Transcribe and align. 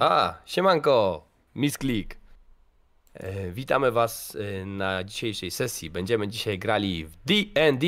A, 0.00 0.34
siemanko, 0.46 1.24
Miss 1.54 1.78
Click. 1.78 2.16
E, 3.14 3.50
witamy 3.50 3.90
was 3.90 4.36
e, 4.36 4.66
na 4.66 5.04
dzisiejszej 5.04 5.50
sesji. 5.50 5.90
Będziemy 5.90 6.28
dzisiaj 6.28 6.58
grali 6.58 7.04
w 7.04 7.16
D&D. 7.24 7.86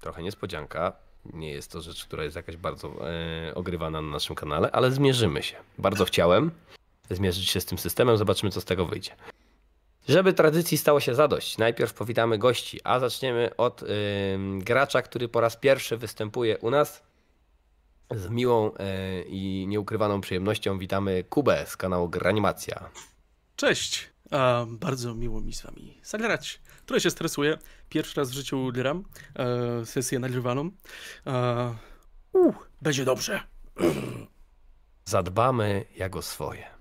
Trochę 0.00 0.22
niespodzianka. 0.22 0.92
Nie 1.24 1.50
jest 1.50 1.72
to 1.72 1.80
rzecz, 1.80 2.04
która 2.04 2.24
jest 2.24 2.36
jakaś 2.36 2.56
bardzo 2.56 3.10
e, 3.10 3.54
ogrywana 3.54 4.02
na 4.02 4.10
naszym 4.10 4.36
kanale, 4.36 4.70
ale 4.70 4.90
zmierzymy 4.90 5.42
się. 5.42 5.56
Bardzo 5.78 6.04
chciałem 6.04 6.50
zmierzyć 7.10 7.50
się 7.50 7.60
z 7.60 7.64
tym 7.64 7.78
systemem, 7.78 8.16
zobaczymy 8.16 8.52
co 8.52 8.60
z 8.60 8.64
tego 8.64 8.86
wyjdzie. 8.86 9.10
Żeby 10.08 10.32
tradycji 10.32 10.78
stało 10.78 11.00
się 11.00 11.14
zadość, 11.14 11.58
najpierw 11.58 11.94
powitamy 11.94 12.38
gości, 12.38 12.80
a 12.84 13.00
zaczniemy 13.00 13.56
od 13.56 13.82
y, 13.82 13.86
gracza, 14.58 15.02
który 15.02 15.28
po 15.28 15.40
raz 15.40 15.56
pierwszy 15.56 15.96
występuje 15.96 16.58
u 16.58 16.70
nas. 16.70 17.02
Z 18.10 18.30
miłą 18.30 18.74
e, 18.74 19.22
i 19.22 19.66
nieukrywaną 19.68 20.20
przyjemnością 20.20 20.78
witamy 20.78 21.24
Kubę 21.24 21.66
z 21.66 21.76
kanału 21.76 22.08
Granimacja. 22.08 22.90
Cześć! 23.56 24.10
A, 24.30 24.66
bardzo 24.68 25.14
miło 25.14 25.40
mi 25.40 25.52
z 25.52 25.62
wami 25.62 26.00
zagrać. 26.02 26.60
Trochę 26.86 27.00
się 27.00 27.10
stresuję. 27.10 27.58
Pierwszy 27.88 28.20
raz 28.20 28.30
w 28.30 28.34
życiu 28.34 28.72
gram 28.72 29.04
e, 29.36 29.86
sesję 29.86 30.18
nagrywaną. 30.18 30.70
E, 31.26 31.74
uh, 32.32 32.68
będzie 32.82 33.04
dobrze. 33.04 33.40
Zadbamy 35.04 35.84
jak 35.96 36.16
o 36.16 36.22
swoje. 36.22 36.74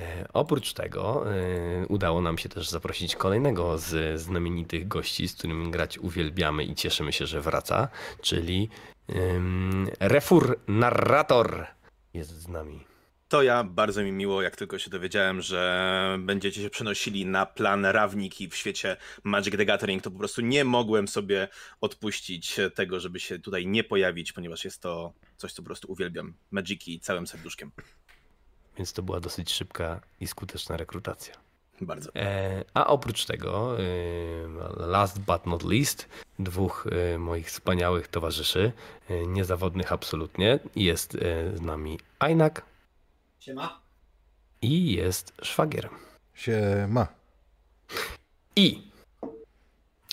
E, 0.00 0.28
oprócz 0.32 0.72
tego 0.72 1.24
e, 1.34 1.86
udało 1.86 2.20
nam 2.20 2.38
się 2.38 2.48
też 2.48 2.68
zaprosić 2.68 3.16
kolejnego 3.16 3.78
z 3.78 4.20
znamienitych 4.20 4.88
gości, 4.88 5.28
z 5.28 5.34
którym 5.34 5.70
grać 5.70 5.98
uwielbiamy 5.98 6.64
i 6.64 6.74
cieszymy 6.74 7.12
się, 7.12 7.26
że 7.26 7.40
wraca, 7.40 7.88
czyli 8.22 8.68
Refur 10.00 10.60
Narrator 10.68 11.66
jest 12.14 12.30
z 12.30 12.48
nami. 12.48 12.84
To 13.28 13.42
ja, 13.42 13.64
bardzo 13.64 14.02
mi 14.02 14.12
miło, 14.12 14.42
jak 14.42 14.56
tylko 14.56 14.78
się 14.78 14.90
dowiedziałem, 14.90 15.42
że 15.42 16.16
będziecie 16.20 16.62
się 16.62 16.70
przenosili 16.70 17.26
na 17.26 17.46
plan 17.46 17.84
Rawniki 17.84 18.48
w 18.48 18.56
świecie 18.56 18.96
Magic 19.24 19.56
the 19.56 19.64
Gathering, 19.64 20.02
to 20.02 20.10
po 20.10 20.18
prostu 20.18 20.40
nie 20.40 20.64
mogłem 20.64 21.08
sobie 21.08 21.48
odpuścić 21.80 22.56
tego, 22.74 23.00
żeby 23.00 23.20
się 23.20 23.38
tutaj 23.38 23.66
nie 23.66 23.84
pojawić, 23.84 24.32
ponieważ 24.32 24.64
jest 24.64 24.82
to 24.82 25.12
coś, 25.36 25.52
co 25.52 25.62
po 25.62 25.66
prostu 25.66 25.92
uwielbiam. 25.92 26.34
Magiki 26.50 27.00
całym 27.00 27.26
serduszkiem. 27.26 27.70
Więc 28.76 28.92
to 28.92 29.02
była 29.02 29.20
dosyć 29.20 29.52
szybka 29.52 30.00
i 30.20 30.26
skuteczna 30.26 30.76
rekrutacja. 30.76 31.34
Bardzo. 31.80 32.10
E, 32.14 32.64
a 32.74 32.86
oprócz 32.86 33.24
tego, 33.26 33.76
e, 33.78 33.82
last 34.76 35.20
but 35.20 35.46
not 35.46 35.62
least, 35.64 36.08
dwóch 36.38 36.86
e, 36.86 37.18
moich 37.18 37.46
wspaniałych 37.46 38.08
towarzyszy, 38.08 38.72
niezawodnych 39.26 39.92
absolutnie, 39.92 40.58
jest 40.76 41.12
z 41.54 41.60
nami 41.60 41.98
Ajnak. 42.18 42.62
Siema. 43.40 43.80
I 44.62 44.92
jest 44.92 45.32
szwagier. 45.42 45.88
Siema. 46.34 47.06
I 48.56 48.82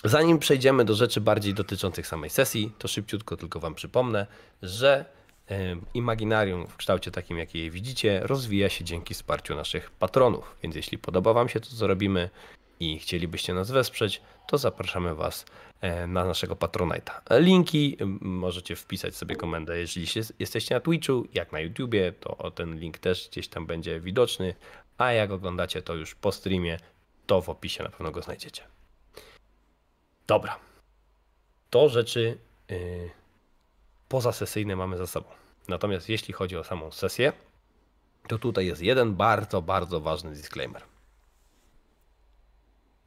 zanim 0.04 0.38
przejdziemy 0.38 0.84
do 0.84 0.94
rzeczy 0.94 1.20
bardziej 1.20 1.54
dotyczących 1.54 2.06
samej 2.06 2.30
sesji, 2.30 2.72
to 2.78 2.88
szybciutko 2.88 3.36
tylko 3.36 3.60
wam 3.60 3.74
przypomnę, 3.74 4.26
że 4.62 5.04
Imaginarium 5.94 6.66
w 6.66 6.76
kształcie 6.76 7.10
takim, 7.10 7.38
jaki 7.38 7.58
je 7.58 7.70
widzicie, 7.70 8.20
rozwija 8.22 8.68
się 8.68 8.84
dzięki 8.84 9.14
wsparciu 9.14 9.54
naszych 9.54 9.90
patronów. 9.90 10.56
Więc 10.62 10.76
jeśli 10.76 10.98
podoba 10.98 11.32
Wam 11.32 11.48
się 11.48 11.60
to, 11.60 11.70
co 11.76 11.86
robimy 11.86 12.30
i 12.80 12.98
chcielibyście 12.98 13.54
nas 13.54 13.70
wesprzeć, 13.70 14.22
to 14.46 14.58
zapraszamy 14.58 15.14
Was 15.14 15.44
e, 15.80 16.06
na 16.06 16.24
naszego 16.24 16.54
Patronite'a. 16.54 17.40
Linki 17.40 17.96
możecie 18.20 18.76
wpisać 18.76 19.16
sobie 19.16 19.36
komendę, 19.36 19.78
jeżeli 19.78 20.06
jesteście 20.38 20.74
na 20.74 20.80
Twitchu, 20.80 21.26
jak 21.34 21.52
na 21.52 21.60
YouTubie, 21.60 22.12
to 22.12 22.50
ten 22.50 22.78
link 22.78 22.98
też 22.98 23.28
gdzieś 23.28 23.48
tam 23.48 23.66
będzie 23.66 24.00
widoczny, 24.00 24.54
a 24.98 25.12
jak 25.12 25.30
oglądacie 25.30 25.82
to 25.82 25.94
już 25.94 26.14
po 26.14 26.32
streamie, 26.32 26.78
to 27.26 27.42
w 27.42 27.48
opisie 27.48 27.82
na 27.82 27.90
pewno 27.90 28.10
go 28.10 28.22
znajdziecie. 28.22 28.62
Dobra. 30.26 30.58
To 31.70 31.88
rzeczy 31.88 32.38
yy, 32.68 33.10
pozasesyjne 34.08 34.76
mamy 34.76 34.96
za 34.96 35.06
sobą. 35.06 35.37
Natomiast 35.68 36.08
jeśli 36.08 36.34
chodzi 36.34 36.56
o 36.56 36.64
samą 36.64 36.90
sesję, 36.90 37.32
to 38.28 38.38
tutaj 38.38 38.66
jest 38.66 38.82
jeden 38.82 39.14
bardzo, 39.14 39.62
bardzo 39.62 40.00
ważny 40.00 40.30
disclaimer. 40.30 40.82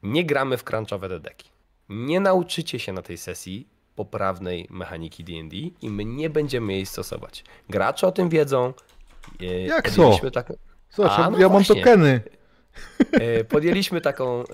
Nie 0.02 0.24
gramy 0.24 0.56
w 0.56 0.64
crunchowe 0.64 1.20
deki. 1.20 1.48
Nie 1.88 2.20
nauczycie 2.20 2.78
się 2.78 2.92
na 2.92 3.02
tej 3.02 3.18
sesji 3.18 3.68
poprawnej 3.96 4.66
mechaniki 4.70 5.24
D&D 5.24 5.56
i 5.82 5.90
my 5.90 6.04
nie 6.04 6.30
będziemy 6.30 6.72
jej 6.72 6.86
stosować. 6.86 7.44
Gracze 7.68 8.06
o 8.06 8.12
tym 8.12 8.28
wiedzą. 8.28 8.74
E, 9.40 9.44
Jak 9.44 9.90
co? 9.90 10.18
Tak... 10.32 10.52
Zobacz, 10.90 11.12
A, 11.12 11.30
no 11.30 11.38
ja 11.38 11.48
właśnie. 11.48 11.74
mam 11.74 11.84
tokeny. 11.84 12.20
E, 13.12 13.44
podjęliśmy 13.44 14.00
taką, 14.00 14.40
e, 14.40 14.44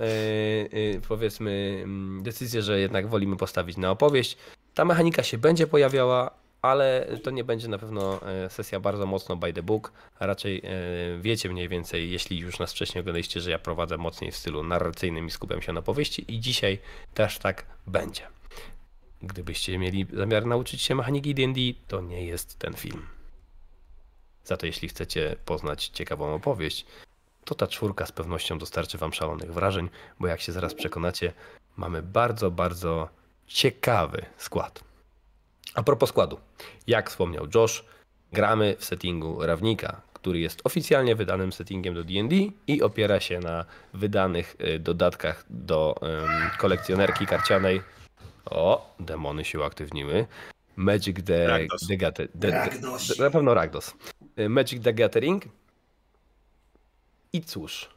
powiedzmy, 1.09 1.81
mm, 1.83 2.23
decyzję, 2.23 2.63
że 2.63 2.81
jednak 2.81 3.09
wolimy 3.09 3.37
postawić 3.37 3.77
na 3.77 3.91
opowieść. 3.91 4.37
Ta 4.75 4.85
mechanika 4.85 5.23
się 5.23 5.39
będzie 5.39 5.67
pojawiała, 5.67 6.31
ale 6.63 7.09
to 7.23 7.31
nie 7.31 7.45
będzie 7.45 7.69
na 7.69 7.79
pewno 7.79 8.21
e, 8.23 8.51
sesja 8.51 8.81
bardzo 8.81 9.07
mocno 9.07 9.37
by 9.37 9.53
the 9.53 9.63
book, 9.63 9.93
raczej 10.21 10.63
e, 10.65 10.71
wiecie 11.21 11.49
mniej 11.49 11.69
więcej, 11.69 12.11
jeśli 12.11 12.39
już 12.39 12.59
nas 12.59 12.73
wcześniej 12.73 13.01
oglądaliście, 13.01 13.41
że 13.41 13.51
ja 13.51 13.59
prowadzę 13.59 13.99
mocniej 13.99 14.31
w 14.31 14.37
stylu 14.37 14.63
narracyjnym 14.63 15.27
i 15.27 15.31
skupiam 15.31 15.63
się 15.63 15.73
na 15.73 15.83
powieści 15.83 16.35
i 16.35 16.41
dzisiaj 16.41 16.79
też 17.15 17.39
tak 17.39 17.67
będzie. 17.87 18.23
Gdybyście 19.23 19.79
mieli 19.79 20.07
zamiar 20.13 20.47
nauczyć 20.47 20.83
się 20.83 20.95
mechaniki 20.95 21.35
D&D, 21.35 21.61
to 21.89 22.01
nie 22.01 22.27
jest 22.27 22.59
ten 22.59 22.75
film. 22.75 23.07
Za 24.45 24.57
to 24.57 24.67
jeśli 24.67 24.89
chcecie 24.89 25.37
poznać 25.45 25.89
ciekawą 25.89 26.35
opowieść, 26.35 26.87
to 27.45 27.55
ta 27.55 27.67
czwórka 27.67 28.07
z 28.07 28.13
pewnością 28.13 28.59
dostarczy 28.59 28.99
wam 28.99 29.13
szalonych 29.13 29.53
wrażeń, 29.53 29.89
bo 30.21 30.27
jak 30.27 30.41
się 30.41 30.53
zaraz 30.53 30.75
przekonacie, 30.75 31.33
mamy 31.77 32.03
bardzo, 32.03 32.51
bardzo 32.51 33.09
ciekawy 33.47 34.27
skład. 34.37 34.88
A 35.75 35.83
propos 35.83 36.09
składu. 36.09 36.39
Jak 36.87 37.11
wspomniał 37.11 37.47
Josh, 37.55 37.85
gramy 38.33 38.77
w 38.79 38.85
settingu 38.85 39.47
Rawnika, 39.47 40.01
który 40.13 40.41
jest 40.41 40.61
oficjalnie 40.65 41.17
wydanym 41.17 41.53
settingiem 41.53 41.95
do 41.95 42.05
D&D 42.05 42.37
i 42.67 42.83
opiera 42.83 43.21
się 43.21 43.39
na 43.39 43.65
wydanych 43.95 44.57
y, 44.61 44.79
dodatkach 44.79 45.45
do 45.51 45.95
um, 46.01 46.11
kolekcjonerki 46.59 47.27
karcianej. 47.27 47.81
O, 48.51 48.95
demony 49.01 49.45
się 49.45 49.59
uaktywniły. 49.59 50.27
Magic 50.77 51.17
the, 51.23 51.67
the, 51.89 51.97
the, 51.99 52.29
the, 52.41 52.49
the, 52.49 53.23
Na 53.23 53.31
pewno 53.31 53.55
Ragdos. 53.55 53.95
Y, 54.39 54.49
Magic 54.49 54.83
the 54.83 54.93
Gathering. 54.93 55.45
I 57.33 57.41
cóż, 57.41 57.89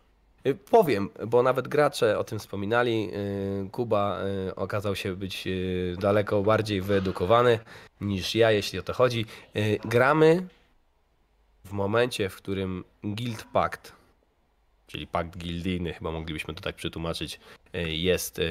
powiem, 0.70 1.10
bo 1.28 1.44
nawet 1.44 1.68
gracze 1.68 2.20
o 2.20 2.24
tym 2.24 2.40
wspominali. 2.40 3.10
Y, 3.66 3.70
Kuba 3.72 4.20
y, 4.50 4.56
okazał 4.56 4.96
się 4.96 5.16
być 5.16 5.48
daleko 5.98 6.42
bardziej 6.42 6.82
wyedukowany 6.82 7.60
niż 8.02 8.36
ja, 8.36 8.52
jeśli 8.52 8.80
o 8.80 8.84
to 8.84 8.94
chodzi. 8.94 9.26
Gramy 9.86 10.48
w 11.66 11.72
momencie, 11.72 12.30
w 12.30 12.36
którym 12.36 12.84
Guild 13.04 13.44
Pact, 13.54 13.94
czyli 14.88 15.08
pakt 15.08 15.38
gildijny, 15.38 15.94
chyba 15.94 16.12
moglibyśmy 16.12 16.54
to 16.54 16.62
tak 16.62 16.76
przetłumaczyć, 16.76 17.40
jest 17.74 18.42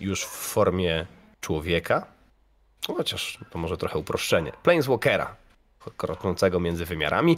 już 0.00 0.24
w 0.24 0.28
formie 0.28 1.06
człowieka. 1.40 2.06
Chociaż 2.86 3.38
to 3.50 3.58
może 3.58 3.76
trochę 3.76 3.98
uproszczenie. 3.98 4.52
Planeswalkera, 4.62 5.36
krocącego 5.96 6.60
między 6.60 6.84
wymiarami, 6.84 7.36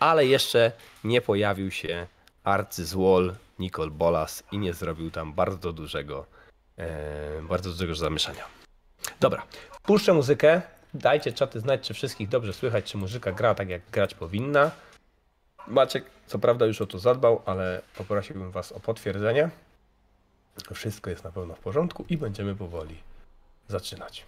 ale 0.00 0.26
jeszcze 0.26 0.72
nie 1.04 1.20
pojawił 1.20 1.70
się 1.70 2.06
arcyzłol 2.46 3.34
Nicole 3.58 3.90
Bolas 3.90 4.42
i 4.52 4.58
nie 4.58 4.74
zrobił 4.74 5.10
tam 5.10 5.32
bardzo 5.32 5.72
dużego, 5.72 6.26
e, 6.78 7.42
bardzo 7.42 7.70
dużego 7.70 7.94
zamieszania. 7.94 8.44
Dobra, 9.20 9.42
puszczę 9.82 10.12
muzykę. 10.12 10.62
Dajcie 10.94 11.32
czaty 11.32 11.60
znać, 11.60 11.80
czy 11.80 11.94
wszystkich 11.94 12.28
dobrze 12.28 12.52
słychać, 12.52 12.84
czy 12.84 12.98
muzyka 12.98 13.32
gra 13.32 13.54
tak, 13.54 13.68
jak 13.68 13.82
grać 13.92 14.14
powinna. 14.14 14.70
Maciek, 15.66 16.04
co 16.26 16.38
prawda, 16.38 16.66
już 16.66 16.80
o 16.80 16.86
to 16.86 16.98
zadbał, 16.98 17.42
ale 17.46 17.82
poprosiłbym 17.96 18.50
Was 18.50 18.72
o 18.72 18.80
potwierdzenie. 18.80 19.50
Wszystko 20.74 21.10
jest 21.10 21.24
na 21.24 21.32
pewno 21.32 21.54
w 21.54 21.58
porządku 21.58 22.04
i 22.08 22.16
będziemy 22.16 22.54
powoli 22.54 22.96
zaczynać. 23.68 24.26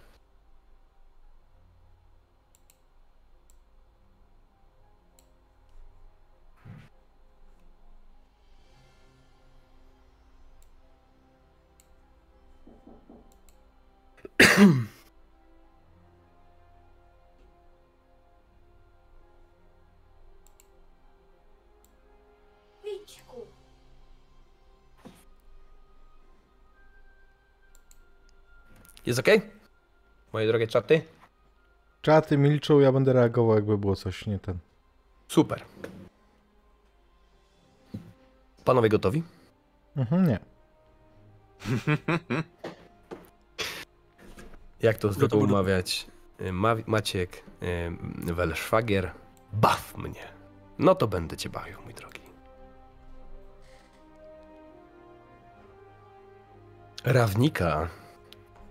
Jest 29.05 29.19
ok? 29.19 29.27
Moje 30.33 30.47
drogie 30.47 30.67
czaty? 30.67 31.01
Czaty 32.01 32.37
milczą, 32.37 32.79
ja 32.79 32.91
będę 32.91 33.13
reagował, 33.13 33.55
jakby 33.55 33.77
było 33.77 33.95
coś 33.95 34.25
nie 34.25 34.39
ten. 34.39 34.57
Super. 35.27 35.65
Panowie 38.65 38.89
gotowi? 38.89 39.23
Mhm, 39.97 40.27
nie. 40.27 40.39
Jak 44.81 44.97
to 44.97 45.13
zwykle 45.13 45.39
umawiać 45.39 46.07
y, 46.41 46.53
Ma 46.53 46.75
Maciek, 46.85 47.43
y, 48.27 48.33
Welszwagier, 48.33 49.11
baw 49.53 49.97
mnie. 49.97 50.33
No 50.79 50.95
to 50.95 51.07
będę 51.07 51.37
cię 51.37 51.49
bawił, 51.49 51.81
mój 51.81 51.93
drogi. 51.93 52.19
Rawnika 57.03 57.87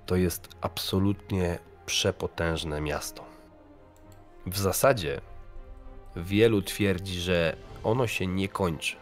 to 0.06 0.16
jest 0.16 0.48
absolutnie 0.60 1.58
przepotężne 1.86 2.80
miasto. 2.80 3.24
W 4.46 4.58
zasadzie 4.58 5.20
wielu 6.16 6.62
twierdzi, 6.62 7.20
że 7.20 7.56
ono 7.84 8.06
się 8.06 8.26
nie 8.26 8.48
kończy. 8.48 8.96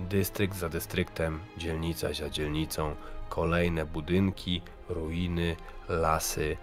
Dystrykt 0.00 0.56
za 0.56 0.68
dystryktem, 0.68 1.40
dzielnica 1.56 2.12
za 2.12 2.30
dzielnicą, 2.30 2.94
kolejne 3.28 3.86
budynki, 3.86 4.62
ruiny, 4.88 5.56
lasy, 5.88 6.56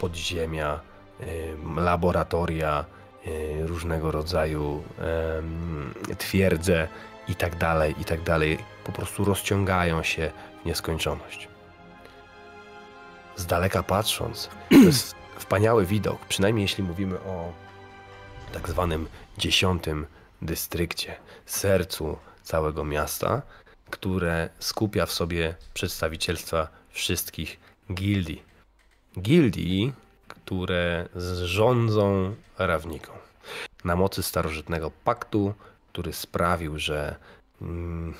podziemia, 0.00 0.80
laboratoria, 1.76 2.84
różnego 3.60 4.10
rodzaju 4.10 4.82
twierdze 6.18 6.88
i 7.28 7.34
tak 7.34 7.56
dalej, 7.56 7.94
i 8.00 8.04
tak 8.04 8.22
dalej, 8.22 8.58
po 8.84 8.92
prostu 8.92 9.24
rozciągają 9.24 10.02
się 10.02 10.30
w 10.62 10.66
nieskończoność. 10.66 11.48
Z 13.36 13.46
daleka 13.46 13.82
patrząc, 13.82 14.48
to 14.70 14.76
jest 14.86 15.14
wspaniały 15.38 15.86
widok, 15.86 16.18
przynajmniej 16.26 16.62
jeśli 16.62 16.84
mówimy 16.84 17.20
o 17.20 17.52
tak 18.52 18.68
zwanym 18.68 19.08
dziesiątym 19.38 20.06
dystrykcie, 20.42 21.16
sercu 21.46 22.18
całego 22.42 22.84
miasta, 22.84 23.42
które 23.92 24.48
skupia 24.58 25.06
w 25.06 25.12
sobie 25.12 25.54
przedstawicielstwa 25.74 26.68
wszystkich 26.90 27.60
gildii. 27.94 28.42
Gildii, 29.20 29.92
które 30.28 31.08
rządzą 31.44 32.34
rawniką. 32.58 33.12
Na 33.84 33.96
mocy 33.96 34.22
starożytnego 34.22 34.90
paktu, 35.04 35.54
który 35.92 36.12
sprawił, 36.12 36.78
że 36.78 37.16
mm, 37.62 38.14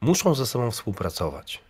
muszą 0.00 0.34
ze 0.34 0.46
sobą 0.46 0.70
współpracować. 0.70 1.60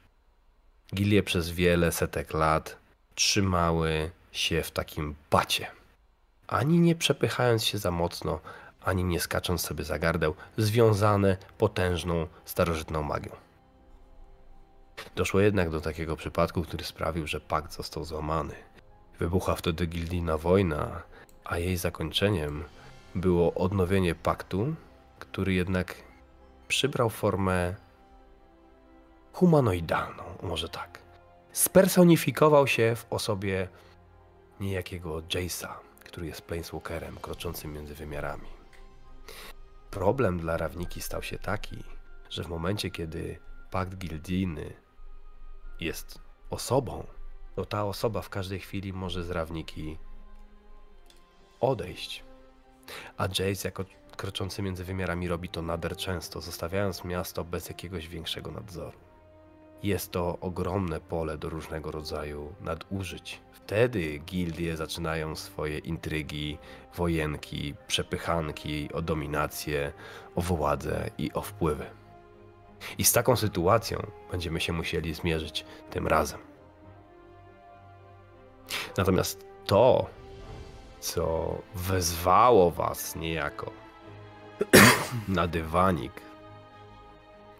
Gilie 0.95 1.23
przez 1.23 1.51
wiele 1.51 1.93
setek 1.93 2.35
lat 2.35 2.77
trzymały 3.15 4.11
się 4.33 4.63
w 4.63 4.71
takim 4.71 5.15
bacie. 5.31 5.67
Ani 6.47 6.79
nie 6.79 6.95
przepychając 6.95 7.65
się 7.65 7.79
za 7.79 7.91
mocno, 7.91 8.41
ani 8.85 9.05
nie 9.05 9.21
skacząc 9.21 9.61
sobie 9.61 9.85
za 9.85 9.99
gardeł, 9.99 10.35
związane 10.57 11.37
potężną 11.59 12.27
starożytną 12.45 13.03
magią. 13.03 13.33
Doszło 15.17 15.41
jednak 15.41 15.71
do 15.71 15.81
takiego 15.81 16.17
przypadku, 16.17 16.63
który 16.63 16.85
sprawił, 16.85 17.27
że 17.27 17.41
pakt 17.41 17.73
został 17.73 18.05
złamany. 18.05 18.55
Wybucha 19.19 19.55
wtedy 19.55 19.87
gildijna 19.87 20.39
wojna, 20.39 21.03
a 21.45 21.59
jej 21.59 21.77
zakończeniem 21.77 22.65
było 23.15 23.55
odnowienie 23.55 24.15
paktu, 24.15 24.75
który 25.19 25.55
jednak 25.55 25.95
przybrał 26.69 27.11
formę 27.11 27.75
humanoidalną, 29.33 30.23
może 30.43 30.69
tak. 30.69 30.99
Spersonifikował 31.53 32.67
się 32.67 32.97
w 32.97 33.07
osobie 33.13 33.69
niejakiego 34.61 35.19
Jace'a, 35.19 35.69
który 36.05 36.27
jest 36.27 36.43
Planeswalkerem 36.43 37.17
kroczącym 37.17 37.73
między 37.73 37.95
wymiarami. 37.95 38.60
Problem 39.91 40.39
dla 40.39 40.57
Rawniki 40.57 41.01
stał 41.03 41.23
się 41.23 41.39
taki, 41.39 41.85
że 42.31 42.45
w 42.45 42.49
momencie, 42.49 42.91
kiedy 42.91 43.39
pakt 43.71 43.95
gildijny 43.99 44.73
jest 45.81 46.19
osobą, 46.51 47.07
to 47.57 47.65
ta 47.65 47.85
osoba 47.85 48.23
w 48.23 48.29
każdej 48.29 48.61
chwili 48.61 48.93
może 48.93 49.25
z 49.25 49.31
Rawniki 49.31 49.99
odejść. 51.61 52.25
A 53.17 53.25
Jace 53.25 53.69
jako 53.69 53.85
kroczący 54.17 54.63
między 54.63 54.85
wymiarami 54.85 55.29
robi 55.29 55.49
to 55.49 55.63
nader 55.63 55.97
często, 55.97 56.41
zostawiając 56.41 57.05
miasto 57.05 57.45
bez 57.45 57.69
jakiegoś 57.69 58.09
większego 58.09 58.51
nadzoru. 58.51 59.10
Jest 59.83 60.13
to 60.13 60.39
ogromne 60.41 61.01
pole 61.01 61.39
do 61.39 61.49
różnego 61.49 61.91
rodzaju 61.91 62.55
nadużyć. 62.61 63.41
Wtedy 63.53 64.19
gildie 64.19 64.77
zaczynają 64.77 65.37
swoje 65.37 65.79
intrygi, 65.79 66.59
wojenki, 66.97 67.75
przepychanki 67.87 68.93
o 68.93 69.03
dominację, 69.03 69.93
o 70.35 70.41
władzę 70.41 71.11
i 71.19 71.33
o 71.33 71.43
wpływy. 71.43 71.87
I 72.99 73.05
z 73.05 73.13
taką 73.13 73.37
sytuacją 73.37 74.07
będziemy 74.31 74.61
się 74.61 74.73
musieli 74.73 75.15
zmierzyć 75.15 75.65
tym 75.91 76.07
razem. 76.07 76.41
Natomiast 78.97 79.47
to, 79.67 80.07
co 81.01 81.59
wezwało 81.75 82.71
was 82.71 83.17
niejako 83.17 83.71
na 85.29 85.47
dywanik 85.47 86.13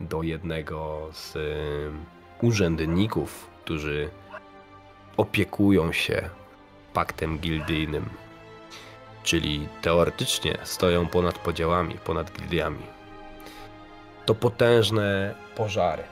do 0.01 0.23
jednego 0.23 1.09
z 1.13 1.39
urzędników, 2.43 3.51
którzy 3.65 4.11
opiekują 5.17 5.93
się 5.93 6.31
paktem 6.93 7.39
gildyjnym, 7.39 8.09
czyli 9.23 9.69
teoretycznie 9.83 10.59
stoją 10.65 11.07
ponad 11.07 11.39
podziałami, 11.39 11.95
ponad 11.95 12.33
gildiami. 12.33 12.87
To 14.27 14.35
potężne 14.35 15.35
pożary, 15.57 16.03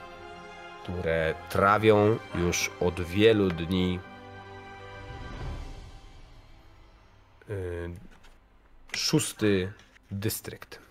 które 0.82 1.34
trawią 1.50 2.18
już 2.34 2.70
od 2.80 3.00
wielu 3.00 3.48
dni 3.48 4.00
szósty 8.96 9.72
dystrykt. 10.10 10.87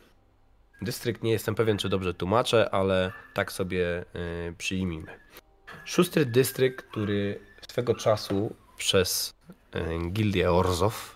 Dystrykt 0.81 1.23
nie 1.23 1.31
jestem 1.31 1.55
pewien, 1.55 1.77
czy 1.77 1.89
dobrze 1.89 2.13
tłumaczę, 2.13 2.69
ale 2.69 3.11
tak 3.33 3.51
sobie 3.51 4.05
y, 4.49 4.53
przyjmijmy. 4.57 5.19
Szósty 5.85 6.25
dystrykt, 6.25 6.85
który 6.85 7.39
swego 7.67 7.95
czasu 7.95 8.55
przez 8.77 9.33
y, 9.75 10.09
Gildię 10.11 10.51
Orzow, 10.51 11.15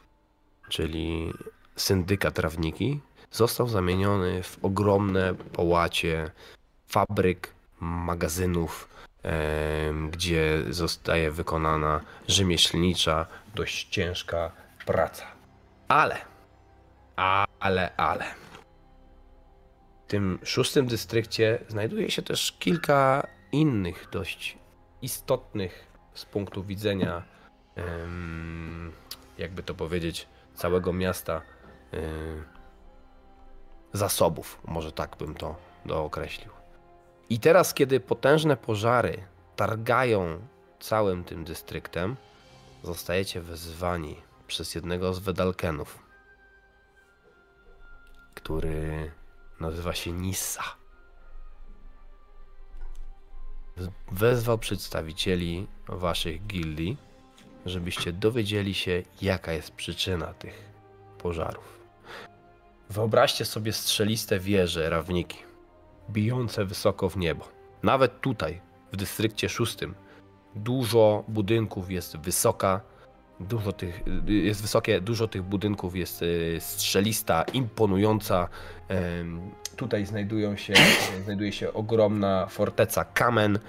czyli 0.69 1.33
syndykat 1.75 2.33
trawniki, 2.33 2.99
został 3.31 3.67
zamieniony 3.67 4.43
w 4.43 4.65
ogromne 4.65 5.33
połacie 5.53 6.31
fabryk, 6.87 7.53
magazynów, 7.79 8.89
y, 9.25 9.29
gdzie 10.09 10.63
zostaje 10.69 11.31
wykonana 11.31 12.01
rzemieślnicza, 12.27 13.25
dość 13.55 13.89
ciężka 13.89 14.51
praca. 14.85 15.25
Ale, 15.87 16.17
ale, 17.59 17.95
ale 17.97 18.25
tym 20.11 20.39
szóstym 20.43 20.87
dystrykcie 20.87 21.59
znajduje 21.67 22.11
się 22.11 22.21
też 22.21 22.51
kilka 22.59 23.27
innych 23.51 24.07
dość 24.11 24.57
istotnych 25.01 25.87
z 26.13 26.25
punktu 26.25 26.63
widzenia, 26.63 27.23
jakby 29.37 29.63
to 29.63 29.73
powiedzieć, 29.73 30.27
całego 30.55 30.93
miasta 30.93 31.41
zasobów. 33.93 34.61
Może 34.65 34.91
tak 34.91 35.17
bym 35.17 35.35
to 35.35 35.55
dookreślił. 35.85 36.51
I 37.29 37.39
teraz, 37.39 37.73
kiedy 37.73 37.99
potężne 37.99 38.57
pożary 38.57 39.23
targają 39.55 40.39
całym 40.79 41.23
tym 41.23 41.43
dystryktem, 41.43 42.15
zostajecie 42.83 43.41
wezwani 43.41 44.15
przez 44.47 44.75
jednego 44.75 45.13
z 45.13 45.19
Wedalkenów, 45.19 45.99
który 48.35 49.11
Nazywa 49.61 49.93
się 49.93 50.11
Nissa. 50.11 50.63
Wezwał 54.11 54.57
przedstawicieli 54.57 55.67
waszych 55.87 56.47
gildii, 56.47 56.97
żebyście 57.65 58.13
dowiedzieli 58.13 58.73
się, 58.73 59.03
jaka 59.21 59.53
jest 59.53 59.71
przyczyna 59.71 60.33
tych 60.33 60.71
pożarów. 61.17 61.79
Wyobraźcie 62.89 63.45
sobie 63.45 63.73
strzeliste 63.73 64.39
wieże, 64.39 64.89
rawniki, 64.89 65.37
bijące 66.09 66.65
wysoko 66.65 67.09
w 67.09 67.17
niebo. 67.17 67.47
Nawet 67.83 68.21
tutaj, 68.21 68.61
w 68.91 68.95
dystrykcie 68.95 69.49
szóstym, 69.49 69.95
dużo 70.55 71.23
budynków 71.27 71.91
jest 71.91 72.17
wysoka, 72.17 72.81
Dużo 73.49 73.73
tych, 73.73 74.03
jest 74.27 74.61
wysokie, 74.61 75.01
dużo 75.01 75.27
tych 75.27 75.43
budynków 75.43 75.95
jest 75.95 76.21
y, 76.21 76.57
strzelista, 76.59 77.43
imponująca. 77.53 78.47
Tutaj 79.75 80.05
znajdują 80.05 80.57
się, 80.57 80.73
znajduje 81.23 81.51
się 81.51 81.73
ogromna 81.73 82.47
forteca 82.47 83.05
Kamen 83.05 83.59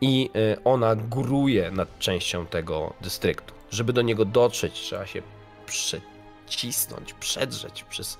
i 0.00 0.30
y, 0.36 0.64
ona 0.64 0.96
góruje 0.96 1.70
nad 1.70 1.98
częścią 1.98 2.46
tego 2.46 2.94
dystryktu. 3.00 3.54
Żeby 3.70 3.92
do 3.92 4.02
niego 4.02 4.24
dotrzeć, 4.24 4.72
trzeba 4.72 5.06
się 5.06 5.22
przecisnąć, 5.66 7.14
przedrzeć 7.14 7.84
przez 7.84 8.18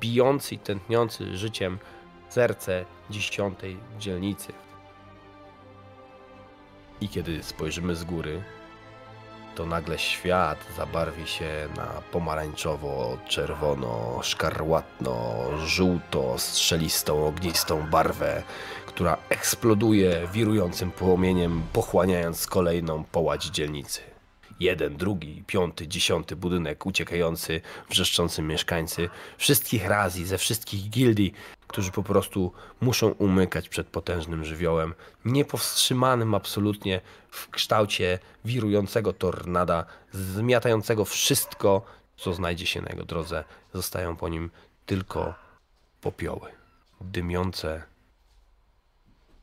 bijący 0.00 0.54
i 0.54 0.58
tętniący 0.58 1.36
życiem 1.36 1.78
serce 2.28 2.84
dziesiątej 3.10 3.76
dzielnicy. 3.98 4.52
I 7.00 7.08
kiedy 7.08 7.42
spojrzymy 7.42 7.96
z 7.96 8.04
góry, 8.04 8.42
to 9.54 9.66
nagle 9.66 9.98
świat 9.98 10.58
zabarwi 10.76 11.26
się 11.26 11.68
na 11.76 11.86
pomarańczowo, 12.12 13.18
czerwono, 13.28 14.20
szkarłatno, 14.22 15.44
żółto, 15.66 16.38
strzelistą, 16.38 17.26
ognistą 17.26 17.90
barwę, 17.90 18.42
która 18.86 19.16
eksploduje 19.28 20.28
wirującym 20.32 20.90
płomieniem, 20.90 21.62
pochłaniając 21.72 22.46
kolejną 22.46 23.04
połać 23.04 23.44
dzielnicy. 23.44 24.00
Jeden, 24.60 24.96
drugi, 24.96 25.44
piąty, 25.46 25.88
dziesiąty 25.88 26.36
budynek 26.36 26.86
uciekający, 26.86 27.60
wrzeszczący 27.90 28.42
mieszkańcy 28.42 29.08
wszystkich 29.38 29.86
razji, 29.86 30.26
ze 30.26 30.38
wszystkich 30.38 30.90
gildii, 30.90 31.32
którzy 31.74 31.92
po 31.92 32.02
prostu 32.02 32.52
muszą 32.80 33.08
umykać 33.08 33.68
przed 33.68 33.86
potężnym 33.86 34.44
żywiołem, 34.44 34.94
niepowstrzymanym 35.24 36.34
absolutnie 36.34 37.00
w 37.30 37.50
kształcie 37.50 38.18
wirującego 38.44 39.12
tornada, 39.12 39.84
zmiatającego 40.12 41.04
wszystko, 41.04 41.84
co 42.16 42.34
znajdzie 42.34 42.66
się 42.66 42.82
na 42.82 42.88
jego 42.88 43.04
drodze. 43.04 43.44
Zostają 43.72 44.16
po 44.16 44.28
nim 44.28 44.50
tylko 44.86 45.34
popioły, 46.00 46.50
dymiące, 47.00 47.82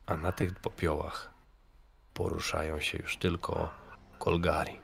a 0.06 0.16
na 0.16 0.32
tych 0.32 0.54
popiołach 0.54 1.30
poruszają 2.14 2.80
się 2.80 2.98
już 2.98 3.16
tylko 3.16 3.70
kolgari, 4.18 4.80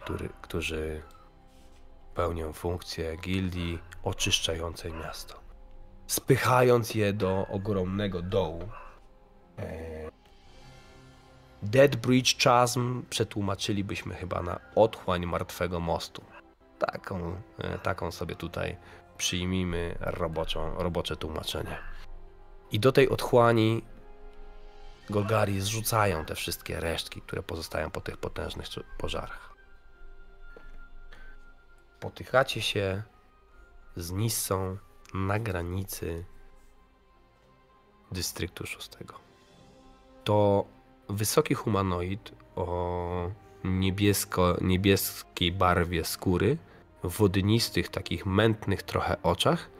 który, 0.00 0.28
którzy 0.42 1.02
pełnią 2.14 2.52
funkcję 2.52 3.16
gildii 3.16 3.78
oczyszczającej 4.02 4.92
miasto 4.92 5.41
spychając 6.06 6.94
je 6.94 7.12
do 7.12 7.46
ogromnego 7.46 8.22
dołu. 8.22 8.68
E, 9.58 10.10
Dead 11.62 11.96
Bridge 11.96 12.44
Chasm 12.44 13.02
przetłumaczylibyśmy 13.10 14.14
chyba 14.14 14.42
na 14.42 14.60
otchłań 14.74 15.26
martwego 15.26 15.80
mostu. 15.80 16.24
Taką, 16.78 17.36
e, 17.58 17.78
taką 17.78 18.10
sobie 18.10 18.36
tutaj 18.36 18.76
przyjmijmy 19.16 19.96
roboczą, 20.00 20.74
robocze 20.74 21.16
tłumaczenie. 21.16 21.78
I 22.72 22.80
do 22.80 22.92
tej 22.92 23.08
otchłani 23.08 23.82
Golgari 25.10 25.60
zrzucają 25.60 26.24
te 26.24 26.34
wszystkie 26.34 26.80
resztki, 26.80 27.20
które 27.20 27.42
pozostają 27.42 27.90
po 27.90 28.00
tych 28.00 28.16
potężnych 28.16 28.66
pożarach. 28.98 29.54
Potychacie 32.00 32.62
się 32.62 33.02
z 33.96 34.10
Nissą 34.10 34.76
na 35.14 35.38
granicy 35.38 36.24
dystryktu 38.12 38.66
szóstego. 38.66 39.14
To 40.24 40.64
wysoki 41.08 41.54
humanoid 41.54 42.32
o 42.56 43.30
niebiesko, 43.64 44.56
niebieskiej 44.60 45.52
barwie 45.52 46.04
skóry, 46.04 46.56
wodnistych, 47.02 47.88
takich 47.88 48.26
mętnych 48.26 48.82
trochę 48.82 49.22
oczach, 49.22 49.70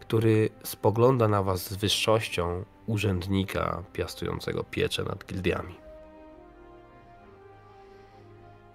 który 0.00 0.50
spogląda 0.64 1.28
na 1.28 1.42
was 1.42 1.70
z 1.70 1.76
wyższością 1.76 2.64
urzędnika 2.86 3.82
piastującego 3.92 4.64
pieczę 4.64 5.04
nad 5.04 5.26
gildiami. 5.26 5.74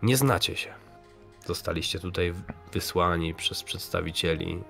Nie 0.01 0.17
znacie 0.17 0.55
się. 0.55 0.73
Zostaliście 1.45 1.99
tutaj 1.99 2.33
wysłani 2.71 3.33
przez 3.33 3.63
przedstawicieli 3.63 4.63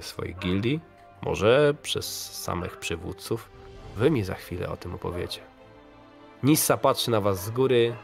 swoich 0.00 0.38
gildii, 0.38 0.80
może 1.22 1.74
przez 1.82 2.32
samych 2.42 2.76
przywódców. 2.76 3.50
Wy 3.96 4.10
mi 4.10 4.24
za 4.24 4.34
chwilę 4.34 4.68
o 4.68 4.76
tym 4.76 4.94
opowiecie. 4.94 5.40
Nissa 6.42 6.76
patrzy 6.76 7.10
na 7.10 7.20
was 7.20 7.44
z 7.44 7.50
góry 7.50 7.94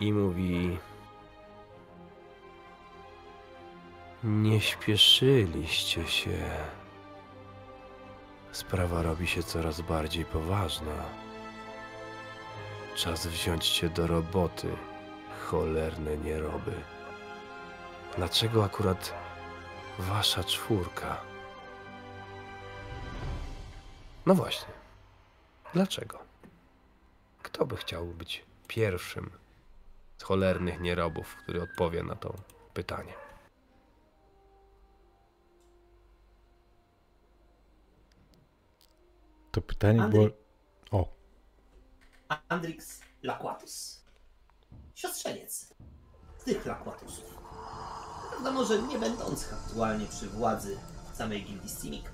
i 0.00 0.12
mówi: 0.12 0.78
Nie 4.24 4.60
śpieszyliście 4.60 6.06
się. 6.06 6.50
Sprawa 8.52 9.02
robi 9.02 9.26
się 9.26 9.42
coraz 9.42 9.80
bardziej 9.80 10.24
poważna. 10.24 11.04
Czas 12.94 13.26
wziąć 13.26 13.68
cię 13.68 13.88
do 13.88 14.06
roboty, 14.06 14.68
cholerne 15.46 16.16
nieroby. 16.16 16.72
Dlaczego 18.16 18.64
akurat 18.64 19.23
Wasza 19.98 20.44
czwórka. 20.44 21.20
No 24.26 24.34
właśnie. 24.34 24.74
Dlaczego? 25.72 26.18
Kto 27.42 27.66
by 27.66 27.76
chciał 27.76 28.06
być 28.06 28.44
pierwszym 28.68 29.30
z 30.18 30.22
cholernych 30.22 30.80
nierobów, 30.80 31.36
który 31.36 31.62
odpowie 31.62 32.02
na 32.02 32.16
to 32.16 32.34
pytanie? 32.74 33.14
To 39.50 39.62
pytanie 39.62 40.02
Andry... 40.02 40.18
było. 40.18 40.30
O. 40.90 41.14
Andrix 42.48 43.00
Laquatus. 43.22 44.04
Siostrzeniec 44.94 45.74
z 46.38 46.44
tych 46.44 46.66
Laquatusów. 46.66 47.43
Prawda, 48.44 48.60
może 48.60 48.82
nie 48.82 48.98
będąc 48.98 49.52
aktualnie 49.52 50.06
przy 50.06 50.28
władzy 50.28 50.78
samej 51.14 51.44
gildii 51.44 51.70
Simic, 51.70 52.04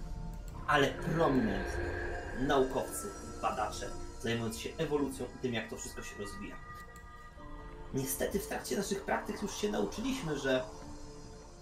ale 0.67 0.89
prominentni 0.89 1.85
naukowcy, 2.41 3.11
badacze, 3.43 3.91
zajmujący 4.21 4.61
się 4.61 4.71
ewolucją 4.79 5.27
i 5.27 5.39
tym, 5.43 5.55
jak 5.55 5.71
to 5.71 5.77
wszystko 5.77 6.03
się 6.03 6.17
rozwija. 6.19 6.57
Niestety 7.95 8.41
w 8.41 8.47
trakcie 8.47 8.77
naszych 8.77 9.05
praktyk 9.05 9.43
już 9.43 9.57
się 9.57 9.71
nauczyliśmy, 9.71 10.39
że 10.39 10.65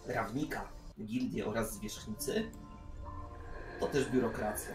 prawnika, 0.07 0.69
gildie 1.05 1.47
oraz 1.47 1.73
zwierzchnicy 1.73 2.51
to 3.81 3.87
też 3.87 4.09
biurokracja. 4.11 4.75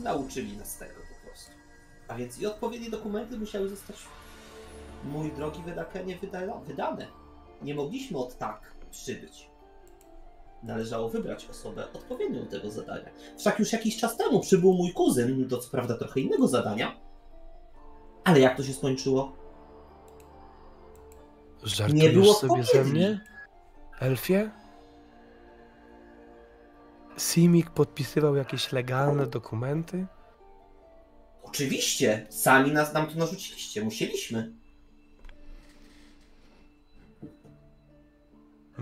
Nauczyli 0.00 0.56
nas 0.56 0.76
tego 0.76 0.94
po 0.94 1.26
prostu. 1.26 1.50
A 2.08 2.14
więc 2.14 2.38
i 2.38 2.46
odpowiednie 2.46 2.90
dokumenty 2.90 3.38
musiały 3.38 3.68
zostać, 3.68 3.96
mój 5.04 5.32
drogi 5.32 5.62
wydakenie, 5.62 6.18
wydane 6.66 7.21
nie 7.64 7.74
mogliśmy 7.74 8.18
od 8.18 8.38
tak 8.38 8.74
przybyć. 8.90 9.50
Należało 10.62 11.08
wybrać 11.08 11.46
osobę 11.50 11.92
odpowiednią 11.92 12.44
do 12.44 12.50
tego 12.50 12.70
zadania. 12.70 13.10
Wszak 13.38 13.58
już 13.58 13.72
jakiś 13.72 13.96
czas 13.96 14.16
temu 14.16 14.40
przybył 14.40 14.72
mój 14.72 14.92
kuzyn, 14.92 15.48
do 15.48 15.58
co 15.58 15.70
prawda 15.70 15.98
trochę 15.98 16.20
innego 16.20 16.48
zadania. 16.48 17.00
Ale 18.24 18.40
jak 18.40 18.56
to 18.56 18.62
się 18.62 18.72
skończyło? 18.72 19.32
Żartujesz 21.62 22.02
nie 22.02 22.10
było 22.10 22.34
sobie 22.34 22.64
ze 22.64 22.84
mnie? 22.84 23.20
Elfie? 24.00 24.50
Simik 27.18 27.70
podpisywał 27.70 28.36
jakieś 28.36 28.72
legalne 28.72 29.26
dokumenty? 29.26 30.06
Oczywiście, 31.42 32.26
sami 32.30 32.72
nas 32.72 32.94
nam 32.94 33.06
to 33.06 33.18
narzuciliście, 33.18 33.84
musieliśmy. 33.84 34.61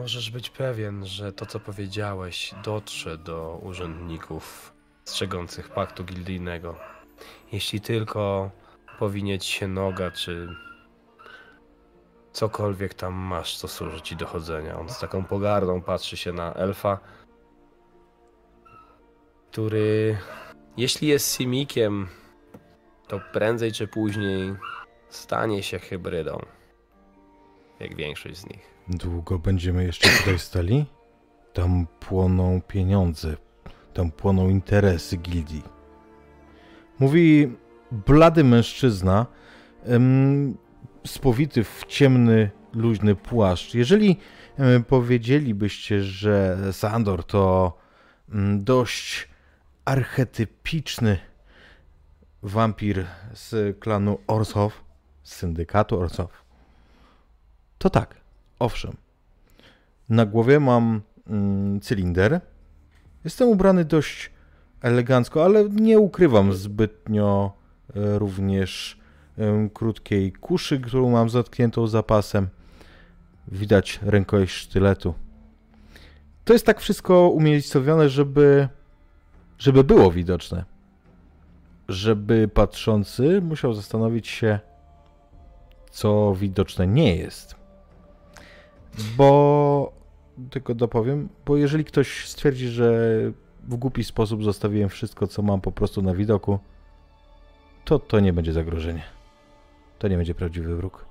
Możesz 0.01 0.31
być 0.31 0.51
pewien, 0.51 1.07
że 1.07 1.33
to, 1.33 1.47
co 1.47 1.61
powiedziałeś, 1.61 2.55
dotrze 2.65 3.19
do 3.19 3.61
urzędników 3.63 4.73
strzegących 5.05 5.69
paktu 5.69 6.05
gildyjnego. 6.05 6.77
Jeśli 7.53 7.81
tylko 7.81 8.51
powinieć 8.99 9.45
się 9.45 9.69
noga, 9.69 10.11
czy 10.11 10.49
cokolwiek 12.33 12.95
tam 12.95 13.15
masz, 13.15 13.57
co 13.57 13.69
służy 13.69 14.01
ci 14.01 14.17
dochodzenia. 14.17 14.79
On 14.79 14.89
z 14.89 14.99
taką 14.99 15.25
pogardą 15.25 15.83
patrzy 15.83 16.17
się 16.17 16.33
na 16.33 16.55
elfa, 16.55 17.01
który, 19.51 20.19
jeśli 20.77 21.09
jest 21.09 21.37
simikiem, 21.37 22.09
to 23.09 23.21
prędzej 23.33 23.73
czy 23.73 23.89
później 23.89 24.55
stanie 25.09 25.63
się 25.63 25.79
hybrydą, 25.79 26.47
jak 27.81 27.97
większość 27.97 28.37
z 28.37 28.47
nich. 28.47 28.70
Długo 28.91 29.39
będziemy 29.39 29.85
jeszcze 29.85 30.09
tutaj 30.19 30.39
stali? 30.39 30.87
Tam 31.53 31.87
płoną 32.01 32.61
pieniądze, 32.69 33.37
tam 33.95 34.11
płoną 34.11 34.49
interesy 34.49 35.17
gildii. 35.17 35.63
Mówi 36.99 37.53
blady 37.91 38.45
mężczyzna, 38.45 39.27
em, 39.85 40.57
spowity 41.07 41.65
w 41.65 41.85
ciemny, 41.89 42.51
luźny 42.73 43.15
płaszcz. 43.15 43.75
Jeżeli 43.75 44.17
em, 44.59 44.85
powiedzielibyście, 44.85 46.03
że 46.03 46.59
Sandor 46.73 47.25
to 47.25 47.77
em, 48.33 48.65
dość 48.65 49.29
archetypiczny 49.85 51.19
wampir 52.43 53.07
z 53.33 53.79
klanu 53.79 54.19
Orsow, 54.27 54.85
z 55.23 55.35
syndykatu 55.35 56.01
Orsow, 56.01 56.45
to 57.79 57.91
tak. 57.91 58.20
Owszem, 58.61 58.97
Na 60.09 60.27
głowie 60.27 60.61
mam 60.61 61.01
mm, 61.27 61.81
cylinder. 61.81 62.41
Jestem 63.25 63.49
ubrany 63.49 63.85
dość 63.85 64.31
elegancko, 64.83 65.45
ale 65.45 65.65
nie 65.69 65.99
ukrywam 65.99 66.53
zbytnio 66.53 67.53
e, 67.97 68.19
również 68.19 69.01
e, 69.39 69.69
krótkiej 69.75 70.33
kuszy, 70.33 70.81
którą 70.81 71.11
mam 71.11 71.31
zatkniętą 71.31 71.87
zapasem. 71.87 72.49
Widać 73.49 74.01
rękojeść 74.03 74.55
sztyletu. 74.55 75.15
To 76.45 76.53
jest 76.53 76.67
tak 76.67 76.81
wszystko 76.81 77.29
umiejscowione, 77.29 78.09
żeby, 78.09 78.69
żeby 79.59 79.85
było 79.85 80.11
widoczne. 80.11 80.65
Żeby 81.89 82.49
patrzący 82.49 83.41
musiał 83.43 83.75
zastanowić 83.75 84.29
się, 84.29 84.59
co 85.91 86.35
widoczne 86.35 86.87
nie 86.87 87.17
jest. 87.17 87.60
Bo 89.17 89.93
tylko 90.51 90.75
dopowiem, 90.75 91.29
bo 91.47 91.57
jeżeli 91.57 91.85
ktoś 91.85 92.29
stwierdzi, 92.29 92.69
że 92.69 93.11
w 93.63 93.77
głupi 93.77 94.05
sposób 94.05 94.45
zostawiłem 94.45 94.89
wszystko, 94.89 95.27
co 95.27 95.43
mam 95.43 95.61
po 95.61 95.73
prostu 95.73 96.03
na 96.03 96.15
widoku, 96.15 96.59
to 97.85 97.99
to 97.99 98.21
nie 98.21 98.33
będzie 98.33 98.53
zagrożenie. 98.53 99.03
To 99.99 100.09
nie 100.09 100.17
będzie 100.17 100.35
prawdziwy 100.35 100.77
wróg. 100.77 101.05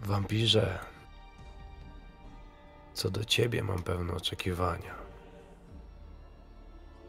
Wampirze, 0.00 0.78
co 2.94 3.10
do 3.10 3.24
ciebie 3.24 3.62
mam 3.62 3.82
pewne 3.82 4.12
oczekiwania. 4.12 4.94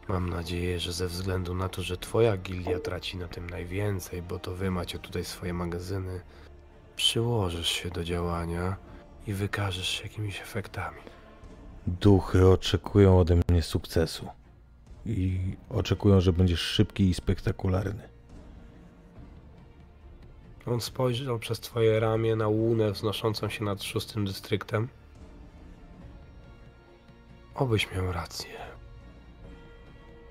Mam 0.08 0.30
nadzieję, 0.30 0.80
że 0.80 0.94
ze 0.94 1.08
względu 1.08 1.56
na 1.56 1.70
to, 1.70 1.82
że 1.82 1.98
twoja 1.98 2.38
gildia 2.38 2.80
traci 2.80 3.18
na 3.18 3.28
tym 3.28 3.50
najwięcej, 3.50 4.22
bo 4.22 4.40
to 4.40 4.56
wy 4.56 4.72
macie 4.72 5.00
tutaj 5.00 5.26
swoje 5.26 5.54
magazyny, 5.54 6.22
przyłożysz 6.96 7.70
się 7.70 7.90
do 7.90 8.04
działania 8.04 8.76
i 9.28 9.34
wykażesz 9.34 9.90
się 9.90 10.04
jakimiś 10.04 10.42
efektami. 10.42 11.02
Duchy 11.88 12.48
oczekują 12.48 13.20
ode 13.20 13.40
mnie 13.50 13.62
sukcesu. 13.62 14.28
I 15.06 15.40
oczekują, 15.70 16.22
że 16.22 16.34
będziesz 16.34 16.60
szybki 16.60 17.10
i 17.10 17.14
spektakularny. 17.14 18.10
On 20.66 20.82
spojrzał 20.82 21.40
przez 21.40 21.60
twoje 21.60 22.00
ramię 22.00 22.36
na 22.36 22.48
łunę 22.48 22.92
wznoszącą 22.92 23.50
się 23.50 23.64
nad 23.64 23.84
szóstym 23.84 24.26
dystryktem. 24.26 24.88
Obyś 27.56 27.92
miał 27.92 28.12
rację. 28.12 28.54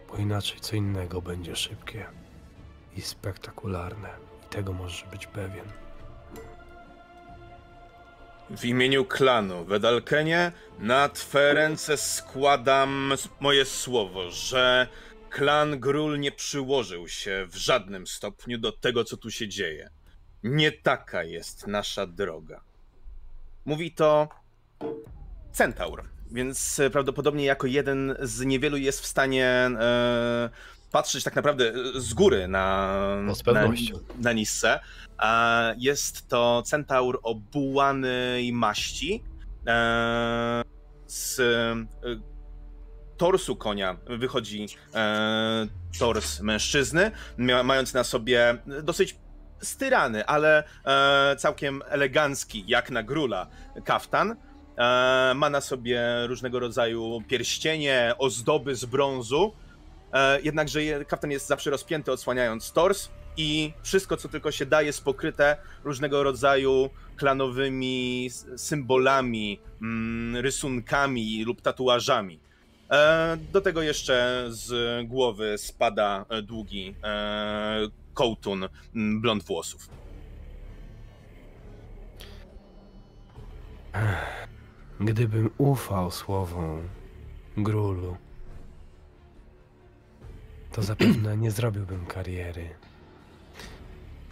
Bo 0.08 0.16
inaczej 0.16 0.60
co 0.60 0.76
innego 0.76 1.22
będzie 1.22 1.56
szybkie 1.56 2.06
i 2.96 3.00
spektakularne. 3.00 4.08
I 4.46 4.48
tego 4.48 4.72
możesz 4.72 5.04
być 5.10 5.26
pewien. 5.26 5.83
W 8.50 8.64
imieniu 8.64 9.04
klanu 9.04 9.64
Wedalkenie 9.64 10.52
na 10.78 11.08
twe 11.08 11.54
ręce 11.54 11.96
składam 11.96 13.12
moje 13.40 13.64
słowo, 13.64 14.30
że 14.30 14.88
klan 15.30 15.80
Grul 15.80 16.20
nie 16.20 16.32
przyłożył 16.32 17.08
się 17.08 17.46
w 17.50 17.56
żadnym 17.56 18.06
stopniu 18.06 18.58
do 18.58 18.72
tego, 18.72 19.04
co 19.04 19.16
tu 19.16 19.30
się 19.30 19.48
dzieje. 19.48 19.90
Nie 20.42 20.72
taka 20.72 21.24
jest 21.24 21.66
nasza 21.66 22.06
droga. 22.06 22.60
Mówi 23.64 23.92
to 23.92 24.28
Centaur, 25.52 26.02
więc 26.30 26.80
prawdopodobnie 26.92 27.44
jako 27.44 27.66
jeden 27.66 28.16
z 28.20 28.40
niewielu 28.40 28.76
jest 28.76 29.00
w 29.00 29.06
stanie 29.06 29.46
e, 29.46 30.50
patrzeć 30.92 31.24
tak 31.24 31.36
naprawdę 31.36 31.72
z 31.94 32.14
góry 32.14 32.48
na, 32.48 32.98
No 33.22 33.52
na, 33.52 33.68
na 34.18 34.32
Nissę. 34.32 34.80
Jest 35.76 36.28
to 36.28 36.62
centaur 36.66 37.20
o 37.22 37.34
bułanej 37.34 38.52
maści. 38.52 39.22
E, 39.66 40.62
Z 41.06 41.40
e, 41.40 41.76
torsu 43.16 43.56
konia 43.56 43.96
wychodzi 44.06 44.66
e, 44.94 45.66
tors 45.98 46.40
mężczyzny, 46.40 47.10
mając 47.64 47.94
na 47.94 48.04
sobie 48.04 48.58
dosyć 48.82 49.16
styrany, 49.60 50.26
ale 50.26 50.64
całkiem 51.38 51.82
elegancki, 51.88 52.64
jak 52.66 52.90
na 52.90 53.02
grula, 53.02 53.46
kaftan. 53.84 54.36
Ma 55.34 55.50
na 55.50 55.60
sobie 55.60 56.26
różnego 56.26 56.60
rodzaju 56.60 57.22
pierścienie, 57.28 58.14
ozdoby 58.18 58.74
z 58.74 58.84
brązu. 58.84 59.52
Jednakże 60.42 60.82
je- 60.82 61.04
kaftan 61.04 61.30
jest 61.30 61.46
zawsze 61.46 61.70
rozpięty, 61.70 62.12
odsłaniając 62.12 62.72
tors 62.72 63.08
i 63.36 63.72
wszystko, 63.82 64.16
co 64.16 64.28
tylko 64.28 64.52
się 64.52 64.66
da, 64.66 64.82
jest 64.82 65.04
pokryte 65.04 65.56
różnego 65.84 66.22
rodzaju 66.22 66.90
klanowymi 67.16 68.30
symbolami, 68.56 69.60
mm, 69.82 70.36
rysunkami 70.36 71.44
lub 71.44 71.62
tatuażami. 71.62 72.40
E, 72.90 73.36
Do 73.52 73.60
tego 73.60 73.82
jeszcze 73.82 74.46
z 74.48 74.72
głowy 75.08 75.58
spada 75.58 76.24
e, 76.28 76.42
długi 76.42 76.94
e, 77.04 77.88
kołtun 78.14 78.68
blond 78.94 79.44
włosów. 79.44 79.88
Gdybym 85.00 85.50
ufał 85.58 86.10
słowom 86.10 86.88
Grulu, 87.56 88.16
to 90.72 90.82
zapewne 90.82 91.36
nie 91.36 91.50
zrobiłbym 91.50 92.06
kariery. 92.06 92.83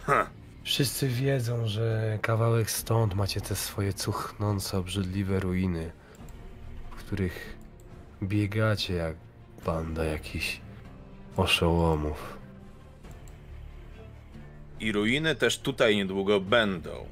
Ha. 0.05 0.29
Wszyscy 0.63 1.07
wiedzą, 1.07 1.67
że 1.67 2.19
kawałek 2.21 2.71
stąd 2.71 3.15
macie 3.15 3.41
te 3.41 3.55
swoje 3.55 3.93
cuchnące, 3.93 4.77
obrzydliwe 4.77 5.39
ruiny, 5.39 5.91
w 6.91 6.95
których 6.95 7.57
biegacie 8.23 8.93
jak 8.93 9.15
banda 9.65 10.03
jakichś 10.03 10.61
oszołomów. 11.37 12.37
I 14.79 14.91
ruiny 14.91 15.35
też 15.35 15.59
tutaj 15.59 15.95
niedługo 15.95 16.39
będą, 16.39 17.05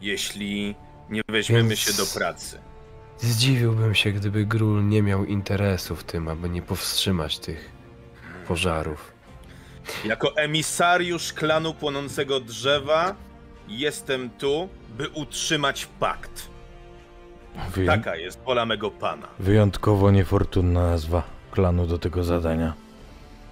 jeśli 0.00 0.74
nie 1.10 1.22
weźmiemy 1.30 1.68
Więc- 1.68 1.80
się 1.80 1.92
do 1.92 2.06
pracy. 2.18 2.58
Zdziwiłbym 3.18 3.94
się, 3.94 4.12
gdyby 4.12 4.46
Grul 4.46 4.88
nie 4.88 5.02
miał 5.02 5.24
interesu 5.24 5.96
w 5.96 6.04
tym, 6.04 6.28
aby 6.28 6.48
nie 6.48 6.62
powstrzymać 6.62 7.38
tych 7.38 7.70
pożarów. 8.48 9.12
Jako 10.04 10.36
emisariusz 10.36 11.32
klanu 11.32 11.74
płonącego 11.74 12.40
drzewa 12.40 13.14
jestem 13.68 14.30
tu, 14.30 14.68
by 14.98 15.08
utrzymać 15.08 15.86
pakt. 16.00 16.48
Taka 17.86 18.16
jest 18.16 18.40
wola 18.46 18.66
mego 18.66 18.90
pana. 18.90 19.28
Wyjątkowo 19.38 20.10
niefortunna 20.10 20.90
nazwa 20.90 21.22
klanu 21.50 21.86
do 21.86 21.98
tego 21.98 22.24
zadania. 22.24 22.74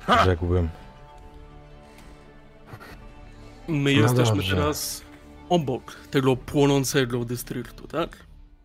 Ha! 0.06 0.24
Rzekłbym. 0.24 0.68
My 3.68 3.92
No 3.94 4.00
jesteśmy 4.02 4.36
dobrze. 4.36 4.56
teraz 4.56 5.02
obok 5.48 5.94
tego 6.10 6.36
płonącego 6.36 7.24
dystryktu, 7.24 7.88
tak? 7.88 8.16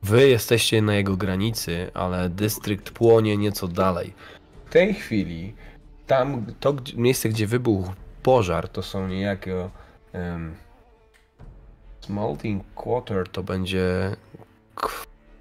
Wy 0.03 0.29
jesteście 0.29 0.81
na 0.81 0.95
jego 0.95 1.17
granicy, 1.17 1.91
ale 1.93 2.29
dystrykt 2.29 2.91
płonie 2.91 3.38
nieco 3.38 3.67
dalej. 3.67 4.13
W 4.65 4.69
tej 4.73 4.93
chwili, 4.93 5.53
tam, 6.12 6.45
to 6.60 6.76
miejsce, 6.95 7.30
gdzie 7.30 7.47
wybuchł 7.47 7.91
pożar, 8.24 8.69
to 8.69 8.84
są 8.84 9.08
niejako. 9.08 9.69
Um, 10.13 10.56
Quarter 12.76 13.30
to 13.30 13.43
będzie 13.43 14.15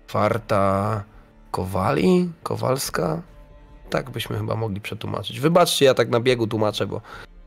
kwarta 0.07 1.05
Kowali? 1.51 2.31
Kowalska? 2.43 3.23
Tak 3.91 4.11
byśmy 4.11 4.37
chyba 4.39 4.57
mogli 4.57 4.81
przetłumaczyć. 4.81 5.41
Wybaczcie, 5.41 5.85
ja 5.85 5.95
tak 5.95 6.09
na 6.09 6.21
biegu 6.21 6.47
tłumaczę, 6.47 6.87
bo 6.87 7.01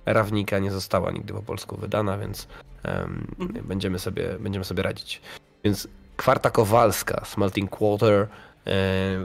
Rawnika 0.05 0.59
nie 0.59 0.71
została 0.71 1.11
nigdy 1.11 1.33
po 1.33 1.41
polsku 1.41 1.77
wydana, 1.77 2.17
więc 2.17 2.47
em, 2.83 3.27
będziemy, 3.63 3.99
sobie, 3.99 4.35
będziemy 4.39 4.65
sobie 4.65 4.83
radzić. 4.83 5.21
Więc 5.63 5.87
kwarta 6.17 6.49
Kowalska, 6.49 7.25
Smelting 7.25 7.69
Quarter, 7.69 8.27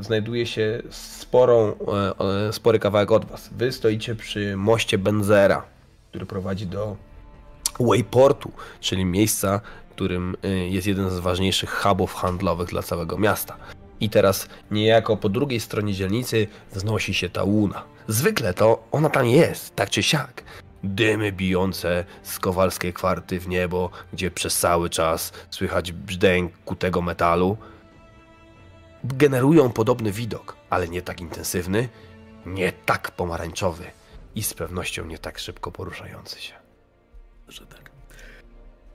znajduje 0.00 0.46
się 0.46 0.82
sporą, 0.90 1.72
e, 1.72 2.48
e, 2.48 2.52
spory 2.52 2.78
kawałek 2.78 3.10
od 3.10 3.24
was. 3.24 3.50
Wy 3.52 3.72
stoicie 3.72 4.14
przy 4.14 4.56
moście 4.56 4.98
Benzera, 4.98 5.64
który 6.10 6.26
prowadzi 6.26 6.66
do 6.66 6.96
Wayportu, 7.80 8.52
czyli 8.80 9.04
miejsca, 9.04 9.60
którym 9.90 10.36
e, 10.42 10.48
jest 10.48 10.86
jeden 10.86 11.10
z 11.10 11.18
ważniejszych 11.18 11.70
hubów 11.70 12.14
handlowych 12.14 12.68
dla 12.68 12.82
całego 12.82 13.18
miasta. 13.18 13.56
I 14.00 14.10
teraz 14.10 14.48
niejako 14.70 15.16
po 15.16 15.28
drugiej 15.28 15.60
stronie 15.60 15.94
dzielnicy 15.94 16.46
wznosi 16.72 17.14
się 17.14 17.28
ta 17.28 17.44
łuna. 17.44 17.84
Zwykle 18.08 18.54
to 18.54 18.84
ona 18.92 19.10
tam 19.10 19.26
jest, 19.26 19.76
tak 19.76 19.90
czy 19.90 20.02
siak. 20.02 20.42
Dymy 20.84 21.32
bijące 21.32 22.04
z 22.22 22.38
kowalskiej 22.38 22.92
kwarty 22.92 23.40
w 23.40 23.48
niebo, 23.48 23.90
gdzie 24.12 24.30
przez 24.30 24.58
cały 24.58 24.90
czas 24.90 25.32
słychać 25.50 25.92
brzdęk 25.92 26.52
kutego 26.64 27.02
metalu. 27.02 27.56
Generują 29.04 29.72
podobny 29.72 30.12
widok, 30.12 30.56
ale 30.70 30.88
nie 30.88 31.02
tak 31.02 31.20
intensywny, 31.20 31.88
nie 32.46 32.72
tak 32.72 33.10
pomarańczowy 33.10 33.84
i 34.34 34.42
z 34.42 34.54
pewnością 34.54 35.06
nie 35.06 35.18
tak 35.18 35.38
szybko 35.38 35.72
poruszający 35.72 36.40
się. 36.40 36.54
Że 37.48 37.66
tak. 37.66 37.90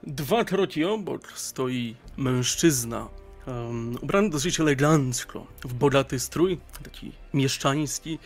Dwa 0.03 0.43
kroki 0.43 0.85
obok 0.85 1.31
stoi 1.31 1.95
mężczyzna 2.17 3.09
Um, 3.47 3.97
ubrany 4.01 4.29
dosyć 4.29 4.59
elegancko, 4.59 5.47
w 5.65 5.73
bogaty 5.73 6.19
strój, 6.19 6.59
taki 6.83 7.11
mieszczański, 7.33 8.19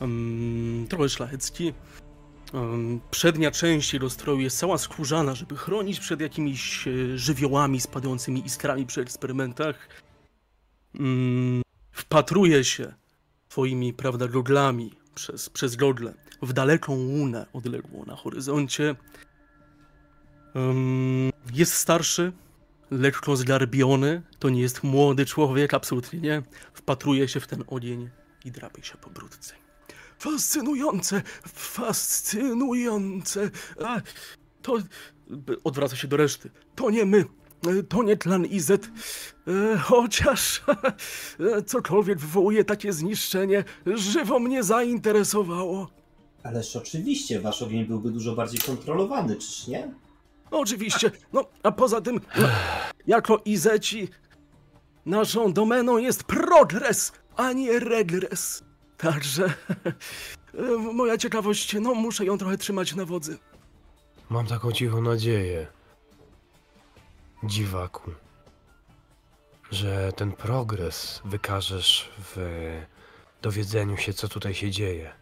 um, 0.00 0.86
trochę 0.88 1.08
szlachecki. 1.08 1.72
Um, 2.52 3.00
przednia 3.10 3.50
część 3.50 3.92
jego 3.92 4.10
stroju 4.10 4.40
jest 4.40 4.58
cała 4.58 4.78
skórzana, 4.78 5.34
żeby 5.34 5.56
chronić 5.56 6.00
przed 6.00 6.20
jakimiś 6.20 6.88
e, 6.88 7.18
żywiołami 7.18 7.80
spadającymi 7.80 8.46
iskrami 8.46 8.86
przy 8.86 9.00
eksperymentach. 9.00 9.88
Um, 11.00 11.62
wpatruje 11.92 12.64
się 12.64 12.94
twoimi, 13.48 13.92
prawda, 13.92 14.28
goglami 14.28 14.92
przez, 15.14 15.50
przez 15.50 15.76
gogle 15.76 16.14
w 16.42 16.52
daleką 16.52 16.92
łunę 16.94 17.46
odległą 17.52 18.04
na 18.04 18.16
horyzoncie. 18.16 18.96
Um, 20.54 21.30
jest 21.54 21.74
starszy, 21.74 22.32
lekko 22.90 23.36
zgarbiony, 23.36 24.22
to 24.38 24.48
nie 24.48 24.60
jest 24.60 24.82
młody 24.82 25.26
człowiek, 25.26 25.74
absolutnie 25.74 26.20
nie. 26.20 26.42
Wpatruje 26.74 27.28
się 27.28 27.40
w 27.40 27.46
ten 27.46 27.64
ogień 27.66 28.10
i 28.44 28.50
drapie 28.50 28.82
się 28.82 28.96
po 28.96 29.10
brudce. 29.10 29.54
Fascynujące, 30.18 31.22
fascynujące. 31.54 33.50
A, 33.84 34.00
to 34.62 34.78
odwraca 35.64 35.96
się 35.96 36.08
do 36.08 36.16
reszty. 36.16 36.50
To 36.74 36.90
nie 36.90 37.04
my. 37.04 37.24
To 37.88 38.02
nie 38.02 38.16
klan 38.16 38.46
IZ. 38.46 38.70
E, 38.70 38.78
chociaż 39.78 40.62
e, 41.56 41.62
cokolwiek 41.62 42.18
wywołuje 42.18 42.64
takie 42.64 42.92
zniszczenie, 42.92 43.64
żywo 43.86 44.38
mnie 44.38 44.62
zainteresowało. 44.62 45.90
Ależ 46.42 46.76
oczywiście, 46.76 47.40
wasz 47.40 47.62
ogień 47.62 47.84
byłby 47.84 48.10
dużo 48.10 48.34
bardziej 48.34 48.60
kontrolowany, 48.60 49.36
czyż 49.36 49.66
nie? 49.66 49.94
No, 50.52 50.58
oczywiście. 50.58 51.10
No, 51.32 51.44
a 51.62 51.72
poza 51.72 52.00
tym, 52.00 52.20
no, 52.38 52.48
jako 53.06 53.40
Izeci, 53.44 54.08
naszą 55.06 55.52
domeną 55.52 55.98
jest 55.98 56.24
progres, 56.24 57.12
a 57.36 57.52
nie 57.52 57.78
regres. 57.78 58.64
Także 58.96 59.44
e, 60.54 60.62
moja 60.92 61.18
ciekawość, 61.18 61.76
no 61.80 61.94
muszę 61.94 62.24
ją 62.24 62.38
trochę 62.38 62.58
trzymać 62.58 62.94
na 62.94 63.04
wodzy. 63.04 63.38
Mam 64.30 64.46
taką 64.46 64.72
cichą 64.72 65.02
nadzieję, 65.02 65.66
dziwaku, 67.46 68.10
że 69.70 70.12
ten 70.12 70.32
progres 70.32 71.22
wykażesz 71.24 72.10
w 72.18 72.36
dowiedzeniu 73.42 73.96
się, 73.96 74.12
co 74.12 74.28
tutaj 74.28 74.54
się 74.54 74.70
dzieje. 74.70 75.12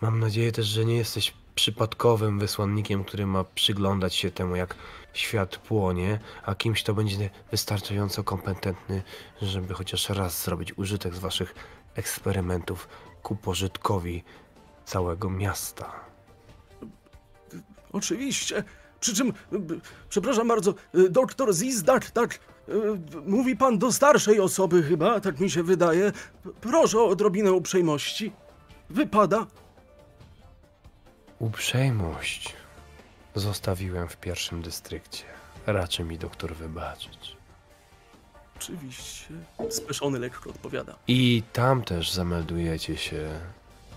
Mam 0.00 0.20
nadzieję 0.20 0.52
też, 0.52 0.66
że 0.66 0.84
nie 0.84 0.96
jesteś 0.96 1.34
przypadkowym 1.54 2.38
wysłannikiem, 2.38 3.04
który 3.04 3.26
ma 3.26 3.44
przyglądać 3.44 4.14
się 4.14 4.30
temu, 4.30 4.56
jak 4.56 4.74
świat 5.12 5.56
płonie, 5.56 6.18
a 6.44 6.54
kimś, 6.54 6.82
kto 6.82 6.94
będzie 6.94 7.30
wystarczająco 7.50 8.24
kompetentny, 8.24 9.02
żeby 9.42 9.74
chociaż 9.74 10.08
raz 10.08 10.44
zrobić 10.44 10.78
użytek 10.78 11.14
z 11.14 11.18
waszych 11.18 11.54
eksperymentów 11.94 12.88
ku 13.22 13.36
pożytkowi 13.36 14.24
całego 14.84 15.30
miasta. 15.30 15.92
Oczywiście. 17.92 18.64
Przy 19.00 19.14
czym, 19.14 19.32
przepraszam 20.08 20.48
bardzo, 20.48 20.74
y, 20.94 21.10
doktor 21.10 21.54
Zizdak, 21.54 22.10
tak, 22.10 22.34
y, 22.68 22.72
mówi 23.26 23.56
pan 23.56 23.78
do 23.78 23.92
starszej 23.92 24.40
osoby 24.40 24.82
chyba, 24.82 25.20
tak 25.20 25.40
mi 25.40 25.50
się 25.50 25.62
wydaje. 25.62 26.12
Proszę 26.60 26.98
o 26.98 27.08
odrobinę 27.08 27.52
uprzejmości. 27.52 28.32
Wypada. 28.90 29.46
Uprzejmość 31.38 32.54
zostawiłem 33.34 34.08
w 34.08 34.16
pierwszym 34.16 34.62
dystrykcie. 34.62 35.24
Raczy 35.66 36.04
mi 36.04 36.18
doktor 36.18 36.54
wybaczyć. 36.54 37.36
Oczywiście. 38.56 39.26
Speszony 39.70 40.18
lekko 40.18 40.50
odpowiada. 40.50 40.96
I 41.08 41.42
tam 41.52 41.82
też 41.82 42.12
zameldujecie 42.12 42.96
się, 42.96 43.40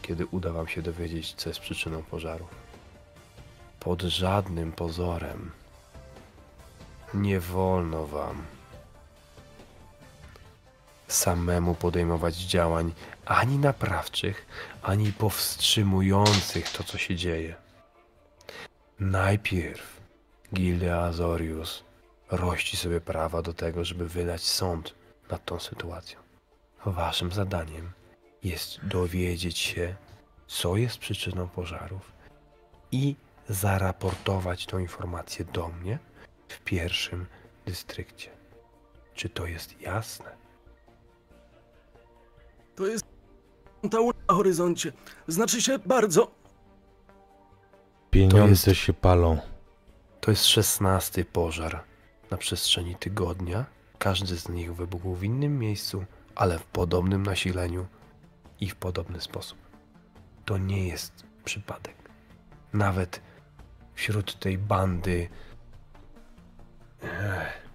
kiedy 0.01 0.25
uda 0.25 0.51
wam 0.51 0.67
się 0.67 0.81
dowiedzieć, 0.81 1.33
co 1.33 1.49
jest 1.49 1.59
przyczyną 1.59 2.03
pożaru. 2.03 2.47
Pod 3.79 4.01
żadnym 4.01 4.71
pozorem 4.71 5.51
nie 7.13 7.39
wolno 7.39 8.07
wam 8.07 8.45
samemu 11.07 11.75
podejmować 11.75 12.35
działań 12.35 12.93
ani 13.25 13.57
naprawczych, 13.57 14.45
ani 14.81 15.13
powstrzymujących 15.13 16.69
to, 16.69 16.83
co 16.83 16.97
się 16.97 17.15
dzieje. 17.15 17.55
Najpierw 18.99 20.01
Gildia 20.53 21.01
Azorius 21.01 21.83
rości 22.31 22.77
sobie 22.77 23.01
prawa 23.01 23.41
do 23.41 23.53
tego, 23.53 23.85
żeby 23.85 24.07
wydać 24.07 24.41
sąd 24.41 24.95
nad 25.31 25.45
tą 25.45 25.59
sytuacją. 25.59 26.19
Waszym 26.85 27.31
zadaniem 27.31 27.91
jest 28.43 28.85
dowiedzieć 28.85 29.57
się, 29.57 29.95
co 30.47 30.77
jest 30.77 30.97
przyczyną 30.97 31.47
pożarów 31.47 32.11
i 32.91 33.15
zaraportować 33.49 34.65
tą 34.65 34.79
informację 34.79 35.45
do 35.45 35.67
mnie 35.67 35.99
w 36.47 36.59
pierwszym 36.59 37.25
dystrykcie. 37.65 38.31
Czy 39.13 39.29
to 39.29 39.45
jest 39.45 39.81
jasne? 39.81 40.37
To 42.75 42.87
jest 42.87 43.05
ta 43.91 43.97
na 44.27 44.35
horyzoncie. 44.35 44.93
Znaczy 45.27 45.61
się 45.61 45.79
bardzo. 45.79 46.31
Pieniądze 48.11 48.75
się 48.75 48.93
palą. 48.93 49.37
To 50.21 50.31
jest 50.31 50.45
szesnasty 50.45 51.25
pożar 51.25 51.83
na 52.31 52.37
przestrzeni 52.37 52.95
tygodnia. 52.95 53.65
Każdy 53.97 54.37
z 54.37 54.49
nich 54.49 54.75
wybuchł 54.75 55.15
w 55.15 55.23
innym 55.23 55.59
miejscu, 55.59 56.05
ale 56.35 56.59
w 56.59 56.63
podobnym 56.63 57.23
nasileniu 57.23 57.85
i 58.59 58.69
w 58.69 58.75
podobny 58.75 59.21
sposób. 59.21 59.57
To 60.45 60.57
nie 60.57 60.87
jest 60.87 61.13
przypadek. 61.45 61.95
Nawet 62.73 63.21
wśród 63.99 64.39
tej 64.39 64.57
bandy. 64.57 65.29
Ech, 67.03 67.67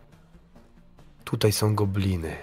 tutaj 1.24 1.52
są 1.52 1.74
gobliny. 1.74 2.36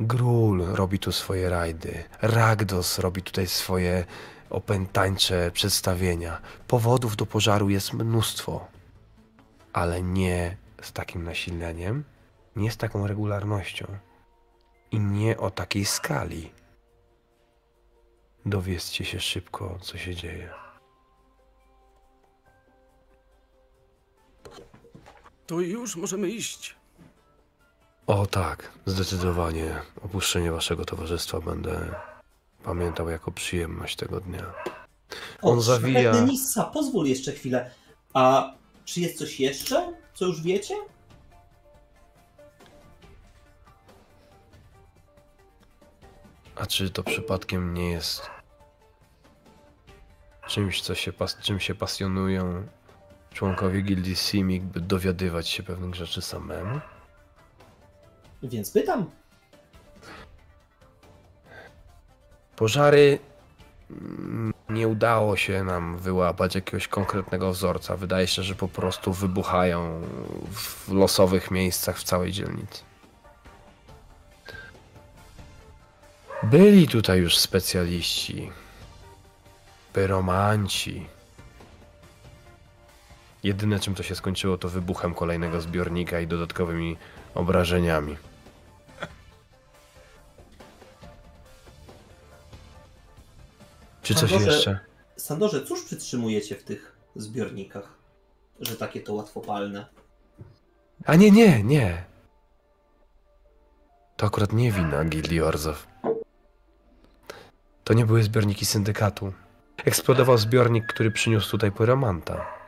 Grul 0.00 0.64
robi 0.64 0.98
tu 0.98 1.12
swoje 1.12 1.50
rajdy. 1.50 2.04
Ragdos 2.22 2.98
robi 2.98 3.22
tutaj 3.22 3.46
swoje 3.46 4.04
opętańcze 4.50 5.50
przedstawienia. 5.50 6.40
Powodów 6.66 7.16
do 7.16 7.26
pożaru 7.26 7.70
jest 7.70 7.92
mnóstwo, 7.92 8.68
ale 9.72 10.02
nie 10.02 10.56
z 10.82 10.92
takim 10.92 11.24
nasileniem, 11.24 12.04
nie 12.56 12.70
z 12.70 12.76
taką 12.76 13.06
regularnością 13.06 13.86
i 14.90 15.00
nie 15.00 15.38
o 15.38 15.50
takiej 15.50 15.84
skali. 15.84 16.52
Dowiedzcie 18.46 19.04
się 19.04 19.20
szybko, 19.20 19.78
co 19.80 19.98
się 19.98 20.14
dzieje. 20.14 20.69
To 25.50 25.60
już 25.60 25.96
możemy 25.96 26.28
iść. 26.30 26.76
O 28.06 28.26
tak, 28.26 28.72
zdecydowanie. 28.86 29.80
Opuszczenie 30.02 30.52
waszego 30.52 30.84
towarzystwa 30.84 31.40
będę 31.40 31.94
pamiętał 32.64 33.08
jako 33.08 33.30
przyjemność 33.30 33.96
tego 33.96 34.20
dnia. 34.20 34.52
O, 35.42 35.50
On 35.50 35.58
zawija- 35.58 36.00
szlachetny 36.02 36.32
Nissa, 36.32 36.64
pozwól 36.64 37.06
jeszcze 37.06 37.32
chwilę. 37.32 37.70
A 38.14 38.52
czy 38.84 39.00
jest 39.00 39.18
coś 39.18 39.40
jeszcze, 39.40 39.92
co 40.14 40.24
już 40.26 40.42
wiecie? 40.42 40.74
A 46.56 46.66
czy 46.66 46.90
to 46.90 47.02
przypadkiem 47.02 47.74
nie 47.74 47.90
jest 47.90 48.22
czymś, 50.48 50.82
co 50.82 50.94
się 50.94 51.12
czym 51.42 51.60
się 51.60 51.74
pasjonują 51.74 52.66
członkowie 53.34 53.80
gildii 53.82 54.16
Simic, 54.16 54.64
by 54.64 54.80
dowiadywać 54.80 55.48
się 55.48 55.62
pewnych 55.62 55.94
rzeczy 55.94 56.22
samemu? 56.22 56.80
Więc 58.42 58.70
pytam. 58.70 59.10
Pożary 62.56 63.18
mm, 63.90 64.54
nie 64.70 64.88
udało 64.88 65.36
się 65.36 65.64
nam 65.64 65.98
wyłapać 65.98 66.54
jakiegoś 66.54 66.88
konkretnego 66.88 67.52
wzorca. 67.52 67.96
Wydaje 67.96 68.26
się, 68.26 68.42
że 68.42 68.54
po 68.54 68.68
prostu 68.68 69.12
wybuchają 69.12 70.00
w 70.52 70.92
losowych 70.92 71.50
miejscach 71.50 71.98
w 71.98 72.02
całej 72.02 72.32
dzielnicy. 72.32 72.82
Byli 76.42 76.88
tutaj 76.88 77.18
już 77.18 77.38
specjaliści, 77.38 78.52
pyromanci. 79.92 81.06
Jedyne 83.42 83.80
czym 83.80 83.94
to 83.94 84.02
się 84.02 84.14
skończyło 84.14 84.58
to 84.58 84.68
wybuchem 84.68 85.14
kolejnego 85.14 85.60
zbiornika 85.60 86.20
i 86.20 86.26
dodatkowymi 86.26 86.96
obrażeniami. 87.34 88.16
Czy 94.02 94.14
coś 94.14 94.30
Sandorze, 94.30 94.52
jeszcze? 94.52 94.78
Sandorze, 95.16 95.66
cóż 95.66 95.84
przytrzymujecie 95.84 96.56
w 96.56 96.64
tych 96.64 96.96
zbiornikach, 97.16 97.88
że 98.60 98.76
takie 98.76 99.00
to 99.00 99.14
łatwopalne? 99.14 99.86
A 101.04 101.16
nie, 101.16 101.30
nie, 101.30 101.62
nie. 101.62 102.04
To 104.16 104.26
akurat 104.26 104.52
nie 104.52 104.72
wina 104.72 105.04
Gildii 105.04 105.40
Orzow. 105.40 105.86
To 107.84 107.94
nie 107.94 108.06
były 108.06 108.22
zbiorniki 108.22 108.66
syndykatu. 108.66 109.32
Eksplodował 109.84 110.38
zbiornik, 110.38 110.86
który 110.86 111.10
przyniósł 111.10 111.50
tutaj 111.50 111.72
pyromanta 111.72 112.59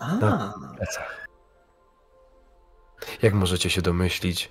A, 0.00 0.52
w 0.72 0.76
plecach. 0.76 1.26
Jak 3.22 3.34
możecie 3.34 3.70
się 3.70 3.82
domyślić, 3.82 4.50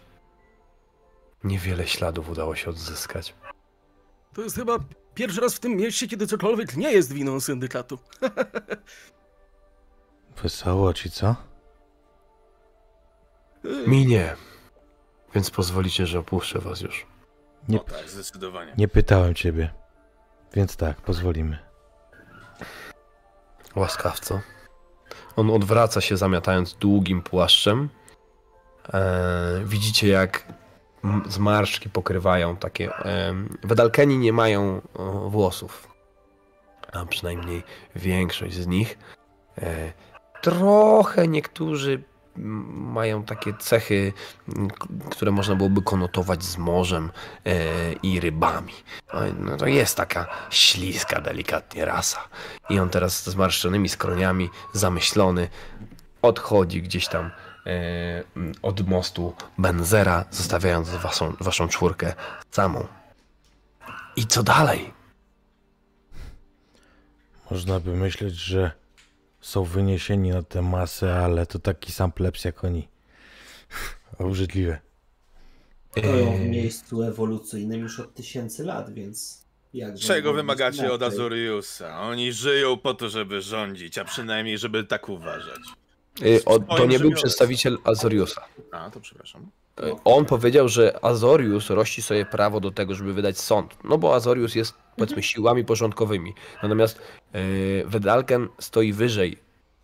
niewiele 1.43 1.87
śladów 1.87 2.29
udało 2.29 2.55
się 2.55 2.69
odzyskać. 2.69 3.35
To 4.33 4.41
jest 4.41 4.55
chyba 4.55 4.77
pierwszy 5.13 5.41
raz 5.41 5.55
w 5.55 5.59
tym 5.59 5.71
mieście, 5.75 6.07
kiedy 6.07 6.27
cokolwiek 6.27 6.77
nie 6.77 6.91
jest 6.91 7.13
winą 7.13 7.39
syndykatu. 7.39 7.99
Wesoło 10.43 10.93
ci, 10.93 11.11
co? 11.11 11.35
Mi 13.87 14.05
nie. 14.05 14.35
Więc 15.35 15.51
pozwolicie, 15.51 16.05
że 16.05 16.19
opuszczę 16.19 16.59
was 16.59 16.81
już. 16.81 17.05
Nie- 17.69 17.77
No 17.77 17.83
tak, 17.83 18.09
zdecydowanie. 18.09 18.73
Nie 18.77 18.87
pytałem 18.87 19.35
ciebie. 19.35 19.73
Więc 20.53 20.75
tak, 20.77 21.01
pozwolimy. 21.01 21.59
Łaskawco. 23.75 24.41
On 25.39 25.49
odwraca 25.49 26.01
się, 26.01 26.17
zamiatając 26.17 26.73
długim 26.73 27.21
płaszczem. 27.21 27.89
Eee, 28.93 29.01
widzicie, 29.65 30.07
jak 30.07 30.53
zmarszczki 31.27 31.89
pokrywają 31.89 32.55
takie. 32.55 32.95
em, 32.95 33.57
Wedalkeni 33.63 34.17
nie 34.17 34.33
mają 34.33 34.81
włosów. 35.27 35.87
A 36.93 37.05
przynajmniej 37.05 37.63
większość 37.95 38.55
z 38.55 38.67
nich. 38.67 38.97
E, 39.57 39.93
trochę 40.41 41.27
niektórzy 41.27 42.03
mają 42.69 43.23
takie 43.23 43.53
cechy, 43.53 44.13
które 45.11 45.31
można 45.31 45.55
byłoby 45.55 45.81
konotować 45.81 46.43
z 46.43 46.57
morzem 46.57 47.11
e, 47.45 47.93
i 47.93 48.19
rybami. 48.19 48.73
No, 49.39 49.57
to 49.57 49.67
jest 49.67 49.97
taka 49.97 50.27
śliska, 50.49 51.21
delikatnie 51.21 51.85
rasa. 51.85 52.19
I 52.69 52.79
on 52.79 52.89
teraz 52.89 53.23
z 53.23 53.29
zmarszczonymi 53.29 53.89
skroniami, 53.89 54.49
zamyślony, 54.73 55.49
odchodzi 56.21 56.81
gdzieś 56.81 57.07
tam 57.07 57.31
e, 57.65 58.23
od 58.61 58.87
mostu 58.87 59.33
Benzera, 59.57 60.25
zostawiając 60.31 60.89
waszą, 60.89 61.33
waszą 61.39 61.67
czwórkę 61.67 62.13
samą. 62.51 62.87
I 64.15 64.27
co 64.27 64.43
dalej? 64.43 64.93
Można 67.51 67.79
by 67.79 67.95
myśleć, 67.95 68.35
że 68.35 68.78
są 69.49 69.63
wyniesieni 69.63 70.29
na 70.29 70.43
tę 70.43 70.61
masę, 70.61 71.15
ale 71.15 71.45
to 71.45 71.59
taki 71.59 71.91
sam 71.91 72.11
plebs 72.11 72.45
jak 72.45 72.63
oni. 72.63 72.87
Obrzydliwe. 74.19 74.79
stoją 75.91 76.37
w 76.37 76.41
E, 76.41 76.49
miejscu 76.49 77.03
ewolucyjnym 77.03 77.81
już 77.81 77.99
od 77.99 78.13
tysięcy 78.13 78.63
lat, 78.63 78.93
więc... 78.93 79.45
jakże 79.73 80.07
Czego 80.07 80.33
wymagacie 80.33 80.91
od? 80.91 81.03
Azoriusa? 81.03 82.01
Oni 82.01 82.33
żyją 82.33 82.77
po 82.77 82.93
to, 82.93 83.09
żeby 83.09 83.41
rządzić, 83.41 83.97
a 83.97 84.05
przynajmniej, 84.05 84.57
żeby 84.57 84.83
tak 84.83 85.09
uważać. 85.09 85.59
e, 86.21 86.45
o, 86.45 86.59
to 86.59 86.85
nie 86.85 86.99
był 86.99 87.11
przedstawiciel 87.11 87.77
Azoriusa. 87.83 88.45
A, 88.71 88.89
to 88.89 88.99
przepraszam. 88.99 89.49
E, 89.79 89.95
On 90.03 90.25
powiedział, 90.25 90.67
że 90.69 91.05
Azorius 91.05 91.69
rości 91.69 92.01
sobie 92.01 92.25
prawo 92.25 92.59
do 92.59 92.71
tego, 92.71 92.95
żeby 92.95 93.13
wydać 93.13 93.39
sąd. 93.39 93.77
No 93.83 93.97
bo 93.97 94.15
Azorius 94.15 94.55
jest, 94.55 94.73
powiedzmy, 94.97 95.23
siłami 95.23 95.65
porządkowymi. 95.65 96.33
Natomiast 96.63 96.99
Wedalken 97.85 98.47
stoi 98.59 98.93
wyżej. 98.93 99.37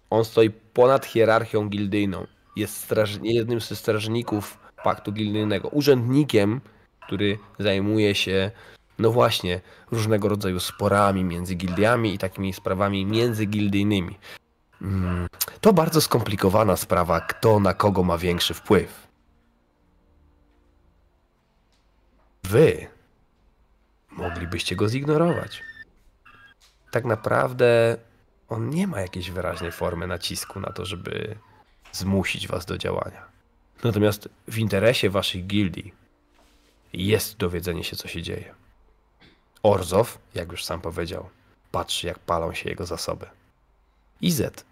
On 0.09 0.25
stoi 0.25 0.49
ponad 0.49 1.05
hierarchią 1.05 1.69
gildyjną. 1.69 2.27
Jest 2.55 2.77
straż, 2.77 3.19
jednym 3.23 3.61
ze 3.61 3.75
strażników 3.75 4.57
paktu 4.83 5.11
gildyjnego. 5.11 5.67
Urzędnikiem, 5.69 6.61
który 7.07 7.37
zajmuje 7.59 8.15
się, 8.15 8.51
no 8.99 9.11
właśnie, 9.11 9.61
różnego 9.91 10.29
rodzaju 10.29 10.59
sporami 10.59 11.23
między 11.23 11.55
gildiami 11.55 12.13
i 12.13 12.17
takimi 12.17 12.53
sprawami 12.53 13.05
międzygildyjnymi. 13.05 14.17
Mm, 14.81 15.27
to 15.61 15.73
bardzo 15.73 16.01
skomplikowana 16.01 16.75
sprawa, 16.75 17.21
kto 17.21 17.59
na 17.59 17.73
kogo 17.73 18.03
ma 18.03 18.17
większy 18.17 18.53
wpływ. 18.53 19.07
Wy 22.43 22.87
moglibyście 24.11 24.75
go 24.75 24.89
zignorować. 24.89 25.63
Tak 26.95 27.05
naprawdę 27.05 27.97
on 28.49 28.69
nie 28.69 28.87
ma 28.87 29.01
jakiejś 29.01 29.31
wyraźnej 29.31 29.71
formy 29.71 30.07
nacisku 30.07 30.59
na 30.59 30.73
to, 30.73 30.85
żeby 30.85 31.35
zmusić 31.91 32.47
was 32.47 32.65
do 32.65 32.77
działania. 32.77 33.25
Natomiast 33.83 34.29
w 34.47 34.57
interesie 34.57 35.09
waszej 35.09 35.43
gildii 35.43 35.93
jest 36.93 37.37
dowiedzenie 37.37 37.83
się, 37.83 37.95
co 37.95 38.07
się 38.07 38.21
dzieje. 38.21 38.55
Orzow, 39.63 40.17
jak 40.35 40.51
już 40.51 40.63
sam 40.63 40.81
powiedział, 40.81 41.29
patrzy, 41.71 42.07
jak 42.07 42.19
palą 42.19 42.53
się 42.53 42.69
jego 42.69 42.85
zasoby. 42.85 43.25
Izet 44.21 44.65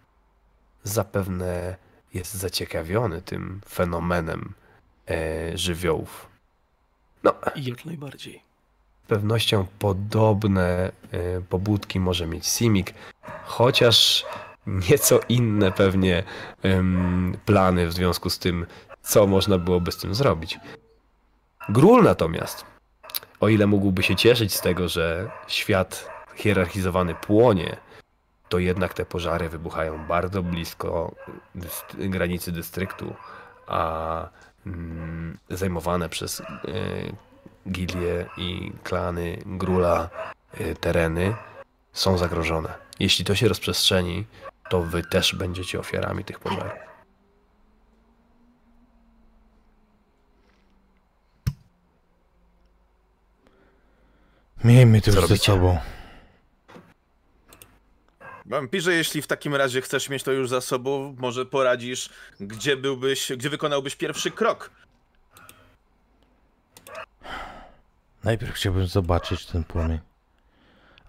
zapewne 0.83 1.75
jest 2.13 2.33
zaciekawiony 2.33 3.21
tym 3.21 3.61
fenomenem 3.69 4.53
e, 5.09 5.57
żywiołów. 5.57 6.29
No, 7.23 7.35
jak 7.55 7.85
najbardziej. 7.85 8.52
Pewnością 9.13 9.65
podobne 9.79 10.91
e, 11.11 11.41
pobudki 11.49 11.99
może 11.99 12.27
mieć 12.27 12.47
Simic, 12.47 12.87
chociaż 13.45 14.25
nieco 14.67 15.19
inne 15.29 15.71
pewnie 15.71 16.23
plany 17.45 17.87
w 17.87 17.93
związku 17.93 18.29
z 18.29 18.39
tym, 18.39 18.65
co 19.01 19.27
można 19.27 19.57
byłoby 19.57 19.91
z 19.91 19.97
tym 19.97 20.15
zrobić. 20.15 20.59
Grul 21.69 22.03
natomiast, 22.03 22.65
o 23.39 23.49
ile 23.49 23.67
mógłby 23.67 24.03
się 24.03 24.15
cieszyć 24.15 24.53
z 24.53 24.61
tego, 24.61 24.89
że 24.89 25.31
świat 25.47 26.09
hierarchizowany 26.35 27.15
płonie, 27.15 27.77
to 28.49 28.59
jednak 28.59 28.93
te 28.93 29.05
pożary 29.05 29.49
wybuchają 29.49 30.05
bardzo 30.07 30.43
blisko 30.43 31.15
granicy 31.95 32.51
dystryktu, 32.51 33.15
a 33.67 34.29
mm, 34.65 35.37
zajmowane 35.49 36.09
przez 36.09 36.41
e, 36.41 36.45
gilie 37.71 38.25
i 38.37 38.71
klany 38.83 39.37
Grula 39.45 40.09
y, 40.61 40.75
tereny 40.75 41.35
są 41.93 42.17
zagrożone. 42.17 42.73
Jeśli 42.99 43.25
to 43.25 43.35
się 43.35 43.47
rozprzestrzeni, 43.47 44.25
to 44.69 44.81
wy 44.81 45.03
też 45.03 45.35
będziecie 45.35 45.79
ofiarami 45.79 46.23
tych 46.23 46.39
pożarów. 46.39 46.71
Miejmy 54.63 55.01
to 55.01 55.05
Co 55.05 55.11
już 55.11 55.15
ze 55.15 55.21
robicie? 55.21 55.45
sobą. 55.45 55.77
Wampirze, 58.45 58.93
jeśli 58.93 59.21
w 59.21 59.27
takim 59.27 59.55
razie 59.55 59.81
chcesz 59.81 60.09
mieć 60.09 60.23
to 60.23 60.31
już 60.31 60.49
za 60.49 60.61
sobą, 60.61 61.15
może 61.19 61.45
poradzisz, 61.45 62.09
gdzie 62.39 62.77
byłbyś, 62.77 63.31
gdzie 63.37 63.49
wykonałbyś 63.49 63.95
pierwszy 63.95 64.31
krok. 64.31 64.71
Najpierw 68.23 68.53
chciałbym 68.55 68.87
zobaczyć 68.87 69.45
ten 69.45 69.63
płomień. 69.63 69.99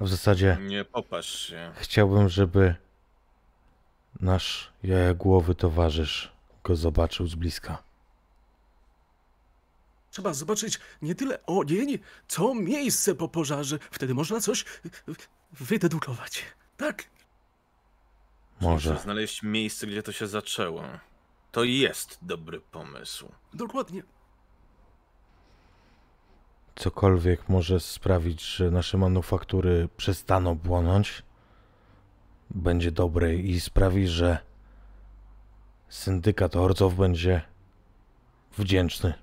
A 0.00 0.04
w 0.04 0.08
zasadzie 0.08 0.58
Nie 0.60 0.84
popatrz 0.84 1.48
się. 1.48 1.72
chciałbym, 1.76 2.28
żeby 2.28 2.74
nasz 4.20 4.72
jajogłowy 4.82 5.54
towarzysz 5.54 6.32
go 6.64 6.76
zobaczył 6.76 7.26
z 7.26 7.34
bliska. 7.34 7.82
Trzeba 10.10 10.34
zobaczyć 10.34 10.80
nie 11.02 11.14
tyle 11.14 11.46
ogień, 11.46 11.98
co 12.28 12.54
miejsce 12.54 13.14
po 13.14 13.28
pożarze. 13.28 13.78
Wtedy 13.90 14.14
można 14.14 14.40
coś 14.40 14.64
wydedukować. 15.52 16.42
Tak? 16.76 17.04
Może. 18.60 18.90
Muszę 18.90 19.02
znaleźć 19.02 19.42
miejsce, 19.42 19.86
gdzie 19.86 20.02
to 20.02 20.12
się 20.12 20.26
zaczęło. 20.26 20.82
To 21.52 21.64
jest 21.64 22.18
dobry 22.22 22.60
pomysł. 22.60 23.32
Dokładnie. 23.54 24.02
Cokolwiek 26.76 27.48
może 27.48 27.80
sprawić, 27.80 28.42
że 28.44 28.70
nasze 28.70 28.98
manufaktury 28.98 29.88
przestaną 29.96 30.58
płonąć, 30.58 31.22
będzie 32.50 32.90
dobre 32.90 33.34
i 33.34 33.60
sprawi, 33.60 34.08
że 34.08 34.38
syndykat 35.88 36.56
Orcow 36.56 36.94
będzie 36.94 37.42
wdzięczny. 38.58 39.14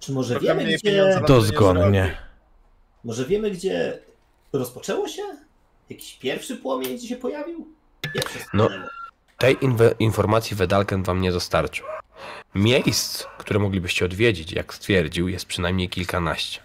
Czy 0.00 0.12
może 0.12 0.34
Trochę 0.34 0.46
wiemy, 0.46 0.76
gdzie... 0.76 1.20
Dozgonnie. 1.26 2.16
Może 3.04 3.24
wiemy, 3.24 3.50
gdzie 3.50 3.98
rozpoczęło 4.52 5.08
się? 5.08 5.22
Jakiś 5.90 6.18
pierwszy 6.18 6.56
płomień, 6.56 6.96
gdzie 6.96 7.08
się 7.08 7.16
pojawił? 7.16 7.68
Pierwszy 8.14 8.38
No. 8.54 8.68
Tej 9.38 9.56
inwe- 9.56 9.94
informacji 9.98 10.56
Wedalken 10.56 11.02
wam 11.02 11.20
nie 11.20 11.32
dostarczył. 11.32 11.86
Miejsc, 12.54 13.24
które 13.38 13.60
moglibyście 13.60 14.04
odwiedzić, 14.04 14.52
jak 14.52 14.74
stwierdził, 14.74 15.28
jest 15.28 15.46
przynajmniej 15.46 15.88
kilkanaście. 15.88 16.60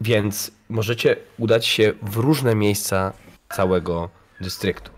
Więc 0.00 0.50
możecie 0.68 1.16
udać 1.38 1.66
się 1.66 1.92
w 2.02 2.16
różne 2.16 2.54
miejsca 2.54 3.12
całego 3.54 4.10
dystryktu. 4.40 4.90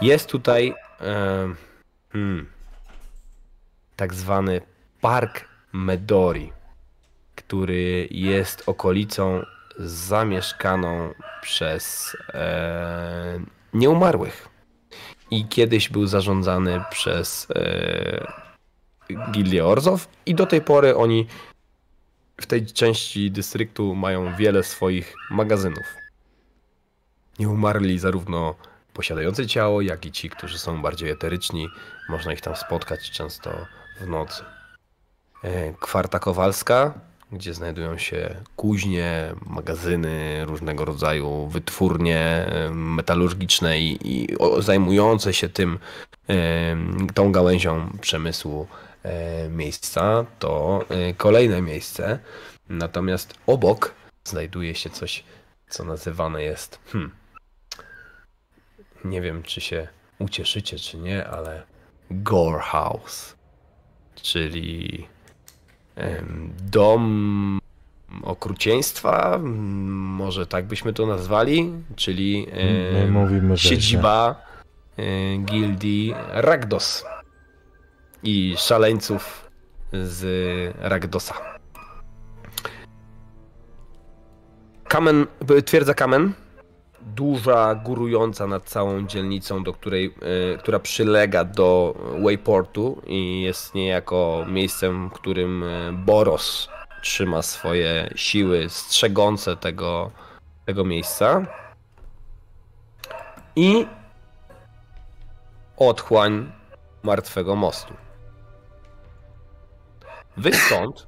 Jest 0.00 0.28
tutaj. 0.28 0.74
em, 1.00 1.56
hmm, 2.12 2.46
tak 3.96 4.14
zwany 4.14 4.60
Park 5.00 5.44
Medori, 5.72 6.52
który 7.34 8.08
jest 8.10 8.62
okolicą 8.66 9.44
zamieszkaną 9.78 11.14
przez 11.42 12.16
e, 12.34 13.40
nieumarłych. 13.74 14.48
I 15.34 15.44
kiedyś 15.44 15.88
był 15.88 16.06
zarządzany 16.06 16.84
przez 16.90 17.46
e, 17.54 18.32
Gildię 19.30 19.64
i 20.26 20.34
do 20.34 20.46
tej 20.46 20.60
pory 20.60 20.96
oni 20.96 21.26
w 22.40 22.46
tej 22.46 22.66
części 22.66 23.30
dystryktu 23.30 23.94
mają 23.94 24.36
wiele 24.36 24.62
swoich 24.62 25.14
magazynów. 25.30 25.84
Nieumarli 27.38 27.98
zarówno 27.98 28.54
posiadający 28.92 29.46
ciało, 29.46 29.80
jak 29.80 30.06
i 30.06 30.12
ci, 30.12 30.30
którzy 30.30 30.58
są 30.58 30.82
bardziej 30.82 31.10
eteryczni. 31.10 31.68
Można 32.08 32.32
ich 32.32 32.40
tam 32.40 32.56
spotkać 32.56 33.10
często 33.10 33.66
w 34.00 34.06
nocy. 34.06 34.44
E, 35.42 35.72
Kwarta 35.72 36.18
Kowalska, 36.18 36.94
gdzie 37.32 37.54
znajdują 37.54 37.98
się 37.98 38.36
kuźnie, 38.56 39.34
magazyny, 39.46 40.44
różnego 40.44 40.84
rodzaju 40.84 41.46
wytwórnie 41.46 42.46
metalurgiczne 42.72 43.78
i, 43.78 43.98
i 44.04 44.36
zajmujące 44.58 45.34
się 45.34 45.48
tym, 45.48 45.78
tą 47.14 47.32
gałęzią 47.32 47.90
przemysłu 48.00 48.66
e, 49.02 49.48
miejsca, 49.48 50.26
to 50.38 50.84
e, 50.88 51.14
kolejne 51.14 51.62
miejsce. 51.62 52.18
Natomiast 52.68 53.34
obok 53.46 53.94
znajduje 54.24 54.74
się 54.74 54.90
coś, 54.90 55.24
co 55.68 55.84
nazywane 55.84 56.42
jest. 56.42 56.78
Hmm, 56.86 57.10
nie 59.04 59.20
wiem, 59.20 59.42
czy 59.42 59.60
się 59.60 59.88
ucieszycie, 60.18 60.78
czy 60.78 60.96
nie, 60.96 61.26
ale 61.26 61.62
Gore 62.10 62.60
House, 62.60 63.34
czyli 64.14 65.06
dom 66.70 67.58
okrucieństwa, 68.22 69.38
może 69.42 70.46
tak 70.46 70.66
byśmy 70.66 70.92
to 70.92 71.06
nazwali, 71.06 71.72
czyli 71.96 72.46
My 73.08 73.56
siedziba 73.56 74.42
e, 74.96 75.38
gildii 75.38 76.14
Ragdos 76.28 77.04
i 78.22 78.54
szaleńców 78.58 79.50
z 79.92 80.24
Ragdosa. 80.78 81.34
Kamen, 84.88 85.26
twierdza 85.64 85.94
Kamen, 85.94 86.32
duża, 87.04 87.74
górująca 87.74 88.46
nad 88.46 88.64
całą 88.64 89.06
dzielnicą, 89.06 89.64
do 89.64 89.72
której, 89.72 90.14
e, 90.54 90.58
która 90.58 90.78
przylega 90.78 91.44
do 91.44 91.94
Wayportu 92.24 93.02
i 93.06 93.42
jest 93.42 93.74
niejako 93.74 94.44
miejscem, 94.48 95.08
w 95.08 95.12
którym 95.12 95.64
e, 95.64 95.92
Boros 95.92 96.68
trzyma 97.02 97.42
swoje 97.42 98.10
siły 98.16 98.68
strzegące 98.68 99.56
tego, 99.56 100.10
tego 100.64 100.84
miejsca. 100.84 101.46
I 103.56 103.86
otchłań 105.76 106.52
martwego 107.02 107.56
mostu. 107.56 107.94
Wy 110.36 110.52
stąd 110.52 111.06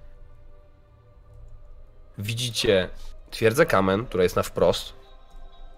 widzicie 2.18 2.88
twierdzę 3.30 3.66
kamen, 3.66 4.06
która 4.06 4.22
jest 4.22 4.36
na 4.36 4.42
wprost. 4.42 5.05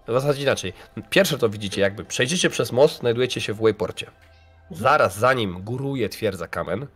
W 0.09 0.13
zasadzie 0.13 0.43
inaczej. 0.43 0.73
Pierwsze 1.11 1.39
to 1.39 1.49
widzicie, 1.49 1.81
jakby 1.81 2.05
przejdziecie 2.05 2.51
przez 2.51 2.73
most, 2.73 2.99
znajdujecie 2.99 3.41
się 3.41 3.53
w 3.53 3.61
Wayporcie. 3.61 4.11
Zaraz 4.71 5.19
za 5.19 5.33
nim 5.33 5.63
góruje 5.63 6.09
twierdza 6.09 6.49
kamen. 6.49 6.87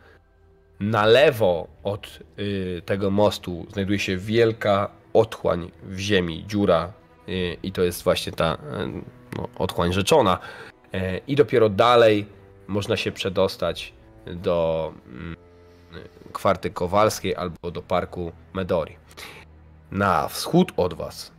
Na 0.81 1.07
lewo 1.07 1.68
od 1.83 2.18
y, 2.38 2.83
tego 2.87 3.11
mostu 3.11 3.66
znajduje 3.72 3.98
się 3.98 4.16
wielka 4.16 4.90
otchłań 5.12 5.70
w 5.83 5.98
ziemi, 5.98 6.44
dziura 6.46 6.92
y, 7.29 7.57
i 7.62 7.72
to 7.72 7.83
jest 7.83 8.03
właśnie 8.03 8.33
ta 8.33 8.55
y, 8.55 8.59
no, 9.37 9.48
otchłań 9.59 9.92
rzeczona. 9.92 10.38
Y, 10.94 11.20
I 11.27 11.37
dopiero 11.37 11.68
dalej 11.68 12.27
można 12.66 12.96
się 12.96 13.12
przedostać 13.12 13.92
do 14.27 14.92
mm, 15.07 15.37
kwarty 16.33 16.70
Kowalskiej 16.70 17.37
albo 17.37 17.70
do 17.70 17.83
parku 17.83 18.33
Medori. 18.53 18.96
Na 19.90 20.29
wschód 20.29 20.72
od 20.77 20.94
was, 20.94 21.33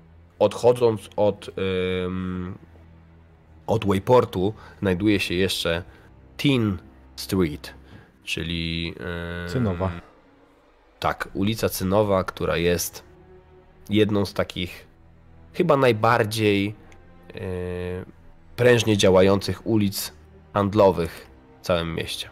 odchodząc 0.44 1.10
od, 1.16 1.50
od 3.68 3.86
Wayportu, 3.86 4.54
znajduje 4.80 5.20
się 5.20 5.34
jeszcze 5.34 5.84
Teen 6.38 6.78
Street, 7.16 7.74
czyli. 8.24 8.96
Cynowa. 9.48 9.92
Tak, 11.00 11.30
ulica 11.34 11.70
Cynowa, 11.70 12.24
która 12.24 12.58
jest 12.58 13.04
jedną 13.90 14.26
z 14.26 14.34
takich 14.34 14.88
chyba 15.54 15.78
najbardziej 15.78 16.66
yy, 16.66 17.42
prężnie 18.56 18.98
działających 18.98 19.68
ulic 19.68 20.14
handlowych 20.54 21.28
w 21.62 21.66
całym 21.66 21.96
mieście. 21.96 22.30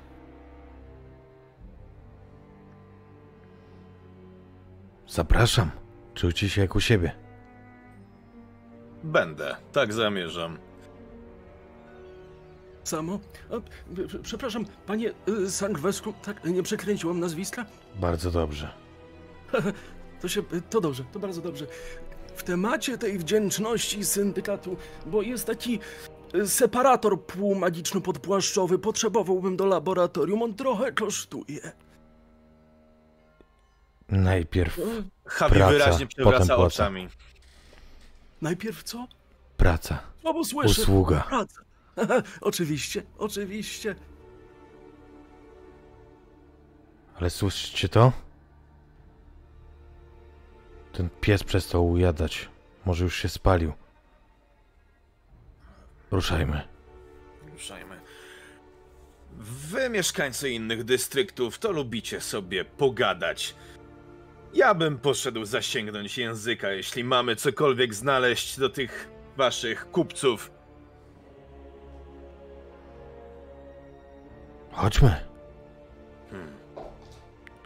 Zapraszam. 5.07 5.71
Czujcie 6.13 6.49
się 6.49 6.61
jak 6.61 6.75
u 6.75 6.79
siebie. 6.79 7.20
Będę, 9.03 9.55
tak 9.71 9.93
zamierzam. 9.93 10.57
Samo? 12.83 13.19
Przepraszam, 14.23 14.65
panie 14.85 15.13
y, 15.29 15.51
Sangwesku, 15.51 16.13
tak 16.23 16.45
nie 16.45 16.63
przekręciłam 16.63 17.19
nazwiska? 17.19 17.65
Bardzo 17.95 18.31
dobrze. 18.31 18.71
To 20.21 20.27
się, 20.27 20.41
to 20.69 20.81
dobrze, 20.81 21.03
to 21.13 21.19
bardzo 21.19 21.41
dobrze. 21.41 21.65
W 22.35 22.43
temacie 22.43 22.97
tej 22.97 23.17
wdzięczności 23.17 24.05
syndykatu, 24.05 24.77
bo 25.05 25.21
jest 25.21 25.47
taki 25.47 25.79
y, 26.35 26.47
separator 26.47 27.17
półmagiczno-podpłaszczowy, 27.25 28.77
potrzebowałbym 28.77 29.57
do 29.57 29.65
laboratorium, 29.65 30.43
on 30.43 30.53
trochę 30.53 30.91
kosztuje. 30.91 31.71
Najpierw 34.09 34.77
Javi 35.41 35.55
Praca, 35.55 35.71
wyraźnie 35.71 36.07
potem 36.07 36.07
przewraca 36.07 36.55
płaca. 36.55 36.89
Najpierw 38.41 38.83
co? 38.83 39.07
praca, 39.57 39.99
bo 40.23 40.43
słyszę. 40.43 40.81
usługa. 40.81 41.23
Praca. 41.29 41.61
oczywiście, 42.41 43.03
oczywiście. 43.17 43.95
Ale 47.15 47.29
słyszycie 47.29 47.89
to? 47.89 48.11
Ten 50.93 51.09
pies 51.21 51.43
przestał 51.43 51.89
ujadać. 51.89 52.49
Może 52.85 53.03
już 53.03 53.15
się 53.15 53.29
spalił. 53.29 53.73
Ruszajmy. 56.11 56.61
Ruszajmy. 57.51 58.01
Wy, 59.37 59.89
mieszkańcy 59.89 60.49
innych 60.49 60.83
dystryktów, 60.83 61.59
to 61.59 61.71
lubicie 61.71 62.21
sobie 62.21 62.65
pogadać. 62.65 63.55
Ja 64.53 64.73
bym 64.73 64.97
poszedł 64.97 65.45
zasięgnąć 65.45 66.17
języka, 66.17 66.71
jeśli 66.71 67.03
mamy 67.03 67.35
cokolwiek 67.35 67.93
znaleźć 67.93 68.59
do 68.59 68.69
tych 68.69 69.07
waszych 69.37 69.91
kupców. 69.91 70.51
Chodźmy. 74.71 75.15
Hmm, 76.31 76.53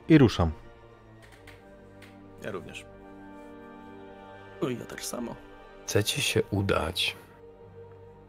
I 0.09 0.17
ruszam. 0.17 0.51
ja 2.43 2.51
również. 2.51 2.85
No 4.61 4.69
i 4.69 4.79
ja 4.79 4.85
tak 4.85 5.03
samo. 5.03 5.35
Chcecie 5.85 6.21
się 6.21 6.43
udać 6.51 7.15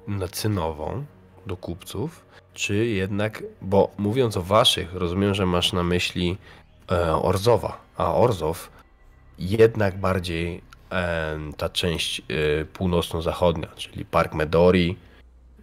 na 0.09 0.29
cynową 0.29 1.05
do 1.47 1.57
kupców, 1.57 2.25
czy 2.55 2.87
jednak, 2.87 3.43
bo 3.63 3.91
mówiąc 3.99 4.37
o 4.37 4.43
waszych, 4.43 4.95
rozumiem, 4.95 5.35
że 5.35 5.47
masz 5.47 5.73
na 5.73 5.83
myśli 5.83 6.39
e, 6.91 7.13
Orzowa, 7.17 7.86
a 7.97 8.15
Orzow 8.15 8.71
jednak 9.39 9.99
bardziej 9.99 10.63
ta 11.57 11.69
część 11.69 12.21
e, 12.21 12.65
północno-zachodnia, 12.65 13.69
czyli 13.77 14.05
Park 14.05 14.35
Medori 14.35 14.97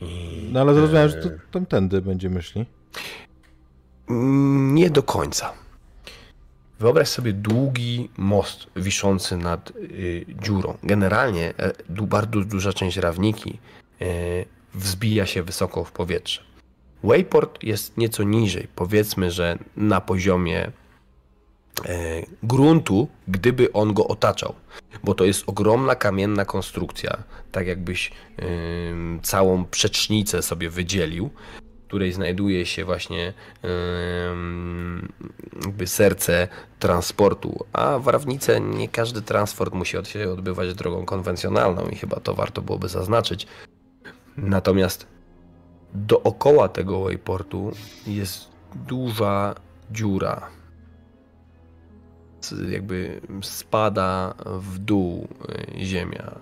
i... 0.02 0.50
No 0.52 0.62
ale 0.62 0.74
zrozumiałem, 0.74 1.10
że 1.10 1.16
to 1.16 1.30
tamtędy 1.52 2.02
będziemy 2.02 2.42
szli. 2.42 2.66
Nie 4.74 4.90
do 4.90 5.04
końca. 5.04 5.54
Wyobraź 6.80 7.08
sobie 7.08 7.34
długi 7.34 8.10
most 8.18 8.68
wiszący 8.76 9.38
nad 9.38 9.72
y, 9.76 10.26
dziurą. 10.42 10.78
Generalnie 10.84 11.54
e, 11.58 11.74
bardzo 12.02 12.40
duża 12.40 12.74
część 12.74 12.98
rawniki 12.98 13.60
y, 14.02 14.06
wzbija 14.74 15.26
się 15.26 15.44
wysoko 15.44 15.84
w 15.84 15.92
powietrze. 15.92 16.42
Wayport 17.04 17.64
jest 17.64 17.98
nieco 17.98 18.24
niżej, 18.24 18.68
powiedzmy, 18.76 19.32
że 19.32 19.58
na 19.78 20.02
poziomie 20.02 20.72
gruntu, 22.44 23.08
gdyby 23.28 23.74
on 23.74 23.94
go 23.94 24.08
otaczał, 24.08 24.56
bo 25.04 25.14
to 25.16 25.26
jest 25.26 25.44
ogromna 25.48 25.96
kamienna 25.96 26.46
konstrukcja, 26.46 27.18
tak 27.52 27.68
jakbyś 27.68 28.12
ym, 28.90 29.20
całą 29.24 29.66
przecznicę 29.66 30.42
sobie 30.42 30.70
wydzielił, 30.70 31.30
której 31.88 32.14
znajduje 32.14 32.66
się 32.66 32.86
właśnie 32.86 33.34
jakby 35.66 35.88
serce 35.88 36.48
transportu, 36.80 37.66
a 37.74 38.00
w 38.00 38.08
Rawnice 38.08 38.62
nie 38.62 38.90
każdy 38.90 39.22
transport 39.22 39.74
musi 39.74 39.98
od 39.98 40.08
się 40.08 40.32
odbywać 40.32 40.74
drogą 40.74 41.06
konwencjonalną 41.06 41.88
i 41.88 41.96
chyba 41.96 42.20
to 42.20 42.34
warto 42.34 42.62
byłoby 42.62 42.88
zaznaczyć. 42.88 43.48
Natomiast 44.38 45.08
dookoła 45.94 46.70
tego 46.70 47.04
wayportu 47.04 47.72
jest 48.08 48.48
duża 48.76 49.56
dziura. 49.92 50.50
Jakby 52.70 53.22
spada 53.42 54.34
w 54.46 54.78
dół 54.80 55.28
y, 55.78 55.86
ziemia. 55.86 56.36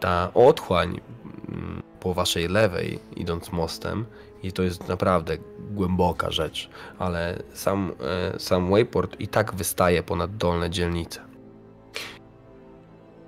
Ta 0.00 0.30
otchłań 0.34 1.00
mm, 1.48 1.82
po 2.00 2.14
waszej 2.14 2.48
lewej, 2.48 2.98
idąc 3.16 3.52
mostem, 3.52 4.06
i 4.42 4.52
to 4.52 4.62
jest 4.62 4.88
naprawdę 4.88 5.36
głęboka 5.70 6.30
rzecz, 6.30 6.70
ale 6.98 7.42
sam, 7.54 7.92
e, 8.34 8.38
sam 8.38 8.70
wayport 8.70 9.20
i 9.20 9.28
tak 9.28 9.54
wystaje 9.54 10.02
ponad 10.02 10.36
dolne 10.36 10.70
dzielnice. 10.70 11.20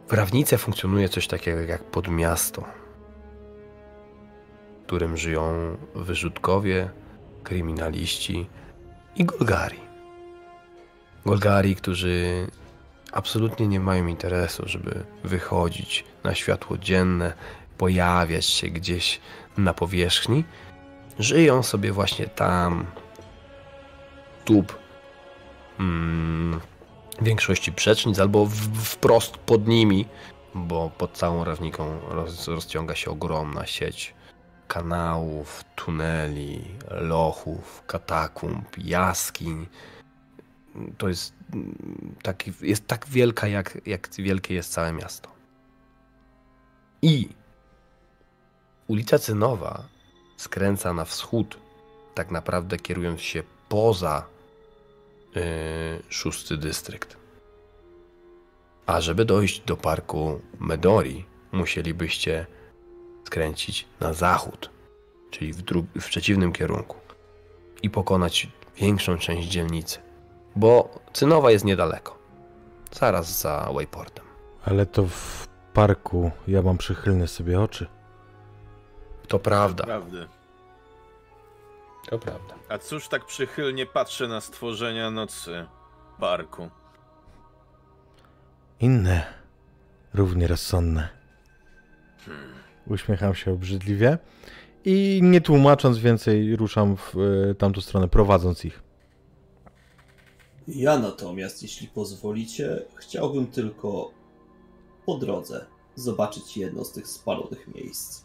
W 0.09 0.13
Rawnice 0.13 0.59
funkcjonuje 0.59 1.09
coś 1.09 1.27
takiego 1.27 1.61
jak 1.61 1.85
podmiasto, 1.85 2.65
w 4.83 4.87
którym 4.87 5.17
żyją 5.17 5.77
wyrzutkowie, 5.95 6.91
kryminaliści 7.43 8.47
i 9.17 9.25
Golgari. 9.25 9.84
Golgari, 11.27 11.77
którzy 11.77 12.47
absolutnie 13.13 13.69
nie 13.69 13.81
mają 13.81 14.07
interesu, 14.07 14.63
żeby 14.67 15.05
wychodzić 15.25 16.05
na 16.25 16.35
światło 16.35 16.79
dzienne, 16.79 17.33
pojawiać 17.79 18.47
się 18.47 18.69
gdzieś 18.69 19.21
na 19.57 19.75
powierzchni. 19.75 20.45
Żyją 21.19 21.63
sobie 21.63 21.93
właśnie 21.93 22.27
tam, 22.27 22.87
tup 24.45 24.79
mm, 25.81 26.61
większości 27.23 27.73
przecznic, 27.73 28.19
albo 28.19 28.47
w, 28.47 28.55
wprost 28.85 29.37
pod 29.37 29.69
nimi, 29.69 30.07
bo 30.55 30.91
pod 30.99 31.13
całą 31.13 31.45
rawniką 31.45 32.01
roz, 32.09 32.49
rozciąga 32.49 32.95
się 32.95 33.11
ogromna 33.11 33.67
sieć 33.67 34.15
kanałów, 34.69 35.65
tuneli, 35.75 36.65
lochów, 36.91 37.83
katakumb, 37.87 38.79
jaskiń. 38.79 39.67
To 40.99 41.09
jest, 41.09 41.35
mm, 41.53 42.15
taki, 42.23 42.53
jest 42.61 42.87
tak 42.87 43.07
wielka, 43.09 43.49
jak, 43.49 43.79
jak 43.87 44.09
wielkie 44.19 44.55
jest 44.55 44.73
całe 44.73 44.93
miasto. 44.93 45.29
I 47.03 47.29
ulica 48.89 49.19
Cynowa 49.19 49.89
skręca 50.37 50.93
na 50.93 51.05
wschód, 51.05 51.59
tak 52.15 52.31
naprawdę 52.31 52.77
kierując 52.77 53.21
się 53.21 53.43
poza 53.69 54.27
yy, 55.35 55.43
szósty 56.09 56.57
dystrykt. 56.57 57.17
A 58.87 59.01
żeby 59.01 59.25
dojść 59.25 59.61
do 59.61 59.77
parku 59.77 60.41
Medori, 60.61 61.25
musielibyście 61.53 62.47
skręcić 63.25 63.87
na 64.01 64.13
zachód, 64.13 64.71
czyli 65.31 65.53
w, 65.53 65.63
w 66.01 66.07
przeciwnym 66.07 66.53
kierunku 66.53 66.97
i 67.83 67.91
pokonać 67.91 68.49
większą 68.77 69.19
część 69.19 69.49
dzielnicy, 69.49 69.99
bo 70.57 70.89
Cynowa 71.13 71.51
jest 71.51 71.65
niedaleko, 71.65 72.19
zaraz 72.93 73.41
za 73.41 73.71
Wayportem. 73.75 74.25
Ale 74.65 74.87
to 74.87 75.07
w 75.07 75.49
parku 75.73 76.31
ja 76.49 76.63
mam 76.63 76.79
przychylne 76.79 77.29
sobie 77.29 77.61
oczy. 77.61 77.87
To 79.29 79.39
prawda, 79.39 79.85
Prawdy. 79.85 80.29
to 82.09 82.19
prawda. 82.19 82.55
A 82.69 82.79
cóż 82.79 83.09
tak 83.09 83.25
przychylnie 83.25 83.87
patrzę 83.87 84.29
na 84.29 84.41
stworzenia 84.41 85.11
nocy 85.11 85.67
parku? 86.21 86.71
Inne, 88.81 89.25
równie 90.15 90.47
rozsądne. 90.47 91.09
Uśmiecham 92.87 93.35
się 93.35 93.53
obrzydliwie 93.53 94.19
i 94.85 95.21
nie 95.23 95.41
tłumacząc 95.41 95.99
więcej 95.99 96.57
ruszam 96.57 96.97
w 96.97 97.15
e, 97.51 97.55
tamtą 97.55 97.81
stronę, 97.81 98.09
prowadząc 98.09 98.65
ich. 98.65 98.84
Ja 100.69 100.99
natomiast, 100.99 101.63
jeśli 101.63 101.89
pozwolicie, 101.89 102.83
chciałbym 102.95 103.47
tylko 103.47 104.11
po 105.07 105.19
drodze 105.19 105.67
zobaczyć 105.95 106.57
jedno 106.57 106.85
z 106.85 106.93
tych 106.93 107.09
spalonych 107.09 107.69
miejsc. 107.75 108.25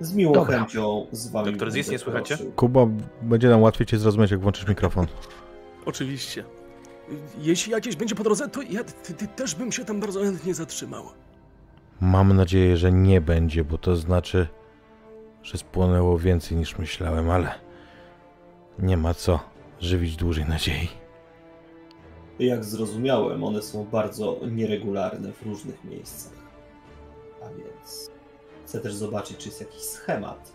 Z 0.00 0.14
miłą 0.14 0.32
Dobra. 0.32 0.58
chęcią 0.58 1.06
z 1.12 1.28
wami. 1.28 1.50
Doktor 1.50 1.72
Zis, 1.72 1.90
nie 1.90 1.98
słychacie? 1.98 2.38
Kuba, 2.56 2.86
będzie 3.22 3.48
nam 3.48 3.62
łatwiej 3.62 3.86
cię 3.86 3.98
zrozumieć, 3.98 4.30
jak 4.30 4.40
włączysz 4.40 4.68
mikrofon. 4.68 5.06
Oczywiście. 5.86 6.44
Jeśli 7.38 7.72
jakieś 7.72 7.96
będzie 7.96 8.14
po 8.14 8.24
drodze, 8.24 8.48
to 8.48 8.62
ja 8.62 8.84
ty, 8.84 9.14
ty 9.14 9.28
też 9.28 9.54
bym 9.54 9.72
się 9.72 9.84
tam 9.84 10.00
bardzo 10.00 10.20
chętnie 10.20 10.54
zatrzymał. 10.54 11.04
Mam 12.00 12.36
nadzieję, 12.36 12.76
że 12.76 12.92
nie 12.92 13.20
będzie, 13.20 13.64
bo 13.64 13.78
to 13.78 13.96
znaczy, 13.96 14.48
że 15.42 15.58
spłonęło 15.58 16.18
więcej 16.18 16.56
niż 16.56 16.78
myślałem, 16.78 17.30
ale 17.30 17.54
nie 18.78 18.96
ma 18.96 19.14
co 19.14 19.40
żywić 19.80 20.16
dłużej 20.16 20.44
nadziei. 20.44 20.88
Jak 22.38 22.64
zrozumiałem, 22.64 23.44
one 23.44 23.62
są 23.62 23.84
bardzo 23.84 24.36
nieregularne 24.50 25.32
w 25.32 25.42
różnych 25.42 25.84
miejscach. 25.84 26.32
A 27.42 27.48
więc 27.48 28.10
chcę 28.66 28.80
też 28.80 28.94
zobaczyć, 28.94 29.36
czy 29.36 29.48
jest 29.48 29.60
jakiś 29.60 29.80
schemat. 29.82 30.52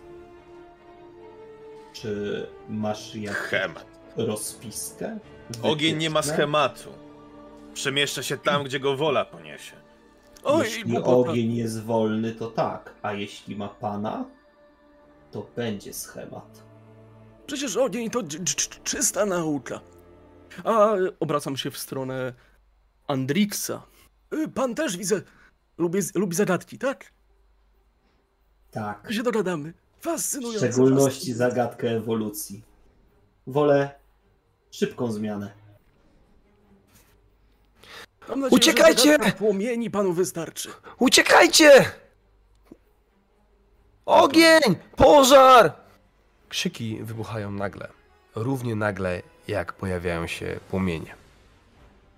Czy 1.92 2.46
masz 2.68 3.14
jakąś 3.14 3.38
Schemat. 3.46 3.86
rozpiskę? 4.16 5.18
Ogień 5.62 5.96
nie 5.96 6.10
ma 6.10 6.22
schematu. 6.22 6.90
Przemieszcza 7.74 8.22
się 8.22 8.38
tam, 8.38 8.64
gdzie 8.64 8.80
go 8.80 8.96
wola 8.96 9.24
poniesie. 9.24 9.76
Oj, 10.44 10.64
Jeśli 10.64 10.96
ogień 10.98 11.54
jest 11.56 11.82
wolny, 11.82 12.32
to 12.34 12.50
tak, 12.50 12.94
a 13.02 13.12
jeśli 13.12 13.56
ma 13.56 13.68
pana, 13.68 14.24
to 15.34 15.46
będzie 15.56 15.92
schemat. 15.92 16.62
Przecież 17.46 17.76
ogień 17.76 18.10
to 18.10 18.20
dż- 18.22 18.40
dż- 18.44 18.82
czysta 18.82 19.26
nauka. 19.26 19.80
A 20.64 20.92
obracam 21.20 21.56
się 21.56 21.70
w 21.70 21.78
stronę 21.78 22.32
Andrixa. 23.06 23.82
Y, 24.34 24.48
Pan 24.48 24.74
też 24.74 24.96
widzę, 24.96 25.22
lubi, 25.78 25.98
lubi 26.14 26.36
zagadki, 26.36 26.78
tak? 26.78 27.12
Tak. 28.70 29.06
Się 29.12 29.22
dogadamy. 29.22 29.72
W 30.00 30.04
Fascynujące. 30.04 30.58
szczególności 30.58 31.18
fascynujące. 31.18 31.54
zagadkę 31.56 31.90
ewolucji. 31.90 32.62
Wolę 33.46 33.94
szybką 34.70 35.12
zmianę. 35.12 35.52
Mam 38.28 38.40
nadzieję, 38.40 38.56
Uciekajcie! 38.56 39.18
Płomieni 39.38 39.90
panu 39.90 40.12
wystarczy. 40.12 40.68
Uciekajcie! 40.98 41.84
Ogień! 44.06 44.76
Pożar! 44.96 45.72
Krzyki 46.48 46.98
wybuchają 47.02 47.50
nagle. 47.50 47.88
Równie 48.34 48.74
nagle, 48.74 49.22
jak 49.48 49.72
pojawiają 49.72 50.26
się 50.26 50.60
płomienie. 50.70 51.14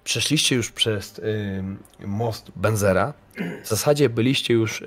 Przeszliście 0.04 0.56
już 0.56 0.72
przez 0.72 1.18
ym, 1.58 1.78
most 2.00 2.50
Benzera. 2.56 3.12
W 3.62 3.68
zasadzie 3.68 4.08
byliście 4.08 4.54
już 4.54 4.80
y, 4.80 4.84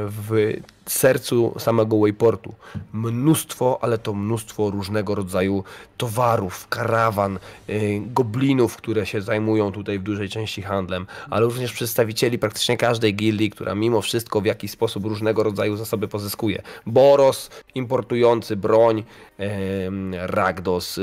w 0.00 0.56
sercu 0.86 1.54
samego 1.58 1.98
Wayportu. 1.98 2.54
Mnóstwo, 2.92 3.78
ale 3.82 3.98
to 3.98 4.14
mnóstwo 4.14 4.70
różnego 4.70 5.14
rodzaju 5.14 5.64
towarów, 5.96 6.68
karawan, 6.68 7.38
y, 7.68 8.02
goblinów, 8.06 8.76
które 8.76 9.06
się 9.06 9.22
zajmują 9.22 9.72
tutaj 9.72 9.98
w 9.98 10.02
dużej 10.02 10.28
części 10.28 10.62
handlem, 10.62 11.06
ale 11.30 11.44
również 11.44 11.72
przedstawicieli 11.72 12.38
praktycznie 12.38 12.76
każdej 12.76 13.14
gildii, 13.14 13.50
która 13.50 13.74
mimo 13.74 14.02
wszystko 14.02 14.40
w 14.40 14.44
jakiś 14.44 14.70
sposób 14.70 15.04
różnego 15.04 15.42
rodzaju 15.42 15.76
zasoby 15.76 16.08
pozyskuje. 16.08 16.62
Boros 16.86 17.50
importujący 17.74 18.56
broń, 18.56 19.04
em, 19.38 20.14
Ragdos 20.14 21.00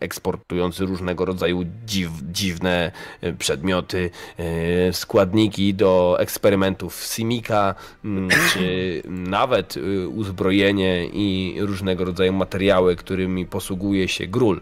eksportujący 0.00 0.86
różnego 0.86 1.24
rodzaju 1.24 1.64
dziw, 1.86 2.10
dziwne 2.22 2.92
e, 3.20 3.32
przedmioty, 3.32 4.10
e, 4.38 4.92
składniki 4.92 5.74
do 5.74 6.13
eksperymentów 6.20 6.94
Simika, 7.06 7.74
mm, 8.04 8.28
czy 8.52 9.02
nawet 9.06 9.76
y, 9.76 10.08
uzbrojenie 10.08 11.06
i 11.06 11.56
różnego 11.60 12.04
rodzaju 12.04 12.32
materiały, 12.32 12.96
którymi 12.96 13.46
posługuje 13.46 14.08
się 14.08 14.26
Grul. 14.26 14.60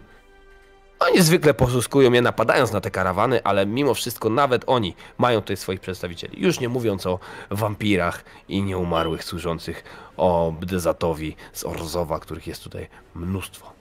Oni 1.01 1.23
zwykle 1.23 1.55
poszukują 1.55 2.13
je 2.13 2.23
napadając 2.23 2.73
na 2.73 2.81
te 2.81 2.91
karawany, 2.91 3.43
ale 3.45 3.67
mimo 3.67 3.95
wszystko 3.95 4.29
nawet 4.31 4.65
oni 4.67 4.95
mają 5.19 5.41
tutaj 5.41 5.57
swoich 5.57 5.81
przedstawicieli. 5.81 6.43
Już 6.43 6.61
nie 6.61 6.69
mówiąc 6.69 7.07
o 7.07 7.19
wampirach 7.51 8.25
i 8.49 8.63
nieumarłych 8.63 9.25
służących 9.25 9.85
o 10.17 10.55
Bdezatowi 10.61 11.37
z 11.53 11.65
Orzowa, 11.65 12.21
których 12.21 12.47
jest 12.47 12.65
tutaj 12.65 12.89
mnóstwo. 13.15 13.73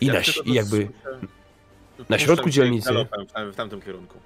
I, 0.00 0.06
Jak 0.06 0.14
na, 0.16 0.22
i 0.44 0.54
jakby 0.54 0.88
na 2.08 2.18
środku 2.18 2.48
dzielnicy- 2.50 2.84
galopem 2.84 3.26
W, 3.26 3.32
tam- 3.32 3.52
w 3.52 3.56
tamtym 3.56 3.80
kierunku. 3.80 4.18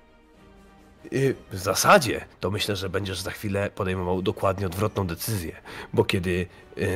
Y, 1.13 1.35
W 1.53 1.57
zasadzie 1.59 2.25
to 2.41 2.51
myślę, 2.51 2.77
że 2.77 2.89
będziesz 2.89 3.21
za 3.21 3.31
chwilę 3.31 3.71
podejmował 3.75 4.23
dokładnie 4.23 4.67
odwrotną 4.67 5.07
decyzję, 5.07 5.57
bo 5.93 6.05
kiedy 6.05 6.47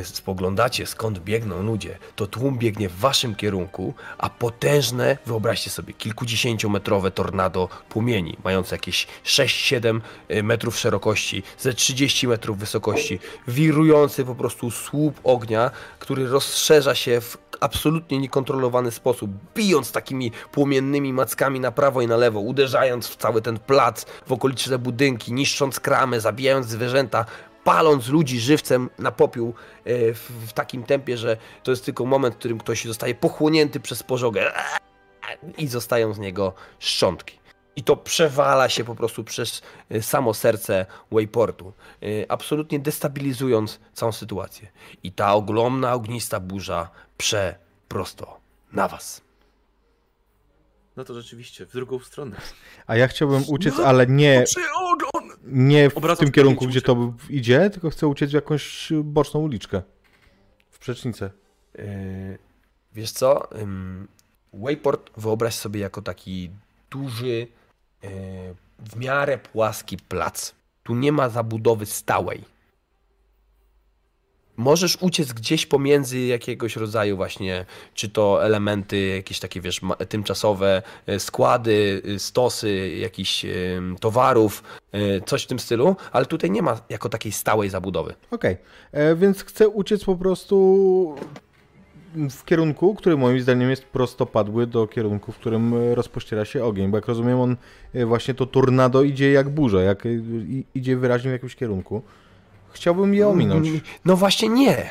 spoglądacie 0.02 0.86
skąd 0.86 1.18
biegną 1.18 1.62
ludzie, 1.62 1.98
to 2.16 2.26
tłum 2.26 2.58
biegnie 2.58 2.88
w 2.88 2.98
waszym 2.98 3.34
kierunku, 3.34 3.94
a 4.18 4.30
potężne, 4.30 5.18
wyobraźcie 5.26 5.70
sobie, 5.70 5.92
kilkudziesięciometrowe 5.92 7.10
tornado 7.10 7.68
płomieni, 7.88 8.36
mające 8.44 8.74
jakieś 8.74 9.06
6-7 9.24 10.00
y, 10.30 10.42
metrów 10.42 10.78
szerokości, 10.78 11.42
ze 11.58 11.74
30 11.74 12.28
metrów 12.28 12.58
wysokości, 12.58 13.18
wirujący 13.48 14.24
po 14.24 14.34
prostu 14.34 14.70
słup 14.70 15.20
ognia, 15.24 15.70
który 15.98 16.28
rozszerza 16.28 16.94
się 16.94 17.20
w 17.20 17.38
absolutnie 17.60 18.18
niekontrolowany 18.18 18.90
sposób, 18.90 19.30
bijąc 19.54 19.92
takimi 19.92 20.32
płomiennymi 20.52 21.12
mackami 21.12 21.60
na 21.60 21.72
prawo 21.72 22.02
i 22.02 22.06
na 22.06 22.16
lewo, 22.16 22.40
uderzając 22.40 23.08
w 23.08 23.16
cały 23.16 23.42
ten 23.42 23.58
plac, 23.58 24.06
w 24.26 24.32
okoliczne 24.32 24.78
budynki, 24.78 25.32
niszcząc 25.32 25.80
kramy, 25.80 26.20
zabijając 26.20 26.66
zwierzęta, 26.66 27.24
paląc 27.64 28.08
ludzi 28.08 28.40
żywcem 28.40 28.90
na 28.98 29.12
popiół 29.12 29.48
e, 29.48 30.14
w, 30.14 30.52
takim 30.52 30.82
tempie, 30.82 31.16
że 31.16 31.36
to 31.62 31.70
jest 31.70 31.84
tylko 31.84 32.06
moment, 32.06 32.34
w 32.34 32.38
którym 32.38 32.58
ktoś 32.58 32.84
zostaje 32.84 33.14
pochłonięty 33.14 33.80
przez 33.80 34.02
pożogę 34.02 34.52
i 35.58 35.66
zostają 35.68 36.14
z 36.14 36.18
niego 36.18 36.52
szczątki. 36.78 37.40
I 37.76 37.82
to 37.82 37.96
przewala 37.96 38.68
się 38.68 38.84
po 38.84 38.94
prostu 38.94 39.24
przez 39.24 39.62
e, 39.90 40.02
samo 40.02 40.34
serce 40.34 40.86
Wayportu, 41.12 41.72
e, 42.02 42.06
absolutnie 42.32 42.78
destabilizując 42.78 43.80
całą 43.92 44.12
sytuację. 44.12 44.68
I 45.02 45.12
ta 45.12 45.34
ogromna, 45.34 45.94
ognista 45.94 46.40
burza 46.40 46.90
prze 47.16 47.54
prosto 47.88 48.40
na 48.72 48.88
was. 48.88 49.29
No 51.00 51.04
to 51.04 51.14
rzeczywiście, 51.14 51.66
w 51.66 51.72
drugą 51.72 51.98
stronę. 51.98 52.36
A 52.86 52.96
ja 52.96 53.08
chciałbym 53.08 53.42
uciec, 53.48 53.74
ale 53.78 54.06
nie, 54.06 54.44
nie 55.42 55.90
w 55.90 55.96
Obracam 55.96 56.24
tym 56.24 56.32
kierunku, 56.32 56.66
gdzie 56.66 56.82
to 56.82 57.14
idzie, 57.30 57.70
tylko 57.70 57.90
chcę 57.90 58.06
uciec 58.06 58.30
w 58.30 58.34
jakąś 58.34 58.92
boczną 59.04 59.40
uliczkę. 59.40 59.82
W 60.70 60.78
przecznicę. 60.78 61.30
Yy, 61.74 62.38
Wiesz 62.92 63.10
co? 63.10 63.48
Wayport 64.52 65.10
wyobraź 65.16 65.54
sobie 65.54 65.80
jako 65.80 66.02
taki 66.02 66.50
duży, 66.90 67.46
yy, 68.02 68.10
w 68.78 68.96
miarę 68.96 69.38
płaski 69.38 69.96
plac. 69.96 70.54
Tu 70.82 70.94
nie 70.94 71.12
ma 71.12 71.28
zabudowy 71.28 71.86
stałej. 71.86 72.44
Możesz 74.60 74.98
uciec 75.00 75.32
gdzieś 75.32 75.66
pomiędzy 75.66 76.20
jakiegoś 76.20 76.76
rodzaju 76.76 77.16
właśnie, 77.16 77.64
czy 77.94 78.08
to 78.08 78.44
elementy 78.44 79.06
jakieś 79.06 79.40
takie, 79.40 79.60
wiesz, 79.60 79.80
tymczasowe, 80.08 80.82
e, 81.06 81.20
składy, 81.20 82.02
y, 82.08 82.18
stosy 82.18 82.90
jakichś 82.98 83.44
ym, 83.44 83.96
towarów, 84.00 84.62
coś 85.26 85.44
w 85.44 85.46
tym 85.46 85.58
stylu, 85.58 85.96
ale 86.12 86.26
tutaj 86.26 86.50
nie 86.50 86.62
ma 86.62 86.80
jako 86.88 87.08
takiej 87.08 87.32
stałej 87.32 87.70
zabudowy. 87.70 88.14
Okej, 88.30 88.56
e, 88.92 89.16
więc 89.16 89.44
chcę 89.44 89.68
uciec 89.68 90.04
po 90.04 90.16
prostu 90.16 91.16
w 92.14 92.44
kierunku, 92.44 92.94
który 92.94 93.16
moim 93.16 93.40
zdaniem 93.40 93.70
jest 93.70 93.84
prostopadły 93.84 94.66
do 94.66 94.86
kierunku, 94.86 95.32
w 95.32 95.36
którym 95.36 95.74
e, 95.74 95.94
rozpościera 95.94 96.44
się 96.44 96.64
ogień, 96.64 96.90
bo 96.90 96.96
jak 96.96 97.06
rozumiem 97.06 97.40
on 97.40 97.56
e, 97.94 98.06
właśnie 98.06 98.34
to 98.34 98.46
tornado 98.46 99.02
idzie 99.02 99.32
jak 99.32 99.48
burza, 99.48 99.82
jak 99.82 100.06
e, 100.06 100.08
idzie 100.74 100.96
wyraźnie 100.96 101.30
w 101.30 101.32
jakimś 101.32 101.56
kierunku. 101.56 102.02
Chciałbym 102.72 103.14
je 103.14 103.28
ominąć. 103.28 103.68
No 104.04 104.16
właśnie 104.16 104.48
nie. 104.48 104.90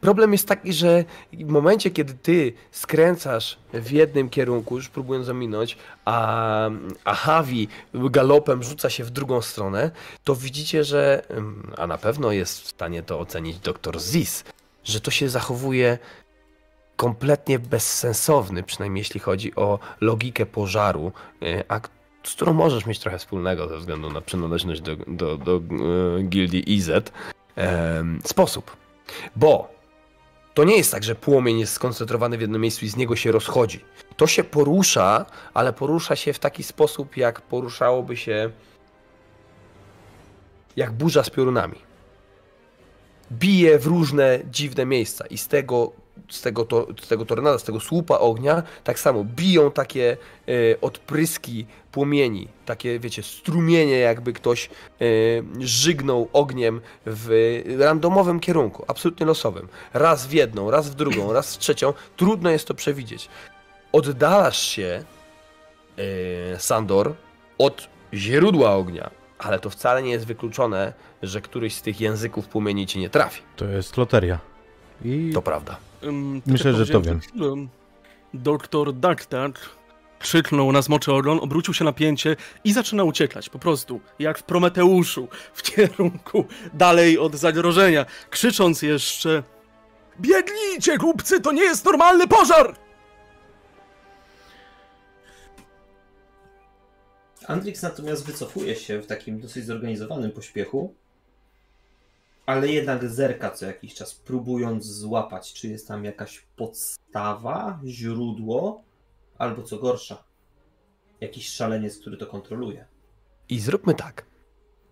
Problem 0.00 0.32
jest 0.32 0.48
taki, 0.48 0.72
że 0.72 1.04
w 1.32 1.48
momencie, 1.48 1.90
kiedy 1.90 2.14
ty 2.14 2.52
skręcasz 2.70 3.58
w 3.72 3.90
jednym 3.90 4.28
kierunku, 4.30 4.76
już 4.76 4.88
próbując 4.88 5.28
ominąć, 5.28 5.76
a, 6.04 6.70
a 7.04 7.14
Havi 7.14 7.68
galopem 7.94 8.62
rzuca 8.62 8.90
się 8.90 9.04
w 9.04 9.10
drugą 9.10 9.40
stronę, 9.42 9.90
to 10.24 10.34
widzicie, 10.36 10.84
że, 10.84 11.22
ym, 11.30 11.72
a 11.76 11.86
na 11.86 11.98
pewno 11.98 12.32
jest 12.32 12.60
w 12.62 12.68
stanie 12.68 13.02
to 13.02 13.20
ocenić 13.20 13.58
dr 13.58 14.00
Zis, 14.00 14.44
że 14.84 15.00
to 15.00 15.10
się 15.10 15.28
zachowuje 15.28 15.98
kompletnie 16.96 17.58
bezsensowny, 17.58 18.62
przynajmniej 18.62 19.00
jeśli 19.00 19.20
chodzi 19.20 19.54
o 19.54 19.78
logikę 20.00 20.46
pożaru, 20.46 21.12
y, 21.42 21.64
a 21.68 21.80
k- 21.80 21.88
z 22.28 22.34
którą 22.34 22.52
możesz 22.52 22.86
mieć 22.86 22.98
trochę 22.98 23.18
wspólnego 23.18 23.68
ze 23.68 23.76
względu 23.76 24.10
na 24.10 24.20
przynależność 24.20 24.80
do, 24.80 24.96
do, 24.96 25.38
do 25.38 25.56
e, 26.18 26.22
gildii 26.22 26.74
IZ, 26.74 26.90
em, 27.56 28.20
sposób. 28.24 28.76
Bo 29.36 29.68
to 30.54 30.64
nie 30.64 30.76
jest 30.76 30.92
tak, 30.92 31.04
że 31.04 31.14
płomień 31.14 31.60
jest 31.60 31.72
skoncentrowany 31.72 32.38
w 32.38 32.40
jednym 32.40 32.62
miejscu 32.62 32.84
i 32.84 32.88
z 32.88 32.96
niego 32.96 33.16
się 33.16 33.32
rozchodzi. 33.32 33.84
To 34.16 34.26
się 34.26 34.44
porusza, 34.44 35.26
ale 35.54 35.72
porusza 35.72 36.16
się 36.16 36.32
w 36.32 36.38
taki 36.38 36.62
sposób, 36.62 37.16
jak 37.16 37.40
poruszałoby 37.40 38.16
się 38.16 38.50
jak 40.76 40.92
burza 40.92 41.24
z 41.24 41.30
piorunami. 41.30 41.78
Bije 43.32 43.78
w 43.78 43.86
różne 43.86 44.40
dziwne 44.50 44.86
miejsca 44.86 45.26
i 45.26 45.38
z 45.38 45.48
tego, 45.48 45.92
z 46.28 46.40
tego, 46.40 46.64
to, 46.64 46.86
z 47.02 47.08
tego 47.08 47.24
tornada, 47.24 47.58
z 47.58 47.64
tego 47.64 47.80
słupa 47.80 48.18
ognia, 48.18 48.62
tak 48.84 48.98
samo 48.98 49.24
biją 49.24 49.70
takie 49.70 50.16
e, 50.48 50.80
odpryski 50.80 51.66
płomieni, 51.92 52.48
takie, 52.66 52.98
wiecie, 52.98 53.22
strumienie, 53.22 53.98
jakby 53.98 54.32
ktoś 54.32 54.66
e, 54.66 55.04
żygnął 55.60 56.28
ogniem 56.32 56.80
w 57.06 57.62
randomowym 57.78 58.40
kierunku, 58.40 58.84
absolutnie 58.88 59.26
losowym. 59.26 59.68
Raz 59.94 60.26
w 60.26 60.32
jedną, 60.32 60.70
raz 60.70 60.90
w 60.90 60.94
drugą, 60.94 61.32
raz 61.32 61.56
w 61.56 61.58
trzecią. 61.58 61.92
Trudno 62.16 62.50
jest 62.50 62.68
to 62.68 62.74
przewidzieć. 62.74 63.28
Oddalasz 63.92 64.58
się, 64.66 65.04
e, 66.52 66.58
Sandor, 66.60 67.14
od 67.58 67.88
źródła 68.14 68.74
ognia, 68.74 69.10
ale 69.38 69.58
to 69.58 69.70
wcale 69.70 70.02
nie 70.02 70.10
jest 70.10 70.26
wykluczone, 70.26 70.92
że 71.22 71.40
któryś 71.40 71.74
z 71.74 71.82
tych 71.82 72.00
języków 72.00 72.48
płomieni 72.48 72.86
ci 72.86 72.98
nie 72.98 73.10
trafi. 73.10 73.42
To 73.56 73.64
jest 73.64 73.96
loteria. 73.96 74.38
I 75.04 75.30
To 75.34 75.42
prawda. 75.42 75.76
Ym, 76.02 76.42
Myślę, 76.46 76.72
że 76.72 76.86
to 76.86 77.02
chwilą, 77.20 77.68
Doktor 78.34 78.94
Daktar 78.94 79.52
krzyknął 80.18 80.72
na 80.72 80.82
zmoczy 80.82 81.12
ogon, 81.12 81.38
obrócił 81.42 81.74
się 81.74 81.84
na 81.84 81.92
pięcie 81.92 82.36
i 82.64 82.72
zaczyna 82.72 83.04
uciekać, 83.04 83.48
po 83.48 83.58
prostu, 83.58 84.00
jak 84.18 84.38
w 84.38 84.42
Prometeuszu, 84.42 85.28
w 85.54 85.62
kierunku 85.62 86.44
dalej 86.74 87.18
od 87.18 87.34
zagrożenia, 87.34 88.06
krzycząc 88.30 88.82
jeszcze 88.82 89.42
Biegnijcie, 90.20 90.98
głupcy, 90.98 91.40
to 91.40 91.52
nie 91.52 91.62
jest 91.62 91.84
normalny 91.84 92.28
pożar! 92.28 92.76
Andrix 97.46 97.82
natomiast 97.82 98.26
wycofuje 98.26 98.76
się 98.76 99.00
w 99.00 99.06
takim 99.06 99.40
dosyć 99.40 99.66
zorganizowanym 99.66 100.30
pośpiechu, 100.30 100.94
ale 102.48 102.68
jednak 102.68 103.08
zerka 103.08 103.50
co 103.50 103.66
jakiś 103.66 103.94
czas, 103.94 104.14
próbując 104.14 104.84
złapać, 104.84 105.52
czy 105.52 105.68
jest 105.68 105.88
tam 105.88 106.04
jakaś 106.04 106.40
podstawa, 106.56 107.80
źródło, 107.86 108.82
albo 109.38 109.62
co 109.62 109.78
gorsza, 109.78 110.24
jakiś 111.20 111.48
szaleniec, 111.48 111.98
który 111.98 112.16
to 112.16 112.26
kontroluje. 112.26 112.86
I 113.48 113.60
zróbmy 113.60 113.94
tak. 113.94 114.24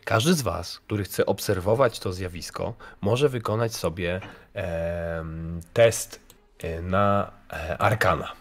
Każdy 0.04 0.34
z 0.34 0.42
Was, 0.42 0.80
który 0.80 1.04
chce 1.04 1.26
obserwować 1.26 2.00
to 2.00 2.12
zjawisko, 2.12 2.74
może 3.00 3.28
wykonać 3.28 3.74
sobie 3.74 4.20
em, 4.54 5.60
test 5.72 6.20
e, 6.58 6.82
na 6.82 7.32
e, 7.52 7.78
Arkana. 7.78 8.32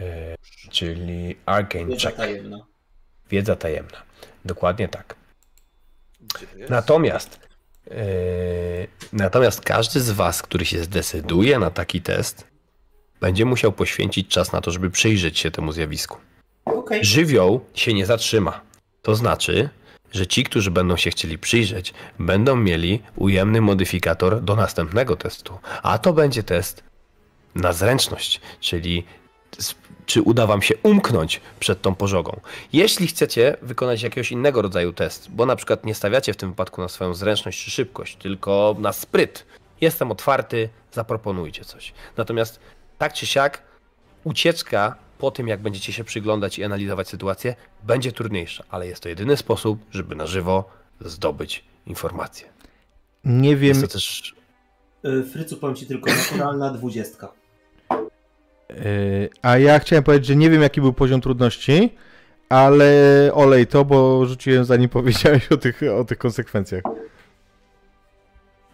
E, 0.00 0.36
czyli 0.70 1.36
Arcane 1.46 1.86
Wiedza 1.86 2.08
Check. 2.08 2.16
tajemna. 2.16 2.66
Wiedza 3.30 3.56
tajemna. 3.56 4.02
Dokładnie 4.44 4.88
tak. 4.88 5.16
Natomiast, 6.68 7.40
e, 7.44 7.51
natomiast 9.12 9.60
każdy 9.60 10.00
z 10.00 10.10
Was, 10.10 10.42
który 10.42 10.64
się 10.64 10.84
zdecyduje 10.84 11.58
na 11.58 11.70
taki 11.70 12.00
test, 12.00 12.46
będzie 13.20 13.44
musiał 13.44 13.72
poświęcić 13.72 14.28
czas 14.28 14.52
na 14.52 14.60
to, 14.60 14.70
żeby 14.70 14.90
przyjrzeć 14.90 15.38
się 15.38 15.50
temu 15.50 15.72
zjawisku. 15.72 16.18
Okej. 16.64 17.04
Żywioł 17.04 17.64
się 17.74 17.94
nie 17.94 18.06
zatrzyma. 18.06 18.60
To 19.02 19.14
znaczy, 19.14 19.68
że 20.12 20.26
ci, 20.26 20.44
którzy 20.44 20.70
będą 20.70 20.96
się 20.96 21.10
chcieli 21.10 21.38
przyjrzeć, 21.38 21.94
będą 22.18 22.56
mieli 22.56 23.02
ujemny 23.16 23.60
modyfikator 23.60 24.42
do 24.42 24.56
następnego 24.56 25.16
testu. 25.16 25.58
A 25.82 25.98
to 25.98 26.12
będzie 26.12 26.42
test 26.42 26.84
na 27.54 27.72
zręczność, 27.72 28.40
czyli 28.60 29.04
czy 30.06 30.22
uda 30.22 30.46
wam 30.46 30.62
się 30.62 30.74
umknąć 30.82 31.40
przed 31.60 31.82
tą 31.82 31.94
pożogą. 31.94 32.40
Jeśli 32.72 33.06
chcecie 33.06 33.56
wykonać 33.62 34.02
jakiegoś 34.02 34.32
innego 34.32 34.62
rodzaju 34.62 34.92
test, 34.92 35.30
bo 35.30 35.46
na 35.46 35.56
przykład 35.56 35.86
nie 35.86 35.94
stawiacie 35.94 36.32
w 36.32 36.36
tym 36.36 36.48
wypadku 36.48 36.80
na 36.80 36.88
swoją 36.88 37.14
zręczność 37.14 37.64
czy 37.64 37.70
szybkość, 37.70 38.16
tylko 38.16 38.76
na 38.78 38.92
spryt, 38.92 39.46
jestem 39.80 40.10
otwarty, 40.10 40.68
zaproponujcie 40.92 41.64
coś. 41.64 41.92
Natomiast 42.16 42.60
tak 42.98 43.12
czy 43.12 43.26
siak, 43.26 43.62
ucieczka 44.24 44.94
po 45.18 45.30
tym, 45.30 45.48
jak 45.48 45.60
będziecie 45.60 45.92
się 45.92 46.04
przyglądać 46.04 46.58
i 46.58 46.64
analizować 46.64 47.08
sytuację, 47.08 47.54
będzie 47.82 48.12
trudniejsza, 48.12 48.64
ale 48.70 48.86
jest 48.86 49.02
to 49.02 49.08
jedyny 49.08 49.36
sposób, 49.36 49.78
żeby 49.90 50.14
na 50.14 50.26
żywo 50.26 50.64
zdobyć 51.00 51.64
informacje. 51.86 52.48
nie 53.24 53.56
wiem, 53.56 53.68
Jest 53.68 53.80
to 53.80 53.88
też 53.88 54.34
Y, 55.04 55.24
Frycu, 55.24 55.56
powiem 55.56 55.76
ci 55.76 55.86
tylko, 55.86 56.10
naturalna 56.10 56.70
dwudziestka. 56.70 57.32
A 59.42 59.58
ja 59.58 59.78
chciałem 59.78 60.02
powiedzieć, 60.02 60.26
że 60.26 60.36
nie 60.36 60.50
wiem 60.50 60.62
jaki 60.62 60.80
był 60.80 60.92
poziom 60.92 61.20
trudności, 61.20 61.94
ale 62.48 63.30
olej 63.34 63.66
to, 63.66 63.84
bo 63.84 64.26
rzuciłem 64.26 64.64
zanim 64.64 64.88
powiedziałeś 64.98 65.52
o 65.52 65.56
tych, 65.56 65.80
o 65.98 66.04
tych 66.04 66.18
konsekwencjach. 66.18 66.82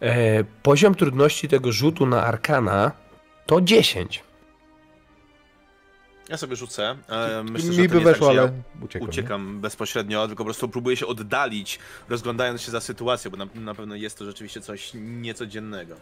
E, 0.02 0.44
poziom 0.62 0.94
trudności 0.94 1.48
tego 1.48 1.72
rzutu 1.72 2.06
na 2.06 2.24
arkana 2.24 2.92
to 3.46 3.60
10. 3.60 4.22
Ja 6.28 6.36
sobie 6.36 6.56
rzucę. 6.56 6.96
E, 7.08 7.42
myślę, 7.42 7.70
Mi 7.70 7.76
że 7.76 7.82
to 7.82 7.88
by 7.88 7.94
jest 7.94 8.04
weszło, 8.04 8.28
tak, 8.28 8.38
ale 8.38 8.46
ja 8.46 8.84
uciekłem. 8.84 9.10
uciekam 9.10 9.60
bezpośrednio, 9.60 10.26
tylko 10.26 10.40
po 10.40 10.44
prostu 10.44 10.68
próbuję 10.68 10.96
się 10.96 11.06
oddalić, 11.06 11.78
rozglądając 12.08 12.62
się 12.62 12.70
za 12.70 12.80
sytuację, 12.80 13.30
bo 13.30 13.36
na, 13.36 13.46
na 13.54 13.74
pewno 13.74 13.94
jest 13.94 14.18
to 14.18 14.24
rzeczywiście 14.24 14.60
coś 14.60 14.90
niecodziennego. 14.94 15.94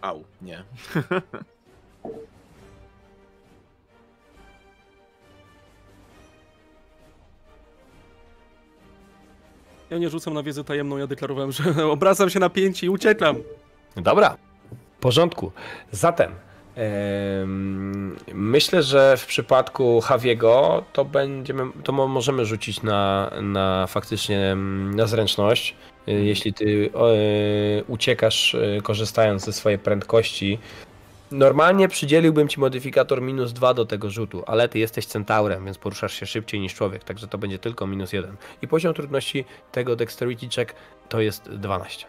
Au, 0.00 0.24
nie. 0.42 0.62
Ja 9.90 9.98
nie 9.98 10.10
rzucam 10.10 10.34
na 10.34 10.42
wiedzę 10.42 10.64
tajemną, 10.64 10.96
ja 10.96 11.06
deklarowałem, 11.06 11.52
że 11.52 11.64
obracam 11.92 12.30
się 12.30 12.40
na 12.40 12.50
pięć 12.50 12.82
i 12.82 12.88
uciekam. 12.88 13.36
Dobra, 13.96 14.36
w 14.98 15.00
porządku. 15.00 15.52
Zatem 15.92 16.32
em, 16.74 18.16
myślę, 18.34 18.82
że 18.82 19.16
w 19.16 19.26
przypadku 19.26 20.02
Javiego 20.10 20.84
to 20.92 21.04
będziemy, 21.04 21.62
to 21.84 21.92
mo- 21.92 22.08
możemy 22.08 22.44
rzucić 22.46 22.82
na, 22.82 23.30
na 23.42 23.86
faktycznie 23.86 24.56
na 24.94 25.06
zręczność. 25.06 25.76
Y, 26.08 26.12
Jeśli 26.12 26.54
ty 26.54 26.64
y, 26.64 26.90
uciekasz 27.88 28.54
y, 28.54 28.80
korzystając 28.82 29.44
ze 29.44 29.52
swojej 29.52 29.78
prędkości, 29.78 30.58
normalnie 31.30 31.88
przydzieliłbym 31.88 32.48
ci 32.48 32.60
modyfikator 32.60 33.22
minus 33.22 33.52
2 33.52 33.74
do 33.74 33.86
tego 33.86 34.10
rzutu, 34.10 34.42
ale 34.46 34.68
ty 34.68 34.78
jesteś 34.78 35.06
centaurem, 35.06 35.64
więc 35.64 35.78
poruszasz 35.78 36.12
się 36.14 36.26
szybciej 36.26 36.60
niż 36.60 36.74
człowiek, 36.74 37.04
także 37.04 37.28
to 37.28 37.38
będzie 37.38 37.58
tylko 37.58 37.86
minus 37.86 38.12
1. 38.12 38.36
I 38.62 38.68
poziom 38.68 38.94
trudności 38.94 39.44
tego 39.72 39.96
dexterity 39.96 40.48
check 40.56 40.74
to 41.08 41.20
jest 41.20 41.50
12. 41.50 42.06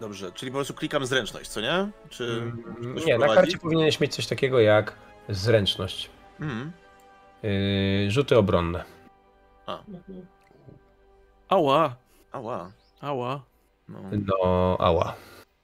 Dobrze, 0.00 0.32
czyli 0.32 0.52
po 0.52 0.56
prostu 0.58 0.74
klikam 0.74 1.06
zręczność, 1.06 1.48
co 1.50 1.60
nie? 1.60 1.88
Czy 2.10 2.52
ktoś 2.92 3.04
Nie, 3.06 3.18
na 3.18 3.26
karcie 3.34 3.58
powinieneś 3.58 4.00
mieć 4.00 4.14
coś 4.14 4.26
takiego 4.26 4.60
jak 4.60 4.92
zręczność. 5.28 6.10
Mhm. 6.40 6.72
Yy, 7.42 8.10
rzuty 8.10 8.38
obronne. 8.38 8.84
Ała, 11.48 11.96
Ała, 12.32 12.70
ała. 13.00 13.42
no, 13.88 13.98
No, 14.26 14.76
ała. 14.80 15.14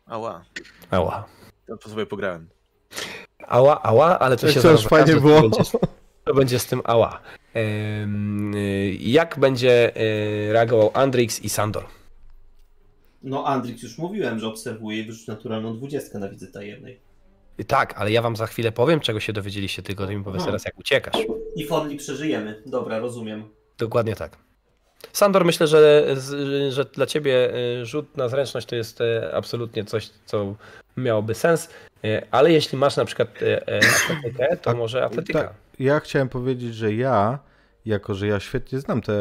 ała. 0.07 0.45
Ała. 0.91 1.25
To, 1.67 1.77
to 1.77 1.89
sobie 1.91 2.07
pograłem. 2.07 2.49
Ała, 3.49 3.83
ała, 3.83 4.19
ale 4.19 4.37
to 4.37 4.47
To 4.47 4.53
się 4.53 4.61
zaraz 4.61 4.83
fajnie 4.83 5.17
okaże, 5.17 5.21
było. 5.21 5.43
To 5.43 5.49
będzie, 5.49 5.71
to 6.25 6.35
będzie 6.35 6.59
z 6.59 6.67
tym 6.67 6.81
ała. 6.85 7.21
Yy, 7.55 8.95
jak 8.95 9.39
będzie 9.39 9.93
yy, 10.47 10.53
reagował 10.53 10.91
Andrix 10.95 11.41
i 11.41 11.49
Sandor? 11.49 11.85
No, 13.23 13.47
Andrix 13.47 13.83
już 13.83 13.99
mówiłem, 13.99 14.39
że 14.39 14.47
obserwuje 14.47 14.99
i 14.99 15.05
wyrzuci 15.05 15.31
naturalną 15.31 15.77
dwudziestkę 15.77 16.19
na 16.19 16.29
widzę 16.29 16.47
tajemnej. 16.47 17.01
Yy, 17.59 17.65
Tak, 17.65 17.95
ale 17.97 18.11
ja 18.13 18.23
wam 18.23 18.37
za 18.37 18.47
chwilę 18.47 18.73
powiem, 18.73 19.01
czego 19.01 19.21
się 19.21 19.33
dowiedzieliście, 19.33 19.83
tylko 19.83 20.07
ty 20.07 20.17
mi 20.17 20.25
powiedz 20.25 20.45
teraz, 20.45 20.65
jak 20.65 20.79
uciekasz. 20.79 21.17
I 21.57 21.67
Fonli 21.67 21.97
przeżyjemy. 21.97 22.63
Dobra, 22.67 22.99
rozumiem. 22.99 23.49
Dokładnie 23.79 24.17
tak. 24.17 24.39
Sandor, 25.13 25.45
myślę, 25.45 25.67
że, 25.67 26.17
że 26.71 26.85
dla 26.85 27.07
ciebie 27.07 27.55
y, 27.81 27.87
rzut 27.87 28.17
na 28.17 28.29
zręczność 28.29 28.67
to 28.67 28.77
jest 28.77 29.01
y, 29.01 29.35
absolutnie 29.35 29.85
coś, 29.85 30.11
co 30.27 30.55
miałoby 30.97 31.35
sens, 31.35 31.65
y, 31.65 31.71
ale 32.31 32.53
jeśli 32.53 32.79
masz 32.79 32.97
na 32.97 33.05
przykład 33.05 33.43
y, 33.43 33.47
y, 33.47 33.61
atletykę, 34.17 34.57
to 34.57 34.77
może 34.77 35.05
atletyka. 35.05 35.43
Tak, 35.43 35.55
ja 35.79 36.01
chciałem 36.01 36.29
powiedzieć, 36.29 36.75
że 36.75 36.95
ja, 36.95 37.39
jako 37.85 38.15
że 38.15 38.27
ja 38.27 38.41
świetnie 38.41 38.81
znam 38.81 39.03
tę 39.03 39.13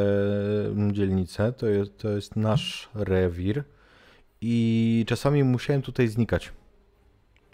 dzielnicę, 0.92 1.54
to 1.54 1.68
jest, 1.68 1.98
to 1.98 2.10
jest 2.10 2.36
nasz 2.36 2.90
rewir 2.96 3.64
i 4.42 5.06
czasami 5.08 5.44
musiałem 5.44 5.82
tutaj 5.82 6.08
znikać. 6.08 6.52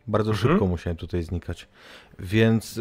Bardzo 0.07 0.31
Mhm. 0.31 0.51
szybko 0.51 0.67
musiałem 0.67 0.97
tutaj 0.97 1.23
znikać. 1.23 1.67
Więc 2.19 2.73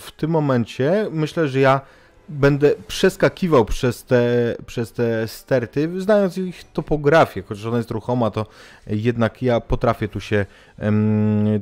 w 0.00 0.10
tym 0.16 0.30
momencie 0.30 1.06
myślę, 1.10 1.48
że 1.48 1.60
ja 1.60 1.80
będę 2.28 2.74
przeskakiwał 2.88 3.64
przez 3.64 4.04
te, 4.04 4.56
przez 4.66 4.92
te 4.92 5.28
sterty, 5.28 6.00
znając 6.00 6.38
ich 6.38 6.64
topografię, 6.72 7.42
chociaż 7.42 7.64
ona 7.64 7.76
jest 7.76 7.90
ruchoma, 7.90 8.30
to 8.30 8.46
jednak 8.86 9.42
ja 9.42 9.60
potrafię 9.60 10.08
tu 10.08 10.20
się, 10.20 10.46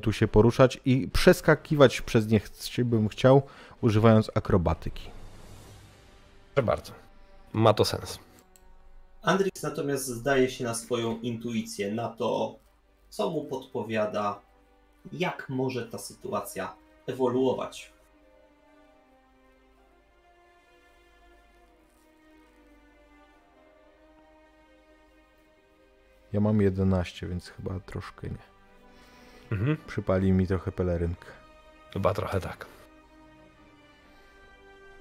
tu 0.02 0.12
się 0.12 0.28
poruszać 0.28 0.80
i 0.84 1.08
przeskakiwać 1.08 2.00
przez 2.00 2.28
nie 2.28 2.40
bym 2.78 3.08
chciał, 3.08 3.42
używając 3.80 4.30
akrobatyki. 4.34 5.10
Proszę 6.54 6.66
bardzo. 6.66 6.92
Ma 7.52 7.74
to 7.74 7.84
sens. 7.84 8.18
Andrix 9.22 9.62
natomiast 9.62 10.06
zdaje 10.06 10.50
się 10.50 10.64
na 10.64 10.74
swoją 10.74 11.18
intuicję, 11.20 11.94
na 11.94 12.08
to, 12.08 12.58
co 13.08 13.30
mu 13.30 13.44
podpowiada, 13.44 14.40
jak 15.12 15.48
może 15.48 15.86
ta 15.86 15.98
sytuacja 15.98 16.74
ewoluować. 17.06 17.95
Ja 26.36 26.40
mam 26.40 26.60
11, 26.60 27.26
więc 27.26 27.48
chyba 27.48 27.80
troszkę 27.80 28.28
nie. 28.28 28.46
Mhm. 29.52 29.76
Przypali 29.86 30.32
mi 30.32 30.46
trochę 30.46 30.72
pelerynkę. 30.72 31.26
Chyba 31.92 32.14
trochę 32.14 32.40
tak. 32.40 32.66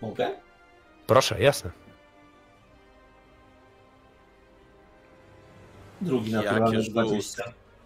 Mogę? 0.01 0.29
Proszę, 1.07 1.41
jasne. 1.41 1.71
Drugi 6.01 6.31
naturalny 6.33 6.83
sztuczne. 6.83 7.03
20. 7.03 7.43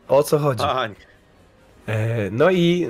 O 0.07 0.23
co 0.23 0.39
chodzi? 0.39 0.63
Pań. 0.63 0.95
E, 1.87 2.31
No 2.31 2.51
i 2.51 2.87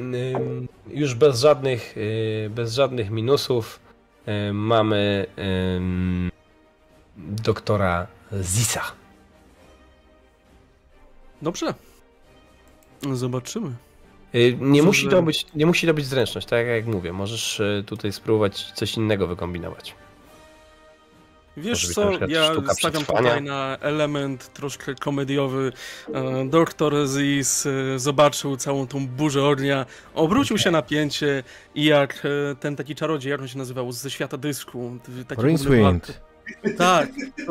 już 0.88 1.16
bez 1.16 1.40
żadnych, 1.40 1.98
y, 1.98 2.50
bez 2.50 2.74
żadnych 2.74 3.10
minusów 3.12 3.80
y, 4.28 4.54
mamy 4.54 5.26
doktora 7.18 8.08
Zisa. 8.42 8.99
Dobrze. 11.42 11.74
Zobaczymy. 13.14 13.72
Y, 14.36 14.58
Nie 14.62 14.80
Co, 14.80 14.86
musi, 14.86 15.04
że- 15.04 15.10
to 15.10 15.22
być, 15.22 15.46
nie 15.56 15.66
musi 15.66 15.88
to 15.88 15.94
być 15.94 16.06
zręczność, 16.06 16.48
tak 16.48 16.68
jak 16.68 16.86
mówię. 16.86 17.14
Możesz 17.14 17.60
y, 17.60 17.84
tutaj 17.86 18.12
spróbować 18.12 18.72
coś 18.72 18.98
innego 18.98 19.28
wykombinować. 19.28 19.96
Wiesz 21.58 21.94
co, 21.94 22.12
ja 22.28 22.52
stawiam 22.74 23.06
tutaj 23.06 23.42
na 23.42 23.78
element 23.82 24.54
troszkę 24.54 24.96
komediowy. 24.96 25.72
E, 26.14 26.46
Doktor 26.50 26.94
Ziz 27.08 27.66
e, 27.66 28.00
zobaczył 28.00 28.58
całą 28.58 28.88
tą 28.88 29.08
burzę 29.08 29.44
ognia, 29.44 29.86
obrócił 30.16 30.58
się 30.58 30.72
na 30.72 30.82
pięcie 30.82 31.44
i 31.76 31.86
jak 31.86 32.26
e, 32.26 32.56
ten 32.56 32.76
taki 32.76 32.96
czarodziej, 32.96 33.32
jak 33.32 33.42
on 33.42 33.48
się 33.48 33.58
nazywał, 33.58 33.92
ze 33.92 34.12
świata 34.12 34.38
dysku. 34.38 34.98
taki 35.28 35.42
główny 35.42 35.50
Rincewind. 35.50 36.22
Tak, 36.78 37.10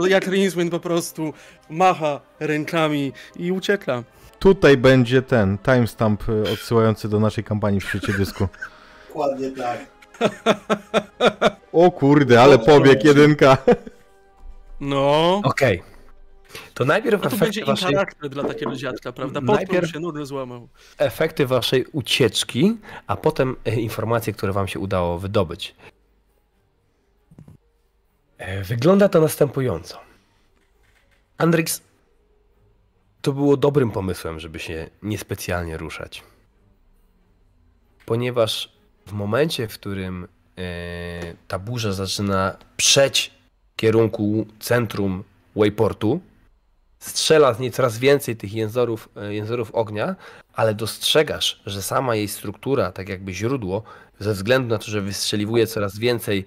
jak 0.08 0.26
Rincewind 0.26 0.70
po 0.70 0.80
prostu 0.80 1.32
macha 1.70 2.20
rękami 2.40 3.12
i 3.36 3.52
ucieka. 3.52 4.04
Tutaj 4.38 4.76
będzie 4.76 5.22
ten 5.22 5.58
timestamp 5.58 6.28
y, 6.28 6.42
odsyłający 6.52 7.08
do 7.08 7.20
naszej 7.20 7.44
kampanii 7.44 7.80
w 7.80 7.84
świecie 7.88 8.12
dysku. 8.12 8.48
Dokładnie 9.08 9.50
tak. 9.50 9.78
O 11.72 11.90
kurde, 11.90 12.42
ale 12.42 12.58
pobieg 12.58 13.04
jedynka. 13.04 13.56
No, 14.80 15.40
Okej. 15.44 15.82
To 16.74 16.84
najpierw 16.84 17.22
no 17.24 17.30
to 17.30 17.36
będzie 17.36 17.64
waszej, 17.64 17.94
charakter 17.94 18.30
dla 18.30 18.44
takiego 18.44 18.76
dziadka, 18.76 19.12
prawda? 19.12 19.40
Najpierw- 19.40 19.92
się, 19.92 20.00
nudy 20.00 20.26
złamał. 20.26 20.68
efekty 20.98 21.46
waszej 21.46 21.84
ucieczki, 21.92 22.76
a 23.06 23.16
potem 23.16 23.56
e, 23.64 23.74
informacje, 23.74 24.32
które 24.32 24.52
wam 24.52 24.68
się 24.68 24.78
udało 24.80 25.18
wydobyć. 25.18 25.74
E, 28.38 28.62
Wygląda 28.62 29.08
to 29.08 29.20
następująco. 29.20 30.00
Andrix, 31.38 31.82
to 33.22 33.32
było 33.32 33.56
dobrym 33.56 33.90
pomysłem, 33.90 34.40
żeby 34.40 34.58
się 34.58 34.90
niespecjalnie 35.02 35.76
ruszać. 35.76 36.22
Ponieważ 38.06 38.72
w 39.06 39.12
momencie, 39.12 39.68
w 39.68 39.74
którym 39.74 40.28
e, 40.58 41.34
ta 41.48 41.58
burza 41.58 41.92
zaczyna 41.92 42.56
przeć 42.76 43.30
kierunku 43.76 44.46
centrum 44.60 45.24
Wayportu, 45.56 46.20
strzela 46.98 47.54
z 47.54 47.60
niej 47.60 47.70
coraz 47.70 47.98
więcej 47.98 48.36
tych 48.36 48.52
jęzorów, 48.52 49.08
e, 49.16 49.34
jęzorów 49.34 49.74
ognia, 49.74 50.16
ale 50.52 50.74
dostrzegasz, 50.74 51.62
że 51.66 51.82
sama 51.82 52.14
jej 52.14 52.28
struktura, 52.28 52.92
tak 52.92 53.08
jakby 53.08 53.34
źródło, 53.34 53.82
ze 54.18 54.32
względu 54.32 54.68
na 54.68 54.78
to, 54.78 54.90
że 54.90 55.00
wystrzeliwuje 55.00 55.66
coraz 55.66 55.98
więcej 55.98 56.44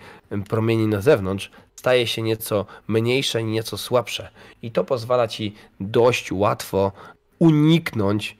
promieni 0.49 0.87
na 0.87 1.01
zewnątrz, 1.01 1.51
staje 1.81 2.07
się 2.07 2.21
nieco 2.21 2.65
mniejsze 2.87 3.41
i 3.41 3.45
nieco 3.45 3.77
słabsze. 3.77 4.29
I 4.61 4.71
to 4.71 4.83
pozwala 4.83 5.27
ci 5.27 5.55
dość 5.79 6.31
łatwo 6.31 6.91
uniknąć 7.39 8.37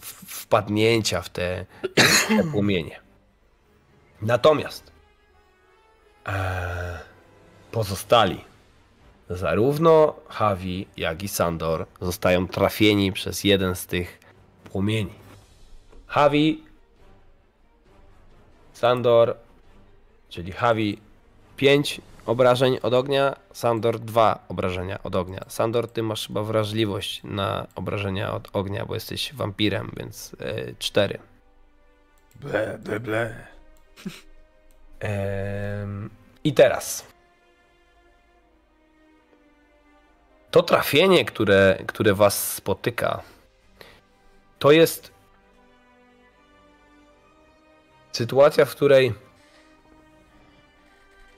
w- 0.00 0.24
wpadnięcia 0.42 1.22
w 1.22 1.28
te, 1.30 1.66
w 1.96 2.28
te 2.28 2.44
płomienie. 2.52 3.00
Natomiast 4.22 4.92
Eee, 6.26 6.98
pozostali, 7.72 8.44
zarówno 9.30 10.14
Havi, 10.28 10.86
jak 10.96 11.22
i 11.22 11.28
Sandor, 11.28 11.86
zostają 12.00 12.48
trafieni 12.48 13.12
przez 13.12 13.44
jeden 13.44 13.74
z 13.76 13.86
tych 13.86 14.18
płomieni. 14.64 15.12
Havi, 16.06 16.64
Sandor, 18.72 19.36
czyli 20.28 20.52
Havi 20.52 20.98
5 21.56 22.00
obrażeń 22.26 22.78
od 22.82 22.94
ognia, 22.94 23.36
Sandor 23.52 23.98
2 23.98 24.44
obrażenia 24.48 25.02
od 25.02 25.16
ognia. 25.16 25.44
Sandor, 25.48 25.88
ty 25.90 26.02
masz 26.02 26.26
chyba 26.26 26.42
wrażliwość 26.42 27.20
na 27.24 27.66
obrażenia 27.74 28.32
od 28.34 28.48
ognia, 28.52 28.86
bo 28.86 28.94
jesteś 28.94 29.34
wampirem, 29.34 29.90
więc 29.96 30.36
4. 30.78 31.18
Ble, 32.40 32.78
ble, 32.82 33.00
ble. 33.00 33.34
Em, 35.00 36.10
I 36.44 36.54
teraz. 36.54 37.06
To 40.50 40.62
trafienie, 40.62 41.24
które, 41.24 41.78
które 41.86 42.14
was 42.14 42.54
spotyka, 42.54 43.22
to 44.58 44.72
jest 44.72 45.12
sytuacja, 48.12 48.64
w 48.64 48.70
której 48.70 49.14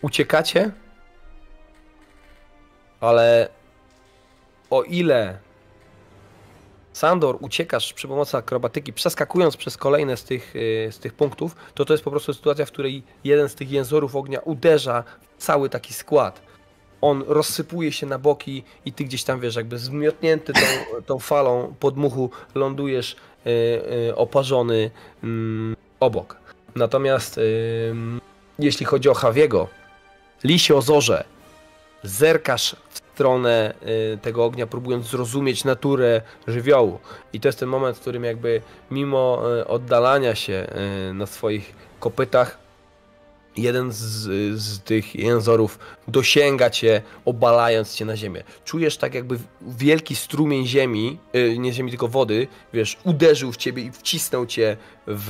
uciekacie, 0.03 0.71
ale 3.01 3.49
o 4.71 4.83
ile 4.83 5.39
Sandor 6.93 7.39
uciekasz 7.41 7.93
przy 7.93 8.09
pomocy 8.09 8.37
akrobatyki, 8.37 8.93
przeskakując 8.93 9.57
przez 9.57 9.77
kolejne 9.77 10.17
z 10.17 10.25
tych, 10.25 10.57
y, 10.57 10.89
z 10.93 10.99
tych 10.99 11.15
punktów, 11.15 11.57
to 11.75 11.85
to 11.85 11.95
jest 11.95 12.05
po 12.05 12.11
prostu 12.11 12.35
sytuacja, 12.35 12.67
w 12.67 12.73
której 12.73 13.03
jeden 13.25 13.49
z 13.49 13.55
tych 13.55 13.71
jęzorów 13.71 14.17
ognia 14.17 14.41
uderza 14.41 15.05
w 15.21 15.43
cały 15.43 15.69
taki 15.69 15.95
skład. 15.95 16.43
On 17.01 17.25
rozsypuje 17.27 17.93
się 17.93 18.07
na 18.07 18.19
boki 18.19 18.65
i 18.85 18.93
ty 18.93 19.05
gdzieś 19.05 19.25
tam, 19.25 19.41
wiesz, 19.41 19.57
jakby 19.57 19.79
zmiotnięty 19.79 20.53
tą, 20.53 21.03
tą 21.07 21.19
falą 21.19 21.75
podmuchu 21.81 22.31
lądujesz 22.55 23.13
y, 23.47 23.51
y, 24.09 24.17
oparzony 24.17 24.91
mm, 25.23 25.77
obok. 26.01 26.37
Natomiast 26.77 27.41
jeśli 28.59 28.87
chodzi 28.87 29.09
o 29.09 29.15
Hawiego, 29.15 29.69
Lisie 30.45 30.75
Ozorze, 30.75 31.25
zerkasz 32.03 32.77
w 32.91 32.99
stronę 32.99 33.75
y, 34.15 34.19
tego 34.19 34.45
ognia, 34.45 34.67
próbując 34.67 35.07
zrozumieć 35.07 35.65
naturę 35.65 36.23
żywiołu. 36.47 36.99
I 37.33 37.41
to 37.41 37.49
jest 37.49 37.59
ten 37.59 37.69
moment, 37.69 37.97
w 37.97 38.01
którym 38.01 38.25
jakby 38.25 38.63
mimo 38.91 39.43
y, 39.61 39.67
oddalania 39.67 40.35
się 40.35 40.67
y, 41.11 41.15
na 41.15 41.27
swoich 41.27 41.75
kopytach, 42.01 42.59
jeden 43.57 43.93
z, 43.93 43.99
z 44.61 44.81
tych 44.81 45.15
jęzorów 45.15 45.79
dosięga 46.09 46.71
cię, 46.71 47.03
obalając 47.25 47.95
cię 47.95 48.05
na 48.05 48.17
ziemię. 48.17 48.43
Czujesz 48.65 48.97
tak 48.97 49.15
jakby 49.15 49.39
wielki 49.63 50.17
strumień 50.17 50.67
ziemi, 50.67 51.19
nie 51.59 51.73
ziemi, 51.73 51.91
tylko 51.91 52.09
wody, 52.09 52.49
wiesz, 52.73 52.99
uderzył 53.05 53.53
w 53.53 53.57
ciebie 53.57 53.83
i 53.83 53.91
wcisnął 53.91 54.47
cię 54.47 54.77
w, 55.07 55.29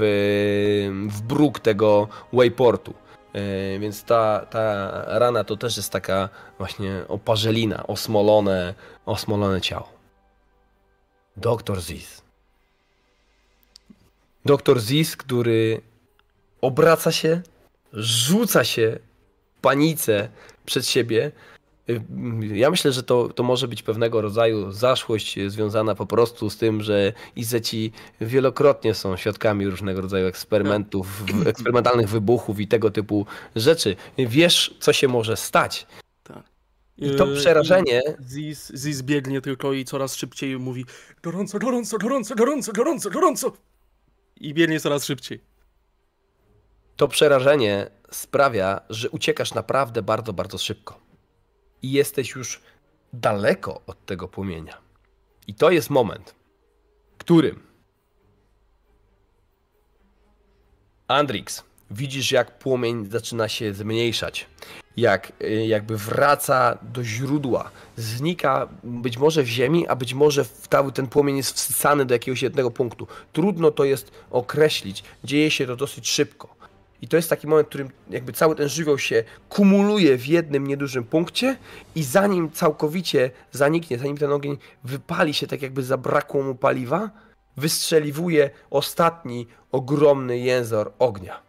w 1.10 1.22
bruk 1.22 1.60
tego 1.60 2.08
wayportu. 2.32 2.94
Y, 3.36 3.78
Więc 3.78 4.04
ta, 4.04 4.46
ta 4.50 4.90
rana 5.18 5.44
to 5.44 5.56
też 5.56 5.76
jest 5.76 5.92
taka 5.92 6.28
właśnie 6.58 7.04
oparzelina, 7.08 7.86
osmolone, 7.86 8.74
osmolone 9.06 9.60
ciało. 9.60 9.92
Doktor 11.36 11.80
Ziz. 11.80 12.22
Doktor 14.44 14.80
Ziz, 14.80 15.16
który 15.16 15.80
obraca 16.60 17.12
się, 17.12 17.42
rzuca 17.92 18.64
się 18.64 18.98
w 19.56 19.60
panice 19.60 20.28
przed 20.64 20.86
siebie. 20.86 21.32
Y, 21.90 22.02
Ja 22.56 22.70
myślę, 22.70 22.92
że 22.92 23.02
to, 23.02 23.28
to 23.28 23.42
może 23.42 23.68
być 23.68 23.82
pewnego 23.82 24.20
rodzaju 24.20 24.72
zaszłość 24.72 25.38
związana 25.46 25.94
po 25.94 26.06
prostu 26.06 26.50
z 26.50 26.56
tym, 26.56 26.82
że 26.82 27.12
Izeci 27.36 27.92
wielokrotnie 28.20 28.94
są 28.94 29.16
świadkami 29.16 29.66
różnego 29.66 30.00
rodzaju 30.00 30.26
eksperymentów, 30.26 31.26
w- 31.26 31.46
eksperymentalnych 31.46 32.08
wybuchów 32.08 32.60
i 32.60 32.68
tego 32.68 32.90
typu 32.90 33.26
rzeczy. 33.56 33.96
Wiesz, 34.18 34.74
co 34.80 34.92
się 34.92 35.08
może 35.08 35.36
stać. 35.36 35.86
I 37.00 37.16
to 37.16 37.26
Yy, 37.26 37.36
przerażenie 37.36 38.02
Ziz, 38.30 38.72
Ziz 38.76 39.02
biegnie 39.02 39.40
tylko 39.40 39.72
i 39.72 39.84
coraz 39.84 40.14
szybciej 40.16 40.58
mówi 40.58 40.84
gorąco, 41.22 41.58
gorąco, 41.58 41.98
gorąco, 41.98 42.34
gorąco, 42.34 42.72
gorąco, 42.72 43.10
gorąco. 43.10 43.52
I 44.40 44.54
biegnie 44.54 44.80
coraz 44.80 45.04
szybciej. 45.04 45.40
To 46.96 47.08
przerażenie 47.08 47.90
sprawia, 48.10 48.80
że 48.90 49.10
uciekasz 49.10 49.54
naprawdę 49.54 50.02
bardzo, 50.02 50.32
bardzo 50.32 50.58
szybko. 50.58 51.00
I 51.82 51.92
jesteś 51.92 52.30
już 52.30 52.60
daleko 53.12 53.80
od 53.86 54.06
tego 54.06 54.28
płomienia. 54.28 54.78
I 55.46 55.54
to 55.54 55.70
jest 55.70 55.90
moment, 55.90 56.34
którym 57.18 57.68
Andrix, 61.08 61.62
widzisz 61.90 62.32
jak 62.32 62.58
płomień 62.58 63.06
zaczyna 63.10 63.48
się 63.48 63.74
zmniejszać. 63.74 64.46
Jak 64.96 65.32
y, 65.42 65.66
jakby 65.66 65.96
wraca 65.96 66.78
do 66.82 67.04
źródła, 67.04 67.70
znika 67.96 68.68
być 68.84 69.18
może 69.18 69.42
w 69.42 69.46
ziemi, 69.46 69.88
a 69.88 69.96
być 69.96 70.14
może 70.14 70.44
w 70.44 70.68
cały 70.70 70.92
ten 70.92 71.06
płomień 71.06 71.36
jest 71.36 71.54
wsysany 71.54 72.04
do 72.04 72.14
jakiegoś 72.14 72.42
jednego 72.42 72.70
punktu. 72.70 73.06
Trudno 73.32 73.70
to 73.70 73.84
jest 73.84 74.10
określić. 74.30 75.04
Dzieje 75.24 75.50
się 75.50 75.66
to 75.66 75.76
dosyć 75.76 76.08
szybko. 76.08 76.57
I 77.02 77.08
to 77.08 77.16
jest 77.16 77.30
taki 77.30 77.46
moment, 77.46 77.66
w 77.66 77.68
którym 77.68 77.90
jakby 78.10 78.32
cały 78.32 78.54
ten 78.56 78.68
żywioł 78.68 78.98
się 78.98 79.24
kumuluje 79.48 80.18
w 80.18 80.26
jednym 80.26 80.66
niedużym 80.66 81.04
punkcie 81.04 81.56
i 81.94 82.02
zanim 82.02 82.50
całkowicie 82.50 83.30
zaniknie, 83.52 83.98
zanim 83.98 84.16
ten 84.16 84.32
ogień 84.32 84.58
wypali 84.84 85.34
się 85.34 85.46
tak 85.46 85.62
jakby 85.62 85.82
zabrakło 85.82 86.42
mu 86.42 86.54
paliwa, 86.54 87.10
wystrzeliwuje 87.56 88.50
ostatni 88.70 89.46
ogromny 89.72 90.38
jęzor 90.38 90.92
ognia. 90.98 91.48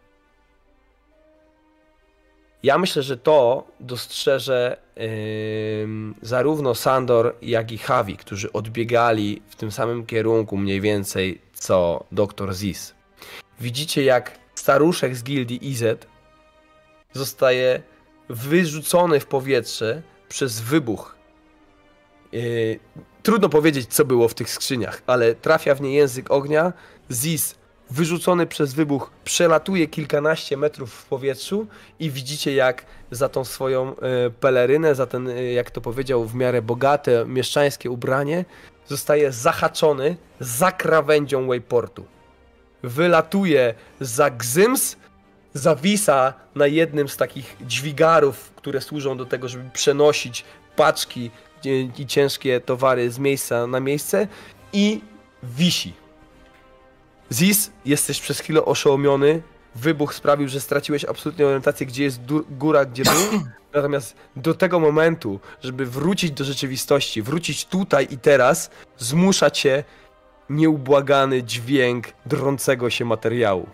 Ja 2.64 2.78
myślę, 2.78 3.04
że 3.04 3.18
to 3.18 3.68
dostrzeże 3.80 4.78
ym, 5.84 6.16
zarówno 6.22 6.76
Sandor, 6.76 7.36
jak 7.42 7.72
i 7.72 7.78
Havi, 7.78 8.18
którzy 8.18 8.54
odbiegali 8.54 9.42
w 9.50 9.56
tym 9.56 9.72
samym 9.72 10.06
kierunku 10.06 10.58
mniej 10.58 10.82
więcej 10.82 11.42
co 11.54 12.04
dr 12.12 12.54
Ziz. 12.54 12.94
Widzicie, 13.60 14.04
jak 14.04 14.40
staruszek 14.60 15.16
z 15.16 15.24
gildii 15.24 15.68
IZ 15.70 15.84
zostaje 17.14 17.82
wyrzucony 18.30 19.20
w 19.20 19.26
powietrze 19.26 20.02
przez 20.30 20.62
wybuch. 20.62 21.16
Yy, 22.32 22.80
trudno 23.24 23.50
powiedzieć, 23.50 23.94
co 23.94 24.06
było 24.06 24.28
w 24.28 24.34
tych 24.34 24.50
skrzyniach, 24.50 25.02
ale 25.08 25.36
trafia 25.36 25.76
w 25.76 25.82
nie 25.82 25.94
język 25.94 26.32
ognia. 26.32 26.74
Ziz, 27.12 27.56
wyrzucony 27.90 28.48
przez 28.48 28.74
wybuch, 28.74 29.12
przelatuje 29.24 29.88
kilkanaście 29.88 30.58
metrów 30.58 30.94
w 30.94 31.06
powietrzu 31.06 31.68
i 32.00 32.12
widzicie, 32.12 32.54
jak 32.54 32.86
za 33.12 33.30
tą 33.30 33.46
swoją 33.46 33.96
e, 33.96 34.30
pelerynę, 34.30 34.96
za 34.96 35.06
ten, 35.06 35.28
e, 35.28 35.54
jak 35.54 35.72
to 35.72 35.82
powiedział, 35.82 36.26
w 36.26 36.36
miarę 36.36 36.62
bogate, 36.62 37.26
mieszczańskie 37.26 37.92
ubranie, 37.92 38.46
zostaje 38.88 39.32
zahaczony 39.32 40.18
za 40.40 40.72
krawędzią 40.72 41.48
wayportu 41.48 42.19
wylatuje 42.84 43.74
za 44.00 44.30
Gzyms, 44.30 44.96
zawisa 45.54 46.34
na 46.56 46.68
jednym 46.68 47.10
z 47.10 47.18
takich 47.18 47.56
dźwigarów, 47.62 48.52
które 48.56 48.82
służą 48.82 49.18
do 49.18 49.26
tego, 49.26 49.48
żeby 49.48 49.70
przenosić 49.74 50.46
paczki 50.76 51.32
i- 51.98 52.06
ciężkie 52.06 52.62
towary 52.62 53.12
z 53.12 53.20
miejsca 53.20 53.68
na 53.68 53.80
miejsce 53.80 54.28
i 54.74 55.02
wisi. 55.44 55.94
Ziz, 57.32 57.72
jesteś 57.86 58.20
przez 58.22 58.40
chwilę 58.40 58.66
oszołomiony. 58.66 59.42
Wybuch 59.76 60.14
sprawił, 60.16 60.48
że 60.48 60.60
straciłeś 60.60 61.06
absolutnie 61.06 61.46
orientację, 61.46 61.86
gdzie 61.88 62.04
jest 62.04 62.20
góra, 62.50 62.86
gdzie 62.86 63.04
dół. 63.04 63.14
Natomiast 63.74 64.16
do 64.36 64.54
tego 64.54 64.80
momentu, 64.80 65.40
żeby 65.64 65.86
wrócić 65.86 66.32
do 66.32 66.44
rzeczywistości, 66.44 67.22
wrócić 67.22 67.66
tutaj 67.66 68.08
i 68.12 68.18
teraz, 68.18 68.70
zmusza 68.98 69.52
cię 69.52 69.84
nieubłagany 70.50 71.44
dźwięk 71.44 72.08
drącego 72.26 72.90
się 72.90 73.06
materiału. 73.06 73.68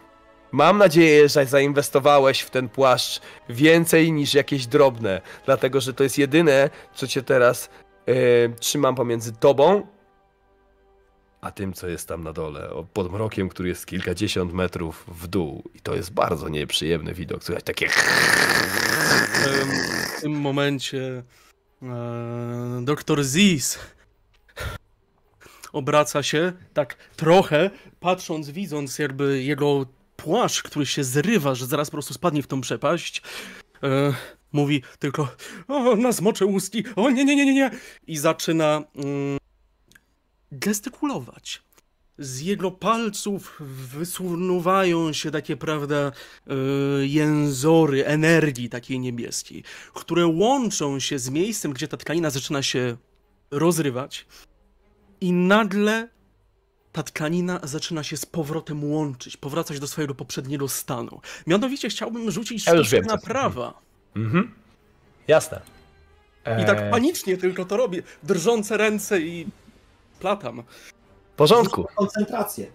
Mam 0.51 0.77
nadzieję, 0.77 1.29
że 1.29 1.45
zainwestowałeś 1.45 2.39
w 2.41 2.49
ten 2.49 2.69
płaszcz 2.69 3.21
więcej 3.49 4.11
niż 4.11 4.33
jakieś 4.33 4.67
drobne, 4.67 5.21
dlatego 5.45 5.81
że 5.81 5.93
to 5.93 6.03
jest 6.03 6.17
jedyne, 6.17 6.69
co 6.93 7.07
cię 7.07 7.23
teraz 7.23 7.69
e, 8.05 8.13
trzymam 8.49 8.95
pomiędzy 8.95 9.33
tobą 9.33 9.87
a 11.45 11.51
tym, 11.51 11.73
co 11.73 11.87
jest 11.87 12.07
tam 12.07 12.23
na 12.23 12.33
dole, 12.33 12.69
pod 12.93 13.11
mrokiem, 13.11 13.49
który 13.49 13.69
jest 13.69 13.85
kilkadziesiąt 13.85 14.53
metrów 14.53 15.05
w 15.07 15.27
dół. 15.27 15.63
I 15.75 15.79
to 15.79 15.95
jest 15.95 16.13
bardzo 16.13 16.49
nieprzyjemny 16.49 17.13
widok. 17.13 17.43
Słychać 17.43 17.63
takie 17.63 17.87
W 20.17 20.21
tym 20.21 20.31
momencie 20.31 21.23
e, 21.83 22.81
doktor 22.81 23.23
Ziz 23.23 23.79
obraca 25.75 26.23
się 26.23 26.53
tak 26.73 26.95
trochę, 27.15 27.69
patrząc, 27.99 28.49
widząc 28.49 28.99
jakby 28.99 29.43
jego 29.43 29.85
płaszcz, 30.15 30.63
który 30.63 30.85
się 30.85 31.03
zrywa, 31.03 31.55
że 31.55 31.65
zaraz 31.65 31.89
po 31.89 31.91
prostu 31.91 32.13
spadnie 32.13 32.43
w 32.43 32.47
tą 32.47 32.61
przepaść. 32.61 33.21
E, 33.83 34.13
mówi 34.51 34.83
tylko, 34.99 35.27
o, 35.67 35.95
na 35.95 36.11
zmocze 36.11 36.45
ustki, 36.45 36.83
o 36.95 37.09
nie, 37.09 37.25
nie, 37.25 37.35
nie, 37.35 37.45
nie, 37.45 37.53
nie. 37.53 37.71
I 38.07 38.17
zaczyna 38.17 38.83
mm, 38.95 39.37
gestykulować. 40.51 41.61
Z 42.17 42.41
jego 42.41 42.71
palców 42.71 43.57
wysunuwają 43.97 45.13
się 45.13 45.31
takie, 45.31 45.57
prawda, 45.57 46.11
e, 46.47 46.53
jęzory 47.05 48.05
energii 48.05 48.69
takiej 48.69 48.99
niebieskiej, 48.99 49.63
które 49.93 50.27
łączą 50.27 50.99
się 50.99 51.19
z 51.19 51.29
miejscem, 51.29 51.73
gdzie 51.73 51.87
ta 51.87 51.97
tkanina 51.97 52.29
zaczyna 52.29 52.63
się 52.63 52.97
rozrywać 53.51 54.25
i 55.25 55.31
nagle 55.33 56.07
ta 56.91 57.03
tkanina 57.03 57.59
zaczyna 57.63 58.03
się 58.03 58.17
z 58.17 58.25
powrotem 58.25 58.83
łączyć, 58.91 59.37
powracać 59.37 59.79
do 59.79 59.87
swojego 59.87 60.15
poprzedniego 60.15 60.67
stanu. 60.67 61.21
Mianowicie 61.47 61.89
chciałbym 61.89 62.31
rzucić 62.31 62.65
Ja 62.67 62.73
już 62.73 62.87
sztuczkę 62.87 62.97
wiem, 63.01 63.05
co- 63.09 63.15
naprawa. 63.15 63.73
Mhm. 64.15 64.53
Jasne. 65.27 65.61
I 66.63 66.65
tak 66.65 66.79
Eee, 66.79 66.91
panicznie 66.91 67.37
tylko 67.37 67.65
to 67.65 67.77
robię, 67.77 68.03
drżące 68.23 68.77
ręce 68.77 69.21
i 69.21 69.47
platam. 70.19 70.63
W 71.33 71.35
porządku. 71.37 71.87
Koncentrację. 71.95 72.67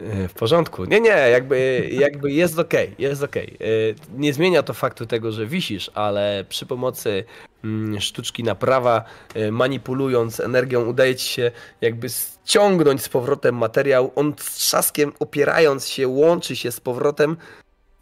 W 0.00 0.32
porządku. 0.34 0.84
Nie, 0.84 1.00
nie, 1.00 1.08
jakby, 1.08 1.88
jakby 1.92 2.32
jest 2.32 2.58
okej, 2.58 2.94
jest 2.98 3.22
okej. 3.22 3.56
E, 3.60 4.18
Nie 4.18 4.32
zmienia 4.32 4.62
to 4.62 4.74
faktu 4.74 5.06
tego, 5.06 5.32
że 5.32 5.46
wisisz, 5.46 5.90
ale 5.94 6.44
przy 6.48 6.66
pomocy 6.66 7.24
mm, 7.64 8.00
sztuczki 8.00 8.44
naprawa, 8.44 9.04
e, 9.34 9.50
manipulując 9.50 10.40
energią, 10.40 10.84
udaje 10.84 11.16
ci 11.16 11.28
się 11.28 11.50
jakby 11.80 12.08
ściągnąć 12.08 13.02
z 13.02 13.08
powrotem 13.08 13.56
materiał. 13.56 14.12
On 14.14 14.34
z 14.38 14.54
trzaskiem 14.54 15.12
opierając 15.18 15.88
się, 15.88 16.08
łączy 16.08 16.56
się 16.56 16.72
z 16.72 16.80
powrotem. 16.80 17.36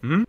Hmm? 0.02 0.24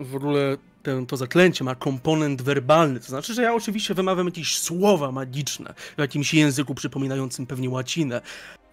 W 0.00 0.16
ogóle 0.16 0.56
ten, 0.84 1.06
to 1.06 1.16
zaklęcie 1.16 1.64
ma 1.64 1.74
komponent 1.74 2.42
werbalny, 2.42 3.00
to 3.00 3.06
znaczy, 3.06 3.34
że 3.34 3.42
ja 3.42 3.54
oczywiście 3.54 3.94
wymawiam 3.94 4.26
jakieś 4.26 4.58
słowa 4.58 5.12
magiczne 5.12 5.74
w 5.96 6.00
jakimś 6.00 6.34
języku 6.34 6.74
przypominającym 6.74 7.46
pewnie 7.46 7.70
łacinę, 7.70 8.20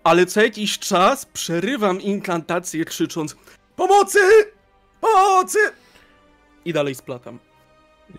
ale 0.04 0.26
co 0.26 0.42
jakiś 0.42 0.80
czas 0.80 1.26
przerywam 1.26 2.02
inkantację 2.02 2.86
krzycząc 2.86 3.36
Pomocy! 3.76 4.20
Pomocy! 5.02 5.60
I 6.66 6.74
dalej 6.74 6.96
splatam. 6.96 7.40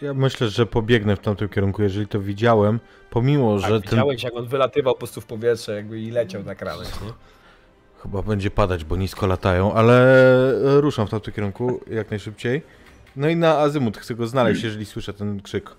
Ja 0.03 0.14
myślę, 0.14 0.49
że 0.49 0.66
pobiegnę 0.66 1.16
w 1.16 1.20
tamtym 1.20 1.49
kierunku, 1.49 1.82
jeżeli 1.82 2.07
to 2.07 2.20
widziałem, 2.20 2.80
pomimo, 3.11 3.59
że 3.59 3.80
ten... 3.80 3.99
Tak, 3.99 4.22
jak 4.22 4.36
on 4.36 4.47
wylatywał 4.47 4.95
po 4.95 4.99
prostu 4.99 5.20
w 5.20 5.26
powietrze 5.26 5.74
jakby 5.74 6.01
i 6.01 6.11
leciał 6.11 6.43
na 6.43 6.55
krawędź, 6.55 6.90
nie? 6.90 7.12
Chyba 8.03 8.22
będzie 8.22 8.51
padać, 8.51 8.84
bo 8.84 8.97
nisko 8.97 9.26
latają, 9.26 9.74
ale 9.74 10.24
ruszam 10.80 11.07
w 11.07 11.11
tamtym 11.11 11.34
kierunku 11.34 11.80
jak 11.90 12.11
najszybciej. 12.11 12.62
No 13.16 13.28
i 13.28 13.36
na 13.36 13.58
azymut 13.58 13.98
chcę 13.98 14.14
go 14.14 14.26
znaleźć, 14.26 14.62
jeżeli 14.62 14.86
słyszę 14.86 15.12
ten 15.12 15.42
krzyk. 15.42 15.70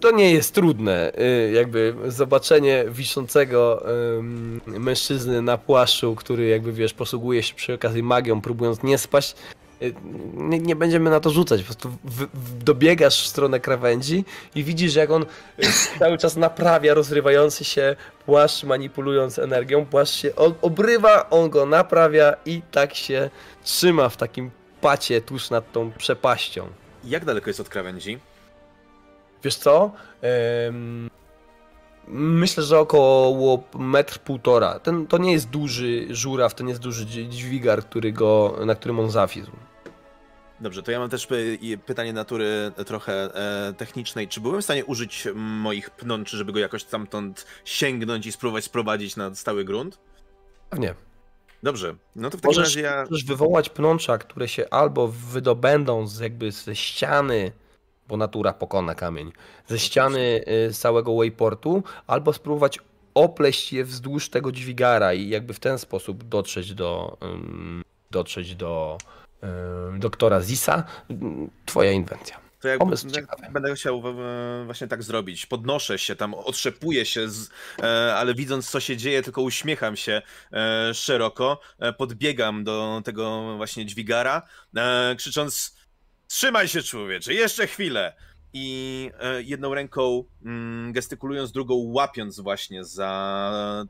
To 0.00 0.10
nie 0.10 0.32
jest 0.32 0.54
trudne, 0.54 1.12
y, 1.20 1.52
jakby 1.52 1.94
zobaczenie 2.06 2.84
wiszącego 2.88 3.86
mężczyzny 4.66 5.42
na 5.42 5.58
płaszczu, 5.58 6.14
który 6.14 6.46
jakby 6.48 6.72
wiesz, 6.72 6.94
posługuje 6.94 7.42
się 7.42 7.54
przy 7.54 7.74
okazji 7.74 8.02
magią, 8.02 8.40
próbując 8.40 8.82
nie 8.82 8.98
spaść. 8.98 9.34
y, 9.82 9.94
Nie, 10.34 10.58
nie 10.58 10.76
będziemy 10.76 11.10
na 11.10 11.20
to 11.20 11.30
rzucać, 11.30 11.60
po 11.60 11.66
prostu 11.66 11.88
w, 12.04 12.26
w, 12.34 12.62
dobiegasz 12.62 13.22
w 13.24 13.26
stronę 13.26 13.60
krawędzi 13.60 14.24
i 14.54 14.64
widzisz 14.64 14.94
jak 14.94 15.10
on 15.10 15.22
y, 15.22 15.66
cały 15.98 16.18
czas 16.18 16.36
naprawia 16.36 16.94
rozrywający 16.94 17.64
się 17.64 17.96
płaszcz, 18.26 18.64
manipulując 18.64 19.38
energią. 19.38 19.86
Płaszcz 19.86 20.14
się 20.14 20.30
obrywa, 20.62 21.30
on 21.30 21.50
go 21.50 21.66
naprawia 21.66 22.34
i 22.46 22.62
tak 22.70 22.94
się 22.94 23.30
trzyma 23.64 24.08
w 24.08 24.16
takim 24.16 24.50
pacie 24.80 25.20
tuż 25.20 25.50
nad 25.50 25.72
tą 25.72 25.92
przepaścią. 25.92 26.68
Jak 27.04 27.24
daleko 27.24 27.50
jest 27.50 27.60
od 27.60 27.68
krawędzi? 27.68 28.18
Wiesz 29.44 29.56
co? 29.56 29.92
Em, 30.68 31.10
myślę, 32.08 32.62
że 32.62 32.78
około 32.78 33.62
metr 33.78 34.18
półtora. 34.18 34.78
Ten, 34.78 35.06
to 35.06 35.18
nie 35.18 35.32
jest 35.32 35.48
duży 35.50 36.06
żuraw, 36.10 36.54
to 36.54 36.64
nie 36.64 36.70
jest 36.70 36.82
duży 36.82 37.06
dź- 37.06 37.28
dźwigar, 37.34 37.84
który 37.84 38.12
go, 38.12 38.58
na 38.66 38.74
którym 38.74 39.00
on 39.00 39.10
zafizł. 39.10 39.50
Dobrze, 40.60 40.82
to 40.82 40.90
ja 40.90 40.98
mam 40.98 41.10
też 41.10 41.26
py- 41.28 41.78
pytanie 41.86 42.12
natury 42.12 42.72
trochę 42.86 43.12
e, 43.68 43.72
technicznej. 43.72 44.28
Czy 44.28 44.40
byłem 44.40 44.60
w 44.60 44.64
stanie 44.64 44.84
użyć 44.84 45.28
moich 45.34 45.90
pnączy, 45.90 46.36
żeby 46.36 46.52
go 46.52 46.58
jakoś 46.58 46.82
stamtąd 46.82 47.46
sięgnąć 47.64 48.26
i 48.26 48.32
spróbować 48.32 48.64
sprowadzić 48.64 49.16
na 49.16 49.34
stały 49.34 49.64
grunt? 49.64 49.98
Pewnie. 50.70 50.94
Dobrze, 51.62 51.94
no 52.16 52.30
to 52.30 52.38
w 52.38 52.40
takim 52.40 52.48
Możesz, 52.48 52.76
razie 52.76 52.80
ja... 52.80 53.04
możesz 53.10 53.24
wywołać 53.24 53.68
pnącza, 53.68 54.18
które 54.18 54.48
się 54.48 54.70
albo 54.70 55.08
wydobędą 55.08 56.06
z 56.06 56.20
jakby 56.20 56.52
ze 56.52 56.76
ściany, 56.76 57.52
bo 58.08 58.16
natura 58.16 58.52
pokona 58.52 58.94
kamień, 58.94 59.32
ze 59.66 59.78
ściany 59.78 60.44
y, 60.68 60.72
całego 60.72 61.16
wayportu, 61.16 61.82
albo 62.06 62.32
spróbować 62.32 62.78
opleść 63.14 63.72
je 63.72 63.84
wzdłuż 63.84 64.30
tego 64.30 64.52
dźwigara 64.52 65.14
i 65.14 65.28
jakby 65.28 65.54
w 65.54 65.60
ten 65.60 65.78
sposób 65.78 66.24
dotrzeć 66.24 66.74
do, 66.74 67.18
dotrzeć 68.10 68.54
do 68.54 68.98
doktora 69.98 70.40
Zisa. 70.40 70.84
Twoja 71.66 71.92
inwencja. 71.92 72.47
To 72.60 72.68
jak 72.68 72.78
Pomysł 72.78 73.06
będę, 73.10 73.26
będę 73.52 73.74
chciał 73.74 74.02
właśnie 74.64 74.88
tak 74.88 75.02
zrobić. 75.02 75.46
Podnoszę 75.46 75.98
się 75.98 76.16
tam, 76.16 76.34
otrzepuję 76.34 77.04
się, 77.06 77.28
z, 77.28 77.50
e, 77.82 78.14
ale 78.14 78.34
widząc 78.34 78.70
co 78.70 78.80
się 78.80 78.96
dzieje, 78.96 79.22
tylko 79.22 79.42
uśmiecham 79.42 79.96
się 79.96 80.22
e, 80.52 80.94
szeroko. 80.94 81.60
E, 81.78 81.92
podbiegam 81.92 82.64
do 82.64 83.02
tego 83.04 83.56
właśnie 83.56 83.86
dźwigara, 83.86 84.42
krzycząc: 85.16 85.76
Trzymaj 86.26 86.68
się, 86.68 86.82
człowiecze, 86.82 87.34
jeszcze 87.34 87.66
chwilę! 87.66 88.16
I 88.52 89.10
jedną 89.38 89.74
ręką 89.74 90.24
mm, 90.44 90.92
gestykulując, 90.92 91.52
drugą 91.52 91.74
łapiąc 91.74 92.40
właśnie 92.40 92.84
za 92.84 93.86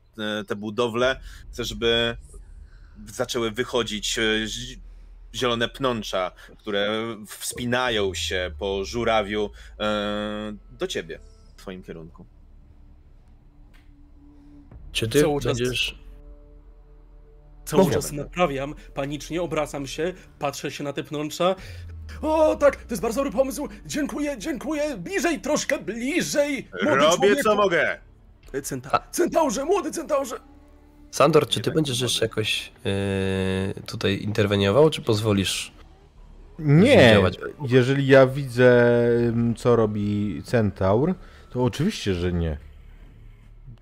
te, 0.49 0.57
budowle, 0.57 1.21
chcę, 1.53 1.65
żeby 1.65 2.17
zaczęły 3.07 3.51
wychodzić 3.51 4.19
zi- 4.47 4.81
zielone 5.35 5.69
pnącza, 5.69 6.31
które 6.59 6.89
wspinają 7.27 8.15
się 8.15 8.51
po 8.59 8.85
żurawiu 8.85 9.51
e, 9.81 10.53
do 10.71 10.87
ciebie, 10.87 11.19
w 11.57 11.61
twoim 11.61 11.83
kierunku. 11.83 12.27
Czy 14.93 15.09
ty 15.09 15.21
Cały 15.23 15.41
czas- 15.41 15.59
będziesz... 15.59 15.99
Cały 17.65 17.83
Mów. 17.83 17.93
czas 17.93 18.13
naprawiam, 18.13 18.75
panicznie 18.95 19.43
obracam 19.43 19.87
się, 19.87 20.13
patrzę 20.39 20.71
się 20.71 20.85
na 20.85 20.93
te 20.93 21.05
pnącza. 21.05 21.55
O, 22.23 22.57
tak, 22.57 22.77
to 22.77 22.91
jest 22.91 23.03
bardzo 23.03 23.25
dobry 23.25 23.39
pomysł. 23.39 23.69
Dziękuję, 23.87 24.39
dziękuję. 24.39 24.97
Bliżej, 24.97 25.41
troszkę 25.41 25.79
bliżej. 25.79 26.69
Młody 26.83 26.97
Robię 27.01 27.17
człowieku. 27.17 27.43
co 27.43 27.55
mogę! 27.55 27.99
Centa 28.63 29.09
centaurze, 29.11 29.65
młody 29.65 29.91
centaurze. 29.91 30.41
Sandor, 31.11 31.49
czy 31.49 31.61
ty 31.61 31.65
tak 31.65 31.75
będziesz 31.75 32.01
jeszcze 32.01 32.25
jakoś 32.25 32.73
yy, 32.85 33.83
tutaj 33.87 34.23
interweniował, 34.23 34.91
czy 34.91 35.03
pozwolisz? 35.03 35.73
Nie, 36.59 37.21
jeżeli 37.69 38.07
ja 38.07 38.27
widzę, 38.27 39.01
ym, 39.29 39.55
co 39.55 39.77
robi 39.77 40.43
Centaur, 40.45 41.15
to 41.51 41.65
oczywiście, 41.65 42.15
że 42.15 42.33
nie. 42.33 42.59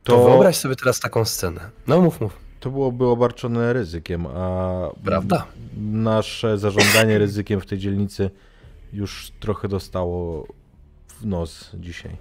To 0.05 0.12
To, 0.16 0.24
wyobraź 0.29 0.57
sobie 0.57 0.77
teraz 0.77 1.01
taką 1.01 1.24
scenę. 1.24 1.70
No 1.87 2.01
mów, 2.01 2.20
mów. 2.20 2.37
to 2.61 2.70
byłoby 2.70 3.07
obarczone 3.07 3.72
ryzykiem, 3.72 4.27
a 4.27 4.70
Prawda. 5.05 5.47
nasze 5.81 6.59
zarządzanie 6.59 7.18
ryzykiem 7.24 7.61
w 7.61 7.66
tej 7.66 7.79
dzielnicy 7.79 8.31
już 8.93 9.31
trochę 9.41 9.68
dostało 9.68 10.47
w 11.09 11.27
nos 11.27 11.70
dzisiaj. 11.74 12.16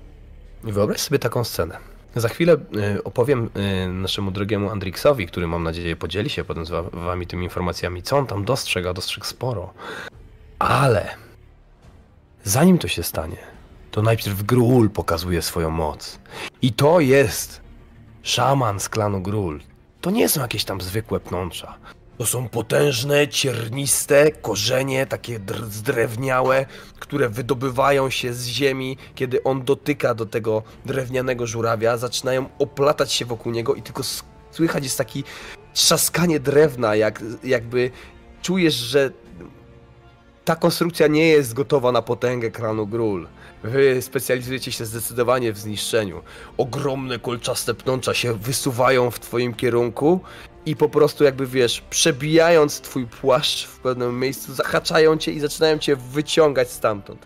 Wyobraź 0.63 0.99
sobie 0.99 1.19
taką 1.19 1.43
scenę. 1.43 1.77
Za 2.15 2.29
chwilę 2.29 2.53
y, 2.97 3.03
opowiem 3.03 3.49
y, 3.85 3.87
naszemu 3.87 4.31
drogiemu 4.31 4.69
Andriksowi, 4.69 5.27
który 5.27 5.47
mam 5.47 5.63
nadzieję 5.63 5.95
podzieli 5.95 6.29
się 6.29 6.43
potem 6.43 6.65
z 6.65 6.69
wa- 6.69 6.81
wami 6.81 7.27
tymi 7.27 7.43
informacjami, 7.43 8.03
co 8.03 8.17
on 8.17 8.27
tam 8.27 8.45
dostrzega, 8.45 8.93
dostrzegł 8.93 9.25
sporo. 9.25 9.73
Ale 10.59 11.15
zanim 12.43 12.77
to 12.77 12.87
się 12.87 13.03
stanie, 13.03 13.37
to 13.91 14.01
najpierw 14.01 14.43
Grul 14.43 14.89
pokazuje 14.89 15.41
swoją 15.41 15.69
moc. 15.69 16.19
I 16.61 16.73
to 16.73 16.99
jest 16.99 17.61
szaman 18.21 18.79
z 18.79 18.89
klanu 18.89 19.21
Grul. 19.21 19.59
To 20.01 20.11
nie 20.11 20.29
są 20.29 20.41
jakieś 20.41 20.63
tam 20.65 20.81
zwykłe 20.81 21.19
pnącza. 21.19 21.77
To 22.17 22.25
są 22.25 22.49
potężne, 22.49 23.27
cierniste 23.27 24.31
korzenie, 24.31 25.05
takie 25.05 25.39
dr- 25.39 25.69
zdrewniałe, 25.69 26.65
które 26.99 27.29
wydobywają 27.29 28.09
się 28.09 28.33
z 28.33 28.45
ziemi, 28.45 28.97
kiedy 29.15 29.43
on 29.43 29.63
dotyka 29.63 30.13
do 30.13 30.25
tego 30.25 30.63
drewnianego 30.85 31.47
żurawia, 31.47 31.97
zaczynają 31.97 32.49
oplatać 32.59 33.13
się 33.13 33.25
wokół 33.25 33.51
niego 33.51 33.75
i 33.75 33.81
tylko 33.81 34.03
słychać 34.51 34.83
jest 34.83 34.97
taki 34.97 35.23
trzaskanie 35.73 36.39
drewna, 36.39 36.95
jak, 36.95 37.23
jakby 37.43 37.91
czujesz, 38.41 38.75
że 38.75 39.11
ta 40.45 40.55
konstrukcja 40.55 41.07
nie 41.07 41.27
jest 41.27 41.53
gotowa 41.53 41.91
na 41.91 42.01
potęgę 42.01 42.51
kranu 42.51 42.87
Grul. 42.87 43.27
Wy 43.65 44.01
specjalizujecie 44.01 44.71
się 44.71 44.85
zdecydowanie 44.85 45.53
w 45.53 45.57
zniszczeniu. 45.57 46.21
Ogromne 46.57 47.19
kolczaste 47.19 47.73
pnącza 47.73 48.13
się 48.13 48.33
wysuwają 48.33 49.11
w 49.11 49.19
twoim 49.19 49.53
kierunku 49.53 50.19
i 50.65 50.75
po 50.75 50.89
prostu 50.89 51.23
jakby 51.23 51.47
wiesz, 51.47 51.81
przebijając 51.89 52.81
twój 52.81 53.07
płaszcz 53.07 53.67
w 53.67 53.79
pewnym 53.79 54.19
miejscu, 54.19 54.53
zahaczają 54.53 55.17
cię 55.17 55.31
i 55.31 55.39
zaczynają 55.39 55.77
cię 55.77 55.95
wyciągać 55.95 56.71
stamtąd. 56.71 57.25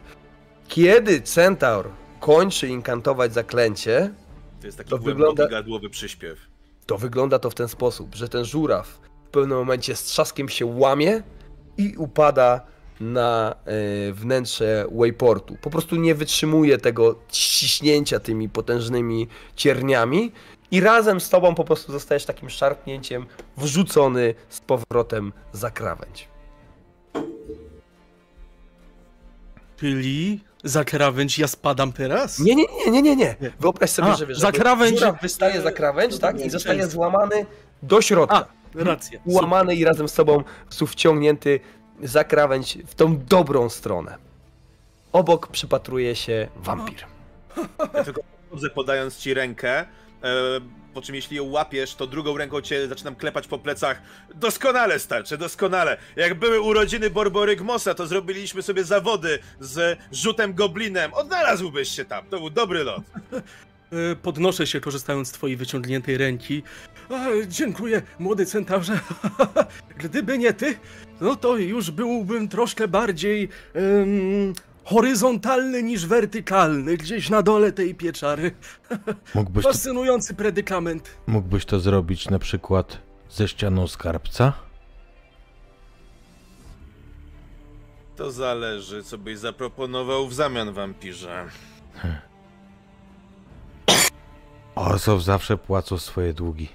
Kiedy 0.68 1.22
centaur 1.22 1.90
kończy 2.20 2.68
inkantować 2.68 3.34
zaklęcie, 3.34 4.14
To 4.62 4.66
jest 4.68 4.78
taki 4.78 4.90
To 4.90 4.98
wygląda- 4.98 5.48
gardłowy 5.48 5.90
przyśpiew. 5.90 6.40
to 6.86 6.98
wygląda 6.98 7.40
to 7.40 7.50
w 7.50 7.56
ten 7.56 7.68
sposób, 7.68 8.16
że 8.16 8.30
ten 8.30 8.46
żuraw 8.46 8.88
w 9.28 9.30
pewnym 9.32 9.58
momencie 9.58 9.96
z 9.96 10.04
trzaskiem 10.04 10.50
się 10.50 10.66
łamie 10.66 11.24
i 11.78 11.96
upada 11.98 12.62
na 13.00 13.56
e, 13.66 14.14
wnętrze 14.14 14.86
wayportu. 14.92 15.58
Po 15.62 15.70
prostu 15.70 15.96
nie 15.96 16.16
wytrzymuje 16.16 16.78
tego 16.78 17.16
ciśnięcia 17.30 18.20
tymi 18.20 18.50
potężnymi 18.50 19.28
cierniami 19.56 20.32
i 20.72 20.80
razem 20.82 21.20
z 21.22 21.30
tobą 21.30 21.56
po 21.56 21.64
prostu 21.64 21.92
zostajesz 21.92 22.26
takim 22.26 22.50
szarpnięciem 22.50 23.26
wrzucony 23.58 24.36
z 24.50 24.60
powrotem 24.60 25.34
za 25.54 25.72
krawędź. 25.72 26.28
Czyli 29.78 30.44
za 30.64 30.84
krawędź 30.84 31.40
ja 31.40 31.48
spadam 31.48 31.92
teraz? 31.94 32.40
Nie, 32.40 32.56
nie, 32.56 32.66
nie, 32.86 32.92
nie, 32.92 33.02
nie, 33.02 33.16
nie. 33.16 33.36
Wyobraź 33.60 33.90
sobie, 33.90 34.08
A, 34.08 34.16
że 34.16 34.26
wiesz, 34.26 34.40
za 34.40 34.52
krawędź- 34.52 35.22
wystaje 35.22 35.62
za 35.62 35.72
krawędź, 35.72 36.20
tak? 36.20 36.46
I 36.46 36.50
zostaje 36.50 36.88
złamany 36.88 37.46
do 37.84 38.02
środka. 38.02 38.36
A, 38.36 38.84
racja. 38.84 39.20
ułamany 39.26 39.76
i 39.76 39.84
razem 39.84 40.08
z 40.10 40.14
prostu 40.66 40.88
wciągnięty 40.88 41.60
za 42.04 42.24
krawędź 42.24 42.78
w 42.88 42.96
tą 42.96 43.18
dobrą 43.18 43.70
stronę. 43.70 44.18
Obok 45.12 45.48
przypatruje 45.48 46.16
się 46.16 46.48
wampir. 46.56 47.06
Ja 47.94 48.04
tylko 48.04 48.22
podając 48.76 49.18
ci 49.18 49.34
rękę, 49.34 49.80
e, 49.80 49.86
po 50.94 51.02
czym 51.02 51.16
jeśli 51.16 51.38
ją 51.38 51.44
łapiesz, 51.44 51.96
to 51.96 52.08
drugą 52.08 52.38
ręką 52.38 52.62
cię 52.62 52.88
zaczynam 52.88 53.16
klepać 53.16 53.48
po 53.48 53.60
plecach. 53.60 54.02
Doskonale 54.36 55.00
starczy, 55.00 55.38
doskonale. 55.38 55.98
Jak 56.16 56.34
były 56.34 56.62
urodziny 56.62 57.10
Borborygmosa, 57.10 57.94
to 57.94 58.08
zrobiliśmy 58.08 58.62
sobie 58.62 58.84
zawody 58.84 59.40
z 59.60 60.00
rzutem 60.12 60.54
goblinem. 60.54 61.14
Odnalazłbyś 61.14 61.90
się 61.90 62.06
tam, 62.06 62.26
to 62.30 62.38
był 62.40 62.50
dobry 62.50 62.84
lot. 62.84 63.04
E, 63.34 64.16
Podnoszę 64.16 64.68
się, 64.68 64.80
korzystając 64.82 65.28
z 65.28 65.32
twojej 65.32 65.58
wyciągniętej 65.58 66.18
ręki. 66.18 66.64
A, 67.10 67.26
dziękuję, 67.48 68.02
młody 68.20 68.46
centaurze. 68.46 69.00
Gdyby 70.04 70.38
nie 70.38 70.54
ty, 70.54 70.76
no 71.22 71.36
to 71.36 71.58
już 71.58 71.92
byłbym 71.92 72.48
troszkę 72.48 72.88
bardziej 72.88 73.50
em, 73.74 74.54
horyzontalny 74.84 75.84
niż 75.84 76.06
wertykalny, 76.06 76.98
gdzieś 76.98 77.30
na 77.30 77.42
dole 77.42 77.72
tej 77.72 77.96
pieczary. 77.96 78.52
Mógłbyś 79.36 79.64
to, 79.64 79.70
Fascynujący 79.72 80.34
predykament. 80.34 81.18
mógłbyś 81.28 81.66
to 81.66 81.80
zrobić 81.80 82.30
na 82.30 82.40
przykład 82.40 82.98
ze 83.30 83.48
ścianą 83.48 83.88
skarbca? 83.88 84.54
To 88.16 88.32
zależy, 88.32 89.04
co 89.04 89.18
byś 89.18 89.38
zaproponował 89.38 90.28
w 90.28 90.34
zamian, 90.34 90.74
wampirze. 90.74 91.46
Osow 94.76 95.22
zawsze 95.24 95.58
płacą 95.58 95.98
swoje 95.98 96.34
długi. 96.34 96.68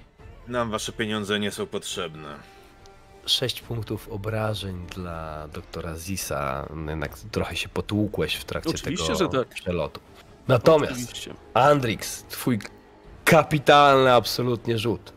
Nam 0.47 0.71
wasze 0.71 0.91
pieniądze 0.91 1.39
nie 1.39 1.51
są 1.51 1.65
potrzebne. 1.67 2.35
Sześć 3.25 3.61
punktów 3.61 4.09
obrażeń 4.09 4.85
dla 4.95 5.47
doktora 5.47 5.95
Zisa. 5.95 6.69
Jednak 6.87 7.19
trochę 7.31 7.55
się 7.55 7.69
potłukłeś 7.69 8.35
w 8.35 8.45
trakcie 8.45 8.69
Oczywiście, 8.69 9.13
tego 9.13 9.19
że 9.19 9.29
tak. 9.29 9.47
przelotu. 9.47 9.99
Natomiast 10.47 10.91
Oczywiście. 10.93 11.33
Andrix, 11.53 12.23
twój 12.23 12.59
kapitalny 13.25 14.13
absolutnie 14.13 14.77
rzut. 14.77 15.13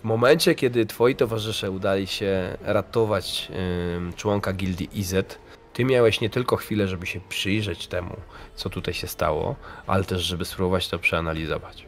W 0.00 0.04
momencie, 0.04 0.54
kiedy 0.54 0.86
twoi 0.86 1.16
towarzysze 1.16 1.70
udali 1.70 2.06
się 2.06 2.58
ratować 2.62 3.48
ym, 3.96 4.12
członka 4.12 4.52
gildii 4.52 4.88
IZ, 4.92 5.14
ty 5.72 5.84
miałeś 5.84 6.20
nie 6.20 6.30
tylko 6.30 6.56
chwilę, 6.56 6.88
żeby 6.88 7.06
się 7.06 7.20
przyjrzeć 7.28 7.86
temu, 7.86 8.16
co 8.54 8.70
tutaj 8.70 8.94
się 8.94 9.06
stało, 9.06 9.56
ale 9.86 10.04
też, 10.04 10.22
żeby 10.22 10.44
spróbować 10.44 10.88
to 10.88 10.98
przeanalizować. 10.98 11.86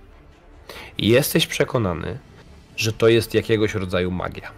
I 0.99 1.09
jesteś 1.09 1.47
przekonany, 1.47 2.19
że 2.77 2.93
to 2.93 3.09
jest 3.09 3.35
jakiegoś 3.35 3.75
rodzaju 3.75 4.11
magia. 4.11 4.51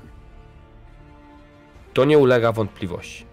To 1.92 2.04
nie 2.04 2.18
ulega 2.18 2.52
wątpliwości. 2.52 3.26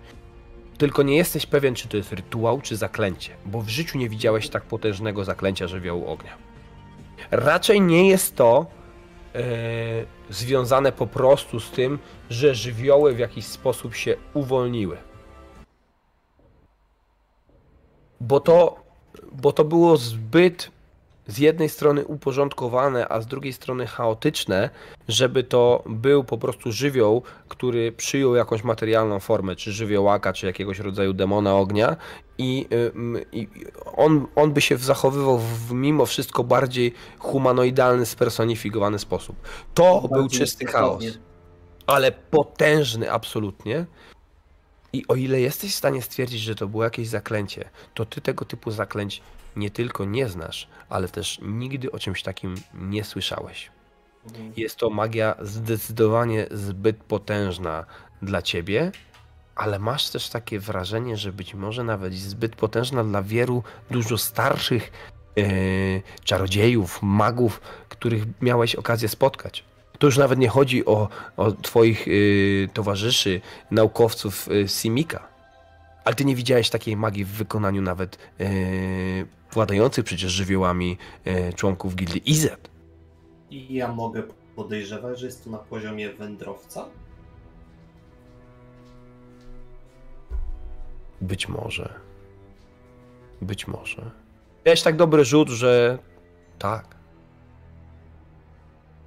Tylko 0.77 1.03
nie 1.03 1.17
jesteś 1.17 1.45
pewien, 1.45 1.75
czy 1.75 1.87
to 1.87 1.97
jest 1.97 2.13
rytuał, 2.13 2.61
czy 2.61 2.75
zaklęcie, 2.75 3.31
bo 3.45 3.61
w 3.61 3.69
życiu 3.69 3.97
nie 3.97 4.09
widziałeś 4.09 4.49
tak 4.49 4.63
potężnego 4.63 5.23
zaklęcia 5.23 5.67
żywiołu 5.67 6.07
ognia. 6.07 6.37
Raczej 7.31 7.81
nie 7.81 8.09
jest 8.09 8.35
to 8.35 8.65
e, 9.35 9.41
związane 10.29 10.91
po 10.91 11.07
prostu 11.07 11.59
z 11.59 11.71
tym, 11.71 11.99
że 12.29 12.55
żywioły 12.55 13.13
w 13.15 13.19
jakiś 13.19 13.45
sposób 13.45 13.95
się 13.95 14.15
uwolniły. 14.33 14.97
Bo 18.21 18.39
to, 18.39 18.83
bo 19.31 19.51
to 19.51 19.65
było 19.65 19.97
zbyt 19.97 20.71
z 21.29 21.37
jednej 21.37 21.69
strony 21.69 22.05
uporządkowane, 22.05 23.07
a 23.07 23.21
z 23.21 23.27
drugiej 23.27 23.53
strony 23.53 23.87
chaotyczne, 23.87 24.69
żeby 25.07 25.43
to 25.43 25.83
był 25.85 26.23
po 26.23 26.37
prostu 26.37 26.71
żywioł, 26.71 27.23
który 27.47 27.91
przyjął 27.91 28.35
jakąś 28.35 28.63
materialną 28.63 29.19
formę, 29.19 29.55
czy 29.55 29.71
żywiołaka, 29.71 30.33
czy 30.33 30.45
jakiegoś 30.45 30.79
rodzaju 30.79 31.13
demona 31.13 31.55
ognia 31.55 31.95
i, 32.37 32.67
i 33.31 33.47
on, 33.95 34.27
on 34.35 34.53
by 34.53 34.61
się 34.61 34.77
zachowywał 34.77 35.37
w 35.37 35.71
mimo 35.71 36.05
wszystko 36.05 36.43
bardziej 36.43 36.93
humanoidalny, 37.19 38.05
spersonifikowany 38.05 38.99
sposób. 38.99 39.35
To 39.73 40.09
był 40.11 40.29
czysty 40.29 40.65
chaos, 40.65 41.03
ale 41.87 42.11
potężny 42.11 43.11
absolutnie. 43.11 43.85
I 44.93 45.07
o 45.07 45.15
ile 45.15 45.41
jesteś 45.41 45.71
w 45.71 45.77
stanie 45.77 46.01
stwierdzić, 46.01 46.41
że 46.41 46.55
to 46.55 46.67
było 46.67 46.83
jakieś 46.83 47.07
zaklęcie, 47.07 47.69
to 47.93 48.05
ty 48.05 48.21
tego 48.21 48.45
typu 48.45 48.71
zaklęć 48.71 49.21
nie 49.55 49.69
tylko 49.69 50.05
nie 50.05 50.29
znasz, 50.29 50.67
ale 50.89 51.07
też 51.07 51.39
nigdy 51.41 51.91
o 51.91 51.99
czymś 51.99 52.23
takim 52.23 52.55
nie 52.73 53.03
słyszałeś. 53.03 53.71
Jest 54.57 54.75
to 54.75 54.89
magia 54.89 55.35
zdecydowanie 55.41 56.47
zbyt 56.51 56.97
potężna 56.97 57.85
dla 58.21 58.41
ciebie, 58.41 58.91
ale 59.55 59.79
masz 59.79 60.09
też 60.09 60.29
takie 60.29 60.59
wrażenie, 60.59 61.17
że 61.17 61.33
być 61.33 61.53
może 61.53 61.83
nawet 61.83 62.13
zbyt 62.13 62.55
potężna 62.55 63.03
dla 63.03 63.21
wielu 63.21 63.63
dużo 63.91 64.17
starszych 64.17 64.91
e, 65.37 65.41
czarodziejów, 66.23 66.99
magów, 67.01 67.61
których 67.89 68.23
miałeś 68.41 68.75
okazję 68.75 69.09
spotkać. 69.09 69.63
To 69.99 70.07
już 70.07 70.17
nawet 70.17 70.39
nie 70.39 70.49
chodzi 70.49 70.85
o, 70.85 71.09
o 71.37 71.51
twoich 71.51 72.07
y, 72.07 72.69
towarzyszy, 72.73 73.41
naukowców 73.71 74.47
y, 74.47 74.67
Simika. 74.67 75.27
Ale 76.05 76.15
ty 76.15 76.25
nie 76.25 76.35
widziałeś 76.35 76.69
takiej 76.69 76.97
magii 76.97 77.25
w 77.25 77.29
wykonaniu 77.29 77.81
nawet 77.81 78.17
władających 79.51 80.05
przecież 80.05 80.31
żywiołami 80.31 80.97
y, 81.27 81.53
członków 81.53 81.95
gildii 81.95 82.31
IZ. 82.31 82.49
I 83.49 83.73
ja 83.73 83.87
mogę 83.91 84.23
podejrzewać, 84.55 85.19
że 85.19 85.25
jest 85.25 85.43
to 85.43 85.49
na 85.49 85.57
poziomie 85.57 86.13
wędrowca? 86.13 86.85
Być 91.21 91.47
może. 91.49 91.93
Być 93.41 93.67
może. 93.67 94.11
Miałeś 94.65 94.81
tak 94.81 94.95
dobry 94.95 95.25
rzut, 95.25 95.49
że 95.49 95.97
tak. 96.59 96.95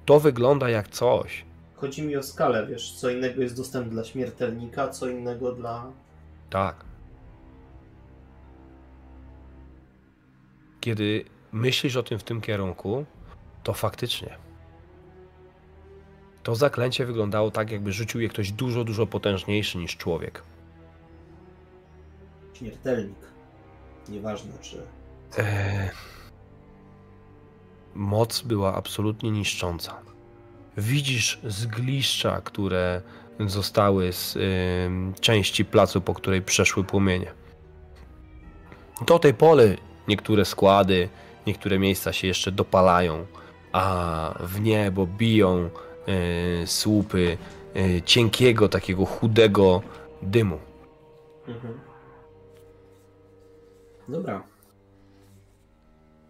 To 0.05 0.19
wygląda 0.19 0.69
jak 0.69 0.87
coś. 0.87 1.45
Chodzi 1.75 2.01
mi 2.01 2.15
o 2.15 2.23
skalę, 2.23 2.67
wiesz, 2.67 2.91
co 2.91 3.09
innego 3.09 3.41
jest 3.41 3.57
dostęp 3.57 3.89
dla 3.89 4.03
śmiertelnika, 4.03 4.87
co 4.87 5.09
innego 5.09 5.51
dla... 5.51 5.91
Tak. 6.49 6.85
Kiedy 10.83 11.25
myślisz 11.51 11.95
o 11.95 12.03
tym 12.03 12.19
w 12.19 12.23
tym 12.23 12.41
kierunku, 12.41 13.05
to 13.63 13.73
faktycznie. 13.73 14.37
To 16.43 16.55
zaklęcie 16.55 17.05
wyglądało 17.05 17.51
tak, 17.51 17.71
jakby 17.71 17.93
rzucił 17.93 18.21
je 18.21 18.29
ktoś 18.29 18.51
dużo, 18.51 18.83
dużo 18.83 19.07
potężniejszy 19.07 19.77
niż 19.77 19.97
człowiek. 19.97 20.43
śmiertelnik. 22.53 23.17
Nieważne, 24.09 24.51
czy... 24.61 24.81
Eee, 25.37 25.89
moc 27.95 28.41
była 28.41 28.75
absolutnie 28.75 29.31
niszcząca. 29.31 30.01
Widzisz 30.77 31.39
zgliszcza, 31.43 32.41
które 32.41 33.01
zostały 33.39 34.13
z 34.13 34.37
części 35.19 35.65
placu, 35.65 36.01
po 36.01 36.13
której 36.13 36.41
przeszły 36.41 36.83
płomienie. 36.83 37.31
Do 39.07 39.19
tej 39.19 39.33
pory 39.33 39.77
niektóre 40.07 40.45
składy, 40.45 41.09
niektóre 41.47 41.79
miejsca 41.79 42.13
się 42.13 42.27
jeszcze 42.27 42.51
dopalają, 42.51 43.25
a 43.71 44.35
w 44.39 44.61
niebo 44.61 45.07
biją 45.07 45.69
y, 46.63 46.67
słupy 46.67 47.37
y, 47.75 48.01
cienkiego, 48.05 48.69
takiego 48.69 49.05
chudego 49.05 49.81
dymu. 50.21 50.59
Mhm. 51.47 51.79
Dobra. 54.07 54.43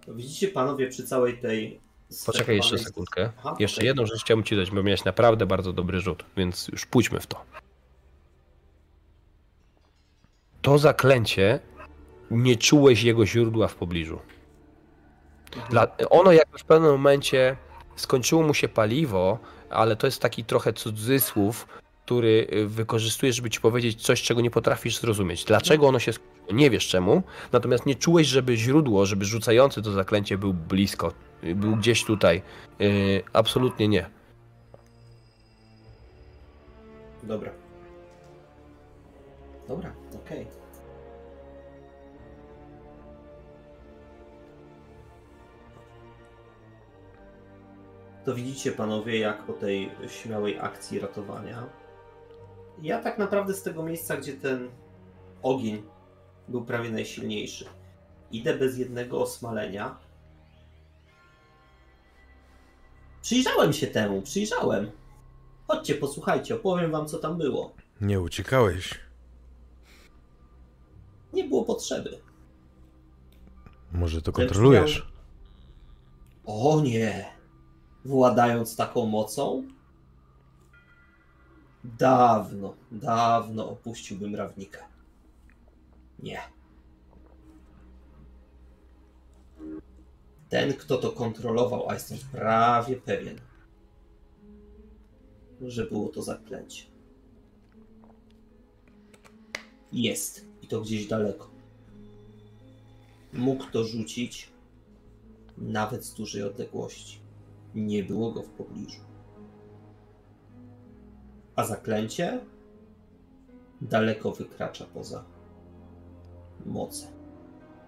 Widzicie 0.07 0.47
panowie 0.47 0.87
przy 0.87 1.03
całej 1.03 1.37
tej 1.37 1.83
Poczekaj 2.25 2.55
jeszcze 2.55 2.77
sekundkę. 2.77 3.31
Aha, 3.37 3.55
Jeszcze 3.59 3.85
jedną 3.85 4.05
rzecz 4.05 4.21
chciałbym 4.21 4.43
ci 4.43 4.55
dać, 4.55 4.71
bo 4.71 4.83
miałeś 4.83 5.03
naprawdę 5.03 5.45
bardzo 5.45 5.73
dobry 5.73 5.99
rzut, 5.99 6.25
więc 6.37 6.67
już 6.67 6.85
pójdźmy 6.85 7.19
w 7.19 7.27
to. 7.27 7.41
To 10.61 10.77
zaklęcie 10.77 11.59
nie 12.31 12.55
czułeś 12.55 13.03
jego 13.03 13.25
źródła 13.25 13.67
w 13.67 13.75
pobliżu. 13.75 14.19
Dla, 15.69 15.87
ono 16.09 16.31
jakoś 16.31 16.61
w 16.61 16.65
pewnym 16.65 16.91
momencie 16.91 17.57
skończyło 17.95 18.43
mu 18.43 18.53
się 18.53 18.67
paliwo, 18.67 19.39
ale 19.69 19.95
to 19.95 20.07
jest 20.07 20.21
taki 20.21 20.43
trochę 20.43 20.73
cudzysłów, 20.73 21.67
który 22.05 22.47
y, 22.53 22.67
wykorzystujesz, 22.67 23.35
żeby 23.35 23.49
ci 23.49 23.61
powiedzieć 23.61 24.01
coś, 24.01 24.21
czego 24.21 24.41
nie 24.41 24.51
potrafisz 24.51 24.99
zrozumieć. 24.99 25.45
Dlaczego 25.45 25.87
ono 25.87 25.99
się 25.99 26.13
skończyło? 26.13 26.33
Nie 26.51 26.69
wiesz 26.69 26.87
czemu, 26.87 27.23
natomiast 27.51 27.85
nie 27.85 27.95
czułeś, 27.95 28.27
żeby 28.27 28.57
źródło, 28.57 29.05
żeby 29.05 29.25
rzucający 29.25 29.81
to 29.81 29.91
zaklęcie 29.91 30.37
był 30.37 30.53
blisko, 30.53 31.13
y, 31.43 31.55
był 31.55 31.75
gdzieś 31.75 32.03
tutaj. 32.03 32.41
Y, 32.81 33.23
absolutnie 33.33 33.87
nie. 33.87 34.09
Dobra. 37.23 37.51
Dobra, 39.67 39.93
okej. 40.15 40.62
To 48.25 48.35
widzicie 48.35 48.71
panowie, 48.71 49.19
jak 49.19 49.43
po 49.45 49.53
tej 49.53 49.91
śmiałej 50.07 50.59
akcji 50.59 50.99
ratowania. 50.99 51.69
Ja 52.81 53.01
tak 53.01 53.17
naprawdę 53.17 53.53
z 53.53 53.63
tego 53.63 53.83
miejsca, 53.83 54.17
gdzie 54.17 54.33
ten 54.33 54.69
ogień 55.41 55.83
był 56.47 56.65
prawie 56.65 56.89
najsilniejszy, 56.89 57.65
idę 58.31 58.57
bez 58.57 58.77
jednego 58.77 59.21
osmalenia. 59.21 59.97
Przyjrzałem 63.21 63.73
się 63.73 63.87
temu, 63.87 64.21
przyjrzałem. 64.21 64.91
Chodźcie, 65.67 65.95
posłuchajcie, 65.95 66.55
opowiem 66.55 66.91
wam, 66.91 67.07
co 67.07 67.17
tam 67.17 67.37
było. 67.37 67.73
Nie 68.01 68.21
uciekałeś. 68.21 68.99
Nie 71.33 71.43
było 71.43 71.65
potrzeby. 71.65 72.19
Może 73.91 74.21
to 74.21 74.31
kontrolujesz? 74.31 75.07
O 76.45 76.81
nie! 76.81 77.33
Władając 78.05 78.75
taką 78.75 79.05
mocą? 79.05 79.63
Dawno, 81.83 82.73
dawno 82.91 83.69
opuściłbym 83.69 84.35
Rawnika. 84.35 84.87
Nie. 86.19 86.41
Ten, 90.49 90.73
kto 90.73 90.97
to 90.97 91.11
kontrolował, 91.11 91.89
a 91.89 91.93
jestem 91.93 92.17
prawie 92.31 92.95
pewien, 92.95 93.41
że 95.61 95.85
było 95.85 96.09
to 96.09 96.21
zaklęcie. 96.21 96.85
Jest. 99.91 100.45
I 100.61 100.67
to 100.67 100.81
gdzieś 100.81 101.07
daleko. 101.07 101.49
Mógł 103.33 103.65
to 103.71 103.83
rzucić 103.83 104.49
nawet 105.57 106.05
z 106.05 106.13
dużej 106.13 106.43
odległości. 106.43 107.22
Nie 107.75 108.03
było 108.03 108.31
go 108.31 108.43
w 108.43 108.49
pobliżu. 108.49 109.01
A 111.55 111.63
zaklęcie 111.63 112.39
daleko 113.81 114.31
wykracza 114.31 114.85
poza 114.93 115.23
moce 116.65 117.07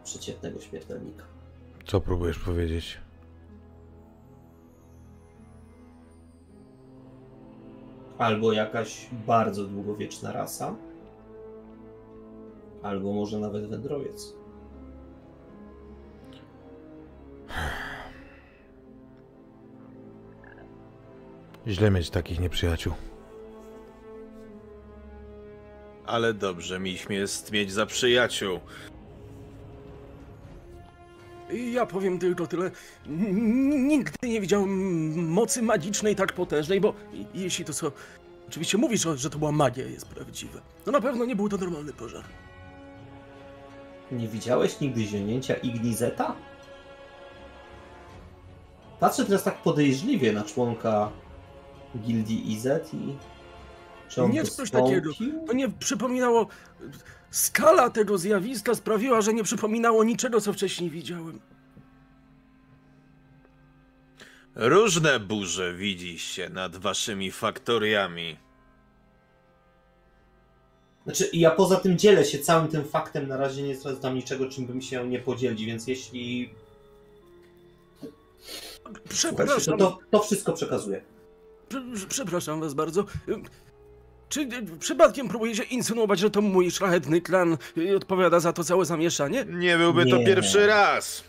przeciętnego 0.04 0.60
śmiertelnika. 0.60 1.26
Co 1.86 2.02
próbujesz 2.02 2.40
powiedzieć? 2.40 2.98
Albo 8.18 8.54
jakaś 8.54 9.10
bardzo 9.28 9.66
długowieczna 9.66 10.32
rasa, 10.32 10.76
albo 12.84 13.14
może 13.14 13.40
nawet 13.40 13.68
wędrowiec. 13.70 14.34
Źle 21.68 21.92
mieć 21.92 22.10
takich 22.10 22.40
nieprzyjaciół. 22.40 22.94
Ale 26.06 26.34
dobrze 26.34 26.80
mieliśmy 26.80 27.16
jest 27.16 27.52
mieć 27.52 27.72
za 27.72 27.86
przyjaciół. 27.86 28.60
Ja 31.72 31.86
powiem 31.86 32.20
tylko 32.20 32.48
tyle. 32.48 32.72
Nigdy 33.08 34.28
nie 34.30 34.42
widziałem 34.42 35.30
mocy 35.30 35.62
magicznej 35.62 36.16
tak 36.16 36.34
potężnej, 36.34 36.82
bo 36.82 36.94
jeśli 37.34 37.66
to 37.66 37.74
co. 37.74 37.92
Oczywiście 38.48 38.78
mówisz, 38.78 39.02
że- 39.02 39.18
że 39.18 39.30
to 39.30 39.38
była 39.40 39.52
magia, 39.52 39.86
jest 39.86 40.06
prawdziwe. 40.08 40.62
No 40.86 40.92
na 40.92 41.02
pewno 41.02 41.26
nie 41.26 41.36
był 41.36 41.50
to 41.50 41.58
normalny 41.58 41.94
pożar. 41.94 42.24
Nie 44.12 44.28
widziałeś 44.28 44.80
nigdy 44.80 45.04
zionięcia 45.06 45.54
Ignizeta? 45.54 46.36
Patrzę 49.00 49.26
teraz 49.26 49.44
tak 49.44 49.58
podejrzliwie 49.58 50.34
na 50.34 50.44
członka 50.44 51.10
gildii 52.00 52.52
Izet 52.52 52.94
i... 52.94 53.16
Czy 54.10 54.24
on 54.24 54.32
Nie 54.32 54.44
to 54.44 54.52
coś 54.52 54.72
takiego. 54.72 55.12
To 55.48 55.54
nie 55.54 55.70
przypominało. 55.70 56.48
Skala 57.32 57.90
tego 57.90 58.18
zjawiska 58.18 58.76
sprawiła, 58.76 59.22
że 59.22 59.34
nie 59.34 59.44
przypominało 59.44 60.04
niczego, 60.04 60.42
co 60.42 60.54
wcześniej 60.54 60.90
widziałem. 60.90 61.40
Różne 64.56 65.20
burze 65.20 65.74
widzi 65.74 66.20
się 66.20 66.50
nad 66.50 66.78
waszymi 66.78 67.32
faktoriami. 67.32 68.38
Znaczy, 71.04 71.30
ja 71.34 71.52
poza 71.52 71.76
tym 71.76 71.98
dzielę 71.98 72.26
się 72.26 72.40
całym 72.40 72.68
tym 72.68 72.86
faktem, 72.86 73.28
na 73.28 73.38
razie 73.38 73.64
nie 73.64 73.76
sprawdzam 73.76 74.16
niczego, 74.16 74.50
czym 74.50 74.66
bym 74.66 74.82
się 74.82 75.08
nie 75.08 75.20
podzielił, 75.20 75.68
więc 75.68 75.88
jeśli... 75.88 76.54
Przepraszam. 79.10 79.78
to, 79.78 79.92
to, 79.92 80.00
to 80.12 80.20
wszystko 80.20 80.54
przekazuję. 80.54 81.02
Prze- 81.70 82.08
Przepraszam 82.08 82.60
was 82.60 82.74
bardzo. 82.74 83.06
Czy 84.30 84.42
y, 84.42 84.78
przypadkiem 84.80 85.28
próbujecie 85.28 85.64
insynuować, 85.64 86.20
że 86.20 86.30
to 86.30 86.42
mój 86.42 86.72
szlachetny 86.72 87.22
klan 87.22 87.58
y, 87.78 87.96
odpowiada 87.96 88.40
za 88.40 88.54
to 88.54 88.64
całe 88.64 88.86
zamieszanie? 88.86 89.46
Nie 89.50 89.78
byłby 89.78 90.06
to 90.06 90.18
Nie. 90.18 90.26
pierwszy 90.26 90.68
raz. 90.68 91.24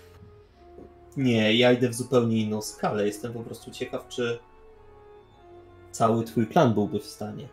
Nie, 1.17 1.57
ja 1.57 1.73
idę 1.73 1.89
w 1.89 1.95
zupełnie 1.95 2.39
inną 2.39 2.63
skalę. 2.63 3.07
Jestem 3.07 3.33
po 3.33 3.41
prostu 3.41 3.71
ciekaw, 3.71 4.09
czy 4.09 4.39
cały 5.91 6.25
twój 6.25 6.47
klan 6.47 6.75
byłby 6.75 7.01
w 7.01 7.07
stanie 7.07 7.49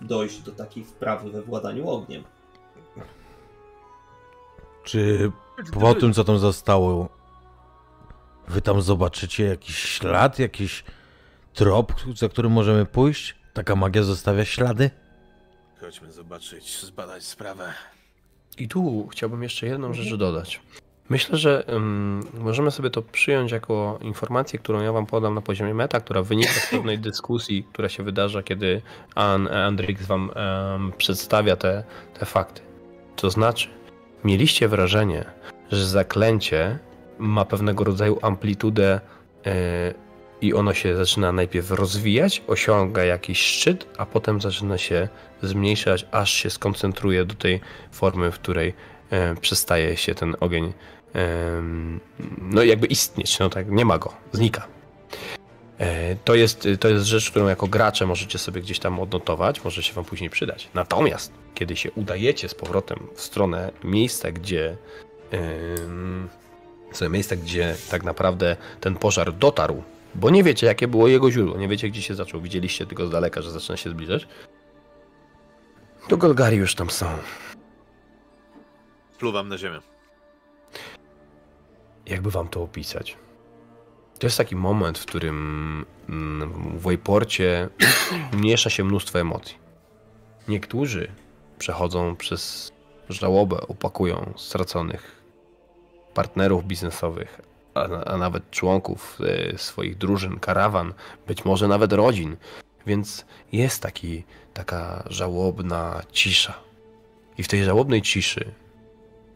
dojść 0.00 0.40
do 0.40 0.52
takiej 0.52 0.84
wprawy 0.84 1.30
we 1.30 1.42
władaniu 1.42 1.88
ogniem. 1.88 2.24
Czy 4.84 5.32
po 5.80 5.94
tym, 5.94 6.12
co 6.14 6.24
tam 6.24 6.38
zostało, 6.38 7.08
wy 8.48 8.60
tam 8.62 8.82
zobaczycie 8.82 9.44
jakiś 9.44 9.78
ślad, 9.78 10.38
jakiś 10.38 10.84
trop, 11.54 11.92
za 12.14 12.28
którym 12.28 12.52
możemy 12.52 12.86
pójść? 12.86 13.34
Taka 13.52 13.76
magia 13.76 14.02
zostawia 14.02 14.44
ślady? 14.44 14.90
Chodźmy 15.80 16.12
zobaczyć, 16.12 16.80
zbadać 16.80 17.24
sprawę. 17.24 17.72
I 18.58 18.68
tu 18.68 19.08
chciałbym 19.08 19.42
jeszcze 19.42 19.66
jedną 19.66 19.94
rzecz 19.94 20.14
dodać. 20.14 20.60
Myślę, 21.08 21.38
że 21.38 21.64
ym, 21.68 22.20
możemy 22.38 22.70
sobie 22.70 22.90
to 22.90 23.02
przyjąć 23.02 23.52
jako 23.52 23.98
informację, 24.02 24.58
którą 24.58 24.82
ja 24.82 24.92
wam 24.92 25.06
podam 25.06 25.34
na 25.34 25.40
poziomie 25.40 25.74
meta, 25.74 26.00
która 26.00 26.22
wynika 26.22 26.52
z 26.52 26.70
pewnej 26.70 26.98
dyskusji, 26.98 27.64
która 27.72 27.88
się 27.88 28.02
wydarza, 28.02 28.42
kiedy 28.42 28.82
An, 29.14 29.48
Andrix 29.48 30.06
wam 30.06 30.30
em, 30.34 30.92
przedstawia 30.96 31.56
te, 31.56 31.84
te 32.18 32.26
fakty. 32.26 32.62
To 33.16 33.30
znaczy, 33.30 33.68
mieliście 34.24 34.68
wrażenie, 34.68 35.24
że 35.72 35.86
zaklęcie 35.86 36.78
ma 37.18 37.44
pewnego 37.44 37.84
rodzaju 37.84 38.18
amplitudę 38.22 39.00
e, 39.46 39.94
i 40.44 40.54
ono 40.54 40.74
się 40.74 40.96
zaczyna 40.96 41.32
najpierw 41.32 41.70
rozwijać, 41.70 42.42
osiąga 42.46 43.04
jakiś 43.04 43.38
szczyt, 43.38 43.86
a 43.98 44.06
potem 44.06 44.40
zaczyna 44.40 44.78
się 44.78 45.08
zmniejszać, 45.42 46.06
aż 46.10 46.32
się 46.32 46.50
skoncentruje 46.50 47.24
do 47.24 47.34
tej 47.34 47.60
formy, 47.92 48.30
w 48.30 48.34
której 48.34 48.74
e, 49.10 49.34
przestaje 49.34 49.96
się 49.96 50.14
ten 50.14 50.36
ogień 50.40 50.72
em, 51.12 52.00
no 52.40 52.62
jakby 52.62 52.86
istnieć, 52.86 53.38
no 53.38 53.48
tak, 53.50 53.70
nie 53.70 53.84
ma 53.84 53.98
go, 53.98 54.12
znika. 54.32 54.66
E, 55.78 56.16
To 56.24 56.34
jest, 56.34 56.68
to 56.80 56.88
jest 56.88 57.04
rzecz, 57.06 57.30
którą 57.30 57.48
jako 57.48 57.66
gracze 57.66 58.06
możecie 58.06 58.38
sobie 58.38 58.60
gdzieś 58.60 58.78
tam 58.78 59.00
odnotować, 59.00 59.64
może 59.64 59.82
się 59.82 59.92
wam 59.92 60.04
później 60.04 60.30
przydać. 60.30 60.68
Natomiast, 60.74 61.32
kiedy 61.54 61.76
się 61.76 61.92
udajecie 61.92 62.48
z 62.48 62.54
powrotem 62.54 62.98
w 63.14 63.20
stronę 63.20 63.72
miejsca, 63.84 64.32
gdzie 64.32 64.76
stronę 66.92 67.12
miejsca, 67.12 67.36
gdzie 67.36 67.76
tak 67.90 68.02
naprawdę 68.04 68.56
ten 68.80 68.94
pożar 68.94 69.32
dotarł, 69.32 69.82
bo 70.14 70.30
nie 70.30 70.42
wiecie, 70.42 70.66
jakie 70.66 70.88
było 70.88 71.08
jego 71.08 71.30
źródło, 71.30 71.58
nie 71.58 71.68
wiecie, 71.68 71.90
gdzie 71.90 72.02
się 72.02 72.14
zaczął, 72.14 72.40
widzieliście 72.40 72.86
tylko 72.86 73.06
z 73.06 73.10
daleka, 73.10 73.42
że 73.42 73.50
zaczyna 73.50 73.76
się 73.76 73.90
zbliżać, 73.90 74.28
to 76.08 76.16
Golgari 76.16 76.56
już 76.56 76.74
tam 76.74 76.90
są. 76.90 77.06
Pluwam 79.18 79.48
na 79.48 79.58
ziemię. 79.58 79.78
Jakby 82.06 82.30
wam 82.30 82.48
to 82.48 82.62
opisać? 82.62 83.16
To 84.18 84.26
jest 84.26 84.38
taki 84.38 84.56
moment, 84.56 84.98
w 84.98 85.06
którym 85.06 85.86
mm, 86.08 86.78
w 86.78 86.82
Wayporcie 86.82 87.68
miesza 88.44 88.70
się 88.70 88.84
mnóstwo 88.84 89.20
emocji. 89.20 89.58
Niektórzy 90.48 91.12
przechodzą 91.58 92.16
przez 92.16 92.72
żałobę, 93.08 93.60
opakują 93.60 94.32
straconych 94.36 95.22
partnerów 96.14 96.64
biznesowych, 96.64 97.40
a, 97.74 98.04
a 98.04 98.16
nawet 98.16 98.50
członków 98.50 99.18
e, 99.20 99.58
swoich 99.58 99.98
drużyn, 99.98 100.38
karawan, 100.38 100.94
być 101.26 101.44
może 101.44 101.68
nawet 101.68 101.92
rodzin. 101.92 102.36
Więc 102.86 103.24
jest 103.52 103.82
taki, 103.82 104.24
taka 104.54 105.04
żałobna 105.10 106.02
cisza. 106.12 106.54
I 107.38 107.42
w 107.42 107.48
tej 107.48 107.64
żałobnej 107.64 108.02
ciszy 108.02 108.52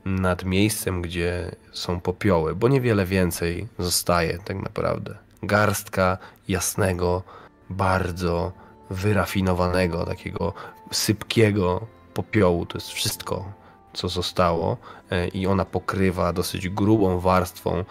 nad 0.05 0.45
miejscem, 0.45 1.03
gdzie 1.03 1.57
są 1.73 2.01
popioły, 2.01 2.55
bo 2.55 2.69
niewiele 2.69 3.07
więcej 3.07 3.69
zostaje 3.79 4.39
tak 4.45 4.57
naprawdę. 4.63 5.19
Garstka 5.43 6.19
jasnego, 6.49 7.23
bardzo 7.71 8.53
wyrafinowanego, 8.91 10.07
takiego 10.07 10.53
sypkiego 10.93 11.87
popiołu. 12.15 12.67
To 12.67 12.79
jest 12.79 12.89
wszystko, 12.89 13.53
co 13.93 14.09
zostało, 14.09 14.77
e, 15.11 15.29
i 15.29 15.47
ona 15.47 15.65
pokrywa 15.65 16.33
dosyć 16.33 16.69
grubą 16.69 17.21
warstwą 17.21 17.85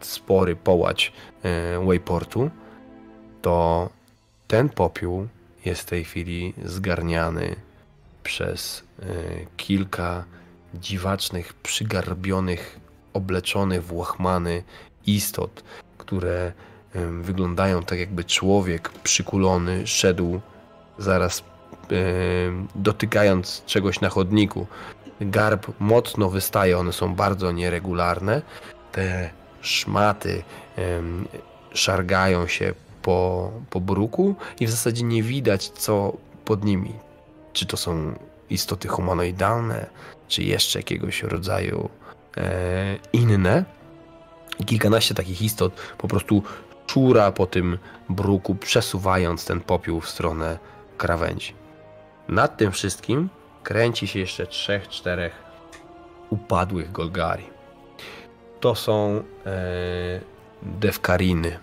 spory 0.00 0.56
połać 0.56 1.12
e, 1.42 1.84
Wayportu. 1.86 2.50
To 3.42 3.88
ten 4.48 4.68
popiół 4.68 5.28
jest 5.64 5.82
w 5.82 5.84
tej 5.84 6.04
chwili 6.04 6.54
zgarniany 6.64 7.56
przez 8.22 8.84
e, 9.02 9.04
kilka 9.56 10.24
dziwacznych, 10.74 11.54
przygarbionych, 11.54 12.80
obleczonych 13.12 13.84
w 13.84 13.92
łachmany 13.92 14.62
istot, 15.06 15.64
które 15.98 16.52
wyglądają 17.22 17.82
tak, 17.82 17.98
jakby 17.98 18.24
człowiek 18.24 18.88
przykulony 18.88 19.86
szedł 19.86 20.40
zaraz 20.98 21.42
dotykając 22.74 23.62
czegoś 23.66 24.00
na 24.00 24.08
chodniku. 24.08 24.66
Garb 25.20 25.66
mocno 25.78 26.30
wystaje, 26.30 26.78
one 26.78 26.92
są 26.92 27.14
bardzo 27.14 27.52
nieregularne. 27.52 28.42
Te 28.92 29.30
szmaty 29.60 30.42
szargają 31.72 32.46
się 32.46 32.74
po, 33.02 33.50
po 33.70 33.80
bruku 33.80 34.34
i 34.60 34.66
w 34.66 34.70
zasadzie 34.70 35.02
nie 35.02 35.22
widać, 35.22 35.68
co 35.68 36.12
pod 36.44 36.64
nimi. 36.64 36.92
Czy 37.52 37.66
to 37.66 37.76
są 37.76 38.14
istoty 38.50 38.88
humanoidalne, 38.88 39.86
czy 40.28 40.42
jeszcze 40.42 40.78
jakiegoś 40.78 41.22
rodzaju 41.22 41.88
e, 42.36 42.96
inne. 43.12 43.64
Kilkanaście 44.66 45.14
takich 45.14 45.42
istot 45.42 45.72
po 45.98 46.08
prostu 46.08 46.42
czura 46.86 47.32
po 47.32 47.46
tym 47.46 47.78
bruku, 48.08 48.54
przesuwając 48.54 49.44
ten 49.44 49.60
popiół 49.60 50.00
w 50.00 50.10
stronę 50.10 50.58
krawędzi. 50.98 51.54
Nad 52.28 52.56
tym 52.56 52.72
wszystkim 52.72 53.28
kręci 53.62 54.06
się 54.06 54.18
jeszcze 54.18 54.46
trzech, 54.46 54.88
czterech 54.88 55.32
upadłych 56.30 56.92
Golgari. 56.92 57.44
To 58.60 58.74
są 58.74 59.22
e, 59.46 60.20
Defkariny, 60.62 61.58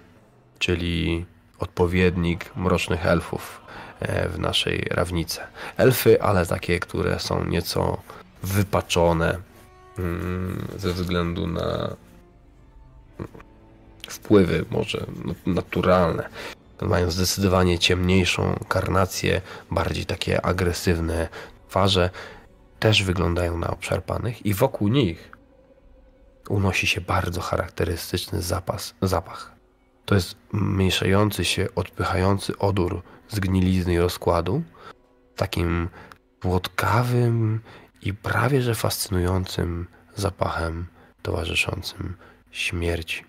czyli 0.59 1.25
odpowiednik 1.59 2.55
mrocznych 2.55 3.05
elfów 3.05 3.61
e, 3.99 4.29
w 4.29 4.39
naszej 4.39 4.81
rawnicy. 4.91 5.39
Elfy, 5.77 6.21
ale 6.21 6.45
takie, 6.45 6.79
które 6.79 7.19
są 7.19 7.45
nieco 7.45 7.97
wypaczone 8.43 9.37
mm, 9.97 10.67
ze 10.77 10.93
względu 10.93 11.47
na 11.47 11.95
wpływy 14.09 14.65
może 14.71 15.05
naturalne. 15.45 16.29
Mają 16.81 17.11
zdecydowanie 17.11 17.79
ciemniejszą 17.79 18.59
karnację, 18.67 19.41
bardziej 19.71 20.05
takie 20.05 20.45
agresywne 20.45 21.27
twarze. 21.67 22.09
Też 22.79 23.03
wyglądają 23.03 23.57
na 23.57 23.69
obszarpanych 23.69 24.45
i 24.45 24.53
wokół 24.53 24.87
nich 24.87 25.31
unosi 26.49 26.87
się 26.87 27.01
bardzo 27.01 27.41
charakterystyczny 27.41 28.41
zapas, 28.41 28.95
zapach. 29.01 29.55
To 30.05 30.15
jest 30.15 30.35
mniejszający 30.51 31.45
się, 31.45 31.67
odpychający 31.75 32.57
odór 32.57 33.01
zgnilizny 33.29 33.93
i 33.93 33.99
rozkładu, 33.99 34.63
takim 35.35 35.89
płotkawym 36.39 37.61
i 38.01 38.13
prawie 38.13 38.61
że 38.61 38.75
fascynującym 38.75 39.87
zapachem 40.15 40.87
towarzyszącym 41.21 42.15
śmierci. 42.51 43.23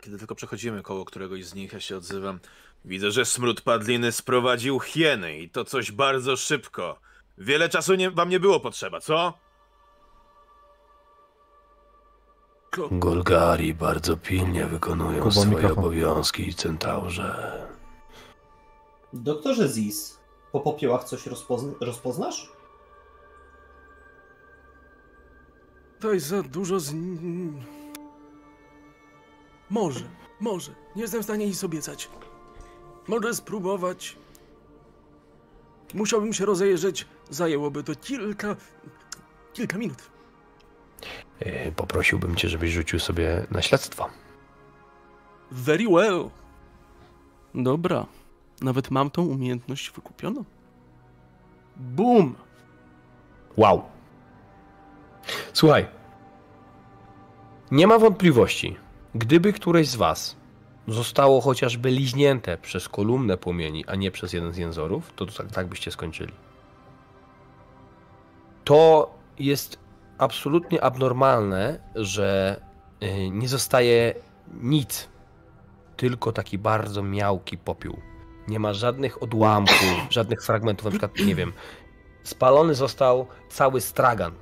Kiedy 0.00 0.18
tylko 0.18 0.34
przechodzimy 0.34 0.82
koło 0.82 1.04
któregoś 1.04 1.44
z 1.44 1.54
nich, 1.54 1.72
ja 1.72 1.80
się 1.80 1.96
odzywam. 1.96 2.40
Widzę, 2.84 3.10
że 3.10 3.24
smród 3.24 3.60
padliny 3.60 4.12
sprowadził 4.12 4.80
hieny 4.80 5.38
i 5.38 5.50
to 5.50 5.64
coś 5.64 5.92
bardzo 5.92 6.36
szybko. 6.36 6.98
Wiele 7.38 7.68
czasu 7.68 7.94
nie, 7.94 8.10
wam 8.10 8.28
nie 8.28 8.40
było 8.40 8.60
potrzeba, 8.60 9.00
co? 9.00 9.32
Golgari 12.90 13.74
bardzo 13.74 14.16
pilnie 14.16 14.66
wykonują 14.66 15.18
Kuba, 15.18 15.30
swoje 15.30 15.48
mikrofon. 15.48 15.78
obowiązki, 15.78 16.54
centaurze. 16.54 17.62
Doktorze 19.12 19.68
Ziz, 19.68 20.18
po 20.52 20.60
popiołach 20.60 21.04
coś 21.04 21.26
rozpozna 21.26 21.72
rozpoznasz? 21.80 22.52
To 26.00 26.12
jest 26.12 26.26
za 26.26 26.42
dużo 26.42 26.80
z... 26.80 26.94
Może, 29.70 30.04
może. 30.40 30.72
Nie 30.96 31.02
jestem 31.02 31.20
w 31.20 31.24
stanie 31.24 31.46
nic 31.46 31.64
obiecać. 31.64 32.10
Może 33.08 33.34
spróbować. 33.34 34.16
Musiałbym 35.94 36.32
się 36.32 36.46
rozejrzeć. 36.46 37.06
Zajęłoby 37.30 37.82
to 37.84 37.94
kilka... 37.94 38.56
kilka 39.52 39.78
minut. 39.78 40.10
E, 41.40 41.72
Poprosiłbym 41.72 42.36
cię, 42.36 42.48
żebyś 42.48 42.72
rzucił 42.72 42.98
sobie 42.98 43.46
na 43.50 43.62
śledztwo. 43.62 44.08
Very 45.50 45.84
well. 45.88 46.30
Dobra. 47.54 48.06
Nawet 48.60 48.90
mam 48.90 49.10
tą 49.10 49.22
umiejętność 49.26 49.90
wykupioną. 49.90 50.44
Boom! 51.76 52.34
Wow. 53.56 53.82
Słuchaj. 55.52 55.86
Nie 57.70 57.86
ma 57.86 57.98
wątpliwości. 57.98 58.76
Gdyby 59.14 59.52
któreś 59.52 59.88
z 59.88 59.96
was 59.96 60.36
zostało 60.88 61.40
chociażby 61.40 61.90
liźnięte 61.90 62.58
przez 62.58 62.88
kolumnę 62.88 63.36
płomieni, 63.36 63.84
a 63.86 63.94
nie 63.94 64.10
przez 64.10 64.32
jeden 64.32 64.52
z 64.52 64.56
jęzorów, 64.56 65.12
to 65.16 65.26
tak, 65.26 65.52
tak 65.52 65.66
byście 65.66 65.90
skończyli. 65.90 66.32
To 68.64 69.10
jest 69.38 69.78
absolutnie 70.18 70.84
abnormalne, 70.84 71.78
że 71.94 72.60
y, 73.02 73.30
nie 73.30 73.48
zostaje 73.48 74.14
nic, 74.60 75.08
tylko 75.96 76.32
taki 76.32 76.58
bardzo 76.58 77.02
miałki 77.02 77.58
popiół. 77.58 77.96
Nie 78.48 78.58
ma 78.58 78.72
żadnych 78.72 79.22
odłamków, 79.22 80.06
żadnych 80.10 80.42
fragmentów, 80.42 80.84
na 80.84 80.90
przykład, 80.90 81.18
nie 81.26 81.34
wiem, 81.34 81.52
spalony 82.22 82.74
został 82.74 83.26
cały 83.48 83.80
stragan. 83.80 84.32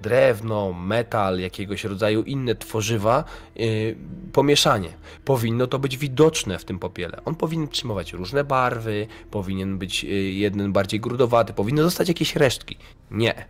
Drewno, 0.00 0.72
metal, 0.72 1.38
jakiegoś 1.38 1.84
rodzaju 1.84 2.22
inne 2.22 2.54
tworzywa, 2.54 3.24
yy, 3.56 3.96
pomieszanie. 4.32 4.88
Powinno 5.24 5.66
to 5.66 5.78
być 5.78 5.96
widoczne 5.96 6.58
w 6.58 6.64
tym 6.64 6.78
popiele. 6.78 7.24
On 7.24 7.34
powinien 7.34 7.68
przyjmować 7.68 8.12
różne 8.12 8.44
barwy, 8.44 9.06
powinien 9.30 9.78
być 9.78 10.04
yy, 10.04 10.10
jeden 10.22 10.72
bardziej 10.72 11.00
grudowaty, 11.00 11.52
powinny 11.52 11.82
zostać 11.82 12.08
jakieś 12.08 12.36
resztki. 12.36 12.76
Nie. 13.10 13.46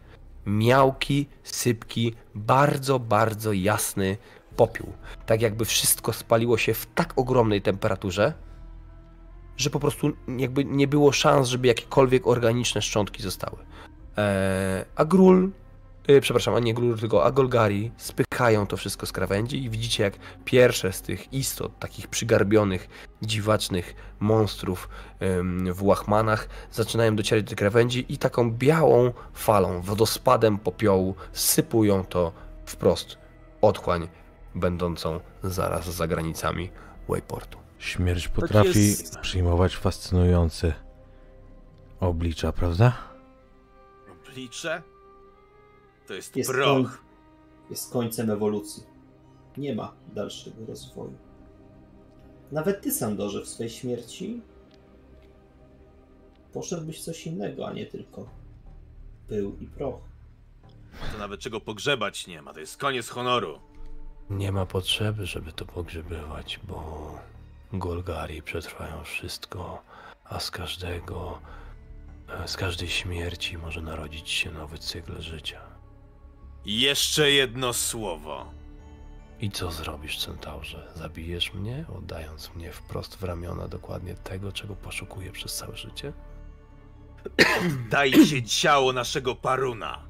Miałki, 0.46 1.26
sypki, 1.42 2.14
bardzo, 2.34 2.98
bardzo 2.98 3.52
jasny 3.52 4.16
popiół. 4.56 4.92
Tak 5.26 5.42
jakby 5.42 5.64
wszystko 5.64 6.12
spaliło 6.12 6.58
się 6.58 6.74
w 6.74 6.86
tak 6.86 7.12
ogromnej 7.16 7.62
temperaturze, 7.62 8.34
że 9.56 9.70
po 9.70 9.80
prostu 9.80 10.12
jakby 10.38 10.64
nie 10.64 10.88
było 10.88 11.12
szans, 11.12 11.48
żeby 11.48 11.68
jakiekolwiek 11.68 12.26
organiczne 12.26 12.82
szczątki 12.82 13.22
zostały. 13.22 13.56
Eee, 14.16 14.84
a 14.96 15.04
Grul, 15.04 15.50
yy, 16.08 16.20
przepraszam, 16.20 16.54
a 16.54 16.60
nie 16.60 16.74
Grul, 16.74 16.98
tylko 16.98 17.24
Agolgari 17.24 17.92
spychają 17.96 18.66
to 18.66 18.76
wszystko 18.76 19.06
z 19.06 19.12
krawędzi 19.12 19.64
i 19.64 19.70
widzicie 19.70 20.02
jak 20.02 20.14
pierwsze 20.44 20.92
z 20.92 21.02
tych 21.02 21.32
istot, 21.32 21.78
takich 21.78 22.08
przygarbionych, 22.08 22.88
dziwacznych 23.22 23.94
monstrów 24.20 24.88
ym, 25.22 25.74
w 25.74 25.82
łachmanach 25.82 26.48
zaczynają 26.72 27.16
docierać 27.16 27.44
do 27.44 27.56
krawędzi 27.56 28.06
i 28.08 28.18
taką 28.18 28.52
białą 28.52 29.12
falą, 29.34 29.80
wodospadem 29.80 30.58
popiołu 30.58 31.14
sypują 31.32 32.04
to 32.04 32.32
wprost 32.64 33.18
otchłań 33.60 34.08
będącą 34.54 35.20
zaraz 35.42 35.94
za 35.94 36.06
granicami 36.06 36.70
Wayportu. 37.08 37.58
Śmierć 37.78 38.28
potrafi 38.28 38.86
jest. 38.88 39.18
przyjmować 39.18 39.76
fascynujące 39.76 40.72
oblicza, 42.00 42.52
prawda? 42.52 42.92
Liczę? 44.36 44.82
To 46.10 46.14
jest, 46.14 46.36
Jest, 46.36 46.50
koń... 46.50 46.56
proch. 46.58 47.04
jest 47.70 47.92
końcem 47.92 48.30
ewolucji. 48.30 48.82
nie 49.56 49.74
ma 49.74 49.92
dalszego 50.14 50.66
rozwoju. 50.66 51.12
Nawet 52.52 52.82
ty, 52.82 52.92
Sandorze, 52.92 53.42
w 53.42 53.48
swej 53.48 53.70
śmierci 53.70 54.40
poszedłbyś 56.52 57.04
coś 57.04 57.26
innego, 57.26 57.66
a 57.68 57.72
nie 57.72 57.86
tylko 57.86 58.28
pył 59.28 59.56
i 59.60 59.66
proch. 59.66 60.00
To 61.12 61.18
nawet 61.18 61.40
czego 61.40 61.60
pogrzebać 61.60 62.26
nie 62.26 62.42
ma, 62.42 62.52
to 62.52 62.60
jest 62.60 62.76
koniec 62.76 63.08
honoru. 63.08 63.58
Nie 64.30 64.52
ma 64.52 64.66
potrzeby, 64.66 65.26
żeby 65.26 65.52
to 65.52 65.64
pogrzebywać, 65.64 66.60
bo 66.68 67.12
Golgari 67.72 68.42
przetrwają 68.42 69.04
wszystko, 69.04 69.82
a 70.24 70.40
z 70.40 70.50
każdego, 70.50 71.38
e, 72.28 72.48
z 72.48 72.56
każdej 72.56 72.88
śmierci 72.88 73.58
może 73.58 73.82
narodzić 73.82 74.30
się 74.30 74.50
nowy 74.50 74.78
cykl 74.78 75.20
życia. 75.20 75.69
Jeszcze 76.64 77.30
jedno 77.30 77.72
słowo. 77.72 78.52
I 79.40 79.50
co 79.50 79.70
zrobisz, 79.70 80.18
centaurze? 80.18 80.92
Zabijesz 80.94 81.54
mnie, 81.54 81.84
oddając 81.98 82.54
mnie 82.54 82.72
wprost 82.72 83.16
w 83.16 83.22
ramiona 83.24 83.68
dokładnie 83.68 84.14
tego, 84.14 84.52
czego 84.52 84.76
poszukuję 84.76 85.32
przez 85.32 85.56
całe 85.56 85.76
życie? 85.76 86.12
Daj 87.90 88.12
się 88.12 88.42
ciało 88.42 88.92
naszego 88.92 89.34
paruna. 89.34 90.02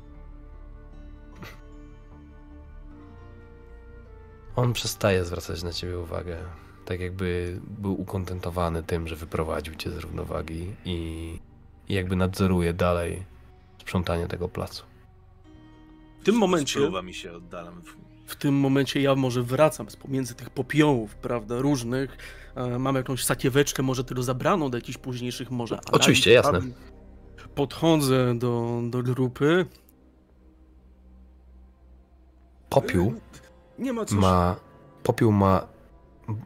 On 4.56 4.72
przestaje 4.72 5.24
zwracać 5.24 5.62
na 5.62 5.72
ciebie 5.72 5.98
uwagę. 5.98 6.38
Tak 6.84 7.00
jakby 7.00 7.60
był 7.62 8.00
ukontentowany 8.00 8.82
tym, 8.82 9.08
że 9.08 9.16
wyprowadził 9.16 9.74
cię 9.74 9.90
z 9.90 9.96
równowagi 9.96 10.74
i 10.84 11.38
jakby 11.88 12.16
nadzoruje 12.16 12.74
dalej 12.74 13.24
sprzątanie 13.78 14.26
tego 14.26 14.48
placu. 14.48 14.89
W 16.20 16.24
tym 16.24 16.34
momencie, 16.34 16.80
mi 17.02 17.14
się 17.14 17.32
oddalam. 17.32 17.82
w 18.26 18.36
tym 18.36 18.54
momencie 18.54 19.00
ja 19.00 19.14
może 19.14 19.42
wracam 19.42 19.90
z 19.90 19.96
pomiędzy 19.96 20.34
tych 20.34 20.50
popiołów, 20.50 21.14
prawda, 21.14 21.58
różnych. 21.58 22.16
E, 22.54 22.78
mam 22.78 22.94
jakąś 22.96 23.24
sakieweczkę, 23.24 23.82
może 23.82 24.04
tylko 24.04 24.22
zabraną 24.22 24.70
do 24.70 24.78
jakichś 24.78 24.98
późniejszych 24.98 25.50
może. 25.50 25.74
analiz, 25.74 25.90
Oczywiście, 25.92 26.32
jasne. 26.32 26.60
Podchodzę 27.54 28.38
do, 28.38 28.80
do 28.90 29.02
grupy. 29.02 29.66
Popiół 32.70 33.14
Nie 33.78 33.92
ma 33.92 34.04
co. 34.04 34.14
ma. 34.14 34.56
Popiół 35.02 35.32
ma. 35.32 35.66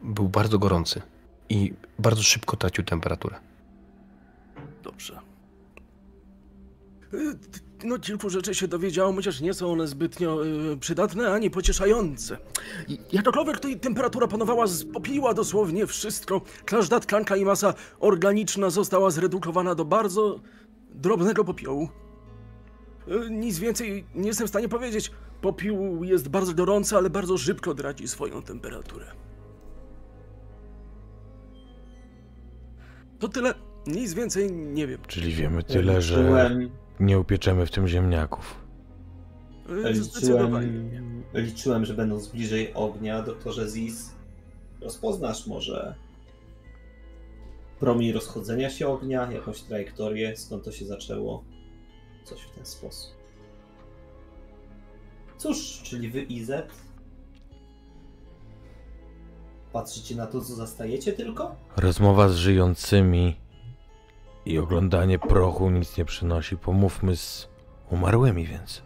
Był 0.03 0.29
bardzo 0.29 0.59
gorący 0.59 1.01
i 1.49 1.73
bardzo 1.99 2.23
szybko 2.23 2.57
tracił 2.57 2.83
temperaturę. 2.83 3.35
Dobrze. 4.83 5.19
No, 7.83 7.99
kilku 7.99 8.29
rzeczy 8.29 8.55
się 8.55 8.67
dowiedziałem, 8.67 9.15
chociaż 9.15 9.41
nie 9.41 9.53
są 9.53 9.71
one 9.71 9.87
zbytnio 9.87 10.45
y, 10.45 10.77
przydatne 10.77 11.31
ani 11.33 11.49
pocieszające. 11.49 12.37
Jakkolwiek 13.11 13.59
to 13.59 13.67
i 13.67 13.79
temperatura 13.79 14.27
panowała, 14.27 14.67
spopiła 14.67 15.33
dosłownie 15.33 15.87
wszystko. 15.87 16.41
Każda 16.65 16.99
tkanka 16.99 17.35
i 17.35 17.45
masa 17.45 17.73
organiczna 17.99 18.69
została 18.69 19.09
zredukowana 19.09 19.75
do 19.75 19.85
bardzo 19.85 20.39
drobnego 20.89 21.43
popiołu. 21.43 21.89
Y, 23.07 23.29
Nic 23.29 23.59
więcej 23.59 24.05
nie 24.15 24.27
jestem 24.27 24.47
w 24.47 24.49
stanie 24.49 24.69
powiedzieć. 24.69 25.11
Popiół 25.41 26.03
jest 26.03 26.29
bardzo 26.29 26.53
gorący, 26.53 26.97
ale 26.97 27.09
bardzo 27.09 27.37
szybko 27.37 27.75
traci 27.75 28.07
swoją 28.07 28.41
temperaturę. 28.41 29.05
To 33.19 33.27
tyle. 33.27 33.53
Nic 33.87 34.13
więcej 34.13 34.51
nie 34.51 34.87
wiem. 34.87 34.99
Czyli 35.07 35.33
wiemy 35.33 35.63
tyle, 35.63 36.01
że 36.01 36.17
Liczyłem, 36.17 36.69
nie 36.99 37.19
upieczemy 37.19 37.65
w 37.65 37.71
tym 37.71 37.87
ziemniaków. 37.87 38.65
Liczyłem, 39.83 40.53
liczyłem, 41.33 41.85
że 41.85 41.93
będąc 41.93 42.27
bliżej 42.27 42.73
ognia, 42.73 43.21
doktorze 43.21 43.69
Ziz, 43.69 44.11
rozpoznasz 44.81 45.47
może 45.47 45.95
promień 47.79 48.11
rozchodzenia 48.11 48.69
się 48.69 48.87
ognia, 48.87 49.31
jakąś 49.31 49.61
trajektorię, 49.61 50.37
skąd 50.37 50.63
to 50.63 50.71
się 50.71 50.85
zaczęło. 50.85 51.43
Coś 52.23 52.41
w 52.41 52.55
ten 52.55 52.65
sposób. 52.65 53.13
Cóż, 55.37 55.81
czyli 55.83 56.09
wy, 56.09 56.21
Izet, 56.21 56.69
patrzycie 59.73 60.15
na 60.15 60.27
to, 60.27 60.41
co 60.41 60.55
zastajecie 60.55 61.13
tylko? 61.13 61.55
Rozmowa 61.77 62.29
z 62.29 62.35
żyjącymi 62.35 63.35
i 64.45 64.57
oglądanie 64.59 65.19
prochu 65.19 65.69
nic 65.69 65.97
nie 65.97 66.05
przynosi. 66.05 66.57
Pomówmy 66.57 67.15
z 67.17 67.47
umarłymi 67.91 68.45
więc. 68.45 68.81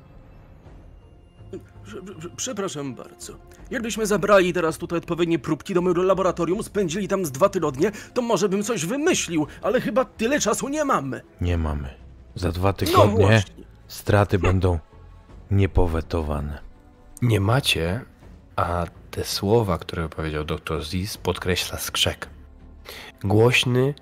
Prze- 1.84 2.02
prze- 2.02 2.30
Przepraszam 2.36 2.96
bardzo. 2.96 3.34
Jakbyśmy 3.72 4.06
zabrali 4.06 4.54
teraz 4.54 4.78
tutaj 4.78 4.98
odpowiednie 5.00 5.40
próbki 5.40 5.74
do 5.74 5.82
mojego 5.82 6.04
laboratorium, 6.04 6.64
spędzili 6.64 7.08
tam 7.08 7.26
z 7.26 7.32
dwa 7.32 7.50
tygodnie, 7.50 7.92
to 8.14 8.22
może 8.22 8.50
bym 8.50 8.64
coś 8.64 8.86
wymyślił, 8.86 9.48
ale 9.62 9.82
chyba 9.82 10.06
tyle 10.06 10.40
czasu 10.40 10.70
nie 10.70 10.86
mamy. 10.86 11.22
Nie 11.42 11.58
mamy. 11.58 11.90
Za 12.36 12.52
dwa 12.52 12.68
No 12.70 12.74
tygodnie 12.74 13.26
właśnie. 13.26 13.64
straty 13.88 14.40
będą 14.40 14.80
niepowetowane. 15.52 16.62
Nie 17.22 17.40
macie, 17.40 18.02
a 18.56 18.86
te 19.12 19.24
słowa, 19.24 19.78
które 19.78 20.10
powiedział 20.10 20.46
dr 20.46 20.84
Ziz, 20.84 21.18
podkreśla 21.18 21.78
skrzek. 21.78 22.30
Głośny, 23.24 23.94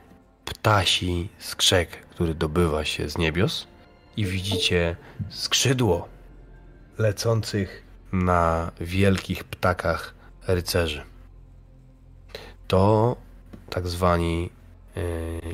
ptasi 0.48 1.30
skrzek, 1.40 1.90
który 2.10 2.36
dobywa 2.36 2.86
się 2.86 3.10
z 3.10 3.18
niebios 3.18 3.68
i 4.18 4.26
widzicie 4.26 4.96
skrzydło 5.30 6.08
lecących 6.98 7.84
na 8.12 8.72
wielkich 8.82 9.44
ptakach 9.44 10.14
rycerzy. 10.48 11.04
To 12.68 13.16
tak 13.70 13.88
zwani 13.88 14.50
y, 14.98 15.02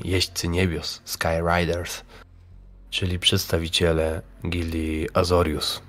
jeźdźcy 0.03 0.47
niebios, 0.47 1.01
Skyriders, 1.05 2.01
czyli 2.89 3.19
przedstawiciele 3.19 4.21
gildii 4.49 5.07
Azorius 5.13 5.81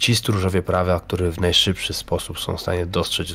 ci 0.00 0.16
stróżowie 0.16 0.62
prawa, 0.62 1.00
którzy 1.00 1.32
w 1.32 1.40
najszybszy 1.40 1.92
sposób 1.94 2.40
są 2.40 2.56
w 2.56 2.60
stanie 2.60 2.86
dostrzec, 2.86 3.28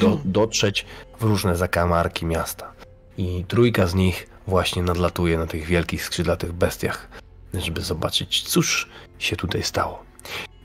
do, 0.00 0.18
dotrzeć 0.24 0.86
w 1.20 1.22
różne 1.22 1.56
zakamarki 1.56 2.26
miasta. 2.26 2.71
I 3.18 3.44
trójka 3.48 3.86
z 3.86 3.94
nich 3.94 4.26
właśnie 4.46 4.82
nadlatuje 4.82 5.38
na 5.38 5.46
tych 5.46 5.64
wielkich 5.64 6.04
skrzydlatych 6.04 6.52
bestiach, 6.52 7.08
żeby 7.54 7.80
zobaczyć, 7.80 8.42
cóż 8.42 8.88
się 9.18 9.36
tutaj 9.36 9.62
stało. 9.62 10.04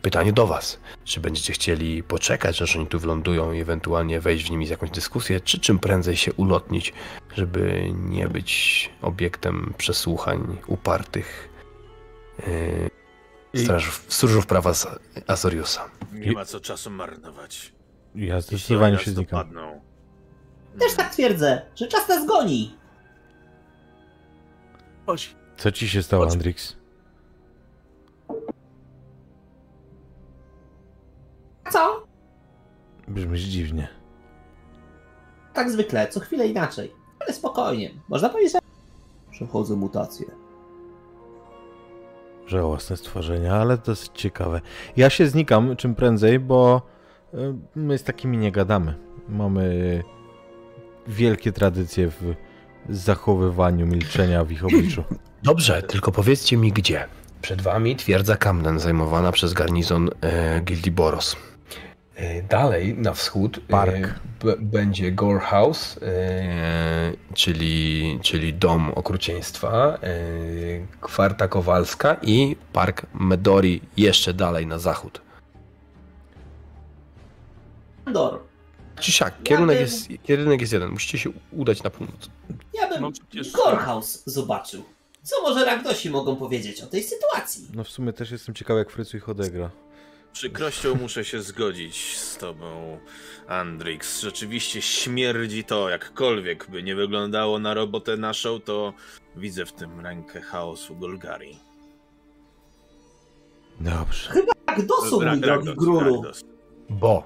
Pytanie 0.01 0.33
do 0.33 0.47
Was, 0.47 0.79
czy 1.03 1.19
będziecie 1.19 1.53
chcieli 1.53 2.03
poczekać, 2.03 2.61
aż 2.61 2.75
oni 2.75 2.87
tu 2.87 2.99
wlądują 2.99 3.51
i 3.51 3.59
ewentualnie 3.59 4.19
wejść 4.19 4.47
w 4.47 4.51
nimi 4.51 4.67
z 4.67 4.69
jakąś 4.69 4.89
dyskusję, 4.89 5.41
czy 5.41 5.59
czym 5.59 5.79
prędzej 5.79 6.17
się 6.17 6.33
ulotnić, 6.33 6.93
żeby 7.35 7.91
nie 7.95 8.27
być 8.27 8.89
obiektem 9.01 9.73
przesłuchań 9.77 10.57
upartych 10.67 11.49
yy, 13.53 13.63
strażów, 13.63 14.05
stróżów 14.07 14.45
prawa 14.45 14.73
z 14.73 14.87
Azoriusa. 15.27 15.89
Nie 16.11 16.31
ma 16.31 16.45
co 16.45 16.59
czasu 16.59 16.89
marnować. 16.89 17.73
Ja 18.15 18.41
zdecydowanie 18.41 18.97
się 18.97 19.11
znikam. 19.11 19.39
dopadną, 19.39 19.81
Też 20.79 20.93
tak 20.95 21.09
twierdzę, 21.13 21.61
że 21.75 21.87
czas 21.87 22.09
nas 22.09 22.25
goni. 22.25 22.75
Chodź. 25.05 25.35
Co 25.57 25.71
ci 25.71 25.89
się 25.89 26.03
stało, 26.03 26.23
Chodź. 26.23 26.33
Andrix? 26.33 26.75
Co? 31.71 32.03
Brzmisz 33.07 33.41
dziwnie. 33.41 33.87
Tak 35.53 35.71
zwykle, 35.71 36.07
co 36.07 36.19
chwilę 36.19 36.47
inaczej. 36.47 36.93
Ale 37.19 37.33
spokojnie. 37.33 37.91
Można 38.09 38.29
powiedzieć, 38.29 38.53
że 38.53 38.59
przechodzę 39.31 39.75
mutację. 39.75 40.25
Żałosne 42.47 42.97
stworzenia, 42.97 43.55
ale 43.55 43.77
dosyć 43.77 44.11
ciekawe. 44.13 44.61
Ja 44.97 45.09
się 45.09 45.27
znikam 45.27 45.75
czym 45.75 45.95
prędzej, 45.95 46.39
bo 46.39 46.81
y, 47.33 47.37
my 47.75 47.97
z 47.97 48.03
takimi 48.03 48.37
nie 48.37 48.51
gadamy. 48.51 48.95
Mamy 49.29 50.03
wielkie 51.07 51.51
tradycje 51.51 52.07
w 52.09 52.33
zachowywaniu 52.89 53.85
milczenia 53.85 54.43
w 54.45 54.51
ich 54.51 54.65
obliczu. 54.65 55.03
Dobrze, 55.43 55.81
tylko 55.81 56.11
powiedzcie 56.11 56.57
mi 56.57 56.71
gdzie. 56.71 57.05
Przed 57.41 57.61
wami 57.61 57.95
twierdza 57.95 58.37
Camden 58.37 58.79
zajmowana 58.79 59.31
przez 59.31 59.53
garnizon 59.53 60.09
e, 60.21 60.61
Gildii 60.61 60.91
Boros. 60.91 61.35
E, 62.15 62.41
dalej 62.43 62.93
na 62.97 63.13
wschód 63.13 63.59
Park. 63.69 63.95
E, 63.95 64.13
b- 64.45 64.55
będzie 64.59 65.11
Gore 65.11 65.39
House, 65.39 65.99
e, 66.01 67.13
czyli, 67.33 68.19
czyli 68.21 68.53
dom 68.53 68.91
okrucieństwa, 68.95 69.97
e, 70.03 70.09
Kwarta 71.01 71.47
Kowalska 71.47 72.15
i 72.21 72.55
Park 72.73 73.05
Medori 73.13 73.81
jeszcze 73.97 74.33
dalej 74.33 74.67
na 74.67 74.79
zachód. 74.79 75.21
Andor, 78.05 78.39
Czy 78.99 79.11
siak, 79.11 79.43
kierunek 79.43 79.75
bym- 79.77 79.81
jest, 79.85 80.07
kierunek 80.23 80.61
jest 80.61 80.73
jeden, 80.73 80.89
musicie 80.89 81.17
się 81.17 81.29
udać 81.51 81.83
na 81.83 81.89
północ. 81.89 82.29
ja 82.73 82.89
bym 82.89 83.01
No 83.01 83.11
przecież- 83.11 83.51
Gorehouse 83.51 84.23
zobaczył. 84.25 84.83
Co 85.23 85.41
może 85.41 85.65
Ragdosi 85.65 86.09
mogą 86.09 86.35
powiedzieć 86.35 86.81
o 86.81 86.87
tej 86.87 87.03
sytuacji? 87.03 87.67
No 87.73 87.83
w 87.83 87.89
sumie 87.89 88.13
też 88.13 88.31
jestem 88.31 88.55
ciekawy, 88.55 88.79
jak 88.79 88.89
Frycu 88.91 89.17
ich 89.17 89.29
odegra. 89.29 89.69
przykrością 90.33 90.95
muszę 90.95 91.25
się 91.25 91.41
zgodzić 91.41 92.17
z 92.17 92.37
tobą, 92.37 92.97
Andrix. 93.47 94.21
Rzeczywiście 94.21 94.81
śmierdzi 94.81 95.63
to, 95.63 95.89
jakkolwiek 95.89 96.67
by 96.71 96.83
nie 96.83 96.95
wyglądało 96.95 97.59
na 97.59 97.73
robotę 97.73 98.17
naszą, 98.17 98.59
to 98.59 98.93
widzę 99.35 99.65
w 99.65 99.73
tym 99.73 99.99
rękę 99.99 100.41
chaosu 100.41 100.95
Golgari. 100.95 101.57
Dobrze. 103.79 104.29
Tak, 104.65 104.85
dosu, 104.85 105.19
Ra- 105.19 105.31
mój 105.31 105.41
drogi 105.41 105.73
Grulu. 105.75 105.99
Ragdos. 106.15 106.41
Bo 106.89 107.23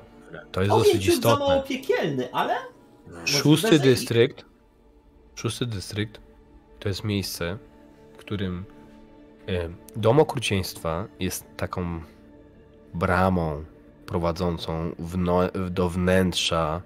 to 0.52 0.62
jest 0.62 0.74
On 0.74 0.80
dosyć 0.80 1.06
jest 1.06 1.06
ciut 1.06 1.24
za 1.24 1.30
mało 1.30 1.52
istotne. 1.52 1.68
piekielny, 1.68 2.34
ale... 2.34 2.56
Szósty 3.26 3.80
dystrykt, 3.80 4.46
szósty 5.36 5.66
dystrykt 5.66 6.22
to 6.80 6.90
jest 6.90 7.04
miejsce, 7.04 7.58
w 8.14 8.18
którym 8.18 8.66
e, 9.48 9.70
dom 9.96 10.20
okrucieństwa 10.20 11.08
jest 11.20 11.46
taką 11.58 12.02
bramą 12.94 13.64
prowadzącą 14.06 14.96
wno, 15.00 15.40
do 15.72 15.90
wnętrza 15.90 16.82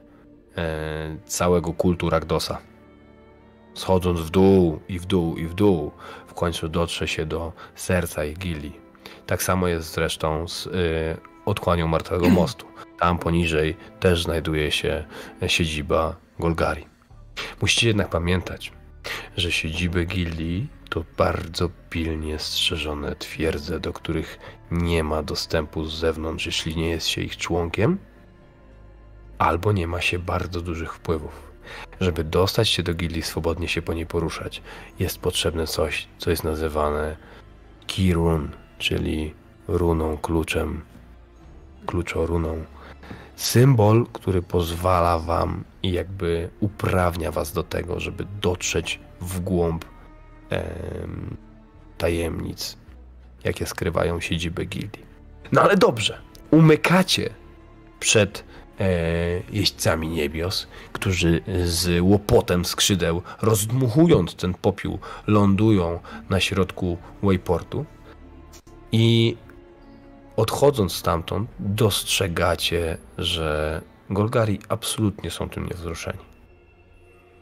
e, 0.58 1.18
całego 1.26 1.74
kultu 1.74 2.10
Ragdosa. 2.10 2.62
Schodząc 3.74 4.20
w 4.20 4.30
dół 4.30 4.80
i 4.88 5.00
w 5.00 5.06
dół 5.06 5.38
i 5.38 5.46
w 5.48 5.54
dół, 5.54 5.92
w 6.28 6.34
końcu 6.34 6.70
dotrze 6.70 7.08
się 7.08 7.26
do 7.26 7.54
serca 7.76 8.26
ich 8.26 8.38
gilii. 8.38 8.80
Tak 9.26 9.44
samo 9.44 9.68
jest 9.68 9.94
zresztą 9.94 10.48
z 10.48 10.68
e, 10.68 10.72
otchłanią 11.46 11.88
Martwego 11.88 12.30
Mostu. 12.40 12.66
Tam 13.00 13.18
poniżej 13.18 13.78
też 14.00 14.24
znajduje 14.24 14.72
się 14.72 15.06
siedziba 15.48 16.16
Golgari. 16.40 16.86
Musicie 17.62 17.88
jednak 17.88 18.10
pamiętać, 18.10 18.72
że 19.38 19.52
siedziby 19.52 20.06
gildii 20.06 20.68
to 20.90 21.04
bardzo 21.18 21.70
pilnie 21.90 22.40
strzeżone 22.40 23.16
twierdze, 23.16 23.80
do 23.80 23.94
których 23.94 24.40
nie 24.72 25.04
ma 25.04 25.24
dostępu 25.24 25.86
z 25.86 26.00
zewnątrz, 26.00 26.46
jeśli 26.46 26.76
nie 26.76 26.90
jest 26.90 27.08
się 27.08 27.22
ich 27.22 27.38
członkiem, 27.38 27.98
albo 29.38 29.72
nie 29.72 29.88
ma 29.88 30.02
się 30.02 30.20
bardzo 30.20 30.62
dużych 30.62 30.94
wpływów. 30.94 31.52
Żeby 32.02 32.24
dostać 32.24 32.70
się 32.70 32.84
do 32.84 32.94
gildii, 32.94 33.22
swobodnie 33.22 33.68
się 33.68 33.82
po 33.82 33.94
niej 33.94 34.06
poruszać, 34.06 34.62
jest 35.00 35.20
potrzebne 35.20 35.68
coś, 35.68 36.08
co 36.18 36.30
jest 36.30 36.44
nazywane 36.44 37.18
Kirun, 37.88 38.52
czyli 38.78 39.34
runą, 39.68 40.18
kluczem, 40.18 40.82
kluczoruną 41.86 42.64
symbol, 43.36 44.06
który 44.14 44.42
pozwala 44.42 45.20
wam 45.20 45.64
i 45.84 45.92
jakby 45.92 46.50
uprawnia 46.60 47.32
was 47.32 47.52
do 47.52 47.64
tego, 47.64 48.00
żeby 48.00 48.26
dotrzeć 48.42 49.00
w 49.22 49.40
głąb 49.40 49.86
em, 50.50 51.38
tajemnic, 51.98 52.78
jakie 53.44 53.66
skrywają 53.66 54.20
siedziby 54.20 54.66
gildii. 54.66 55.06
No 55.52 55.62
ale 55.62 55.78
dobrze, 55.78 56.22
umykacie 56.52 57.30
przed 58.00 58.44
e, 58.80 58.86
jeźdźcami 59.52 60.08
niebios, 60.08 60.68
którzy 60.94 61.42
z 61.66 62.02
łopotem 62.02 62.66
skrzydeł, 62.66 63.22
rozdmuchując 63.42 64.36
ten 64.36 64.54
popiół, 64.54 65.00
lądują 65.28 66.00
na 66.30 66.40
środku 66.40 66.98
wayportu 67.24 67.86
i 68.92 69.38
odchodząc 70.36 70.94
stamtąd, 70.94 71.50
dostrzegacie, 71.60 72.98
że 73.18 73.82
Golgari 74.10 74.60
absolutnie 74.70 75.32
są 75.32 75.50
tym 75.50 75.66
niewzruszeni. 75.66 76.20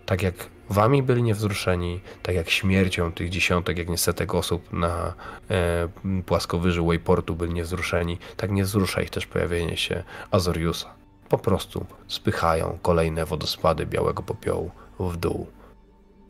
Tak 0.05 0.21
jak 0.21 0.35
wami 0.69 1.03
byli 1.03 1.23
niewzruszeni, 1.23 2.01
tak 2.23 2.35
jak 2.35 2.49
śmiercią 2.49 3.11
tych 3.11 3.29
dziesiątek, 3.29 3.77
jak 3.77 3.89
niestety 3.89 4.27
osób 4.27 4.73
na 4.73 5.13
e, 5.49 5.89
płaskowyżu 6.25 6.85
Wayportu 6.85 7.35
byli 7.35 7.53
niewzruszeni, 7.53 8.17
tak 8.37 8.51
nie 8.51 8.63
wzrusza 8.63 9.01
ich 9.01 9.09
też 9.09 9.25
pojawienie 9.25 9.77
się 9.77 10.03
Azoriusa. 10.31 10.93
Po 11.29 11.37
prostu 11.37 11.85
spychają 12.07 12.77
kolejne 12.81 13.25
wodospady 13.25 13.85
białego 13.85 14.23
popiołu 14.23 14.71
w 14.99 15.17
dół 15.17 15.47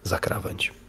za 0.03 0.19
krawędź. 0.19 0.82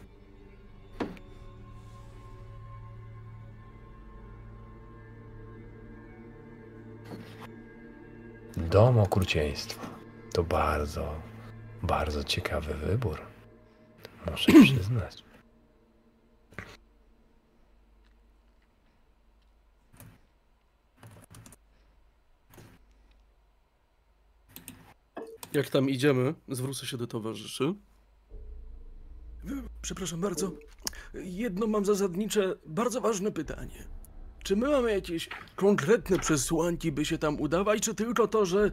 Dom 8.56 8.98
okrucieństwa 8.98 9.86
to 10.32 10.44
bardzo, 10.44 11.22
bardzo 11.82 12.24
ciekawy 12.24 12.74
wybór. 12.74 13.20
Muszę 14.30 14.52
przyznać. 14.64 15.24
Jak 25.52 25.70
tam 25.70 25.90
idziemy, 25.90 26.34
zwrócę 26.48 26.86
się 26.86 26.96
do 26.96 27.06
towarzyszy. 27.06 27.74
Przepraszam 29.82 30.20
bardzo. 30.20 30.52
Jedno 31.14 31.66
mam 31.66 31.84
zasadnicze, 31.84 32.54
bardzo 32.66 33.00
ważne 33.00 33.32
pytanie. 33.32 33.86
Czy 34.44 34.56
my 34.56 34.68
mamy 34.68 34.92
jakieś 34.92 35.28
konkretne 35.56 36.18
przesłanki, 36.18 36.92
by 36.92 37.04
się 37.04 37.18
tam 37.18 37.40
udawać, 37.40 37.82
czy 37.82 37.94
tylko 37.94 38.28
to, 38.28 38.46
że 38.46 38.70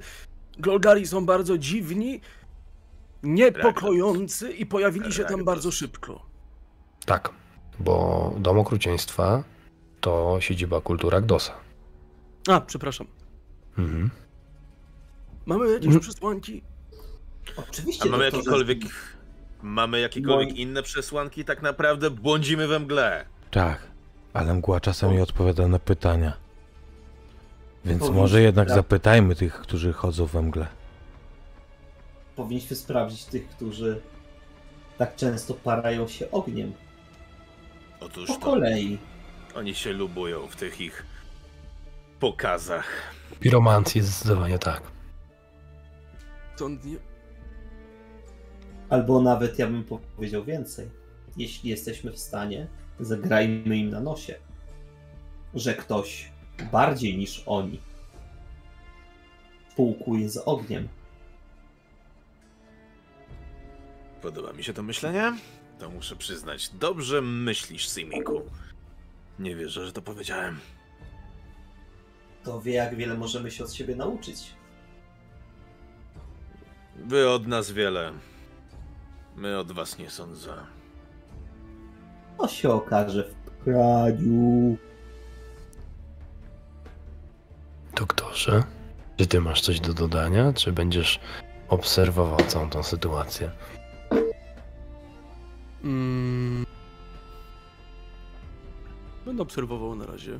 Golgari 0.59 1.07
są 1.07 1.25
bardzo 1.25 1.57
dziwni, 1.57 2.21
niepokojący 3.23 4.51
i 4.51 4.65
pojawili 4.65 5.13
się 5.13 5.25
tam 5.25 5.43
bardzo 5.45 5.71
szybko? 5.71 6.25
Tak, 7.05 7.29
bo 7.79 8.33
Dom 8.39 8.59
Okrucieństwa 8.59 9.43
to 10.01 10.37
siedziba 10.39 10.81
kultura 10.81 11.21
Gdosa. 11.21 11.53
A, 12.49 12.61
przepraszam. 12.61 13.07
Mhm. 13.77 14.09
Mamy 15.45 15.71
jakieś 15.71 15.85
Mhm. 15.85 16.01
przesłanki? 16.01 16.61
Oczywiście, 17.69 18.03
A 18.09 18.11
mamy 18.11 18.25
jakiekolwiek... 18.25 18.79
Mamy 19.61 19.99
jakiekolwiek 19.99 20.55
inne 20.57 20.83
przesłanki? 20.83 21.45
Tak 21.45 21.61
naprawdę 21.61 22.09
błądzimy 22.09 22.67
we 22.67 22.79
mgle. 22.79 23.25
Tak, 23.51 23.90
ale 24.33 24.53
mgła 24.53 24.79
czasami 24.79 25.21
odpowiada 25.21 25.67
na 25.67 25.79
pytania. 25.79 26.33
Więc 27.85 27.99
Powinniśmy 27.99 28.21
może 28.21 28.41
jednak 28.41 28.67
tak. 28.67 28.75
zapytajmy 28.75 29.35
tych, 29.35 29.53
którzy 29.53 29.93
chodzą 29.93 30.25
we 30.25 30.41
mgle. 30.41 30.67
Powinniśmy 32.35 32.75
sprawdzić 32.75 33.25
tych, 33.25 33.49
którzy 33.49 34.01
tak 34.97 35.15
często 35.15 35.53
parają 35.53 36.07
się 36.07 36.31
ogniem. 36.31 36.73
Otóż 37.99 38.27
Po 38.27 38.33
to 38.35 38.39
kolei. 38.39 38.97
oni 39.55 39.75
się 39.75 39.93
lubują 39.93 40.47
w 40.47 40.55
tych 40.55 40.81
ich 40.81 41.05
pokazach. 42.19 42.85
Piromancji 43.39 43.99
jest 43.99 44.09
zdecydowanie 44.11 44.59
tak. 44.59 44.81
Stąd 46.55 46.85
nie... 46.85 46.95
Albo 48.89 49.21
nawet 49.21 49.59
ja 49.59 49.67
bym 49.67 49.83
powiedział 50.15 50.43
więcej. 50.43 50.89
Jeśli 51.37 51.69
jesteśmy 51.69 52.11
w 52.11 52.19
stanie, 52.19 52.67
zagrajmy 53.01 53.77
im 53.77 53.89
na 53.89 53.99
nosie, 53.99 54.35
że 55.53 55.73
ktoś 55.75 56.31
bardziej 56.71 57.17
niż 57.17 57.43
oni 57.45 57.79
spółkuje 59.71 60.29
z 60.29 60.37
ogniem. 60.37 60.87
Podoba 64.21 64.53
mi 64.53 64.63
się 64.63 64.73
to 64.73 64.83
myślenie? 64.83 65.33
To 65.79 65.89
muszę 65.89 66.15
przyznać. 66.15 66.69
Dobrze 66.69 67.21
myślisz, 67.21 67.89
Simiku. 67.89 68.41
Nie 69.39 69.55
wierzę, 69.55 69.85
że 69.85 69.91
to 69.91 70.01
powiedziałem. 70.01 70.59
To 72.43 72.61
wie, 72.61 72.73
jak 72.73 72.95
wiele 72.95 73.17
możemy 73.17 73.51
się 73.51 73.63
od 73.63 73.73
siebie 73.73 73.95
nauczyć. 73.95 74.53
Wy 76.95 77.29
od 77.29 77.47
nas 77.47 77.71
wiele. 77.71 78.13
My 79.35 79.57
od 79.57 79.71
was 79.71 79.97
nie 79.97 80.09
sądzę. 80.09 80.80
To 82.37 82.47
się 82.47 82.69
okaże 82.69 83.23
w 83.23 83.63
praniu. 83.63 84.77
Doktorze, 87.95 88.63
czy 89.17 89.27
ty 89.27 89.41
masz 89.41 89.61
coś 89.61 89.79
do 89.79 89.93
dodania, 89.93 90.53
czy 90.53 90.71
będziesz 90.71 91.19
obserwował 91.69 92.39
całą 92.47 92.69
tą 92.69 92.83
sytuację? 92.83 93.51
Mm. 95.83 96.65
Będę 99.25 99.43
obserwował 99.43 99.95
na 99.95 100.05
razie. 100.05 100.39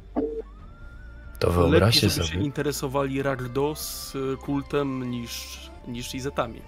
To 1.39 1.51
wyobraźcie 1.51 2.07
Lepiej, 2.07 2.25
sobie. 2.25 2.39
się 2.39 2.43
interesowali 2.45 3.23
Ragdos 3.23 4.15
y, 4.15 4.37
kultem 4.37 5.11
niż, 5.11 5.59
niż 5.87 6.15
Izetami. 6.15 6.61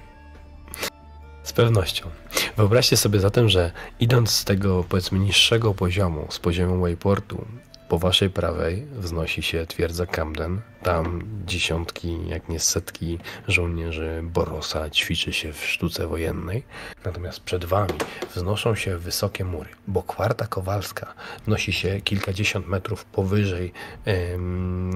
Z 1.43 1.53
pewnością. 1.53 2.09
Wyobraźcie 2.57 2.97
sobie 2.97 3.19
zatem, 3.19 3.49
że 3.49 3.71
idąc 3.99 4.31
z 4.31 4.45
tego 4.45 4.84
powiedzmy 4.89 5.19
niższego 5.19 5.73
poziomu, 5.73 6.27
z 6.30 6.39
poziomu 6.39 6.81
wayportu, 6.81 7.45
Po 7.93 7.99
waszej 7.99 8.30
prawej 8.30 8.85
wznosi 8.85 9.43
się 9.43 9.65
twierdza 9.65 10.05
Camden. 10.05 10.61
Tam 10.84 11.23
dziesiątki, 11.45 12.27
jak 12.27 12.49
nie 12.49 12.59
setki 12.59 13.19
żołnierzy 13.47 14.21
Borosa 14.23 14.89
ćwiczy 14.89 15.34
się 15.34 15.53
w 15.53 15.65
sztuce 15.65 16.07
wojennej. 16.07 16.63
Natomiast 17.05 17.39
przed 17.39 17.65
wami 17.65 17.93
wznoszą 18.35 18.75
się 18.75 18.97
wysokie 18.97 19.45
mury, 19.45 19.69
bo 19.88 20.03
kwarta 20.03 20.47
kowalska 20.47 21.13
wznosi 21.43 21.73
się 21.73 22.01
kilkadziesiąt 22.01 22.67
metrów 22.67 23.05
powyżej 23.05 23.73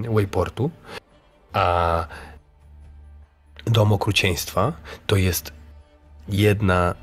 wayportu, 0.09 0.71
a 1.53 2.07
dom 3.65 3.93
okrucieństwa 3.93 4.73
to 5.07 5.15
jest 5.15 5.53
jedna 6.29 6.95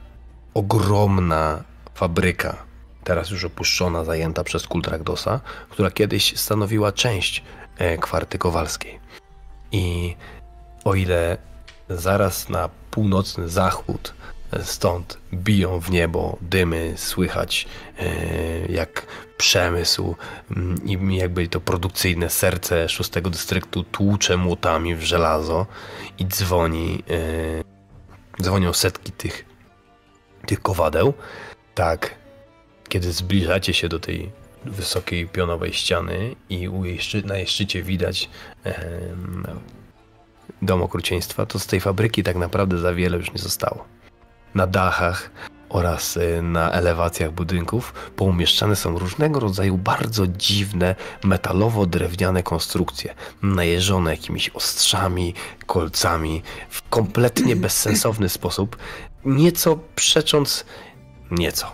ogromna 0.55 1.65
fabryka, 1.95 2.57
teraz 3.05 3.31
już 3.31 3.45
opuszczona, 3.45 4.05
zajęta 4.05 4.45
przez 4.45 4.67
kult 4.67 4.87
Ragdosa, 4.89 5.41
która 5.71 5.91
kiedyś 5.91 6.37
stanowiła 6.37 6.93
część 6.93 7.43
e, 7.79 7.99
kwarty 7.99 8.39
kowalskiej. 8.39 8.99
I 9.73 10.17
o 10.85 10.95
ile 10.95 11.39
zaraz 11.89 12.49
na 12.49 12.69
północny 12.91 13.49
zachód 13.49 14.15
e, 14.53 14.65
stąd 14.65 15.19
biją 15.33 15.81
w 15.81 15.91
niebo 15.91 16.37
dymy, 16.41 16.95
słychać 16.97 17.67
e, 17.99 18.07
jak 18.73 19.07
przemysł 19.37 20.15
mm, 20.51 20.77
i 20.87 21.17
jakby 21.17 21.49
to 21.49 21.61
produkcyjne 21.61 22.31
serce 22.31 22.89
szóstego 22.89 23.31
dystryktu 23.31 23.83
tłucze 23.83 24.37
młotami 24.37 24.95
w 24.95 25.03
żelazo 25.03 25.67
i 26.19 26.27
dzwoni, 26.27 27.03
dzwonią 28.43 28.73
setki 28.73 29.13
tych, 29.13 29.54
tych 30.45 30.63
kowadeł, 30.63 31.15
tak 31.75 32.15
kiedy 32.89 33.13
zbliżacie 33.13 33.75
się 33.75 33.89
do 33.89 34.01
tej 34.01 34.33
wysokiej 34.65 35.29
pionowej 35.29 35.73
ściany 35.73 36.37
i 36.49 36.61
jej 36.61 36.99
na 37.25 37.37
jej 37.37 37.47
szczycie 37.47 37.83
widać 37.83 38.31
em, 38.65 39.47
dom 40.63 40.83
okrucieństwa, 40.83 41.47
to 41.47 41.59
z 41.59 41.67
tej 41.67 41.81
fabryki 41.81 42.23
tak 42.23 42.37
naprawdę 42.37 42.79
za 42.79 42.95
wiele 42.95 43.17
już 43.17 43.33
nie 43.33 43.39
zostało. 43.39 43.85
Na 44.55 44.67
dachach 44.67 45.31
oraz 45.69 46.17
y, 46.17 46.43
na 46.43 46.71
elewacjach 46.71 47.33
budynków 47.33 47.93
poumieszczane 48.17 48.77
są 48.77 48.99
różnego 48.99 49.41
rodzaju 49.41 49.79
bardzo 49.79 50.27
dziwne 50.27 50.95
metalowo-drewniane 51.25 52.43
konstrukcje, 52.43 53.15
najeżone 53.43 54.11
jakimiś 54.11 54.51
ostrzami, 54.51 55.35
kolcami, 55.67 56.43
w 56.69 56.89
kompletnie 56.89 57.57
bezsensowny 57.57 58.29
sposób, 58.29 58.77
nieco 59.25 59.79
przecząc, 59.97 60.65
nieco, 61.31 61.67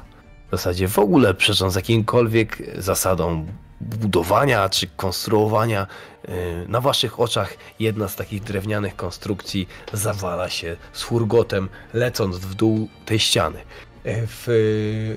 w 0.49 0.51
zasadzie 0.51 0.89
w 0.89 0.99
ogóle 0.99 1.35
przecząc 1.35 1.75
jakimkolwiek 1.75 2.59
zasadom 2.79 3.47
budowania 3.81 4.69
czy 4.69 4.87
konstruowania. 4.87 5.87
Yy, 6.29 6.35
Na 6.69 6.81
waszych 6.81 7.21
oczach 7.21 7.57
jedna 7.79 8.09
z 8.09 8.17
takich 8.17 8.43
drewnianych 8.43 8.97
konstrukcji 8.97 9.69
zawala 9.93 10.49
się 10.49 10.77
z 10.93 11.03
hurgotem, 11.03 11.69
lecąc 11.95 12.37
w 12.37 12.55
dół 12.55 12.89
tej 13.07 13.19
ściany. 13.19 13.59
Yy, 14.05 14.27
W, 14.27 14.45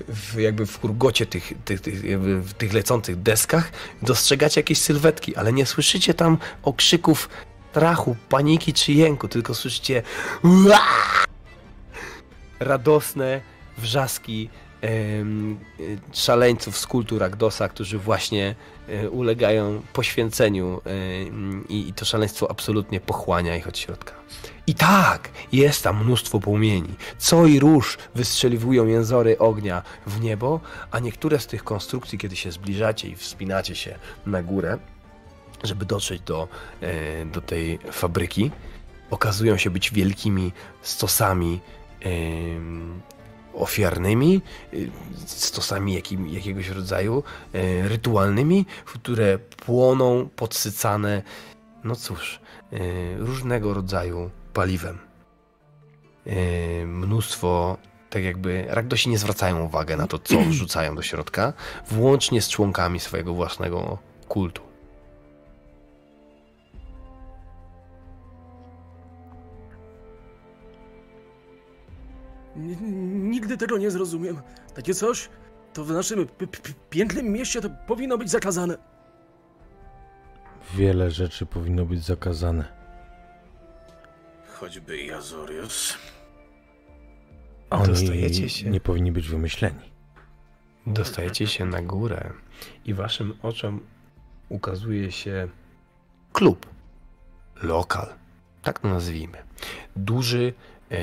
w, 0.08 0.40
jakby 0.40 0.66
w 0.66 0.80
hurgocie 0.80 1.26
tych, 1.26 1.52
tych, 1.64 1.80
tych, 1.80 1.94
w 2.42 2.52
tych 2.52 2.72
lecących 2.72 3.22
deskach 3.22 3.72
dostrzegacie 4.02 4.60
jakieś 4.60 4.78
sylwetki, 4.78 5.36
ale 5.36 5.52
nie 5.52 5.66
słyszycie 5.66 6.14
tam 6.14 6.38
okrzyków 6.62 7.28
strachu, 7.70 8.16
paniki 8.28 8.72
czy 8.72 8.92
jęku, 8.92 9.28
tylko 9.28 9.54
słyszycie! 9.54 10.02
Radosne 12.64 13.40
wrzaski 13.78 14.48
y, 14.84 15.24
szaleńców 16.12 16.78
z 16.78 16.86
kultu 16.86 17.18
Ragdosa, 17.18 17.68
którzy 17.68 17.98
właśnie 17.98 18.54
e, 18.88 19.10
ulegają 19.10 19.82
poświęceniu 19.92 20.80
em, 20.84 21.64
i, 21.68 21.92
to 21.92 22.04
szaleństwo 22.04 22.50
absolutnie 22.50 23.00
pochłania 23.00 23.56
ich 23.56 23.68
od 23.68 23.78
środka. 23.78 24.12
I 24.66 24.74
tak, 24.74 25.28
jest 25.52 25.82
tam 25.84 26.04
mnóstwo 26.04 26.40
płomieni. 26.40 26.94
Co 27.18 27.46
i 27.46 27.60
róż 27.60 27.98
wystrzeliwują 28.14 28.86
jęzory 28.86 29.38
ognia 29.38 29.82
w 30.06 30.20
niebo, 30.20 30.60
a 30.90 30.98
niektóre 30.98 31.38
z 31.38 31.46
tych 31.46 31.64
konstrukcji, 31.64 32.18
kiedy 32.18 32.36
się 32.36 32.52
zbliżacie 32.52 33.08
i 33.08 33.16
wspinacie 33.16 33.74
się 33.74 33.98
na 34.26 34.42
górę, 34.42 34.78
żeby 35.64 35.84
dotrzeć 35.84 36.20
do, 36.22 36.48
e, 36.80 37.24
do 37.26 37.40
tej 37.40 37.78
fabryki, 37.92 38.50
okazują 39.10 39.56
się 39.56 39.70
być 39.70 39.90
wielkimi 39.90 40.52
stosami 40.82 41.60
ofiarnymi, 43.54 44.42
y, 44.74 44.90
stosami 45.26 45.94
jakim, 45.94 46.28
jakiegoś 46.28 46.68
rodzaju 46.68 47.22
e, 47.52 47.88
rytualnymi, 47.88 48.66
które 48.84 49.38
płoną 49.38 50.28
podsycane, 50.36 51.22
no 51.84 51.96
cóż, 51.96 52.40
e, 52.72 52.78
różnego 53.18 53.74
rodzaju 53.74 54.30
paliwem. 54.52 54.98
E, 56.26 56.86
Mnóstwo, 56.86 57.76
tak 58.10 58.24
jakby, 58.24 58.64
Ragdosi 58.68 59.10
nie 59.10 59.18
zwracają 59.18 59.64
uwagi 59.64 59.96
na 59.96 60.06
to, 60.06 60.18
co 60.18 60.40
wrzucają 60.50 60.94
do 60.94 61.02
środka, 61.02 61.52
włącznie 61.90 62.42
z 62.42 62.48
członkami 62.48 63.00
swojego 63.00 63.34
własnego 63.34 63.98
kultu. 64.28 64.73
N- 72.56 73.30
Nigdy 73.30 73.56
tego 73.56 73.78
nie 73.78 73.90
zrozumiem. 73.90 74.40
Takie 74.74 74.94
coś 74.94 75.28
to 75.72 75.84
w 75.84 75.90
naszym 75.90 76.26
pięknym 76.90 77.26
mieście 77.26 77.60
to 77.60 77.70
powinno 77.86 78.18
być 78.18 78.30
zakazane. 78.30 78.78
Wiele 80.74 81.10
rzeczy 81.10 81.46
powinno 81.46 81.84
być 81.86 82.04
zakazane. 82.04 82.64
Choćby 84.54 84.96
i 84.98 85.12
Azorius. 85.12 85.96
Oni 87.70 87.86
Dostajecie 87.86 88.48
się. 88.48 88.70
nie 88.70 88.80
powinni 88.80 89.12
być 89.12 89.28
wymyśleni. 89.28 89.90
Dostajecie 90.86 91.46
się 91.46 91.64
na 91.64 91.82
górę 91.82 92.32
i 92.84 92.94
waszym 92.94 93.34
oczom 93.42 93.80
ukazuje 94.48 95.12
się 95.12 95.48
klub, 96.32 96.66
lokal, 97.62 98.06
tak 98.62 98.78
to 98.78 98.88
nazwijmy. 98.88 99.38
Duży, 99.96 100.52
e, 100.90 100.96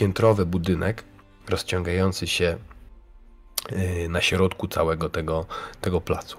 piętrowy 0.00 0.46
budynek 0.46 1.04
rozciągający 1.48 2.26
się 2.26 2.58
e, 3.68 4.08
na 4.08 4.20
środku 4.20 4.68
całego 4.68 5.08
tego, 5.08 5.46
tego 5.80 6.00
placu. 6.00 6.36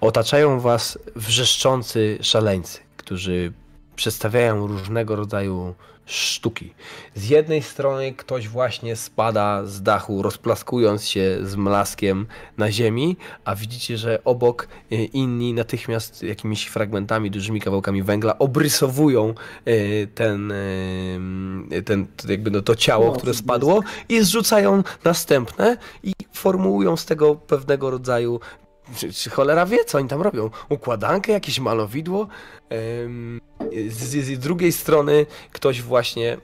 Otaczają 0.00 0.60
was 0.60 0.98
wrzeszczący 1.16 2.18
szaleńcy, 2.22 2.80
którzy 2.96 3.52
przedstawiają 3.96 4.66
różnego 4.66 5.16
rodzaju 5.16 5.74
sztuki. 6.06 6.74
Z 7.14 7.28
jednej 7.28 7.62
strony 7.62 8.12
ktoś 8.12 8.48
właśnie 8.48 8.96
spada 8.96 9.66
z 9.66 9.82
dachu, 9.82 10.22
rozplaskując 10.22 11.04
się 11.04 11.38
z 11.42 11.56
mlaskiem 11.56 12.26
na 12.58 12.72
ziemi, 12.72 13.16
a 13.44 13.54
widzicie, 13.54 13.98
że 13.98 14.24
obok 14.24 14.68
e, 14.92 14.94
inni 14.94 15.54
natychmiast 15.54 16.22
jakimiś 16.22 16.66
fragmentami, 16.66 17.30
dużymi 17.30 17.60
kawałkami 17.60 18.02
węgla 18.02 18.38
obrysowują 18.38 19.34
e, 19.64 20.06
ten, 20.06 20.52
e, 20.52 21.82
ten 21.82 22.06
jakby 22.28 22.50
no 22.50 22.62
to 22.62 22.74
ciało, 22.74 23.12
które 23.12 23.34
spadło 23.34 23.80
i 24.08 24.20
zrzucają 24.24 24.82
następne 25.04 25.76
i 26.02 26.12
formułują 26.32 26.96
z 26.96 27.06
tego 27.06 27.34
pewnego 27.34 27.90
rodzaju 27.90 28.40
czy, 28.96 29.12
czy 29.12 29.30
cholera 29.30 29.66
wie, 29.66 29.84
co 29.84 29.98
oni 29.98 30.08
tam 30.08 30.22
robią? 30.22 30.50
Układankę, 30.68 31.32
jakieś 31.32 31.60
malowidło? 31.60 32.28
Z, 33.88 34.26
z, 34.26 34.38
drugiej 34.38 34.72
strony 34.72 35.26
ktoś 35.52 35.82
właśnie 35.82 36.38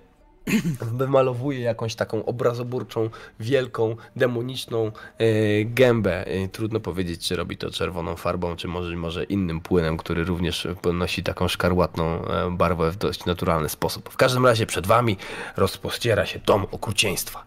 wymalowuje 1.01 1.61
jakąś 1.61 1.95
taką 1.95 2.25
obrazoburczą, 2.25 3.11
wielką, 3.41 3.97
demoniczną 4.17 4.87
e, 5.19 5.25
gębę. 5.65 6.27
E, 6.27 6.49
trudno 6.49 6.81
powiedzieć, 6.81 7.29
czy 7.29 7.37
robi 7.37 7.57
to 7.57 7.71
czerwoną 7.71 8.17
farbą, 8.17 8.57
czy 8.57 8.69
może, 8.69 8.97
może 8.97 9.25
innym 9.25 9.61
płynem, 9.61 9.97
który 9.97 10.25
również 10.25 10.69
nosi 10.93 11.23
taką 11.23 11.49
szkarłatną 11.49 12.25
e, 12.25 12.51
barwę 12.51 12.91
w 12.91 12.97
dość 12.97 13.25
naturalny 13.25 13.69
sposób. 13.69 14.09
W 14.09 14.17
każdym 14.17 14.47
razie 14.47 14.67
przed 14.67 14.87
wami 14.87 15.17
rozpościera 15.57 16.27
się 16.27 16.41
dom 16.47 16.67
okrucieństwa 16.71 17.45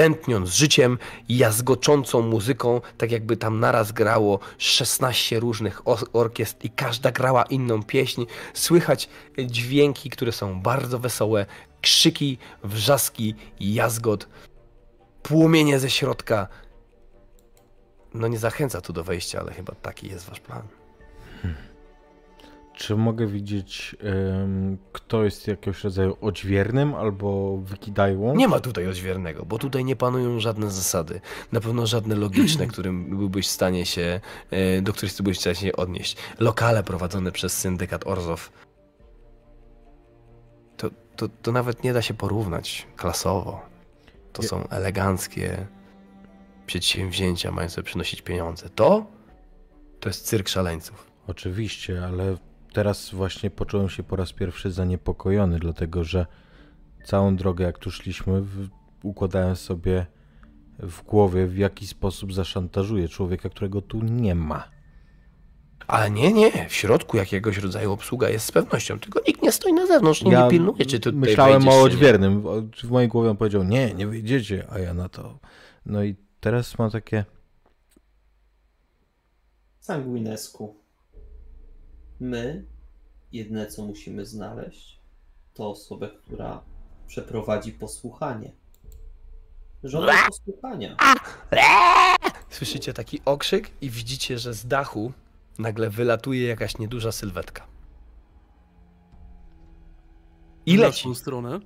tętniąc 0.00 0.50
życiem, 0.50 0.98
jazgoczącą 1.28 2.22
muzyką, 2.22 2.80
tak 2.98 3.10
jakby 3.10 3.36
tam 3.36 3.60
naraz 3.60 3.92
grało 3.92 4.38
16 4.58 5.40
różnych 5.40 5.88
or- 5.88 6.08
orkiestr 6.12 6.64
i 6.64 6.70
każda 6.70 7.12
grała 7.12 7.42
inną 7.42 7.82
pieśń. 7.82 8.24
Słychać 8.54 9.08
dźwięki, 9.38 10.10
które 10.10 10.32
są 10.32 10.62
bardzo 10.62 10.98
wesołe, 10.98 11.46
krzyki, 11.80 12.38
wrzaski, 12.64 13.34
jazgot, 13.60 14.28
płomienie 15.22 15.78
ze 15.78 15.90
środka. 15.90 16.48
No 18.14 18.28
nie 18.28 18.38
zachęca 18.38 18.80
tu 18.80 18.92
do 18.92 19.04
wejścia, 19.04 19.40
ale 19.40 19.52
chyba 19.52 19.74
taki 19.74 20.08
jest 20.08 20.28
wasz 20.28 20.40
plan. 20.40 20.79
Czy 22.80 22.96
mogę 22.96 23.26
widzieć, 23.26 23.96
em, 24.00 24.78
kto 24.92 25.24
jest 25.24 25.48
jakiegoś 25.48 25.84
rodzaju 25.84 26.16
odźwiernym 26.20 26.94
albo 26.94 27.56
wykidajłą? 27.56 28.36
Nie 28.36 28.48
ma 28.48 28.60
tutaj 28.60 28.88
odźwiernego, 28.88 29.44
bo 29.44 29.58
tutaj 29.58 29.84
nie 29.84 29.96
panują 29.96 30.40
żadne 30.40 30.70
zasady. 30.70 31.20
Na 31.52 31.60
pewno 31.60 31.86
żadne 31.86 32.14
logiczne, 32.14 32.66
którym 32.72 33.18
byłbyś 33.18 33.48
w 33.48 33.50
stanie 33.50 33.86
się, 33.86 34.20
e, 34.50 34.82
do 34.82 34.92
których 34.92 35.14
byłbyś 35.16 35.36
w 35.36 35.40
stanie 35.40 35.56
się 35.56 35.72
odnieść. 35.72 36.16
Lokale 36.38 36.82
prowadzone 36.82 37.32
przez 37.32 37.52
syndykat 37.52 38.06
Orzow. 38.06 38.52
To, 40.76 40.90
to, 41.16 41.28
to 41.28 41.52
nawet 41.52 41.84
nie 41.84 41.92
da 41.92 42.02
się 42.02 42.14
porównać 42.14 42.86
klasowo. 42.96 43.60
To 44.32 44.42
są 44.42 44.68
eleganckie 44.68 45.66
przedsięwzięcia 46.66 47.50
mające 47.52 47.82
przynosić 47.82 48.22
pieniądze. 48.22 48.68
To? 48.68 49.06
To 50.00 50.08
jest 50.08 50.26
cyrk 50.26 50.48
szaleńców. 50.48 51.10
Oczywiście, 51.26 52.04
ale 52.04 52.36
teraz 52.72 53.10
właśnie 53.10 53.50
poczułem 53.50 53.88
się 53.88 54.02
po 54.02 54.16
raz 54.16 54.32
pierwszy 54.32 54.70
zaniepokojony, 54.70 55.58
dlatego 55.58 56.04
że 56.04 56.26
całą 57.04 57.36
drogę, 57.36 57.64
jak 57.64 57.78
tu 57.78 57.90
szliśmy, 57.90 58.42
układałem 59.02 59.56
sobie 59.56 60.06
w 60.78 61.02
głowie, 61.02 61.46
w 61.46 61.58
jaki 61.58 61.86
sposób 61.86 62.34
zaszantażuję 62.34 63.08
człowieka, 63.08 63.48
którego 63.48 63.82
tu 63.82 64.02
nie 64.02 64.34
ma. 64.34 64.68
Ale 65.86 66.10
nie, 66.10 66.32
nie, 66.32 66.68
w 66.68 66.72
środku 66.72 67.16
jakiegoś 67.16 67.58
rodzaju 67.58 67.92
obsługa 67.92 68.28
jest 68.28 68.46
z 68.46 68.52
pewnością, 68.52 68.98
tylko 68.98 69.20
nikt 69.28 69.42
nie 69.42 69.52
stoi 69.52 69.72
na 69.72 69.86
zewnątrz, 69.86 70.22
nie, 70.22 70.30
nie 70.30 70.48
pilnuje, 70.50 70.86
czy 70.86 71.00
ty 71.00 71.12
myślałem 71.12 71.68
o 71.68 71.82
odźwiernym. 71.82 72.42
W 72.82 72.90
mojej 72.90 73.08
głowie 73.08 73.30
on 73.30 73.36
powiedział, 73.36 73.64
nie, 73.64 73.94
nie 73.94 74.06
wyjdziecie, 74.06 74.66
a 74.70 74.78
ja 74.78 74.94
na 74.94 75.08
to. 75.08 75.38
No 75.86 76.04
i 76.04 76.16
teraz 76.40 76.78
mam 76.78 76.90
takie, 76.90 77.24
Sanguinesku. 79.80 80.79
My 82.20 82.64
jedyne 83.32 83.66
co 83.66 83.82
musimy 83.82 84.26
znaleźć, 84.26 85.00
to 85.54 85.70
osobę, 85.70 86.08
która 86.08 86.62
przeprowadzi 87.06 87.72
posłuchanie. 87.72 88.52
Żądam 89.84 90.16
posłuchania. 90.26 90.96
Słyszycie 92.50 92.92
taki 92.92 93.20
okrzyk 93.24 93.70
i 93.80 93.90
widzicie, 93.90 94.38
że 94.38 94.54
z 94.54 94.66
dachu 94.66 95.12
nagle 95.58 95.90
wylatuje 95.90 96.48
jakaś 96.48 96.78
nieduża 96.78 97.12
sylwetka. 97.12 97.66
I 100.66 100.76
W 100.76 100.80
leci. 100.80 101.08
naszą 101.08 101.14
stronę. 101.14 101.60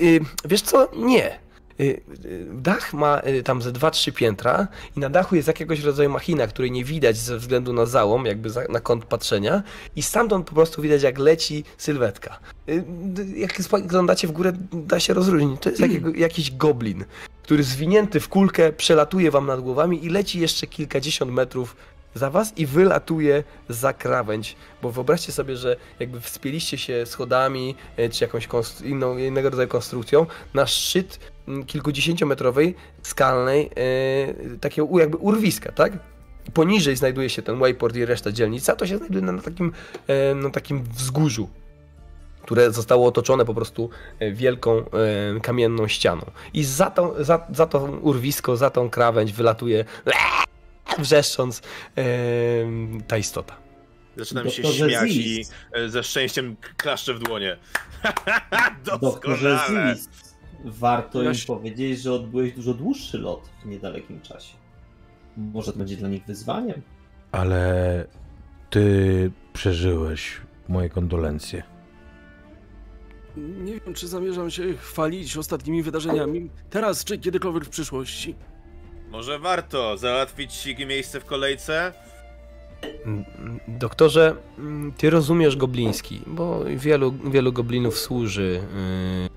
Y, 0.00 0.20
wiesz 0.44 0.62
co? 0.62 0.88
Nie. 0.96 1.45
Y, 1.80 2.00
y, 2.24 2.46
Dach 2.52 2.94
ma 2.94 3.22
y, 3.26 3.42
tam 3.42 3.62
ze 3.62 3.72
2-3 3.72 4.12
piętra 4.12 4.68
i 4.96 5.00
na 5.00 5.08
dachu 5.08 5.36
jest 5.36 5.48
jakiegoś 5.48 5.80
rodzaju 5.80 6.10
machina, 6.10 6.46
której 6.46 6.70
nie 6.70 6.84
widać 6.84 7.16
ze 7.16 7.38
względu 7.38 7.72
na 7.72 7.86
załom, 7.86 8.26
jakby 8.26 8.50
na 8.68 8.80
kąt 8.80 9.04
patrzenia 9.04 9.62
i 9.96 10.02
stamtąd 10.02 10.46
po 10.46 10.54
prostu 10.54 10.82
widać 10.82 11.02
jak 11.02 11.18
leci 11.18 11.64
sylwetka. 11.78 12.38
Jak 13.36 13.62
spoglądacie 13.62 14.28
w 14.28 14.32
górę 14.32 14.52
da 14.72 15.00
się 15.00 15.14
rozróżnić. 15.14 15.60
To 15.60 15.70
jest 15.70 15.80
jakiego, 15.80 16.10
jakiś 16.14 16.56
goblin, 16.56 17.04
który 17.42 17.62
zwinięty 17.62 18.20
w 18.20 18.28
kulkę 18.28 18.72
przelatuje 18.72 19.30
wam 19.30 19.46
nad 19.46 19.60
głowami 19.60 20.04
i 20.04 20.08
leci 20.08 20.40
jeszcze 20.40 20.66
kilkadziesiąt 20.66 21.32
metrów 21.32 21.76
za 22.16 22.30
was 22.30 22.58
i 22.58 22.66
wylatuje 22.66 23.44
za 23.68 23.92
krawędź, 23.92 24.56
bo 24.82 24.90
wyobraźcie 24.90 25.32
sobie, 25.32 25.56
że 25.56 25.76
jakby 26.00 26.20
wspięliście 26.20 26.78
się 26.78 27.06
schodami 27.06 27.74
e, 27.96 28.08
czy 28.08 28.24
jakąś 28.24 28.48
inną, 28.84 29.18
innego 29.18 29.50
rodzaju 29.50 29.68
konstrukcją 29.68 30.26
na 30.54 30.66
szczyt 30.66 31.20
mm, 31.48 31.64
kilkudziesięciometrowej, 31.64 32.74
skalnej, 33.02 33.70
e, 34.54 34.58
takiego 34.58 34.98
jakby 34.98 35.16
urwiska, 35.16 35.72
tak? 35.72 35.92
Poniżej 36.54 36.96
znajduje 36.96 37.30
się 37.30 37.42
ten 37.42 37.58
wayport 37.58 37.96
i 37.96 38.04
reszta 38.04 38.32
dzielnicy, 38.32 38.72
a 38.72 38.76
to 38.76 38.86
się 38.86 38.98
znajduje 38.98 39.24
na, 39.24 39.42
takim, 39.42 39.72
e, 40.06 40.34
na 40.34 40.50
takim 40.50 40.82
wzgórzu, 40.82 41.48
które 42.42 42.72
zostało 42.72 43.06
otoczone 43.06 43.44
po 43.44 43.54
prostu 43.54 43.90
wielką 44.32 44.84
kamienną 45.42 45.88
ścianą. 45.88 46.22
I 46.54 46.64
za, 46.64 46.90
tą, 46.90 47.24
za, 47.24 47.46
za 47.54 47.66
to 47.66 47.78
urwisko, 47.84 48.56
za 48.56 48.70
tą 48.70 48.90
krawędź 48.90 49.32
wylatuje 49.32 49.84
wrzeszcząc 50.98 51.62
e, 51.98 52.02
ta 53.08 53.18
istota. 53.18 53.56
Zaczynam 54.16 54.50
się 54.50 54.64
śmiać 54.64 55.10
i 55.10 55.22
Zis. 55.22 55.52
e, 55.72 55.88
ze 55.88 56.02
szczęściem 56.02 56.56
klaszczę 56.76 57.14
w 57.14 57.18
dłonie. 57.18 57.56
Doktorze 58.84 59.50
Doskonale. 59.50 59.94
Zis, 59.94 60.08
warto 60.64 61.20
im 61.22 61.28
Jaś- 61.28 61.44
powiedzieć, 61.44 62.00
że 62.02 62.12
odbyłeś 62.12 62.52
dużo 62.52 62.74
dłuższy 62.74 63.18
lot 63.18 63.48
w 63.62 63.66
niedalekim 63.66 64.20
czasie. 64.20 64.54
Może 65.36 65.72
to 65.72 65.78
będzie 65.78 65.96
dla 65.96 66.08
nich 66.08 66.24
wyzwaniem. 66.26 66.82
ale 67.32 68.04
ty 68.70 69.30
przeżyłeś 69.52 70.40
moje 70.68 70.88
kondolencje. 70.88 71.62
Nie 73.36 73.80
wiem, 73.80 73.94
czy 73.94 74.08
zamierzam 74.08 74.50
się 74.50 74.74
chwalić 74.76 75.36
ostatnimi 75.36 75.82
wydarzeniami. 75.82 76.50
Teraz, 76.70 77.04
czy 77.04 77.18
kiedykolwiek 77.18 77.64
w 77.64 77.68
przyszłości. 77.68 78.34
Może 79.16 79.38
warto 79.38 79.96
załatwić 79.96 80.54
ci 80.54 80.86
miejsce 80.86 81.20
w 81.20 81.24
kolejce? 81.24 81.92
Mm, 83.04 83.24
Doktorze, 83.68 84.36
mm, 84.58 84.92
ty 84.92 85.10
rozumiesz 85.10 85.56
gobliński, 85.56 86.20
bo 86.26 86.60
wielu, 86.64 87.12
wielu 87.12 87.52
goblinów 87.52 87.98
służy 87.98 88.60
yy, 88.62 89.28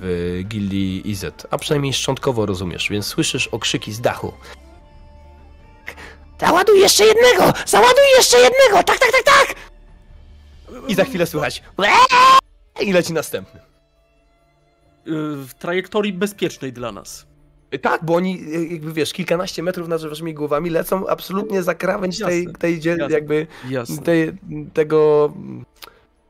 w 0.00 0.40
gildii 0.48 1.10
IZ, 1.10 1.24
a 1.50 1.58
przynajmniej 1.58 1.92
szczątkowo 1.92 2.46
rozumiesz, 2.46 2.88
więc 2.90 3.06
słyszysz 3.06 3.48
okrzyki 3.48 3.92
z 3.92 4.00
dachu. 4.00 4.32
Załaduj 6.40 6.80
jeszcze 6.80 7.04
jednego! 7.04 7.52
Załaduj 7.66 8.04
jeszcze 8.16 8.36
jednego! 8.38 8.82
Tak, 8.82 8.98
tak, 8.98 9.10
tak, 9.12 9.22
tak! 9.24 9.54
I 10.88 10.94
za 10.94 11.04
chwilę 11.04 11.26
słychać 11.26 11.62
i 12.80 12.92
leci 12.92 13.12
następny. 13.12 13.60
Y, 13.60 13.62
W 15.46 15.50
trajektorii 15.58 16.12
bezpiecznej 16.12 16.72
dla 16.72 16.92
nas. 16.92 17.33
Tak, 17.82 18.04
bo 18.04 18.14
oni, 18.14 18.40
y, 18.54 18.66
jakby 18.66 18.92
wiesz, 18.92 19.12
kilkanaście 19.12 19.62
metrów 19.62 19.88
nad 19.88 20.02
waszymi 20.02 20.34
głowami 20.34 20.70
lecą 20.70 21.06
absolutnie 21.08 21.62
za 21.62 21.74
krawędź 21.74 22.18
tej, 22.18 22.44
Jasne, 22.44 22.58
tej 22.58 22.80
dziel- 22.80 22.98
jasne. 22.98 23.14
jakby 23.14 23.46
Jasne. 23.70 23.98
tej, 24.02 24.32
tego, 24.74 25.32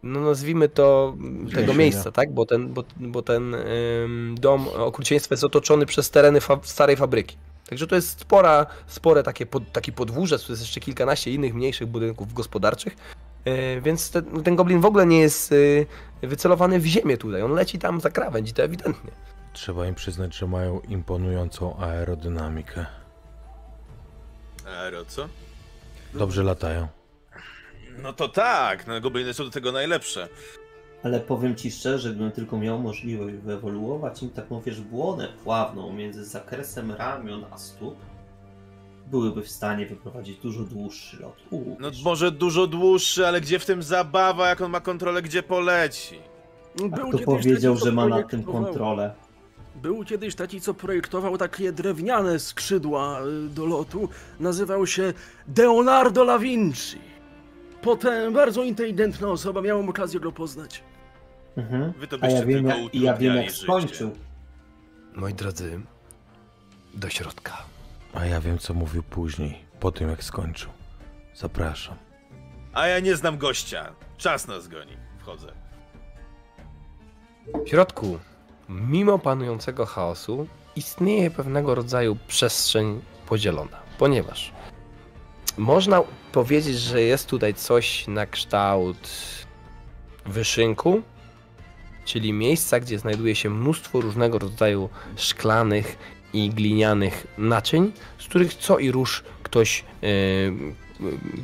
no 0.03 0.21
nazwijmy 0.21 0.69
to, 0.69 1.17
tego 1.55 1.75
miejsca, 1.75 2.13
tak? 2.13 2.33
Bo 2.35 2.47
ten, 2.47 2.69
bo, 2.75 2.85
bo 2.97 3.23
ten 3.23 3.55
ym, 3.55 4.35
dom 4.41 4.69
okrucieństwa 4.69 5.33
jest 5.33 5.45
otoczony 5.45 5.87
przez 5.87 6.11
tereny 6.11 6.41
fa 6.41 6.59
starej 6.63 6.97
fabryki. 6.97 7.37
Także 7.69 7.87
to 7.87 7.95
jest 7.95 8.21
spora, 8.21 8.67
spore 8.87 9.23
takie 9.23 9.47
pod, 9.47 9.73
taki 9.73 9.93
podwórzec, 9.93 10.45
tu 10.45 10.53
jest 10.53 10.63
jeszcze 10.63 10.81
kilkanaście 10.81 11.31
innych 11.31 11.55
mniejszych 11.55 11.89
budynków 11.89 12.35
gospodarczych, 12.35 12.97
yy, 13.45 13.81
więc 13.81 14.11
te, 14.11 14.23
ten 14.23 14.57
goblin 14.57 14.81
w 14.81 14.85
ogóle 14.87 15.07
nie 15.07 15.21
jest 15.21 15.51
yy, 15.51 15.87
wycelowany 16.23 16.81
w 16.81 16.87
ziemię 16.87 17.17
tutaj, 17.17 17.43
on 17.43 17.53
leci 17.53 17.79
tam 17.79 18.01
za 18.01 18.11
krawędź 18.11 18.51
i 18.51 18.53
to 18.53 18.63
ewidentnie. 18.63 19.11
Trzeba 19.55 19.87
im 19.87 19.95
przyznać, 19.95 20.37
że 20.37 20.47
mają 20.47 20.81
imponującą 20.81 21.77
aerodynamikę. 21.77 22.87
Aero, 24.67 25.05
co? 25.05 25.29
Dobrze 26.15 26.43
latają. 26.43 26.89
No 28.03 28.13
to 28.13 28.29
tak, 28.29 28.87
no 28.87 29.01
gobliny 29.01 29.35
są 29.35 29.45
do 29.45 29.51
tego 29.51 29.73
najlepsze. 29.73 30.29
Ale 31.03 31.21
powiem 31.21 31.57
ci 31.57 31.71
szczerze, 31.71 32.11
gdybym 32.11 32.33
tylko 32.33 32.59
miał 32.59 32.79
możliwość 32.79 33.35
wyewoluować 33.37 34.23
im 34.23 34.31
taką 34.31 34.61
wierzbłonę 34.61 35.29
pławną 35.45 35.93
między 35.93 36.25
zakresem 36.25 36.93
ramion 36.93 37.45
a 37.51 37.59
stóp, 37.59 37.97
byłyby 39.07 39.43
w 39.43 39.51
stanie 39.51 39.87
wyprowadzić 39.87 40.39
dużo 40.39 40.63
dłuższy 40.65 41.23
lot. 41.23 41.37
Uuu, 41.51 41.77
No 41.81 41.91
może 42.05 42.31
dużo 42.31 42.67
dłuższy, 42.67 43.27
ale 43.27 43.41
gdzie 43.41 43.59
w 43.59 43.67
tym 43.67 43.83
zabawa, 43.83 44.49
jak 44.49 44.61
on 44.61 44.71
ma 44.71 44.81
kontrolę, 44.81 45.23
gdzie 45.23 45.43
poleci? 45.43 46.19
A 46.85 46.97
Był 46.97 47.09
kto 47.09 47.19
powiedział, 47.19 47.77
że 47.77 47.93
ma 47.93 48.07
nad 48.07 48.29
tym 48.31 48.45
kontrolę? 48.45 49.15
Był 49.75 50.05
kiedyś 50.05 50.35
taki, 50.35 50.61
co 50.61 50.75
projektował 50.75 51.39
takie 51.39 51.73
drewniane 51.73 52.39
skrzydła 52.39 53.21
y, 53.21 53.49
do 53.49 53.67
lotu. 53.67 54.09
Nazywał 54.41 54.87
się 54.87 55.13
Leonardo 55.57 56.27
da 56.27 56.39
Vinci. 56.39 56.99
Potem 57.83 58.33
bardzo 58.33 58.63
inteligentna 58.63 59.29
osoba, 59.29 59.63
miałem 59.63 59.89
okazję 59.89 60.21
go 60.21 60.33
poznać. 60.33 60.83
Mhm. 61.57 61.93
Wy 61.93 62.07
to 62.07 62.17
A 62.17 62.19
byście 62.19 62.39
ja 62.39 62.47
wiem, 62.47 62.65
tylko 62.65 62.79
jak, 62.79 62.95
ja 62.95 63.15
wiem 63.15 63.37
jak 63.37 63.53
skończył. 63.53 64.11
Moi 65.15 65.35
drodzy, 65.35 65.81
do 66.95 67.09
środka. 67.09 67.53
A 68.15 68.27
ja 68.27 68.41
wiem, 68.41 68.59
co 68.59 68.75
mówił 68.75 69.03
później, 69.03 69.65
po 69.81 69.93
tym 69.93 70.11
jak 70.11 70.25
skończył. 70.25 70.71
Zapraszam. 71.35 71.97
A 72.73 72.87
ja 72.87 73.01
nie 73.01 73.17
znam 73.17 73.39
gościa. 73.39 73.93
Czas 74.17 74.49
nas 74.49 74.69
goni. 74.69 74.97
Wchodzę. 75.19 75.53
W 77.65 77.69
środku, 77.69 78.19
mimo 78.69 79.19
panującego 79.19 79.87
chaosu, 79.87 80.47
istnieje 80.77 81.31
pewnego 81.31 81.75
rodzaju 81.75 82.17
przestrzeń 82.29 83.01
podzielona, 83.27 83.77
ponieważ 83.99 84.53
można 85.59 86.03
powiedzieć, 86.33 86.79
że 86.79 87.03
jest 87.03 87.27
tutaj 87.27 87.55
coś 87.55 88.07
na 88.09 88.27
kształt 88.27 89.09
wyszynku, 90.27 91.03
czyli 92.05 92.33
miejsca, 92.33 92.81
gdzie 92.81 92.99
znajduje 92.99 93.35
się 93.35 93.51
mnóstwo 93.51 94.01
różnego 94.01 94.39
rodzaju 94.39 94.89
szklanych 95.17 95.99
i 96.33 96.51
glinianych 96.51 97.27
naczyń, 97.39 97.93
z 98.19 98.27
których 98.27 98.55
co 98.55 98.79
i 98.79 98.91
róż 98.91 99.25
ktoś 99.43 99.85
e, 100.03 100.07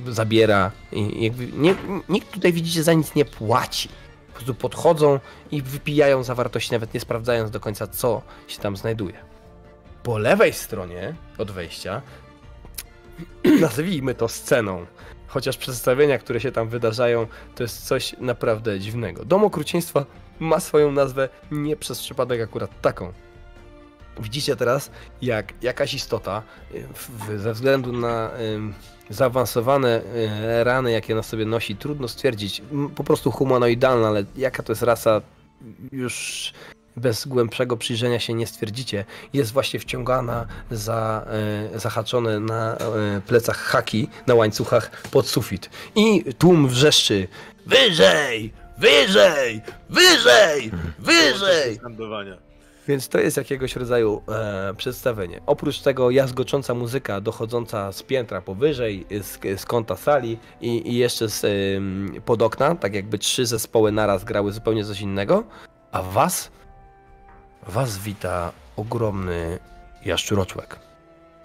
y, 0.08 0.12
zabiera. 0.12 0.70
I 0.92 1.32
nie, 1.52 1.74
nikt 2.08 2.30
tutaj 2.30 2.52
widzicie 2.52 2.82
za 2.82 2.92
nic 2.92 3.14
nie 3.14 3.24
płaci. 3.24 3.88
Prostu 4.40 4.54
podchodzą 4.54 5.20
i 5.50 5.62
wypijają 5.62 6.22
zawartości, 6.22 6.72
nawet 6.72 6.94
nie 6.94 7.00
sprawdzając 7.00 7.50
do 7.50 7.60
końca, 7.60 7.86
co 7.86 8.22
się 8.48 8.58
tam 8.58 8.76
znajduje. 8.76 9.14
Po 10.02 10.18
lewej 10.18 10.52
stronie 10.52 11.14
od 11.38 11.50
wejścia, 11.50 12.02
nazwijmy 13.60 14.14
to 14.14 14.28
sceną, 14.28 14.86
chociaż 15.26 15.56
przedstawienia, 15.56 16.18
które 16.18 16.40
się 16.40 16.52
tam 16.52 16.68
wydarzają, 16.68 17.26
to 17.54 17.62
jest 17.62 17.86
coś 17.86 18.16
naprawdę 18.18 18.80
dziwnego. 18.80 19.24
Dom 19.24 19.44
okrucieństwa 19.44 20.06
ma 20.38 20.60
swoją 20.60 20.92
nazwę 20.92 21.28
nie 21.50 21.76
przez 21.76 22.00
przypadek 22.00 22.40
akurat 22.40 22.80
taką. 22.80 23.12
Widzicie 24.20 24.56
teraz, 24.56 24.90
jak 25.22 25.62
jakaś 25.62 25.94
istota, 25.94 26.42
y, 26.74 26.86
w, 26.94 27.40
ze 27.40 27.52
względu 27.52 27.92
na 27.92 28.30
zaawansowane 29.10 30.02
y, 30.60 30.64
rany, 30.64 30.92
jakie 30.92 31.14
na 31.14 31.22
sobie 31.22 31.46
nosi, 31.46 31.76
trudno 31.76 32.08
stwierdzić, 32.08 32.62
po 32.94 33.04
prostu 33.04 33.30
humanoidalna, 33.30 34.08
ale 34.08 34.24
jaka 34.36 34.62
to 34.62 34.72
jest 34.72 34.82
rasa, 34.82 35.20
już 35.92 36.52
bez 36.96 37.26
głębszego 37.26 37.76
przyjrzenia 37.76 38.20
się 38.20 38.34
nie 38.34 38.46
stwierdzicie, 38.46 39.04
jest 39.32 39.52
właśnie 39.52 39.80
wciągana 39.80 40.46
za 40.70 41.26
e, 41.74 41.78
zahaczone 41.78 42.40
na 42.40 42.76
e, 42.76 43.20
plecach 43.26 43.56
haki, 43.56 44.08
na 44.26 44.34
łańcuchach 44.34 44.90
pod 45.10 45.28
sufit. 45.28 45.70
I 45.94 46.24
tłum 46.38 46.68
wrzeszczy 46.68 47.28
wyżej, 47.66 48.52
wyżej, 48.78 49.60
wyżej, 49.90 50.70
wyżej. 50.98 51.80
Więc 52.88 53.08
to 53.08 53.18
jest 53.18 53.36
jakiegoś 53.36 53.76
rodzaju 53.76 54.22
e, 54.28 54.74
przedstawienie. 54.74 55.40
Oprócz 55.46 55.80
tego 55.80 56.10
jazgocząca 56.10 56.74
muzyka 56.74 57.20
dochodząca 57.20 57.92
z 57.92 58.02
piętra 58.02 58.40
powyżej, 58.40 59.06
z, 59.22 59.60
z 59.60 59.66
kąta 59.66 59.96
sali 59.96 60.38
i, 60.60 60.92
i 60.92 60.96
jeszcze 60.96 61.28
z, 61.28 61.44
em, 61.44 62.12
pod 62.24 62.42
okna, 62.42 62.74
tak 62.74 62.94
jakby 62.94 63.18
trzy 63.18 63.46
zespoły 63.46 63.92
naraz 63.92 64.24
grały 64.24 64.52
zupełnie 64.52 64.84
coś 64.84 65.00
innego. 65.00 65.44
A 65.92 66.02
was, 66.02 66.50
was 67.66 67.98
wita 67.98 68.52
ogromny 68.76 69.58
jaszczuroczłek. 70.04 70.78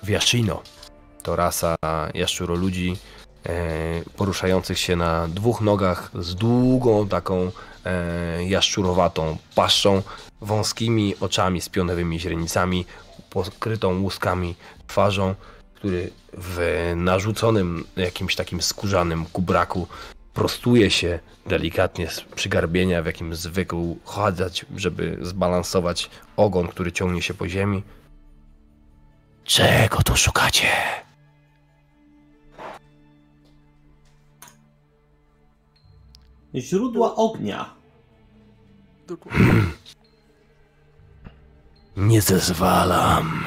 Wiaszino. 0.03 0.61
To 1.23 1.35
rasa 1.35 1.75
jaszczuroludzi 2.13 2.97
e, 3.45 3.53
poruszających 4.17 4.79
się 4.79 4.95
na 4.95 5.27
dwóch 5.27 5.61
nogach 5.61 6.11
z 6.19 6.35
długą 6.35 7.07
taką 7.07 7.51
e, 7.85 8.45
jaszczurowatą 8.45 9.37
paszczą, 9.55 10.01
wąskimi 10.41 11.15
oczami 11.19 11.61
z 11.61 11.69
pionowymi 11.69 12.19
źrenicami, 12.19 12.85
pokrytą 13.29 14.01
łuskami 14.01 14.55
twarzą, 14.87 15.35
który 15.73 16.11
w 16.33 16.91
narzuconym 16.95 17.83
jakimś 17.95 18.35
takim 18.35 18.61
skórzanym 18.61 19.25
kubraku 19.25 19.87
prostuje 20.33 20.91
się 20.91 21.19
delikatnie 21.45 22.09
z 22.09 22.21
przygarbienia, 22.21 23.03
w 23.03 23.05
jakim 23.05 23.35
zwykł 23.35 23.97
chadzać, 24.05 24.65
żeby 24.75 25.17
zbalansować 25.21 26.09
ogon, 26.37 26.67
który 26.67 26.91
ciągnie 26.91 27.21
się 27.21 27.33
po 27.33 27.49
ziemi. 27.49 27.83
Czego 29.43 30.03
tu 30.03 30.15
szukacie? 30.15 30.67
Źródła 36.55 37.15
ognia. 37.15 37.73
Dokładnie. 39.07 39.63
Nie 41.97 42.21
zezwalam 42.21 43.45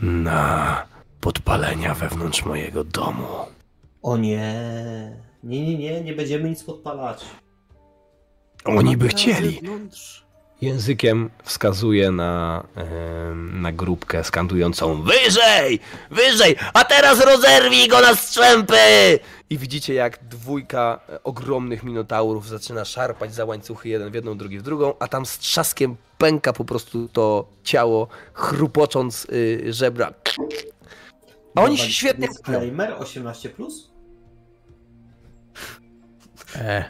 na 0.00 0.82
podpalenia 1.20 1.94
wewnątrz 1.94 2.44
mojego 2.44 2.84
domu. 2.84 3.26
O 4.02 4.16
nie. 4.16 4.54
Nie, 5.42 5.66
nie, 5.66 5.78
nie, 5.78 6.00
nie 6.00 6.12
będziemy 6.12 6.48
nic 6.48 6.64
podpalać. 6.64 7.24
Oni 8.64 8.96
by 8.96 9.08
chcieli. 9.08 9.54
zewnątrz. 9.54 10.25
Językiem 10.60 11.30
wskazuje 11.42 12.10
na, 12.10 12.64
na 13.52 13.72
grupkę 13.72 14.24
skandującą 14.24 15.02
Wyżej! 15.02 15.80
Wyżej! 16.10 16.56
A 16.74 16.84
teraz 16.84 17.20
rozerwij 17.20 17.88
go 17.88 18.00
na 18.00 18.14
strzępy! 18.14 18.76
I 19.50 19.58
widzicie 19.58 19.94
jak 19.94 20.24
dwójka 20.24 21.00
ogromnych 21.24 21.82
minotaurów 21.82 22.48
zaczyna 22.48 22.84
szarpać 22.84 23.34
za 23.34 23.44
łańcuchy 23.44 23.88
jeden 23.88 24.10
w 24.10 24.14
jedną, 24.14 24.38
drugi 24.38 24.58
w 24.58 24.62
drugą, 24.62 24.94
a 24.98 25.08
tam 25.08 25.26
z 25.26 25.38
trzaskiem 25.38 25.96
pęka 26.18 26.52
po 26.52 26.64
prostu 26.64 27.08
to 27.08 27.48
ciało, 27.64 28.08
chrupocząc 28.32 29.24
y, 29.24 29.72
żebra. 29.72 30.14
A 31.54 31.62
oni 31.62 31.78
się 31.78 31.92
świetnie 31.92 32.28
Disclaimer 32.28 32.94
18. 32.98 33.48
Plus? 33.48 33.90
E, 36.56 36.84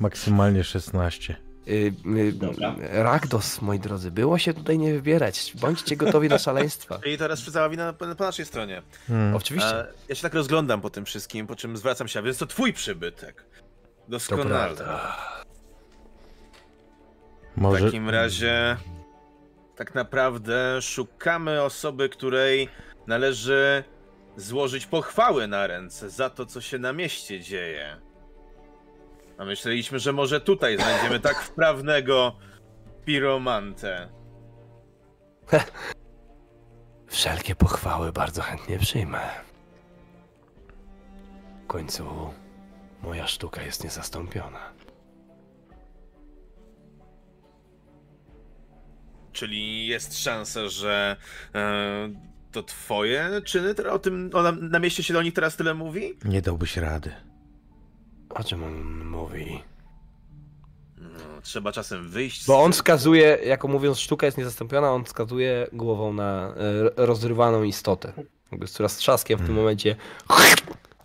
maksymalnie 0.00 0.64
16. 0.64 1.45
Y, 1.68 1.92
y, 2.18 2.32
Dobra. 2.32 2.74
Rakdos, 2.92 3.62
moi 3.62 3.78
drodzy, 3.78 4.10
było 4.10 4.38
się 4.38 4.54
tutaj 4.54 4.78
nie 4.78 4.92
wybierać. 4.92 5.52
Bądźcie 5.60 5.96
gotowi 5.96 6.28
na 6.28 6.38
szaleństwa. 6.38 6.98
I 7.12 7.18
teraz 7.18 7.44
cała 7.44 7.68
wina 7.68 7.92
po, 7.92 8.14
po 8.14 8.24
naszej 8.24 8.46
stronie. 8.46 8.82
Hmm. 9.06 9.34
Oczywiście. 9.34 9.80
E, 9.80 9.92
ja 10.08 10.14
się 10.14 10.22
tak 10.22 10.34
rozglądam 10.34 10.80
po 10.80 10.90
tym 10.90 11.04
wszystkim, 11.04 11.46
po 11.46 11.56
czym 11.56 11.76
zwracam 11.76 12.08
się, 12.08 12.18
a 12.18 12.22
więc 12.22 12.38
to 12.38 12.46
twój 12.46 12.72
przybytek. 12.72 13.44
Doskonale. 14.08 14.48
prawda. 14.48 15.16
W 17.56 17.60
Może. 17.60 17.84
takim 17.84 18.10
razie 18.10 18.76
tak 19.76 19.94
naprawdę 19.94 20.82
szukamy 20.82 21.62
osoby, 21.62 22.08
której 22.08 22.68
należy 23.06 23.84
złożyć 24.36 24.86
pochwały 24.86 25.46
na 25.46 25.66
ręce 25.66 26.10
za 26.10 26.30
to, 26.30 26.46
co 26.46 26.60
się 26.60 26.78
na 26.78 26.92
mieście 26.92 27.40
dzieje. 27.40 27.96
A 29.38 29.44
myśleliśmy, 29.44 29.98
że 29.98 30.12
może 30.12 30.40
tutaj 30.40 30.76
znajdziemy 30.76 31.20
tak 31.20 31.36
wprawnego 31.42 32.36
piromantę. 33.04 34.08
Wszelkie 37.06 37.54
pochwały 37.54 38.12
bardzo 38.12 38.42
chętnie 38.42 38.78
przyjmę. 38.78 39.20
W 41.64 41.66
końcu 41.66 42.30
moja 43.02 43.26
sztuka 43.26 43.62
jest 43.62 43.84
niezastąpiona. 43.84 44.72
Czyli 49.32 49.86
jest 49.86 50.18
szansa, 50.18 50.68
że 50.68 51.16
e, 51.54 52.08
to 52.52 52.62
twoje 52.62 53.30
czyny? 53.44 53.74
Teraz 53.74 53.92
O 53.92 53.98
tym 53.98 54.30
o, 54.32 54.42
na, 54.42 54.52
na 54.52 54.78
mieście 54.78 55.02
się 55.02 55.14
do 55.14 55.22
nich 55.22 55.34
teraz 55.34 55.56
tyle 55.56 55.74
mówi? 55.74 56.18
Nie 56.24 56.42
dałbyś 56.42 56.76
rady. 56.76 57.12
O 58.38 58.44
czym 58.44 58.64
on 58.64 59.04
mówi? 59.04 59.62
No, 60.98 61.40
trzeba 61.42 61.72
czasem 61.72 62.08
wyjść. 62.08 62.42
z 62.42 62.46
Bo 62.46 62.58
on 62.58 62.64
tym. 62.64 62.72
wskazuje, 62.72 63.38
jako 63.46 63.68
mówiąc 63.68 63.98
sztuka 63.98 64.26
jest 64.26 64.38
niezastąpiona, 64.38 64.92
on 64.92 65.04
wskazuje 65.04 65.66
głową 65.72 66.12
na 66.12 66.54
e, 66.96 67.06
rozrywaną 67.06 67.62
istotę. 67.62 68.12
Jakby, 68.52 68.66
która 68.66 68.88
z 68.88 68.96
trzaskiem 68.96 69.38
w 69.38 69.46
tym 69.46 69.54
momencie 69.54 69.96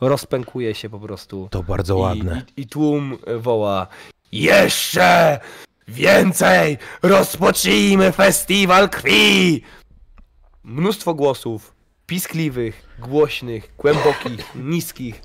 rozpękuje 0.02 0.76
się 0.76 0.90
po 0.90 1.00
prostu. 1.00 1.48
To 1.52 1.64
bardzo 1.64 1.98
ładne. 1.98 2.42
I, 2.58 2.62
i, 2.62 2.64
I 2.64 2.68
tłum 2.68 3.18
woła 3.38 3.88
Jeszcze 4.32 5.40
więcej! 5.88 6.78
Rozpocznijmy 7.02 8.12
festiwal 8.12 8.90
krwi! 8.90 9.64
Mnóstwo 10.64 11.14
głosów, 11.14 11.74
piskliwych, 12.06 12.84
głośnych, 13.00 13.72
głębokich, 13.78 14.56
niskich, 14.74 15.22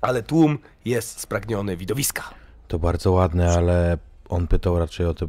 ale 0.00 0.22
tłum 0.22 0.58
jest 0.84 1.20
spragniony 1.20 1.76
widowiska. 1.76 2.34
To 2.68 2.78
bardzo 2.78 3.12
ładne, 3.12 3.52
ale 3.52 3.98
on 4.28 4.46
pytał 4.46 4.78
raczej 4.78 5.06
o 5.06 5.14
te 5.14 5.28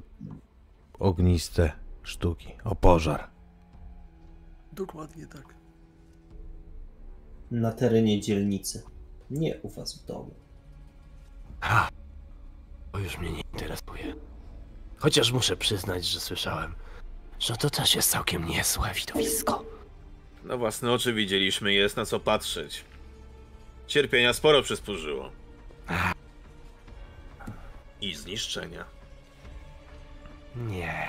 ogniste 1.00 1.72
sztuki, 2.04 2.48
o 2.64 2.76
pożar. 2.76 3.30
Dokładnie 4.72 5.28
tak. 5.28 5.56
Na 7.52 7.72
terenie 7.72 8.22
dzielnicy. 8.22 8.84
Nie 9.30 9.58
u 9.62 9.70
was 9.70 10.00
w 10.02 10.06
domu. 10.06 10.34
Ha! 11.62 11.90
To 12.92 13.00
już 13.00 13.18
mnie 13.18 13.32
nie 13.32 13.42
interesuje. 13.54 14.16
Chociaż 14.98 15.32
muszę 15.32 15.58
przyznać, 15.58 16.06
że 16.06 16.20
słyszałem, 16.20 16.76
że 17.40 17.58
to 17.58 17.70
też 17.70 17.96
jest 17.96 18.12
całkiem 18.12 18.46
niezłe 18.46 18.90
widowisko. 18.94 19.66
Na 20.44 20.58
własne 20.58 20.92
oczy 20.92 21.14
widzieliśmy, 21.14 21.74
jest 21.74 21.98
na 21.98 22.06
co 22.06 22.20
patrzeć. 22.20 22.86
Cierpienia 23.92 24.34
sporo 24.34 24.62
przysporzyło. 24.62 25.32
I 28.02 28.16
zniszczenia. 28.16 28.86
Nie. 30.56 31.08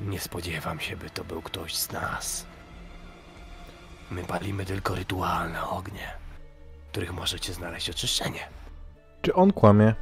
Nie 0.00 0.20
spodziewam 0.20 0.80
się, 0.80 0.96
by 0.96 1.10
to 1.10 1.24
był 1.24 1.42
ktoś 1.42 1.74
z 1.76 1.92
nas. 1.92 2.46
My 4.10 4.24
palimy 4.24 4.64
tylko 4.64 4.94
rytualne 4.94 5.68
ognie, 5.68 6.12
w 6.88 6.90
których 6.90 7.12
możecie 7.12 7.52
znaleźć 7.52 7.90
oczyszczenie. 7.90 8.48
Czy 9.22 9.34
on 9.34 9.52
kłamie? 9.52 9.94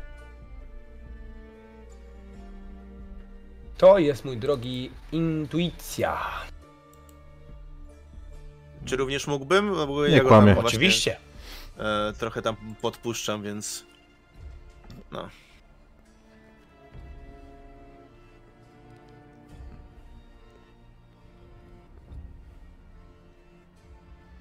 To 3.76 3.98
jest, 3.98 4.24
mój 4.24 4.36
drogi, 4.36 4.90
intuicja. 5.12 6.18
Czy 8.84 8.96
również 8.96 9.26
mógłbym? 9.26 9.74
Bo 9.74 10.08
Nie 10.08 10.20
kłamie. 10.20 10.58
Oczywiście. 10.58 11.27
E, 11.78 12.12
trochę 12.12 12.42
tam 12.42 12.56
podpuszczam, 12.80 13.42
więc... 13.42 13.86
No. 15.12 15.28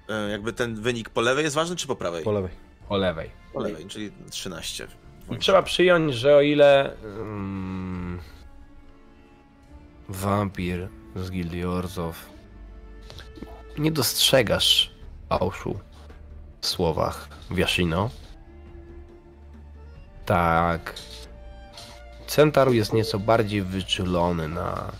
E, 0.08 0.30
jakby 0.30 0.52
ten 0.52 0.74
wynik 0.74 1.10
po 1.10 1.20
lewej 1.20 1.44
jest 1.44 1.56
ważny, 1.56 1.76
czy 1.76 1.86
po 1.86 1.96
prawej? 1.96 2.24
Po 2.24 2.32
lewej. 2.32 2.50
Po 2.88 2.96
lewej. 2.96 3.30
Po 3.52 3.60
lewej, 3.60 3.86
czyli 3.86 4.12
13. 4.30 4.88
I 5.30 5.36
trzeba 5.36 5.62
przyjąć, 5.62 6.14
że 6.14 6.36
o 6.36 6.40
ile 6.40 6.96
mm, 7.02 8.20
wampir 10.08 10.88
z 11.16 11.30
Gildii 11.30 11.64
Orzów 11.64 12.30
nie 13.78 13.92
dostrzegasz 13.92 14.90
fałszu 15.28 15.80
słowach 16.66 17.28
Wiashino, 17.50 18.10
tak 20.26 20.94
Centaur 22.26 22.72
jest 22.72 22.92
nieco 22.92 23.18
bardziej 23.18 23.62
wyczulony 23.62 24.48
na 24.48 24.92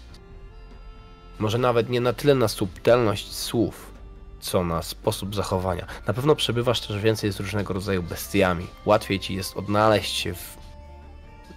może 1.39 1.59
nawet 1.59 1.89
nie 1.89 2.01
na 2.01 2.13
tyle 2.13 2.35
na 2.35 2.49
subtelność 2.49 3.33
słów, 3.33 3.93
co 4.41 4.65
na 4.65 4.83
sposób 4.83 5.35
zachowania. 5.35 5.87
Na 6.07 6.15
pewno 6.15 6.37
przebywasz 6.37 6.81
też 6.81 7.01
więcej 7.01 7.33
z 7.33 7.41
różnego 7.41 7.75
rodzaju 7.75 8.03
bestiami. 8.03 8.67
Łatwiej 8.85 9.21
ci 9.21 9.35
jest 9.35 9.57
odnaleźć 9.57 10.17
się 10.17 10.35
w, 10.35 10.57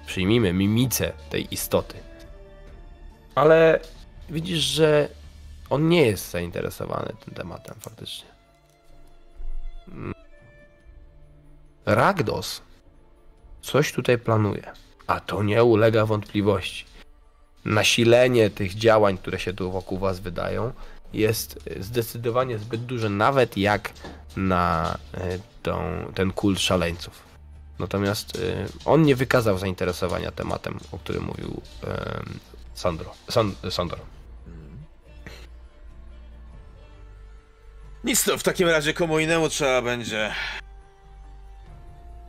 przyjmijmy, 0.06 0.54
mimice 0.54 1.14
tej 1.30 1.54
istoty. 1.54 1.96
Ale 3.36 3.80
widzisz, 4.30 4.60
że 4.60 5.10
on 5.70 5.90
nie 5.90 6.06
jest 6.06 6.32
zainteresowany 6.32 7.14
tym 7.26 7.34
tematem 7.34 7.76
faktycznie. 7.80 8.30
Ragdos 11.86 12.62
coś 13.62 13.92
tutaj 13.92 14.18
planuje, 14.18 14.72
a 15.08 15.20
to 15.20 15.44
nie 15.44 15.64
ulega 15.64 16.06
wątpliwości. 16.06 16.86
Nasilenie 17.66 18.50
tych 18.50 18.76
działań, 18.76 19.18
które 19.18 19.40
się 19.40 19.54
tu 19.54 19.72
wokół 19.72 19.98
was 19.98 20.20
wydają, 20.20 20.72
jest 21.14 21.70
zdecydowanie 21.80 22.58
zbyt 22.58 22.86
duże, 22.86 23.10
nawet 23.10 23.58
jak 23.58 23.92
na 24.38 24.98
e, 25.14 25.40
tą, 25.64 25.82
ten 26.16 26.32
kult 26.32 26.60
szaleńców. 26.60 27.24
Natomiast 27.80 28.36
e, 28.36 28.66
on 28.86 29.04
nie 29.04 29.16
wykazał 29.16 29.58
zainteresowania 29.58 30.32
tematem, 30.32 30.80
o 30.92 30.98
którym 30.98 31.24
mówił 31.24 31.62
e, 31.84 32.24
Sandro. 32.74 33.14
San, 33.30 33.56
Sandro. 33.70 34.00
Nic 38.04 38.24
to, 38.24 38.38
w 38.38 38.44
takim 38.44 38.68
razie 38.68 38.94
komu 38.94 39.20
innemu 39.20 39.50
trzeba 39.50 39.82
będzie 39.82 40.32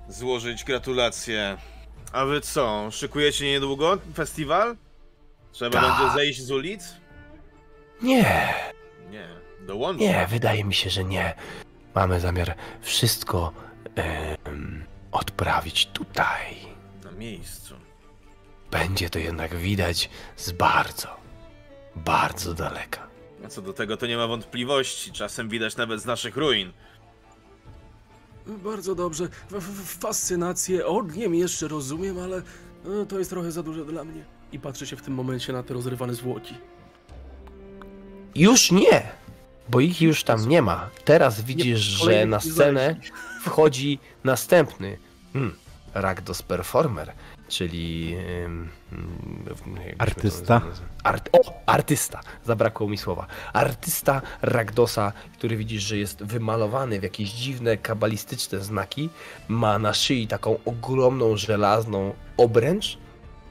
złożyć 0.08 0.64
gratulacje. 0.64 1.56
A 2.12 2.24
wy 2.24 2.40
co, 2.40 2.88
szykujecie 2.90 3.44
niedługo 3.46 3.98
festiwal? 4.14 4.76
Trzeba 5.52 5.80
Tak. 5.80 5.98
będzie 5.98 6.14
zejść 6.14 6.42
z 6.42 6.50
ulic? 6.50 6.84
Nie, 8.02 8.54
Nie, 9.10 9.28
dołączę. 9.66 10.04
nie, 10.04 10.26
wydaje 10.30 10.64
mi 10.64 10.74
się, 10.74 10.90
że 10.90 11.04
nie. 11.04 11.34
Mamy 11.94 12.20
zamiar 12.20 12.54
wszystko 12.80 13.52
em, 13.94 14.84
odprawić 15.12 15.86
tutaj. 15.86 16.56
Na 17.04 17.10
miejscu. 17.12 17.74
Będzie 18.70 19.10
to 19.10 19.18
jednak 19.18 19.56
widać 19.56 20.10
z 20.36 20.52
bardzo, 20.52 21.08
bardzo 21.96 22.54
daleka. 22.54 23.08
A 23.44 23.48
co 23.48 23.62
do 23.62 23.72
tego 23.72 23.96
to 23.96 24.06
nie 24.06 24.16
ma 24.16 24.26
wątpliwości, 24.26 25.12
czasem 25.12 25.48
widać 25.48 25.76
nawet 25.76 26.00
z 26.02 26.04
naszych 26.06 26.36
ruin. 26.36 26.72
Bardzo 28.46 28.94
dobrze. 28.94 29.28
F- 29.54 29.96
fascynację 30.00 30.86
ogniem 30.86 31.34
jeszcze 31.34 31.68
rozumiem, 31.68 32.18
ale 32.18 32.36
e, 33.02 33.06
to 33.08 33.18
jest 33.18 33.30
trochę 33.30 33.52
za 33.52 33.62
duże 33.62 33.84
dla 33.84 34.04
mnie. 34.04 34.24
I 34.52 34.58
patrzę 34.58 34.86
się 34.86 34.96
w 34.96 35.02
tym 35.02 35.14
momencie 35.14 35.52
na 35.52 35.62
te 35.62 35.74
rozrywane 35.74 36.14
zwłoki. 36.14 36.54
Już 38.34 38.70
nie, 38.70 39.02
bo 39.68 39.80
ich 39.80 40.02
już 40.02 40.24
tam 40.24 40.48
nie 40.48 40.62
ma. 40.62 40.90
Teraz 41.04 41.40
widzisz, 41.40 41.78
że 41.80 42.00
kolejnych 42.00 42.28
na 42.30 42.36
nie 42.44 42.52
scenę 42.52 42.96
wchodzi 43.42 43.98
następny 44.24 44.98
hmm, 45.32 45.54
Ragdos 45.94 46.42
Performer, 46.42 47.12
czyli 47.52 48.16
Artysta. 49.98 50.60
Art, 51.04 51.28
o, 51.32 51.62
artysta, 51.66 52.20
zabrakło 52.44 52.88
mi 52.88 52.98
słowa. 52.98 53.26
Artysta 53.52 54.22
Ragdosa, 54.42 55.12
który 55.32 55.56
widzisz, 55.56 55.82
że 55.82 55.98
jest 55.98 56.22
wymalowany 56.22 57.00
w 57.00 57.02
jakieś 57.02 57.30
dziwne, 57.30 57.76
kabalistyczne 57.76 58.60
znaki, 58.60 59.10
ma 59.48 59.78
na 59.78 59.94
szyi 59.94 60.26
taką 60.26 60.58
ogromną, 60.64 61.36
żelazną 61.36 62.14
obręcz 62.36 62.98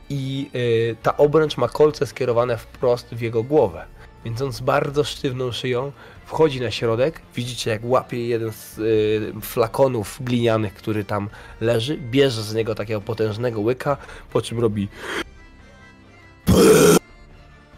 i 0.10 0.50
y, 0.56 0.96
ta 1.04 1.18
obręcz 1.18 1.58
ma 1.58 1.68
kolce 1.68 2.06
skierowane 2.06 2.58
wprost 2.58 3.08
w 3.08 3.22
jego 3.22 3.44
głowę. 3.44 3.86
Więc 4.26 4.42
on 4.42 4.52
z 4.52 4.62
bardzo 4.62 5.04
sztywną 5.04 5.52
szyją 5.52 5.92
wchodzi 6.32 6.62
na 6.62 6.72
środek, 6.72 7.22
widzicie 7.36 7.72
jak 7.72 7.82
łapie 7.84 8.28
jeden 8.28 8.52
z 8.52 8.78
y, 8.78 9.42
flakonów 9.42 10.18
glinianych, 10.22 10.74
który 10.74 11.04
tam 11.06 11.30
leży, 11.62 11.98
bierze 11.98 12.44
z 12.44 12.54
niego 12.54 12.76
takiego 12.76 13.02
potężnego 13.02 13.62
łyka, 13.62 13.98
po 14.34 14.42
czym 14.42 14.60
robi 14.60 14.88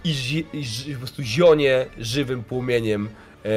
i, 0.04 0.14
zi, 0.14 0.46
i 0.88 0.94
po 0.94 1.00
prostu 1.00 1.24
zionie 1.24 1.86
żywym 1.98 2.44
płomieniem, 2.44 3.10
e, 3.46 3.50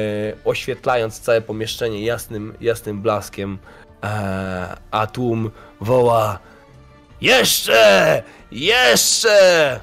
oświetlając 0.45 1.19
całe 1.19 1.41
pomieszczenie 1.41 2.05
jasnym, 2.05 2.53
jasnym 2.61 3.01
blaskiem, 3.01 3.57
e, 4.03 4.77
a 4.91 5.07
tłum 5.07 5.51
woła 5.81 6.39
jeszcze! 7.21 8.23
Jeszcze! 8.51 9.79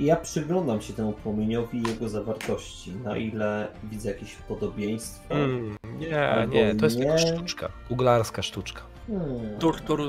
I 0.00 0.04
ja 0.04 0.16
przyglądam 0.16 0.80
się 0.80 0.92
temu 0.92 1.12
płomieniowi 1.12 1.78
i 1.78 1.88
jego 1.88 2.08
zawartości, 2.08 2.92
na 2.92 3.16
ile 3.16 3.68
widzę 3.84 4.08
jakieś 4.08 4.34
podobieństwo. 4.34 5.34
Mm, 5.34 5.76
nie, 5.98 6.28
Albo 6.30 6.54
nie, 6.54 6.74
to 6.74 6.86
jest 6.86 6.98
nie. 6.98 7.02
tylko 7.04 7.18
sztuczka, 7.18 7.68
kuglarska 7.88 8.42
sztuczka. 8.42 8.82
Hmm. 9.06 9.58
Doktor 9.58 10.00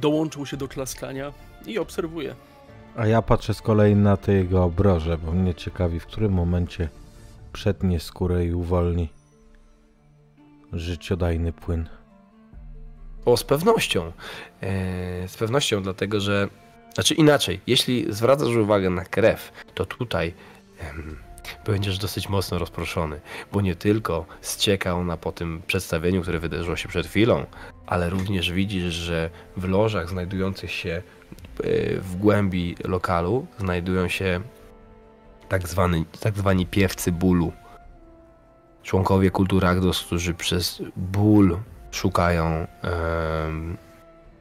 dołączył 0.00 0.46
się 0.46 0.56
do 0.56 0.68
klaskania 0.68 1.32
i 1.66 1.78
obserwuje. 1.78 2.34
A 2.96 3.06
ja 3.06 3.22
patrzę 3.22 3.54
z 3.54 3.62
kolei 3.62 3.96
na 3.96 4.16
te 4.16 4.32
jego 4.32 4.64
obroże, 4.64 5.18
bo 5.18 5.32
mnie 5.32 5.54
ciekawi, 5.54 6.00
w 6.00 6.06
którym 6.06 6.32
momencie 6.32 6.88
przetnie 7.52 8.00
skórę 8.00 8.46
i 8.46 8.54
uwolni 8.54 9.08
życiodajny 10.72 11.52
płyn. 11.52 11.88
O, 13.24 13.36
z 13.36 13.44
pewnością. 13.44 14.12
E, 14.60 15.28
z 15.28 15.36
pewnością, 15.36 15.82
dlatego 15.82 16.20
że. 16.20 16.48
Znaczy 16.94 17.14
inaczej, 17.14 17.60
jeśli 17.66 18.06
zwracasz 18.12 18.56
uwagę 18.56 18.90
na 18.90 19.04
krew, 19.04 19.52
to 19.74 19.86
tutaj 19.86 20.34
em, 20.78 21.16
będziesz 21.66 21.98
dosyć 21.98 22.28
mocno 22.28 22.58
rozproszony, 22.58 23.20
bo 23.52 23.60
nie 23.60 23.76
tylko 23.76 24.26
ścieka 24.42 24.94
ona 24.94 25.16
po 25.16 25.32
tym 25.32 25.62
przedstawieniu, 25.66 26.22
które 26.22 26.40
wydarzyło 26.40 26.76
się 26.76 26.88
przed 26.88 27.06
chwilą, 27.06 27.46
ale 27.86 28.10
również 28.10 28.52
widzisz, 28.52 28.94
że 28.94 29.30
w 29.56 29.68
lożach 29.68 30.08
znajdujących 30.08 30.70
się 30.70 30.90
e, 30.90 31.02
w 31.96 32.16
głębi 32.16 32.76
lokalu 32.84 33.46
znajdują 33.58 34.08
się 34.08 34.40
tak, 35.48 35.68
zwany, 35.68 36.04
tak 36.20 36.38
zwani 36.38 36.66
piewcy 36.66 37.12
bólu. 37.12 37.52
Członkowie 38.82 39.30
kultury 39.30 39.66
Agdos, 39.66 40.02
którzy 40.02 40.34
przez 40.34 40.82
ból 40.96 41.58
szukają 41.90 42.66
em, 42.82 43.76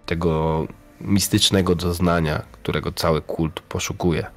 tego 0.05 0.67
mistycznego 1.01 1.75
doznania, 1.75 2.43
którego 2.51 2.91
cały 2.91 3.21
kult 3.21 3.59
poszukuje. 3.59 4.31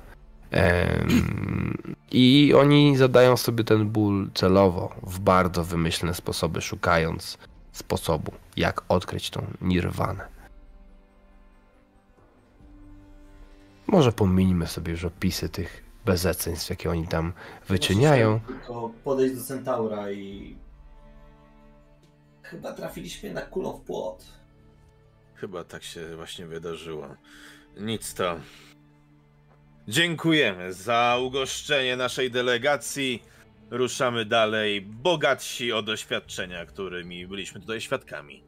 I 2.10 2.54
oni 2.56 2.96
zadają 2.96 3.36
sobie 3.36 3.64
ten 3.64 3.90
ból 3.90 4.30
celowo, 4.34 4.94
w 5.02 5.18
bardzo 5.18 5.64
wymyślne 5.64 6.14
sposoby, 6.14 6.60
szukając 6.60 7.38
sposobu, 7.72 8.32
jak 8.56 8.82
odkryć 8.88 9.30
tą 9.30 9.46
nirwanę. 9.60 10.26
Może 13.86 14.12
pominijmy 14.12 14.66
sobie 14.66 14.92
już 14.92 15.04
opisy 15.04 15.48
tych 15.48 15.84
bezeceństw, 16.04 16.70
jakie 16.70 16.90
oni 16.90 17.08
tam 17.08 17.32
wyczyniają. 17.68 18.40
Tylko 18.40 18.90
podejść 19.04 19.34
do 19.34 19.42
Centaura 19.42 20.10
i... 20.10 20.56
Chyba 22.42 22.72
trafiliśmy 22.72 23.32
na 23.32 23.42
kulą 23.42 23.72
w 23.72 23.80
płot. 23.80 24.41
Chyba 25.42 25.64
tak 25.64 25.82
się 25.84 26.16
właśnie 26.16 26.46
wydarzyło. 26.46 27.16
Nic 27.76 28.14
to. 28.14 28.40
Dziękujemy 29.88 30.72
za 30.72 31.18
ugoszczenie 31.22 31.96
naszej 31.96 32.30
delegacji. 32.30 33.22
Ruszamy 33.70 34.24
dalej, 34.24 34.80
bogatsi 34.82 35.72
o 35.72 35.82
doświadczenia, 35.82 36.66
którymi 36.66 37.26
byliśmy 37.26 37.60
tutaj 37.60 37.80
świadkami. 37.80 38.44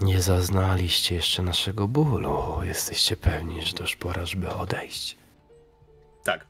Nie 0.00 0.22
zaznaliście 0.22 1.14
jeszcze 1.14 1.42
naszego 1.42 1.88
bólu. 1.88 2.60
Jesteście 2.62 3.16
pewni, 3.16 3.62
że 3.66 3.72
to 3.72 3.82
już 3.82 3.96
pora, 3.96 4.26
żeby 4.26 4.48
odejść. 4.48 5.16
Tak. 6.24 6.46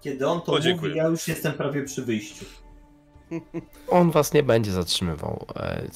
Kiedy 0.00 0.26
on 0.28 0.40
to 0.42 0.52
O, 0.52 0.60
dziękuję. 0.60 0.88
mówi, 0.88 0.98
ja 0.98 1.06
już 1.08 1.28
jestem 1.28 1.52
prawie 1.52 1.82
przy 1.84 2.02
wyjściu. 2.04 2.44
On 3.88 4.10
was 4.10 4.32
nie 4.32 4.42
będzie 4.42 4.72
zatrzymywał. 4.72 5.46
E, 5.56 5.88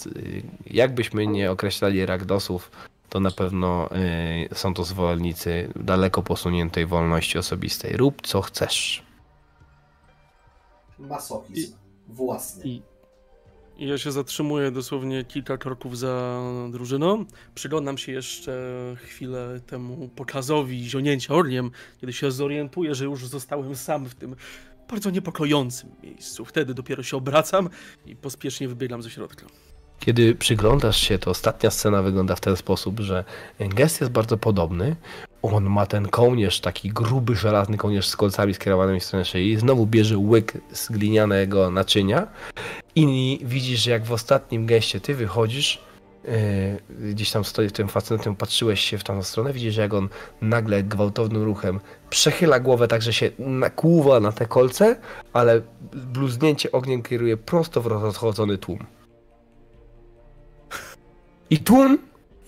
Jakbyśmy 0.67 1.27
nie 1.27 1.51
określali 1.51 2.07
Ragdosów, 2.07 2.71
to 3.09 3.21
na 3.21 3.31
pewno 3.31 3.91
e, 3.91 4.55
są 4.55 4.75
to 4.75 4.85
zwolennicy 4.85 5.73
daleko 5.77 6.23
posuniętej 6.23 6.87
wolności 6.87 7.39
osobistej. 7.39 7.97
Rób 7.97 8.27
co 8.27 8.43
chcesz. 8.43 9.03
Masochizm. 10.99 11.77
Własny. 12.09 12.65
I 12.65 12.83
ja 13.79 13.99
się 13.99 14.13
zatrzymuję 14.13 14.71
dosłownie 14.71 15.25
kilka 15.25 15.59
kroków 15.59 15.99
za 15.99 16.43
drużyną. 16.71 17.25
Przyglądam 17.55 17.99
się 17.99 18.13
jeszcze 18.13 18.53
chwilę 19.05 19.61
temu 19.67 20.09
pokazowi 20.17 20.91
zionięcia 20.91 21.35
orliem, 21.35 21.71
kiedy 22.01 22.13
się 22.13 22.31
zorientuję, 22.31 22.95
że 22.95 23.05
już 23.05 23.27
zostałem 23.27 23.77
sam 23.77 24.07
w 24.07 24.15
tym 24.15 24.37
bardzo 24.91 25.11
niepokojącym 25.11 25.91
miejscu. 26.03 26.45
Wtedy 26.45 26.75
dopiero 26.75 27.03
się 27.03 27.17
obracam 27.17 27.69
i 28.07 28.17
pospiesznie 28.17 28.69
wybiegam 28.69 29.03
ze 29.03 29.11
środka. 29.11 29.47
Kiedy 30.01 30.35
przyglądasz 30.35 30.97
się, 30.97 31.19
to 31.19 31.31
ostatnia 31.31 31.71
scena 31.71 32.03
wygląda 32.03 32.37
w 32.37 32.41
ten 32.41 32.57
sposób, 32.57 33.01
że 33.01 33.25
gest 33.61 34.01
jest 34.01 34.13
bardzo 34.13 34.39
podobny. 34.39 34.97
On 35.43 35.65
ma 35.65 35.87
ten 35.87 36.09
kołnierz, 36.09 36.61
taki 36.61 36.89
gruby, 36.89 37.37
żelazny 37.37 37.77
kołnierz 37.77 38.09
z 38.09 38.17
kolcami 38.17 38.55
skierowanymi 38.55 39.01
w 39.01 39.05
stronę 39.05 39.25
szyi. 39.25 39.57
Znowu 39.57 39.87
bierze 39.87 40.19
łyk 40.19 40.53
z 40.73 40.93
glinianego 40.93 41.71
naczynia 41.71 42.27
i 42.95 43.39
widzisz, 43.43 43.87
jak 43.87 44.05
w 44.05 44.13
ostatnim 44.13 44.67
geście 44.67 45.01
ty 45.01 45.15
wychodzisz, 45.15 45.79
gdzieś 47.01 47.31
tam 47.31 47.45
stoi 47.45 47.71
tym 47.71 47.89
facetem, 47.89 48.37
patrzyłeś 48.37 48.81
się 48.81 48.99
w 48.99 49.05
tamtą 49.05 49.23
stronę, 49.23 49.53
widzisz, 49.53 49.77
jak 49.77 49.95
on 49.95 50.09
nagle 50.41 50.83
gwałtownym 50.83 51.43
ruchem 51.43 51.81
przechyla 52.11 52.61
głowę 52.61 52.89
tak, 52.89 53.03
że 53.03 53.13
się 53.13 53.31
nakłuwa 53.39 54.21
na 54.21 54.33
te 54.33 54.47
kolce, 54.47 54.97
ale 55.33 55.61
bluznięcie 55.93 56.73
ogniem 56.73 57.03
kieruje 57.03 57.37
prosto 57.37 57.81
w 57.83 57.87
rozchodzony 57.87 58.59
tłum. 58.59 58.87
I 61.51 61.59
tłum, 61.59 61.99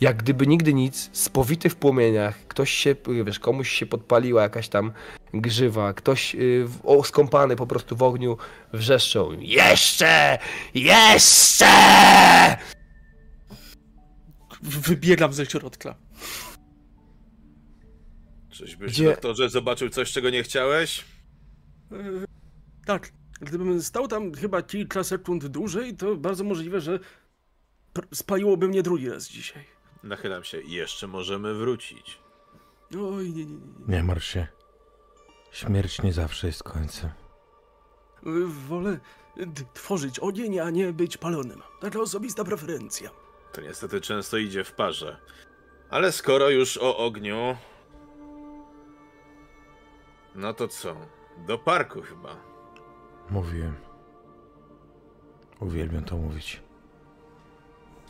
jak 0.01 0.16
gdyby 0.16 0.47
nigdy 0.47 0.74
nic, 0.74 1.11
spowity 1.12 1.70
w 1.70 1.77
płomieniach, 1.77 2.39
ktoś 2.49 2.70
się, 2.70 2.97
wiesz, 3.24 3.39
komuś 3.39 3.70
się 3.70 3.86
podpaliła 3.86 4.43
jakaś 4.43 4.69
tam 4.69 4.93
grzywa, 5.35 5.93
ktoś 5.93 6.35
y, 6.35 6.65
w- 6.69 6.81
o, 6.85 7.05
skąpany 7.05 7.57
po 7.57 7.66
prostu 7.66 7.97
w 7.97 8.03
ogniu 8.03 8.36
wrzeszczą 8.73 9.32
Jeszcze! 9.40 10.39
Jeszcze! 10.74 11.66
Wybiegam 14.62 15.32
ze 15.32 15.47
środka. 15.47 15.94
Czyżbyś, 18.51 18.93
Gdzie- 18.93 19.05
doktorze, 19.10 19.51
zobaczył 19.51 19.89
coś, 19.90 20.12
czego 20.12 20.30
nie 20.30 20.43
chciałeś? 20.43 21.05
E, 21.93 21.97
Tak, 22.86 23.12
gdybym 23.40 23.82
stał 23.82 24.09
tam 24.09 24.34
chyba 24.34 24.62
kilka 24.62 25.05
sekund 25.05 25.47
dłużej, 25.47 25.97
to 25.97 26.16
bardzo 26.16 26.44
możliwe, 26.44 26.80
że 26.80 26.98
pr- 27.94 28.06
spaliłoby 28.14 28.68
mnie 28.68 28.82
drugi 28.82 29.09
raz 29.10 29.28
dzisiaj. 29.28 29.64
Nachylam 30.02 30.44
się. 30.44 30.60
Jeszcze 30.60 31.06
możemy 31.06 31.55
wrócić. 31.55 32.18
Oj, 33.01 33.30
nie, 33.30 33.44
nie, 33.44 33.44
nie. 33.44 33.56
nie. 33.89 33.97
Nie 33.97 34.02
martw 34.02 34.24
się. 34.26 34.47
Śmierć 35.52 36.02
nie 36.02 36.12
zawsze 36.12 36.47
jest 36.47 36.62
końcem. 36.62 37.10
E, 38.26 38.30
Wolę 38.68 39.01
tworzyć 39.74 40.18
ogień, 40.18 40.59
a 40.59 40.70
nie 40.70 40.93
być 40.93 41.16
palonym. 41.16 41.62
Taka 41.80 42.01
osobista 42.01 42.44
preferencja. 42.44 43.10
To 43.53 43.61
niestety 43.61 44.01
często 44.01 44.37
idzie 44.37 44.65
w 44.65 44.73
parze. 44.73 45.16
Ale 45.91 46.12
skoro 46.12 46.51
już 46.51 46.77
o 46.77 46.97
ogniu... 46.97 47.57
No 50.35 50.55
to 50.55 50.69
co? 50.69 50.97
Do 51.47 51.59
parku 51.59 52.03
chyba. 52.03 52.37
Mówiłem. 53.31 53.74
Uwielbiam 55.61 56.05
to 56.05 56.16
mówić. 56.16 56.62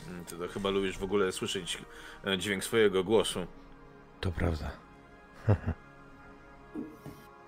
Mm, 0.09 0.25
Ty 0.25 0.37
to 0.37 0.49
chyba 0.49 0.71
lubisz 0.71 0.99
w 0.99 1.03
ogóle 1.03 1.33
słyszeć 1.33 1.79
e, 2.27 2.39
dźwięk 2.39 2.65
swojego 2.65 3.05
głosu. 3.05 3.47
To 4.21 4.33
prawda. 4.33 4.71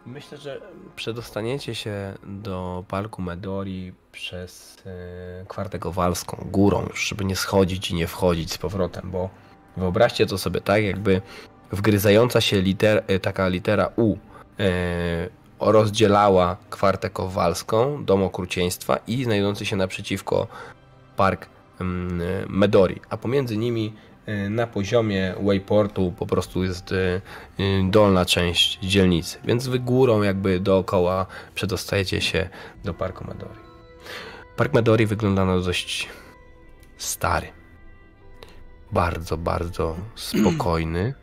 Myślę, 0.06 0.39
że 0.39 0.60
przedostaniecie 0.97 1.74
się 1.74 2.14
do 2.22 2.85
parku 2.89 3.22
Medori 3.22 3.93
przez 4.12 4.76
e, 4.86 5.47
kwartę 5.48 5.78
Kowalską, 5.78 6.47
górą, 6.52 6.89
żeby 6.94 7.24
nie 7.24 7.36
schodzić 7.36 7.90
i 7.90 7.94
nie 7.94 8.06
wchodzić 8.06 8.52
z 8.52 8.59
powrotem, 8.59 9.10
bo 9.10 9.31
wyobraźcie 9.76 10.26
to 10.26 10.39
sobie 10.39 10.60
tak, 10.60 10.85
jakby 10.85 11.22
wgryzająca 11.72 12.40
się 12.40 12.62
liter, 12.62 13.05
e, 13.06 13.20
taka 13.20 13.48
litera 13.48 13.90
U 13.97 14.16
e, 14.59 15.28
rozdzielała 15.60 16.56
kwartę 16.70 17.10
Kowalską, 17.10 18.05
dom 18.05 18.22
okrucieństwa 18.22 18.98
i 19.06 19.24
znajdujący 19.24 19.66
się 19.66 19.76
naprzeciwko 19.76 20.47
park 21.16 21.47
mm, 21.81 22.22
Medori, 22.48 23.01
a 23.10 23.16
pomiędzy 23.16 23.56
nimi 23.56 23.93
na 24.51 24.67
poziomie 24.67 25.35
wayportu 25.43 26.13
po 26.19 26.27
prostu 26.27 26.65
jest 26.65 26.93
e, 26.93 27.21
y, 27.61 27.91
dolna 27.91 28.25
część 28.25 28.79
dzielnicy, 28.83 29.39
więc 29.45 29.69
wy 29.69 29.79
górą 29.79 30.23
jakby 30.23 30.61
dookoła 30.61 31.27
przedostajecie 31.55 32.21
się 32.21 32.49
do 32.85 32.95
Parku 32.95 33.25
Medori. 33.25 33.61
Park 34.57 34.75
Medori 34.75 35.07
wygląda 35.07 35.45
na 35.45 35.61
dość 35.61 36.09
stary. 36.97 37.47
Bardzo, 38.93 39.37
bardzo 39.37 39.97
spokojny. 40.15 41.15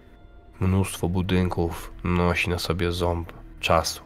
Mnóstwo 0.59 1.09
budynków 1.09 1.91
nosi 2.03 2.49
na 2.49 2.59
sobie 2.59 2.91
ząb 2.91 3.33
czasu. 3.59 4.01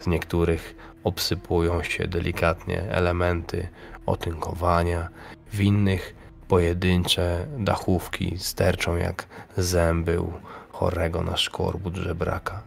Z 0.00 0.06
niektórych 0.06 0.76
obsypują 1.04 1.82
się 1.82 2.08
delikatnie 2.08 2.82
elementy 2.82 3.68
otynkowania, 4.06 5.08
w 5.52 5.60
innych 5.60 6.14
pojedyncze 6.50 7.46
dachówki 7.58 8.38
sterczą 8.38 8.96
jak 8.96 9.26
zęby 9.56 10.20
u 10.20 10.32
chorego 10.72 11.22
na 11.22 11.36
szkorbut 11.36 11.96
żebraka. 11.96 12.62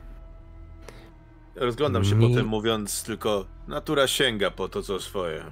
Rozglądam 1.55 2.05
się 2.05 2.15
Mi- 2.15 2.30
potem 2.30 2.45
mówiąc 2.47 3.03
tylko 3.03 3.45
natura 3.68 4.07
sięga 4.07 4.51
po 4.51 4.69
to, 4.69 4.84
co 4.84 4.99
swoje. 4.99 5.43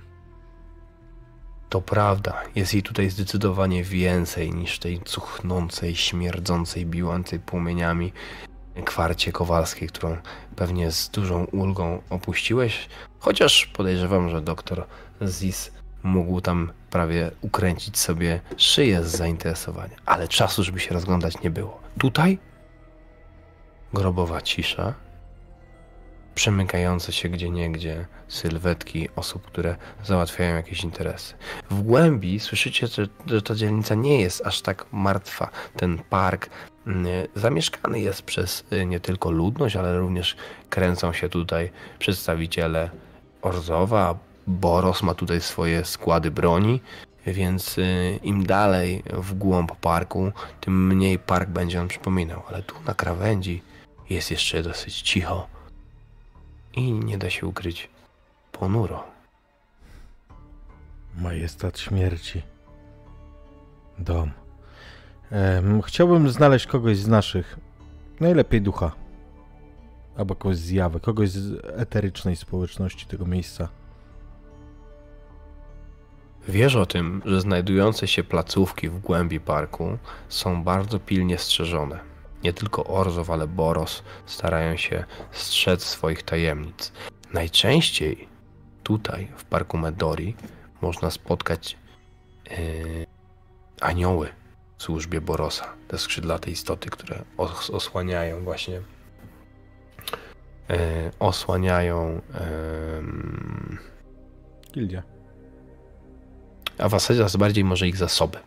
To 1.69 1.81
prawda, 1.81 2.43
jest 2.55 2.73
jej 2.73 2.83
tutaj 2.83 3.09
zdecydowanie 3.09 3.83
więcej 3.83 4.51
niż 4.53 4.79
tej 4.79 5.01
cuchnącej, 5.01 5.95
śmierdzącej, 5.95 6.85
biłącej 6.85 7.39
płomieniami 7.39 8.13
kwarcie 8.85 9.31
kowalskiej, 9.31 9.87
którą 9.87 10.17
pewnie 10.55 10.91
z 10.91 11.09
dużą 11.09 11.43
ulgą 11.45 12.01
opuściłeś, 12.09 12.89
chociaż 13.19 13.65
podejrzewam, 13.65 14.29
że 14.29 14.41
doktor 14.41 14.87
Zis 15.27 15.71
mógł 16.03 16.41
tam 16.41 16.71
prawie 16.89 17.31
ukręcić 17.41 17.97
sobie 17.97 18.41
szyję 18.57 19.03
z 19.03 19.17
zainteresowania, 19.17 19.95
ale 20.05 20.27
czasu, 20.27 20.63
żeby 20.63 20.79
się 20.79 20.93
rozglądać 20.93 21.41
nie 21.41 21.49
było. 21.49 21.81
Tutaj 21.99 22.39
grobowa 23.93 24.41
cisza, 24.41 24.93
przemykające 26.35 27.11
się 27.11 27.29
gdzie 27.29 27.49
niegdzie 27.49 28.05
sylwetki 28.27 29.09
osób, 29.15 29.45
które 29.45 29.75
załatwiają 30.03 30.55
jakieś 30.55 30.83
interesy. 30.83 31.33
W 31.69 31.81
głębi 31.81 32.39
słyszycie, 32.39 32.87
że, 32.87 33.07
że 33.25 33.41
ta 33.41 33.55
dzielnica 33.55 33.95
nie 33.95 34.21
jest 34.21 34.45
aż 34.45 34.61
tak 34.61 34.85
martwa. 34.91 35.49
Ten 35.75 35.97
park 35.97 36.49
mm, 36.87 37.05
zamieszkany 37.35 37.99
jest 37.99 38.21
przez 38.21 38.63
y, 38.73 38.85
nie 38.85 38.99
tylko 38.99 39.31
ludność, 39.31 39.75
ale 39.75 39.97
również 39.97 40.35
kręcą 40.69 41.13
się 41.13 41.29
tutaj 41.29 41.71
przedstawiciele 41.99 42.89
Orzowa. 43.41 44.15
Boros 44.51 45.03
ma 45.03 45.13
tutaj 45.13 45.41
swoje 45.41 45.85
składy 45.85 46.31
broni, 46.31 46.81
więc 47.27 47.77
y, 47.77 48.19
im 48.23 48.45
dalej 48.45 49.03
w 49.13 49.33
głąb 49.33 49.75
parku, 49.75 50.31
tym 50.61 50.87
mniej 50.87 51.19
park 51.19 51.49
będzie 51.49 51.81
on 51.81 51.87
przypominał. 51.87 52.43
Ale 52.49 52.63
tu 52.63 52.75
na 52.87 52.93
krawędzi 52.93 53.61
jest 54.09 54.31
jeszcze 54.31 54.63
dosyć 54.63 55.01
cicho 55.01 55.47
i 56.73 56.91
nie 56.91 57.17
da 57.17 57.29
się 57.29 57.47
ukryć 57.47 57.89
ponuro. 58.51 59.03
Majestat 61.17 61.79
śmierci. 61.79 62.41
Dom. 63.99 64.31
Em, 65.31 65.81
chciałbym 65.81 66.29
znaleźć 66.29 66.67
kogoś 66.67 66.97
z 66.97 67.07
naszych. 67.07 67.59
Najlepiej 68.19 68.61
ducha. 68.61 68.91
Albo 70.17 70.35
kogoś 70.35 70.57
z 70.57 70.69
jawy, 70.69 70.99
kogoś 70.99 71.29
z 71.29 71.65
eterycznej 71.65 72.35
społeczności 72.35 73.05
tego 73.05 73.25
miejsca. 73.25 73.69
Wiesz 76.51 76.75
o 76.75 76.85
tym, 76.85 77.21
że 77.25 77.41
znajdujące 77.41 78.07
się 78.07 78.23
placówki 78.23 78.89
w 78.89 78.99
głębi 78.99 79.39
parku 79.39 79.97
są 80.29 80.63
bardzo 80.63 80.99
pilnie 80.99 81.37
strzeżone. 81.37 81.99
Nie 82.43 82.53
tylko 82.53 82.83
Orzow, 82.83 83.29
ale 83.29 83.47
Boros 83.47 84.03
starają 84.25 84.77
się 84.77 85.03
strzec 85.31 85.83
swoich 85.83 86.23
tajemnic. 86.23 86.91
Najczęściej 87.33 88.27
tutaj, 88.83 89.27
w 89.35 89.45
parku 89.45 89.77
Medori, 89.77 90.35
można 90.81 91.11
spotkać 91.11 91.77
yy, 92.49 93.05
anioły 93.81 94.29
w 94.77 94.83
służbie 94.83 95.21
Borosa. 95.21 95.65
Te 95.87 95.97
skrzydlate 95.97 96.51
istoty, 96.51 96.89
które 96.89 97.21
os- 97.37 97.69
osłaniają 97.69 98.43
właśnie 98.43 98.81
e, 100.69 101.11
osłaniają 101.19 102.21
Gildia. 104.73 105.03
A 106.81 106.87
w 106.87 106.91
zasadzie 106.91 107.25
bardziej 107.37 107.63
może 107.63 107.87
ich 107.87 107.97
zasoby. 107.97 108.37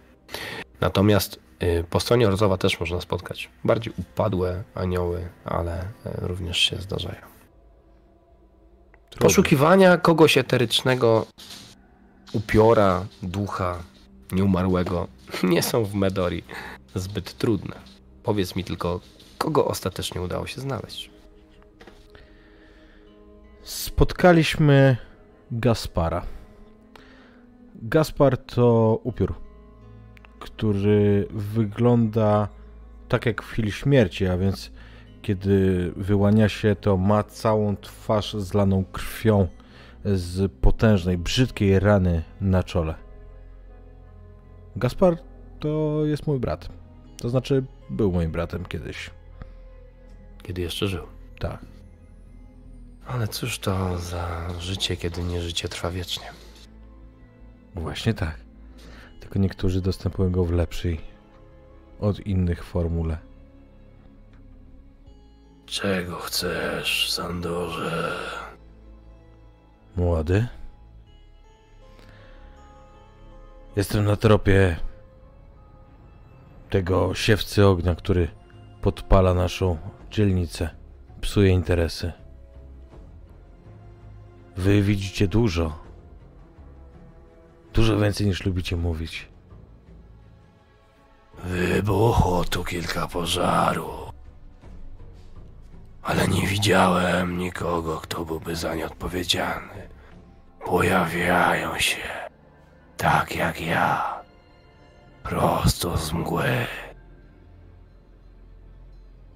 Natomiast 0.81 1.39
y, 1.63 1.85
po 1.91 2.01
stronie 2.01 2.29
Orzowa 2.29 2.59
też 2.59 2.81
można 2.81 3.01
spotkać 3.01 3.51
bardziej 3.65 3.93
upadłe 3.99 4.65
anioły, 4.75 5.29
ale 5.45 5.81
y, 5.81 5.87
również 6.05 6.59
się 6.59 6.77
zdarzają. 6.77 7.21
Poszukiwania 9.19 9.97
kogoś 9.97 10.39
eterycznego, 10.39 11.27
upiora, 12.33 13.07
ducha, 13.23 13.79
nieumarłego 14.33 15.09
nie 15.43 15.63
są 15.63 15.85
w 15.85 15.95
Medori 15.95 16.43
zbyt 16.95 17.39
trudne. 17.39 17.77
Powiedz 18.23 18.57
mi 18.57 18.65
tylko, 18.65 19.01
kogo 19.39 19.65
ostatecznie 19.65 20.23
udało 20.23 20.47
się 20.47 20.61
znaleźć. 20.61 21.11
Spotkaliśmy 23.63 24.97
Gaspara. 25.51 26.34
Gaspar 27.87 28.37
to 28.39 29.01
upiór, 29.03 29.35
który 30.39 31.29
wygląda 31.31 32.49
tak 33.09 33.27
jak 33.27 33.43
w 33.43 33.47
chwili 33.47 33.73
śmierci, 33.73 34.27
a 34.27 34.39
więc 34.39 34.73
kiedy 35.23 35.93
wyłania 35.97 36.49
się, 36.49 36.77
to 36.77 36.97
ma 36.97 37.23
całą 37.23 37.77
twarz 37.77 38.35
zlaną 38.35 38.85
krwią 38.93 39.49
z 40.05 40.53
potężnej, 40.53 41.19
brzydkiej 41.19 41.81
rany 41.81 42.23
na 42.41 42.63
czole. 42.63 42.95
Gaspar 44.77 45.17
to 45.61 46.01
jest 46.05 46.27
mój 46.27 46.39
brat. 46.39 46.69
To 47.19 47.29
znaczy, 47.29 47.65
był 47.91 48.13
moim 48.13 48.33
bratem 48.33 48.65
kiedyś. 48.65 49.11
Kiedy 50.43 50.63
jeszcze 50.63 50.89
żył. 50.89 51.07
Tak. 51.39 51.59
Ale 53.07 53.29
cóż 53.29 53.59
to 53.59 53.99
za 53.99 54.49
życie, 54.61 54.97
kiedy 54.97 55.23
nie 55.23 55.41
życie 55.41 55.69
trwa 55.69 55.91
wiecznie. 55.91 56.44
Właśnie 57.75 58.15
tak. 58.15 58.37
Tylko 59.21 59.39
niektórzy 59.39 59.81
dostępują 59.81 60.31
go 60.31 60.45
w 60.45 60.53
lepszej 60.53 61.01
od 62.01 62.21
innych 62.21 62.65
formule. 62.65 63.19
Czego 65.67 66.17
chcesz, 66.17 67.13
Sandorze? 67.13 68.13
Młody? 69.97 70.47
Jestem 73.77 74.05
na 74.05 74.17
tropie 74.17 74.77
tego 76.71 77.15
siewcy 77.15 77.67
ognia, 77.67 77.95
który 77.95 78.29
podpala 78.83 79.35
naszą 79.35 79.79
dzielnicę, 80.11 80.71
psuje 81.21 81.51
interesy. 81.51 82.13
Wy 84.57 84.83
widzicie 84.83 85.29
dużo. 85.29 85.84
Dużo 87.75 87.99
więcej 87.99 88.27
niż 88.27 88.45
lubicie 88.45 88.77
mówić. 88.77 89.29
Wybuchło 91.45 92.45
tu 92.45 92.65
kilka 92.65 93.07
pożarów. 93.09 94.11
Ale 96.03 96.29
nie 96.29 96.47
widziałem 96.47 97.39
nikogo, 97.39 98.01
kto 98.01 98.25
byłby 98.25 98.57
za 98.57 98.75
nie 98.75 98.87
odpowiedzialny. 98.87 99.89
Pojawiają 100.67 101.79
się, 101.79 102.09
tak 102.97 103.37
jak 103.37 103.61
ja, 103.61 104.21
prosto 105.23 105.97
z 105.97 106.13
mgły. 106.13 106.67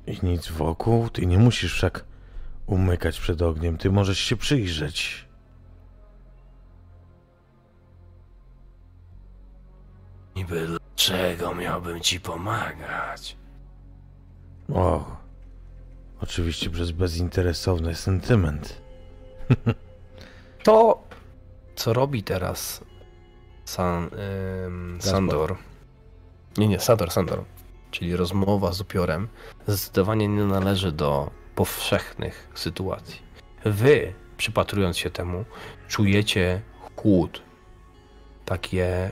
I 0.07 0.27
nic 0.27 0.49
wokół? 0.49 1.09
Ty 1.09 1.27
nie 1.27 1.39
musisz 1.39 1.75
wszak 1.75 2.05
umykać 2.67 3.21
przed 3.21 3.43
ogniem. 3.43 3.79
Ty 3.79 3.91
możesz 3.91 4.19
się 4.19 4.37
przyjrzeć. 4.37 5.28
Niby 10.39 10.67
dlaczego 10.67 11.55
miałbym 11.55 12.01
ci 12.01 12.21
pomagać? 12.21 13.37
O, 14.75 15.17
oczywiście 16.21 16.71
przez 16.71 16.91
bezinteresowny 16.91 17.95
sentyment. 17.95 18.83
To, 20.65 21.03
co 21.77 21.93
robi 21.93 22.23
teraz 22.23 22.85
San, 23.65 24.11
ym, 24.67 24.99
Sandor. 25.01 25.57
Nie, 26.59 26.69
nie, 26.69 26.81
Sandor, 26.81 27.11
Sandor. 27.11 27.45
Czyli 27.91 28.17
rozmowa 28.17 28.73
z 28.73 28.81
upiorem 28.81 29.29
zdecydowanie 29.67 30.29
nie 30.29 30.45
należy 30.45 30.93
do 30.93 31.31
powszechnych 31.55 32.51
sytuacji. 32.55 33.23
Wy, 33.65 34.15
przypatrując 34.37 34.99
się 34.99 35.11
temu, 35.11 35.45
czujecie 35.89 36.63
chłód. 36.97 37.43
Takie 38.45 39.11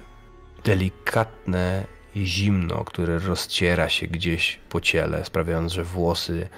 delikatne 0.66 1.84
zimno, 2.16 2.84
które 2.84 3.18
rozciera 3.18 3.88
się 3.88 4.06
gdzieś 4.06 4.60
po 4.68 4.80
ciele, 4.80 5.24
sprawiając, 5.24 5.72
że 5.72 5.84
włosy 5.84 6.48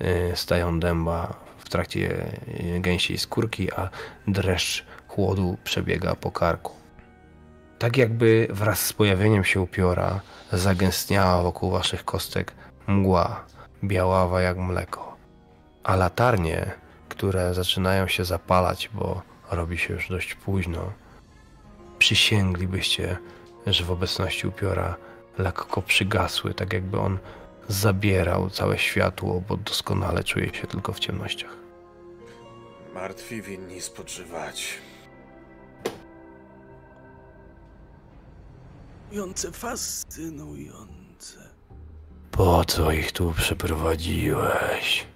y, 0.00 0.36
stają 0.36 0.80
dęba 0.80 1.34
w 1.58 1.68
trakcie 1.68 2.26
y, 2.76 2.80
gęsiej 2.80 3.18
skórki, 3.18 3.72
a 3.72 3.88
dreszcz 4.26 4.84
chłodu 5.08 5.56
przebiega 5.64 6.14
po 6.14 6.30
karku. 6.30 6.72
Tak 7.78 7.96
jakby 7.96 8.48
wraz 8.50 8.80
z 8.86 8.92
pojawieniem 8.92 9.44
się 9.44 9.60
upiora 9.60 10.20
zagęstniała 10.52 11.42
wokół 11.42 11.70
waszych 11.70 12.04
kostek 12.04 12.54
mgła, 12.86 13.44
biaława 13.84 14.40
jak 14.40 14.56
mleko. 14.58 15.16
A 15.84 15.96
latarnie, 15.96 16.72
które 17.08 17.54
zaczynają 17.54 18.08
się 18.08 18.24
zapalać, 18.24 18.90
bo 18.94 19.22
robi 19.50 19.78
się 19.78 19.94
już 19.94 20.08
dość 20.08 20.34
późno, 20.34 20.92
przysięglibyście, 21.98 23.16
że 23.72 23.84
w 23.84 23.90
obecności 23.90 24.46
upiora 24.46 24.96
lekko 25.38 25.82
przygasły, 25.82 26.54
tak 26.54 26.72
jakby 26.72 27.00
on 27.00 27.18
zabierał 27.68 28.50
całe 28.50 28.78
światło, 28.78 29.42
bo 29.48 29.56
doskonale 29.56 30.24
czuje 30.24 30.54
się 30.54 30.66
tylko 30.66 30.92
w 30.92 30.98
ciemnościach. 30.98 31.56
Martwi 32.94 33.42
winni 33.42 33.80
spoczywać. 33.80 34.78
Fascynujące, 39.08 39.52
fascynujące. 39.52 41.38
Po 42.30 42.64
co 42.64 42.92
ich 42.92 43.12
tu 43.12 43.32
przyprowadziłeś? 43.32 45.06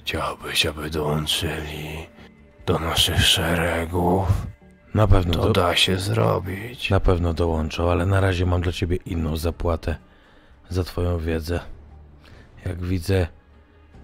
Chciałbyś, 0.00 0.66
aby 0.66 0.90
dołączyli 0.90 2.06
do 2.66 2.78
naszych 2.78 3.26
szeregów? 3.26 4.28
Na 4.96 5.06
pewno, 5.06 5.34
To 5.34 5.40
do, 5.46 5.52
da 5.52 5.76
się 5.76 5.98
zrobić. 5.98 6.90
na 6.90 7.00
pewno 7.00 7.34
dołączą, 7.34 7.90
ale 7.90 8.06
na 8.06 8.20
razie 8.20 8.46
mam 8.46 8.60
dla 8.60 8.72
ciebie 8.72 8.96
inną 9.06 9.36
zapłatę 9.36 9.96
za 10.68 10.84
twoją 10.84 11.18
wiedzę. 11.18 11.60
Jak 12.66 12.82
widzę, 12.82 13.26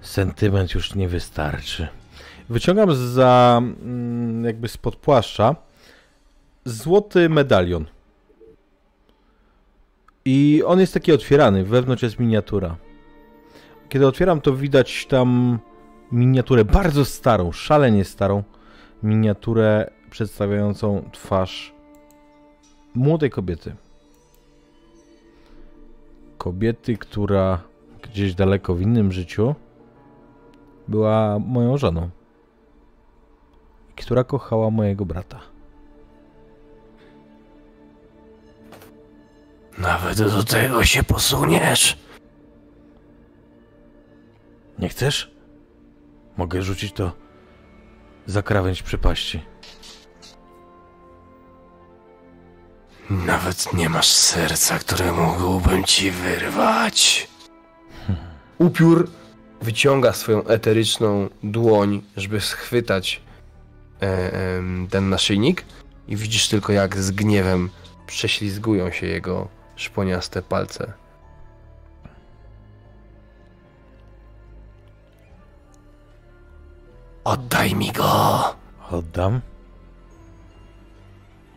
sentyment 0.01 0.74
już 0.74 0.94
nie 0.94 1.09
wystarczy. 1.09 1.89
Wyciągam 2.48 2.94
za 2.94 3.60
mm, 3.62 4.44
jakby 4.44 4.69
spod 4.69 4.97
płaszcza 4.97 5.56
złoty 6.64 7.28
medalion. 7.28 7.86
I 10.24 10.62
on 10.66 10.81
jest 10.81 10.94
taki 10.94 11.12
otwierany, 11.12 11.64
wewnątrz 11.64 12.02
jest 12.02 12.19
miniatura. 12.19 12.77
Kiedy 13.89 14.06
otwieram, 14.06 14.40
to 14.40 14.56
widać 14.56 15.06
tam 15.06 15.59
miniaturę 16.12 16.64
bardzo 16.64 17.05
starą, 17.05 17.52
szalenie 17.52 18.05
starą 18.05 18.43
miniaturę 19.02 19.90
przedstawiającą 20.12 21.09
twarz 21.12 21.74
młodej 22.94 23.30
kobiety. 23.30 23.76
Kobiety, 26.39 26.97
która 26.97 27.62
gdzieś 28.02 28.34
daleko 28.34 28.74
w 28.74 28.80
innym 28.80 29.12
życiu 29.12 29.55
była 30.89 31.39
moją 31.39 31.78
żoną. 31.78 32.10
I 33.90 33.94
która 33.94 34.24
kochała 34.24 34.70
mojego 34.70 35.05
brata. 35.05 35.40
Nawet 39.78 40.18
do 40.18 40.44
tego 40.44 40.84
się 40.84 41.02
posuniesz. 41.02 41.98
Nie 44.78 44.89
chcesz? 44.89 45.34
Mogę 46.36 46.62
rzucić 46.62 46.93
to 46.93 47.12
za 48.26 48.43
krawędź 48.43 48.82
przepaści. 48.82 49.52
Nawet 53.11 53.73
nie 53.73 53.89
masz 53.89 54.07
serca, 54.07 54.79
które 54.79 55.12
mógłbym 55.12 55.85
ci 55.85 56.11
wyrwać. 56.11 57.29
Upiór 58.59 59.11
wyciąga 59.61 60.12
swoją 60.12 60.45
eteryczną 60.45 61.29
dłoń, 61.43 62.03
żeby 62.16 62.41
schwytać 62.41 63.23
e, 64.03 64.33
em, 64.33 64.89
ten 64.91 65.09
naszyjnik 65.09 65.65
i 66.09 66.16
widzisz 66.16 66.49
tylko 66.49 66.73
jak 66.73 66.97
z 66.97 67.11
gniewem 67.11 67.70
prześlizgują 68.07 68.91
się 68.91 69.07
jego 69.07 69.49
szponiaste 69.77 70.43
palce. 70.43 70.93
Oddaj 77.24 77.74
mi 77.74 77.93
go! 77.93 78.55
Oddam. 78.91 79.41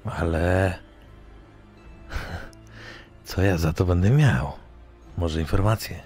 Ale. 0.05 0.84
Co 3.25 3.41
ja 3.41 3.57
za 3.57 3.73
to 3.73 3.85
będę 3.85 4.09
miał? 4.09 4.51
Może 5.17 5.39
informacje? 5.41 5.99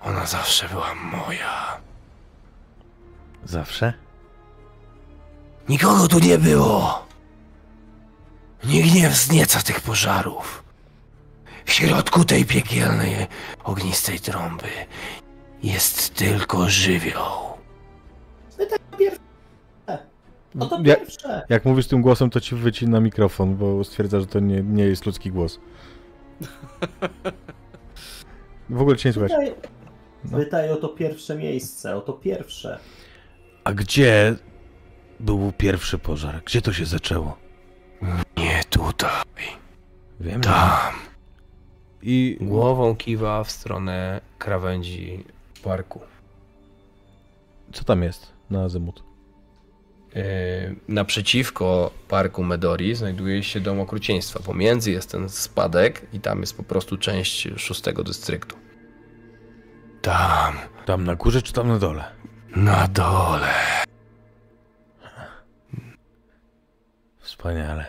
Ona 0.00 0.26
zawsze 0.26 0.68
była 0.68 0.94
moja. 0.94 1.80
Zawsze? 3.44 3.92
Nikogo 5.68 6.08
tu 6.08 6.18
nie 6.18 6.38
było. 6.38 7.06
Nikt 8.64 8.94
nie 8.94 9.08
wznieca 9.08 9.60
tych 9.62 9.80
pożarów. 9.80 10.64
W 11.64 11.72
środku 11.72 12.24
tej 12.24 12.44
piekielnej, 12.44 13.26
ognistej 13.64 14.20
trąby 14.20 14.66
jest 15.62 16.14
tylko 16.14 16.68
żywioł. 16.70 17.44
No 20.54 20.66
to 20.66 20.76
Ja- 20.84 20.96
pierwsze. 20.96 21.42
Jak 21.48 21.64
mówisz 21.64 21.86
tym 21.86 22.02
głosem, 22.02 22.30
to 22.30 22.40
ci 22.40 22.54
wycina 22.54 23.00
mikrofon, 23.00 23.56
bo 23.56 23.84
stwierdza, 23.84 24.20
że 24.20 24.26
to 24.26 24.40
nie, 24.40 24.62
nie 24.62 24.84
jest 24.84 25.06
ludzki 25.06 25.30
głos. 25.30 25.58
W 28.70 28.80
ogóle 28.80 28.96
cię 28.96 29.08
nie 29.08 29.12
słychać. 29.12 29.32
Pytaj, 29.38 29.54
pytaj 30.44 30.70
o 30.70 30.76
to 30.76 30.88
pierwsze 30.88 31.36
miejsce, 31.36 31.96
o 31.96 32.00
to 32.00 32.12
pierwsze. 32.12 32.78
A 33.64 33.72
gdzie 33.72 34.36
był 35.20 35.52
pierwszy 35.58 35.98
pożar? 35.98 36.42
Gdzie 36.44 36.62
to 36.62 36.72
się 36.72 36.84
zaczęło? 36.86 37.36
Nie 38.36 38.64
tutaj, 38.70 39.10
Wiem. 40.20 40.40
tam. 40.40 40.94
I 42.02 42.38
Głową 42.40 42.96
kiwa 42.96 43.44
w 43.44 43.50
stronę 43.50 44.20
krawędzi 44.38 45.24
parku. 45.62 46.00
co 47.72 47.84
tam 47.84 48.02
jest 48.02 48.30
na 48.50 48.62
Azymut? 48.62 49.02
Yy, 50.14 50.22
naprzeciwko 50.88 51.90
parku 52.08 52.44
Medori 52.44 52.94
znajduje 52.94 53.42
się 53.42 53.60
dom 53.60 53.80
okrucieństwa. 53.80 54.40
Pomiędzy 54.40 54.90
jest 54.90 55.10
ten 55.10 55.28
spadek 55.28 56.06
i 56.12 56.20
tam 56.20 56.40
jest 56.40 56.56
po 56.56 56.62
prostu 56.62 56.96
część 56.96 57.48
szóstego 57.56 58.04
dystryktu. 58.04 58.56
Tam, 60.02 60.58
Tam 60.86 61.04
na 61.04 61.14
górze 61.14 61.42
czy 61.42 61.52
tam 61.52 61.68
na 61.68 61.78
dole? 61.78 62.04
na 62.56 62.88
dole. 62.88 63.54
Wspaniale. 67.18 67.86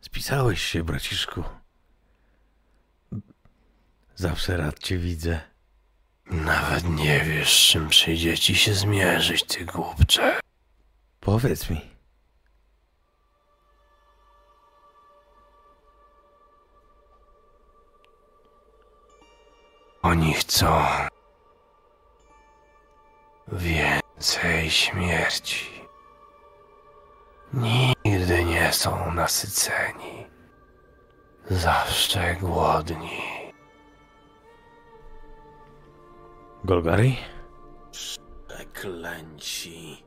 Spisałeś 0.00 0.60
się, 0.62 0.84
braciszku. 0.84 1.44
Zawsze 4.14 4.56
rad 4.56 4.78
cię 4.78 4.98
widzę. 4.98 5.40
Nawet 6.30 6.84
nie 6.88 7.20
wiesz, 7.20 7.52
z 7.52 7.70
czym 7.72 7.88
przyjdzie 7.88 8.38
ci 8.38 8.54
się 8.54 8.74
zmierzyć, 8.74 9.44
ty 9.44 9.64
głupcze. 9.64 10.40
Powiedz 11.20 11.70
mi. 11.70 11.80
Oni 20.02 20.34
chcą 20.34 20.82
więcej 23.48 24.70
śmierci. 24.70 25.66
Nigdy 27.52 28.44
nie 28.44 28.72
są 28.72 29.12
nasyceni. 29.12 30.26
Zawsze 31.50 32.36
głodni. 32.40 33.37
Golgari? 36.64 37.16
Przeklęci. 37.90 40.02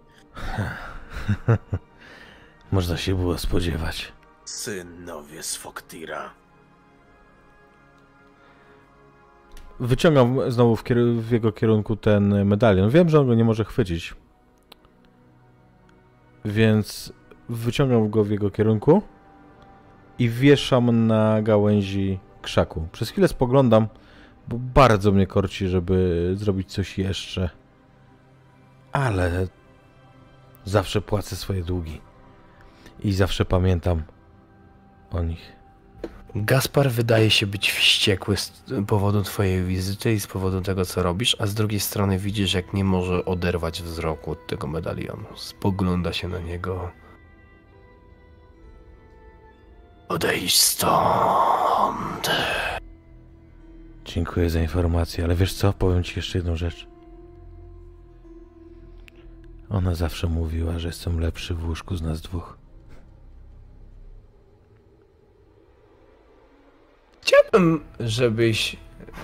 Można 2.72 2.98
się 2.98 3.16
było 3.16 3.38
spodziewać. 3.38 4.12
Synowie 4.46 5.44
z 5.44 5.56
Foktira. 5.56 6.34
Wyciągam 9.80 10.52
znowu 10.52 10.76
w, 10.76 10.84
w 11.20 11.32
jego 11.32 11.52
kierunku 11.52 11.96
ten 11.96 12.46
medalion. 12.46 12.90
Wiem, 12.90 13.10
że 13.10 13.20
on 13.20 13.28
go 13.28 13.36
nie 13.36 13.44
może 13.44 13.66
chwycić. 13.66 14.16
Więc 16.46 17.14
wyciągam 17.50 18.10
go 18.10 18.24
w 18.24 18.30
jego 18.30 18.52
kierunku 18.52 19.02
i 20.20 20.30
wieszam 20.30 21.08
na 21.08 21.42
gałęzi 21.42 22.20
krzaku. 22.42 22.88
Przez 22.92 23.10
chwilę 23.10 23.28
spoglądam, 23.28 23.88
bo 24.48 24.58
bardzo 24.60 25.12
mnie 25.12 25.28
korci, 25.28 25.68
żeby 25.68 26.32
zrobić 26.36 26.72
coś 26.72 26.98
jeszcze. 26.98 27.50
Ale 28.92 29.48
zawsze 30.66 31.02
płacę 31.02 31.36
swoje 31.36 31.64
długi. 31.64 32.02
I 33.00 33.14
zawsze 33.14 33.46
pamiętam 33.46 34.04
o 35.12 35.24
nich. 35.24 35.62
Gaspar 36.36 36.92
wydaje 36.92 37.30
się 37.30 37.48
być 37.48 37.72
wściekły 37.72 38.38
z 38.38 38.64
powodu 38.88 39.24
twojej 39.24 39.64
wizyty 39.64 40.14
i 40.14 40.20
z 40.20 40.28
powodu 40.28 40.62
tego, 40.62 40.86
co 40.86 41.04
robisz, 41.04 41.36
a 41.40 41.48
z 41.48 41.54
drugiej 41.54 41.80
strony 41.80 42.18
widzisz, 42.18 42.54
jak 42.54 42.74
nie 42.74 42.84
może 42.84 43.26
oderwać 43.26 43.82
wzroku 43.82 44.32
od 44.32 44.48
tego 44.48 44.68
medalionu. 44.68 45.26
Spogląda 45.36 46.14
się 46.14 46.28
na 46.28 46.40
niego. 46.40 46.92
Odejdź 50.10 50.60
stąd. 50.60 52.32
Dziękuję 54.06 54.50
za 54.50 54.62
informację, 54.62 55.24
ale 55.24 55.36
wiesz 55.36 55.54
co? 55.54 55.74
Powiem 55.74 56.04
ci 56.04 56.14
jeszcze 56.16 56.38
jedną 56.38 56.56
rzecz. 56.56 56.88
Ona 59.70 59.96
zawsze 59.96 60.28
mówiła, 60.28 60.80
że 60.80 60.88
jestem 60.88 61.20
lepszy 61.20 61.54
w 61.54 61.66
łóżku 61.66 61.96
z 61.96 62.02
nas 62.02 62.22
dwóch. 62.22 62.58
Chciałbym, 67.22 67.84
żebyś 68.00 68.78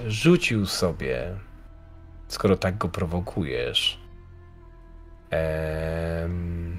rzucił 0.08 0.66
sobie, 0.66 1.36
skoro 2.28 2.58
tak 2.58 2.78
go 2.78 2.90
prowokujesz. 2.90 4.02
Em, 5.30 6.78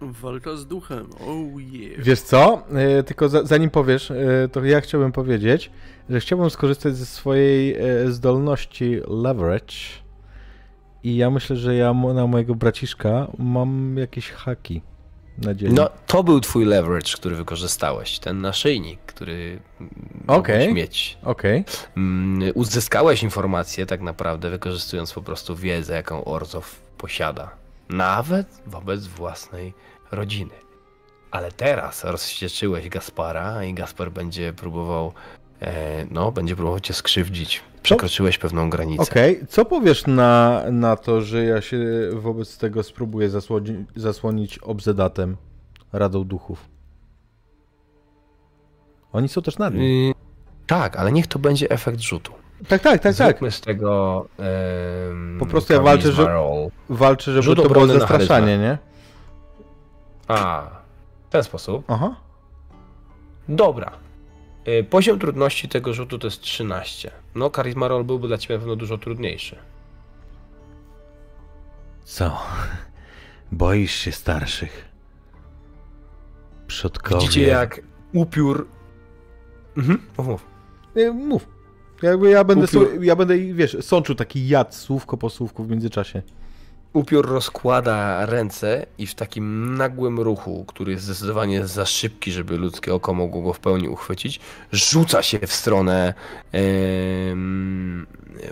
Walka 0.00 0.56
z 0.56 0.66
duchem, 0.66 1.06
oh 1.20 1.60
yeah. 1.72 2.04
Wiesz 2.04 2.20
co? 2.20 2.62
E, 2.74 3.02
tylko 3.02 3.28
za, 3.28 3.44
zanim 3.44 3.70
powiesz, 3.70 4.10
e, 4.10 4.48
to 4.52 4.64
ja 4.64 4.80
chciałbym 4.80 5.12
powiedzieć, 5.12 5.70
że 6.10 6.20
chciałbym 6.20 6.50
skorzystać 6.50 6.96
ze 6.96 7.06
swojej 7.06 7.74
e, 7.74 8.10
zdolności 8.10 9.00
leverage 9.08 9.74
i 11.04 11.16
ja 11.16 11.30
myślę, 11.30 11.56
że 11.56 11.74
ja 11.74 11.94
na 11.94 12.26
mojego 12.26 12.54
braciszka 12.54 13.26
mam 13.38 13.96
jakieś 13.98 14.30
haki 14.30 14.82
na 15.38 15.54
dzień. 15.54 15.72
No, 15.72 15.90
to 16.06 16.24
był 16.24 16.40
twój 16.40 16.64
leverage, 16.64 17.12
który 17.14 17.36
wykorzystałeś. 17.36 18.18
Ten 18.18 18.40
naszyjnik, 18.40 19.00
który 19.00 19.60
mógłbyś 20.28 20.72
mieć. 20.72 21.18
Okej. 21.22 21.64
Mm, 21.96 22.52
Uzyskałeś 22.54 23.22
informację 23.22 23.86
tak 23.86 24.00
naprawdę, 24.00 24.50
wykorzystując 24.50 25.12
po 25.12 25.22
prostu 25.22 25.56
wiedzę, 25.56 25.94
jaką 25.94 26.24
Orzow 26.24 26.80
posiada. 26.98 27.65
Nawet 27.88 28.62
wobec 28.66 29.06
własnej 29.06 29.74
rodziny. 30.12 30.54
Ale 31.30 31.52
teraz 31.52 32.04
rozścieczyłeś 32.04 32.88
Gaspara 32.88 33.64
i 33.64 33.74
Gaspar 33.74 34.10
będzie 34.10 34.52
próbował, 34.52 35.12
e, 35.60 36.06
no, 36.10 36.32
będzie 36.32 36.56
próbował 36.56 36.80
cię 36.80 36.94
skrzywdzić. 36.94 37.62
Przekroczyłeś 37.82 38.38
pewną 38.38 38.70
granicę. 38.70 39.02
Okej, 39.02 39.46
co 39.48 39.64
powiesz 39.64 40.06
na, 40.06 40.62
na 40.72 40.96
to, 40.96 41.20
że 41.20 41.44
ja 41.44 41.60
się 41.60 41.78
wobec 42.12 42.58
tego 42.58 42.82
spróbuję 42.82 43.30
zasłoni, 43.30 43.84
zasłonić 43.96 44.58
obzedatem 44.58 45.36
Radą 45.92 46.24
Duchów? 46.24 46.68
Oni 49.12 49.28
są 49.28 49.42
też 49.42 49.58
nad 49.58 49.74
nim. 49.74 49.82
Y, 49.82 50.14
tak, 50.66 50.96
ale 50.96 51.12
niech 51.12 51.26
to 51.26 51.38
będzie 51.38 51.70
efekt 51.70 52.00
rzutu. 52.00 52.32
Tak, 52.68 52.82
tak, 52.82 53.02
tak, 53.02 53.02
tak. 53.02 53.14
Zróbmy 53.14 53.50
z 53.50 53.60
tego. 53.60 54.26
em, 55.10 55.36
Po 55.40 55.46
prostu 55.46 55.72
ja 55.72 55.80
walczę, 55.80 56.12
że-. 56.12 56.68
Walczy, 56.88 57.32
żeby 57.32 57.42
Rzut 57.42 57.62
to 57.62 57.68
było 57.70 57.86
zastraszanie, 57.86 58.58
nie? 58.58 58.78
A, 60.28 60.66
w 61.28 61.30
ten 61.32 61.44
sposób. 61.44 61.84
Aha. 61.88 62.16
Dobra. 63.48 63.92
Y, 64.68 64.84
Poziom 64.90 65.18
trudności 65.18 65.68
tego 65.68 65.94
rzutu 65.94 66.18
to 66.18 66.26
jest 66.26 66.40
13. 66.40 67.10
No, 67.34 67.50
charisma 67.56 67.88
roll 67.88 68.04
byłby 68.04 68.28
dla 68.28 68.38
ciebie 68.38 68.54
na 68.54 68.58
pewno 68.60 68.76
dużo 68.76 68.98
trudniejszy. 68.98 69.56
Co? 72.04 72.38
Boisz 73.52 73.92
się 73.94 74.12
starszych? 74.12 74.88
Przodkowie. 76.66 77.20
Widzicie 77.20 77.46
jak 77.46 77.80
upiór. 78.12 78.68
Mhm, 79.76 80.02
mów, 80.18 80.26
mów. 80.26 80.46
Nie, 80.96 81.10
mów. 81.10 81.46
Jakby 82.02 82.30
ja 82.30 82.44
będę, 82.44 82.66
Upiór- 82.66 83.02
ja 83.02 83.16
będę, 83.16 83.38
wiesz, 83.38 83.76
sączył 83.80 84.14
taki 84.14 84.48
jad 84.48 84.74
słówko 84.74 85.16
po 85.16 85.30
słówku 85.30 85.64
w 85.64 85.70
międzyczasie. 85.70 86.22
Upiór 86.92 87.28
rozkłada 87.28 88.26
ręce 88.26 88.86
i 88.98 89.06
w 89.06 89.14
takim 89.14 89.74
nagłym 89.76 90.20
ruchu, 90.20 90.64
który 90.68 90.92
jest 90.92 91.04
zdecydowanie 91.04 91.66
za 91.66 91.86
szybki, 91.86 92.32
żeby 92.32 92.56
ludzkie 92.56 92.94
oko 92.94 93.14
mogło 93.14 93.42
go 93.42 93.52
w 93.52 93.60
pełni 93.60 93.88
uchwycić, 93.88 94.40
rzuca 94.72 95.22
się 95.22 95.38
w 95.38 95.52
stronę 95.52 96.14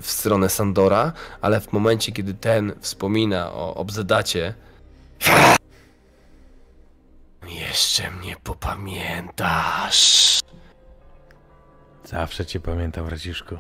w 0.01 0.07
stronę 0.11 0.49
Sandora, 0.49 1.13
ale 1.41 1.61
w 1.61 1.73
momencie, 1.73 2.13
kiedy 2.13 2.35
ten 2.35 2.73
wspomina 2.81 3.53
o 3.53 3.75
obzedacie 3.75 4.55
jeszcze 7.49 8.11
mnie 8.11 8.37
popamiętasz. 8.43 10.34
Zawsze 12.05 12.47
cię 12.47 12.61
pamiętam, 12.61 13.07
braciszku. 13.07 13.59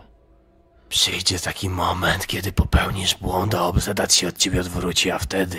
Przyjdzie 0.88 1.38
taki 1.38 1.70
moment, 1.70 2.26
kiedy 2.26 2.52
popełnisz 2.52 3.14
błąd, 3.14 3.54
a 3.54 3.62
obzedat 3.66 4.14
się 4.14 4.28
od 4.28 4.36
ciebie 4.38 4.60
odwróci, 4.60 5.10
a 5.10 5.18
wtedy... 5.18 5.58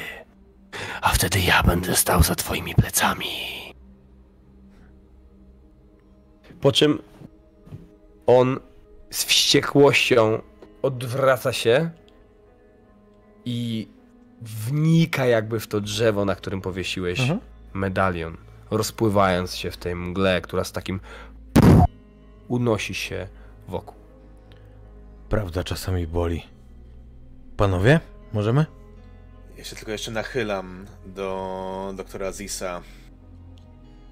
A 1.02 1.10
wtedy 1.10 1.40
ja 1.40 1.64
będę 1.64 1.96
stał 1.96 2.24
za 2.24 2.36
twoimi 2.36 2.76
plecami. 2.76 3.28
Po 6.62 6.72
czym 6.72 7.02
on 8.28 8.60
z 9.12 9.24
wściekłością 9.24 10.42
odwraca 10.82 11.54
się 11.54 11.90
i 13.46 13.88
wnika 14.42 15.26
jakby 15.26 15.60
w 15.60 15.68
to 15.68 15.82
drzewo, 15.82 16.26
na 16.26 16.36
którym 16.36 16.62
powiesiłeś 16.62 17.20
Mhm. 17.20 17.40
medalion, 17.74 18.38
rozpływając 18.72 19.56
się 19.56 19.72
w 19.72 19.78
tej 19.78 19.96
mgle, 19.96 20.42
która 20.42 20.64
z 20.64 20.72
takim 20.72 21.00
unosi 22.48 22.94
się 22.94 23.28
wokół. 23.68 23.96
Prawda 25.30 25.64
czasami 25.64 26.08
boli. 26.08 26.44
Panowie, 27.58 28.00
możemy? 28.34 28.66
Ja 29.58 29.64
się 29.64 29.76
tylko 29.76 29.92
jeszcze 29.92 30.12
nachylam 30.12 30.86
do 31.06 31.94
doktora 31.98 32.28
Azisa. 32.28 32.82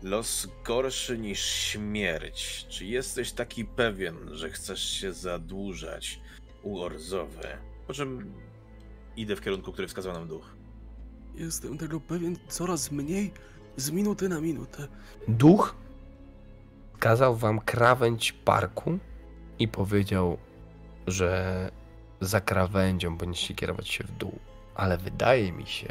Los 0.04 0.48
gorszy 0.66 1.18
niż 1.18 1.40
śmierć. 1.46 2.66
Czy 2.70 2.86
jesteś 2.86 3.32
taki 3.32 3.66
pewien, 3.66 4.16
że 4.32 4.50
chcesz 4.50 4.84
się 4.84 5.14
zadłużać 5.14 6.20
u 6.64 6.80
Orzowy? 6.80 7.48
Po 7.88 7.94
czym 7.94 8.34
idę 9.16 9.36
w 9.36 9.42
kierunku, 9.42 9.72
który 9.72 9.88
wskazał 9.88 10.14
nam 10.14 10.28
duch. 10.28 10.56
Jestem 11.36 11.78
tego 11.78 12.00
pewien 12.00 12.38
coraz 12.48 12.92
mniej 12.92 13.32
z 13.78 13.92
minuty 13.92 14.30
na 14.30 14.42
minutę. 14.42 14.88
Duch 15.28 15.76
kazał 17.04 17.36
wam 17.36 17.60
krawędź 17.60 18.32
parku 18.32 18.98
i 19.60 19.68
powiedział, 19.68 20.38
że 21.08 21.72
za 22.22 22.42
krawędzią 22.42 23.18
będziecie 23.18 23.54
kierować 23.54 23.88
się 23.88 24.04
w 24.04 24.12
dół. 24.12 24.40
Ale 24.76 24.98
wydaje 24.98 25.52
mi 25.52 25.66
się, 25.66 25.88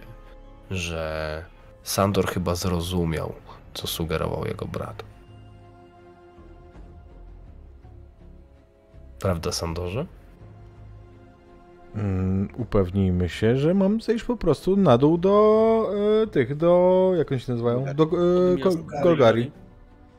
że 0.70 1.44
Sandor 1.82 2.26
chyba 2.26 2.54
zrozumiał, 2.54 3.32
co 3.74 3.86
sugerował 3.86 4.46
jego 4.46 4.66
brat. 4.66 5.04
Prawda, 9.18 9.52
Sandorze? 9.52 10.06
Mm, 11.94 12.48
upewnijmy 12.56 13.28
się, 13.28 13.56
że 13.56 13.74
mam 13.74 14.00
zejść 14.00 14.24
po 14.24 14.36
prostu 14.36 14.76
na 14.76 14.98
dół 14.98 15.18
do 15.18 15.90
e, 16.22 16.26
tych, 16.26 16.56
do... 16.56 17.12
jak 17.16 17.32
oni 17.32 17.40
się 17.40 17.52
nazywają? 17.52 17.84
Do 17.94 18.04
e, 18.04 18.56
Go, 18.56 18.70
Golgari. 19.02 19.61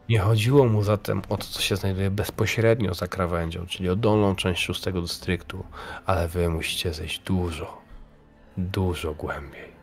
Nie 0.09 0.19
chodziło 0.19 0.65
mu 0.65 0.83
zatem 0.83 1.21
o 1.29 1.37
to, 1.37 1.43
co 1.43 1.61
się 1.61 1.75
znajduje 1.75 2.11
bezpośrednio 2.11 2.93
za 2.93 3.07
krawędzią, 3.07 3.65
czyli 3.65 3.89
o 3.89 3.95
dolną 3.95 4.35
część 4.35 4.63
szóstego 4.63 5.01
dystryktu, 5.01 5.63
ale 6.05 6.27
wy 6.27 6.49
musicie 6.49 6.93
zejść 6.93 7.19
dużo, 7.19 7.81
dużo 8.57 9.13
głębiej. 9.13 9.73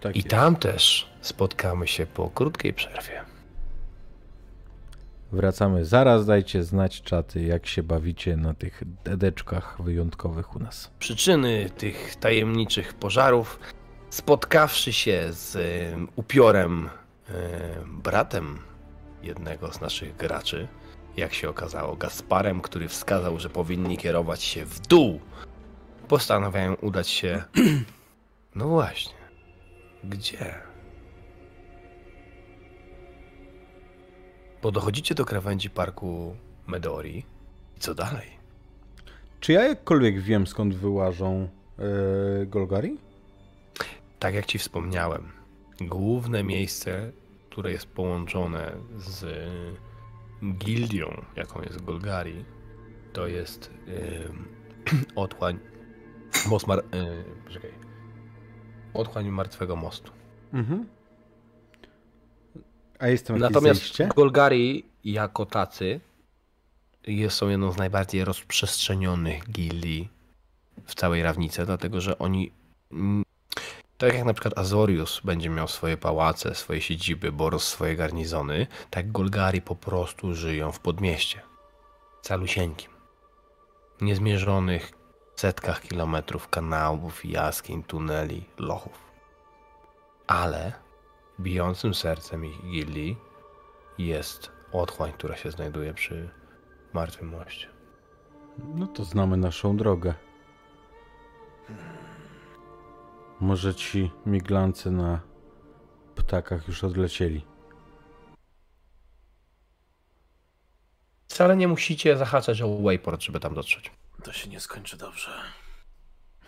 Tak 0.00 0.16
I 0.16 0.18
jest. 0.18 0.28
tam 0.28 0.56
też 0.56 1.10
spotkamy 1.20 1.86
się 1.86 2.06
po 2.06 2.30
krótkiej 2.30 2.74
przerwie. 2.74 3.20
Wracamy 5.32 5.84
zaraz, 5.84 6.26
dajcie 6.26 6.62
znać 6.64 7.02
czaty, 7.02 7.42
jak 7.42 7.66
się 7.66 7.82
bawicie 7.82 8.36
na 8.36 8.54
tych 8.54 8.82
dedeczkach 9.04 9.82
wyjątkowych 9.82 10.56
u 10.56 10.58
nas. 10.58 10.90
Przyczyny 10.98 11.70
tych 11.70 12.16
tajemniczych 12.16 12.94
pożarów, 12.94 13.58
spotkawszy 14.10 14.92
się 14.92 15.28
z 15.30 15.56
em, 15.56 16.08
upiorem, 16.16 16.88
em, 17.28 18.00
bratem 18.02 18.58
jednego 19.26 19.72
z 19.72 19.80
naszych 19.80 20.16
graczy, 20.16 20.68
jak 21.16 21.34
się 21.34 21.48
okazało, 21.48 21.96
Gasparem, 21.96 22.60
który 22.60 22.88
wskazał, 22.88 23.38
że 23.38 23.50
powinni 23.50 23.96
kierować 23.96 24.42
się 24.42 24.64
w 24.64 24.80
dół, 24.80 25.20
postanawiają 26.08 26.74
udać 26.74 27.08
się. 27.08 27.42
No 28.54 28.68
właśnie. 28.68 29.14
Gdzie? 30.04 30.54
Bo 34.62 34.72
dochodzicie 34.72 35.14
do 35.14 35.24
krawędzi 35.24 35.70
parku 35.70 36.36
Medori. 36.66 37.24
I 37.76 37.80
co 37.80 37.94
dalej? 37.94 38.26
Czy 39.40 39.52
ja 39.52 39.64
jakkolwiek 39.64 40.20
wiem, 40.20 40.46
skąd 40.46 40.74
wyłażą 40.74 41.48
e, 41.78 42.46
Golgari? 42.46 42.98
Tak 44.18 44.34
jak 44.34 44.46
ci 44.46 44.58
wspomniałem, 44.58 45.32
główne 45.80 46.44
miejsce, 46.44 47.12
które 47.56 47.72
jest 47.72 47.86
połączone 47.86 48.72
z 48.96 49.48
gildią, 50.58 51.24
jaką 51.36 51.62
jest 51.62 51.84
Golgari, 51.84 52.44
to 53.12 53.26
jest 53.26 53.70
ym, 53.88 54.48
otchłań. 55.24 55.58
Most 56.48 56.66
mar- 56.66 56.84
y, 56.94 57.24
poczekaj. 57.44 57.70
Otchłań 58.94 59.28
martwego 59.28 59.76
mostu. 59.76 60.12
Mhm. 60.52 60.86
A 62.98 63.08
jest 63.08 63.26
tam 63.26 63.36
jakieś 63.36 63.54
Natomiast 63.54 63.80
zejście? 63.80 64.08
Golgari 64.16 64.84
jako 65.04 65.46
tacy 65.46 66.00
jest, 67.06 67.36
są 67.36 67.48
jedną 67.48 67.72
z 67.72 67.76
najbardziej 67.76 68.24
rozprzestrzenionych 68.24 69.50
gildii 69.50 70.08
w 70.84 70.94
całej 70.94 71.22
Rawnicy, 71.22 71.66
dlatego 71.66 72.00
że 72.00 72.18
oni, 72.18 72.52
tak 73.98 74.14
jak 74.14 74.24
na 74.24 74.32
przykład 74.34 74.58
Azorius 74.58 75.20
będzie 75.24 75.50
miał 75.50 75.68
swoje 75.68 75.96
pałace, 75.96 76.54
swoje 76.54 76.80
siedziby, 76.80 77.32
Boros 77.32 77.68
swoje 77.68 77.96
garnizony, 77.96 78.66
tak 78.90 79.12
Golgari 79.12 79.62
po 79.62 79.76
prostu 79.76 80.34
żyją 80.34 80.72
w 80.72 80.80
podmieście. 80.80 81.40
Calusieńkim. 82.22 82.90
Niezmierzonych 84.00 84.92
setkach 85.36 85.80
kilometrów 85.80 86.48
kanałów, 86.48 87.24
jaskiń, 87.24 87.82
tuneli, 87.82 88.44
lochów. 88.58 89.06
Ale 90.26 90.72
bijącym 91.40 91.94
sercem 91.94 92.44
ich 92.44 92.70
gildii 92.70 93.16
jest 93.98 94.50
otchłań, 94.72 95.12
która 95.12 95.36
się 95.36 95.50
znajduje 95.50 95.94
przy 95.94 96.30
Martwym 96.92 97.28
Moście. 97.28 97.68
No 98.74 98.86
to 98.86 99.04
znamy 99.04 99.36
naszą 99.36 99.76
drogę. 99.76 100.14
Może 103.40 103.74
ci 103.74 104.10
miglancy 104.26 104.90
na 104.90 105.20
ptakach 106.14 106.68
już 106.68 106.84
odlecieli. 106.84 107.44
Wcale 111.28 111.56
nie 111.56 111.68
musicie 111.68 112.16
zahaczać 112.16 112.62
o 112.62 112.78
Wayport, 112.78 113.22
żeby 113.22 113.40
tam 113.40 113.54
dotrzeć. 113.54 113.90
To 114.22 114.32
się 114.32 114.50
nie 114.50 114.60
skończy 114.60 114.96
dobrze. 114.96 115.30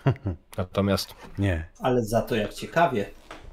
Natomiast, 0.59 1.15
Nie. 1.39 1.69
Ale 1.78 2.05
za 2.05 2.23
to 2.23 2.35
jak 2.36 2.55
ciekawie. 2.55 3.10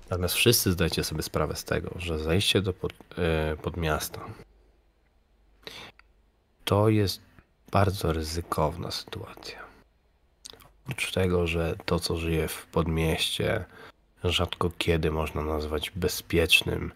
natomiast 0.10 0.36
wszyscy 0.36 0.72
zdajcie 0.72 1.04
sobie 1.04 1.22
sprawę 1.24 1.56
z 1.56 1.64
tego, 1.64 1.92
że 1.96 2.20
zejście 2.20 2.62
do 2.62 2.74
pod, 2.74 2.94
e, 3.18 3.58
pod 3.58 3.78
miasta 3.78 4.22
to 6.66 6.90
jest 6.90 7.22
bardzo 7.72 8.14
ryzykowna 8.14 8.92
sytuacja. 8.92 9.65
Oprócz 10.86 11.12
tego, 11.12 11.48
że 11.48 11.76
to, 11.86 12.00
co 12.00 12.18
żyje 12.18 12.48
w 12.48 12.66
podmieście, 12.66 13.66
rzadko 14.24 14.72
kiedy 14.78 15.12
można 15.12 15.42
nazwać 15.42 15.92
bezpiecznym, 15.96 16.92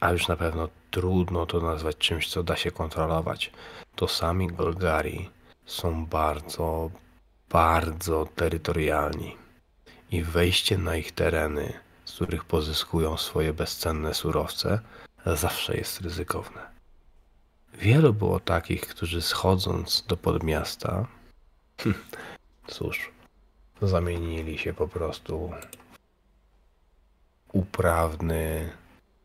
a 0.00 0.12
już 0.12 0.28
na 0.28 0.36
pewno 0.36 0.68
trudno 0.90 1.46
to 1.46 1.60
nazwać 1.60 1.96
czymś, 1.96 2.28
co 2.28 2.42
da 2.42 2.56
się 2.56 2.70
kontrolować, 2.70 3.52
to 3.94 4.08
sami 4.08 4.48
Golgari 4.48 5.30
są 5.66 6.06
bardzo, 6.06 6.90
bardzo 7.50 8.28
terytorialni 8.36 9.36
i 10.10 10.22
wejście 10.22 10.78
na 10.78 10.96
ich 10.96 11.12
tereny, 11.12 11.72
z 12.04 12.14
których 12.14 12.44
pozyskują 12.44 13.16
swoje 13.16 13.52
bezcenne 13.52 14.14
surowce, 14.14 14.80
zawsze 15.26 15.76
jest 15.76 16.00
ryzykowne. 16.00 16.66
Wielu 17.74 18.12
było 18.12 18.40
takich, 18.40 18.86
którzy 18.86 19.22
schodząc 19.22 20.04
do 20.08 20.16
podmiasta, 20.16 21.06
cóż, 22.66 23.10
zamienili 23.82 24.58
się 24.58 24.72
po 24.74 24.88
prostu 24.88 25.52
uprawny 27.52 28.70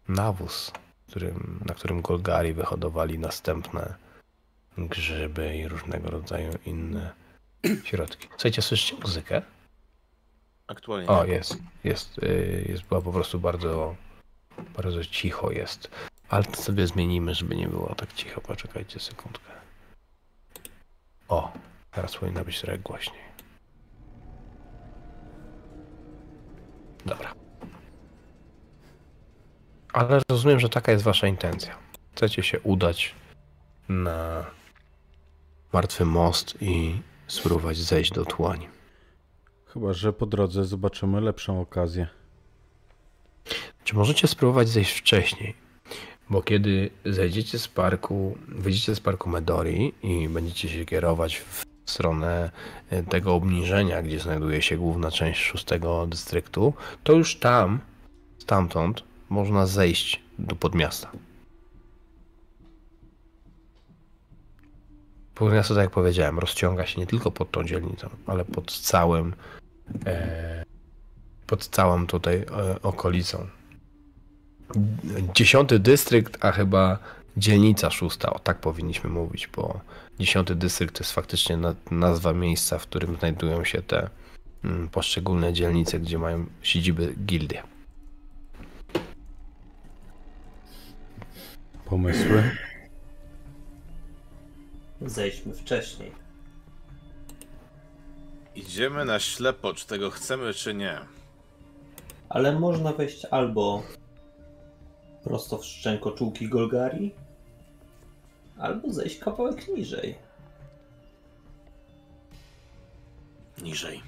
nawóz, 0.08 0.72
którym, 1.10 1.60
na 1.66 1.74
którym 1.74 2.02
Golgari 2.02 2.54
wyhodowali 2.54 3.20
następne 3.20 3.94
grzyby 4.78 5.58
i 5.58 5.68
różnego 5.68 6.10
rodzaju 6.10 6.52
inne 6.66 7.12
środki. 7.84 8.28
Słuchajcie, 8.32 8.62
słyszycie 8.62 8.96
muzykę? 9.02 9.42
Aktualnie 10.68 11.08
O, 11.08 11.26
nie. 11.26 11.34
jest, 11.34 11.58
jest, 11.84 12.18
y, 12.24 12.66
jest, 12.70 12.84
była 12.84 13.02
po 13.02 13.12
prostu 13.12 13.40
bardzo, 13.40 13.96
bardzo 14.76 15.06
cicho 15.06 15.52
jest. 15.52 15.92
Ale 16.30 16.44
to 16.44 16.62
sobie 16.62 16.88
zmienimy, 16.88 17.36
żeby 17.36 17.56
nie 17.56 17.68
było 17.68 17.96
tak 17.96 18.14
cicho. 18.14 18.42
Poczekajcie 18.42 19.00
sekundkę. 19.00 19.52
O, 21.28 21.52
teraz 21.92 22.18
powinno 22.18 22.46
być 22.46 22.62
trochę 22.62 22.78
głośniej. 22.78 23.31
Dobra. 27.06 27.34
Ale 29.94 30.20
rozumiem, 30.30 30.60
że 30.60 30.70
taka 30.70 30.92
jest 30.92 31.04
wasza 31.04 31.28
intencja. 31.28 31.78
Chcecie 32.16 32.44
się 32.44 32.60
udać 32.60 33.16
na 33.90 34.46
martwy 35.74 36.06
most 36.06 36.58
i 36.62 37.02
spróbować 37.28 37.78
zejść 37.78 38.12
do 38.12 38.26
tłani. 38.26 38.68
Chyba, 39.66 39.94
że 39.94 40.14
po 40.14 40.26
drodze 40.26 40.66
zobaczymy 40.66 41.22
lepszą 41.22 41.62
okazję. 41.62 42.08
Czy 43.84 43.96
możecie 43.96 44.28
spróbować 44.28 44.70
zejść 44.70 44.92
wcześniej? 44.92 45.56
Bo 46.30 46.42
kiedy 46.42 46.90
zejdziecie 47.06 47.60
z 47.60 47.68
parku, 47.68 48.38
wyjdziecie 48.48 48.96
z 48.96 49.00
parku 49.00 49.30
Medori 49.30 49.94
i 50.04 50.30
będziecie 50.30 50.70
się 50.70 50.86
kierować 50.86 51.38
w 51.38 51.71
stronę 51.92 52.52
e, 52.90 53.04
tego 53.04 53.36
obniżenia, 53.36 54.02
gdzie 54.02 54.20
znajduje 54.20 54.62
się 54.62 54.78
główna 54.78 55.12
część 55.12 55.42
szóstego 55.42 56.08
dystryktu, 56.08 56.74
to 57.04 57.14
już 57.14 57.36
tam, 57.36 57.80
stamtąd, 58.38 59.04
można 59.30 59.66
zejść 59.66 60.22
do 60.40 60.56
podmiasta. 60.56 61.12
Podmiasto, 65.36 65.76
tak 65.76 65.84
jak 65.84 65.92
powiedziałem, 65.92 66.40
rozciąga 66.40 66.86
się 66.86 67.00
nie 67.02 67.08
tylko 67.08 67.32
pod 67.32 67.52
tą 67.52 67.64
dzielnicą, 67.64 68.10
ale 68.28 68.46
pod 68.46 68.72
całym, 68.72 69.34
e, 70.06 70.64
pod 71.48 71.68
całą 71.68 72.08
tutaj 72.08 72.36
e, 72.36 72.82
okolicą 72.82 73.48
dziesiąty 75.36 75.80
dystrykt, 75.80 76.46
a 76.46 76.52
chyba 76.52 76.98
dzielnica 77.38 77.90
szósta, 77.90 78.34
o 78.34 78.40
tak 78.40 78.58
powinniśmy 78.58 79.10
mówić, 79.10 79.48
bo 79.48 79.80
dziesiąty 80.20 80.56
dystrykt 80.56 80.96
to 80.96 81.04
jest 81.04 81.14
faktycznie 81.14 81.58
na, 81.58 81.76
nazwa 81.92 82.34
miejsca, 82.34 82.80
w 82.80 82.88
którym 82.88 83.16
znajdują 83.16 83.64
się 83.64 83.82
te 83.82 84.10
mm, 84.64 84.90
poszczególne 84.90 85.54
dzielnice, 85.54 86.00
gdzie 86.00 86.20
mają 86.20 86.46
siedziby 86.62 87.16
gildie. 87.26 87.64
Pomysły? 91.86 92.44
Zejdźmy 95.02 95.54
wcześniej. 95.54 96.12
Idziemy 98.56 99.06
na 99.06 99.20
ślepo, 99.20 99.74
czy 99.74 99.88
tego 99.88 100.12
chcemy, 100.12 100.54
czy 100.54 100.74
nie. 100.74 101.00
Ale 102.30 102.60
można 102.60 102.94
wejść 102.94 103.26
albo 103.26 103.84
prosto 105.24 105.58
w 105.58 105.66
szczękoczułki 105.66 106.50
Golgari, 106.50 107.12
albo 108.62 108.94
zejść 108.94 109.20
kawałek 109.20 109.68
niżej. 109.68 110.16
Niżej. 113.62 114.02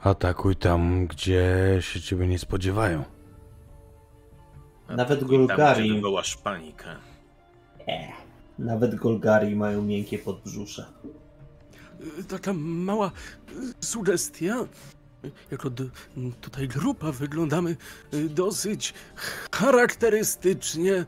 Atakuj 0.00 0.56
tam, 0.56 1.06
gdzie 1.06 1.76
się 1.80 2.00
ciebie 2.00 2.26
nie 2.26 2.38
spodziewają. 2.38 3.04
Nawet 4.88 5.20
Tam, 5.20 5.28
Golgari, 5.28 5.92
wywołasz 5.92 6.36
panikę. 6.36 6.96
e, 7.88 8.12
nawet 8.58 8.94
Golgari 8.94 9.56
mają 9.56 9.82
miękkie 9.82 10.18
podbrzusze. 10.18 10.86
Y, 12.20 12.24
Taka 12.24 12.52
mała 12.52 13.10
sugestia. 13.80 14.54
Jako 15.50 15.70
d- 15.70 15.84
m, 16.16 16.32
tutaj 16.40 16.68
grupa 16.68 17.12
wyglądamy 17.12 17.76
y, 18.14 18.28
dosyć 18.28 18.94
charakterystycznie. 19.52 21.04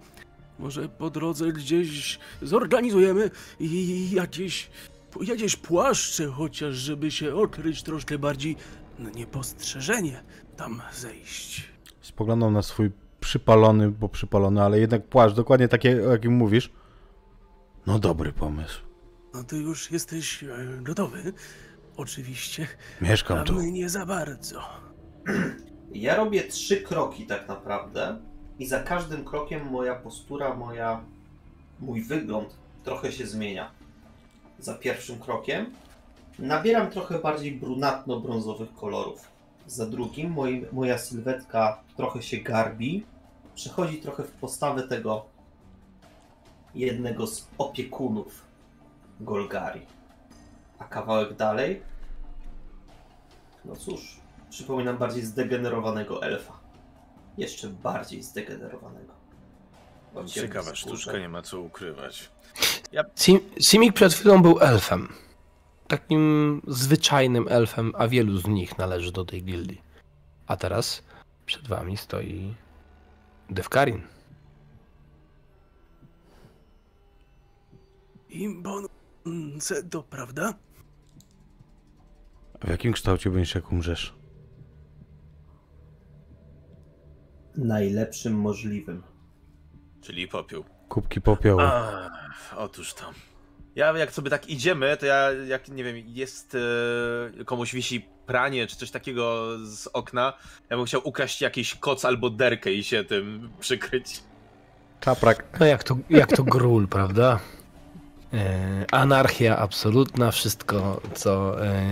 Może 0.59 0.89
po 0.89 1.11
drodze 1.11 1.53
gdzieś 1.53 2.19
zorganizujemy 2.43 3.31
i 3.61 4.11
jakieś, 4.11 4.71
jakieś 5.21 5.57
płaszcze, 5.57 6.27
chociaż 6.27 6.75
żeby 6.75 7.11
się 7.11 7.35
okryć 7.35 7.83
troszkę 7.83 8.19
bardziej 8.19 8.57
no, 8.99 9.11
niepostrzeżenie 9.11 10.23
tam 10.57 10.83
zejść. 10.95 11.71
Spoglądam 12.01 12.53
na 12.53 12.63
swój 12.63 12.91
przypalony, 13.21 13.91
bo 13.91 14.09
przypalony, 14.09 14.63
ale 14.63 14.81
jednak 14.81 15.07
płaszcz, 15.07 15.37
dokładnie 15.37 15.69
takie, 15.69 16.09
o 16.09 16.13
jakim 16.13 16.33
mówisz. 16.33 16.71
No 17.87 17.99
dobry 17.99 18.33
pomysł. 18.33 18.81
No 19.35 19.45
ty 19.45 19.57
już 19.57 19.91
jesteś 19.91 20.43
e, 20.43 20.49
gotowy? 20.83 21.33
Oczywiście. 21.97 22.67
Mieszkam 23.01 23.39
A 23.39 23.45
tu. 23.45 23.55
my 23.55 23.73
nie 23.73 23.89
za 23.89 24.07
bardzo. 24.07 24.63
Ja 25.93 26.17
robię 26.17 26.43
trzy 26.45 26.77
kroki 26.77 27.27
tak 27.27 27.49
naprawdę 27.49 28.19
i 28.59 28.67
za 28.67 28.83
każdym 28.83 29.25
krokiem 29.25 29.71
moja 29.71 29.95
postura, 29.95 30.55
moja, 30.55 31.01
mój 31.81 32.03
wygląd 32.03 32.55
trochę 32.85 33.13
się 33.13 33.27
zmienia. 33.27 33.71
Za 34.59 34.75
pierwszym 34.75 35.19
krokiem 35.19 35.73
nabieram 36.39 36.91
trochę 36.91 37.19
bardziej 37.19 37.61
brunatno-brązowych 37.61 38.75
kolorów. 38.75 39.29
Za 39.67 39.87
drugim 39.87 40.31
moi, 40.31 40.65
moja 40.73 40.99
sylwetka 40.99 41.81
trochę 41.97 42.23
się 42.23 42.37
garbi, 42.37 43.07
przechodzi 43.55 43.99
trochę 43.99 44.23
w 44.23 44.31
postawę 44.31 44.83
tego 44.83 45.25
jednego 46.75 47.27
z 47.27 47.49
opiekunów 47.59 48.43
Golgari. 49.21 49.81
A 50.79 50.85
kawałek 50.85 51.37
dalej 51.37 51.83
no 53.65 53.77
cóż, 53.77 54.17
przypominam 54.51 54.99
bardziej 54.99 55.23
zdegenerowanego 55.23 56.23
elfa. 56.23 56.58
Jeszcze 57.39 57.69
bardziej 57.69 58.23
zdegenerowanego. 58.23 59.13
Ciekawa 60.27 60.75
sztuczka, 60.75 61.19
nie 61.19 61.29
ma 61.29 61.43
co 61.43 61.61
ukrywać. 61.61 62.31
Sim- 63.17 63.41
Simic 63.61 63.95
przed 63.95 64.15
chwilą 64.15 64.43
był 64.43 64.61
elfem. 64.61 65.09
Takim 65.89 66.63
zwyczajnym 66.67 67.47
elfem, 67.49 67.93
a 67.99 68.09
wielu 68.09 68.39
z 68.39 68.47
nich 68.47 68.79
należy 68.79 69.13
do 69.13 69.25
tej 69.25 69.45
gildii. 69.45 69.83
A 70.47 70.57
teraz 70.57 71.03
przed 71.47 71.69
wami 71.69 71.97
stoi 71.97 72.55
Devkarin. 73.51 74.03
Imponujące 78.29 79.83
to, 79.91 80.03
prawda? 80.03 80.55
W 82.65 82.69
jakim 82.69 82.93
kształcie 82.93 83.31
będziesz 83.31 83.55
jak 83.55 83.73
umrzesz? 83.73 84.15
Najlepszym 87.59 88.35
możliwym. 88.35 89.03
Czyli 90.01 90.29
popiół. 90.29 90.65
Kubki 90.89 91.21
popiołu. 91.21 91.61
A, 91.61 92.11
otóż 92.57 92.95
to. 92.95 93.05
Ja 93.77 93.99
jak 93.99 94.13
sobie 94.13 94.31
tak 94.31 94.49
idziemy, 94.49 94.97
to 94.97 95.07
ja 95.07 95.33
jak 95.33 95.69
nie 95.69 95.85
wiem, 95.85 95.97
jest 96.07 96.57
e, 97.41 97.45
komuś 97.45 97.73
wisi 97.75 98.07
pranie 98.27 98.67
czy 98.67 98.77
coś 98.77 98.91
takiego 98.91 99.47
z 99.67 99.87
okna, 99.87 100.33
ja 100.71 100.77
bym 100.77 100.87
chciał 100.87 101.01
ukraść 101.05 101.41
jakiś 101.41 101.75
koc 101.75 102.05
albo 102.05 102.31
derkę 102.31 102.73
i 102.73 102.85
się 102.85 103.05
tym 103.05 103.51
przykryć. 103.61 104.23
Kaprak. 105.01 105.61
No 105.61 105.67
jak 105.67 105.85
to, 105.85 105.99
jak 106.11 106.37
to 106.37 106.45
gról, 106.45 106.89
prawda? 106.97 107.41
E, 108.33 108.85
anarchia 108.93 109.57
absolutna, 109.57 110.31
wszystko 110.31 111.01
co 111.15 111.65
e, 111.67 111.83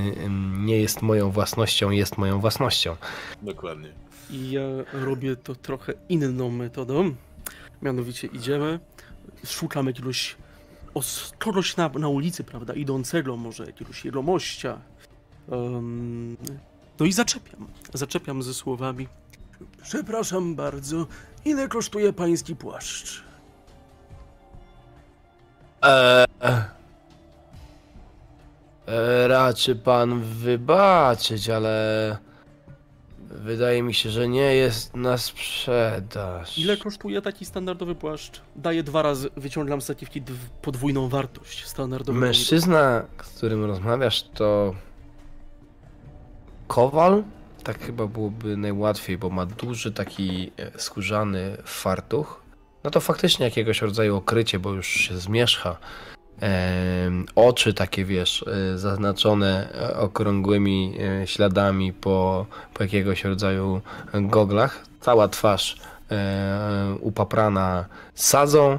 nie 0.58 0.80
jest 0.80 1.02
moją 1.02 1.30
własnością, 1.30 1.90
jest 1.90 2.18
moją 2.18 2.40
własnością. 2.40 2.96
Dokładnie. 3.42 4.05
I 4.30 4.50
ja 4.50 4.62
robię 4.92 5.36
to 5.36 5.54
trochę 5.54 5.92
inną 6.08 6.50
metodą. 6.50 7.14
Mianowicie 7.82 8.26
idziemy, 8.26 8.80
szukamy 9.44 9.90
jakiegoś 9.90 10.36
os- 10.94 11.32
kogoś 11.38 11.76
na, 11.76 11.88
na 11.88 12.08
ulicy, 12.08 12.44
prawda, 12.44 12.74
idącego, 12.74 13.36
może 13.36 13.66
jakiegoś 13.66 14.04
jegomościa. 14.04 14.78
Um, 15.48 16.36
no 17.00 17.06
i 17.06 17.12
zaczepiam. 17.12 17.66
Zaczepiam 17.94 18.42
ze 18.42 18.54
słowami. 18.54 19.08
Przepraszam 19.82 20.54
bardzo, 20.54 21.06
ile 21.44 21.68
kosztuje 21.68 22.12
pański 22.12 22.56
płaszcz? 22.56 23.22
E, 25.84 26.24
e, 28.86 29.28
raczy 29.28 29.76
pan 29.76 30.20
wybaczyć, 30.22 31.50
ale 31.50 32.16
wydaje 33.30 33.82
mi 33.82 33.94
się, 33.94 34.10
że 34.10 34.28
nie 34.28 34.54
jest 34.54 34.96
na 34.96 35.18
sprzedaż. 35.18 36.58
Ile 36.58 36.76
kosztuje 36.76 37.22
taki 37.22 37.44
standardowy 37.44 37.94
płaszcz? 37.94 38.40
Daję 38.56 38.82
dwa 38.82 39.02
razy, 39.02 39.30
wyciągam 39.36 39.80
z 39.80 39.84
sakiewki 39.84 40.22
dw- 40.22 40.36
podwójną 40.62 41.08
wartość 41.08 41.66
standardowego. 41.66 42.26
Mężczyzna, 42.26 43.02
z 43.22 43.36
którym 43.36 43.64
rozmawiasz, 43.64 44.22
to 44.22 44.74
kowal? 46.68 47.22
Tak 47.64 47.78
chyba 47.80 48.06
byłoby 48.06 48.56
najłatwiej, 48.56 49.18
bo 49.18 49.30
ma 49.30 49.46
duży 49.46 49.92
taki 49.92 50.52
e, 50.56 50.78
skórzany 50.78 51.56
fartuch. 51.64 52.42
No 52.84 52.90
to 52.90 53.00
faktycznie 53.00 53.44
jakiegoś 53.44 53.82
rodzaju 53.82 54.16
okrycie, 54.16 54.58
bo 54.58 54.72
już 54.72 54.86
się 54.86 55.18
zmierzcha. 55.18 55.76
Oczy 57.34 57.74
takie, 57.74 58.04
wiesz, 58.04 58.44
e, 58.48 58.78
zaznaczone 58.78 59.74
e, 59.74 59.96
okrągłymi 59.96 60.98
e, 61.00 61.26
śladami 61.26 61.92
po, 61.92 62.46
po 62.74 62.82
jakiegoś 62.82 63.24
rodzaju 63.24 63.80
goglach. 64.14 64.86
Cała 65.00 65.28
twarz 65.28 65.76
upaprana 67.00 67.86
sadzą 68.14 68.78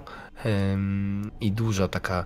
i 1.41 1.51
duża 1.51 1.87
taka 1.87 2.25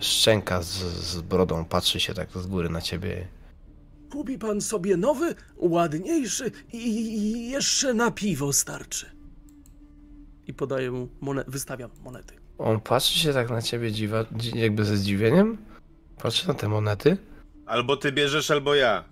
szczęka 0.00 0.62
z, 0.62 0.68
z 0.82 1.20
brodą 1.20 1.64
patrzy 1.64 2.00
się 2.00 2.14
tak 2.14 2.28
z 2.34 2.46
góry 2.46 2.68
na 2.68 2.80
ciebie. 2.80 3.28
Kupi 4.10 4.38
pan 4.38 4.60
sobie 4.60 4.96
nowy, 4.96 5.34
ładniejszy 5.56 6.50
i 6.72 7.50
jeszcze 7.50 7.94
na 7.94 8.10
piwo 8.10 8.52
starczy. 8.52 9.06
I 10.46 10.54
podaję 10.54 10.90
mu 10.90 11.08
monetę, 11.20 11.50
wystawiam 11.50 11.90
monety. 12.04 12.41
On 12.58 12.80
patrzy 12.80 13.18
się 13.18 13.32
tak 13.32 13.50
na 13.50 13.62
ciebie 13.62 13.92
dziwa, 13.92 14.24
dzi- 14.24 14.58
jakby 14.58 14.84
ze 14.84 14.96
zdziwieniem. 14.96 15.58
Patrzy 16.22 16.48
na 16.48 16.54
te 16.54 16.68
monety. 16.68 17.16
Albo 17.66 17.96
ty 17.96 18.12
bierzesz, 18.12 18.50
albo 18.50 18.74
ja. 18.74 19.04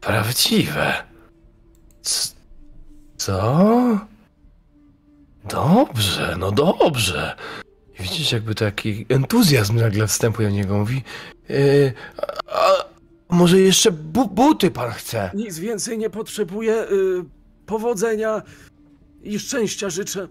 Prawdziwe. 0.00 0.92
C- 2.02 2.34
Co? 3.16 3.66
Dobrze, 5.44 6.36
no 6.38 6.52
dobrze. 6.52 7.36
I 7.98 8.02
widzisz, 8.02 8.32
jakby 8.32 8.54
taki 8.54 9.06
entuzjazm 9.08 9.76
nagle 9.76 10.06
wstępuje 10.06 10.48
w 10.48 10.52
niego. 10.52 10.78
Mówi, 10.78 11.02
yy, 11.48 11.92
a, 12.46 12.62
a 13.28 13.34
może 13.34 13.60
jeszcze 13.60 13.92
bu- 13.92 14.28
buty 14.28 14.70
pan 14.70 14.90
chce? 14.92 15.30
Nic 15.34 15.58
więcej 15.58 15.98
nie 15.98 16.10
potrzebuję. 16.10 16.74
Y, 16.90 17.24
powodzenia 17.66 18.42
i 19.22 19.38
szczęścia 19.38 19.90
życzę. 19.90 20.28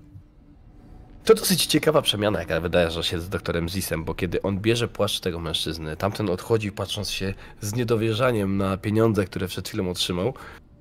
To 1.25 1.33
dosyć 1.33 1.65
ciekawa 1.65 2.01
przemiana, 2.01 2.39
jaka 2.39 2.61
wydaje 2.61 3.03
się 3.03 3.19
z 3.19 3.29
doktorem 3.29 3.69
Zisem, 3.69 4.03
bo 4.03 4.13
kiedy 4.15 4.41
on 4.41 4.59
bierze 4.59 4.87
płaszcz 4.87 5.19
tego 5.19 5.39
mężczyzny, 5.39 5.97
tamten 5.97 6.29
odchodzi 6.29 6.71
patrząc 6.71 7.11
się 7.11 7.33
z 7.61 7.75
niedowierzaniem 7.75 8.57
na 8.57 8.77
pieniądze, 8.77 9.25
które 9.25 9.47
przed 9.47 9.67
chwilą 9.67 9.89
otrzymał. 9.89 10.33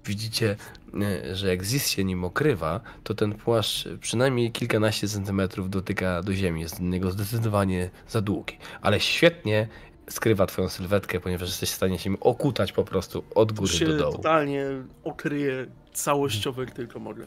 Widzicie, 0.05 0.57
e, 1.03 1.37
że 1.37 1.49
jak 1.49 1.63
Zis 1.65 1.89
się 1.89 2.05
nim 2.05 2.25
okrywa, 2.25 2.81
to 3.05 3.15
ten 3.15 3.35
płaszcz 3.35 3.89
przynajmniej 4.01 4.53
kilkanaście 4.53 5.09
centymetrów 5.09 5.71
dotyka 5.71 6.23
do 6.23 6.33
ziemi. 6.33 6.61
Jest 6.61 6.81
dla 6.81 6.89
niego 6.89 7.11
zdecydowanie 7.11 7.91
za 8.09 8.21
długi. 8.21 8.59
Ale 8.83 9.01
świetnie 9.01 9.69
skrywa 10.11 10.47
twoją 10.47 10.69
sylwetkę, 10.69 11.21
ponieważ 11.21 11.49
jesteś 11.49 11.71
w 11.71 11.75
stanie 11.75 11.99
się 11.99 12.11
nim 12.11 12.19
okutać 12.21 12.73
po 12.73 12.85
prostu 12.85 13.25
od 13.35 13.53
góry 13.53 13.73
się 13.73 13.87
do 13.87 13.97
dołu. 13.97 14.17
totalnie 14.17 14.65
okryję 15.05 15.67
całościowo, 15.93 16.61
jak 16.63 16.71
tylko 16.71 16.99
mogę. 16.99 17.27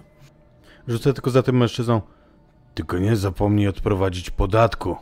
Rzucę 0.87 1.13
tylko 1.13 1.29
za 1.29 1.43
tym 1.43 1.57
mężczyzną. 1.57 2.01
Tylko 2.73 2.97
nie 2.97 3.15
zapomnij 3.15 3.67
odprowadzić 3.67 4.29
podatku. 4.29 4.95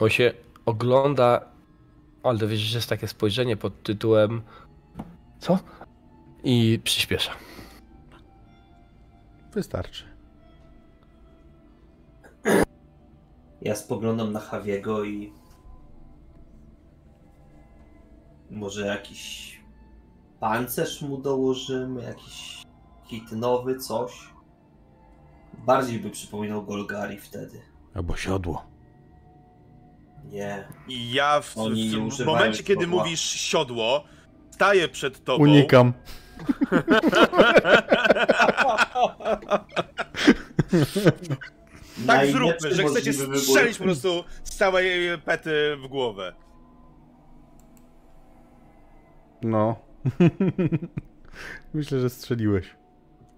On 0.00 0.10
się 0.10 0.32
ogląda, 0.66 1.48
ale 2.22 2.46
wiesz, 2.46 2.60
że 2.60 2.78
jest 2.78 2.88
takie 2.88 3.08
spojrzenie 3.08 3.56
pod 3.56 3.82
tytułem 3.82 4.42
co? 5.38 5.58
I 6.44 6.80
przyspiesza. 6.84 7.32
Wystarczy. 9.52 10.04
Ja 13.60 13.76
spoglądam 13.76 14.32
na 14.32 14.42
Javiego 14.52 15.04
i 15.04 15.32
może 18.50 18.86
jakiś 18.86 19.60
pancerz 20.40 21.02
mu 21.02 21.18
dołożymy, 21.18 22.02
jakiś 22.02 22.62
kit 23.08 23.32
nowy, 23.32 23.78
coś. 23.78 24.35
Bardziej 25.58 25.98
by 25.98 26.10
przypominał 26.10 26.62
Golgari 26.64 27.18
wtedy. 27.18 27.60
Albo 27.94 28.16
siodło. 28.16 28.66
Nie. 30.24 30.68
I 30.88 31.12
ja 31.12 31.40
w, 31.40 31.58
Oni 31.58 31.90
w, 31.90 32.16
w 32.16 32.24
momencie, 32.24 32.62
kiedy 32.62 32.84
siodła. 32.84 32.98
mówisz 33.04 33.20
siodło, 33.20 34.04
staję 34.50 34.88
przed 34.88 35.24
tobą. 35.24 35.42
Unikam. 35.44 35.92
Tak 42.06 42.30
zróbmy, 42.30 42.74
że 42.74 42.84
chcecie 42.84 43.12
strzelić 43.12 43.78
po 43.78 43.84
prostu 43.84 44.24
z 44.44 44.56
całej 44.56 45.18
pety 45.18 45.76
w 45.82 45.86
głowę. 45.88 46.34
No. 49.42 49.76
Myślę, 51.74 52.00
że 52.00 52.10
strzeliłeś. 52.10 52.76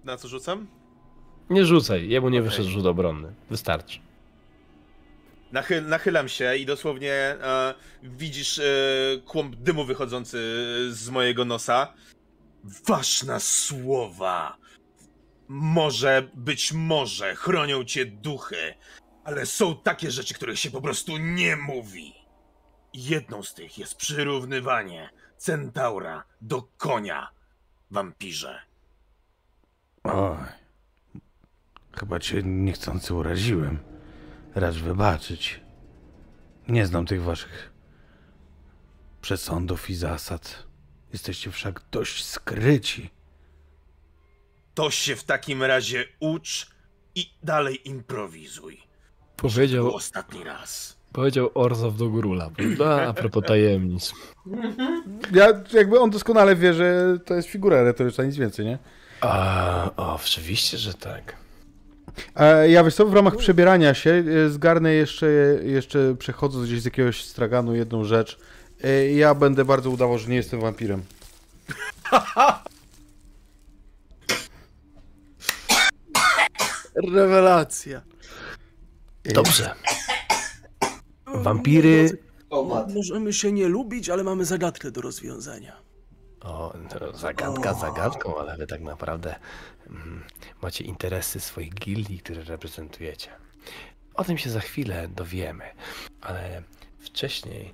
Na 0.03 0.17
co 0.17 0.27
rzucam? 0.27 0.67
Nie 1.49 1.65
rzucaj, 1.65 2.09
jemu 2.09 2.29
nie 2.29 2.39
Okej. 2.39 2.49
wyszedł 2.49 2.69
rzut 2.69 2.85
obronny. 2.85 3.33
Wystarczy. 3.49 3.99
Nachy, 5.51 5.81
nachylam 5.81 6.29
się 6.29 6.55
i 6.57 6.65
dosłownie 6.65 7.13
e, 7.13 7.73
widzisz 8.03 8.59
e, 8.59 8.63
kłąb 9.25 9.55
dymu 9.55 9.85
wychodzący 9.85 10.37
z 10.91 11.09
mojego 11.09 11.45
nosa. 11.45 11.93
Ważne 12.87 13.39
słowa. 13.39 14.57
Może, 15.47 16.29
być 16.33 16.73
może 16.73 17.35
chronią 17.35 17.83
cię 17.83 18.05
duchy, 18.05 18.73
ale 19.23 19.45
są 19.45 19.75
takie 19.77 20.11
rzeczy, 20.11 20.33
których 20.33 20.59
się 20.59 20.71
po 20.71 20.81
prostu 20.81 21.17
nie 21.17 21.55
mówi. 21.55 22.13
Jedną 22.93 23.43
z 23.43 23.53
tych 23.53 23.77
jest 23.77 23.95
przyrównywanie 23.95 25.09
centaura 25.37 26.23
do 26.41 26.61
konia, 26.77 27.29
wampirze. 27.91 28.61
Oj. 30.03 30.37
Chyba 31.93 32.19
cię 32.19 32.43
niechcący 32.43 33.13
uraziłem. 33.13 33.77
Racz 34.55 34.75
wybaczyć. 34.75 35.61
Nie 36.67 36.85
znam 36.85 37.05
tych 37.05 37.23
waszych 37.23 37.71
przesądów 39.21 39.89
i 39.89 39.95
zasad. 39.95 40.63
Jesteście 41.13 41.51
wszak 41.51 41.81
dość 41.91 42.25
skryci. 42.25 43.09
To 44.73 44.91
się 44.91 45.15
w 45.15 45.23
takim 45.23 45.63
razie 45.63 46.05
ucz 46.19 46.67
i 47.15 47.33
dalej 47.43 47.87
improwizuj. 47.89 48.77
Powiedział, 49.37 49.85
Był 49.85 49.95
ostatni 49.95 50.43
raz. 50.43 50.97
powiedział 51.13 51.49
Orzow 51.53 51.97
do 51.97 52.09
Górula. 52.09 52.49
prawda? 52.49 53.07
A 53.07 53.13
propos 53.13 53.43
tajemnic. 53.47 54.13
Ja, 55.33 55.47
jakby 55.73 55.99
on 55.99 56.09
doskonale 56.09 56.55
wie, 56.55 56.73
że 56.73 57.17
to 57.25 57.33
jest 57.33 57.47
figura 57.49 57.83
retoryczna, 57.83 58.23
nic 58.23 58.35
więcej, 58.35 58.65
nie? 58.65 58.77
A, 59.21 59.91
o, 59.97 60.15
oczywiście, 60.15 60.77
że 60.77 60.93
tak. 60.93 61.35
E, 62.35 62.69
ja 62.69 62.83
wiesz 62.83 62.95
co, 62.95 63.05
w 63.05 63.13
ramach 63.13 63.35
przebierania 63.35 63.93
się 63.93 64.23
e, 64.45 64.49
zgarnę 64.49 64.93
jeszcze, 64.93 65.27
jeszcze 65.63 66.15
przechodząc 66.15 66.65
gdzieś 66.65 66.81
z 66.81 66.85
jakiegoś 66.85 67.25
straganu 67.25 67.75
jedną 67.75 68.03
rzecz. 68.03 68.39
E, 68.83 69.11
ja 69.11 69.35
będę 69.35 69.65
bardzo 69.65 69.89
udawał, 69.89 70.17
że 70.17 70.29
nie 70.29 70.35
jestem 70.35 70.61
wampirem. 70.61 71.03
Rewelacja. 77.13 78.01
Dobrze. 79.23 79.75
Wampiry... 81.25 82.17
Możemy 82.95 83.33
się 83.33 83.51
nie 83.51 83.67
lubić, 83.67 84.09
ale 84.09 84.23
mamy 84.23 84.45
zagadkę 84.45 84.91
do 84.91 85.01
rozwiązania. 85.01 85.89
O, 86.41 86.73
no, 87.01 87.17
zagadka 87.17 87.73
zagadką, 87.73 88.37
ale 88.37 88.57
wy 88.57 88.67
tak 88.67 88.81
naprawdę 88.81 89.35
macie 90.61 90.83
interesy 90.83 91.39
swoich 91.39 91.73
gildii, 91.73 92.19
które 92.19 92.43
reprezentujecie. 92.43 93.29
O 94.13 94.23
tym 94.23 94.37
się 94.37 94.49
za 94.49 94.59
chwilę 94.59 95.07
dowiemy, 95.15 95.63
ale 96.21 96.63
wcześniej 96.99 97.73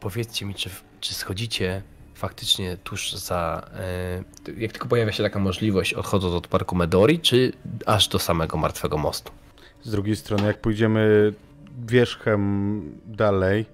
powiedzcie 0.00 0.46
mi, 0.46 0.54
czy, 0.54 0.70
czy 1.00 1.14
schodzicie 1.14 1.82
faktycznie 2.14 2.76
tuż 2.76 3.12
za. 3.12 3.70
E, 3.74 4.24
jak 4.60 4.72
tylko 4.72 4.88
pojawia 4.88 5.12
się 5.12 5.22
taka 5.22 5.38
możliwość, 5.38 5.94
odchodząc 5.94 6.34
od 6.34 6.48
parku 6.48 6.76
Medori, 6.76 7.20
czy 7.20 7.52
aż 7.86 8.08
do 8.08 8.18
samego 8.18 8.56
martwego 8.56 8.98
mostu? 8.98 9.32
Z 9.82 9.90
drugiej 9.90 10.16
strony, 10.16 10.46
jak 10.46 10.60
pójdziemy 10.60 11.32
wierzchem 11.86 12.82
dalej, 13.06 13.66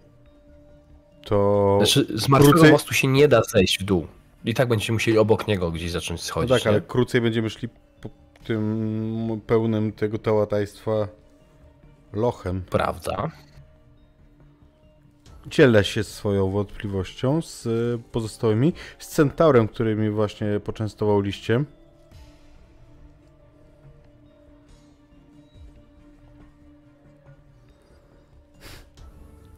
to... 1.24 1.78
Znaczy, 1.82 2.18
z 2.18 2.28
martwego 2.28 2.58
krócej- 2.58 2.72
mostu 2.72 2.94
się 2.94 3.08
nie 3.08 3.28
da 3.28 3.42
zejść 3.42 3.78
w 3.78 3.82
dół. 3.82 4.06
I 4.44 4.54
tak 4.54 4.68
będziecie 4.68 4.92
musieli 4.92 5.18
obok 5.18 5.46
niego 5.46 5.70
gdzieś 5.70 5.90
zacząć 5.90 6.20
No 6.20 6.24
schodzić. 6.26 6.50
tak, 6.50 6.64
nie? 6.64 6.70
ale 6.70 6.80
krócej 6.80 7.20
będziemy 7.20 7.50
szli 7.50 7.68
po 8.00 8.08
tym 8.44 9.40
pełnym 9.46 9.92
tego 9.92 10.18
tałatajstwa 10.18 11.08
lochem. 12.12 12.62
Prawda. 12.70 13.30
Dzielę 15.46 15.84
się 15.84 16.04
swoją 16.04 16.50
wątpliwością 16.50 17.42
z 17.42 17.66
y, 17.66 17.98
pozostałymi, 18.12 18.72
z 18.98 19.08
centaurem, 19.08 19.68
który 19.68 19.96
mi 19.96 20.10
właśnie 20.10 20.60
poczęstował 20.64 21.20
liściem. 21.20 21.66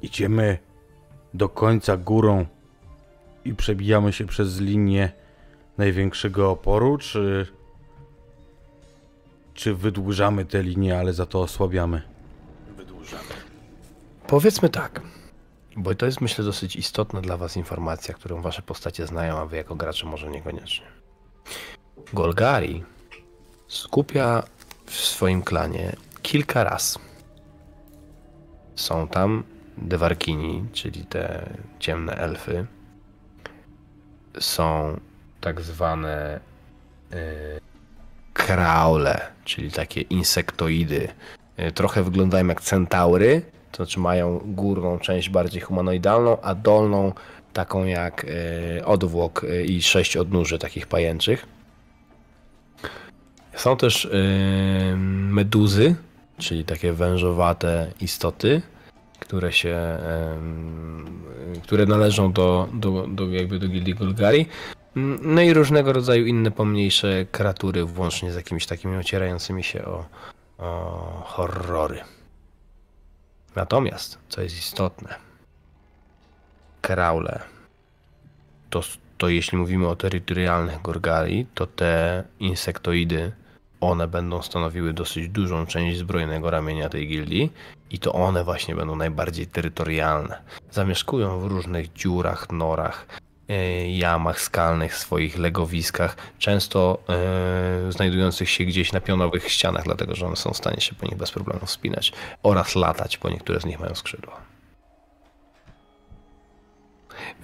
Idziemy 0.02 0.58
do 1.34 1.48
końca 1.48 1.96
górą 1.96 2.46
i 3.44 3.54
przebijamy 3.54 4.12
się 4.12 4.26
przez 4.26 4.60
linię 4.60 5.12
największego 5.78 6.50
oporu, 6.50 6.98
czy 6.98 7.46
czy 9.54 9.74
wydłużamy 9.74 10.44
tę 10.44 10.62
linię, 10.62 10.98
ale 10.98 11.12
za 11.12 11.26
to 11.26 11.40
osłabiamy? 11.40 12.02
Wydłużamy. 12.76 13.22
Powiedzmy 14.26 14.68
tak, 14.68 15.00
bo 15.76 15.94
to 15.94 16.06
jest 16.06 16.20
myślę 16.20 16.44
dosyć 16.44 16.76
istotna 16.76 17.20
dla 17.20 17.36
was 17.36 17.56
informacja, 17.56 18.14
którą 18.14 18.42
wasze 18.42 18.62
postacie 18.62 19.06
znają, 19.06 19.38
a 19.38 19.46
wy 19.46 19.56
jako 19.56 19.74
gracze 19.74 20.06
może 20.06 20.30
niekoniecznie. 20.30 20.86
Golgari 22.12 22.84
skupia 23.68 24.42
w 24.86 24.94
swoim 24.94 25.42
klanie 25.42 25.96
kilka 26.22 26.64
ras. 26.64 26.98
Są 28.76 29.08
tam 29.08 29.42
Dewarkini, 29.78 30.64
czyli 30.72 31.04
te 31.06 31.50
ciemne 31.78 32.14
elfy. 32.14 32.66
Są 34.40 35.00
tak 35.40 35.60
zwane 35.60 36.40
y, 37.12 37.16
kraule, 38.32 39.20
czyli 39.44 39.70
takie 39.70 40.00
insektoidy. 40.00 41.08
Y, 41.58 41.72
trochę 41.72 42.02
wyglądają 42.02 42.46
jak 42.46 42.60
centaury, 42.60 43.42
to 43.72 43.76
znaczy 43.76 44.00
mają 44.00 44.40
górną 44.44 44.98
część 44.98 45.30
bardziej 45.30 45.62
humanoidalną, 45.62 46.40
a 46.40 46.54
dolną 46.54 47.12
taką 47.52 47.84
jak 47.84 48.24
y, 48.24 48.84
odwłok 48.84 49.46
i 49.66 49.82
sześć 49.82 50.16
odnóży 50.16 50.58
takich 50.58 50.86
pajęczych. 50.86 51.46
Są 53.54 53.76
też 53.76 54.08
meduzy, 55.28 55.94
czyli 56.38 56.64
takie 56.64 56.92
wężowate 56.92 57.92
istoty, 58.00 58.62
które 59.22 59.52
się, 59.52 59.98
które 61.62 61.86
należą 61.86 62.32
do, 62.32 62.68
do, 62.72 63.06
do, 63.06 63.30
jakby 63.30 63.58
do 63.58 63.68
gildii 63.68 63.94
Golgari. 63.94 64.46
Mm, 64.96 65.18
No 65.34 65.40
i 65.40 65.54
różnego 65.54 65.92
rodzaju 65.92 66.26
inne 66.26 66.50
pomniejsze 66.50 67.26
kreatury, 67.32 67.84
włącznie 67.84 68.32
z 68.32 68.34
jakimiś 68.36 68.66
takimi 68.66 68.96
ocierającymi 68.96 69.64
się 69.64 69.84
o, 69.84 70.04
o 70.58 71.22
horrory. 71.26 72.00
Natomiast, 73.56 74.18
co 74.28 74.42
jest 74.42 74.58
istotne, 74.58 75.14
kraule, 76.80 77.40
to, 78.70 78.82
to 79.18 79.28
jeśli 79.28 79.58
mówimy 79.58 79.88
o 79.88 79.96
terytorialnych 79.96 80.82
Gorgali, 80.82 81.46
to 81.54 81.66
te 81.66 82.24
insektoidy, 82.40 83.32
one 83.80 84.08
będą 84.08 84.42
stanowiły 84.42 84.92
dosyć 84.92 85.28
dużą 85.28 85.66
część 85.66 85.98
zbrojnego 85.98 86.50
ramienia 86.50 86.88
tej 86.88 87.08
gildii 87.08 87.52
i 87.92 87.98
to 87.98 88.12
one 88.12 88.44
właśnie 88.44 88.74
będą 88.74 88.96
najbardziej 88.96 89.46
terytorialne. 89.46 90.42
Zamieszkują 90.70 91.40
w 91.40 91.46
różnych 91.46 91.92
dziurach, 91.92 92.52
norach, 92.52 93.06
e, 93.48 93.90
jamach 93.90 94.40
skalnych, 94.40 94.96
swoich 94.96 95.38
legowiskach, 95.38 96.16
często 96.38 96.98
e, 97.88 97.92
znajdujących 97.92 98.50
się 98.50 98.64
gdzieś 98.64 98.92
na 98.92 99.00
pionowych 99.00 99.48
ścianach, 99.48 99.84
dlatego 99.84 100.14
że 100.14 100.26
one 100.26 100.36
są 100.36 100.50
w 100.50 100.56
stanie 100.56 100.80
się 100.80 100.94
po 100.94 101.06
nich 101.06 101.16
bez 101.16 101.30
problemu 101.30 101.66
wspinać 101.66 102.12
oraz 102.42 102.74
latać, 102.74 103.18
bo 103.18 103.30
niektóre 103.30 103.60
z 103.60 103.64
nich 103.64 103.80
mają 103.80 103.94
skrzydła. 103.94 104.36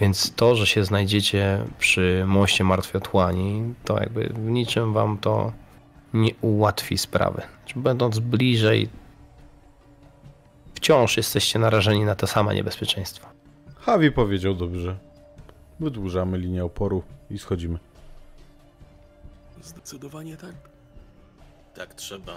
Więc 0.01 0.35
to, 0.35 0.57
że 0.57 0.66
się 0.66 0.85
znajdziecie 0.85 1.65
przy 1.79 2.25
moście 2.27 2.65
Martwej 2.65 3.03
Otchłani, 3.03 3.75
to 3.85 4.01
jakby 4.01 4.29
w 4.29 4.39
niczym 4.39 4.93
wam 4.93 5.19
to 5.19 5.53
nie 6.15 6.31
ułatwi 6.41 6.99
sprawy. 6.99 7.43
Będąc 7.77 8.19
bliżej, 8.19 8.89
wciąż 10.79 11.17
jesteście 11.17 11.59
narażeni 11.59 12.05
na 12.05 12.15
te 12.15 12.27
same 12.27 12.55
niebezpieczeństwa. 12.55 13.31
Javi 13.87 14.13
powiedział 14.13 14.55
dobrze. 14.55 14.99
Wydłużamy 15.81 16.39
linię 16.39 16.65
oporu 16.65 17.03
i 17.31 17.39
schodzimy. 17.39 17.79
Zdecydowanie 19.63 20.37
tak. 20.37 20.55
Tak 21.75 21.95
trzeba. 21.95 22.33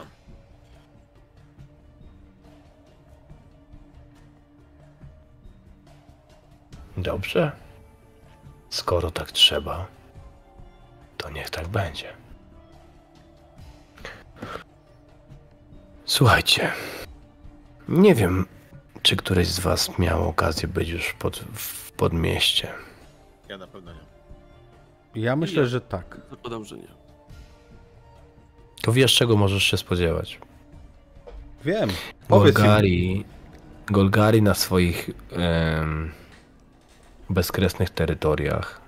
Dobrze. 6.98 7.52
Skoro 8.70 9.12
tak 9.12 9.32
trzeba, 9.32 9.88
to 11.18 11.30
niech 11.30 11.50
tak 11.50 11.68
będzie. 11.68 12.14
Słuchajcie, 16.06 16.72
nie 17.92 18.16
wiem, 18.16 18.46
czy 19.02 19.16
któryś 19.16 19.48
z 19.48 19.60
was 19.60 20.00
miał 20.00 20.30
okazję 20.30 20.68
być 20.68 20.90
już 20.90 21.14
pod, 21.14 21.38
w 21.54 21.92
podmieście. 21.92 22.68
Ja 23.50 23.58
na 23.58 23.68
pewno 23.68 23.92
nie. 23.94 25.22
Ja 25.22 25.36
myślę, 25.36 25.62
Ja. 25.62 25.68
że 25.68 25.82
tak. 25.82 26.18
Zakładam, 26.30 26.66
że 26.66 26.78
nie. 26.78 26.88
To 28.82 28.92
wiesz, 28.92 29.16
czego 29.16 29.38
możesz 29.38 29.64
się 29.64 29.78
spodziewać. 29.78 30.40
Wiem. 31.66 31.90
Powiedz 32.28 32.56
im. 32.56 32.62
Golgari, 32.64 33.26
Golgari 33.88 34.42
na 34.42 34.54
swoich 34.54 35.10
em, 35.32 36.12
bezkresnych 37.30 37.90
terytoriach 37.90 38.82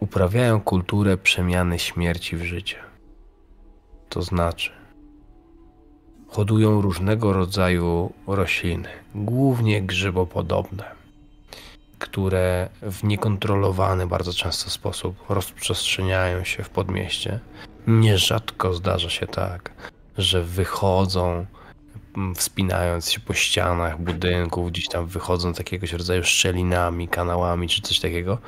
uprawiają 0.00 0.60
kulturę 0.60 1.16
przemiany 1.16 1.78
śmierci 1.78 2.36
w 2.36 2.42
życie. 2.44 2.76
To 4.08 4.22
znaczy, 4.22 4.70
hodują 6.30 6.80
różnego 6.80 7.32
rodzaju 7.32 8.12
rośliny, 8.26 8.88
głównie 9.14 9.82
grzybopodobne, 9.82 10.84
które 11.98 12.68
w 12.82 13.04
niekontrolowany 13.04 14.06
bardzo 14.06 14.32
często 14.32 14.70
sposób 14.70 15.16
rozprzestrzeniają 15.28 16.44
się 16.44 16.62
w 16.62 16.70
podmieście. 16.70 17.40
Nierzadko 17.86 18.74
zdarza 18.74 19.10
się 19.10 19.26
tak, 19.26 19.72
że 20.18 20.42
wychodzą, 20.42 21.46
m, 22.16 22.34
wspinając 22.34 23.10
się 23.10 23.20
po 23.20 23.34
ścianach 23.34 24.00
budynków, 24.00 24.70
gdzieś 24.70 24.88
tam 24.88 25.06
wychodząc 25.06 25.58
jakiegoś 25.58 25.92
rodzaju 25.92 26.24
szczelinami, 26.24 27.08
kanałami 27.08 27.68
czy 27.68 27.82
coś 27.82 28.00
takiego, 28.00 28.38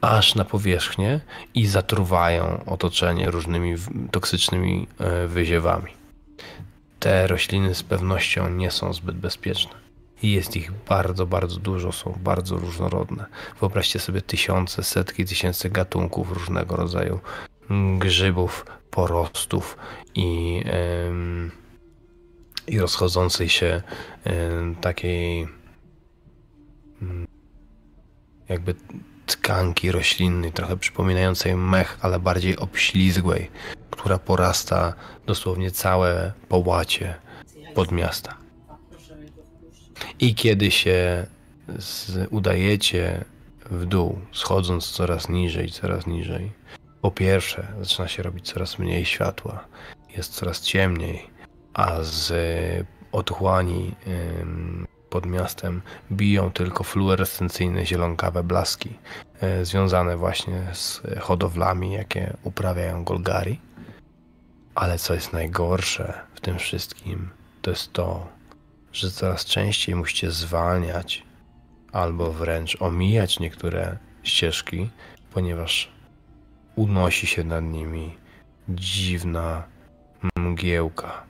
aż 0.00 0.34
na 0.34 0.44
powierzchnię 0.44 1.20
i 1.54 1.66
zatruwają 1.66 2.64
otoczenie 2.66 3.30
różnymi 3.30 3.74
toksycznymi 4.10 4.86
e, 4.98 5.26
wyziewami. 5.26 5.99
Te 7.00 7.26
rośliny 7.26 7.74
z 7.74 7.82
pewnością 7.82 8.50
nie 8.50 8.70
są 8.70 8.92
zbyt 8.92 9.16
bezpieczne. 9.16 9.72
I 10.22 10.32
jest 10.32 10.56
ich 10.56 10.72
bardzo, 10.88 11.26
bardzo 11.26 11.60
dużo, 11.60 11.92
są 11.92 12.18
bardzo 12.24 12.56
różnorodne. 12.56 13.26
Wyobraźcie 13.60 13.98
sobie 13.98 14.22
tysiące, 14.22 14.82
setki 14.82 15.24
tysięcy 15.24 15.70
gatunków 15.70 16.32
różnego 16.32 16.76
rodzaju 16.76 17.20
grzybów, 17.98 18.66
porostów 18.90 19.76
i, 20.14 20.62
em, 20.66 21.50
i 22.66 22.78
rozchodzącej 22.78 23.48
się 23.48 23.82
em, 24.24 24.74
takiej 24.74 25.48
mm, 27.02 27.26
jakby 28.48 28.74
tkanki 29.26 29.92
roślinnej, 29.92 30.52
trochę 30.52 30.76
przypominającej 30.76 31.56
mech, 31.56 31.98
ale 32.02 32.20
bardziej 32.20 32.56
obślizgłej, 32.56 33.50
która 34.00 34.18
porasta 34.18 34.94
dosłownie 35.26 35.70
całe 35.70 36.32
połacie 36.48 37.14
pod 37.74 37.92
miasta. 37.92 38.36
I 40.20 40.34
kiedy 40.34 40.70
się 40.70 41.26
z, 41.78 42.28
udajecie 42.30 43.24
w 43.70 43.86
dół, 43.86 44.18
schodząc 44.32 44.90
coraz 44.90 45.28
niżej, 45.28 45.70
coraz 45.70 46.06
niżej, 46.06 46.52
po 47.00 47.10
pierwsze 47.10 47.66
zaczyna 47.80 48.08
się 48.08 48.22
robić 48.22 48.52
coraz 48.52 48.78
mniej 48.78 49.04
światła, 49.04 49.64
jest 50.16 50.34
coraz 50.34 50.60
ciemniej, 50.60 51.30
a 51.74 52.02
z 52.02 52.32
otchłani 53.12 53.94
ym, 54.40 54.86
pod 55.10 55.26
miastem 55.26 55.82
biją 56.12 56.50
tylko 56.50 56.84
fluorescencyjne 56.84 57.86
zielonkawe 57.86 58.42
blaski 58.42 58.98
e, 59.40 59.64
związane 59.64 60.16
właśnie 60.16 60.66
z 60.72 61.02
hodowlami, 61.20 61.92
jakie 61.92 62.36
uprawiają 62.42 63.04
Golgari. 63.04 63.69
Ale 64.74 64.98
co 64.98 65.14
jest 65.14 65.32
najgorsze 65.32 66.20
w 66.34 66.40
tym 66.40 66.58
wszystkim, 66.58 67.30
to 67.62 67.70
jest 67.70 67.92
to, 67.92 68.28
że 68.92 69.10
coraz 69.10 69.44
częściej 69.44 69.94
musicie 69.94 70.30
zwalniać 70.30 71.22
albo 71.92 72.32
wręcz 72.32 72.82
omijać 72.82 73.40
niektóre 73.40 73.96
ścieżki, 74.22 74.90
ponieważ 75.32 75.92
unosi 76.76 77.26
się 77.26 77.44
nad 77.44 77.64
nimi 77.64 78.16
dziwna 78.68 79.62
mgiełka. 80.36 81.22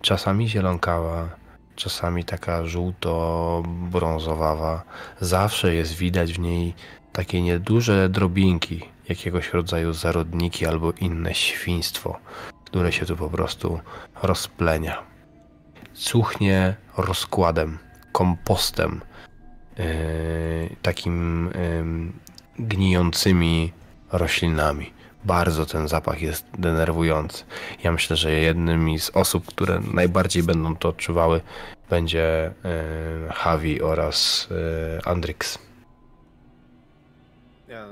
Czasami 0.00 0.48
zielonkawa, 0.48 1.28
czasami 1.76 2.24
taka 2.24 2.64
żółto-brązowawa. 2.64 4.82
Zawsze 5.20 5.74
jest 5.74 5.94
widać 5.94 6.32
w 6.32 6.38
niej 6.38 6.74
takie 7.12 7.42
nieduże 7.42 8.08
drobinki, 8.08 8.80
jakiegoś 9.10 9.52
rodzaju 9.52 9.92
zarodniki 9.92 10.66
albo 10.66 10.92
inne 10.92 11.34
świństwo, 11.34 12.18
które 12.64 12.92
się 12.92 13.06
tu 13.06 13.16
po 13.16 13.30
prostu 13.30 13.80
rozplenia. 14.22 15.02
Cuchnie 15.94 16.76
rozkładem, 16.96 17.78
kompostem, 18.12 19.00
yy, 19.78 19.84
takim 20.82 21.46
yy, 22.58 22.66
gnijącymi 22.66 23.72
roślinami. 24.12 24.92
Bardzo 25.24 25.66
ten 25.66 25.88
zapach 25.88 26.22
jest 26.22 26.46
denerwujący. 26.58 27.44
Ja 27.84 27.92
myślę, 27.92 28.16
że 28.16 28.32
jednymi 28.32 29.00
z 29.00 29.10
osób, 29.10 29.46
które 29.46 29.80
najbardziej 29.92 30.42
będą 30.42 30.76
to 30.76 30.88
odczuwały, 30.88 31.40
będzie 31.90 32.46
e, 32.46 32.52
Javi 33.46 33.82
oraz 33.82 34.48
e, 34.50 35.08
Andrix. 35.08 35.58
Ja, 37.70 37.88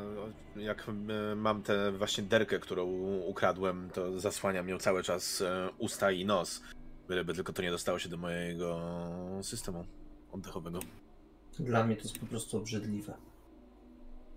jak 0.57 0.89
e, 0.89 1.35
mam 1.35 1.63
tę 1.63 1.93
właśnie 1.93 2.25
derkę, 2.25 2.59
którą 2.59 2.87
ukradłem, 3.27 3.91
to 3.95 4.21
zasłaniam 4.21 4.69
ją 4.69 4.79
cały 4.79 5.03
czas 5.03 5.41
e, 5.41 5.69
usta 5.79 6.11
i 6.11 6.25
nos. 6.25 6.63
Byleby 7.09 7.35
tylko 7.35 7.53
to 7.53 7.63
nie 7.63 7.71
dostało 7.71 7.99
się 7.99 8.09
do 8.09 8.17
mojego 8.17 8.81
systemu 9.43 9.85
oddechowego. 10.33 10.81
Dla 11.59 11.85
mnie 11.85 11.97
to 11.97 12.03
jest 12.03 12.19
po 12.19 12.27
prostu 12.27 12.57
obrzydliwe. 12.57 13.15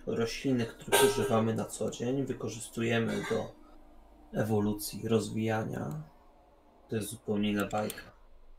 Rośliny, 0.06 0.66
których 0.66 1.04
używamy 1.04 1.56
na 1.56 1.66
co 1.66 1.92
dzień, 1.92 2.26
wykorzystujemy 2.26 3.24
do 3.30 3.56
ewolucji, 4.34 5.08
rozwijania. 5.08 6.04
To 6.90 6.96
jest 6.96 7.10
zupełnie 7.10 7.52
inna 7.52 7.68
bajka. 7.68 8.12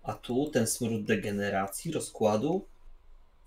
A 0.03 0.13
tu 0.13 0.51
ten 0.51 0.67
smród 0.67 1.05
degeneracji, 1.05 1.93
rozkładu, 1.93 2.67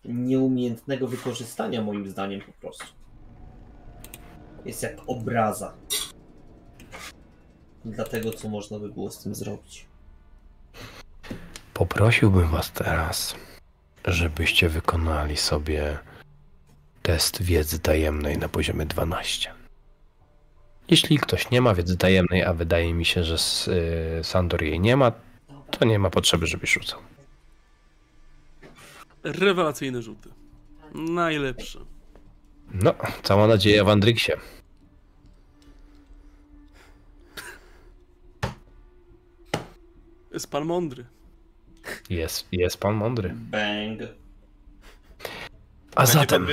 nieumiejętnego 0.05 1.07
wykorzystania 1.07 1.81
moim 1.81 2.09
zdaniem 2.09 2.41
po 2.41 2.51
prostu. 2.51 3.04
Jest 4.65 4.83
jak 4.83 4.97
obraza. 5.07 5.73
Dla 7.85 8.03
tego, 8.03 8.31
co 8.31 8.49
można 8.49 8.79
by 8.79 8.89
było 8.89 9.11
z 9.11 9.23
tym 9.23 9.35
zrobić. 9.35 9.85
Poprosiłbym 11.73 12.47
Was 12.47 12.71
teraz, 12.71 13.35
żebyście 14.05 14.69
wykonali 14.69 15.37
sobie 15.37 15.97
test 17.01 17.41
wiedzy 17.41 17.79
tajemnej 17.79 18.37
na 18.37 18.49
poziomie 18.49 18.85
12. 18.85 19.51
Jeśli 20.89 21.17
ktoś 21.17 21.51
nie 21.51 21.61
ma 21.61 21.73
wiedzy 21.73 21.97
tajemnej, 21.97 22.43
a 22.43 22.53
wydaje 22.53 22.93
mi 22.93 23.05
się, 23.05 23.23
że 23.23 23.35
y, 24.19 24.23
Sandor 24.23 24.63
jej 24.63 24.79
nie 24.79 24.97
ma, 24.97 25.11
to 25.71 25.85
nie 25.85 25.99
ma 25.99 26.09
potrzeby, 26.09 26.47
żebyś 26.47 26.73
rzucał. 26.73 26.99
Rewelacyjne 29.23 30.01
rzuty. 30.01 30.29
Najlepsze. 30.93 31.79
No, 32.73 32.93
cała 33.23 33.47
nadzieja 33.47 33.83
w 33.83 33.89
Andryksie. 33.89 34.31
Jest 40.35 40.51
pan 40.51 40.65
mądry. 40.65 41.05
Jest, 42.09 42.47
jest 42.51 42.77
pan 42.77 42.95
mądry. 42.95 43.33
Bang. 43.35 43.99
A 45.95 46.05
zatem. 46.05 46.47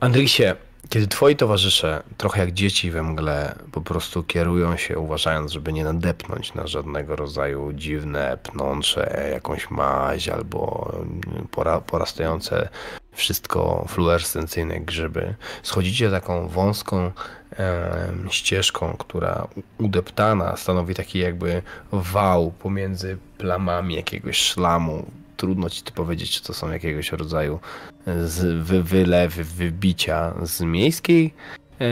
Andryksie, 0.00 0.42
kiedy 0.88 1.06
twoi 1.06 1.36
towarzysze, 1.36 2.02
trochę 2.16 2.40
jak 2.40 2.52
dzieci 2.52 2.90
we 2.90 3.02
mgle, 3.02 3.58
po 3.72 3.80
prostu 3.80 4.22
kierują 4.22 4.76
się, 4.76 4.98
uważając, 4.98 5.52
żeby 5.52 5.72
nie 5.72 5.84
nadepnąć 5.84 6.54
na 6.54 6.66
żadnego 6.66 7.16
rodzaju 7.16 7.72
dziwne, 7.72 8.38
pnącze, 8.42 9.28
jakąś 9.32 9.70
maź 9.70 10.28
albo 10.28 10.90
mm, 10.96 11.48
pora, 11.50 11.80
porastające 11.80 12.68
wszystko 13.14 13.84
fluorescencyjne 13.88 14.80
grzyby, 14.80 15.34
schodzicie 15.62 16.10
taką 16.10 16.48
wąską 16.48 17.10
em, 17.50 18.28
ścieżką, 18.30 18.96
która 18.98 19.48
udeptana 19.78 20.56
stanowi 20.56 20.94
taki 20.94 21.18
jakby 21.18 21.62
wał 21.92 22.50
pomiędzy 22.50 23.18
plamami 23.38 23.94
jakiegoś 23.94 24.36
szlamu. 24.36 25.06
Trudno 25.36 25.70
ci 25.70 25.82
tu 25.82 25.92
powiedzieć, 25.92 26.30
czy 26.30 26.42
to 26.42 26.54
są 26.54 26.70
jakiegoś 26.70 27.12
rodzaju 27.12 27.60
z 28.06 28.66
wy, 28.66 28.82
wylewy, 28.82 29.44
wybicia 29.44 30.34
z 30.42 30.60
miejskiej 30.60 31.34
e, 31.80 31.90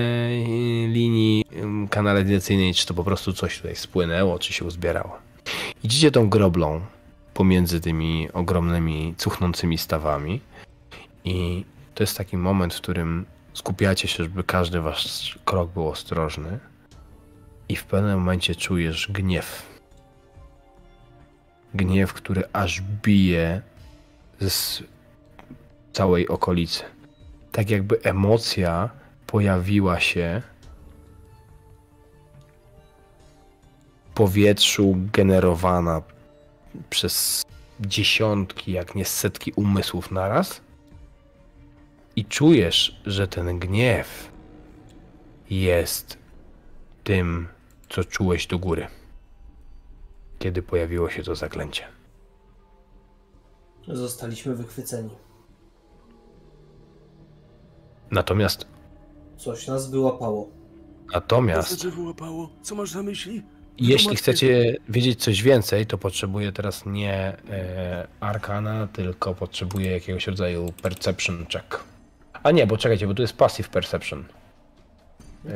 linii 0.87 1.45
kanalizacyjnej, 1.91 2.75
czy 2.75 2.87
to 2.87 2.95
po 2.95 3.05
prostu 3.05 3.33
coś 3.33 3.57
tutaj 3.57 3.77
spłynęło, 3.77 4.39
czy 4.39 4.53
się 4.53 4.65
uzbierało. 4.65 5.19
Idziecie 5.85 6.11
tą 6.11 6.29
groblą 6.29 6.81
pomiędzy 7.35 7.81
tymi 7.81 8.29
ogromnymi, 8.33 9.15
cuchnącymi 9.19 9.79
stawami 9.79 10.41
i 11.25 11.65
to 11.95 12.03
jest 12.03 12.19
taki 12.19 12.37
moment, 12.37 12.75
w 12.75 12.81
którym 12.81 13.27
skupiacie 13.55 14.09
się, 14.09 14.25
żeby 14.25 14.45
każdy 14.45 14.81
wasz 14.81 15.39
krok 15.45 15.71
był 15.71 15.89
ostrożny 15.89 16.59
i 17.69 17.77
w 17.77 17.85
pewnym 17.85 18.19
momencie 18.19 18.55
czujesz 18.55 19.11
gniew. 19.13 19.73
Gniew, 21.75 22.13
który 22.13 22.43
aż 22.53 22.81
bije 22.81 23.63
z 24.41 24.83
całej 25.93 26.29
okolicy. 26.29 26.83
Tak 27.53 27.71
jakby 27.71 28.03
emocja 28.03 28.91
pojawiła 29.27 30.01
się 30.01 30.43
w 34.11 34.15
powietrzu, 34.15 34.97
generowana 35.13 36.03
przez 36.91 37.43
dziesiątki, 37.81 38.73
jak 38.73 38.95
nie 38.95 39.05
setki 39.05 39.53
umysłów 39.57 40.11
naraz. 40.11 40.61
I 42.17 42.25
czujesz, 42.25 43.01
że 43.07 43.29
ten 43.29 43.59
gniew 43.59 44.33
jest 45.51 46.19
tym, 47.05 47.49
co 47.89 48.05
czułeś 48.05 48.47
do 48.47 48.59
góry, 48.59 48.87
kiedy 50.39 50.63
pojawiło 50.63 51.11
się 51.11 51.23
to 51.23 51.35
zaklęcie. 51.35 51.85
Zostaliśmy 53.89 54.55
wychwyceni. 54.55 55.11
Natomiast, 58.11 58.67
Coś 59.37 59.67
nas 59.67 59.91
wyłapało. 59.91 60.45
Co 61.07 61.15
natomiast 61.15 61.69
znaczy 61.69 61.91
wyłapało? 61.91 62.51
Co 62.63 62.75
masz 62.75 62.95
na 62.95 63.03
myśli? 63.03 63.43
Jeśli 63.79 64.17
chcecie 64.17 64.77
wiedzieć 64.89 65.23
coś 65.23 65.43
więcej, 65.43 65.87
to 65.87 65.99
potrzebuję 65.99 66.53
teraz 66.53 66.87
nie 66.87 67.15
e, 67.15 68.09
Arkana, 68.21 68.87
tylko 68.87 69.35
potrzebuję 69.35 69.91
jakiegoś 69.91 70.27
rodzaju 70.27 70.73
Perception 70.83 71.47
check. 71.47 71.92
A 72.43 72.51
nie, 72.51 72.67
bo 72.67 72.77
czekajcie, 72.77 73.07
bo 73.07 73.15
tu 73.15 73.23
jest 73.23 73.37
Passive 73.37 73.69
Perception. 73.69 74.25
E, 75.49 75.53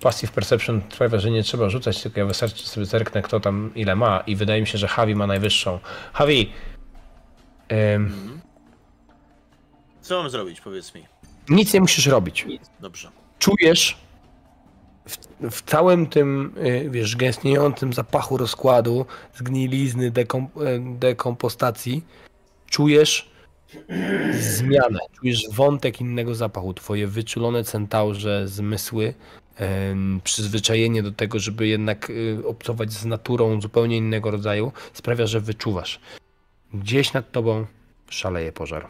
passive 0.00 0.32
Perception 0.32 0.80
sprawia, 0.92 1.18
że 1.18 1.30
nie 1.30 1.42
trzeba 1.42 1.68
rzucać, 1.70 2.02
tylko 2.02 2.20
ja 2.20 2.26
wystarczy 2.26 2.66
sobie 2.66 2.86
zerknę, 2.86 3.22
kto 3.22 3.40
tam 3.40 3.70
ile 3.74 3.96
ma 3.96 4.20
i 4.26 4.36
wydaje 4.36 4.60
mi 4.60 4.66
się, 4.66 4.78
że 4.78 4.88
Javi 4.98 5.14
ma 5.14 5.26
najwyższą. 5.26 5.78
Javi! 6.20 6.52
em, 7.68 8.40
Co 10.02 10.22
mam 10.22 10.30
zrobić, 10.30 10.60
powiedz 10.60 10.94
mi. 10.94 11.04
nic 11.48 11.74
nie 11.74 11.80
musisz 11.80 12.06
robić. 12.06 12.46
Dobrze. 12.80 13.10
czujesz 13.38 13.98
w, 15.08 15.16
w 15.50 15.62
całym 15.62 16.06
tym, 16.06 16.54
y, 16.66 16.90
wiesz, 16.90 17.16
gęstniejącym 17.16 17.92
zapachu 17.92 18.36
rozkładu, 18.36 19.06
zgnilizny, 19.34 20.10
dekom, 20.10 20.44
y, 20.44 20.98
dekompostacji, 20.98 22.04
czujesz 22.70 23.30
zmianę, 24.32 24.98
czujesz 25.20 25.42
wątek 25.52 26.00
innego 26.00 26.34
zapachu. 26.34 26.74
Twoje 26.74 27.06
wyczulone 27.06 27.64
centaurze 27.64 28.48
zmysły, 28.48 29.14
przyzwyczajenie 30.24 31.02
do 31.02 31.12
tego, 31.12 31.38
żeby 31.38 31.66
jednak 31.66 32.10
y, 32.10 32.46
obcować 32.46 32.92
z 32.92 33.04
naturą 33.04 33.60
zupełnie 33.60 33.96
innego 33.96 34.30
rodzaju, 34.30 34.72
sprawia, 34.92 35.26
że 35.26 35.40
wyczuwasz. 35.40 36.00
Gdzieś 36.74 37.12
nad 37.12 37.32
tobą 37.32 37.66
szaleje 38.08 38.52
pożar. 38.52 38.86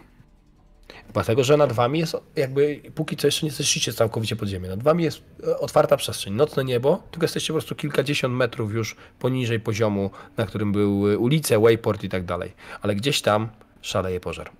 Dlatego, 1.12 1.44
że 1.44 1.56
nad 1.56 1.72
wami 1.72 1.98
jest 1.98 2.16
jakby, 2.36 2.80
póki 2.94 3.16
co 3.16 3.26
jeszcze 3.26 3.46
nie 3.46 3.52
zeszliście 3.52 3.92
całkowicie 3.92 4.36
pod 4.36 4.48
ziemię, 4.48 4.68
nad 4.68 4.82
wami 4.82 5.04
jest 5.04 5.22
e, 5.46 5.58
otwarta 5.58 5.96
przestrzeń, 5.96 6.34
nocne 6.34 6.64
niebo, 6.64 7.02
tylko 7.10 7.24
jesteście 7.24 7.52
po 7.52 7.52
prostu 7.52 7.74
kilkadziesiąt 7.74 8.34
metrów 8.34 8.72
już 8.72 8.96
poniżej 9.18 9.60
poziomu, 9.60 10.10
na 10.36 10.46
którym 10.46 10.72
były 10.72 11.18
ulice, 11.18 11.58
wayport 11.58 12.04
i 12.04 12.08
tak 12.08 12.24
dalej. 12.24 12.52
Ale 12.82 12.94
gdzieś 12.94 13.22
tam 13.22 13.48
szaleje 13.84 14.20
pożar. 14.20 14.50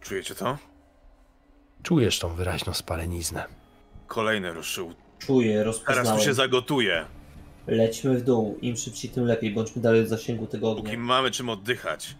Czujecie 0.00 0.34
to? 0.34 0.58
Czujesz 1.82 2.18
tą 2.18 2.34
wyraźną 2.34 2.74
spaleniznę. 2.74 3.44
Kolejny 4.06 4.52
ruszył. 4.52 4.94
Czuję, 5.18 5.58
Teraz 5.58 5.76
tu 5.78 5.84
rozpoznałem. 5.86 6.20
się 6.22 6.34
zagotuje. 6.34 7.04
Lećmy 7.66 8.18
w 8.18 8.22
dół. 8.22 8.58
Im 8.62 8.76
szybciej, 8.76 9.10
tym 9.10 9.24
lepiej. 9.24 9.54
Bądźmy 9.54 9.82
dalej 9.82 10.00
od 10.00 10.08
zasięgu 10.08 10.46
tego 10.46 10.74
Póki 10.74 10.86
ognia. 10.88 10.98
mamy 10.98 11.30
czym 11.30 11.48
oddychać. 11.48 12.16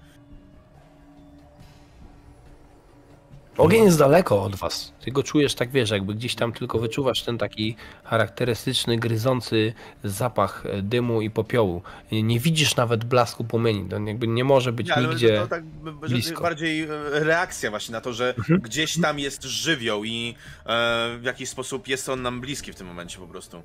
Ogień 3.58 3.84
jest 3.84 3.98
daleko 3.98 4.42
od 4.42 4.56
was. 4.56 4.92
Ty 5.04 5.10
go 5.10 5.22
czujesz 5.22 5.54
tak, 5.54 5.70
wiesz, 5.70 5.90
jakby 5.90 6.14
gdzieś 6.14 6.34
tam 6.34 6.52
tylko 6.52 6.78
wyczuwasz 6.78 7.22
ten 7.22 7.38
taki 7.38 7.76
charakterystyczny, 8.04 8.98
gryzący 8.98 9.72
zapach 10.04 10.66
e, 10.66 10.82
dymu 10.82 11.20
i 11.22 11.30
popiołu. 11.30 11.82
Nie 12.12 12.40
widzisz 12.40 12.76
nawet 12.76 13.04
blasku 13.04 13.44
płomieni. 13.44 13.88
To 13.88 13.98
jakby 14.00 14.26
nie 14.28 14.44
może 14.44 14.72
być 14.72 14.88
Nie, 14.96 15.06
nigdzie... 15.06 15.38
to, 15.40 15.46
tak 15.46 15.64
blisko. 16.08 16.42
bardziej 16.42 16.82
e, 16.82 16.88
reakcja 17.12 17.70
właśnie 17.70 17.92
na 17.92 18.00
to, 18.00 18.12
że 18.12 18.34
Mhm. 18.38 18.60
gdzieś 18.60 19.00
tam 19.00 19.18
jest 19.18 19.42
żywioł 19.42 20.04
i 20.04 20.34
e, 20.66 21.16
w 21.18 21.24
jakiś 21.24 21.48
sposób 21.48 21.88
jest 21.88 22.08
on 22.08 22.22
nam 22.22 22.40
bliski 22.40 22.72
w 22.72 22.76
tym 22.76 22.86
momencie 22.86 23.18
po 23.18 23.26
prostu. 23.26 23.62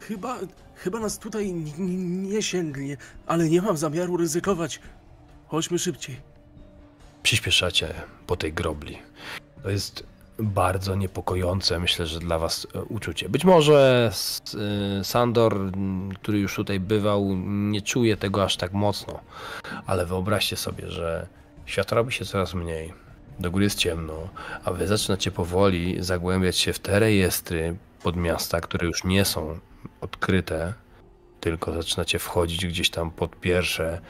Chyba, 0.00 0.38
chyba 0.74 0.98
nas 1.00 1.18
tutaj 1.18 1.50
n- 1.50 1.66
n- 1.78 2.22
nie 2.22 2.42
sięgnie, 2.42 2.96
ale 3.26 3.48
nie 3.48 3.62
mam 3.62 3.76
zamiaru 3.76 4.16
ryzykować. 4.16 4.80
Chodźmy 5.46 5.78
szybciej. 5.78 6.31
Przyspieszacie 7.22 7.94
po 8.26 8.36
tej 8.36 8.52
grobli. 8.52 8.98
To 9.62 9.70
jest 9.70 10.06
bardzo 10.38 10.94
niepokojące, 10.94 11.78
myślę, 11.78 12.06
że 12.06 12.20
dla 12.20 12.38
was 12.38 12.66
e, 12.74 12.82
uczucie. 12.82 13.28
Być 13.28 13.44
może 13.44 14.10
y, 15.00 15.04
Sandor, 15.04 15.58
który 16.14 16.38
już 16.38 16.54
tutaj 16.54 16.80
bywał, 16.80 17.36
nie 17.46 17.82
czuje 17.82 18.16
tego 18.16 18.44
aż 18.44 18.56
tak 18.56 18.72
mocno, 18.72 19.20
ale 19.86 20.06
wyobraźcie 20.06 20.56
sobie, 20.56 20.90
że 20.90 21.26
świat 21.66 21.92
robi 21.92 22.12
się 22.12 22.24
coraz 22.24 22.54
mniej. 22.54 22.92
Do 23.40 23.50
góry 23.50 23.64
jest 23.64 23.78
ciemno, 23.78 24.28
a 24.64 24.72
wy 24.72 24.86
zaczynacie 24.86 25.30
powoli 25.30 26.02
zagłębiać 26.02 26.56
się 26.56 26.72
w 26.72 26.78
te 26.78 26.98
rejestry 26.98 27.76
podmiasta, 28.02 28.60
które 28.60 28.86
już 28.86 29.04
nie 29.04 29.24
są 29.24 29.58
odkryte, 30.00 30.74
tylko 31.40 31.72
zaczynacie 31.72 32.18
wchodzić 32.18 32.66
gdzieś 32.66 32.90
tam 32.90 33.10
pod 33.10 33.40
pierwsze. 33.40 34.00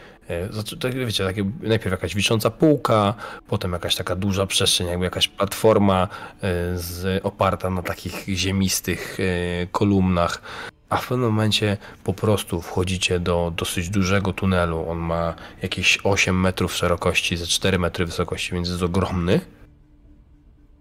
Zaczy- 0.51 0.77
tak, 0.77 0.95
Wiecie, 0.95 1.25
takie, 1.25 1.51
najpierw 1.63 1.91
jakaś 1.91 2.15
wisząca 2.15 2.51
półka, 2.51 3.15
potem 3.49 3.73
jakaś 3.73 3.97
taka 3.97 4.17
duża 4.17 4.47
przestrzeń, 4.47 4.87
jakby 4.87 5.05
jakaś 5.05 5.29
platforma 5.29 6.03
e, 6.03 6.09
z, 6.79 7.25
oparta 7.25 7.71
na 7.71 7.83
takich 7.83 8.25
ziemistych 8.29 9.19
e, 9.21 9.67
kolumnach. 9.67 10.43
A 10.89 10.97
w 10.97 11.09
pewnym 11.09 11.31
momencie 11.31 11.77
po 12.05 12.15
prostu 12.15 12.63
wchodzicie 12.63 13.21
do 13.21 13.53
dosyć 13.57 13.91
dużego 13.91 14.33
tunelu. 14.33 14.89
On 14.89 14.99
ma 14.99 15.35
jakieś 15.63 15.99
8 16.05 16.41
metrów 16.41 16.75
szerokości, 16.75 17.37
ze 17.37 17.47
4 17.47 17.79
metry 17.79 18.07
wysokości, 18.07 18.53
więc 18.53 18.69
jest 18.69 18.83
ogromny. 18.83 19.41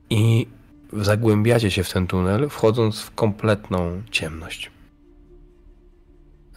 I 0.10 0.48
zagłębiacie 0.94 1.72
się 1.72 1.84
w 1.84 1.94
ten 1.94 2.08
tunel, 2.08 2.50
wchodząc 2.50 3.02
w 3.02 3.16
kompletną 3.16 4.02
ciemność. 4.12 4.72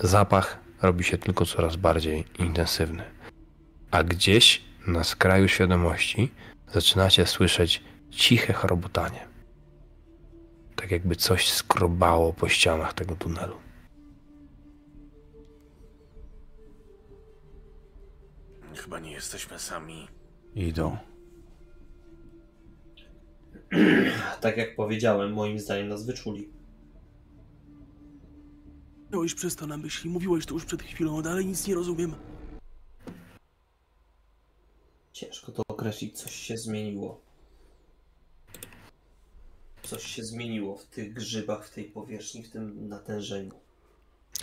Zapach 0.00 0.64
robi 0.84 1.04
się 1.04 1.18
tylko 1.18 1.46
coraz 1.46 1.76
bardziej 1.76 2.24
intensywny. 2.38 3.02
A 3.90 4.04
gdzieś 4.04 4.62
na 4.86 5.04
skraju 5.04 5.48
świadomości 5.48 6.30
zaczynacie 6.72 7.26
słyszeć 7.26 7.82
ciche 8.10 8.52
chrobotanie. 8.52 9.28
Tak 10.76 10.90
jakby 10.90 11.16
coś 11.16 11.50
skrobało 11.50 12.32
po 12.32 12.48
ścianach 12.48 12.92
tego 12.92 13.16
tunelu. 13.16 13.56
Chyba 18.74 18.98
nie 18.98 19.12
jesteśmy 19.12 19.58
sami. 19.58 20.08
Idą. 20.54 20.96
Tak 24.40 24.56
jak 24.56 24.76
powiedziałem, 24.76 25.32
moim 25.32 25.58
zdaniem 25.58 25.88
nas 25.88 26.06
wyczuli. 26.06 26.48
Miałeś 29.15 29.34
przez 29.34 29.57
to 29.57 29.67
na 29.67 29.76
myśli, 29.76 30.10
mówiłeś 30.10 30.47
to 30.47 30.55
już 30.55 30.65
przed 30.65 30.83
chwilą, 30.83 31.23
dalej 31.23 31.47
nic 31.47 31.67
nie 31.67 31.75
rozumiem. 31.75 32.15
Ciężko 35.12 35.52
to 35.52 35.62
określić, 35.68 36.18
coś 36.18 36.34
się 36.34 36.57
zmieniło. 36.57 37.20
Coś 39.83 40.05
się 40.05 40.25
zmieniło 40.25 40.76
w 40.76 40.84
tych 40.84 41.12
grzybach, 41.12 41.67
w 41.67 41.70
tej 41.70 41.84
powierzchni, 41.84 42.43
w 42.43 42.51
tym 42.51 42.89
natężeniu. 42.89 43.55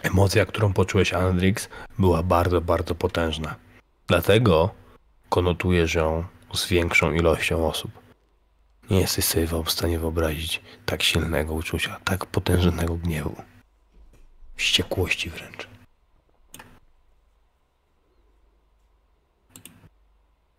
Emocja, 0.03 0.45
którą 0.45 0.73
poczułeś, 0.73 1.13
Andrix, 1.13 1.69
była 1.99 2.23
bardzo, 2.23 2.61
bardzo 2.61 2.95
potężna. 2.95 3.55
Dlatego 4.07 4.69
konotujesz 5.29 5.93
ją 5.93 6.23
z 6.53 6.67
większą 6.67 7.13
ilością 7.13 7.67
osób. 7.67 7.91
Nie 8.89 8.99
jesteś 8.99 9.25
sobie 9.25 9.47
w 9.65 9.71
stanie 9.71 9.99
wyobrazić 9.99 10.61
tak 10.85 11.03
silnego 11.03 11.53
uczucia, 11.53 11.99
tak 12.03 12.25
potężnego 12.25 12.95
gniewu. 12.95 13.50
Wściekłości 14.61 15.29
wręcz. 15.29 15.67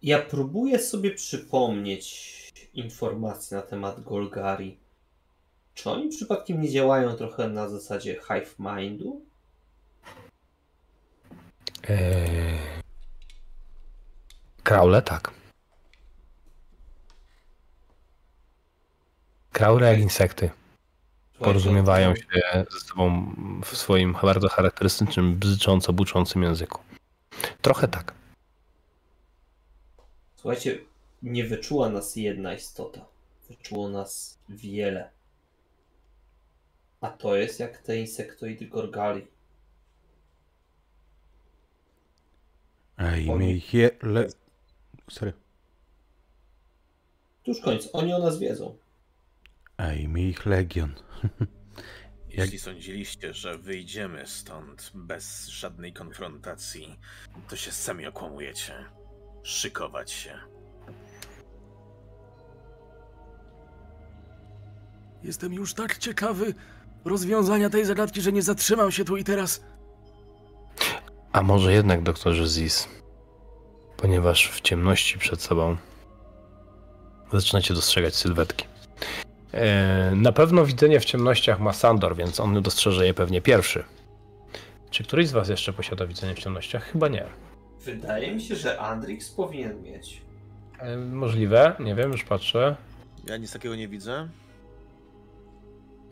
Ja 0.03 0.23
próbuję 0.23 0.79
sobie 0.79 1.11
przypomnieć 1.11 2.07
informacje 2.75 3.57
na 3.57 3.63
temat 3.63 4.01
Golgari. 4.01 4.79
Czy 5.75 5.91
oni 5.91 6.09
przypadkiem 6.09 6.61
nie 6.61 6.71
działają 6.71 7.13
trochę 7.13 7.49
na 7.49 7.69
zasadzie 7.69 8.21
hive 8.29 8.57
mindu? 8.59 9.25
Eee... 11.89 12.59
Kraule, 14.63 15.03
tak. 15.03 15.31
Kraule 19.53 19.87
jak 19.87 20.01
insekty 20.01 20.62
porozumiewają 21.45 22.17
się 22.17 22.25
ze 22.71 22.81
sobą 22.81 23.35
w 23.65 23.77
swoim 23.77 24.17
bardzo 24.23 24.49
charakterystycznym, 24.49 25.39
bzycząco 25.39 25.93
buczącym 25.93 26.43
języku. 26.43 26.81
Trochę 27.63 27.89
tak. 27.89 28.15
Słuchajcie, 30.37 30.79
nie 31.23 31.45
wyczuła 31.45 31.89
nas 31.89 32.17
jedna 32.17 32.55
istota. 32.55 33.07
Wyczuło 33.49 33.89
nas 33.89 34.39
wiele. 34.49 35.11
A 37.01 37.11
to 37.11 37.37
jest 37.37 37.61
jak 37.61 37.79
te 37.79 37.97
insektoidy 37.97 38.67
Gorgali. 38.67 39.27
Ej, 42.99 43.31
Oni- 43.31 43.63
je... 43.73 43.91
Le... 44.03 44.27
Sorry. 45.11 45.33
Tuż 47.45 47.61
koniec, 47.61 47.89
oni 47.93 48.15
o 48.15 48.19
nas 48.19 48.39
wiedzą. 48.39 48.77
Ej, 49.83 50.09
my 50.09 50.21
ich 50.21 50.47
legion. 50.47 50.95
Jak- 51.23 51.51
Jeśli 52.39 52.59
sądziliście, 52.59 53.35
że 53.35 53.59
wyjdziemy 53.59 54.27
stąd 54.27 54.91
bez 54.95 55.49
żadnej 55.49 55.93
konfrontacji, 55.93 56.99
to 57.49 57.57
się 57.57 57.73
sami 57.73 58.07
okłamujecie. 58.07 58.75
Szykować 59.43 60.11
się. 60.13 60.39
Jestem 65.23 65.53
już 65.53 65.75
tak 65.75 65.99
ciekawy 65.99 66.55
rozwiązania 67.05 67.71
tej 67.71 67.85
zagadki, 67.85 68.21
że 68.23 68.33
nie 68.33 68.43
zatrzymam 68.43 68.91
się 68.93 69.05
tu 69.05 69.17
i 69.17 69.25
teraz. 69.25 69.65
A 71.33 71.43
może 71.43 71.73
jednak, 71.73 72.03
doktorze 72.03 72.47
Ziz, 72.47 72.89
ponieważ 73.97 74.49
w 74.51 74.61
ciemności 74.61 75.19
przed 75.19 75.43
sobą 75.43 75.77
zaczynacie 77.33 77.75
dostrzegać 77.75 78.15
sylwetki. 78.15 78.72
E, 79.55 80.13
Na 80.17 80.33
pewno 80.33 80.65
widzenie 80.67 81.01
w 81.01 81.05
ciemnościach 81.05 81.61
ma 81.61 81.73
Sandor, 81.73 82.17
więc 82.17 82.41
on 82.41 82.63
dostrzeże 82.63 83.07
je 83.07 83.15
pewnie 83.15 83.43
pierwszy. 83.43 83.85
Czy 84.91 85.05
któryś 85.05 85.29
z 85.29 85.33
was 85.33 85.49
jeszcze 85.49 85.73
posiada 85.73 86.07
widzenie 86.07 86.35
w 86.35 86.39
ciemnościach? 86.39 86.85
Chyba 86.85 87.09
nie. 87.09 87.25
Wydaje 87.85 88.35
mi 88.35 88.41
się, 88.43 88.57
że 88.57 88.79
Andrix 88.81 89.31
powinien 89.31 89.83
mieć. 89.83 90.23
E, 90.79 90.97
Możliwe, 90.97 91.73
nie 91.81 91.95
wiem, 91.95 92.13
już 92.13 92.25
patrzę. 92.25 92.77
Ja 93.29 93.37
nic 93.37 93.53
takiego 93.53 93.77
nie 93.77 93.89
widzę. 93.89 94.29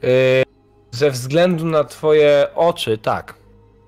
E, 0.05 0.43
Ze 0.91 1.11
względu 1.11 1.67
na 1.67 1.85
twoje 1.85 2.47
oczy, 2.55 2.99
tak, 2.99 3.35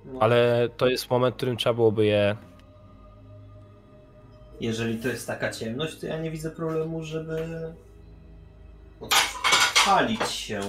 No, 0.05 0.21
ale 0.21 0.69
to 0.77 0.89
jest 0.89 1.11
moment, 1.11 1.35
w 1.35 1.37
którym 1.37 1.57
trzeba 1.57 1.75
byłoby 1.75 2.07
je 2.07 2.37
Jeżeli 4.61 4.99
to 4.99 5.09
jest 5.09 5.27
taka 5.27 5.51
ciemność, 5.51 5.99
to 6.01 6.07
ja 6.07 6.19
nie 6.19 6.31
widzę 6.31 6.51
problemu, 6.51 7.05
żeby 7.05 7.49
odpalić 9.87 10.23
się. 10.31 10.61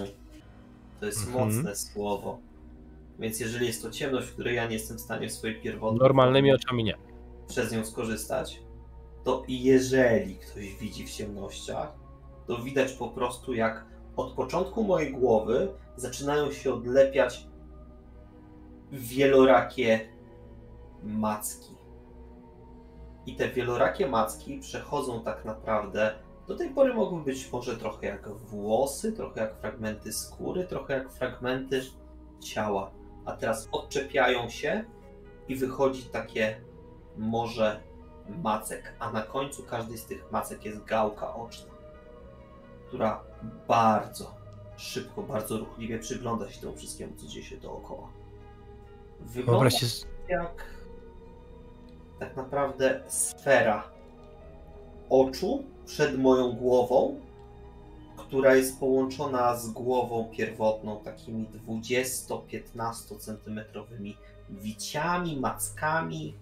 To 0.99 1.05
jest 1.05 1.27
Mhm. 1.27 1.47
mocne 1.47 1.75
słowo. 1.75 2.39
Więc 3.19 3.39
jeżeli 3.39 3.67
jest 3.67 3.81
to 3.81 3.91
ciemność, 3.91 4.27
w 4.27 4.33
której 4.33 4.55
ja 4.55 4.65
nie 4.67 4.73
jestem 4.73 4.97
w 4.97 5.01
stanie 5.01 5.29
w 5.29 5.31
swojej 5.33 5.61
pierwotnej 5.61 5.99
normalnymi 5.99 6.53
oczami 6.53 6.83
nie. 6.83 6.95
przez 7.47 7.71
nią 7.71 7.85
skorzystać, 7.85 8.61
to 9.23 9.43
jeżeli 9.47 10.35
ktoś 10.35 10.75
widzi 10.75 11.05
w 11.07 11.11
ciemnościach, 11.11 11.93
to 12.47 12.57
widać 12.57 12.93
po 12.93 13.07
prostu 13.07 13.53
jak 13.53 13.85
od 14.15 14.31
początku 14.33 14.83
mojej 14.83 15.11
głowy 15.13 15.73
zaczynają 15.95 16.51
się 16.51 16.73
odlepiać 16.73 17.47
wielorakie 18.91 20.09
macki. 21.03 21.73
I 23.25 23.35
te 23.35 23.49
wielorakie 23.49 24.07
macki 24.07 24.59
przechodzą 24.59 25.23
tak 25.23 25.45
naprawdę. 25.45 26.15
Do 26.47 26.55
tej 26.55 26.69
pory 26.69 26.93
mogły 26.93 27.21
być 27.21 27.51
może 27.51 27.77
trochę 27.77 28.07
jak 28.07 28.29
włosy, 28.29 29.13
trochę 29.13 29.41
jak 29.41 29.57
fragmenty 29.57 30.13
skóry, 30.13 30.63
trochę 30.63 30.93
jak 30.93 31.11
fragmenty 31.11 31.81
ciała. 32.39 32.91
A 33.25 33.31
teraz 33.31 33.67
odczepiają 33.71 34.49
się 34.49 34.83
i 35.47 35.55
wychodzi 35.55 36.03
takie 36.03 36.61
morze 37.17 37.79
macek, 38.29 38.95
a 38.99 39.11
na 39.11 39.21
końcu 39.21 39.63
każdej 39.63 39.97
z 39.97 40.05
tych 40.05 40.31
macek 40.31 40.65
jest 40.65 40.83
gałka 40.83 41.35
oczna, 41.35 41.71
która 42.87 43.23
bardzo 43.67 44.35
szybko, 44.77 45.23
bardzo 45.23 45.57
ruchliwie 45.57 45.99
przygląda 45.99 46.49
się 46.49 46.61
temu 46.61 46.75
wszystkiemu, 46.75 47.15
co 47.15 47.27
dzieje 47.27 47.45
się 47.45 47.57
dookoła. 47.57 48.07
Wygląda 49.19 49.51
Wyobraźcie, 49.51 49.87
jak 50.27 50.65
tak 52.19 52.35
naprawdę 52.35 53.03
sfera 53.07 53.91
oczu 55.09 55.63
przed 55.85 56.19
moją 56.19 56.51
głową, 56.51 57.19
która 58.17 58.55
jest 58.55 58.79
połączona 58.79 59.55
z 59.55 59.69
głową 59.69 60.29
pierwotną 60.37 60.99
takimi 61.03 61.47
20-15 61.47 63.19
centymetrowymi 63.19 64.17
wiciami, 64.49 65.39
mackami. 65.39 66.33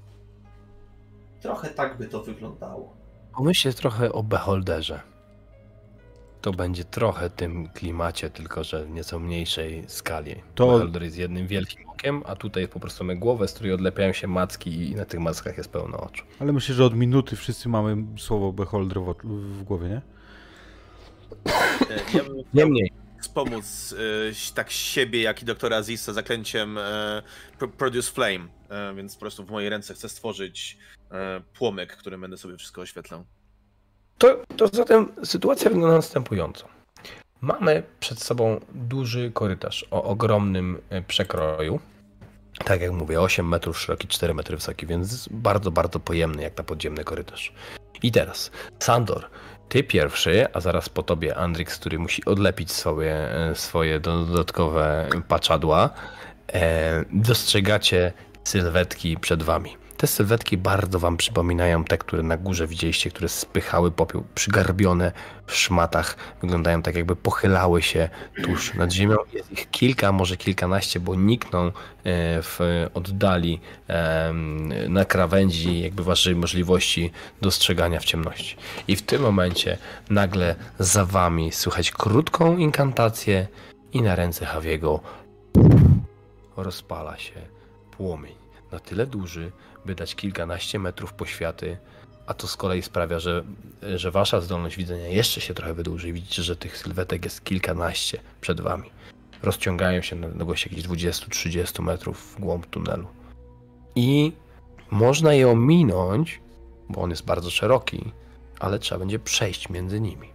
Trochę 1.42 1.70
tak 1.70 1.98
by 1.98 2.08
to 2.08 2.24
wyglądało. 2.24 2.94
Pomyślcie 3.36 3.74
trochę 3.74 4.14
o 4.14 4.24
Beholderze. 4.24 5.11
To 6.42 6.52
będzie 6.52 6.84
trochę 6.84 7.30
tym 7.30 7.70
klimacie, 7.70 8.30
tylko 8.30 8.64
że 8.64 8.86
w 8.86 8.90
nieco 8.90 9.20
mniejszej 9.20 9.84
skali. 9.88 10.36
To- 10.56 10.66
Beholder 10.68 11.04
jest 11.04 11.18
jednym 11.18 11.48
wielkim 11.48 11.90
okiem, 11.90 12.24
a 12.26 12.36
tutaj 12.36 12.68
po 12.68 12.80
prostu 12.80 13.04
mamy 13.04 13.20
głowę, 13.20 13.48
z 13.48 13.54
której 13.54 13.74
odlepiają 13.74 14.14
się 14.14 14.28
macki 14.28 14.90
i 14.92 14.96
na 14.96 15.06
tych 15.06 15.20
mackach 15.20 15.58
jest 15.58 15.70
pełno 15.70 15.98
oczu. 15.98 16.24
Ale 16.40 16.54
myślę, 16.54 16.76
że 16.76 16.86
od 16.86 16.96
minuty 16.96 17.36
wszyscy 17.36 17.70
mamy 17.70 18.04
słowo 18.18 18.52
beholder 18.54 19.00
w, 19.02 19.16
w 19.24 19.64
głowie, 19.64 19.90
nie? 19.90 20.02
E, 21.90 21.96
Ja 22.14 22.24
bym 22.24 22.34
chciał 22.34 22.44
Niemniej, 22.54 22.92
wspomóc 23.22 23.96
e, 24.52 24.54
tak 24.56 24.72
siebie, 24.72 25.22
jak 25.22 25.42
i 25.42 25.46
doktora 25.46 25.78
Azisa 25.78 26.14
zaklęciem 26.14 26.80
Pro- 27.60 27.68
Produce 27.68 28.12
Flame, 28.12 28.48
e, 28.70 28.94
więc 28.96 29.14
po 29.16 29.20
prostu 29.20 29.46
w 29.46 29.52
mojej 29.52 29.70
ręce 29.70 29.94
chcę 29.94 30.10
stworzyć 30.10 30.78
płomyk, 31.54 31.96
którym 31.98 32.22
będę 32.22 32.38
sobie 32.38 32.58
wszystko 32.58 32.82
oświetlał. 32.82 33.26
To, 34.22 34.38
to 34.58 34.68
zatem 34.68 35.12
sytuacja 35.24 35.70
wygląda 35.70 35.96
następująco. 35.96 36.68
Mamy 37.42 37.84
przed 38.00 38.24
sobą 38.24 38.60
duży 38.74 39.32
korytarz 39.34 39.86
o 39.92 40.04
ogromnym 40.04 40.82
e, 40.90 41.02
przekroju. 41.02 41.80
Tak 42.66 42.82
jak 42.82 42.92
mówię, 42.92 43.22
8 43.22 43.48
metrów 43.48 43.80
szeroki, 43.80 44.08
4 44.08 44.34
metry 44.34 44.56
wysoki, 44.58 44.88
więc 44.88 45.28
bardzo, 45.32 45.72
bardzo 45.72 46.00
pojemny 46.00 46.42
jak 46.44 46.58
na 46.58 46.64
podziemny 46.64 47.04
korytarz. 47.04 47.54
I 48.04 48.12
teraz, 48.12 48.52
Sandor, 48.80 49.30
ty 49.70 49.84
pierwszy, 49.84 50.48
a 50.54 50.60
zaraz 50.60 50.90
po 50.90 51.04
tobie 51.04 51.36
Andrix, 51.36 51.80
który 51.80 52.00
musi 52.00 52.26
odlepić 52.26 52.72
swoje, 52.72 53.16
e, 53.16 53.56
swoje 53.56 54.00
dodatkowe 54.00 55.10
paczadła, 55.28 55.90
e, 56.54 57.06
dostrzegacie 57.12 58.14
sylwetki 58.44 59.18
przed 59.18 59.44
wami. 59.44 59.81
Te 60.02 60.08
sylwetki 60.08 60.58
bardzo 60.58 61.00
wam 61.00 61.18
przypominają 61.18 61.84
te, 61.84 61.98
które 61.98 62.24
na 62.24 62.38
górze 62.38 62.68
widzieliście, 62.68 63.10
które 63.10 63.30
spychały 63.30 63.92
popiół, 63.92 64.24
przygarbione 64.36 65.12
w 65.46 65.56
szmatach, 65.56 66.16
wyglądają 66.42 66.82
tak 66.82 66.96
jakby 66.96 67.16
pochylały 67.16 67.82
się 67.82 68.10
tuż 68.44 68.74
nad 68.74 68.92
ziemią. 68.92 69.16
Jest 69.34 69.52
ich 69.52 69.70
kilka, 69.72 70.12
może 70.12 70.38
kilkanaście, 70.38 71.00
bo 71.00 71.16
nikną 71.16 71.66
e, 71.68 71.72
w 72.42 72.60
oddali 72.94 73.60
na 74.90 75.06
krawędzi 75.06 75.82
jakby 75.82 76.04
waszej 76.04 76.36
możliwości 76.36 77.12
dostrzegania 77.42 78.00
w 78.00 78.06
ciemności. 78.06 78.56
I 78.88 78.96
w 78.96 79.02
tym 79.02 79.22
momencie 79.22 79.78
nagle 80.10 80.56
za 80.80 81.06
wami 81.06 81.52
słychać 81.52 81.92
krótką 81.92 82.58
inkantację 82.58 83.48
i 83.94 84.02
na 84.02 84.16
ręce 84.16 84.46
Hawiego 84.46 85.00
rozpala 86.58 87.18
się 87.18 87.42
płomień. 87.92 88.36
Na 88.72 88.80
tyle 88.80 89.08
duży, 89.08 89.52
by 89.86 89.96
dać 89.96 90.16
kilkanaście 90.16 90.80
metrów 90.80 91.14
poświaty, 91.14 91.78
a 92.28 92.34
to 92.34 92.48
z 92.48 92.58
kolei 92.58 92.82
sprawia, 92.82 93.20
że, 93.20 93.44
że 93.96 94.12
wasza 94.12 94.42
zdolność 94.42 94.78
widzenia 94.78 95.08
jeszcze 95.08 95.42
się 95.42 95.54
trochę 95.54 95.74
wydłuży 95.74 96.14
widzicie, 96.14 96.44
że 96.44 96.56
tych 96.56 96.78
sylwetek 96.78 97.26
jest 97.26 97.44
kilkanaście 97.44 98.22
przed 98.42 98.62
wami. 98.62 98.90
Rozciągają 99.44 100.02
się 100.02 100.16
na 100.16 100.28
długość 100.28 100.66
jakichś 100.66 100.88
20-30 100.88 101.84
metrów 101.84 102.36
w 102.36 102.40
głąb 102.40 102.66
tunelu. 102.66 103.08
I 103.96 104.32
można 104.92 105.34
je 105.34 105.50
ominąć, 105.50 106.42
bo 106.90 107.02
on 107.02 107.10
jest 107.10 107.26
bardzo 107.26 107.50
szeroki, 107.50 108.12
ale 108.60 108.80
trzeba 108.80 109.00
będzie 109.00 109.20
przejść 109.20 109.70
między 109.70 110.02
nimi. 110.02 110.28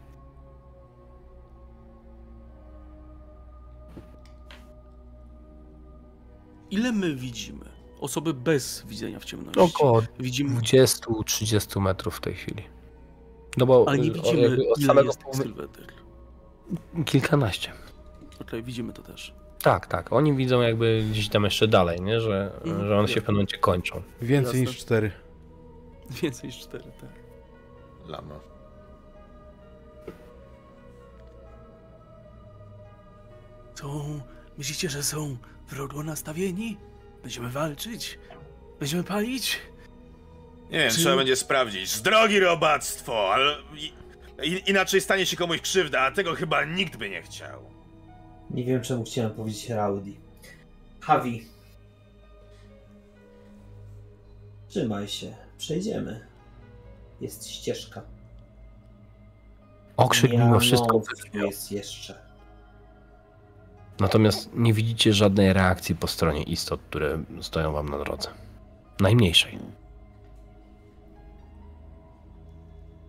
Ile 6.70 6.92
my 6.92 7.14
widzimy? 7.14 7.75
Osoby 8.06 8.34
bez 8.34 8.82
widzenia 8.86 9.18
w 9.20 9.24
ciemności. 9.24 9.60
Około 9.60 10.02
Widzimy, 10.20 10.60
20-30 10.60 11.80
metrów 11.80 12.16
w 12.16 12.20
tej 12.20 12.34
chwili. 12.34 12.62
No 13.56 13.66
bo 13.66 13.84
ale 13.88 13.98
nie 13.98 14.10
o, 14.10 14.14
widzimy, 14.14 14.46
od 14.72 14.78
ile 14.78 14.86
samego 14.86 15.06
jest 15.06 15.18
tych 15.18 15.26
połowy- 15.26 15.42
sylwetek. 15.42 15.92
kilkanaście. 17.04 17.72
Okej, 18.40 18.62
widzimy 18.62 18.92
to 18.92 19.02
też. 19.02 19.34
Tak, 19.62 19.86
tak. 19.86 20.12
Oni 20.12 20.34
widzą 20.34 20.60
jakby 20.60 21.04
gdzieś 21.10 21.28
tam 21.28 21.44
jeszcze 21.44 21.68
dalej, 21.68 22.00
nie? 22.00 22.20
Że, 22.20 22.52
Mhm. 22.64 22.86
że 22.88 22.98
one 22.98 23.08
się 23.08 23.14
w 23.20 23.24
pewnym 23.24 23.34
momencie 23.36 23.58
kończą. 23.58 24.02
Więcej 24.22 24.60
Jasne. 24.60 24.72
niż 24.72 24.80
cztery. 24.80 25.10
Więcej 26.22 26.46
niż 26.46 26.58
cztery, 26.58 26.84
tak. 27.00 27.10
Lama. 28.08 28.40
Są... 33.74 34.20
Myślicie, 34.58 34.88
że 34.90 35.02
są 35.02 35.36
wrogo 35.70 36.02
nastawieni? 36.02 36.76
Będziemy 37.26 37.50
walczyć? 37.50 38.18
Będziemy 38.80 39.04
palić? 39.04 39.58
Nie 40.70 40.78
wiem, 40.78 40.90
Czy- 40.90 40.96
trzeba 40.96 41.16
będzie 41.16 41.36
sprawdzić. 41.36 41.90
Z 41.90 42.02
drogi 42.02 42.40
robactwo, 42.40 43.34
ale 43.34 43.56
i, 44.42 44.62
inaczej 44.66 45.00
stanie 45.00 45.26
się 45.26 45.36
komuś 45.36 45.60
krzywda, 45.60 46.00
a 46.00 46.10
tego 46.10 46.34
chyba 46.34 46.64
nikt 46.64 46.96
by 46.96 47.10
nie 47.10 47.22
chciał. 47.22 47.62
Nie 48.50 48.64
wiem, 48.64 48.82
czemu 48.82 49.04
chciałem 49.04 49.30
powiedzieć 49.30 49.70
Rowdy. 49.70 50.12
Havi. 51.00 51.46
Trzymaj 54.68 55.08
się. 55.08 55.34
Przejdziemy. 55.58 56.26
Jest 57.20 57.48
ścieżka. 57.48 58.02
Okrzyk 59.96 60.30
mimo 60.32 60.60
wszystko 60.60 61.02
jest 61.34 61.72
jeszcze. 61.72 62.25
Natomiast 64.00 64.50
nie 64.54 64.72
widzicie 64.72 65.12
żadnej 65.12 65.52
reakcji 65.52 65.94
po 65.94 66.06
stronie 66.06 66.42
istot, 66.42 66.80
które 66.90 67.18
stoją 67.40 67.72
wam 67.72 67.88
na 67.88 67.98
drodze. 67.98 68.28
Najmniejszej. 69.00 69.58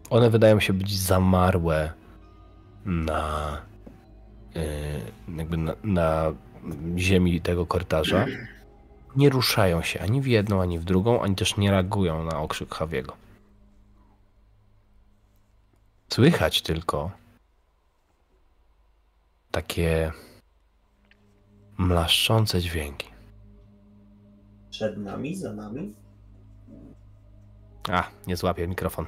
One 0.10 0.30
wydają 0.30 0.60
się 0.60 0.74
być 0.74 0.98
zamarłe 1.00 1.94
na 2.86 3.58
yy, 4.56 4.62
jakby 5.38 5.58
na, 5.58 5.74
na 5.84 6.34
ziemi 6.98 7.42
tego 7.42 7.66
korytarza. 7.66 8.26
Nie 9.16 9.30
ruszają 9.30 9.82
się 9.82 10.02
ani 10.02 10.22
w 10.22 10.28
jedną, 10.28 10.62
ani 10.62 10.80
w 10.80 10.84
drugą, 10.84 11.22
ani 11.22 11.36
też 11.36 11.58
nie 11.58 11.72
reagują 11.72 12.24
na 12.24 12.40
okrzyk 12.42 12.76
Hawiego. 12.76 13.14
Słychać 16.10 16.62
tylko 16.62 17.12
takie 19.52 20.12
mlaszczące 21.78 22.62
dźwięki. 22.62 23.08
Przed 24.70 24.98
nami, 24.98 25.36
za 25.36 25.54
nami. 25.54 25.94
A, 27.92 28.04
nie 28.28 28.36
złapię 28.36 28.68
mikrofon. 28.68 29.06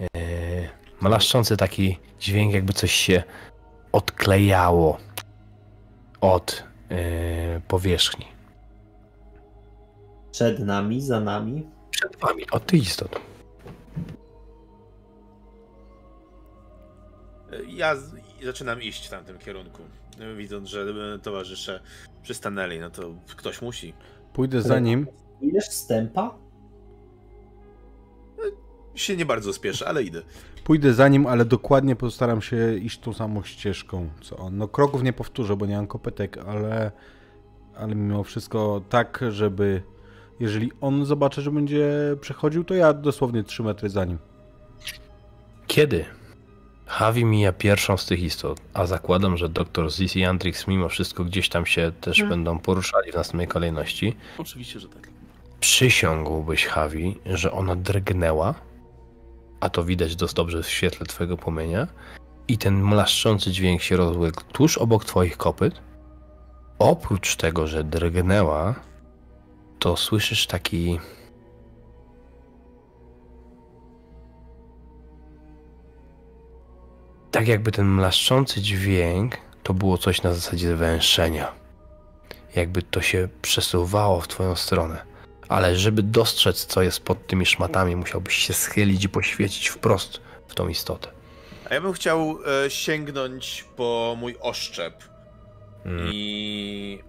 Yy, 0.00 0.08
mlaszczący 1.00 1.56
taki 1.56 1.98
dźwięk, 2.20 2.54
jakby 2.54 2.72
coś 2.72 2.92
się 2.92 3.22
odklejało 3.92 4.98
od 6.20 6.64
yy, 6.90 6.96
powierzchni. 7.68 8.26
Przed 10.32 10.58
nami, 10.58 11.00
za 11.02 11.20
nami. 11.20 11.66
Przed 11.90 12.16
wami, 12.16 12.50
od 12.50 12.66
tych 12.66 12.82
istot. 12.82 13.20
Ja 17.68 17.96
z- 17.96 18.14
zaczynam 18.44 18.82
iść 18.82 19.06
w 19.06 19.10
tamtym 19.10 19.38
kierunku. 19.38 19.82
Widząc, 20.36 20.68
że 20.68 20.80
e, 21.14 21.18
towarzysze 21.18 21.80
przystanęli, 22.22 22.80
no 22.80 22.90
to 22.90 23.14
ktoś 23.36 23.62
musi. 23.62 23.94
Pójdę 24.32 24.62
za 24.62 24.78
nim. 24.78 25.06
Ileż 25.40 25.68
wstępa? 25.68 26.34
Się 28.94 29.16
nie 29.16 29.26
bardzo 29.26 29.52
spieszę, 29.52 29.88
ale 29.88 30.02
idę. 30.02 30.22
Pójdę 30.64 30.92
za 30.92 31.08
nim, 31.08 31.26
ale 31.26 31.44
dokładnie 31.44 31.96
postaram 31.96 32.42
się 32.42 32.74
iść 32.74 32.98
tą 32.98 33.12
samą 33.12 33.42
ścieżką, 33.42 34.08
co 34.20 34.36
on. 34.36 34.56
No 34.56 34.68
kroków 34.68 35.02
nie 35.02 35.12
powtórzę, 35.12 35.56
bo 35.56 35.66
nie 35.66 35.76
mam 35.76 35.86
kopetek, 35.86 36.38
ale, 36.38 36.92
ale 37.76 37.94
mimo 37.94 38.24
wszystko 38.24 38.82
tak, 38.88 39.24
żeby 39.28 39.82
jeżeli 40.40 40.72
on 40.80 41.04
zobaczy, 41.04 41.42
że 41.42 41.50
będzie 41.50 41.90
przechodził, 42.20 42.64
to 42.64 42.74
ja 42.74 42.92
dosłownie 42.92 43.44
3 43.44 43.62
metry 43.62 43.88
za 43.88 44.04
nim. 44.04 44.18
Kiedy 45.66 46.04
Havi 46.88 47.24
mija 47.24 47.52
pierwszą 47.52 47.96
z 47.96 48.06
tych 48.06 48.20
istot, 48.20 48.60
a 48.74 48.86
zakładam, 48.86 49.36
że 49.36 49.48
dr 49.48 49.90
Ziz 49.90 50.16
i 50.16 50.24
Andrix 50.24 50.66
mimo 50.66 50.88
wszystko 50.88 51.24
gdzieś 51.24 51.48
tam 51.48 51.66
się 51.66 51.92
też 52.00 52.22
będą 52.22 52.58
poruszali 52.58 53.12
w 53.12 53.14
następnej 53.14 53.48
kolejności, 53.48 54.16
Oczywiście, 54.38 54.80
że 54.80 54.88
tak. 54.88 55.08
przysiągłbyś 55.60 56.66
Havi, 56.66 57.18
że 57.26 57.52
ona 57.52 57.76
drgnęła, 57.76 58.54
a 59.60 59.70
to 59.70 59.84
widać 59.84 60.16
dość 60.16 60.34
dobrze 60.34 60.62
w 60.62 60.68
świetle 60.68 61.06
twojego 61.06 61.36
płomienia, 61.36 61.86
i 62.48 62.58
ten 62.58 62.82
mlaszczący 62.82 63.50
dźwięk 63.50 63.82
się 63.82 63.96
rozległ 63.96 64.40
tuż 64.52 64.78
obok 64.78 65.04
twoich 65.04 65.36
kopyt. 65.36 65.80
Oprócz 66.78 67.36
tego, 67.36 67.66
że 67.66 67.84
drgnęła, 67.84 68.74
to 69.78 69.96
słyszysz 69.96 70.46
taki 70.46 71.00
tak 77.38 77.48
jakby 77.48 77.72
ten 77.72 77.86
mlaszczący 77.86 78.60
dźwięk 78.62 79.36
to 79.62 79.74
było 79.74 79.98
coś 79.98 80.22
na 80.22 80.34
zasadzie 80.34 80.76
węszenia. 80.76 81.52
Jakby 82.54 82.82
to 82.82 83.02
się 83.02 83.28
przesuwało 83.42 84.20
w 84.20 84.28
twoją 84.28 84.56
stronę. 84.56 85.02
ale 85.48 85.76
żeby 85.76 86.02
dostrzec, 86.02 86.66
co 86.66 86.82
jest 86.82 87.00
pod 87.00 87.26
tymi 87.26 87.46
szmatami, 87.46 87.96
musiałbyś 87.96 88.34
się 88.34 88.52
schylić 88.54 89.04
i 89.04 89.08
poświecić 89.08 89.68
wprost 89.68 90.20
w 90.48 90.54
tą 90.54 90.68
istotę. 90.68 91.08
A 91.70 91.74
ja 91.74 91.80
bym 91.80 91.92
chciał 91.92 92.38
e, 92.64 92.70
sięgnąć 92.70 93.64
po 93.76 94.16
mój 94.20 94.36
oszczep 94.40 95.04
Mm. 95.84 96.10
i 96.12 97.02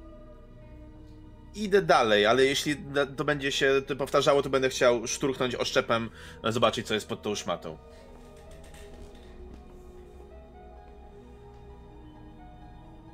idę 1.56 1.82
dalej, 1.82 2.26
ale 2.26 2.46
jeśli 2.46 2.76
to 3.18 3.26
będzie 3.26 3.52
się 3.52 3.82
to 3.88 3.96
powtarzało, 3.96 4.42
to 4.42 4.50
będę 4.50 4.70
chciał 4.70 5.08
szturchnąć 5.08 5.56
oszczepem, 5.56 6.10
e, 6.44 6.52
zobaczyć 6.52 6.88
co 6.88 6.94
jest 6.94 7.08
pod 7.08 7.22
tą 7.22 7.36
szmatą. 7.36 7.78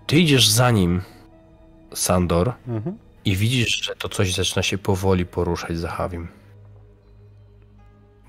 Ty 0.07 0.19
idziesz 0.19 0.49
za 0.49 0.71
nim, 0.71 1.01
Sandor, 1.93 2.53
Mhm. 2.67 2.97
i 3.25 3.35
widzisz, 3.35 3.81
że 3.85 3.95
to 3.95 4.09
coś 4.09 4.33
zaczyna 4.33 4.63
się 4.63 4.77
powoli 4.77 5.25
poruszać 5.25 5.77
za 5.77 5.89
Hawim. 5.89 6.27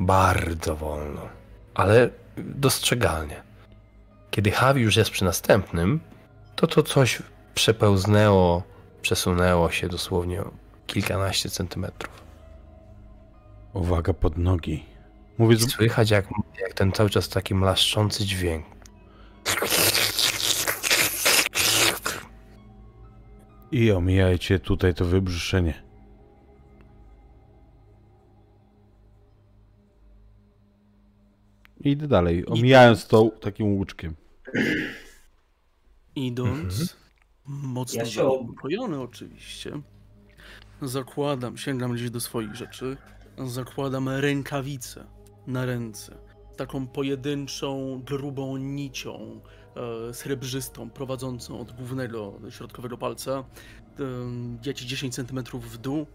Bardzo 0.00 0.76
wolno, 0.76 1.20
ale 1.74 2.10
dostrzegalnie. 2.36 3.42
Kiedy 4.30 4.50
Hawi 4.50 4.82
już 4.82 4.96
jest 4.96 5.10
przy 5.10 5.24
następnym, 5.24 6.00
to 6.56 6.66
to 6.66 6.82
coś 6.82 7.22
przepełznęło, 7.55 8.62
przesunęło 9.02 9.70
się 9.70 9.88
dosłownie 9.88 10.42
kilkanaście 10.86 11.50
centymetrów. 11.50 12.22
Uwaga 13.72 14.12
pod 14.14 14.38
nogi. 14.38 14.84
Mówię, 15.38 15.58
słychać 15.58 16.10
jak, 16.10 16.26
jak 16.60 16.74
ten 16.74 16.92
cały 16.92 17.10
czas 17.10 17.28
taki 17.28 17.55
mlaszczący 17.55 18.24
dźwięk. 18.26 18.64
I 23.76 23.92
omijajcie 23.92 24.58
tutaj 24.58 24.94
to 24.94 25.05
wybrzuszenie. 25.05 25.74
Idę 31.80 32.08
dalej, 32.08 32.46
omijając 32.46 33.06
to 33.06 33.30
takim 33.40 33.66
łuczkiem. 33.66 34.14
Idąc, 36.14 36.96
mocno 37.46 38.00
Ja 38.00 38.06
się 38.06 38.24
ob- 38.24 38.46
oczywiście, 38.98 39.80
zakładam, 40.82 41.56
sięgam 41.56 41.92
gdzieś 41.92 42.10
do 42.10 42.20
swoich 42.20 42.55
rzeczy, 42.55 42.96
zakładam 43.46 44.08
rękawicę 44.08 45.05
na 45.46 45.66
ręce, 45.66 46.18
taką 46.56 46.86
pojedynczą, 46.86 48.00
grubą 48.05 48.56
nicią 48.56 49.40
srebrzystą, 50.12 50.90
prowadzącą 50.90 51.60
od 51.60 51.72
głównego 51.72 52.32
do 52.40 52.50
środkowego 52.50 52.98
palca, 52.98 53.32
e, 53.32 53.44
gdzieś 54.60 54.80
10 54.80 55.14
cm 55.14 55.44
w 55.52 55.78
dół 55.78 56.06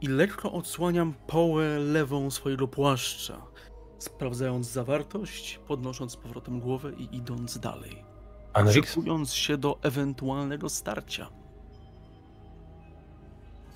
i 0.00 0.08
lekko 0.08 0.52
odsłaniam 0.52 1.14
połę 1.26 1.78
lewą 1.78 2.30
swojego 2.30 2.68
płaszcza, 2.68 3.42
sprawdzając 3.98 4.66
zawartość, 4.66 5.60
podnosząc 5.68 6.12
z 6.12 6.16
powrotem 6.16 6.60
głowę 6.60 6.92
i 6.98 7.16
idąc 7.16 7.58
dalej 7.58 8.04
Anrix? 8.52 8.88
szykując 8.88 9.34
się 9.34 9.56
do 9.56 9.78
ewentualnego 9.82 10.68
starcia. 10.68 11.28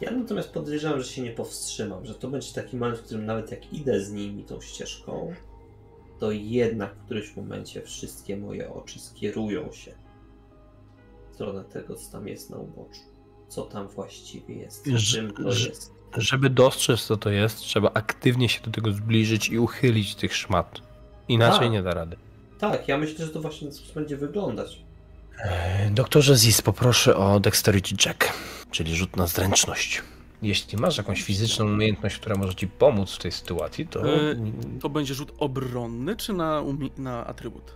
Ja 0.01 0.11
natomiast 0.11 0.51
podejrzewam, 0.51 1.01
że 1.01 1.09
się 1.09 1.23
nie 1.23 1.31
powstrzymam, 1.31 2.07
że 2.07 2.15
to 2.15 2.29
będzie 2.29 2.53
taki 2.53 2.77
moment, 2.77 2.99
w 2.99 3.03
którym 3.03 3.27
nawet 3.27 3.51
jak 3.51 3.73
idę 3.73 4.01
z 4.01 4.13
nimi 4.13 4.45
tą 4.45 4.61
ścieżką, 4.61 5.35
to 6.21 6.31
jednak 6.31 6.95
w 6.95 7.05
którymś 7.05 7.37
momencie 7.37 7.83
wszystkie 7.83 8.37
moje 8.37 8.73
oczy 8.75 8.99
skierują 9.01 9.73
się 9.73 9.93
w 11.31 11.35
stronę 11.35 11.65
tego, 11.65 11.95
co 11.95 12.13
tam 12.13 12.29
jest 12.29 12.51
na 12.51 12.57
uboczu. 12.57 13.01
Co 13.49 13.63
tam 13.63 13.89
właściwie 13.89 14.55
jest, 14.55 14.85
czym 15.13 15.31
to 15.35 15.53
że- 15.53 15.69
jest. 15.69 15.93
Żeby 16.17 16.51
dostrzec, 16.51 17.03
co 17.03 17.17
to 17.17 17.31
jest, 17.31 17.59
trzeba 17.59 17.91
aktywnie 17.95 18.49
się 18.49 18.61
do 18.61 18.71
tego 18.71 18.93
zbliżyć 18.93 19.49
i 19.49 19.59
uchylić 19.59 20.15
tych 20.15 20.37
szmat. 20.37 20.81
Inaczej 21.29 21.61
Tak. 21.61 21.71
nie 21.71 21.83
da 21.83 21.91
rady. 21.95 22.17
Tak, 22.59 22.89
ja 22.89 22.99
myślę, 22.99 23.27
że 23.27 23.33
to 23.33 23.41
właśnie 23.41 23.59
w 23.59 23.71
ten 23.71 23.79
sposób 23.79 23.95
będzie 23.95 24.17
wyglądać. 24.17 24.79
E, 25.39 25.91
Doktorze 25.91 26.37
Ziz, 26.37 26.63
poproszę 26.63 27.17
o 27.17 27.41
Dexterity 27.41 27.97
Check, 28.05 28.33
czyli 28.71 28.95
rzut 28.97 29.17
na 29.17 29.27
zręczność. 29.27 30.03
Jeśli 30.43 30.79
masz 30.79 30.99
jakąś 30.99 31.23
fizyczną 31.23 31.65
umiejętność, 31.65 32.19
która 32.19 32.37
może 32.37 32.55
ci 32.55 32.69
pomóc 32.69 33.13
w 33.15 33.19
tej 33.19 33.33
sytuacji, 33.33 33.87
to. 33.87 34.01
E, 34.15 34.17
To 34.81 34.89
będzie 34.89 35.15
rzut 35.15 35.33
obronny, 35.39 36.17
czy 36.17 36.33
na, 36.33 36.63
na 36.99 37.27
atrybut? 37.27 37.75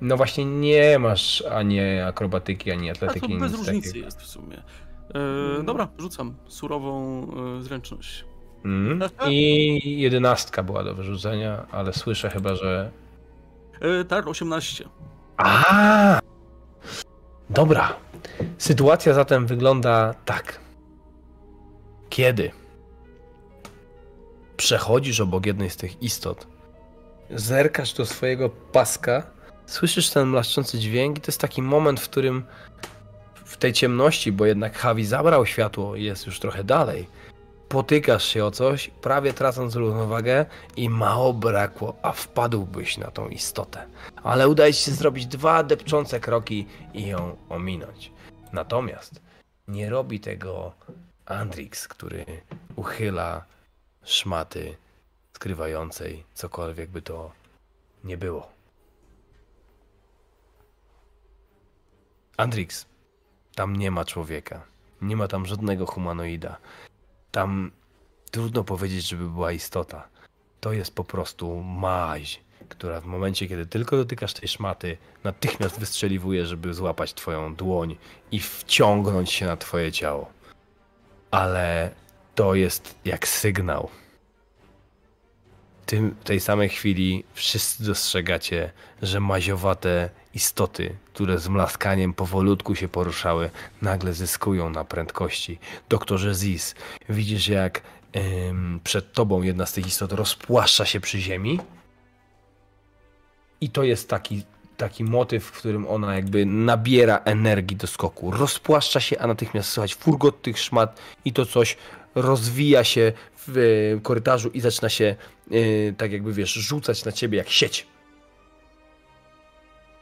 No 0.00 0.16
właśnie 0.16 0.44
nie 0.44 0.98
masz 0.98 1.42
ani 1.42 1.80
akrobatyki, 2.00 2.70
ani 2.70 2.90
A 2.90 2.94
to 2.94 3.06
atletyki. 3.06 3.38
bez 3.38 3.52
nic 3.52 3.60
różnicy 3.60 3.88
takiego. 3.88 4.04
jest 4.04 4.20
w 4.20 4.26
sumie. 4.26 4.62
E, 5.58 5.62
dobra, 5.62 5.88
rzucam 5.98 6.34
surową 6.48 7.22
e, 7.58 7.62
zręczność. 7.62 8.24
Mm. 8.64 9.00
I 9.28 10.00
jedenastka 10.00 10.62
była 10.62 10.84
do 10.84 10.94
wyrzucenia, 10.94 11.66
ale 11.72 11.92
słyszę 11.92 12.30
chyba, 12.30 12.54
że. 12.54 12.90
Tak, 14.08 14.26
18. 14.26 14.84
A! 15.36 16.20
Dobra. 17.50 17.92
Sytuacja 18.58 19.14
zatem 19.14 19.46
wygląda 19.46 20.14
tak. 20.24 20.60
Kiedy 22.16 22.50
przechodzisz 24.56 25.20
obok 25.20 25.46
jednej 25.46 25.70
z 25.70 25.76
tych 25.76 26.02
istot, 26.02 26.46
zerkasz 27.30 27.92
do 27.92 28.06
swojego 28.06 28.48
paska, 28.48 29.22
słyszysz 29.66 30.10
ten 30.10 30.28
mlaszczący 30.28 30.78
dźwięk 30.78 31.18
i 31.18 31.20
to 31.20 31.28
jest 31.28 31.40
taki 31.40 31.62
moment, 31.62 32.00
w 32.00 32.08
którym 32.08 32.44
w 33.44 33.56
tej 33.56 33.72
ciemności, 33.72 34.32
bo 34.32 34.46
jednak 34.46 34.78
Hawi 34.78 35.04
zabrał 35.04 35.46
światło 35.46 35.96
jest 35.96 36.26
już 36.26 36.40
trochę 36.40 36.64
dalej, 36.64 37.08
potykasz 37.68 38.24
się 38.24 38.44
o 38.44 38.50
coś, 38.50 38.90
prawie 39.00 39.32
tracąc 39.32 39.74
równowagę 39.74 40.46
i 40.76 40.88
mało 40.88 41.32
brakło, 41.32 41.96
a 42.02 42.12
wpadłbyś 42.12 42.98
na 42.98 43.10
tą 43.10 43.28
istotę 43.28 43.86
ale 44.22 44.48
udaje 44.48 44.74
ci 44.74 44.84
się 44.84 44.92
zrobić 44.92 45.26
dwa 45.26 45.62
depczące 45.62 46.20
kroki 46.20 46.66
i 46.94 47.06
ją 47.06 47.36
ominąć. 47.48 48.12
Natomiast 48.52 49.22
nie 49.68 49.90
robi 49.90 50.20
tego 50.20 50.72
Andrix, 51.26 51.88
który 51.88 52.24
uchyla 52.76 53.44
szmaty 54.04 54.76
skrywającej 55.32 56.24
cokolwiek 56.34 56.90
by 56.90 57.02
to 57.02 57.32
nie 58.04 58.16
było. 58.16 58.48
Andrix, 62.36 62.86
tam 63.54 63.76
nie 63.76 63.90
ma 63.90 64.04
człowieka. 64.04 64.62
Nie 65.02 65.16
ma 65.16 65.28
tam 65.28 65.46
żadnego 65.46 65.86
humanoida. 65.86 66.56
Tam 67.30 67.70
trudno 68.30 68.64
powiedzieć, 68.64 69.08
żeby 69.08 69.28
była 69.28 69.52
istota. 69.52 70.08
To 70.60 70.72
jest 70.72 70.94
po 70.94 71.04
prostu 71.04 71.62
maź, 71.62 72.40
która 72.68 73.00
w 73.00 73.06
momencie, 73.06 73.48
kiedy 73.48 73.66
tylko 73.66 73.96
dotykasz 73.96 74.34
tej 74.34 74.48
szmaty, 74.48 74.96
natychmiast 75.24 75.80
wystrzeliwuje, 75.80 76.46
żeby 76.46 76.74
złapać 76.74 77.14
twoją 77.14 77.54
dłoń 77.54 77.96
i 78.30 78.40
wciągnąć 78.40 79.32
się 79.32 79.46
na 79.46 79.56
twoje 79.56 79.92
ciało. 79.92 80.36
Ale 81.30 81.90
to 82.34 82.54
jest 82.54 82.94
jak 83.04 83.28
sygnał. 83.28 83.88
Tym, 85.86 86.16
w 86.20 86.24
tej 86.24 86.40
samej 86.40 86.68
chwili 86.68 87.24
wszyscy 87.34 87.84
dostrzegacie, 87.84 88.72
że 89.02 89.20
maziowate 89.20 90.10
istoty, 90.34 90.96
które 91.14 91.38
z 91.38 91.48
mlaskaniem 91.48 92.14
powolutku 92.14 92.74
się 92.74 92.88
poruszały, 92.88 93.50
nagle 93.82 94.12
zyskują 94.12 94.70
na 94.70 94.84
prędkości. 94.84 95.58
Doktorze 95.88 96.34
Ziz, 96.34 96.74
widzisz 97.08 97.48
jak 97.48 97.82
em, 98.12 98.80
przed 98.84 99.12
tobą 99.12 99.42
jedna 99.42 99.66
z 99.66 99.72
tych 99.72 99.86
istot 99.86 100.12
rozpłaszcza 100.12 100.84
się 100.84 101.00
przy 101.00 101.20
ziemi 101.20 101.60
i 103.60 103.70
to 103.70 103.82
jest 103.82 104.08
taki, 104.08 104.44
taki 104.76 105.04
motyw, 105.04 105.44
w 105.44 105.52
którym 105.52 105.86
ona 105.86 106.14
jakby 106.14 106.46
nabiera 106.46 107.20
energii 107.24 107.76
do 107.76 107.86
skoku. 107.86 108.30
Rozpłaszcza 108.30 109.00
się, 109.00 109.18
a 109.18 109.26
natychmiast 109.26 109.68
słychać 109.68 109.94
furgot 109.94 110.42
tych 110.42 110.58
szmat 110.58 111.00
i 111.24 111.32
to 111.32 111.46
coś 111.46 111.76
rozwija 112.14 112.84
się 112.84 113.12
w 113.46 113.58
e, 113.58 114.00
korytarzu 114.00 114.48
i 114.48 114.60
zaczyna 114.60 114.88
się 114.88 115.16
e, 115.50 115.92
tak 115.92 116.12
jakby 116.12 116.32
wiesz, 116.32 116.52
rzucać 116.52 117.04
na 117.04 117.12
ciebie 117.12 117.38
jak 117.38 117.48
sieć. 117.48 117.86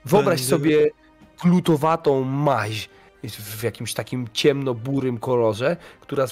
Wyobraź 0.04 0.40
Będę- 0.40 0.50
sobie 0.50 0.90
glutowatą 1.42 2.24
maź 2.24 2.88
w 3.24 3.62
jakimś 3.62 3.94
takim 3.94 4.28
ciemno-burym 4.32 5.18
kolorze, 5.18 5.76
która 6.00 6.26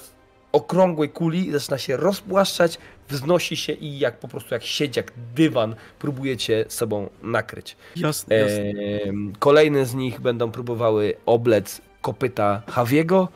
okrągłej 0.53 1.09
kuli 1.11 1.53
zaczyna 1.53 1.79
się 1.79 1.97
rozpłaszczać, 1.97 2.79
wznosi 3.09 3.57
się 3.57 3.73
i 3.73 3.99
jak 3.99 4.19
po 4.19 4.29
prostu 4.29 4.55
jak 4.55 4.63
sieć, 4.65 4.97
jak 4.97 5.13
dywan 5.35 5.75
próbuje 5.99 6.37
cię 6.37 6.65
sobą 6.69 7.11
nakryć. 7.23 7.77
Jasne, 7.97 8.37
jasne. 8.37 8.63
Em, 9.05 9.33
Kolejne 9.39 9.87
z 9.87 9.95
nich 9.95 10.21
będą 10.21 10.51
próbowały 10.51 11.15
oblec 11.27 11.81
kopyta 12.01 12.63
Hawiego 12.69 13.29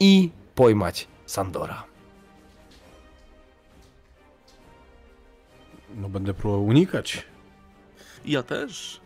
i 0.00 0.30
pojmać 0.54 1.08
Sandora. 1.26 1.84
No 5.96 6.08
będę 6.08 6.34
próbował 6.34 6.64
unikać. 6.66 7.22
Ja 8.24 8.42
też. 8.42 9.00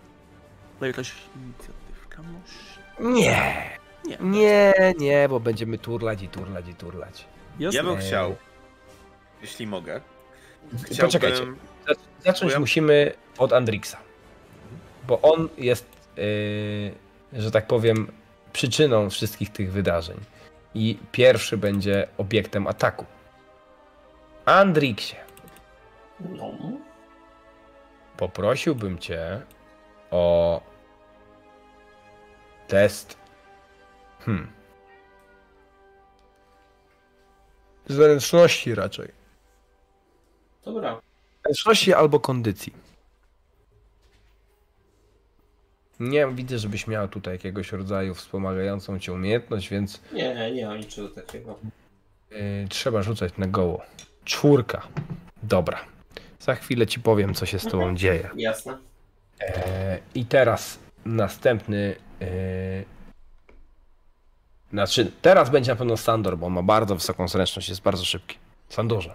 To 0.80 0.86
jakaś 0.86 1.12
inicjatywka 1.36 2.22
może? 2.22 3.12
Nie, 3.14 3.77
Nie. 4.08 4.16
nie, 4.20 4.74
nie, 4.98 5.28
bo 5.28 5.40
będziemy 5.40 5.78
turlać 5.78 6.22
i 6.22 6.28
turlać 6.28 6.68
i 6.68 6.74
turlać. 6.74 7.24
Jasne. 7.58 7.76
Ja 7.78 7.84
bym 7.84 7.96
chciał, 7.98 8.36
jeśli 9.42 9.66
mogę. 9.66 10.00
Poczekajcie. 11.00 11.42
Zac- 11.88 11.98
Zacząć 12.24 12.58
musimy 12.58 13.12
od 13.38 13.52
Andrixa. 13.52 13.96
Bo 15.06 15.20
on 15.20 15.48
jest, 15.58 15.86
yy, 16.16 17.42
że 17.42 17.50
tak 17.50 17.66
powiem, 17.66 18.12
przyczyną 18.52 19.10
wszystkich 19.10 19.52
tych 19.52 19.72
wydarzeń. 19.72 20.16
I 20.74 20.98
pierwszy 21.12 21.56
będzie 21.56 22.08
obiektem 22.18 22.66
ataku. 22.66 23.04
Andrixie, 24.44 25.16
No. 26.20 26.50
poprosiłbym 28.16 28.98
cię 28.98 29.40
o 30.10 30.60
test. 32.68 33.18
Hmm. 34.20 34.48
Zręczności 37.88 38.74
raczej. 38.74 39.08
Dobra. 40.64 41.00
Zręczności 41.44 41.94
albo 41.94 42.20
kondycji. 42.20 42.72
Nie 46.00 46.26
widzę, 46.26 46.58
żebyś 46.58 46.86
miał 46.86 47.08
tutaj 47.08 47.34
jakiegoś 47.34 47.72
rodzaju 47.72 48.14
wspomagającą 48.14 48.98
cię 48.98 49.12
umiejętność, 49.12 49.68
więc 49.68 50.00
Nie, 50.12 50.52
nie 50.52 50.66
mam 50.66 50.78
niczego 50.78 51.08
takiego. 51.08 51.58
yy, 52.30 52.38
trzeba 52.68 53.02
rzucać 53.02 53.36
na 53.38 53.46
goło. 53.46 53.82
Czwórka. 54.24 54.88
Dobra. 55.42 55.78
Za 56.40 56.54
chwilę 56.54 56.86
ci 56.86 57.00
powiem, 57.00 57.34
co 57.34 57.46
się 57.46 57.58
z 57.58 57.64
tobą 57.64 57.96
dzieje. 57.96 58.30
Jasne. 58.36 58.78
E, 59.40 59.98
I 60.14 60.24
teraz 60.24 60.78
następny. 61.04 61.96
E, 62.20 62.26
znaczy, 64.72 65.12
teraz 65.22 65.50
będzie 65.50 65.72
na 65.72 65.76
pewno 65.76 65.96
Sandor, 65.96 66.38
bo 66.38 66.46
on 66.46 66.52
ma 66.52 66.62
bardzo 66.62 66.94
wysoką 66.94 67.28
zręczność, 67.28 67.68
jest 67.68 67.82
bardzo 67.82 68.04
szybki. 68.04 68.36
Sandorze. 68.68 69.14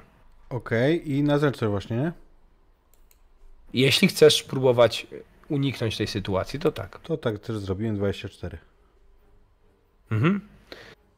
Okej, 0.49 1.11
i 1.11 1.23
na 1.23 1.38
zręczność 1.38 1.72
właśnie, 1.72 1.98
nie? 1.98 2.11
Jeśli 3.73 4.07
chcesz 4.07 4.43
próbować 4.43 5.07
uniknąć 5.49 5.98
tej 5.98 6.07
sytuacji, 6.07 6.59
to 6.59 6.72
tak. 6.72 6.99
To 6.99 7.17
tak 7.17 7.40
też 7.40 7.57
zrobiłem, 7.57 7.95
24. 7.95 8.57
Mhm. 10.11 10.41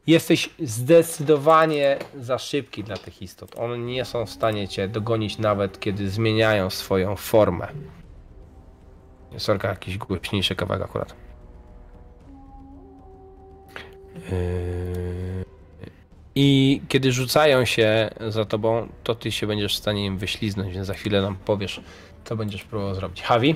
Jesteś 0.07 0.49
zdecydowanie 0.59 1.97
za 2.19 2.37
szybki 2.37 2.83
dla 2.83 2.97
tych 2.97 3.21
istot. 3.21 3.55
One 3.57 3.77
nie 3.77 4.05
są 4.05 4.25
w 4.25 4.29
stanie 4.29 4.67
cię 4.67 4.87
dogonić 4.87 5.37
nawet 5.37 5.79
kiedy 5.79 6.09
zmieniają 6.09 6.69
swoją 6.69 7.15
formę. 7.15 7.67
Sorka, 9.37 9.67
jakiś 9.69 9.97
głośniejszy 9.97 10.55
kawałek 10.55 10.83
akurat. 10.83 11.24
Yy, 14.15 15.45
I 16.35 16.81
kiedy 16.89 17.11
rzucają 17.11 17.65
się 17.65 18.09
za 18.27 18.45
tobą, 18.45 18.87
to 19.03 19.15
ty 19.15 19.31
się 19.31 19.47
będziesz 19.47 19.73
w 19.75 19.77
stanie 19.77 20.05
im 20.05 20.17
wyśliznąć, 20.17 20.73
więc 20.73 20.87
za 20.87 20.93
chwilę 20.93 21.21
nam 21.21 21.35
powiesz, 21.35 21.81
co 22.25 22.35
będziesz 22.35 22.63
próbował 22.63 22.95
zrobić. 22.95 23.23
Javi? 23.29 23.55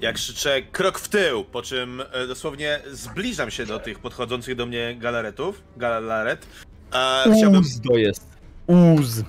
Jak 0.00 0.16
krzyczę 0.16 0.62
krok 0.62 0.98
w 0.98 1.08
tył, 1.08 1.44
po 1.44 1.62
czym 1.62 2.02
e, 2.12 2.26
dosłownie 2.26 2.80
zbliżam 2.90 3.50
się 3.50 3.66
do 3.66 3.78
tych 3.78 3.98
podchodzących 3.98 4.54
do 4.56 4.66
mnie 4.66 4.96
galaretów, 4.98 5.62
galaret. 5.76 6.46
E, 6.94 7.24
chciałbym... 7.36 7.60
Uz 7.60 7.80
to 7.80 7.96
jest. 7.96 8.26
Uz. 8.66 9.22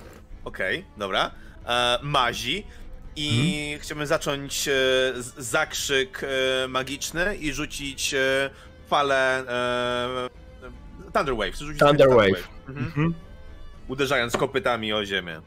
Okej, 0.46 0.86
dobra. 0.98 1.32
E, 1.66 2.00
mazi. 2.02 2.64
I 3.16 3.78
chciałbym 3.82 4.08
zacząć 4.08 4.68
e, 4.68 4.72
z- 5.22 5.34
zakrzyk 5.38 6.22
e, 6.24 6.68
magiczny 6.68 7.36
i 7.36 7.54
rzucić 7.54 8.16
falę 8.92 9.44
e, 9.48 11.12
Thunder 11.14 11.36
Wave. 11.36 11.56
Rzucić 11.56 11.80
Thunder 11.80 12.08
Thunder 12.08 12.10
Wave. 12.18 12.48
Mhm. 12.68 12.86
Mhm. 12.86 13.14
Uderzając 13.88 14.38
kopytami 14.38 14.94
o 14.94 15.06
ziemię. 15.06 15.42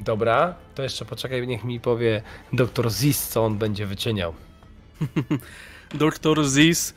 Dobra, 0.00 0.54
to 0.74 0.82
jeszcze 0.82 1.04
poczekaj, 1.04 1.46
niech 1.46 1.64
mi 1.64 1.80
powie 1.80 2.22
doktor 2.52 2.90
Zis, 2.90 3.28
co 3.28 3.44
on 3.44 3.58
będzie 3.58 3.86
wyczyniał. 3.86 4.34
Doktor 5.94 6.44
Zis, 6.44 6.94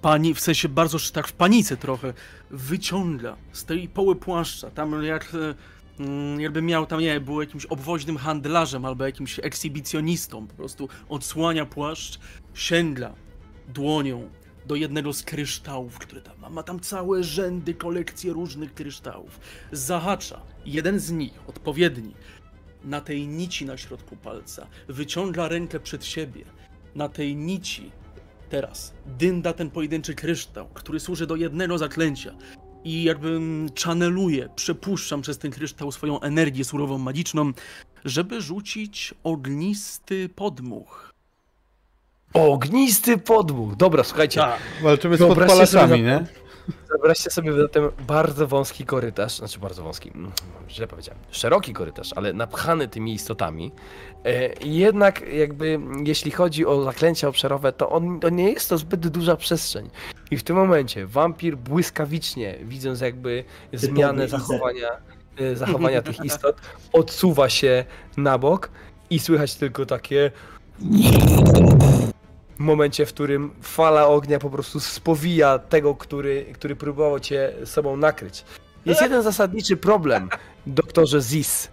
pani, 0.00 0.34
w 0.34 0.40
sensie 0.40 0.68
bardzo 0.68 0.98
tak 1.12 1.28
w 1.28 1.32
panice 1.32 1.76
trochę, 1.76 2.12
wyciąga 2.50 3.36
z 3.52 3.64
tej 3.64 3.88
poły 3.88 4.16
płaszcza, 4.16 4.70
tam 4.70 5.04
jak 5.04 5.32
e, 5.34 5.54
mm, 6.02 6.40
jakby 6.40 6.62
miał 6.62 6.86
tam, 6.86 7.00
nie 7.00 7.20
był 7.20 7.40
jakimś 7.40 7.66
obwoźnym 7.66 8.16
handlarzem 8.16 8.84
albo 8.84 9.06
jakimś 9.06 9.38
ekshibicjonistą, 9.38 10.46
po 10.46 10.54
prostu 10.54 10.88
odsłania 11.08 11.66
płaszcz, 11.66 12.18
sięga 12.54 13.12
dłonią 13.68 14.30
do 14.66 14.74
jednego 14.74 15.12
z 15.12 15.22
kryształów, 15.22 15.98
który 15.98 16.20
tam 16.20 16.38
ma, 16.38 16.50
ma 16.50 16.62
tam 16.62 16.80
całe 16.80 17.24
rzędy, 17.24 17.74
kolekcje 17.74 18.32
różnych 18.32 18.74
kryształów. 18.74 19.40
Zahacza 19.72 20.40
jeden 20.66 21.00
z 21.00 21.10
nich, 21.10 21.32
odpowiedni, 21.46 22.14
na 22.84 23.00
tej 23.00 23.26
nici 23.26 23.66
na 23.66 23.76
środku 23.76 24.16
palca, 24.16 24.66
wyciąga 24.88 25.48
rękę 25.48 25.80
przed 25.80 26.04
siebie, 26.04 26.44
na 26.94 27.08
tej 27.08 27.36
nici 27.36 27.90
teraz 28.50 28.92
dynda 29.18 29.52
ten 29.52 29.70
pojedynczy 29.70 30.14
kryształ, 30.14 30.68
który 30.74 31.00
służy 31.00 31.26
do 31.26 31.36
jednego 31.36 31.78
zaklęcia 31.78 32.34
i 32.84 33.02
jakby 33.02 33.40
channeluje, 33.84 34.48
przepuszczam 34.56 35.22
przez 35.22 35.38
ten 35.38 35.50
kryształ 35.50 35.92
swoją 35.92 36.20
energię 36.20 36.64
surową, 36.64 36.98
magiczną, 36.98 37.52
żeby 38.04 38.40
rzucić 38.40 39.14
ognisty 39.24 40.28
podmuch. 40.28 41.11
Ognisty 42.34 43.18
podmuch! 43.18 43.76
Dobra, 43.76 44.04
słuchajcie, 44.04 44.40
Tak. 44.40 44.58
Walczymy 44.82 45.16
z 45.16 45.20
podpalaczami, 45.20 45.66
sobie 45.68 46.02
nie? 46.02 46.24
wyobraźcie 46.90 47.30
sobie 47.30 47.52
zatem 47.52 47.88
bardzo 48.06 48.46
wąski 48.46 48.84
korytarz, 48.84 49.38
znaczy 49.38 49.58
bardzo 49.58 49.82
wąski, 49.82 50.10
mm, 50.14 50.32
źle 50.70 50.86
powiedziałem, 50.86 51.20
szeroki 51.30 51.72
korytarz, 51.72 52.10
ale 52.16 52.32
napchany 52.32 52.88
tymi 52.88 53.14
istotami. 53.14 53.72
E, 54.24 54.52
i 54.52 54.74
jednak 54.74 55.32
jakby, 55.32 55.80
jeśli 56.04 56.30
chodzi 56.30 56.66
o 56.66 56.82
zaklęcia 56.82 57.28
obszarowe, 57.28 57.72
to 57.72 57.90
on, 57.90 58.20
to 58.20 58.28
nie 58.28 58.50
jest 58.50 58.68
to 58.68 58.78
zbyt 58.78 59.08
duża 59.08 59.36
przestrzeń. 59.36 59.90
I 60.30 60.36
w 60.36 60.42
tym 60.42 60.56
momencie 60.56 61.06
wampir 61.06 61.56
błyskawicznie, 61.56 62.58
widząc 62.62 63.00
jakby 63.00 63.44
zmianę 63.72 64.28
zachowania, 64.28 64.88
e, 65.36 65.56
zachowania 65.56 66.02
tych 66.02 66.24
istot, 66.24 66.56
odsuwa 66.92 67.48
się 67.48 67.84
na 68.16 68.38
bok 68.38 68.70
i 69.10 69.18
słychać 69.18 69.54
tylko 69.54 69.86
takie 69.86 70.30
momencie, 72.58 73.06
w 73.06 73.08
którym 73.08 73.50
fala 73.62 74.06
ognia 74.06 74.38
po 74.38 74.50
prostu 74.50 74.80
spowija 74.80 75.58
tego, 75.58 75.94
który, 75.94 76.46
który 76.54 76.76
próbował 76.76 77.20
cię 77.20 77.52
sobą 77.64 77.96
nakryć. 77.96 78.44
Jest 78.86 79.02
jeden 79.02 79.22
zasadniczy 79.22 79.76
problem, 79.76 80.28
doktorze 80.66 81.20
Zis. 81.20 81.68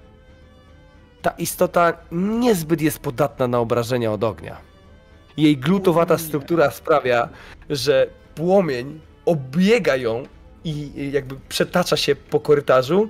Ta 1.22 1.30
istota 1.30 1.94
niezbyt 2.12 2.82
jest 2.82 3.00
podatna 3.00 3.48
na 3.48 3.60
obrażenia 3.60 4.12
od 4.12 4.24
ognia. 4.24 4.58
Jej 5.38 5.58
glutowata 5.58 6.18
struktura 6.18 6.72
sprawia, 6.72 7.30
że 7.70 8.08
płomień 8.36 9.00
obiega 9.26 9.96
ją 9.96 10.24
i 10.64 10.92
i 10.96 11.12
jakby 11.12 11.36
przetacza 11.50 11.98
się 11.98 12.16
po 12.16 12.40
korytarzu, 12.40 13.10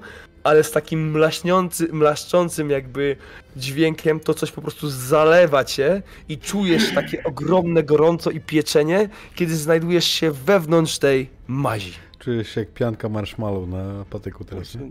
ale 0.49 0.63
z 0.63 0.71
takim 0.71 1.11
mlaśniący, 1.11 1.87
mlaszczącym 1.91 2.69
jakby 2.69 3.15
dźwiękiem 3.55 4.19
to 4.19 4.33
coś 4.33 4.51
po 4.51 4.61
prostu 4.61 4.89
zalewa 4.89 5.63
cię 5.63 6.01
i 6.29 6.37
czujesz 6.37 6.93
takie 6.93 7.23
ogromne 7.29 7.83
gorąco 7.83 8.31
i 8.31 8.39
pieczenie, 8.39 9.09
kiedy 9.35 9.55
znajdujesz 9.55 10.05
się 10.05 10.31
wewnątrz 10.31 10.97
tej 10.97 11.29
mazi. 11.47 11.93
Czujesz 12.19 12.49
się 12.49 12.59
jak 12.61 12.69
pianka 12.69 13.09
marshmallow 13.09 13.67
na 13.67 14.05
patyku 14.09 14.43
teraz, 14.43 14.75
nie? 14.75 14.81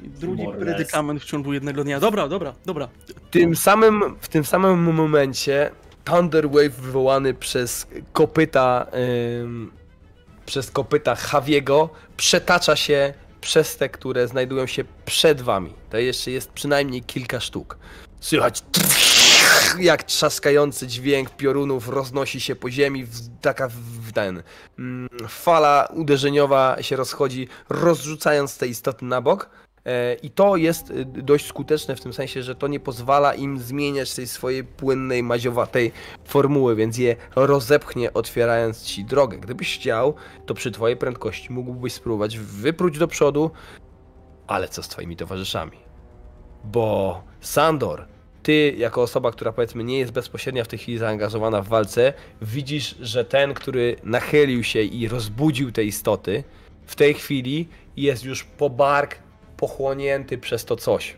Drugi 0.00 0.44
predykament 0.58 1.22
w 1.22 1.24
ciągu 1.24 1.52
jednego 1.52 1.84
dnia. 1.84 2.00
Dobra, 2.00 2.28
dobra, 2.28 2.54
dobra. 2.66 2.88
tym 3.30 3.56
samym, 3.56 4.16
w 4.20 4.28
tym 4.28 4.44
samym 4.44 4.94
momencie 4.94 5.70
Thunder 6.04 6.50
Wave 6.50 6.72
wywołany 6.72 7.34
przez 7.34 7.86
kopyta 8.12 8.86
ym, 9.42 9.70
przez 10.46 10.70
kopyta 10.70 11.16
Javiego 11.32 11.88
przetacza 12.16 12.76
się 12.76 13.14
przez 13.40 13.76
te, 13.76 13.88
które 13.88 14.28
znajdują 14.28 14.66
się 14.66 14.84
przed 15.04 15.40
wami. 15.40 15.72
To 15.90 15.98
jeszcze 15.98 16.30
jest 16.30 16.50
przynajmniej 16.50 17.02
kilka 17.02 17.40
sztuk. 17.40 17.78
Słychać 18.20 18.62
jak 19.78 20.02
trzaskający 20.02 20.86
dźwięk 20.86 21.30
piorunów 21.30 21.88
roznosi 21.88 22.40
się 22.40 22.56
po 22.56 22.70
ziemi, 22.70 23.06
taka 23.40 23.68
w 23.68 24.12
ten 24.12 24.42
mm, 24.78 25.08
fala 25.28 25.88
uderzeniowa 25.94 26.76
się 26.80 26.96
rozchodzi, 26.96 27.48
rozrzucając 27.68 28.58
te 28.58 28.66
istoty 28.66 29.04
na 29.04 29.20
bok. 29.20 29.50
E, 29.86 30.14
I 30.14 30.30
to 30.30 30.56
jest 30.56 30.90
y, 30.90 31.04
dość 31.04 31.46
skuteczne 31.46 31.96
w 31.96 32.00
tym 32.00 32.12
sensie, 32.12 32.42
że 32.42 32.54
to 32.54 32.66
nie 32.66 32.80
pozwala 32.80 33.34
im 33.34 33.58
zmieniać 33.58 34.14
tej 34.14 34.26
swojej 34.26 34.64
płynnej, 34.64 35.22
maziowatej 35.22 35.92
formuły, 36.24 36.76
więc 36.76 36.98
je 36.98 37.16
rozepchnie, 37.36 38.12
otwierając 38.12 38.82
ci 38.82 39.04
drogę. 39.04 39.38
Gdybyś 39.38 39.78
chciał, 39.78 40.14
to 40.46 40.54
przy 40.54 40.70
twojej 40.70 40.96
prędkości 40.96 41.52
mógłbyś 41.52 41.92
spróbować 41.92 42.38
wypróć 42.38 42.98
do 42.98 43.08
przodu, 43.08 43.50
ale 44.46 44.68
co 44.68 44.82
z 44.82 44.88
twoimi 44.88 45.16
towarzyszami? 45.16 45.78
Bo 46.64 47.22
Sandor, 47.40 48.06
ty 48.42 48.74
jako 48.78 49.02
osoba, 49.02 49.32
która 49.32 49.52
powiedzmy 49.52 49.84
nie 49.84 49.98
jest 49.98 50.12
bezpośrednio 50.12 50.64
w 50.64 50.68
tej 50.68 50.78
chwili 50.78 50.98
zaangażowana 50.98 51.62
w 51.62 51.68
walce, 51.68 52.12
widzisz, 52.42 52.96
że 53.00 53.24
ten, 53.24 53.54
który 53.54 53.96
nachylił 54.04 54.64
się 54.64 54.82
i 54.82 55.08
rozbudził 55.08 55.72
te 55.72 55.84
istoty, 55.84 56.44
w 56.86 56.96
tej 56.96 57.14
chwili 57.14 57.68
jest 57.96 58.24
już 58.24 58.44
po 58.44 58.70
bark 58.70 59.18
pochłonięty 59.60 60.38
przez 60.38 60.64
to 60.64 60.76
coś. 60.76 61.16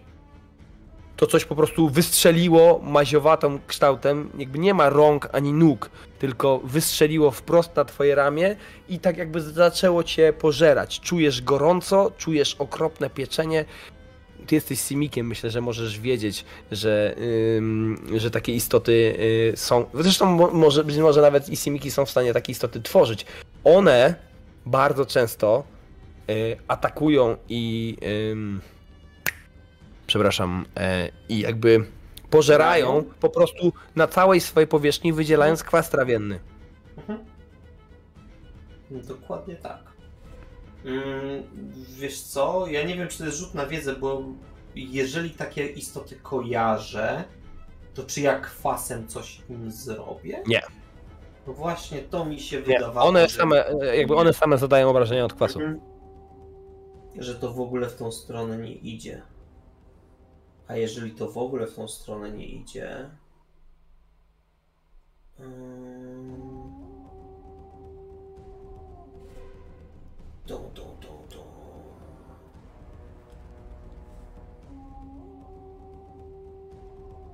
To 1.16 1.26
coś 1.26 1.44
po 1.44 1.56
prostu 1.56 1.88
wystrzeliło 1.88 2.80
maziowatą 2.84 3.58
kształtem, 3.66 4.30
jakby 4.38 4.58
nie 4.58 4.74
ma 4.74 4.88
rąk 4.88 5.28
ani 5.32 5.52
nóg, 5.52 5.90
tylko 6.18 6.60
wystrzeliło 6.64 7.30
wprost 7.30 7.76
na 7.76 7.84
twoje 7.84 8.14
ramię 8.14 8.56
i 8.88 8.98
tak 8.98 9.16
jakby 9.16 9.40
zaczęło 9.40 10.04
cię 10.04 10.32
pożerać. 10.32 11.00
Czujesz 11.00 11.42
gorąco, 11.42 12.12
czujesz 12.18 12.54
okropne 12.54 13.10
pieczenie. 13.10 13.64
Ty 14.46 14.54
jesteś 14.54 14.80
simikiem, 14.80 15.26
myślę, 15.26 15.50
że 15.50 15.60
możesz 15.60 16.00
wiedzieć, 16.00 16.44
że, 16.72 17.14
że 18.16 18.30
takie 18.30 18.52
istoty 18.52 18.92
y, 19.52 19.56
są. 19.56 19.84
Zresztą 19.94 20.26
mo, 20.26 20.50
może, 20.50 20.84
być 20.84 20.96
może 20.96 21.20
nawet 21.20 21.48
i 21.48 21.56
simiki 21.56 21.90
są 21.90 22.04
w 22.06 22.10
stanie 22.10 22.32
takie 22.32 22.52
istoty 22.52 22.80
tworzyć. 22.80 23.26
One 23.64 24.14
bardzo 24.66 25.06
często 25.06 25.64
atakują 26.68 27.36
i. 27.48 27.96
przepraszam, 30.06 30.64
e, 30.76 31.08
i 31.28 31.38
jakby 31.38 31.84
pożerają 32.30 33.04
po 33.20 33.28
prostu 33.28 33.72
na 33.96 34.06
całej 34.06 34.40
swojej 34.40 34.66
powierzchni, 34.66 35.12
wydzielając 35.12 35.62
kwas 35.62 35.90
trawienny. 35.90 36.40
Dokładnie 38.90 39.56
tak. 39.56 39.78
Mm, 40.84 41.42
wiesz 41.98 42.20
co, 42.20 42.66
ja 42.66 42.82
nie 42.82 42.94
wiem, 42.96 43.08
czy 43.08 43.18
to 43.18 43.24
jest 43.24 43.38
rzut 43.38 43.54
na 43.54 43.66
wiedzę, 43.66 43.96
bo 43.96 44.22
jeżeli 44.74 45.30
takie 45.30 45.66
istoty 45.66 46.16
kojarzę, 46.22 47.24
to 47.94 48.02
czy 48.02 48.20
ja 48.20 48.40
kwasem 48.40 49.08
coś 49.08 49.40
im 49.50 49.70
zrobię? 49.70 50.42
Nie. 50.46 50.62
No 51.46 51.52
właśnie, 51.52 51.98
to 51.98 52.24
mi 52.24 52.40
się 52.40 52.56
Nie, 52.56 52.62
wydawało. 52.62 53.08
one 53.08 53.28
że- 53.28 53.36
same, 53.36 53.66
e, 53.68 53.96
jakby 53.96 54.16
one 54.16 54.32
same 54.32 54.58
zadają 54.58 54.88
obrażenia 54.90 55.24
od 55.24 55.32
kwasu. 55.34 55.60
Mhm. 55.60 55.80
Że 57.18 57.34
to 57.34 57.52
w 57.52 57.60
ogóle 57.60 57.88
w 57.88 57.96
tą 57.96 58.12
stronę 58.12 58.58
nie 58.58 58.72
idzie. 58.74 59.22
A 60.68 60.76
jeżeli 60.76 61.12
to 61.12 61.30
w 61.30 61.38
ogóle 61.38 61.66
w 61.66 61.74
tą 61.74 61.88
stronę 61.88 62.30
nie 62.30 62.46
idzie. 62.46 63.10
To, 70.46 70.58
to, 70.74 70.82
to, 71.00 71.08
to. 71.30 71.42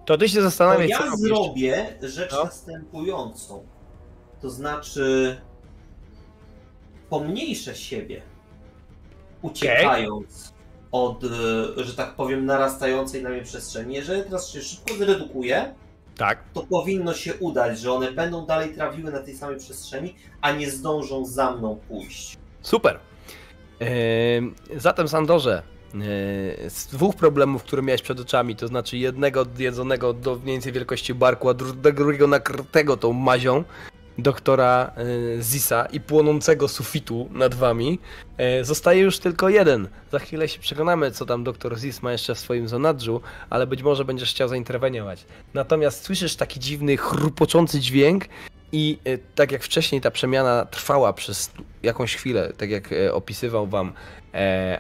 To 0.07 0.19
ty 0.19 0.29
się 0.29 0.51
co 0.51 0.81
ja 0.89 1.17
zrobię 1.17 1.99
rzecz 2.03 2.33
No. 2.33 2.45
następującą. 2.45 3.67
To 4.41 4.51
znaczy 4.51 5.37
pomniejszę 7.09 7.75
siebie, 7.75 8.23
uciekając 9.43 10.53
od, 10.93 11.25
e, 11.25 11.29
że 11.85 11.95
tak 11.95 12.15
powiem, 12.15 12.47
narastającej 12.47 13.23
na 13.23 13.31
mnie 13.31 13.43
przestrzeni. 13.43 13.95
Jeżeli 13.95 14.23
teraz 14.23 14.49
się 14.51 14.63
szybko 14.63 14.95
zredukuję, 14.95 15.75
Tak. 16.17 16.39
to 16.55 16.67
powinno 16.71 17.15
się 17.15 17.35
udać, 17.35 17.79
że 17.79 17.93
one 17.93 18.13
będą 18.13 18.47
dalej 18.47 18.75
trawiły 18.75 19.13
na 19.13 19.19
tej 19.21 19.37
samej 19.37 19.57
przestrzeni, 19.59 20.15
a 20.41 20.53
nie 20.53 20.71
zdążą 20.71 21.27
za 21.27 21.51
mną 21.51 21.79
pójść. 21.89 22.37
Super. 22.63 22.99
Ehm, 23.81 24.55
zatem, 24.77 25.09
Sandorze, 25.09 25.63
e, 25.95 25.99
z 26.71 26.87
dwóch 26.93 27.17
problemów, 27.17 27.63
które 27.63 27.83
miałeś 27.83 28.03
przed 28.03 28.21
oczami, 28.21 28.57
to 28.57 28.69
znaczy 28.69 28.97
jednego 28.99 29.47
jedzonego 29.59 30.13
do 30.13 30.35
mniej 30.37 30.55
więcej 30.55 30.73
wielkości 30.73 31.15
barku, 31.15 31.49
a 31.49 31.53
dru- 31.55 31.93
drugiego 31.93 32.27
nakrytego 32.27 32.97
tą 32.97 33.13
mazią 33.13 33.65
doktora 34.19 34.93
e, 34.97 35.43
Zisa 35.43 35.87
i 35.93 36.01
płonącego 36.01 36.69
sufitu 36.69 37.29
nad 37.33 37.55
wami, 37.55 37.99
e, 38.39 38.65
zostaje 38.65 39.01
już 39.01 39.19
tylko 39.19 39.49
jeden. 39.49 39.89
Za 40.13 40.19
chwilę 40.19 40.49
się 40.49 40.61
przekonamy, 40.61 41.11
co 41.11 41.27
tam 41.27 41.45
doktor 41.45 41.79
Zis 41.79 42.03
ma 42.03 42.13
jeszcze 42.13 42.35
w 42.35 42.39
swoim 42.39 42.69
zonadrzu, 42.69 43.21
ale 43.51 43.67
być 43.67 43.83
może 43.83 44.05
będziesz 44.05 44.31
chciał 44.31 44.49
zainterweniować. 44.49 45.25
Natomiast 45.55 46.05
słyszysz 46.05 46.37
taki 46.37 46.61
dziwny, 46.61 46.97
chrupoczący 46.97 47.81
dźwięk 47.81 48.25
i 48.73 48.99
e, 49.05 49.19
tak 49.19 49.53
jak 49.53 49.63
wcześniej 49.63 50.01
ta 50.01 50.11
przemiana 50.11 50.65
trwała 50.65 51.13
przez 51.13 51.51
jakąś 51.83 52.17
chwilę, 52.17 52.53
tak 52.57 52.71
jak 52.71 52.91
opisywał 53.13 53.67
wam 53.67 53.93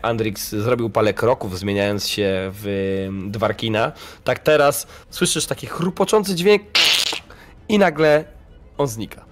Andrix, 0.02 0.48
zrobił 0.48 0.90
parę 0.90 1.14
kroków 1.14 1.58
zmieniając 1.58 2.08
się 2.08 2.50
w 2.54 3.08
Dwarkina, 3.26 3.92
tak 4.24 4.38
teraz 4.38 4.86
słyszysz 5.10 5.46
taki 5.46 5.66
chrupoczący 5.66 6.34
dźwięk 6.34 6.62
i 7.68 7.78
nagle 7.78 8.24
on 8.78 8.86
znika. 8.86 9.27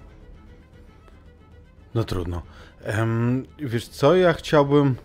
No 1.96 2.04
trudno. 2.04 2.42
Em, 2.82 3.46
wiesz 3.58 3.88
co, 3.88 4.16
ja 4.16 4.32
chciałbym 4.32 4.96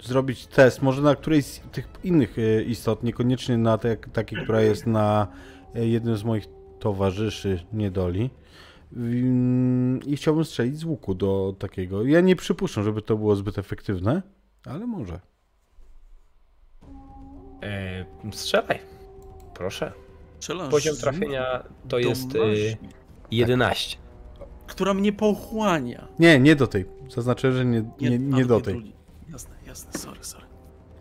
zrobić 0.00 0.46
test, 0.46 0.82
może 0.82 1.02
na 1.02 1.16
którejś 1.16 1.44
z 1.44 1.60
tych 1.60 1.88
innych 2.04 2.38
e, 2.38 2.62
istot, 2.62 3.02
niekoniecznie 3.02 3.58
na 3.58 3.78
te, 3.78 3.96
takiej, 3.96 4.42
która 4.42 4.60
jest 4.60 4.86
na 4.86 5.26
e, 5.74 5.86
jednym 5.86 6.16
z 6.16 6.24
moich 6.24 6.44
towarzyszy 6.78 7.64
niedoli. 7.72 8.30
Mm, 8.96 10.00
I 10.06 10.16
chciałbym 10.16 10.44
strzelić 10.44 10.78
z 10.78 10.84
łuku 10.84 11.14
do 11.14 11.54
takiego. 11.58 12.04
Ja 12.04 12.20
nie 12.20 12.36
przypuszczam, 12.36 12.84
żeby 12.84 13.02
to 13.02 13.16
było 13.16 13.36
zbyt 13.36 13.58
efektywne, 13.58 14.22
ale 14.66 14.86
może. 14.86 15.20
E, 17.62 18.04
strzelaj. 18.32 18.78
Proszę. 19.54 19.92
Strzelasz 20.38 20.70
Poziom 20.70 20.96
trafienia 20.96 21.62
to 21.88 21.98
jest 21.98 22.34
e, 22.34 22.38
maźni, 22.38 22.88
11. 23.30 23.96
która 24.72 24.94
mnie 24.94 25.12
pochłania. 25.12 26.08
Nie, 26.18 26.38
nie 26.38 26.56
do 26.56 26.66
tej. 26.66 26.84
Zaznaczę, 27.08 27.52
że 27.52 27.64
nie, 27.64 27.84
nie, 28.00 28.08
a, 28.08 28.36
nie 28.36 28.44
do 28.44 28.60
tej 28.60 28.74
drugiej. 28.74 28.92
Jasne, 29.32 29.54
jasne, 29.66 30.00
sorry, 30.00 30.18
sorry. 30.20 30.44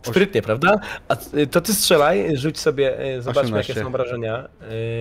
Sprytnie, 0.04 0.42
prawda? 0.42 0.80
A 1.08 1.16
to 1.52 1.62
ty 1.62 1.74
strzelaj, 1.74 2.38
rzuć 2.38 2.60
sobie, 2.60 3.16
y, 3.18 3.22
zobaczmy 3.22 3.42
18. 3.44 3.74
jakie 3.74 3.82
są 3.82 3.88
obrażenia. 3.88 4.48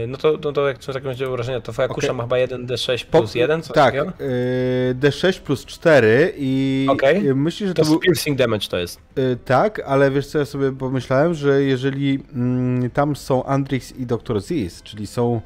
Y, 0.02 0.06
No 0.08 0.16
to, 0.18 0.38
no 0.44 0.52
to 0.52 0.68
jak 0.68 0.84
są 0.84 0.92
takie 0.92 1.04
będzie 1.06 1.28
obrażenia, 1.28 1.60
to 1.60 1.72
twoja 1.72 1.88
kusza 1.88 2.12
ma 2.12 2.22
chyba 2.22 2.36
1d6 2.36 3.04
Po- 3.06 3.18
plus 3.18 3.34
1, 3.34 3.62
coś 3.62 3.74
Tak, 3.74 3.94
takiego? 3.94 4.12
y, 4.20 4.94
D6 5.00 5.40
plus 5.40 5.66
4 5.66 6.32
i 6.36 6.86
Okej. 6.90 7.28
y, 7.28 7.34
myślisz, 7.34 7.68
że 7.68 7.74
To 7.74 7.82
to 7.82 7.88
był... 7.90 7.98
piercing 7.98 8.38
damage 8.38 8.68
to 8.68 8.78
jest. 8.78 9.00
Tak, 9.44 9.80
ale 9.86 10.10
wiesz 10.10 10.26
co, 10.26 10.38
ja 10.38 10.44
sobie 10.44 10.72
pomyślałem, 10.72 11.34
że 11.34 11.62
jeżeli 11.62 12.18
mm, 12.34 12.90
tam 12.90 13.16
są 13.16 13.44
Andrix 13.44 13.92
i 13.96 14.06
Dr. 14.06 14.42
Ziz, 14.42 14.82
czyli 14.82 15.06
są 15.06 15.40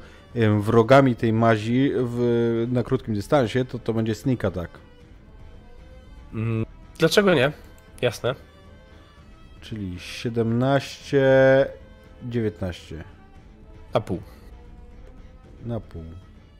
wrogami 0.61 1.15
tej 1.15 1.33
mazi 1.33 1.91
w, 1.95 2.67
na 2.71 2.83
krótkim 2.83 3.13
dystansie, 3.13 3.65
to 3.65 3.79
to 3.79 3.93
będzie 3.93 4.15
sneak 4.15 4.45
attack. 4.45 4.79
Mm, 6.33 6.65
Dlaczego 6.99 7.33
nie? 7.33 7.51
Jasne. 8.01 8.35
Czyli 9.61 9.99
17, 9.99 11.65
19 12.23 13.03
A 13.93 13.99
pół, 13.99 14.21
na 15.65 15.79
pół. 15.79 16.03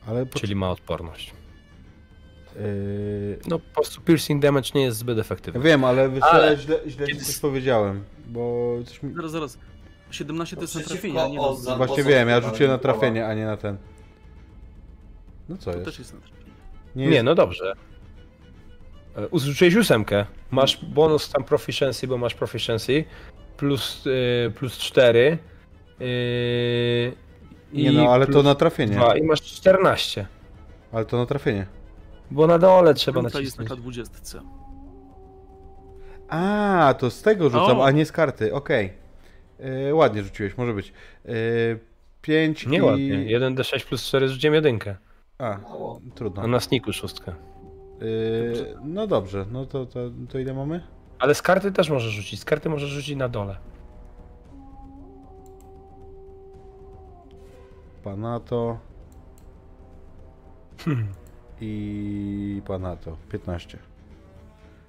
Ale 0.06 0.26
po, 0.26 0.38
czyli 0.38 0.54
ma 0.54 0.70
odporność. 0.70 1.32
y, 2.56 3.38
No 3.48 3.58
po 3.58 3.74
prostu 3.74 4.00
piercing 4.00 4.42
damage 4.42 4.70
nie 4.74 4.82
jest 4.82 4.98
zbyt 4.98 5.16
ja 5.16 5.20
efektywny. 5.20 5.60
wiem, 5.60 5.84
ale 5.84 6.10
Ale- 6.20 6.56
źle, 6.56 6.80
źle 6.86 7.06
Kiedy- 7.06 7.20
coś 7.24 7.38
powiedziałem, 7.38 8.04
bo 8.26 8.74
coś 8.86 9.02
mi... 9.02 9.14
Zaraz, 9.14 9.30
zaraz. 9.30 9.58
17 10.10 10.56
to 10.56 10.62
jest 10.62 10.74
na 10.74 10.82
trafienie, 10.82 11.22
a 11.22 11.28
nie 11.28 11.36
na... 11.36 11.42
Oza- 11.42 11.76
Właśnie 11.76 12.04
wiem, 12.04 12.28
ja 12.28 12.40
rzuciłem 12.40 12.72
na 12.72 12.78
trafienie, 12.78 13.26
a 13.26 13.34
nie 13.34 13.44
na 13.46 13.56
ten. 13.56 13.76
No 15.48 15.56
co 15.56 15.64
To 15.64 15.76
jest? 15.76 15.84
też 15.84 15.98
jest 15.98 16.14
na 16.14 16.20
trafienie. 16.20 16.46
Nie, 16.96 17.06
Nie, 17.08 17.22
no 17.22 17.34
dobrze. 17.34 17.72
E, 19.16 19.28
ósemkę. 19.78 20.26
Masz 20.50 20.84
bonus 20.84 21.28
tam 21.30 21.44
proficiency, 21.44 22.06
bo 22.06 22.18
masz 22.18 22.34
proficiency. 22.34 23.04
Plus, 23.56 24.06
y, 24.06 24.52
plus 24.54 24.78
4. 24.78 25.38
Y, 26.00 27.12
nie 27.72 27.92
no, 27.92 28.12
ale 28.12 28.26
to 28.26 28.42
na 28.42 28.54
trafienie. 28.54 28.92
dwa, 28.96 29.16
I 29.16 29.22
masz 29.22 29.42
14. 29.42 30.26
Ale 30.92 31.04
to 31.04 31.16
na 31.16 31.26
trafienie. 31.26 31.66
Bo 32.30 32.46
na 32.46 32.58
dole 32.58 32.94
trzeba 32.94 33.20
Piątka 33.20 33.40
jest 33.40 33.58
na 33.58 33.64
nacisnąć. 33.64 34.08
K20. 34.08 34.40
A, 36.28 36.94
to 36.98 37.10
z 37.10 37.22
tego 37.22 37.50
rzucam, 37.50 37.80
O. 37.80 37.84
a 37.86 37.90
nie 37.90 38.06
z 38.06 38.12
karty. 38.12 38.54
Okej. 38.54 38.92
E, 39.60 39.94
ładnie 39.94 40.22
rzuciłeś, 40.22 40.56
może 40.56 40.74
być. 40.74 40.92
E, 41.24 41.32
5 42.22 42.66
Nie 42.66 42.78
i... 42.78 42.82
ładnie. 42.82 43.38
1d6 43.40 43.86
plus 43.86 44.04
4 44.04 44.28
rzuciłem 44.28 44.54
jedynkę. 44.54 44.96
A, 45.38 45.58
trudno. 46.14 46.42
A 46.42 46.46
na 46.46 46.60
sniku 46.60 46.92
szóstkę. 46.92 47.32
E, 47.32 47.34
no 48.84 49.06
dobrze, 49.06 49.46
no 49.52 49.66
to, 49.66 49.86
to, 49.86 50.00
to 50.28 50.38
ile 50.38 50.54
mamy? 50.54 50.82
Ale 51.18 51.34
z 51.34 51.42
karty 51.42 51.72
też 51.72 51.90
możesz 51.90 52.12
rzucić. 52.12 52.40
Z 52.40 52.44
karty 52.44 52.68
możesz 52.68 52.90
rzucić 52.90 53.16
na 53.16 53.28
dole. 53.28 53.56
Panato 58.04 58.78
Hmm. 60.84 61.06
i 61.60 62.62
Panato. 62.66 63.16
15. 63.32 63.78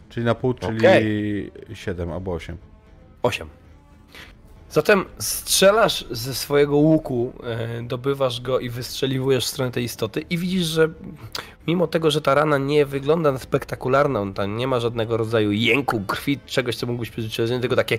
Czyli 0.09 0.25
na 0.25 0.35
pół, 0.35 0.53
czyli 0.53 0.77
Okej. 0.77 1.51
7 1.73 2.11
albo 2.11 2.33
8. 2.33 2.57
8. 3.23 3.49
Zatem 4.77 5.05
strzelasz 5.19 6.05
ze 6.11 6.35
swojego 6.35 6.75
łuku, 6.77 7.33
e, 7.43 7.83
dobywasz 7.83 8.41
go 8.41 8.59
i 8.59 8.69
wystrzeliwujesz 8.69 9.45
w 9.45 9.47
stronę 9.47 9.71
tej 9.71 9.83
istoty 9.83 10.25
i 10.29 10.37
widzisz, 10.37 10.65
że 10.65 10.89
mimo 11.67 11.87
tego, 11.87 12.11
że 12.11 12.21
ta 12.21 12.35
rana 12.35 12.57
nie 12.57 12.85
wygląda 12.85 13.31
na 13.31 13.39
spektakularną, 13.39 14.33
tam 14.33 14.57
nie 14.57 14.67
ma 14.67 14.79
żadnego 14.79 15.17
rodzaju 15.17 15.51
jęku, 15.51 16.01
krwi, 16.01 16.39
czegoś, 16.45 16.75
co 16.75 16.87
mógłbyś 16.87 17.09
przyzwyczajony, 17.09 17.59
tylko 17.59 17.75
takie 17.75 17.97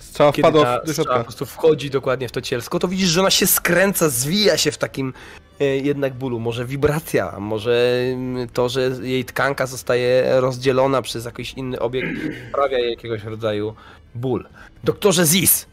Strzała 0.00 0.32
wpadła 0.32 0.80
w- 0.80 0.90
strzała 0.90 1.18
po 1.18 1.24
prostu 1.24 1.46
wchodzi 1.46 1.90
dokładnie 1.90 2.28
w 2.28 2.32
to 2.32 2.40
cielsko, 2.40 2.78
to 2.78 2.88
widzisz, 2.88 3.08
że 3.08 3.20
ona 3.20 3.30
się 3.30 3.46
skręca, 3.46 4.08
zwija 4.08 4.56
się 4.56 4.72
w 4.72 4.78
takim 4.78 5.12
e, 5.60 5.64
jednak 5.64 6.14
bólu. 6.14 6.40
Może 6.40 6.64
wibracja, 6.64 7.40
może 7.40 8.00
mm, 8.12 8.48
to, 8.48 8.68
że 8.68 8.90
jej 9.02 9.24
tkanka 9.24 9.66
zostaje 9.66 10.40
rozdzielona 10.40 11.02
przez 11.02 11.24
jakiś 11.24 11.52
inny 11.54 11.78
obiekt, 11.80 12.08
sprawia 12.48 12.78
jej 12.78 12.90
jakiegoś 12.90 13.24
rodzaju 13.24 13.74
ból. 14.14 14.46
Doktorze 14.84 15.26
Zis! 15.26 15.67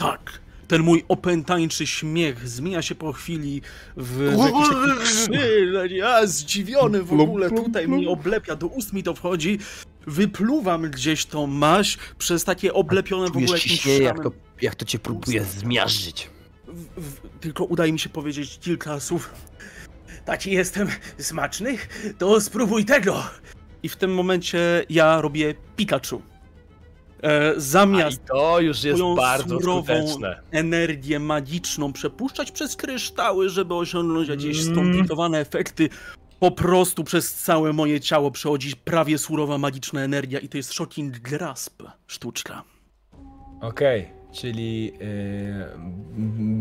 Tak. 0.00 0.40
Ten 0.68 0.82
mój 0.82 1.04
opętańczy 1.08 1.86
śmiech 1.86 2.48
zmienia 2.48 2.82
się 2.82 2.94
po 2.94 3.12
chwili 3.12 3.62
w, 3.96 4.06
w 4.06 4.38
jakiś 4.38 4.68
taki 4.68 5.00
krzyk. 5.02 5.90
Ja 5.90 6.26
zdziwiony 6.26 7.02
w 7.02 7.12
ogóle 7.12 7.50
tutaj 7.50 7.88
mnie 7.88 8.08
oblepia, 8.08 8.56
do 8.56 8.66
ust 8.66 8.92
mi 8.92 9.02
to 9.02 9.14
wchodzi. 9.14 9.58
Wypluwam 10.06 10.82
gdzieś 10.82 11.26
tą 11.26 11.46
maść 11.46 11.98
przez 12.18 12.44
takie 12.44 12.74
oblepione 12.74 13.26
w 13.26 13.30
ogóle 13.30 13.46
jakimś 13.46 13.62
ciśnienie, 13.62 14.04
jak 14.04 14.22
to, 14.22 14.32
jak 14.62 14.74
to 14.74 14.84
cię 14.84 14.98
próbuje 14.98 15.44
zmiażdżyć. 15.44 16.30
W, 16.66 17.00
w, 17.00 17.40
tylko 17.40 17.64
udaje 17.64 17.92
mi 17.92 17.98
się 17.98 18.08
powiedzieć 18.08 18.58
kilka 18.58 19.00
słów. 19.00 19.34
Taki 20.24 20.50
jestem 20.50 20.88
smaczny, 21.18 21.78
to 22.18 22.40
spróbuj 22.40 22.84
tego. 22.84 23.24
I 23.82 23.88
w 23.88 23.96
tym 23.96 24.14
momencie 24.14 24.84
ja 24.88 25.20
robię 25.20 25.54
Pikachu. 25.76 26.22
E, 27.22 27.50
A 27.56 27.60
zamiast 27.60 28.24
to 28.26 28.60
już 28.60 28.84
jest 28.84 29.02
bardzo 29.16 29.60
surową 29.60 30.08
skuteczne. 30.08 30.40
energię 30.50 31.18
magiczną 31.18 31.92
przepuszczać 31.92 32.50
przez 32.52 32.76
kryształy, 32.76 33.48
żeby 33.48 33.74
osiągnąć 33.74 34.28
jakieś 34.28 34.60
Mm. 34.62 34.74
skomplikowane 34.74 35.38
efekty. 35.38 35.88
Po 36.40 36.50
prostu 36.50 37.04
przez 37.04 37.34
całe 37.34 37.72
moje 37.72 38.00
ciało 38.00 38.30
przechodzi 38.30 38.76
prawie 38.84 39.18
surowa 39.18 39.58
magiczna 39.58 40.00
energia 40.00 40.38
i 40.38 40.48
to 40.48 40.56
jest 40.56 40.72
shocking 40.72 41.18
grasp 41.18 41.82
sztuczka. 42.06 42.62
Okej, 43.60 44.08
czyli 44.32 44.92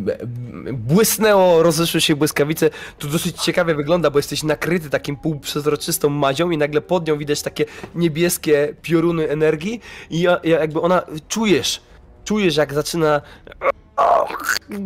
yy, 0.08 0.74
błysnęło, 0.74 1.64
rozeszły 1.64 2.02
się 2.02 2.16
błyskawice. 2.16 2.70
To 3.00 3.08
dosyć 3.08 3.42
ciekawie 3.42 3.76
wygląda, 3.76 4.10
bo 4.10 4.20
jesteś 4.20 4.44
nakryty 4.44 4.90
takim 4.90 5.16
półprzezroczystą 5.16 6.10
mazią 6.10 6.50
i 6.50 6.58
nagle 6.58 6.82
pod 6.82 7.08
nią 7.08 7.18
widać 7.18 7.42
takie 7.42 7.66
niebieskie 7.96 8.76
pioruny 8.82 9.30
energii 9.30 9.82
i 10.10 10.22
ja, 10.22 10.40
ja 10.44 10.60
jakby 10.60 10.82
ona, 10.82 11.02
czujesz, 11.28 11.82
czujesz 12.26 12.56
jak 12.56 12.74
zaczyna 12.74 13.22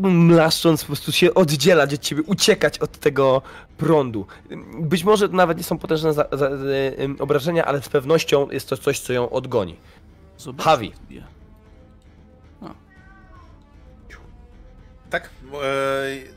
mlaszcząc 0.02 0.82
po 0.82 0.88
prostu 0.88 1.12
się 1.12 1.34
oddzielać 1.34 1.94
od 1.94 2.02
ciebie, 2.02 2.24
uciekać 2.26 2.80
od 2.80 3.00
tego 3.00 3.42
prądu. 3.78 4.26
Być 4.80 5.04
może 5.04 5.30
to 5.30 5.36
nawet 5.36 5.58
nie 5.58 5.64
są 5.64 5.78
potężne 5.78 6.14
za, 6.14 6.26
za, 6.32 6.48
em, 6.48 7.16
obrażenia, 7.20 7.66
ale 7.66 7.82
z 7.82 7.90
pewnością 7.90 8.50
jest 8.52 8.70
to 8.70 8.78
coś, 8.78 9.00
co 9.00 9.14
ją 9.14 9.30
odgoni. 9.30 9.76
Zobacz. 10.38 10.66
Tak? 15.14 15.30
E, 15.64 16.34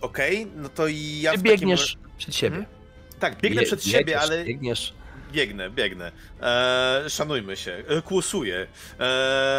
Okej, 0.00 0.46
no 0.56 0.68
to 0.68 0.84
ja 1.20 1.32
Ty 1.32 1.38
w 1.38 1.42
biegniesz 1.42 1.96
przed 2.18 2.34
siebie. 2.34 2.56
Takim... 2.56 3.20
Tak, 3.20 3.40
biegnę 3.40 3.60
Je- 3.62 3.66
przed 3.66 3.84
siebie, 3.84 3.98
jedziesz, 4.12 4.16
ale 4.30 4.44
Biegniesz. 4.44 4.94
biegnę, 5.32 5.70
biegnę. 5.70 6.12
E, 6.42 7.04
szanujmy 7.08 7.56
się, 7.56 7.84
e, 7.88 8.02
kłusuję. 8.02 8.66
E, 9.00 9.58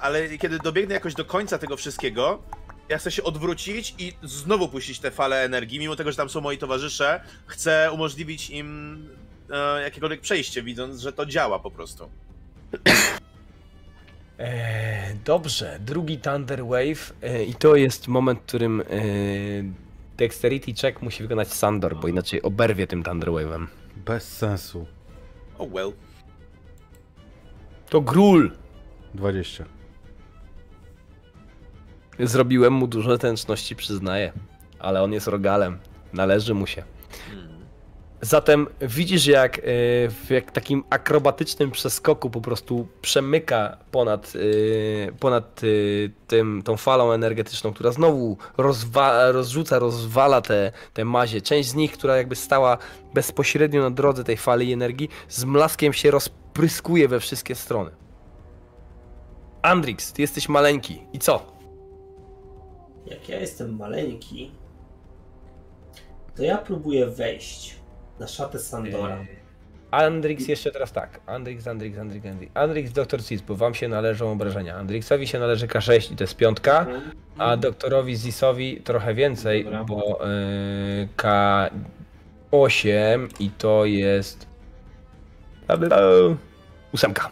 ale 0.00 0.38
kiedy 0.38 0.58
dobiegnę 0.58 0.94
jakoś 0.94 1.14
do 1.14 1.24
końca 1.24 1.58
tego 1.58 1.76
wszystkiego, 1.76 2.42
ja 2.88 2.98
chcę 2.98 3.10
się 3.10 3.22
odwrócić 3.22 3.94
i 3.98 4.12
znowu 4.22 4.68
puścić 4.68 4.98
te 4.98 5.10
fale 5.10 5.44
energii, 5.44 5.78
mimo 5.78 5.96
tego, 5.96 6.10
że 6.10 6.16
tam 6.16 6.28
są 6.30 6.40
moi 6.40 6.58
towarzysze, 6.58 7.20
chcę 7.46 7.90
umożliwić 7.92 8.50
im 8.50 9.08
e, 9.50 9.82
jakiekolwiek 9.82 10.20
przejście, 10.20 10.62
widząc, 10.62 11.00
że 11.00 11.12
to 11.12 11.26
działa 11.26 11.58
po 11.58 11.70
prostu. 11.70 12.10
Eee, 14.40 15.14
dobrze, 15.24 15.78
drugi 15.80 16.18
Thunder 16.18 16.64
Wave 16.64 17.12
e, 17.22 17.44
i 17.44 17.54
to 17.54 17.76
jest 17.76 18.08
moment, 18.08 18.40
w 18.40 18.42
którym 18.42 18.80
e, 18.80 18.84
Dexterity 20.16 20.74
check 20.74 21.02
musi 21.02 21.22
wykonać 21.22 21.48
Sandor, 21.48 21.96
bo 22.00 22.08
inaczej 22.08 22.42
oberwie 22.42 22.86
tym 22.86 23.02
Thunder 23.02 23.28
Wave'em. 23.28 23.66
Bez 23.96 24.38
sensu. 24.38 24.86
Oh 25.58 25.74
well. 25.74 25.92
To 27.88 28.00
Grul! 28.00 28.50
20. 29.14 29.64
Zrobiłem 32.18 32.72
mu 32.72 32.86
dużo 32.86 33.18
tęczności, 33.18 33.76
przyznaję, 33.76 34.32
ale 34.78 35.02
on 35.02 35.12
jest 35.12 35.26
rogalem, 35.26 35.78
należy 36.12 36.54
mu 36.54 36.66
się. 36.66 36.82
Zatem 38.22 38.66
widzisz, 38.80 39.26
jak 39.26 39.58
e, 39.58 39.62
w 40.08 40.26
jak 40.30 40.50
takim 40.52 40.84
akrobatycznym 40.90 41.70
przeskoku 41.70 42.30
po 42.30 42.40
prostu 42.40 42.86
przemyka 43.02 43.76
ponad, 43.90 44.32
e, 45.08 45.12
ponad 45.12 45.60
e, 45.62 45.66
tym, 46.26 46.62
tą 46.62 46.76
falą 46.76 47.12
energetyczną, 47.12 47.72
która 47.72 47.92
znowu 47.92 48.36
rozwa- 48.58 49.32
rozrzuca, 49.32 49.78
rozwala 49.78 50.40
te, 50.40 50.72
te 50.94 51.04
mazie. 51.04 51.40
Część 51.40 51.68
z 51.68 51.74
nich, 51.74 51.92
która 51.92 52.16
jakby 52.16 52.36
stała 52.36 52.78
bezpośrednio 53.14 53.82
na 53.82 53.90
drodze 53.90 54.24
tej 54.24 54.36
fali 54.36 54.72
energii, 54.72 55.08
z 55.28 55.44
mlaskiem 55.44 55.92
się 55.92 56.10
rozpryskuje 56.10 57.08
we 57.08 57.20
wszystkie 57.20 57.54
strony. 57.54 57.90
Andrix, 59.62 60.12
ty 60.12 60.22
jesteś 60.22 60.48
maleńki. 60.48 61.02
I 61.12 61.18
co? 61.18 61.52
Jak 63.06 63.28
ja 63.28 63.40
jestem 63.40 63.76
maleńki, 63.76 64.50
to 66.36 66.42
ja 66.42 66.58
próbuję 66.58 67.06
wejść 67.06 67.79
na 68.20 68.26
szatę 68.26 68.58
Sandora. 68.58 69.24
Andrix 69.90 70.48
jeszcze 70.48 70.70
teraz 70.70 70.92
tak. 70.92 71.20
Andrix, 71.26 71.66
Andrix, 71.66 71.98
Andrix, 71.98 72.26
Andrix. 72.26 72.52
Andrix, 72.54 72.92
doktor 72.92 73.24
Cis, 73.24 73.42
bo 73.42 73.54
wam 73.54 73.74
się 73.74 73.88
należą 73.88 74.32
obrażenia. 74.32 74.76
Andrixowi 74.76 75.26
się 75.26 75.38
należy 75.38 75.66
K6 75.66 76.12
i 76.12 76.16
to 76.16 76.24
jest 76.24 76.36
piątka, 76.36 76.86
a 77.38 77.56
doktorowi 77.56 78.16
Zisowi 78.16 78.80
trochę 78.80 79.14
więcej, 79.14 79.64
Dobra. 79.64 79.84
bo 79.84 79.96
yy, 79.96 81.08
K8 81.16 83.28
i 83.40 83.50
to 83.50 83.84
jest... 83.84 84.46
Ósemka. 86.92 87.30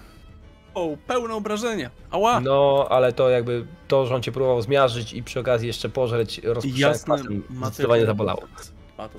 O, 0.75 0.97
pełne 1.07 1.35
obrażenia. 1.35 1.91
Ała! 2.11 2.41
No, 2.41 2.87
ale 2.91 3.13
to 3.13 3.31
jakby 3.31 3.67
to, 3.89 4.07
że 4.07 4.15
on 4.15 4.23
cię 4.23 4.33
próbował 4.33 4.63
zmiażdżyć 4.63 5.13
i 5.13 5.23
przy 5.23 5.41
okazji 5.41 5.67
jeszcze 5.67 5.89
pożreć 5.89 6.41
rozpuszczając 6.45 7.01
Jasne, 7.01 7.19
pasem, 7.19 7.43
zdecydowanie 7.63 8.07
zabolało. 8.07 8.43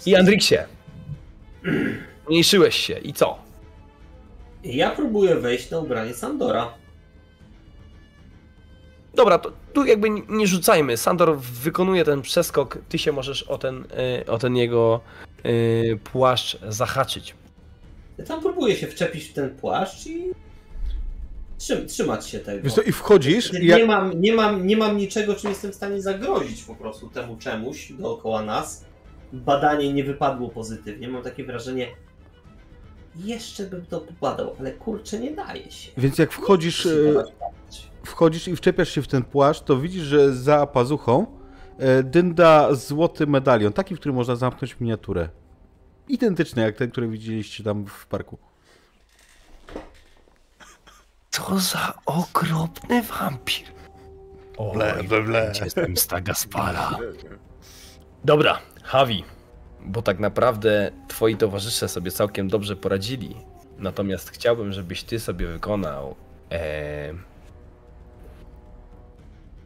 I 0.06 0.16
Andrixie, 0.16 0.66
mniejszyłeś 2.30 2.76
się 2.76 3.00
i 3.00 3.14
co? 3.14 3.38
Ja 4.64 4.90
próbuję 4.92 5.36
wejść 5.36 5.72
na 5.72 5.80
ubranie 5.80 6.14
Sandora. 6.14 6.74
Dobra, 9.16 9.38
to 9.40 9.52
tu 9.74 9.86
jakby 9.86 10.10
nie- 10.10 10.48
rzucajmy. 10.48 10.98
Sandor 10.98 11.38
wykonuje 11.40 12.06
ten 12.06 12.22
przeskok, 12.22 12.78
ty 12.90 12.98
się 12.98 13.12
możesz 13.12 13.44
o 13.44 13.58
ten, 13.58 13.86
y, 14.22 14.26
o 14.32 14.38
ten 14.38 14.56
jego 14.56 15.02
y, 15.46 16.00
płaszcz 16.04 16.58
zahaczyć. 16.70 17.36
Ja 18.18 18.26
tam 18.26 18.42
próbuję 18.42 18.76
się 18.76 18.88
wczepić 18.88 19.24
w 19.24 19.34
ten 19.34 19.56
płaszcz 19.56 20.08
i 20.08 20.26
trzym, 21.58 21.88
trzymać 21.88 22.30
się 22.30 22.40
tego. 22.40 22.64
Wiesz 22.64 22.74
co, 22.74 22.82
i 22.82 22.92
wchodzisz 22.92 23.54
i 23.54 23.60
Nie, 23.62 23.68
jak... 23.68 23.88
mam, 23.88 24.22
nie, 24.22 24.34
mam, 24.34 24.68
nie 24.68 24.78
mam 24.78 24.98
niczego, 24.98 25.36
czym 25.36 25.50
jestem 25.50 25.72
w 25.72 25.76
stanie 25.76 26.02
zagrozić 26.02 26.64
po 26.64 26.76
prostu 26.76 27.10
temu 27.10 27.38
czemuś 27.38 27.92
dookoła 27.92 28.42
nas. 28.42 28.86
Badanie 29.34 29.94
nie 29.94 30.04
wypadło 30.04 30.50
pozytywnie. 30.50 31.08
Mam 31.08 31.24
takie 31.24 31.44
wrażenie, 31.44 31.88
jeszcze 33.16 33.64
bym 33.64 33.86
to 33.86 34.02
pobadał, 34.02 34.56
ale 34.60 34.72
kurczę, 34.72 35.20
nie 35.20 35.32
daje 35.32 35.72
się. 35.72 35.92
Więc 35.98 36.18
jak 36.18 36.32
wchodzisz, 36.32 36.86
e, 36.86 37.24
wchodzisz 38.04 38.48
i 38.48 38.56
wczepiasz 38.56 38.90
się 38.90 39.02
w 39.02 39.08
ten 39.08 39.24
płaszcz, 39.24 39.62
to 39.64 39.78
widzisz, 39.78 40.04
że 40.04 40.34
za 40.34 40.68
pazuchą 40.68 41.26
e, 41.78 42.04
dynda 42.04 42.74
złoty 42.76 43.28
medalion, 43.28 43.74
taki, 43.74 43.96
w 43.96 44.00
którym 44.00 44.16
można 44.16 44.36
zamknąć 44.36 44.80
miniaturę. 44.80 45.30
Identyczny 46.08 46.62
jak 46.62 46.76
ten, 46.76 46.92
który 46.92 47.08
widzieliście 47.08 47.64
tam 47.64 47.86
w 47.86 48.08
parku. 48.08 48.38
Co 51.32 51.60
za 51.60 51.94
okropny 52.06 53.02
wampir. 53.02 53.68
Ble, 54.74 55.04
ble, 55.04 55.24
ble. 55.24 55.52
Jestem 55.64 55.98
z 55.98 56.08
Tagaspara. 56.08 56.98
Dobra, 58.26 58.60
Havi, 58.90 59.24
bo 59.82 60.02
tak 60.02 60.20
naprawdę 60.20 60.92
twoi 61.08 61.38
towarzysze 61.38 61.88
sobie 61.90 62.12
całkiem 62.12 62.48
dobrze 62.48 62.76
poradzili. 62.76 63.36
Natomiast 63.78 64.30
chciałbym, 64.30 64.74
żebyś 64.74 65.04
ty 65.04 65.20
sobie 65.20 65.48
wykonał 65.48 66.16
e, 66.52 67.14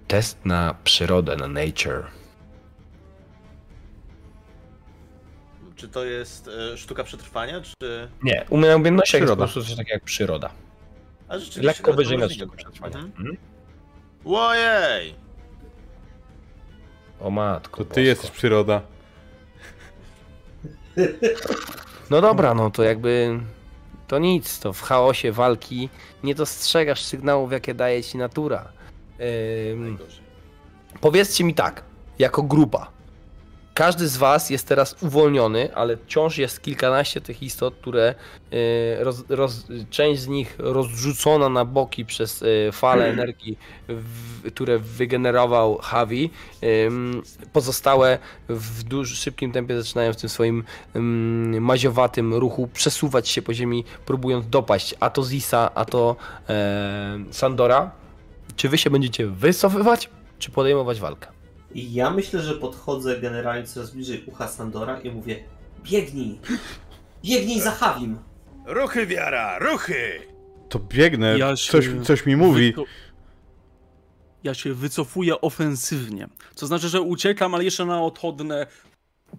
test 0.07 0.45
na 0.45 0.75
przyrodę, 0.83 1.35
na 1.35 1.47
nature. 1.47 2.03
Czy 5.75 5.87
to 5.87 6.05
jest 6.05 6.47
e, 6.73 6.77
sztuka 6.77 7.03
przetrwania, 7.03 7.61
czy... 7.61 8.09
Nie, 8.23 8.45
umiejętnościach 8.49 9.21
jest 9.21 9.31
po 9.31 9.35
Przyroda. 9.35 9.35
prostu 9.35 9.61
coś 9.63 9.69
takiego 9.77 9.93
jak 9.93 10.03
przyroda. 10.03 10.49
A 11.27 11.39
rzeczywiście, 11.39 11.67
Lekko 11.67 11.93
wyżej 11.93 12.17
możliwe. 12.17 12.45
sztuką 12.45 12.57
przetrwania. 12.57 12.97
Mhm. 12.97 13.17
Mhm. 13.17 13.37
Ojej! 14.25 15.15
O 17.19 17.29
matko. 17.29 17.77
To 17.77 17.83
ty 17.83 17.89
bosko. 17.89 17.99
jesteś 18.01 18.31
przyroda. 18.31 18.81
No 22.09 22.21
dobra, 22.21 22.53
no 22.53 22.71
to 22.71 22.83
jakby 22.83 23.39
to 24.07 24.19
nic, 24.19 24.59
to 24.59 24.73
w 24.73 24.81
chaosie 24.81 25.31
walki 25.31 25.89
nie 26.23 26.35
dostrzegasz 26.35 27.03
sygnałów, 27.03 27.51
jakie 27.51 27.73
daje 27.73 28.03
ci 28.03 28.17
natura. 28.17 28.71
Ym, 29.71 29.97
powiedzcie 31.01 31.43
mi 31.43 31.53
tak, 31.53 31.83
jako 32.19 32.43
grupa. 32.43 32.92
Każdy 33.73 34.07
z 34.07 34.17
was 34.17 34.49
jest 34.49 34.67
teraz 34.67 34.95
uwolniony, 35.03 35.75
ale 35.75 35.97
wciąż 35.97 36.37
jest 36.37 36.61
kilkanaście 36.61 37.21
tych 37.21 37.43
istot, 37.43 37.75
które 37.75 38.15
y, 38.53 39.03
roz, 39.03 39.23
roz, 39.29 39.65
część 39.89 40.21
z 40.21 40.27
nich 40.27 40.55
rozrzucona 40.57 41.49
na 41.49 41.65
boki 41.65 42.05
przez 42.05 42.41
y, 42.41 42.69
fale 42.71 43.09
energii, 43.09 43.57
w, 43.87 44.51
które 44.51 44.79
wygenerował 44.79 45.77
Havi. 45.77 46.29
Pozostałe 47.53 48.19
w 48.49 48.83
duż, 48.83 49.13
szybkim 49.13 49.51
tempie 49.51 49.81
zaczynają 49.81 50.13
w 50.13 50.17
tym 50.17 50.29
swoim 50.29 50.63
ym, 50.95 51.61
maziowatym 51.61 52.33
ruchu 52.33 52.67
przesuwać 52.67 53.29
się 53.29 53.41
po 53.41 53.53
ziemi, 53.53 53.83
próbując 54.05 54.49
dopaść 54.49 54.95
a 54.99 55.09
to 55.09 55.23
Zisa, 55.23 55.75
a 55.75 55.85
to 55.85 56.15
e, 56.49 57.19
Sandora. 57.31 57.91
Czy 58.55 58.69
wy 58.69 58.77
się 58.77 58.89
będziecie 58.89 59.27
wycofywać, 59.27 60.09
czy 60.39 60.51
podejmować 60.51 60.99
walkę? 60.99 61.42
I 61.73 61.93
ja 61.93 62.09
myślę, 62.09 62.41
że 62.41 62.53
podchodzę 62.53 63.19
generalnie 63.21 63.67
coraz 63.67 63.91
bliżej 63.91 64.23
ucha 64.27 64.47
Sandora 64.47 64.99
i 64.99 65.11
mówię 65.11 65.43
biegnij! 65.83 66.39
Biegnij 67.23 67.61
za 67.61 67.71
Havim! 67.71 68.17
Ruchy, 68.65 69.07
wiara, 69.07 69.59
ruchy! 69.59 70.19
To 70.69 70.79
biegnę, 70.79 71.37
Ja 71.39 71.55
się 71.55 71.71
coś, 71.71 71.89
coś 72.03 72.25
mi 72.25 72.35
mówi. 72.35 72.73
Ja 74.43 74.53
się 74.53 74.73
wycofuję 74.73 75.41
ofensywnie. 75.41 76.27
To 76.55 76.67
znaczy, 76.67 76.89
że 76.89 77.01
uciekam, 77.01 77.55
ale 77.55 77.63
jeszcze 77.63 77.85
na 77.85 78.01
odchodne 78.01 78.67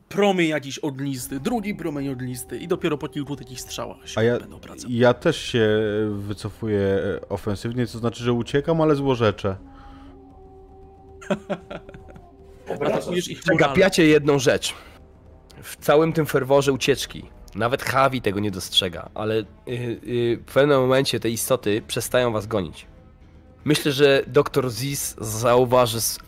promień 0.09 0.49
jakiś 0.49 0.79
ognisty, 0.79 1.41
drugi 1.41 1.75
promień 1.75 2.09
ognisty 2.09 2.59
i 2.59 2.69
dopiero 2.69 2.99
po 2.99 3.09
kilku 3.09 3.37
takich 3.37 3.61
strzałach 3.61 4.09
się 4.09 4.21
A 4.21 4.23
ja, 4.23 4.39
będę 4.41 4.57
obracał. 4.57 4.91
ja 4.91 5.15
też 5.15 5.37
się 5.43 5.69
wycofuję 6.11 6.81
e, 6.81 7.29
ofensywnie, 7.29 7.87
to 7.87 7.99
znaczy, 7.99 8.25
że 8.25 8.33
uciekam, 8.33 8.81
ale 8.81 8.95
złorzeczę. 8.95 9.57
Atakujesz 12.69 13.29
ich. 13.29 13.41
Przegapiacie 13.41 14.07
jedną 14.07 14.39
rzecz. 14.39 14.75
W 15.63 15.77
całym 15.77 16.13
tym 16.13 16.27
ferworze 16.27 16.73
ucieczki. 16.73 17.23
Nawet 17.55 17.83
Havi 17.83 18.23
tego 18.23 18.41
nie 18.41 18.51
dostrzega, 18.51 19.11
ale 19.15 19.35
y, 19.39 19.45
y, 19.69 20.39
w 20.47 20.53
pewnym 20.53 20.81
momencie 20.81 21.21
te 21.21 21.31
istoty 21.31 21.83
przestają 21.87 22.33
was 22.33 22.47
gonić. 22.47 22.87
Myślę, 23.65 23.93
że 23.93 24.23
doktor 24.27 24.71
Ziz 24.71 25.17
zauważy 25.19 26.01
z 26.01 26.19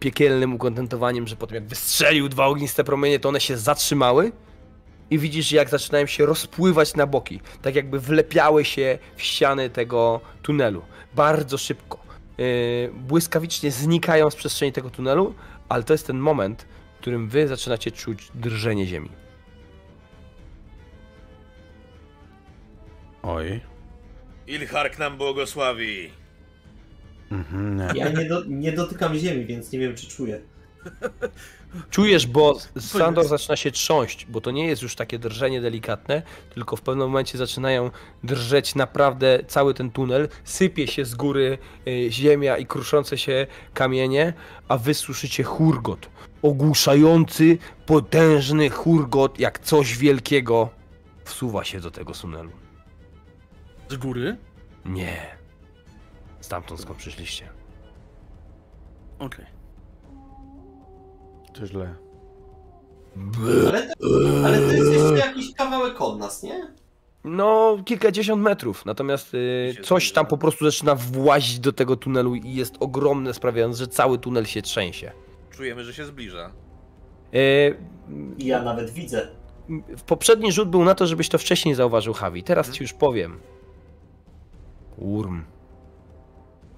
piekielnym 0.00 0.54
ukontentowaniem, 0.54 1.26
że 1.26 1.36
po 1.36 1.46
tym 1.46 1.54
jak 1.54 1.66
wystrzelił 1.66 2.28
dwa 2.28 2.46
ogniste 2.46 2.84
promienie, 2.84 3.20
to 3.20 3.28
one 3.28 3.40
się 3.40 3.56
zatrzymały 3.56 4.32
i 5.10 5.18
widzisz, 5.18 5.52
jak 5.52 5.68
zaczynają 5.68 6.06
się 6.06 6.26
rozpływać 6.26 6.94
na 6.94 7.06
boki. 7.06 7.40
Tak 7.62 7.74
jakby 7.74 8.00
wlepiały 8.00 8.64
się 8.64 8.98
w 9.16 9.22
ściany 9.22 9.70
tego 9.70 10.20
tunelu. 10.42 10.82
Bardzo 11.14 11.58
szybko. 11.58 11.98
Yy, 12.38 12.44
błyskawicznie 12.94 13.70
znikają 13.70 14.30
z 14.30 14.36
przestrzeni 14.36 14.72
tego 14.72 14.90
tunelu, 14.90 15.34
ale 15.68 15.82
to 15.82 15.94
jest 15.94 16.06
ten 16.06 16.18
moment, 16.18 16.66
w 16.96 17.00
którym 17.00 17.28
wy 17.28 17.48
zaczynacie 17.48 17.90
czuć 17.90 18.30
drżenie 18.34 18.86
ziemi. 18.86 19.08
Oj. 23.22 23.60
Ilhark 24.46 24.98
nam 24.98 25.18
błogosławi. 25.18 26.10
Mhm, 27.30 27.76
nie. 27.76 28.00
Ja 28.00 28.08
nie, 28.08 28.24
do, 28.24 28.44
nie 28.44 28.72
dotykam 28.72 29.18
ziemi, 29.18 29.46
więc 29.46 29.72
nie 29.72 29.78
wiem, 29.78 29.96
czy 29.96 30.06
czuję. 30.06 30.40
Czujesz, 31.90 32.26
bo 32.26 32.58
Sandor 32.78 33.28
zaczyna 33.28 33.56
się 33.56 33.70
trząść, 33.70 34.26
bo 34.26 34.40
to 34.40 34.50
nie 34.50 34.66
jest 34.66 34.82
już 34.82 34.94
takie 34.94 35.18
drżenie 35.18 35.60
delikatne, 35.60 36.22
tylko 36.54 36.76
w 36.76 36.80
pewnym 36.80 37.06
momencie 37.06 37.38
zaczynają 37.38 37.90
drżeć 38.24 38.74
naprawdę 38.74 39.44
cały 39.46 39.74
ten 39.74 39.90
tunel, 39.90 40.28
sypie 40.44 40.86
się 40.86 41.04
z 41.04 41.14
góry 41.14 41.58
y, 41.88 42.06
ziemia 42.10 42.56
i 42.56 42.66
kruszące 42.66 43.18
się 43.18 43.46
kamienie, 43.74 44.32
a 44.68 44.78
wy 44.78 44.94
słyszycie 44.94 45.44
hurgot, 45.44 46.08
ogłuszający, 46.42 47.58
potężny 47.86 48.70
hurgot, 48.70 49.40
jak 49.40 49.58
coś 49.58 49.98
wielkiego 49.98 50.68
wsuwa 51.24 51.64
się 51.64 51.80
do 51.80 51.90
tego 51.90 52.12
tunelu. 52.12 52.50
Z 53.88 53.96
góry? 53.96 54.36
Nie. 54.84 55.36
Stamtąd 56.40 56.80
skąd 56.80 56.98
przyszliście. 56.98 57.48
Okej. 59.18 59.53
To 61.54 61.66
źle. 61.66 61.94
Ale, 63.68 63.92
ale 64.44 64.58
to 64.58 64.72
jest 64.72 64.92
jeszcze 64.92 65.18
jakiś 65.26 65.54
kawałek 65.54 66.00
od 66.00 66.18
nas, 66.18 66.42
nie? 66.42 66.74
No, 67.24 67.78
kilkadziesiąt 67.84 68.42
metrów. 68.42 68.86
Natomiast 68.86 69.34
y, 69.34 69.74
coś 69.82 70.12
tam 70.12 70.26
po 70.26 70.38
prostu 70.38 70.64
zaczyna 70.64 70.94
włazić 70.94 71.58
do 71.60 71.72
tego 71.72 71.96
tunelu 71.96 72.34
i 72.34 72.54
jest 72.54 72.74
ogromne, 72.80 73.34
sprawiając, 73.34 73.78
że 73.78 73.88
cały 73.88 74.18
tunel 74.18 74.44
się 74.44 74.62
trzęsie. 74.62 75.12
Czujemy, 75.50 75.84
że 75.84 75.94
się 75.94 76.04
zbliża. 76.04 76.52
Y, 77.34 77.76
I 78.38 78.46
ja 78.46 78.62
nawet 78.62 78.90
widzę. 78.90 79.28
w 79.96 80.02
poprzedni 80.02 80.52
rzut 80.52 80.70
był 80.70 80.84
na 80.84 80.94
to, 80.94 81.06
żebyś 81.06 81.28
to 81.28 81.38
wcześniej 81.38 81.74
zauważył, 81.74 82.14
Havi. 82.14 82.42
Teraz 82.42 82.70
ci 82.70 82.82
już 82.82 82.92
powiem. 82.92 83.40
Urm. 84.98 85.44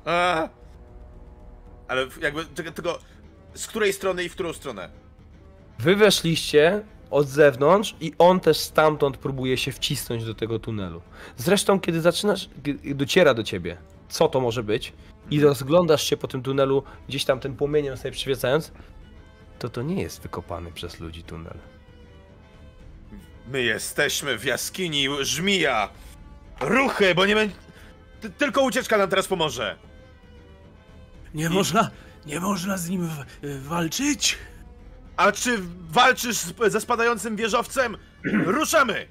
A! 0.05 0.49
Ale 1.89 2.07
jakby 2.23 2.45
tylko, 2.45 2.71
tylko 2.73 2.99
z 3.57 3.67
której 3.67 3.93
strony 3.93 4.25
i 4.25 4.28
w 4.28 4.33
którą 4.33 4.52
stronę? 4.52 4.89
Wy 5.78 5.97
weszliście 5.97 6.83
od 7.10 7.28
zewnątrz 7.28 7.97
i 8.01 8.12
on 8.18 8.41
też 8.41 8.57
stamtąd 8.59 9.17
próbuje 9.17 9.57
się 9.57 9.73
wcisnąć 9.73 10.25
do 10.25 10.35
tego 10.35 10.59
tunelu. 10.59 11.02
Zresztą, 11.36 11.81
kiedy 11.81 12.01
zaczynasz, 12.01 12.49
dociera 12.94 13.35
do 13.35 13.43
ciebie, 13.43 13.76
co 14.09 14.28
to 14.28 14.41
może 14.41 14.62
być, 14.62 14.93
i 15.31 15.41
rozglądasz 15.41 16.02
się 16.05 16.17
po 16.17 16.28
tym 16.28 16.43
tunelu, 16.43 16.83
gdzieś 17.09 17.25
tam 17.25 17.41
ten 17.41 17.57
płomieniem 17.57 17.97
sobie 17.97 18.12
przyświecając, 18.12 18.73
to 19.59 19.68
to 19.68 19.83
nie 19.83 20.02
jest 20.02 20.23
wykopany 20.23 20.73
przez 20.73 21.01
ludzi 21.01 21.23
tunel. 21.23 21.55
My 23.52 23.62
jesteśmy 23.62 24.39
w 24.39 24.44
jaskini 24.44 25.07
żmija! 25.20 25.89
Ruchy, 26.60 27.15
bo 27.15 27.26
nie 27.26 27.35
będzie... 27.35 27.55
Ty- 28.20 28.31
Tylko 28.31 28.62
ucieczka 28.62 28.99
nam 28.99 29.10
teraz 29.10 29.26
pomoże! 29.28 29.76
Nie 31.35 31.51
można, 31.51 31.91
nie 32.27 32.41
można 32.41 32.77
z 32.77 32.89
nim 32.89 33.09
w, 33.09 33.67
walczyć? 33.69 34.39
A 35.17 35.33
czy 35.33 35.59
walczysz 35.91 36.37
z, 36.37 36.55
ze 36.73 36.81
spadającym 36.81 37.37
wieżowcem? 37.37 37.97
Ruszamy! 38.47 39.07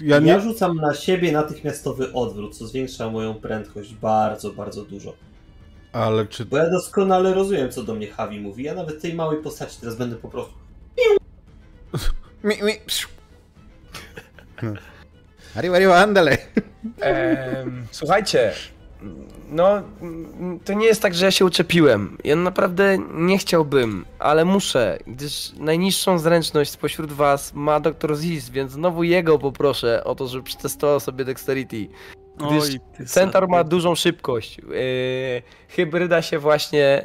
Ja 0.00 0.16
Ja 0.16 0.20
nie... 0.20 0.40
rzucam 0.40 0.76
na 0.76 0.94
siebie 0.94 1.32
natychmiastowy 1.32 2.12
odwrót, 2.12 2.58
co 2.58 2.66
zwiększa 2.66 3.10
moją 3.10 3.34
prędkość 3.34 3.94
bardzo, 3.94 4.50
bardzo 4.50 4.84
dużo. 4.84 5.14
Ale 5.92 6.26
czy... 6.26 6.44
Bo 6.44 6.56
ja 6.56 6.70
doskonale 6.70 7.34
rozumiem, 7.34 7.70
co 7.70 7.82
do 7.82 7.94
mnie 7.94 8.06
Havi 8.06 8.40
mówi. 8.40 8.64
Ja 8.64 8.74
nawet 8.74 9.02
tej 9.02 9.14
małej 9.14 9.42
postaci 9.42 9.80
teraz 9.80 9.96
będę 9.96 10.16
po 10.16 10.28
prostu. 10.28 10.54
Mi, 12.44 12.62
mi... 12.62 12.72
psiu. 12.86 13.08
Arriba, 15.54 15.76
arriba, 15.76 15.98
ándale. 16.00 16.38
Em, 17.00 17.86
słuchajcie, 17.90 18.52
no 19.50 19.82
to 20.64 20.72
nie 20.72 20.86
jest 20.86 21.02
tak, 21.02 21.14
że 21.14 21.24
ja 21.24 21.30
się 21.30 21.44
uczepiłem. 21.44 22.18
Ja 22.24 22.36
naprawdę 22.36 22.98
nie 23.14 23.38
chciałbym, 23.38 24.04
ale 24.18 24.44
muszę, 24.44 24.98
gdyż 25.06 25.52
najniższą 25.58 26.18
zręczność 26.18 26.70
spośród 26.70 27.12
was 27.12 27.54
ma 27.54 27.80
Dr. 27.80 28.16
Ziz, 28.16 28.50
więc 28.50 28.72
znowu 28.72 29.02
jego 29.02 29.38
poproszę 29.38 30.04
o 30.04 30.14
to, 30.14 30.28
żeby 30.28 30.44
przetestował 30.44 31.00
sobie 31.00 31.24
Dexterity. 31.24 31.88
Gdyż 32.36 32.62
Oj, 32.62 33.06
Centaur 33.06 33.48
ma 33.48 33.64
dużą 33.64 33.94
szybkość. 33.94 34.58
Yy, 34.58 35.42
hybryda 35.68 36.22
się 36.22 36.38
właśnie, 36.38 37.02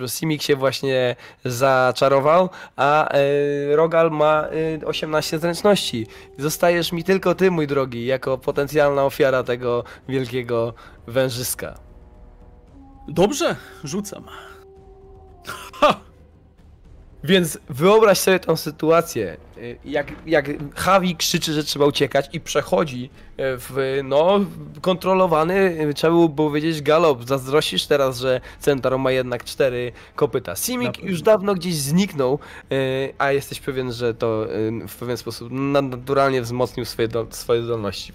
yy, 0.00 0.08
Simic 0.08 0.42
się 0.42 0.56
właśnie 0.56 1.16
zaczarował, 1.44 2.48
a 2.76 3.08
yy, 3.68 3.76
Rogal 3.76 4.10
ma 4.10 4.46
yy, 4.80 4.86
18 4.86 5.38
zręczności. 5.38 6.06
Zostajesz 6.38 6.92
mi 6.92 7.04
tylko 7.04 7.34
ty, 7.34 7.50
mój 7.50 7.66
drogi, 7.66 8.06
jako 8.06 8.38
potencjalna 8.38 9.04
ofiara 9.04 9.42
tego 9.42 9.84
wielkiego 10.08 10.74
wężyska. 11.06 11.74
Dobrze, 13.08 13.56
rzucam. 13.84 14.24
Więc 17.24 17.58
wyobraź 17.68 18.18
sobie 18.18 18.40
tą 18.40 18.56
sytuację, 18.56 19.36
y, 19.58 19.78
jak, 19.84 20.12
jak 20.26 20.74
Havi 20.74 21.16
krzyczy, 21.16 21.52
że 21.52 21.64
trzeba 21.64 21.86
uciekać 21.86 22.28
i 22.32 22.40
przechodzi 22.40 23.04
y, 23.04 23.10
w, 23.38 24.00
no, 24.04 24.40
kontrolowany, 24.80 25.54
y, 25.90 25.94
trzeba 25.94 26.12
było 26.12 26.28
powiedzieć, 26.28 26.82
galop. 26.82 27.24
Zazdrościsz 27.24 27.86
teraz, 27.86 28.18
że 28.18 28.40
Centaur 28.60 28.98
ma 28.98 29.12
jednak 29.12 29.44
cztery 29.44 29.92
kopyta. 30.16 30.56
Simic 30.56 30.98
już 31.02 31.22
dawno 31.22 31.54
gdzieś 31.54 31.74
zniknął, 31.74 32.38
a 33.18 33.32
jesteś 33.32 33.60
pewien, 33.60 33.92
że 33.92 34.14
to 34.14 34.46
w 34.88 34.96
pewien 34.96 35.16
sposób 35.16 35.48
na- 35.50 35.82
naturalnie 35.82 36.42
wzmocnił 36.42 36.86
swoje, 36.86 37.08
do, 37.08 37.26
swoje 37.30 37.62
zdolności. 37.62 38.12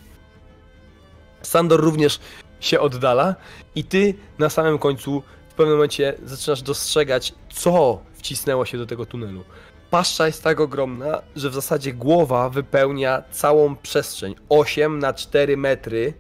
Sandor 1.42 1.82
również 1.82 2.20
się 2.60 2.80
oddala 2.80 3.36
i 3.76 3.84
ty 3.84 4.14
na 4.40 4.50
samym 4.50 4.78
końcu 4.78 5.24
pewnym 5.60 5.78
momencie 5.78 6.14
zaczynasz 6.24 6.62
dostrzegać, 6.62 7.34
co 7.54 8.00
wcisnęło 8.14 8.66
się 8.66 8.78
do 8.78 8.86
tego 8.86 9.06
tunelu. 9.06 9.44
Paszcza 9.92 10.28
jest 10.28 10.44
tak 10.44 10.60
ogromna, 10.60 11.22
że 11.36 11.50
w 11.50 11.54
zasadzie 11.54 11.94
głowa 11.94 12.50
wypełnia 12.50 13.24
całą 13.32 13.76
przestrzeń. 13.76 14.36
8 14.50 15.00
na 15.00 15.14
4 15.14 15.58
metry 15.58 16.14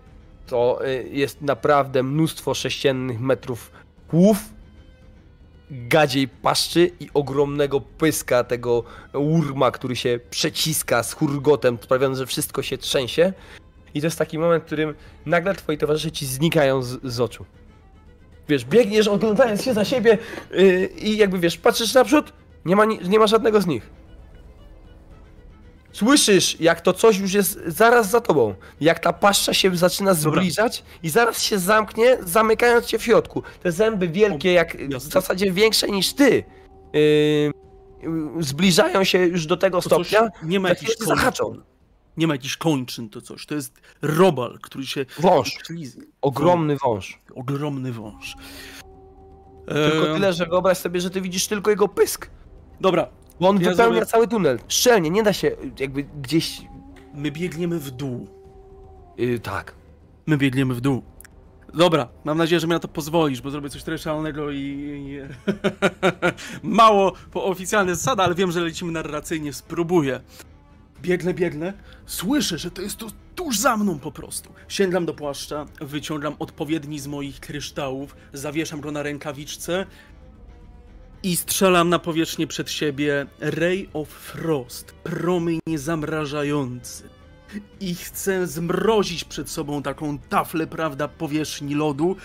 to 0.48 0.88
y, 0.88 1.10
jest 1.12 1.42
naprawdę 1.42 2.04
mnóstwo 2.04 2.54
sześciennych 2.54 3.20
metrów 3.20 3.72
głów, 4.10 4.38
gadziej 5.72 6.28
paszczy 6.28 6.92
i 7.00 7.10
ogromnego 7.14 7.82
pyska 7.82 8.44
tego 8.44 8.84
urma, 9.14 9.72
który 9.72 9.96
się 9.96 10.20
przeciska 10.30 11.04
z 11.04 11.14
hurgotem, 11.14 11.78
sprawiając, 11.82 12.18
że 12.18 12.26
wszystko 12.26 12.62
się 12.62 12.78
trzęsie. 12.78 13.34
I 13.94 14.02
to 14.02 14.08
jest 14.08 14.18
taki 14.18 14.40
moment, 14.40 14.64
w 14.64 14.66
którym 14.66 14.96
nagle 15.26 15.56
twoi 15.56 15.78
towarzysze 15.78 16.12
ci 16.12 16.26
znikają 16.26 16.82
z, 16.82 17.00
z 17.04 17.20
oczu. 17.20 17.46
Wiesz, 18.50 18.66
biegniesz 18.66 19.08
oglądając 19.08 19.64
się 19.64 19.74
za 19.74 19.86
siebie 19.86 20.18
yy, 20.52 20.86
i 20.98 21.18
jakby 21.18 21.40
wiesz, 21.40 21.58
patrzysz 21.58 21.94
naprzód, 21.94 22.34
nie 22.66 22.76
ma, 22.76 22.86
ni- 22.86 23.00
nie 23.10 23.20
ma 23.20 23.28
żadnego 23.28 23.62
z 23.62 23.68
nich. 23.68 23.90
Słyszysz, 25.92 26.60
jak 26.60 26.82
to 26.82 26.94
coś 26.94 27.18
już 27.18 27.34
jest 27.34 27.60
zaraz 27.68 28.10
za 28.10 28.22
tobą. 28.22 28.56
Jak 28.82 29.00
ta 29.00 29.14
paszcza 29.14 29.54
się 29.54 29.78
zaczyna 29.78 30.14
zbliżać 30.14 30.84
i 31.04 31.10
zaraz 31.10 31.42
się 31.42 31.60
zamknie, 31.60 32.18
zamykając 32.26 32.86
cię 32.86 33.00
w 33.00 33.04
środku. 33.04 33.44
Te 33.64 33.72
zęby 33.72 34.08
wielkie, 34.08 34.54
jak 34.54 34.78
w 34.78 35.02
zasadzie 35.02 35.52
większe 35.52 35.88
niż 35.88 36.14
ty, 36.14 36.44
yy, 36.94 37.52
zbliżają 38.40 39.04
się 39.04 39.18
już 39.18 39.46
do 39.46 39.58
tego 39.58 39.82
To 39.82 39.90
stopnia, 39.90 40.30
nie 40.44 40.60
ma 40.60 40.70
się 40.76 40.88
zahaczą. 41.06 41.56
Nie 42.20 42.28
ma 42.28 42.34
jakichś 42.34 42.58
kończyn 42.58 43.10
to 43.10 43.22
coś. 43.22 43.46
To 43.46 43.56
jest 43.56 43.82
robal, 44.02 44.60
który 44.62 44.86
się... 44.86 45.06
Wąż. 45.20 45.58
Ogromny 46.22 46.78
wąż. 46.78 47.20
Ogromny 47.36 47.92
wąż. 47.92 48.36
Tylko 49.68 50.08
Eee, 50.08 50.14
tyle, 50.14 50.34
że 50.34 50.46
wyobraź 50.46 50.78
sobie, 50.78 51.02
że 51.02 51.10
ty 51.10 51.22
widzisz 51.22 51.48
tylko 51.48 51.70
jego 51.70 51.88
pysk. 51.88 52.30
Dobra, 52.82 53.08
Bo 53.40 53.50
on 53.50 53.62
Ja 53.62 53.70
wypełnia 53.70 54.00
zrobię- 54.00 54.06
cały 54.06 54.28
tunel. 54.28 54.60
Szczelnie, 54.68 55.10
nie 55.10 55.24
da 55.24 55.34
się 55.34 55.52
jakby 55.80 56.04
gdzieś... 56.04 56.62
my 57.14 57.32
biegniemy 57.32 57.80
w 57.80 57.92
dół. 57.92 58.28
Yy, 59.18 59.40
tak. 59.40 59.74
My 60.26 60.38
biegniemy 60.38 60.74
w 60.74 60.82
dół. 60.82 61.04
Dobra, 61.74 62.08
mam 62.24 62.38
nadzieję, 62.38 62.60
że 62.60 62.68
mi 62.68 62.74
na 62.74 62.80
to 62.80 62.88
pozwolisz, 62.88 63.42
bo 63.42 63.52
zrobię 63.52 63.70
coś 63.70 63.84
treszalnego 63.84 64.52
i... 64.52 64.58
i... 64.58 65.20
Mało 66.78 67.14
po 67.32 67.44
oficjalnych 67.46 67.96
zasadach, 67.96 68.26
ale 68.26 68.36
wiem, 68.36 68.52
że 68.52 68.62
lecimy 68.62 68.92
narracyjnie, 68.92 69.54
spróbuję. 69.54 70.20
Biegnę, 71.02 71.34
biegnę, 71.34 71.74
słyszę, 72.06 72.58
że 72.58 72.72
to 72.72 72.82
jest 72.82 72.98
to 72.98 73.08
tuż 73.36 73.58
za 73.58 73.78
mną 73.78 74.00
po 74.00 74.12
prostu. 74.12 74.54
Sięgam 74.68 75.06
do 75.06 75.14
płaszcza, 75.14 75.66
wyciągam 75.82 76.36
odpowiedni 76.40 77.00
z 77.00 77.08
moich 77.08 77.40
kryształów, 77.40 78.16
zawieszam 78.34 78.82
go 78.82 78.92
na 78.92 79.04
rękawiczce 79.04 79.86
i 81.24 81.36
strzelam 81.36 81.90
na 81.90 82.00
powierzchnię 82.00 82.48
przed 82.48 82.72
siebie 82.72 83.26
Ray 83.40 83.90
of 83.94 84.10
Frost, 84.10 84.92
promień 84.92 85.60
zamrażający 85.76 87.10
i 87.80 87.96
chcę 87.96 88.48
zmrozić 88.48 89.24
przed 89.24 89.50
sobą 89.50 89.84
taką 89.84 90.18
taflę, 90.18 90.68
prawda, 90.68 91.08
powierzchni 91.08 91.76
lodu. 91.76 92.16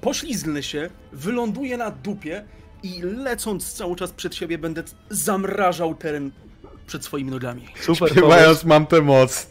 Poślizgnę 0.00 0.62
się, 0.62 0.90
wyląduję 1.12 1.76
na 1.76 1.90
dupie 1.90 2.44
i 2.82 3.02
lecąc 3.02 3.72
cały 3.72 3.96
czas 3.96 4.12
przed 4.12 4.34
siebie 4.34 4.58
będę 4.58 4.82
zamrażał 5.10 5.94
teren 5.94 6.30
przed 6.90 7.04
swoimi 7.04 7.30
nogami. 7.30 7.66
Super 7.80 7.98
pomysł. 7.98 8.14
Śpiewając 8.14 8.64
mam 8.64 8.86
tę 8.86 9.00
moc. 9.00 9.46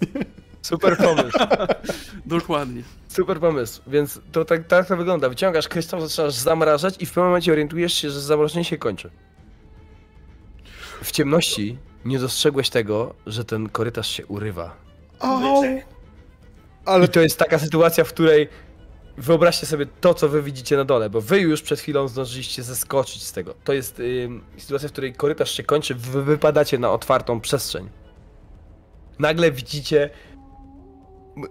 Super 0.62 0.98
pomysł. 0.98 1.38
Dokładnie. 2.26 2.84
Super 3.08 3.40
pomysł. 3.40 3.82
Więc 3.88 4.20
to 4.32 4.46
tak, 4.46 4.68
tak 4.68 4.88
to 4.88 4.98
wygląda. 4.98 5.30
Wyciągasz 5.30 5.68
krystal, 5.68 6.02
zaczynasz 6.02 6.34
zamrażać 6.34 6.96
i 7.00 7.06
w 7.06 7.10
pewnym 7.10 7.26
momencie 7.26 7.52
orientujesz 7.52 7.94
się, 7.94 8.10
że 8.10 8.22
zamrożenie 8.22 8.66
się 8.66 8.78
kończy. 8.78 9.10
W 11.04 11.12
ciemności 11.12 11.78
nie 12.06 12.20
dostrzegłeś 12.20 12.70
tego, 12.70 13.16
że 13.28 13.46
ten 13.46 13.70
korytarz 13.70 14.10
się 14.10 14.26
urywa. 14.26 14.76
I 15.24 15.82
Ale 16.86 17.08
to 17.08 17.22
jest 17.22 17.38
taka 17.38 17.60
sytuacja, 17.60 18.04
w 18.04 18.10
której 18.10 18.50
wyobraźcie 19.20 19.66
sobie 19.66 19.86
to, 20.02 20.14
co 20.14 20.30
wy 20.30 20.42
widzicie 20.42 20.78
na 20.78 20.86
dole, 20.86 21.10
bo 21.10 21.22
wy 21.22 21.40
już 21.40 21.62
przed 21.62 21.80
chwilą 21.80 22.08
zdążyliście 22.08 22.64
zeskoczyć 22.64 23.24
z 23.24 23.32
tego. 23.32 23.54
To 23.64 23.74
jest 23.74 24.02
sytuacja, 24.58 24.90
w 24.90 24.92
której 24.92 25.14
korytarz 25.14 25.52
się 25.52 25.64
kończy, 25.64 25.96
wy 25.96 26.24
wypadacie 26.24 26.78
na 26.80 26.92
otwartą 26.92 27.42
przestrzeń. 27.42 27.90
Nagle 29.20 29.52
widzicie 29.52 30.10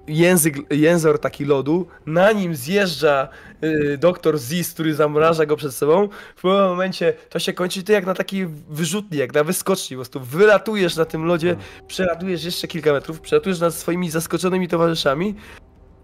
język, 0.08 0.56
jęzor 0.70 1.18
taki 1.18 1.44
lodu, 1.44 1.86
na 2.06 2.32
nim 2.32 2.56
zjeżdża 2.56 3.28
y, 3.64 3.98
doktor 3.98 4.38
Ziz, 4.38 4.74
który 4.74 4.94
zamraża 4.94 5.46
go 5.46 5.56
przed 5.56 5.74
sobą. 5.74 6.08
W 6.36 6.42
pewnym 6.42 6.68
momencie 6.68 7.14
to 7.28 7.38
się 7.38 7.52
kończy 7.52 7.82
ty 7.82 7.92
jak 7.92 8.06
na 8.06 8.14
takiej 8.14 8.46
wyrzutni, 8.68 9.18
jak 9.18 9.34
na 9.34 9.44
wyskoczni. 9.44 9.96
Po 9.96 9.98
prostu 9.98 10.20
wylatujesz 10.20 10.96
na 10.96 11.04
tym 11.04 11.24
lodzie, 11.24 11.56
przelatujesz 11.86 12.44
jeszcze 12.44 12.68
kilka 12.68 12.92
metrów, 12.92 13.20
przelatujesz 13.20 13.60
nad 13.60 13.74
swoimi 13.74 14.10
zaskoczonymi 14.10 14.68
towarzyszami. 14.68 15.34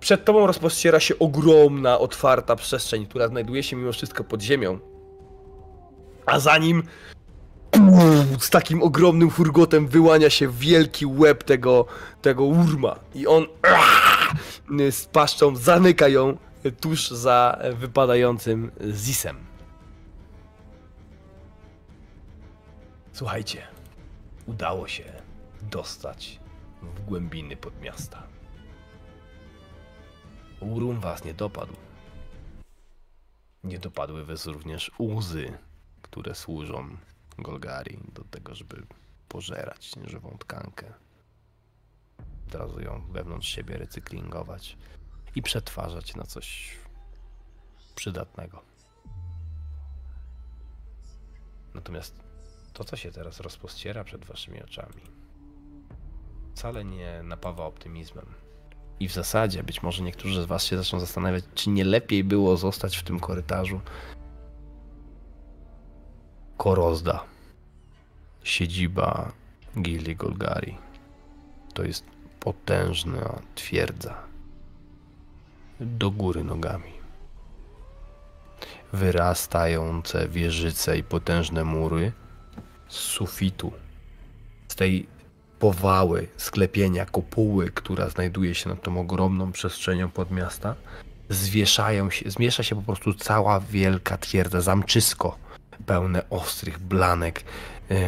Przed 0.05 0.25
tobą 0.25 0.47
rozpościera 0.47 1.01
się 1.01 1.19
ogromna, 1.19 1.99
otwarta 1.99 2.57
przestrzeń, 2.57 3.07
która 3.07 3.29
znajduje 3.29 3.63
się 3.63 3.77
mimo 3.77 3.93
wszystko 3.93 4.25
pod 4.25 4.43
ziemią. 4.43 4.79
A 6.27 6.41
za 6.41 6.59
nim 6.59 6.83
z 8.39 8.51
takim 8.51 8.83
ogromnym 8.83 9.31
hurgotem 9.31 9.89
wyłania 9.89 10.31
się 10.31 10.49
wielki 10.49 11.07
łeb 11.07 11.45
tego, 11.45 11.87
tego 12.23 12.45
urma. 12.45 12.99
I 13.15 13.27
on 13.27 13.47
z 14.91 15.05
paszczą 15.05 15.57
zamyka 15.57 16.09
ją 16.09 16.37
tuż 16.81 17.11
za 17.11 17.59
wypadającym 17.75 18.71
Zisem. 18.93 19.37
Słuchajcie, 23.13 23.63
udało 24.47 24.89
się 24.89 25.05
dostać 25.63 26.41
w 26.83 27.05
głębiny 27.05 27.57
podmiasta. 27.57 28.34
Urum 30.65 31.01
was 31.01 31.25
nie 31.25 31.35
dopadł. 31.35 31.77
Nie 33.65 33.79
dopadły 33.79 34.25
was 34.25 34.47
również 34.47 34.91
łzy, 34.99 35.59
które 36.03 36.35
służą 36.35 36.97
Golgari 37.39 37.99
do 38.13 38.25
tego, 38.25 38.55
żeby 38.55 38.87
pożerać 39.29 39.93
żywą 40.05 40.37
tkankę. 40.39 40.93
Od 42.49 42.55
razu 42.55 42.81
ją 42.81 43.07
wewnątrz 43.13 43.49
siebie 43.49 43.77
recyklingować 43.77 44.77
i 45.35 45.43
przetwarzać 45.43 46.17
na 46.17 46.25
coś 46.25 46.77
przydatnego. 47.95 48.63
Natomiast 51.75 52.15
to, 52.73 52.85
co 52.85 52.97
się 52.97 53.13
teraz 53.13 53.41
rozpościera 53.41 54.05
przed 54.05 54.25
waszymi 54.25 54.63
oczami, 54.63 55.03
wcale 56.55 56.85
nie 56.85 57.23
napawa 57.23 57.65
optymizmem. 57.65 58.44
I 59.01 59.09
w 59.09 59.13
zasadzie 59.13 59.63
być 59.63 59.83
może 59.83 60.03
niektórzy 60.03 60.43
z 60.43 60.47
was 60.47 60.65
się 60.65 60.77
zaczną 60.77 61.01
zastanawiać, 61.01 61.45
czy 61.55 61.71
nie 61.71 61.85
lepiej 61.85 62.25
było 62.25 62.57
zostać 62.57 62.97
w 62.97 63.03
tym 63.03 63.21
korytarzu. 63.21 63.81
Korozda. 66.57 67.25
Siedziba 68.43 69.33
Gilli 69.77 70.17
Golgari. 70.17 70.79
To 71.75 71.85
jest 71.85 72.05
potężna 72.41 73.43
twierdza. 73.55 74.15
Do 75.81 76.11
góry 76.11 76.45
nogami. 76.45 76.93
Wyrastające 78.93 80.29
wieżyce 80.29 80.99
i 80.99 81.03
potężne 81.03 81.65
mury 81.65 82.13
z 82.89 82.95
sufitu. 82.95 83.73
Z 84.69 84.77
tej 84.77 85.14
powały, 85.65 86.27
sklepienia, 86.37 87.07
kopuły, 87.07 87.71
która 87.71 88.09
znajduje 88.09 88.55
się 88.55 88.69
nad 88.69 88.83
tą 88.83 89.01
ogromną 89.01 89.53
przestrzenią 89.53 90.11
podmiasta, 90.11 90.75
zwieszają 91.29 92.11
się, 92.11 92.31
zmiesza 92.31 92.63
się 92.63 92.77
po 92.77 92.83
prostu 92.83 93.15
cała 93.15 93.61
wielka 93.61 94.19
twierdza, 94.19 94.61
zamczysko, 94.61 95.39
pełne 95.87 96.31
ostrych 96.31 96.79
blanek, 96.79 97.45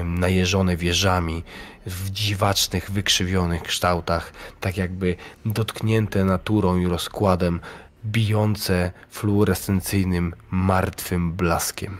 najeżone 0.05 0.77
wieżami, 0.77 1.43
w 1.87 2.11
dziwacznych, 2.11 2.91
wykrzywionych 2.91 3.63
kształtach, 3.63 4.33
tak 4.61 4.77
jakby 4.77 5.17
dotknięte 5.47 6.25
naturą 6.25 6.79
i 6.79 6.87
rozkładem, 6.87 7.61
bijące 8.05 8.93
fluorescencyjnym, 9.11 10.35
martwym 10.51 11.33
blaskiem. 11.33 11.97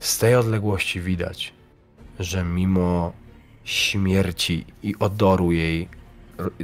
Z 0.00 0.18
tej 0.18 0.34
odległości 0.34 1.00
widać, 1.00 1.52
że 2.18 2.44
mimo 2.44 3.12
śmierci 3.64 4.66
i 4.82 4.94
odoru 4.98 5.52
jej, 5.52 5.88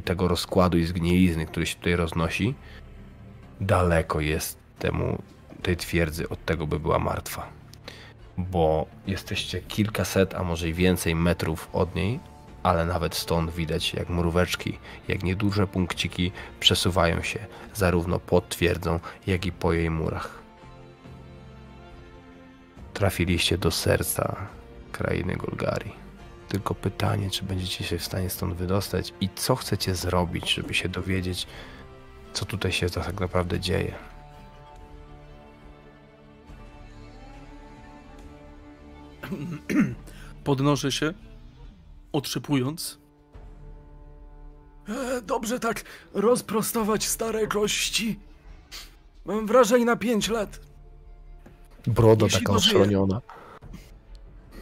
tego 0.04 0.28
rozkładu 0.28 0.78
i 0.78 0.84
zgnilizny, 0.84 1.46
który 1.46 1.66
się 1.66 1.74
tutaj 1.74 1.96
roznosi, 1.96 2.54
daleko 3.60 4.20
jest 4.20 4.58
temu, 4.78 5.22
tej 5.62 5.76
twierdzy 5.76 6.28
od 6.28 6.44
tego, 6.44 6.66
by 6.66 6.80
była 6.80 6.98
martwa. 6.98 7.48
Bo 8.38 8.86
jesteście 9.06 9.60
kilkaset, 9.60 10.34
a 10.34 10.42
może 10.42 10.68
i 10.68 10.74
więcej 10.74 11.14
metrów 11.14 11.68
od 11.72 11.94
niej, 11.94 12.20
ale 12.62 12.86
nawet 12.86 13.14
stąd 13.14 13.50
widać, 13.50 13.94
jak 13.94 14.08
mróweczki, 14.08 14.78
jak 15.08 15.22
nieduże 15.22 15.66
punkciki 15.66 16.32
przesuwają 16.60 17.22
się 17.22 17.38
zarówno 17.74 18.20
pod 18.20 18.48
twierdzą, 18.48 19.00
jak 19.26 19.46
i 19.46 19.52
po 19.52 19.72
jej 19.72 19.90
murach. 19.90 20.38
Trafiliście 22.94 23.58
do 23.58 23.70
serca 23.70 24.36
krainy 24.92 25.36
Golgari. 25.36 26.07
Tylko 26.48 26.74
pytanie, 26.74 27.30
czy 27.30 27.44
będziecie 27.44 27.84
się 27.84 27.98
w 27.98 28.04
stanie 28.04 28.30
stąd 28.30 28.54
wydostać 28.54 29.14
i 29.20 29.28
co 29.34 29.56
chcecie 29.56 29.94
zrobić, 29.94 30.54
żeby 30.54 30.74
się 30.74 30.88
dowiedzieć, 30.88 31.46
co 32.32 32.44
tutaj 32.44 32.72
się 32.72 32.90
tak 32.90 33.20
naprawdę 33.20 33.60
dzieje. 33.60 33.94
Podnoszę 40.44 40.92
się, 40.92 41.14
otrzypując. 42.12 42.98
E, 44.88 45.22
dobrze 45.22 45.60
tak 45.60 45.84
rozprostować 46.14 47.06
stare 47.06 47.46
kości. 47.46 48.18
Mam 49.24 49.46
wrażenie 49.46 49.84
na 49.84 49.96
pięć 49.96 50.28
lat. 50.28 50.60
Broda 51.86 52.24
Jeśli 52.26 52.40
taka 52.40 52.52
oszroniona. 52.52 53.20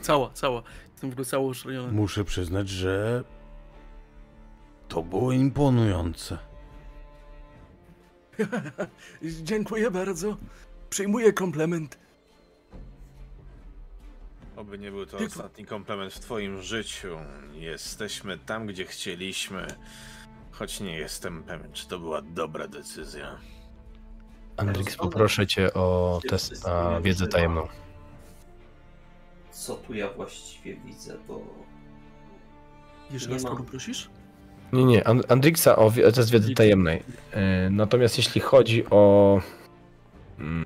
Cała, 0.03 0.31
cała. 0.31 0.63
Jestem 0.97 1.11
w 1.11 1.13
ogóle 1.13 1.25
cało 1.27 1.49
oszalony. 1.49 1.93
Muszę 1.93 2.25
przyznać, 2.25 2.69
że 2.69 3.25
to 4.89 5.03
było 5.03 5.33
imponujące. 5.33 6.39
Dziękuję 9.43 9.91
bardzo. 9.91 10.37
Przyjmuję 10.91 11.33
komplement. 11.33 11.99
Oby 14.57 14.79
nie 14.79 14.91
był 14.91 15.07
to 15.07 15.17
Tylko- 15.19 15.33
ostatni 15.35 15.67
komplement 15.67 16.13
w 16.15 16.21
twoim 16.21 16.63
życiu. 16.63 17.17
Jesteśmy 17.53 18.39
tam, 18.39 18.67
gdzie 18.67 18.85
chcieliśmy. 18.85 19.67
Choć 20.51 20.81
nie 20.81 20.97
jestem 20.97 21.43
pewien, 21.43 21.73
czy 21.73 21.89
to 21.89 21.99
była 21.99 22.23
dobra 22.23 22.69
decyzja. 22.69 23.39
Andrix, 24.57 24.97
poproszę 24.97 25.47
cię 25.47 25.75
o 25.75 26.21
test 26.29 26.65
na 26.67 27.01
wiedzę 27.01 27.27
tajemną. 27.27 27.69
Co 29.57 29.75
tu 29.75 29.95
ja 29.95 30.09
właściwie 30.13 30.77
widzę, 30.77 31.17
bo 31.29 31.41
Jeszcze 33.11 33.29
Nie 33.29 33.35
raz 33.35 33.45
mam. 33.45 33.53
kogo 33.57 33.65
prosisz? 33.71 34.09
Nie, 34.73 34.85
nie, 34.85 35.07
And- 35.09 35.33
Andrixa 35.33 35.69
o 35.77 35.91
wi- 35.91 36.03
test 36.15 36.31
wiedzy 36.31 36.55
tajemnej. 36.55 37.03
E, 37.33 37.71
Natomiast 37.71 38.19
jeśli 38.19 38.41
chodzi 38.41 38.85
o... 38.91 39.41
mm, 40.39 40.65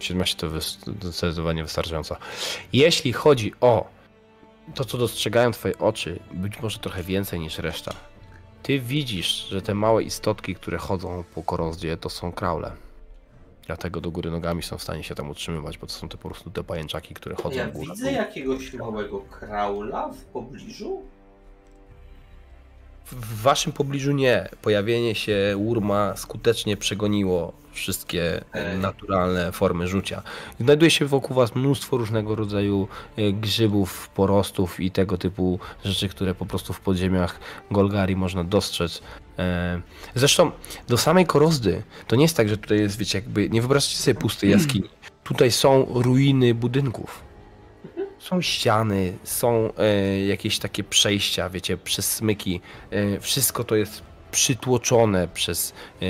17 0.00 0.36
to 0.36 0.46
wys- 0.50 0.92
zdecydowanie 1.02 1.62
wystarczająco. 1.62 2.16
Jeśli 2.72 3.12
chodzi 3.12 3.52
o 3.60 3.88
to, 4.74 4.84
co 4.84 4.98
dostrzegają 4.98 5.50
twoje 5.50 5.78
oczy, 5.78 6.20
być 6.32 6.60
może 6.62 6.78
trochę 6.78 7.02
więcej 7.02 7.40
niż 7.40 7.58
reszta. 7.58 7.92
Ty 8.62 8.80
widzisz, 8.80 9.46
że 9.48 9.62
te 9.62 9.74
małe 9.74 10.02
istotki, 10.02 10.54
które 10.54 10.78
chodzą 10.78 11.24
po 11.34 11.42
korozdzie, 11.42 11.96
to 11.96 12.10
są 12.10 12.32
kraule. 12.32 12.72
Dlatego 13.68 14.00
do 14.00 14.10
góry 14.10 14.30
nogami 14.30 14.62
są 14.62 14.78
w 14.78 14.82
stanie 14.82 15.04
się 15.04 15.14
tam 15.14 15.30
utrzymywać, 15.30 15.78
bo 15.78 15.86
to 15.86 15.92
są 15.92 16.08
te 16.08 16.16
po 16.16 16.28
prostu 16.28 16.50
te 16.50 16.64
pajęczaki, 16.64 17.14
które 17.14 17.36
chodzą 17.36 17.56
ja 17.56 17.68
w 17.68 17.72
górę. 17.72 17.86
widzę 17.90 18.12
jakiegoś 18.12 18.74
małego 18.74 19.20
kraula 19.20 20.08
w 20.08 20.24
pobliżu. 20.24 21.02
W 23.12 23.42
waszym 23.42 23.72
pobliżu 23.72 24.12
nie. 24.12 24.48
Pojawienie 24.62 25.14
się 25.14 25.54
urma 25.56 26.16
skutecznie 26.16 26.76
przegoniło 26.76 27.52
wszystkie 27.72 28.44
e, 28.52 28.76
naturalne 28.76 29.52
formy 29.52 29.88
rzucia. 29.88 30.22
Znajduje 30.60 30.90
się 30.90 31.06
wokół 31.06 31.36
was 31.36 31.54
mnóstwo 31.54 31.96
różnego 31.96 32.34
rodzaju 32.34 32.88
e, 33.16 33.32
grzybów, 33.32 34.08
porostów 34.08 34.80
i 34.80 34.90
tego 34.90 35.18
typu 35.18 35.58
rzeczy, 35.84 36.08
które 36.08 36.34
po 36.34 36.46
prostu 36.46 36.72
w 36.72 36.80
podziemiach 36.80 37.40
Golgari 37.70 38.16
można 38.16 38.44
dostrzec. 38.44 39.02
E, 39.38 39.80
Zresztą 40.14 40.50
do 40.88 40.98
samej 40.98 41.26
Korozdy 41.26 41.82
to 42.06 42.16
nie 42.16 42.22
jest 42.22 42.36
tak, 42.36 42.48
że 42.48 42.56
tutaj 42.56 42.78
jest, 42.78 42.98
wiecie, 42.98 43.18
jakby 43.18 43.50
nie 43.50 43.60
wyobraźcie 43.60 43.96
sobie 43.96 44.14
pustej 44.14 44.50
jaskini. 44.50 44.88
Tutaj 45.24 45.50
są 45.50 45.86
ruiny 45.90 46.54
budynków. 46.54 47.27
Są 48.28 48.42
ściany, 48.42 49.18
są 49.24 49.72
e, 49.78 50.26
jakieś 50.26 50.58
takie 50.58 50.84
przejścia, 50.84 51.50
wiecie, 51.50 51.76
przez 51.76 52.12
smyki. 52.12 52.60
E, 52.90 53.20
wszystko 53.20 53.64
to 53.64 53.76
jest 53.76 54.02
przytłoczone 54.30 55.28
przez 55.28 55.72
e, 56.02 56.06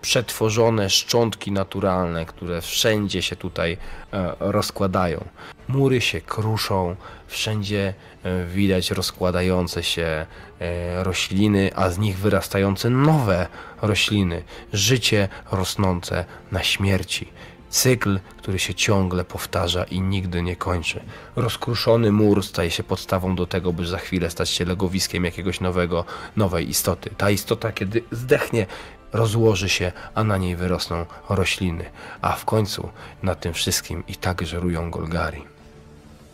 przetworzone 0.00 0.90
szczątki 0.90 1.52
naturalne, 1.52 2.26
które 2.26 2.60
wszędzie 2.60 3.22
się 3.22 3.36
tutaj 3.36 3.76
e, 4.12 4.32
rozkładają. 4.40 5.24
Mury 5.68 6.00
się 6.00 6.20
kruszą, 6.20 6.96
wszędzie 7.26 7.94
e, 8.22 8.44
widać 8.44 8.90
rozkładające 8.90 9.82
się 9.82 10.26
e, 10.60 11.04
rośliny, 11.04 11.70
a 11.74 11.90
z 11.90 11.98
nich 11.98 12.18
wyrastające 12.18 12.90
nowe 12.90 13.46
rośliny. 13.82 14.42
Życie 14.72 15.28
rosnące 15.52 16.24
na 16.52 16.62
śmierci. 16.62 17.28
Cykl, 17.70 18.20
który 18.36 18.58
się 18.58 18.74
ciągle 18.74 19.24
powtarza 19.24 19.84
i 19.84 20.00
nigdy 20.00 20.42
nie 20.42 20.56
kończy. 20.56 21.00
Rozkruszony 21.36 22.12
mur 22.12 22.42
staje 22.42 22.70
się 22.70 22.82
podstawą 22.82 23.36
do 23.36 23.46
tego, 23.46 23.72
by 23.72 23.86
za 23.86 23.98
chwilę 23.98 24.30
stać 24.30 24.50
się 24.50 24.64
legowiskiem 24.64 25.24
jakiegoś 25.24 25.60
nowego, 25.60 26.04
nowej 26.36 26.68
istoty. 26.68 27.10
Ta 27.16 27.30
istota, 27.30 27.72
kiedy 27.72 28.02
zdechnie, 28.10 28.66
rozłoży 29.12 29.68
się, 29.68 29.92
a 30.14 30.24
na 30.24 30.36
niej 30.36 30.56
wyrosną 30.56 31.06
rośliny. 31.28 31.84
A 32.22 32.32
w 32.32 32.44
końcu 32.44 32.88
nad 33.22 33.40
tym 33.40 33.52
wszystkim 33.52 34.04
i 34.08 34.16
tak 34.16 34.42
żerują 34.46 34.90
Golgari. 34.90 35.44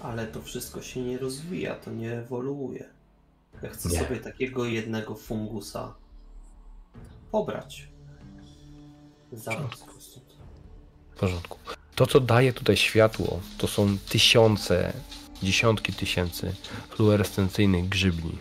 Ale 0.03 0.27
to 0.27 0.43
wszystko 0.43 0.83
się 0.83 1.01
nie 1.01 1.19
rozwija, 1.19 1.75
to 1.75 1.91
nie 1.91 2.13
ewoluuje. 2.13 2.85
Ja 3.63 3.69
chcę 3.71 3.89
Nie. 3.89 3.99
sobie 3.99 4.17
takiego 4.17 4.65
jednego 4.65 5.15
fungusa 5.15 5.95
pobrać. 7.31 7.89
Zaraz 9.33 9.85
porządku. 11.23 11.59
To, 11.95 12.07
co 12.07 12.21
daje 12.21 12.53
tutaj 12.53 12.77
światło, 12.77 13.41
to 13.59 13.69
są 13.69 13.99
tysiące, 14.09 14.93
dziesiątki 15.43 15.93
tysięcy 15.93 16.55
fluorescencyjnych 16.91 17.89
grzybni, 17.89 18.39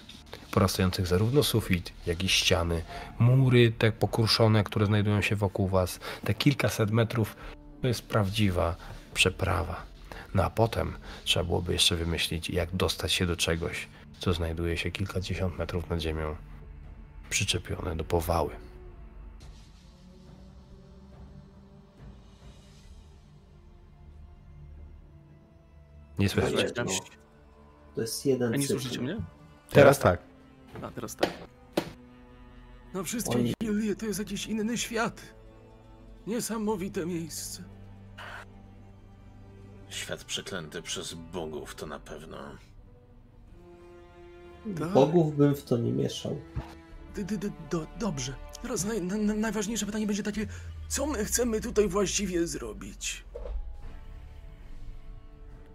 porastających 0.52 1.08
zarówno 1.08 1.44
sufit, 1.44 1.94
jak 2.06 2.24
i 2.24 2.30
ściany, 2.30 2.84
mury 3.20 3.72
te 3.72 3.92
pokruszone, 3.92 4.64
które 4.64 4.86
znajdują 4.86 5.22
się 5.22 5.36
wokół 5.36 5.68
was. 5.68 6.00
Te 6.24 6.34
kilkaset 6.34 6.92
metrów 6.92 7.36
to 7.82 7.88
jest 7.88 8.02
prawdziwa 8.02 8.76
przeprawa. 9.14 9.84
No 10.34 10.44
a 10.44 10.50
potem 10.50 10.94
trzeba 11.24 11.46
byłoby 11.46 11.74
jeszcze 11.74 11.96
wymyślić, 11.96 12.50
jak 12.50 12.76
dostać 12.76 13.14
się 13.14 13.26
do 13.26 13.36
czegoś, 13.36 13.88
co 14.20 14.34
znajduje 14.34 14.78
się 14.78 14.92
kilkadziesiąt 14.92 15.58
metrów 15.58 15.90
nad 15.90 16.00
ziemią, 16.00 16.36
przyczepione 17.30 17.96
do 17.96 18.04
powały. 18.04 18.71
Nie 26.20 26.30
słychać? 26.30 26.54
No, 26.78 26.84
To 27.96 28.02
jest 28.02 28.26
jeden 28.26 28.54
A 28.54 28.58
nie 28.58 28.68
słyszycie 28.68 29.02
mnie? 29.02 29.18
Teraz 29.70 30.00
tak. 30.00 30.22
A, 30.82 30.92
teraz 30.92 31.16
tak. 31.16 31.30
Na 32.94 33.04
wszystkie 33.04 33.38
Oj. 33.38 33.54
gildie 33.64 33.96
to 33.96 34.06
jest 34.06 34.20
jakiś 34.20 34.48
inny 34.48 34.78
świat. 34.78 35.22
Niesamowite 36.28 37.06
miejsce. 37.06 37.64
Świat 39.90 40.24
przeklęty 40.24 40.82
przez 40.82 41.14
bogów 41.14 41.76
to 41.76 41.86
na 41.86 42.00
pewno. 42.00 42.38
Tak. 44.80 44.94
Bogów 44.94 45.36
bym 45.36 45.56
w 45.56 45.64
to 45.64 45.78
nie 45.78 45.92
mieszał. 45.92 46.42
D, 47.16 47.24
d, 47.24 47.38
d, 47.38 47.50
do, 47.70 47.88
dobrze. 48.00 48.34
Teraz 48.62 48.86
naj, 48.86 49.02
na, 49.02 49.18
na, 49.18 49.34
najważniejsze 49.34 49.86
pytanie 49.86 50.08
będzie 50.08 50.24
takie, 50.24 50.48
co 50.88 51.06
my 51.06 51.26
chcemy 51.26 51.62
tutaj 51.62 51.88
właściwie 51.88 52.48
zrobić? 52.48 53.24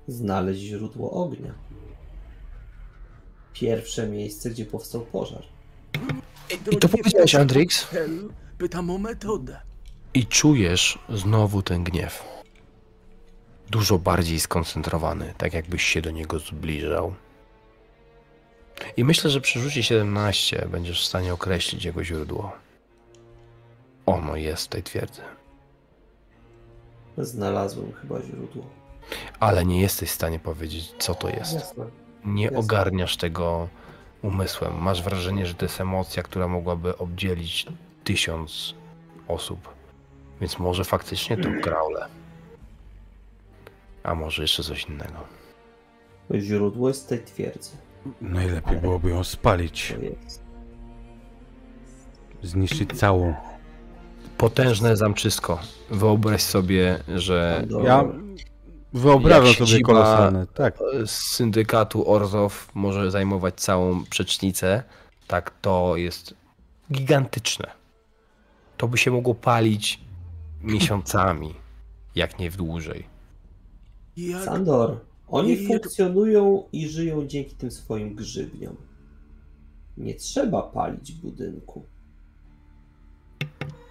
Znaleźć 0.09 0.61
źródło 0.61 1.11
ognia. 1.11 1.55
Pierwsze 3.53 4.09
miejsce, 4.09 4.51
gdzie 4.51 4.67
powstał 4.67 5.01
pożar. 5.01 5.43
I 6.73 6.77
to 6.77 6.89
powiedziałeś, 6.89 7.35
Andrix? 7.35 7.89
Pytam 8.59 8.91
o 8.91 8.99
metodę. 8.99 9.61
I 10.15 10.27
czujesz 10.27 10.99
znowu 11.09 11.63
ten 11.63 11.85
gniew. 11.85 12.25
Dużo 13.71 13.99
bardziej 13.99 14.41
skoncentrowany, 14.41 15.35
tak 15.39 15.55
jakbyś 15.55 15.83
się 15.83 16.03
do 16.03 16.11
niego 16.11 16.39
zbliżał. 16.39 17.15
I 18.97 19.05
myślę, 19.05 19.31
że 19.31 19.41
przy 19.41 19.61
rzucie 19.61 19.83
17 19.83 20.69
będziesz 20.71 21.03
w 21.03 21.07
stanie 21.07 21.33
określić 21.35 21.85
jego 21.85 22.05
źródło. 22.05 22.53
Ono 24.07 24.37
jest 24.37 24.65
w 24.65 24.69
tej 24.69 24.83
twierdzy. 24.83 25.23
Znalazłem 27.19 27.93
chyba 27.93 28.23
źródło. 28.23 28.67
Ale 29.41 29.65
nie 29.65 29.81
jesteś 29.81 30.11
w 30.11 30.15
stanie 30.15 30.39
powiedzieć, 30.39 30.95
co 30.99 31.15
to 31.15 31.29
jest. 31.29 31.55
Jasne. 31.55 31.85
Nie 32.25 32.45
Jasne. 32.45 32.59
ogarniasz 32.59 33.17
tego 33.17 33.69
umysłem. 34.23 34.83
Masz 34.83 35.03
wrażenie, 35.03 35.47
że 35.47 35.55
to 35.55 35.65
jest 35.65 35.81
emocja, 35.81 36.23
która 36.23 36.49
mogłaby 36.49 36.99
obdzielić 36.99 37.67
tysiąc 38.05 38.75
osób. 39.29 39.69
Więc 40.41 40.59
może 40.59 40.85
faktycznie 40.85 41.37
to 41.37 41.49
graule. 41.65 42.07
A 44.03 44.15
może 44.15 44.43
jeszcze 44.43 44.63
coś 44.63 44.85
innego. 44.85 45.19
Źródło 46.35 46.89
jest 46.89 47.09
tej 47.09 47.25
twierdzy. 47.25 47.71
Najlepiej 48.21 48.77
byłoby 48.77 49.11
ją 49.11 49.25
spalić, 49.25 49.95
zniszczyć 52.43 52.99
całą. 52.99 53.35
Potężne 54.39 54.97
zamczysko. 54.97 55.59
Wyobraź 55.91 56.43
sobie, 56.43 56.99
że 57.15 57.65
Do... 57.67 57.83
Ja 57.83 58.05
wyobrażam 58.97 59.47
Jak 59.47 59.57
sobie 59.57 59.81
kolosalne, 59.81 60.47
tak. 60.47 60.79
z 61.07 61.11
syndykatu 61.11 62.11
Orzow 62.11 62.71
może 62.75 63.11
zajmować 63.11 63.55
całą 63.55 64.05
przecznicę, 64.05 64.83
tak 65.27 65.53
to 65.61 65.97
jest 65.97 66.35
gigantyczne. 66.93 67.71
To 68.77 68.89
by 68.89 68.99
się 68.99 69.11
mogło 69.11 69.35
palić 69.35 70.01
miesiącami, 70.63 71.55
jak 72.15 72.39
nie 72.39 72.51
w 72.51 72.57
dłużej. 72.57 73.07
Jak... 74.17 74.45
Sandor, 74.45 75.01
oni 75.29 75.57
to- 75.57 75.69
funkcjonują 75.69 76.65
i 76.73 76.89
żyją 76.89 77.27
dzięki 77.27 77.57
tym 77.57 77.71
swoim 77.71 78.15
grzybniom. 78.15 78.77
Nie 79.97 80.15
trzeba 80.15 80.63
palić 80.63 81.13
budynku. 81.13 81.85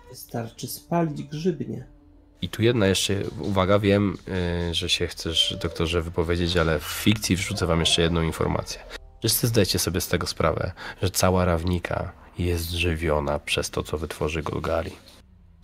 Wystarczy 0.09 0.67
spalić 0.67 1.23
grzybnie. 1.23 1.94
I 2.41 2.49
tu 2.49 2.63
jedna 2.63 2.87
jeszcze 2.87 3.13
uwaga, 3.39 3.79
wiem, 3.79 4.17
yy, 4.67 4.73
że 4.73 4.89
się 4.89 5.07
chcesz, 5.07 5.57
doktorze, 5.61 6.01
wypowiedzieć, 6.01 6.57
ale 6.57 6.79
w 6.79 6.83
fikcji 6.83 7.35
wrzucę 7.35 7.65
wam 7.65 7.79
jeszcze 7.79 8.01
jedną 8.01 8.21
informację. 8.21 8.79
Wszyscy 9.19 9.47
zdajcie 9.47 9.79
sobie 9.79 10.01
z 10.01 10.07
tego 10.07 10.27
sprawę, 10.27 10.71
że 11.01 11.09
cała 11.09 11.45
rawnika 11.45 12.11
jest 12.39 12.71
żywiona 12.71 13.39
przez 13.39 13.69
to, 13.69 13.83
co 13.83 13.97
wytworzy 13.97 14.43
Golgari. 14.43 14.91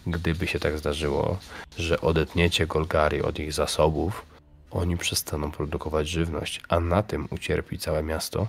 Gdyby 0.07 0.47
się 0.47 0.59
tak 0.59 0.77
zdarzyło, 0.77 1.37
że 1.77 2.01
odetniecie 2.01 2.67
Golgari 2.67 3.21
od 3.21 3.39
ich 3.39 3.53
zasobów, 3.53 4.25
oni 4.71 4.97
przestaną 4.97 5.51
produkować 5.51 6.09
żywność, 6.09 6.61
a 6.69 6.79
na 6.79 7.03
tym 7.03 7.27
ucierpi 7.31 7.77
całe 7.77 8.03
miasto, 8.03 8.47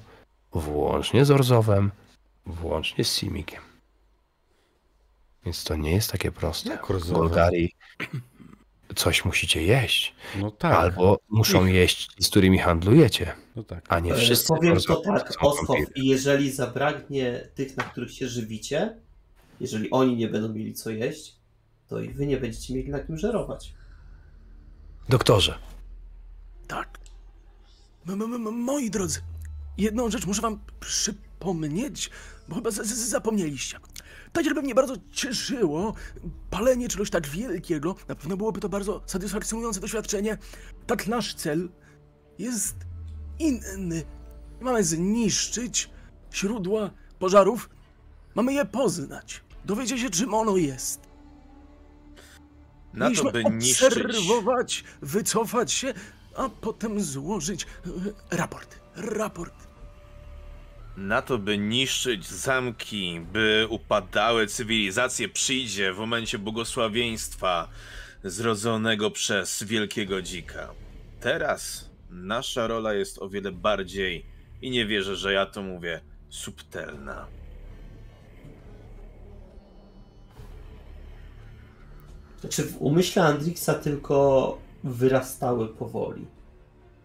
włącznie 0.52 1.24
z 1.24 1.30
Orzowem, 1.30 1.90
włącznie 2.46 3.04
z 3.04 3.16
Simikiem. 3.16 3.71
Więc 5.44 5.64
to 5.64 5.76
nie 5.76 5.92
jest 5.92 6.10
takie 6.12 6.32
proste. 6.32 6.70
Jak 6.70 6.90
Orzowe? 6.90 7.12
Golgari 7.12 7.74
coś 8.96 9.24
musicie 9.24 9.62
jeść. 9.62 10.14
No 10.40 10.50
tak, 10.50 10.74
Albo 10.74 11.18
muszą 11.28 11.66
jeść 11.66 12.08
z 12.20 12.28
którymi 12.30 12.58
handlujecie, 12.58 13.32
no 13.56 13.62
tak. 13.64 13.84
a 13.88 14.00
nie 14.00 14.12
E, 14.12 14.16
wszyscy. 14.16 14.48
Powiem 14.48 14.80
to 14.80 14.96
tak, 15.00 15.32
i 15.94 16.06
jeżeli 16.06 16.50
zabraknie 16.52 17.48
tych, 17.54 17.76
na 17.76 17.84
których 17.84 18.12
się 18.14 18.28
żywicie, 18.28 18.96
jeżeli 19.60 19.90
oni 19.90 20.16
nie 20.16 20.28
będą 20.28 20.48
mieli 20.48 20.74
co 20.74 20.90
jeść, 20.90 21.36
to 21.88 22.00
i 22.00 22.08
wy 22.08 22.26
nie 22.26 22.36
będziecie 22.36 22.74
mieli 22.74 22.90
na 22.90 23.00
kim 23.00 23.18
żerować. 23.18 23.74
Doktorze, 25.08 25.58
Tak. 26.68 26.98
M- 28.08 28.22
m- 28.22 28.34
m- 28.34 28.54
moi 28.54 28.90
drodzy, 28.90 29.20
jedną 29.78 30.10
rzecz 30.10 30.26
muszę 30.26 30.42
wam 30.42 30.60
przypomnieć, 30.80 32.10
bo 32.48 32.54
chyba 32.54 32.70
zapomnieliście. 32.84 33.78
Tak, 34.32 34.44
żeby 34.44 34.62
mnie 34.62 34.74
bardzo 34.74 34.94
cieszyło, 35.12 35.94
palenie 36.50 36.88
czegoś 36.88 37.10
tak 37.10 37.26
wielkiego, 37.26 37.94
na 38.08 38.14
pewno 38.14 38.36
byłoby 38.36 38.60
to 38.60 38.68
bardzo 38.68 39.02
satysfakcjonujące 39.06 39.80
doświadczenie. 39.80 40.38
Tak, 40.86 41.06
nasz 41.06 41.34
cel 41.34 41.68
jest 42.38 42.76
inny. 43.38 44.02
Mamy 44.60 44.84
zniszczyć 44.84 45.90
źródła 46.34 46.90
pożarów, 47.18 47.70
mamy 48.34 48.52
je 48.52 48.64
poznać, 48.64 49.44
dowiedzieć 49.64 50.00
się, 50.00 50.10
czym 50.10 50.34
ono 50.34 50.56
jest. 50.56 51.00
Na 52.94 53.04
to, 53.04 53.10
Mieliśmy 53.10 53.32
by 53.32 53.44
niszczyć... 53.44 53.88
obserwować, 53.88 54.84
wycofać 55.02 55.72
się, 55.72 55.94
a 56.36 56.48
potem 56.48 57.00
złożyć 57.00 57.66
e, 58.32 58.36
raport. 58.36 58.80
Raport. 58.96 59.61
Na 60.96 61.22
to, 61.22 61.38
by 61.38 61.58
niszczyć 61.58 62.26
zamki, 62.26 63.20
by 63.32 63.66
upadały 63.70 64.46
cywilizacje, 64.46 65.28
przyjdzie 65.28 65.92
w 65.92 65.98
momencie 65.98 66.38
błogosławieństwa 66.38 67.68
zrodzonego 68.24 69.10
przez 69.10 69.62
wielkiego 69.62 70.22
dzika. 70.22 70.74
Teraz 71.20 71.90
nasza 72.10 72.66
rola 72.66 72.94
jest 72.94 73.18
o 73.22 73.28
wiele 73.28 73.52
bardziej, 73.52 74.26
i 74.62 74.70
nie 74.70 74.86
wierzę, 74.86 75.16
że 75.16 75.32
ja 75.32 75.46
to 75.46 75.62
mówię, 75.62 76.00
subtelna. 76.28 77.26
Znaczy 82.40 82.62
w 82.62 82.82
umyśle 82.82 83.24
Andrixa 83.24 83.74
tylko 83.82 84.58
wyrastały 84.84 85.68
powoli 85.68 86.26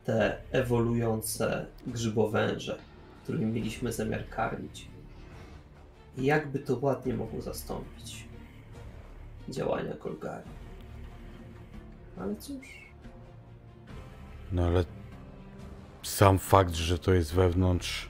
te 0.06 0.38
ewoluujące 0.52 1.66
grzybowęże, 1.88 2.78
którymi 3.28 3.46
mieliśmy 3.46 3.94
zamiar 3.94 4.30
karmić. 4.30 4.88
I 6.18 6.24
jakby 6.24 6.60
to 6.60 6.78
ładnie 6.82 7.14
mogło 7.14 7.42
zastąpić 7.42 8.28
działania 9.50 9.94
Golgari. 10.04 10.50
Ale 12.20 12.36
cóż, 12.36 12.68
No 14.52 14.66
ale 14.66 14.86
sam 16.04 16.40
fakt, 16.40 16.74
że 16.74 17.00
to 17.00 17.14
jest 17.14 17.34
wewnątrz 17.34 18.10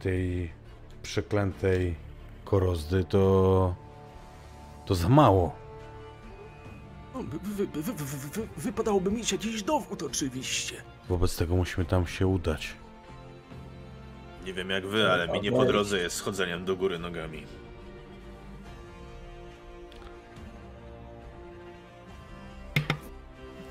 tej 0.00 0.52
przeklętej 1.02 1.94
korozdy, 2.44 3.04
to 3.04 3.74
to 4.86 4.94
za 4.94 5.08
mało. 5.08 5.54
No, 7.14 7.22
wy, 7.22 7.38
wy, 7.38 7.66
wy, 7.66 7.82
wy, 7.82 8.04
wy, 8.04 8.28
wy, 8.28 8.48
wypadałoby 8.56 9.10
mieć 9.10 9.32
jakiś 9.32 9.62
dowód 9.62 10.02
oczywiście. 10.02 10.82
Wobec 11.08 11.36
tego 11.36 11.56
musimy 11.56 11.84
tam 11.84 12.06
się 12.06 12.26
udać. 12.26 12.83
Nie 14.44 14.52
wiem 14.52 14.70
jak 14.70 14.86
wy, 14.86 15.10
ale 15.10 15.28
mi 15.28 15.40
nie 15.40 15.52
po 15.52 15.64
drodze 15.64 15.98
jest 15.98 16.16
schodzeniem 16.16 16.64
do 16.64 16.76
góry 16.76 16.98
nogami. 16.98 17.46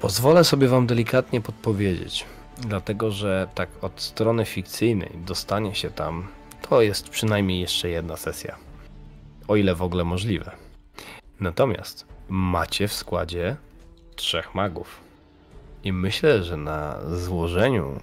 pozwolę 0.04 0.44
sobie 0.44 0.68
wam 0.68 0.88
delikatnie 0.88 1.42
podpowiedzieć, 1.42 2.26
dlatego 2.58 3.12
że 3.12 3.48
tak 3.56 3.70
od 3.82 4.02
strony 4.02 4.46
fikcyjnej 4.46 5.12
dostanie 5.16 5.76
się 5.76 5.90
tam 5.90 6.28
to 6.62 6.82
jest 6.82 7.10
przynajmniej 7.10 7.62
jeszcze 7.62 7.90
jedna 7.90 8.18
sesja. 8.18 8.56
O 9.48 9.56
ile 9.56 9.76
w 9.76 9.82
ogóle 9.82 10.04
możliwe. 10.04 10.52
Natomiast 11.40 12.06
macie 12.30 12.88
w 12.88 12.94
składzie 12.94 13.56
trzech 14.16 14.56
magów. 14.56 15.02
I 15.84 15.94
myślę, 15.94 16.44
że 16.44 16.58
na 16.58 17.00
złożeniu 17.16 18.02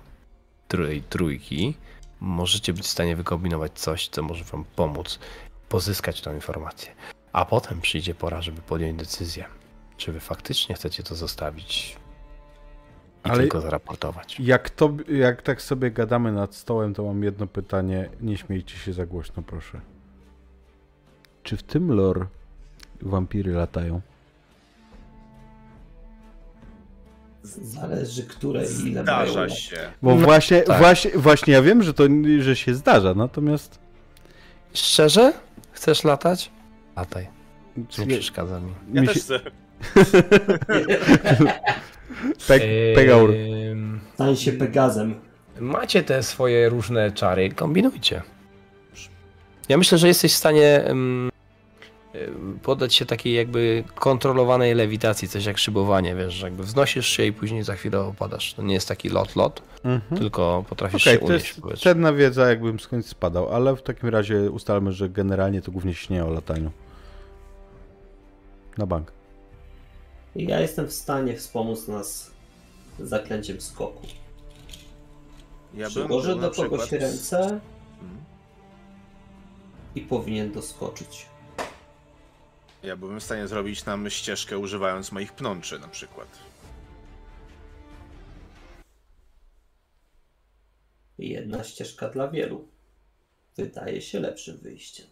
trój, 0.68 1.02
trójki 1.10 1.74
możecie 2.20 2.73
być 2.73 2.82
w 2.84 2.86
stanie 2.89 3.16
wykombinować 3.16 3.73
coś, 3.73 4.08
co 4.08 4.23
może 4.23 4.44
wam 4.44 4.65
pomóc 4.76 5.18
pozyskać 5.68 6.20
tą 6.20 6.34
informację. 6.34 6.92
A 7.32 7.44
potem 7.44 7.81
przyjdzie 7.81 8.15
pora, 8.15 8.42
żeby 8.42 8.62
podjąć 8.62 8.99
decyzję, 8.99 9.44
czy 9.97 10.12
wy 10.12 10.20
faktycznie 10.20 10.74
chcecie 10.74 11.02
to 11.02 11.15
zostawić 11.15 11.97
i 13.24 13.28
Ale- 13.31 13.39
tylko 13.40 13.60
zaraportować. 13.60 14.40
Jak, 14.40 14.70
to, 14.70 14.92
jak 15.08 15.42
tak 15.42 15.62
sobie 15.62 15.90
gadamy 15.90 16.32
nad 16.32 16.55
stołem, 16.55 16.94
to 16.94 17.05
mam 17.05 17.23
jedno 17.23 17.47
pytanie. 17.47 18.08
Nie 18.20 18.36
śmiejcie 18.36 18.76
się 18.76 18.92
za 18.92 19.07
głośno, 19.07 19.42
proszę. 19.42 19.81
Czy 21.42 21.57
w 21.57 21.62
tym 21.62 21.92
lore 21.92 22.26
wampiry 23.02 23.52
latają? 23.52 24.00
Zależy 27.42 28.22
które 28.22 28.64
i 28.64 28.88
ile 28.88 29.02
mają 29.02 29.02
Zdarza 29.02 29.40
lat. 29.40 29.52
się. 29.52 29.76
Bo 30.02 30.16
właśnie, 30.16 30.62
tak. 30.62 30.78
właśnie, 30.78 31.10
właśnie 31.14 31.52
ja 31.52 31.62
wiem, 31.62 31.82
że 31.82 31.94
to 31.94 32.04
że 32.40 32.56
się 32.56 32.74
zdarza, 32.74 33.14
natomiast 33.14 33.78
Szczerze? 34.74 35.32
Chcesz 35.72 36.04
latać? 36.04 36.50
Lataj. 36.96 37.28
Nie 37.98 38.06
przeszkadza 38.06 38.60
mi. 38.60 38.72
Ja 38.92 39.00
mi 39.00 39.06
też 39.08 39.16
się, 39.16 39.22
chcę. 39.22 39.40
Peg, 42.48 42.62
Pegaur. 42.94 43.34
Stań 44.14 44.36
się 44.36 44.52
Pegazem. 44.52 45.14
macie 45.60 46.02
te 46.02 46.22
swoje 46.22 46.68
różne 46.68 47.12
czary, 47.12 47.50
kombinujcie. 47.50 48.22
Ja 49.68 49.76
myślę, 49.76 49.98
że 49.98 50.08
jesteś 50.08 50.32
w 50.32 50.36
stanie 50.36 50.84
em, 50.84 51.30
em, 52.14 52.58
poddać 52.62 52.94
się 52.94 53.06
takiej 53.06 53.34
jakby 53.34 53.84
kontrolowanej 53.94 54.74
lewitacji, 54.74 55.28
coś 55.28 55.44
jak 55.44 55.58
szybowanie, 55.58 56.14
wiesz, 56.14 56.34
że 56.34 56.47
jakby 56.47 56.62
wznosisz 56.62 57.06
się 57.08 57.24
i 57.24 57.32
później 57.32 57.62
za 57.62 57.74
chwilę 57.74 58.00
opadasz. 58.00 58.55
To 58.55 58.62
nie 58.62 58.74
jest 58.74 58.89
taki 58.89 59.08
lot-lot, 59.08 59.62
Mhm. 59.84 60.20
tylko 60.20 60.64
potrafisz 60.68 61.02
Okej, 61.02 61.14
się 61.14 61.18
to 61.20 61.26
unieść. 61.26 61.48
jest 61.48 61.60
powiedzmy. 61.60 61.82
cenna 61.82 62.12
wiedza, 62.12 62.48
jakbym 62.48 62.80
skądś 62.80 63.06
spadał, 63.08 63.55
ale 63.55 63.76
w 63.76 63.82
takim 63.82 64.08
razie 64.08 64.50
ustalmy, 64.50 64.92
że 64.92 65.08
generalnie 65.08 65.62
to 65.62 65.72
głównie 65.72 65.94
śnie 65.94 66.24
o 66.24 66.30
lataniu. 66.30 66.70
Na 68.78 68.86
bank. 68.86 69.12
Ja 70.36 70.60
jestem 70.60 70.86
w 70.86 70.92
stanie 70.92 71.36
wspomóc 71.36 71.89
nas 71.89 72.30
zaklęciem 73.00 73.60
skoku. 73.60 74.06
Ja 75.74 75.89
Przyłożę 75.89 76.36
do 76.36 76.50
kogoś 76.50 76.80
przykład- 76.80 76.92
ręce 77.02 77.39
Mhm. 77.40 77.60
i 79.94 80.00
powinien 80.00 80.52
doskoczyć. 80.52 81.26
Ja 82.83 82.97
byłem 82.97 83.20
w 83.20 83.25
stanie 83.25 83.49
zrobić 83.49 83.84
nam 83.84 84.10
ścieżkę 84.10 84.59
używając 84.59 85.12
moich 85.12 85.33
pnączy 85.33 85.78
na 85.78 85.89
przykład. 85.89 86.28
Jedna 91.18 91.65
ścieżka 91.65 92.09
dla 92.09 92.28
wielu. 92.28 92.68
Wydaje 93.57 94.02
się 94.02 94.20
lepszym 94.20 94.59
wyjściem. 94.59 95.07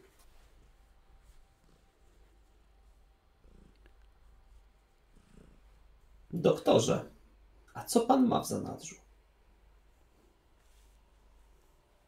Doktorze, 6.31 7.11
a 7.75 7.85
co 7.85 8.01
pan 8.01 8.27
ma 8.27 8.41
w 8.41 8.47
zanadrzu? 8.47 8.95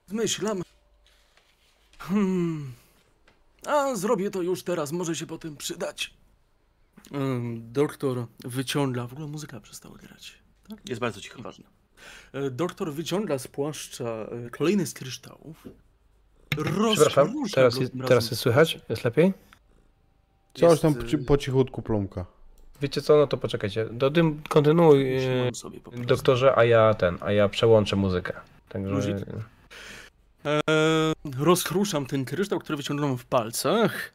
Zmyślam. 0.07 0.63
Hmm. 1.99 2.80
A 3.67 3.97
zrobię 3.97 4.31
to 4.31 4.43
już 4.43 4.63
teraz, 4.63 4.93
może 4.93 5.17
się 5.17 5.27
potem 5.27 5.57
przydać. 5.57 6.15
Doktor 7.57 8.27
wyciąga. 8.45 9.07
W 9.07 9.13
ogóle 9.13 9.29
muzyka 9.29 9.61
przestała 9.61 9.97
grać. 9.97 10.39
Jest 10.89 11.01
bardzo 11.01 11.21
cicho. 11.21 11.43
Ważne. 11.43 11.65
E, 12.33 12.51
Doktor 12.51 12.93
wyciąga 12.93 13.39
z 13.39 13.49
płaszcza 13.49 14.05
e, 14.05 14.51
kolejny 14.51 14.87
z 14.87 14.95
kryształów. 14.95 15.69
Przepraszam, 16.95 17.35
teraz, 17.55 17.77
jest, 17.77 17.93
teraz 18.09 18.31
jest 18.31 18.43
słychać? 18.43 18.79
Jest 18.89 19.05
lepiej? 19.05 19.33
Coś 20.55 20.71
Jest, 20.71 20.83
tam 20.83 20.95
y, 21.15 21.19
po, 21.19 21.37
cichutku 21.37 21.83
plomka. 21.83 22.27
Wiecie 22.81 23.03
co, 23.03 23.17
no 23.17 23.27
to 23.27 23.37
poczekajcie. 23.37 23.87
Do 23.87 24.11
tym 24.11 24.43
kontynuuj, 24.49 25.07
prostu. 25.43 25.71
doktorze, 26.07 26.59
a 26.59 26.65
ja 26.65 26.95
ten, 26.95 27.19
a 27.21 27.33
ja 27.33 27.49
przełączę 27.49 27.97
muzykę. 27.97 28.33
Także... 28.69 28.91
Luzik? 28.91 29.17
E, 30.45 30.61
rozkruszam 31.39 32.07
ten 32.07 32.25
kryształ, 32.25 32.59
który 32.59 32.77
wyciągnąłem 32.77 33.19
w 33.19 33.25
palcach 33.25 34.13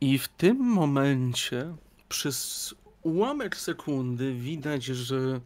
i 0.00 0.18
w 0.18 0.28
tym 0.28 0.56
momencie 0.56 1.74
przez 2.08 2.74
ułamek 3.02 3.56
sekundy 3.56 4.34
widać, 4.34 4.84
że 4.84 5.40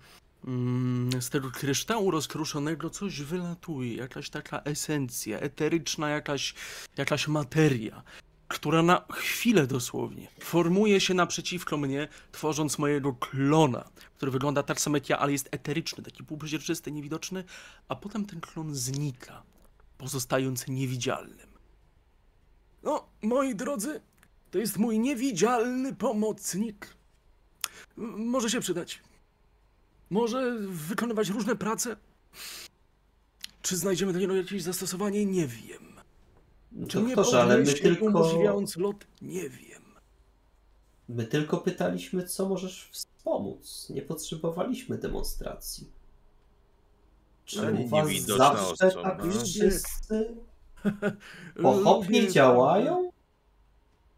mm, 0.47 1.23
z 1.23 1.31
tego 1.31 1.51
kryształu 1.51 2.11
rozkruszonego 2.11 2.91
coś 2.91 3.21
wylatuje, 3.21 3.95
jakaś 3.95 4.31
taka 4.31 4.63
esencja, 4.63 5.41
eteryczna 5.41 6.09
jakaś, 6.11 6.55
jakaś 6.97 7.29
materia, 7.29 8.03
która 8.49 8.83
na 8.83 9.05
chwilę 9.13 9.67
dosłownie 9.67 10.29
formuje 10.41 11.01
się 11.01 11.15
naprzeciwko 11.15 11.77
mnie, 11.77 12.09
tworząc 12.33 12.79
mojego 12.79 13.13
klona, 13.13 13.89
który 14.17 14.33
wygląda 14.33 14.63
tak 14.63 14.81
samo 14.81 14.97
jak 14.97 15.09
ja, 15.09 15.19
ale 15.19 15.33
jest 15.33 15.49
eteryczny, 15.51 16.05
taki 16.05 16.25
półprzeźroczysty, 16.25 16.93
niewidoczny, 16.93 17.45
a 17.89 17.97
potem 17.97 18.25
ten 18.25 18.41
klon 18.41 18.75
znika, 18.75 19.43
pozostając 20.03 20.69
niewidzialnym. 20.69 21.49
No, 22.83 23.09
moi 23.23 23.55
drodzy, 23.55 24.01
to 24.51 24.59
jest 24.59 24.79
mój 24.79 24.99
niewidzialny 24.99 25.95
pomocnik. 25.95 26.97
Może 28.17 28.51
się 28.51 28.61
przydać. 28.61 29.03
Może 30.11 30.57
wykonywać 30.69 31.29
różne 31.29 31.57
prace. 31.57 31.97
Czy 33.63 33.77
znajdziemy 33.77 34.13
do 34.13 34.19
niego 34.19 34.35
jakieś 34.35 34.63
zastosowanie? 34.63 35.27
Nie 35.27 35.47
wiem. 35.47 36.01
Czy 36.89 37.03
nie 37.03 37.17
Doktorze, 37.17 37.43
ale 37.43 37.59
my 37.59 37.73
tylko, 37.75 38.05
umożliwiając 38.05 38.77
lot? 38.77 39.07
Nie 39.23 39.51
wiem. 39.51 39.83
my 41.09 41.27
tylko 41.27 41.59
pytaliśmy, 41.59 42.27
co 42.29 42.49
możesz 42.49 42.89
wspomóc. 42.93 43.91
Nie 43.91 44.03
potrzebowaliśmy 44.03 44.99
demonstracji. 44.99 46.02
Czy 47.45 47.61
Ale 47.61 47.73
u 47.73 47.89
was 47.89 48.09
niewidoczna 48.09 48.55
zawsze 48.57 48.87
osoba. 48.87 49.11
tak 49.11 49.25
Lubię- 49.25 49.45
wszyscy 49.45 50.35
pochopnie 51.63 52.29
działają? 52.33 53.11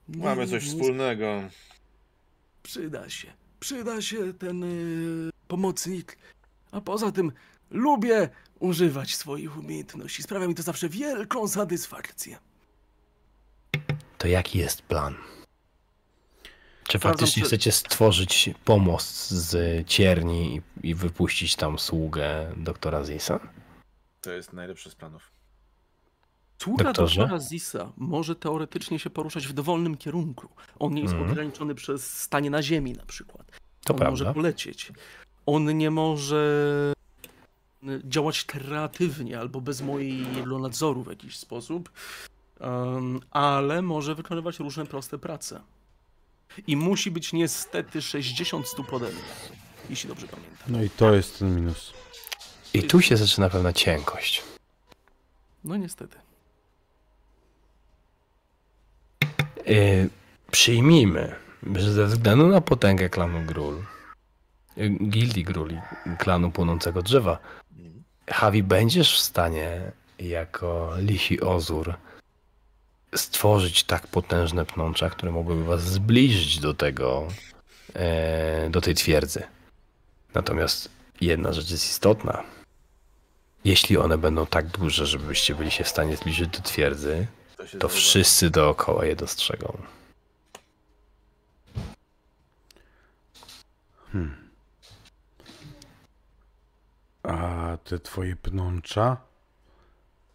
Mamy 0.08 0.46
coś 0.46 0.68
wspólnego. 0.68 1.42
Przyda 2.62 3.08
się. 3.10 3.32
Przyda 3.60 4.02
się 4.02 4.34
ten 4.34 4.64
y, 4.64 5.30
pomocnik. 5.48 6.18
A 6.72 6.80
poza 6.80 7.12
tym 7.12 7.32
lubię 7.70 8.28
używać 8.58 9.16
swoich 9.16 9.58
umiejętności. 9.58 10.22
Sprawia 10.22 10.46
mi 10.48 10.54
to 10.54 10.62
zawsze 10.62 10.88
wielką 10.88 11.48
satysfakcję. 11.48 12.38
To 14.18 14.28
jaki 14.28 14.58
jest 14.58 14.82
plan? 14.82 15.14
Czy 16.88 16.98
Sprawdzam, 16.98 17.12
faktycznie 17.18 17.42
czy- 17.42 17.46
chcecie 17.48 17.72
stworzyć 17.72 18.50
pomost 18.64 19.30
z 19.30 19.86
cierni 19.88 20.56
i, 20.82 20.88
i 20.88 20.94
wypuścić 20.94 21.56
tam 21.56 21.78
sługę 21.78 22.52
doktora 22.56 23.04
Zisa? 23.04 23.40
To 24.20 24.30
jest 24.32 24.52
najlepszy 24.52 24.90
z 24.90 24.94
planów. 24.94 25.30
Sługa 26.62 26.84
Doktorze? 26.84 27.20
doktora 27.20 27.40
Zisa 27.40 27.92
może 27.96 28.36
teoretycznie 28.36 28.98
się 28.98 29.10
poruszać 29.10 29.46
w 29.48 29.52
dowolnym 29.52 29.96
kierunku. 29.96 30.48
On 30.78 30.94
nie 30.94 31.02
jest 31.02 31.12
Mhm. 31.14 31.30
ograniczony 31.30 31.74
przez 31.74 32.18
stanie 32.22 32.50
na 32.50 32.62
ziemi 32.62 32.92
na 32.92 33.04
przykład. 33.06 33.46
To 33.84 33.92
on 33.92 33.98
prawda. 33.98 34.10
może 34.10 34.34
polecieć. 34.34 34.92
On 35.46 35.78
nie 35.78 35.90
może 35.90 36.92
działać 38.04 38.44
kreatywnie 38.44 39.38
albo 39.40 39.60
bez 39.60 39.82
mojego 39.82 40.58
nadzoru 40.58 41.02
w 41.02 41.08
jakiś 41.10 41.36
sposób, 41.36 41.90
em, 42.60 43.20
ale 43.30 43.82
może 43.82 44.14
wykonywać 44.14 44.58
różne 44.58 44.86
proste 44.86 45.18
prace. 45.18 45.60
I 46.66 46.76
musi 46.76 47.10
być 47.10 47.32
niestety 47.32 48.02
60 48.02 48.68
stóp 48.68 48.92
ode 48.92 49.06
mnie, 49.06 49.22
jeśli 49.90 50.08
dobrze 50.08 50.26
pamiętam. 50.26 50.58
No 50.68 50.82
i 50.82 50.90
to 50.90 51.14
jest 51.14 51.38
ten 51.38 51.56
minus. 51.56 51.92
I 52.74 52.82
tu 52.82 53.00
się 53.00 53.16
zaczyna 53.16 53.50
pewna 53.50 53.72
cienkość. 53.72 54.42
No 55.64 55.76
niestety. 55.76 56.16
Yy, 59.66 60.08
przyjmijmy, 60.50 61.34
że 61.74 61.92
ze 61.92 62.06
względu 62.06 62.48
na 62.48 62.60
potęgę 62.60 63.08
klanu 63.08 63.46
Grul, 63.46 63.82
yy, 64.76 64.90
gildii 64.90 65.44
Gruli, 65.44 65.80
klanu 66.18 66.50
płonącego 66.50 67.02
drzewa, 67.02 67.38
Hawi 68.26 68.62
będziesz 68.62 69.16
w 69.16 69.20
stanie 69.20 69.92
jako 70.18 70.94
lisi 70.98 71.40
ozur 71.40 71.94
stworzyć 73.14 73.84
tak 73.84 74.06
potężne 74.06 74.66
pnącza, 74.66 75.10
które 75.10 75.32
mogłyby 75.32 75.64
was 75.64 75.82
zbliżyć 75.82 76.58
do 76.58 76.74
tego, 76.74 77.28
e, 77.94 78.70
do 78.70 78.80
tej 78.80 78.94
twierdzy. 78.94 79.42
Natomiast 80.34 80.88
jedna 81.20 81.52
rzecz 81.52 81.70
jest 81.70 81.84
istotna. 81.84 82.42
Jeśli 83.64 83.98
one 83.98 84.18
będą 84.18 84.46
tak 84.46 84.66
duże, 84.66 85.06
żebyście 85.06 85.54
byli 85.54 85.70
się 85.70 85.84
w 85.84 85.88
stanie 85.88 86.16
zbliżyć 86.16 86.48
do 86.48 86.60
twierdzy, 86.60 87.26
To, 87.56 87.78
to 87.78 87.88
wszyscy 87.88 88.50
dookoła 88.50 89.04
je 89.04 89.16
dostrzegą. 89.16 89.78
A 97.22 97.78
te 97.84 97.98
twoje 97.98 98.36
pnącza? 98.36 99.16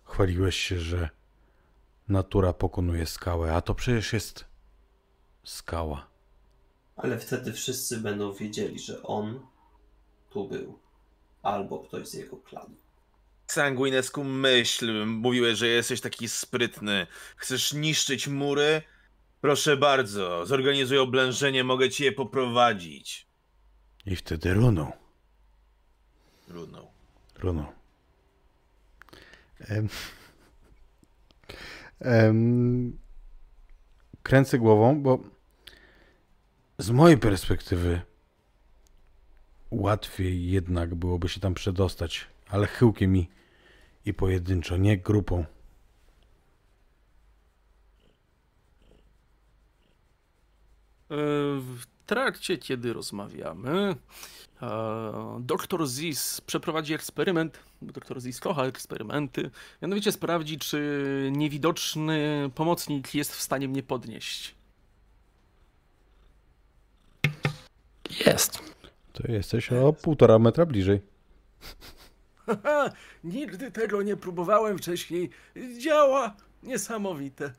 Chwaliłeś 0.06 0.56
się, 0.56 0.80
że 0.80 1.10
natura 2.10 2.54
pokonuje 2.54 3.06
skałę, 3.06 3.56
a 3.56 3.62
to 3.62 3.76
przecież 3.76 4.14
jest 4.14 4.46
skała. 5.44 6.08
Ale 6.96 7.20
wtedy 7.20 7.54
wszyscy 7.54 7.98
będą 7.98 8.34
wiedzieli, 8.34 8.80
że 8.80 9.04
on 9.04 9.40
tu 10.30 10.48
był. 10.48 10.80
Albo 11.44 11.80
ktoś 11.80 12.08
z 12.08 12.14
jego 12.14 12.38
klanu. 12.38 12.76
Sanguinescu, 13.48 14.24
myśl. 14.24 15.06
Mówiłeś, 15.06 15.58
że 15.58 15.68
jesteś 15.68 16.02
taki 16.02 16.30
sprytny. 16.30 17.08
Chcesz 17.36 17.74
niszczyć 17.74 18.28
mury? 18.28 18.82
Proszę 19.42 19.78
bardzo, 19.78 20.46
zorganizuj 20.46 20.98
oblężenie, 20.98 21.64
mogę 21.64 21.90
ci 21.90 22.04
je 22.04 22.12
poprowadzić. 22.12 23.28
I 24.06 24.16
wtedy 24.16 24.54
runą. 24.54 24.92
Trudno. 26.48 26.88
Runą. 27.40 27.66
Em, 29.60 29.90
kręcę 34.24 34.58
głową, 34.60 35.02
bo 35.02 35.20
z 36.78 36.90
mojej 36.92 37.18
perspektywy 37.18 38.02
łatwiej 39.72 40.52
jednak 40.52 40.96
byłoby 40.96 41.30
się 41.30 41.40
tam 41.40 41.54
przedostać, 41.54 42.28
ale 42.50 42.68
chyłkiem 42.68 43.18
i, 43.18 43.30
i 44.06 44.14
pojedynczo, 44.14 44.78
nie 44.78 44.98
grupą. 44.98 45.40
E, 45.40 45.46
W 51.60 51.86
trakcie, 52.06 52.58
kiedy 52.58 52.94
rozmawiamy, 52.94 53.96
doktor 55.40 55.88
Zis 55.88 56.42
przeprowadzi 56.42 56.94
eksperyment, 56.94 57.60
bo 57.82 57.94
doktor 57.94 58.22
Zis 58.22 58.40
kocha 58.40 58.66
eksperymenty, 58.66 59.52
mianowicie 59.82 60.12
sprawdzi, 60.12 60.58
czy 60.58 61.30
niewidoczny 61.32 62.50
pomocnik 62.56 63.16
jest 63.16 63.36
w 63.36 63.42
stanie 63.42 63.68
mnie 63.68 63.84
podnieść. 63.84 64.56
Jest. 68.26 68.60
To 69.14 69.32
jesteś 69.32 69.72
o 69.72 69.94
półtora 69.94 70.40
metra 70.40 70.66
bliżej. 70.66 71.02
Haha, 72.46 72.92
nigdy 73.24 73.72
tego 73.72 74.02
nie 74.02 74.16
próbowałem 74.16 74.78
wcześniej. 74.78 75.30
Działa 75.80 76.36
niesamowite. 76.64 77.54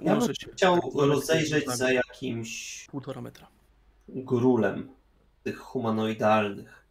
Ja 0.00 0.16
bym 0.16 0.28
chciał 0.54 0.80
rozejrzeć 0.94 1.66
za 1.70 1.92
jakimś 1.92 2.86
Półtora 2.90 3.20
metra. 3.20 3.46
grulem 4.08 4.88
tych 5.44 5.58
humanoidalnych. 5.58 6.84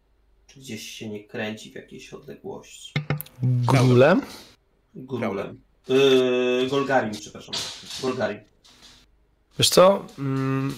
Czy 0.47 0.59
gdzieś 0.59 0.89
się 0.89 1.09
nie 1.09 1.23
kręci 1.23 1.71
w 1.71 1.75
jakiejś 1.75 2.13
odległości? 2.13 2.93
Grulem? 3.43 4.21
Grulem. 4.95 5.61
Yy, 5.87 6.67
Golgarim, 6.69 7.11
przepraszam. 7.11 7.55
Golgarim. 8.01 8.39
Wiesz 9.59 9.69
co? 9.69 10.05
Mm, 10.19 10.75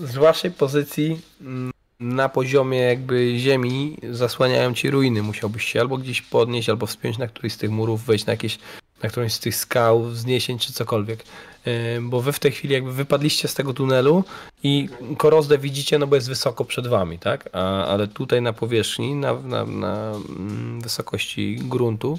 Z 0.00 0.14
waszej 0.14 0.50
pozycji 0.50 1.20
mm, 1.40 1.70
na 2.00 2.28
poziomie 2.28 2.78
jakby 2.78 3.38
ziemi 3.38 3.96
zasłaniają 4.10 4.74
ci 4.74 4.90
ruiny. 4.90 5.22
Musiałbyś 5.22 5.64
się 5.64 5.80
albo 5.80 5.98
gdzieś 5.98 6.22
podnieść, 6.22 6.68
albo 6.68 6.86
wspiąć 6.86 7.18
na 7.18 7.26
któryś 7.26 7.52
z 7.52 7.56
tych 7.56 7.70
murów, 7.70 8.04
wejść 8.04 8.26
na 8.26 8.32
jakieś, 8.32 8.58
na 9.02 9.08
którąś 9.08 9.32
z 9.32 9.40
tych 9.40 9.56
skał, 9.56 10.02
wzniesień 10.02 10.58
czy 10.58 10.72
cokolwiek. 10.72 11.24
Yy, 11.66 11.72
Bo 12.02 12.20
wy 12.20 12.32
w 12.32 12.38
tej 12.38 12.52
chwili 12.52 12.74
jakby 12.74 12.92
wypadliście 12.92 13.48
z 13.48 13.54
tego 13.54 13.74
tunelu 13.74 14.24
i 14.62 14.88
korozdę 15.18 15.58
widzicie, 15.58 15.98
no 15.98 16.06
bo 16.06 16.14
jest 16.14 16.28
wysoko 16.28 16.64
przed 16.64 16.86
wami, 16.86 17.18
tak? 17.18 17.48
A, 17.52 17.84
ale 17.86 18.08
tutaj 18.08 18.42
na 18.42 18.52
powierzchni, 18.52 19.14
na, 19.14 19.34
na, 19.34 19.64
na 19.64 20.12
mm, 20.12 20.80
wysokości 20.80 21.56
gruntu, 21.62 22.18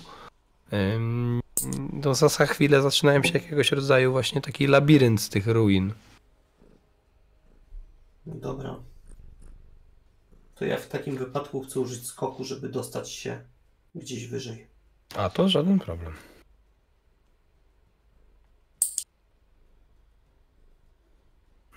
to 2.01 2.15
za 2.15 2.29
za 2.29 2.45
chwilę 2.45 2.81
zaczynają 2.81 3.23
się 3.23 3.33
jakiegoś 3.33 3.71
rodzaju 3.71 4.11
właśnie 4.11 4.41
taki 4.41 4.67
labirynt 4.67 5.21
z 5.21 5.29
tych 5.29 5.47
ruin. 5.47 5.93
Dobra. 8.25 8.75
To 10.55 10.65
ja 10.65 10.77
w 10.77 10.87
takim 10.87 11.17
wypadku 11.17 11.61
chcę 11.61 11.79
użyć 11.79 12.07
skoku, 12.07 12.43
żeby 12.43 12.69
dostać 12.69 13.11
się 13.11 13.41
gdzieś 13.95 14.27
wyżej. 14.27 14.67
A 15.15 15.29
to 15.29 15.49
żaden 15.49 15.79
problem. 15.79 16.13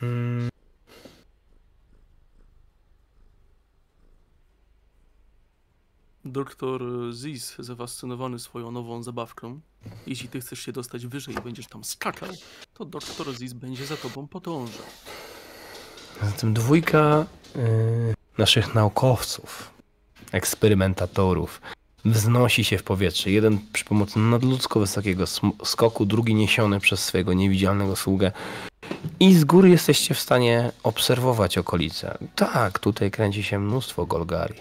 Mm, 0.03 0.49
Doktor 6.25 6.83
Ziz, 7.13 7.55
zafascynowany 7.59 8.39
swoją 8.39 8.71
nową 8.71 9.03
zabawką. 9.03 9.61
Jeśli 10.07 10.29
ty 10.29 10.41
chcesz 10.41 10.61
się 10.61 10.73
dostać 10.73 11.07
wyżej 11.07 11.35
i 11.35 11.41
będziesz 11.41 11.67
tam 11.67 11.85
skakał, 11.85 12.29
to 12.75 12.85
doktor 12.85 13.39
Ziz 13.39 13.53
będzie 13.53 13.87
za 13.87 13.97
tobą 13.97 14.29
podążał. 14.29 14.87
Zatem 16.23 16.55
dwójka 16.55 17.27
y, 17.57 18.15
naszych 18.39 18.75
naukowców, 18.75 19.71
eksperymentatorów 20.33 21.61
wznosi 22.05 22.65
się 22.65 22.79
w 22.79 22.83
powietrze. 22.83 23.31
Jeden 23.31 23.59
przy 23.73 23.85
pomocy 23.85 24.19
nadludzko 24.19 24.81
wysokiego 24.81 25.25
skoku, 25.65 26.07
drugi 26.07 26.35
niesiony 26.35 26.81
przez 26.81 27.05
swojego 27.05 27.33
niewidzialnego 27.33 27.97
sługę. 27.97 28.33
I 29.21 29.35
z 29.35 29.45
góry 29.45 29.69
jesteście 29.69 30.15
w 30.15 30.21
stanie 30.21 30.73
obserwować 30.83 31.59
okolice. 31.59 32.19
Tak, 32.35 32.79
tutaj 32.79 33.11
kręci 33.11 33.43
się 33.43 33.59
mnóstwo 33.59 34.07
Golgari. 34.07 34.55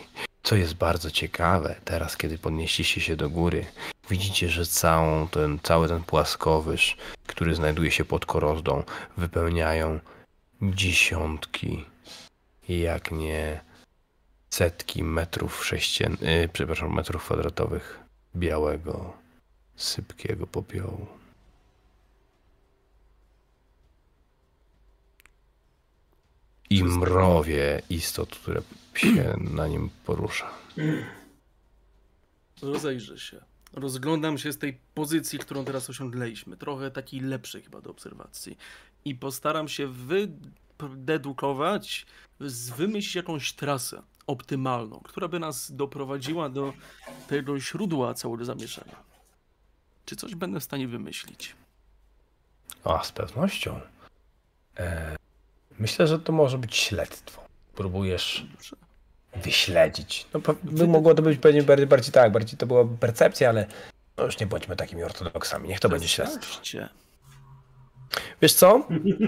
Co 0.44 0.56
jest 0.56 0.74
bardzo 0.74 1.12
ciekawe, 1.12 1.76
teraz 1.86 2.18
kiedy 2.18 2.38
podnieśliście 2.38 3.02
się 3.02 3.16
do 3.16 3.30
góry, 3.30 3.66
widzicie, 4.10 4.50
że 4.50 4.66
całą 4.66 5.28
ten, 5.28 5.60
cały 5.64 5.88
ten 5.88 6.04
płaskowyż, 6.04 6.98
który 7.28 7.56
znajduje 7.56 7.92
się 7.92 8.06
pod 8.06 8.26
korozdą, 8.26 8.84
wypełniają 9.18 10.00
dziesiątki, 10.62 11.86
jak 12.70 13.12
nie 13.12 13.62
setki 14.50 15.04
metrów 15.04 15.66
sześcien, 15.66 16.18
yy, 16.22 16.50
przepraszam, 16.54 16.94
metrów 16.94 17.26
kwadratowych 17.26 18.00
białego, 18.36 19.14
sypkiego 19.76 20.48
popiołu. 20.48 21.08
I 26.78 26.84
mrowie 26.84 27.82
istot, 27.90 28.36
które 28.36 28.62
się 28.96 29.38
na 29.40 29.68
nim 29.68 29.90
porusza. 30.06 30.50
Rozejrzę 32.62 33.20
się. 33.20 33.42
Rozglądam 33.74 34.38
się 34.38 34.52
z 34.52 34.58
tej 34.58 34.80
pozycji, 34.94 35.40
którą 35.40 35.66
teraz 35.66 35.90
osiągnęliśmy. 35.90 36.58
Trochę 36.58 36.92
takiej 36.92 37.20
lepszej 37.20 37.64
chyba 37.64 37.82
do 37.82 37.90
obserwacji. 37.90 38.58
I 39.06 39.16
postaram 39.16 39.68
się 39.68 39.88
wydedukować, 40.80 42.06
wymyślić 42.78 43.16
jakąś 43.16 43.54
trasę 43.54 44.02
optymalną, 44.28 45.00
która 45.04 45.28
by 45.28 45.40
nas 45.40 45.76
doprowadziła 45.76 46.50
do 46.50 46.74
tego 47.28 47.60
źródła 47.60 48.14
całego 48.14 48.46
zamieszania. 48.46 48.96
Czy 50.06 50.16
coś 50.16 50.36
będę 50.36 50.60
w 50.60 50.64
stanie 50.64 50.88
wymyślić? 50.88 51.56
A, 52.84 53.04
z 53.04 53.12
pewnością. 53.12 53.82
E, 54.78 55.16
myślę, 55.80 56.08
że 56.08 56.20
to 56.20 56.32
może 56.32 56.58
być 56.58 56.76
śledztwo. 56.76 57.42
Próbujesz 57.76 58.46
Dobrze. 58.52 58.76
wyśledzić. 59.44 60.26
No, 60.34 60.40
by 60.64 60.88
mogło 60.88 61.14
to 61.16 61.22
być 61.22 61.40
pewnie 61.40 61.64
bardziej, 61.64 61.88
bardziej 61.88 62.12
tak, 62.12 62.32
bardziej 62.32 62.58
to 62.58 62.66
była 62.66 62.86
percepcja, 63.00 63.50
ale 63.50 63.66
no 64.18 64.26
już 64.26 64.40
nie 64.40 64.46
bądźmy 64.48 64.76
takimi 64.76 65.04
ortodoksami. 65.04 65.70
Niech 65.70 65.80
to 65.80 65.90
będzie 65.90 66.08
śledztwo. 66.08 66.62
Wiesz 68.42 68.54
co? 68.54 68.88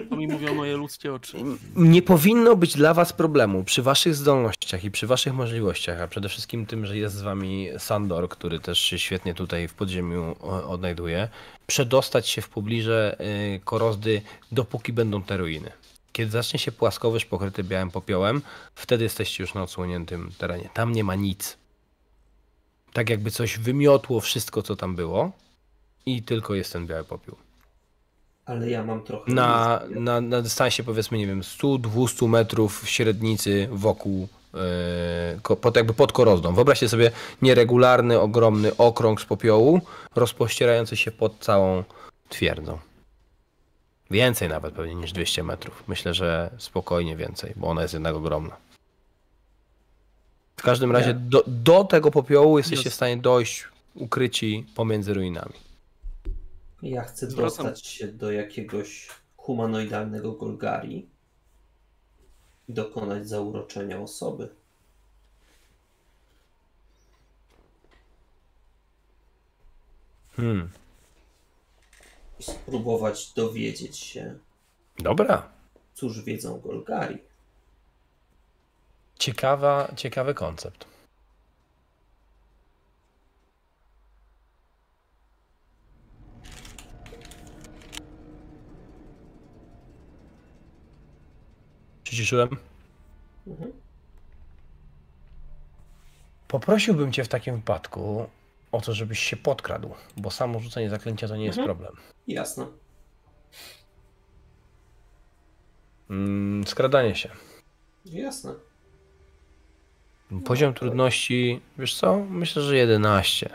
To 0.09 0.15
mi 0.15 0.27
mówią 0.27 0.53
moje 0.53 0.77
ludzkie 0.77 1.13
oczy. 1.13 1.37
Nie 1.75 2.01
powinno 2.01 2.55
być 2.55 2.75
dla 2.75 2.93
was 2.93 3.13
problemu 3.13 3.63
przy 3.63 3.81
waszych 3.81 4.15
zdolnościach 4.15 4.83
i 4.83 4.91
przy 4.91 5.07
waszych 5.07 5.33
możliwościach, 5.33 6.01
a 6.01 6.07
przede 6.07 6.29
wszystkim 6.29 6.65
tym, 6.65 6.85
że 6.85 6.97
jest 6.97 7.15
z 7.15 7.21
wami 7.21 7.69
Sandor, 7.77 8.29
który 8.29 8.59
też 8.59 8.79
się 8.79 8.99
świetnie 8.99 9.33
tutaj 9.33 9.67
w 9.67 9.73
podziemiu 9.73 10.35
odnajduje, 10.67 11.29
przedostać 11.67 12.27
się 12.27 12.41
w 12.41 12.49
pobliże 12.49 13.17
y, 13.55 13.59
Korozdy, 13.65 14.21
dopóki 14.51 14.93
będą 14.93 15.23
te 15.23 15.37
ruiny. 15.37 15.71
Kiedy 16.11 16.31
zacznie 16.31 16.59
się 16.59 16.71
płaskowyż 16.71 17.25
pokryty 17.25 17.63
białym 17.63 17.91
popiołem, 17.91 18.41
wtedy 18.75 19.03
jesteście 19.03 19.43
już 19.43 19.53
na 19.53 19.63
odsłoniętym 19.63 20.31
terenie. 20.37 20.69
Tam 20.73 20.91
nie 20.91 21.03
ma 21.03 21.15
nic. 21.15 21.57
Tak 22.93 23.09
jakby 23.09 23.31
coś 23.31 23.57
wymiotło 23.57 24.21
wszystko, 24.21 24.63
co 24.63 24.75
tam 24.75 24.95
było 24.95 25.31
i 26.05 26.23
tylko 26.23 26.55
jest 26.55 26.73
ten 26.73 26.87
biały 26.87 27.03
popiół. 27.03 27.35
Ale 28.45 28.69
ja 28.69 28.83
mam 28.83 29.03
trochę. 29.03 29.31
Na, 29.31 29.81
na, 29.89 30.21
na 30.21 30.41
dystansie 30.41 30.83
powiedzmy, 30.83 31.17
nie 31.17 31.27
wiem, 31.27 31.41
100-200 31.41 32.29
metrów 32.29 32.89
średnicy 32.89 33.67
wokół, 33.71 34.27
e, 35.49 35.55
pod, 35.55 35.75
jakby 35.75 35.93
pod 35.93 36.11
korozdą. 36.11 36.53
Wyobraźcie 36.53 36.89
sobie 36.89 37.11
nieregularny, 37.41 38.19
ogromny 38.19 38.77
okrąg 38.77 39.21
z 39.21 39.25
popiołu, 39.25 39.81
rozpościerający 40.15 40.97
się 40.97 41.11
pod 41.11 41.39
całą 41.39 41.83
twierdzą. 42.29 42.79
Więcej 44.11 44.49
nawet 44.49 44.73
pewnie 44.73 44.95
niż 44.95 45.11
200 45.13 45.43
metrów. 45.43 45.83
Myślę, 45.87 46.13
że 46.13 46.49
spokojnie 46.57 47.15
więcej, 47.15 47.53
bo 47.55 47.67
ona 47.67 47.81
jest 47.81 47.93
jednak 47.93 48.15
ogromna. 48.15 48.57
W 50.57 50.61
każdym 50.61 50.91
razie 50.91 51.13
do, 51.13 51.43
do 51.47 51.83
tego 51.83 52.11
popiołu 52.11 52.57
jesteście 52.57 52.79
Jasne. 52.79 52.91
w 52.91 52.95
stanie 52.95 53.17
dojść 53.17 53.67
ukryci 53.95 54.65
pomiędzy 54.75 55.13
ruinami. 55.13 55.53
Ja 56.81 57.03
chcę 57.03 57.27
Zwracam- 57.27 57.41
dostać 57.41 57.85
się 57.87 58.07
do 58.07 58.31
jakiegoś 58.31 59.07
humanoidalnego 59.37 60.31
Golgari 60.31 61.07
i 62.69 62.73
dokonać 62.73 63.29
zauroczenia 63.29 63.99
osoby. 63.99 64.49
Hmm. 70.35 70.69
I 72.39 72.43
spróbować 72.43 73.33
dowiedzieć 73.33 73.97
się, 73.97 74.39
Dobra. 74.99 75.49
cóż 75.93 76.21
wiedzą 76.21 76.59
Golgari. 76.59 77.17
Ciekawa, 79.19 79.91
ciekawy 79.95 80.33
koncept. 80.33 80.85
Przyciszyłem. 92.03 92.49
Mhm. 93.47 93.71
Poprosiłbym 96.47 97.11
cię 97.11 97.23
w 97.23 97.27
takim 97.27 97.55
wypadku 97.55 98.29
o 98.71 98.81
to, 98.81 98.93
żebyś 98.93 99.19
się 99.19 99.37
podkradł, 99.37 99.93
bo 100.17 100.31
samo 100.31 100.59
rzucenie 100.59 100.89
zaklęcia 100.89 101.27
to 101.27 101.35
nie 101.35 101.45
jest 101.45 101.57
Mhm. 101.59 101.77
problem. 101.77 102.03
Jasne. 102.27 102.67
Mm, 106.09 106.67
skradanie 106.67 107.15
się. 107.15 107.29
Jasne. 108.05 108.53
Poziom 110.45 110.73
trudności, 110.73 111.61
wiesz 111.77 111.95
co? 111.95 112.19
Myślę, 112.29 112.61
że 112.61 112.75
11. 112.77 113.49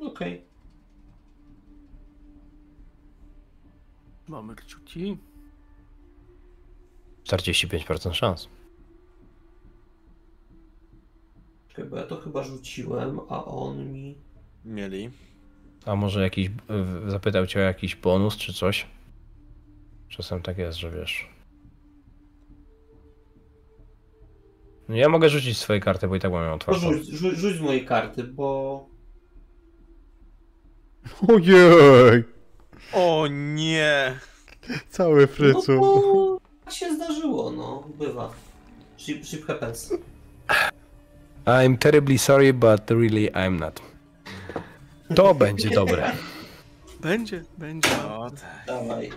Okej. 0.00 0.44
Mamy 4.28 4.54
kciuki. 4.56 5.18
45% 7.24 8.12
szans. 8.14 8.48
Czekaj, 11.68 11.84
bo 11.84 11.96
ja 11.96 12.06
to 12.06 12.16
chyba 12.20 12.42
rzuciłem, 12.42 13.20
a 13.28 13.44
on 13.44 13.92
mi. 13.92 14.14
Mieli. 14.64 15.10
A 15.86 15.96
może 15.96 16.22
jakiś, 16.22 16.50
zapytał 17.06 17.46
cię 17.46 17.60
o 17.60 17.62
jakiś 17.62 17.96
bonus 17.96 18.36
czy 18.36 18.52
coś? 18.52 18.86
Czasem 20.08 20.42
tak 20.42 20.58
jest, 20.58 20.78
że 20.78 20.90
wiesz. 20.90 21.28
No 24.88 24.96
Ja 24.96 25.08
mogę 25.08 25.28
rzucić 25.28 25.58
swoje 25.58 25.80
karty, 25.80 26.08
bo 26.08 26.16
i 26.16 26.20
tak 26.20 26.32
mam 26.32 26.44
ją 26.46 26.52
otwartą. 26.54 26.80
rzuć, 26.92 27.06
rzuć, 27.08 27.38
rzuć 27.38 27.56
z 27.56 27.60
mojej 27.60 27.84
karty, 27.86 28.24
bo... 28.24 28.86
Ojej! 31.28 32.24
O 32.92 33.26
nie! 33.30 34.18
Cały 34.88 35.20
No 35.20 35.26
frycu. 35.26 35.80
bo 35.80 36.40
tak 36.64 36.74
się 36.74 36.94
zdarzyło, 36.94 37.50
no. 37.50 37.88
Bywa. 37.98 38.32
Ship, 38.96 39.24
ship 39.26 39.46
happens. 39.46 39.92
I'm 41.46 41.78
terribly 41.78 42.18
sorry, 42.18 42.52
but 42.52 42.90
really 42.90 43.30
I'm 43.30 43.58
not. 43.60 43.93
To 45.14 45.34
będzie 45.34 45.70
dobre. 45.70 46.12
Będzie, 47.00 47.44
będzie. 47.58 47.88
O, 48.08 48.30
tak. 48.30 48.64
Dawaj. 48.66 49.10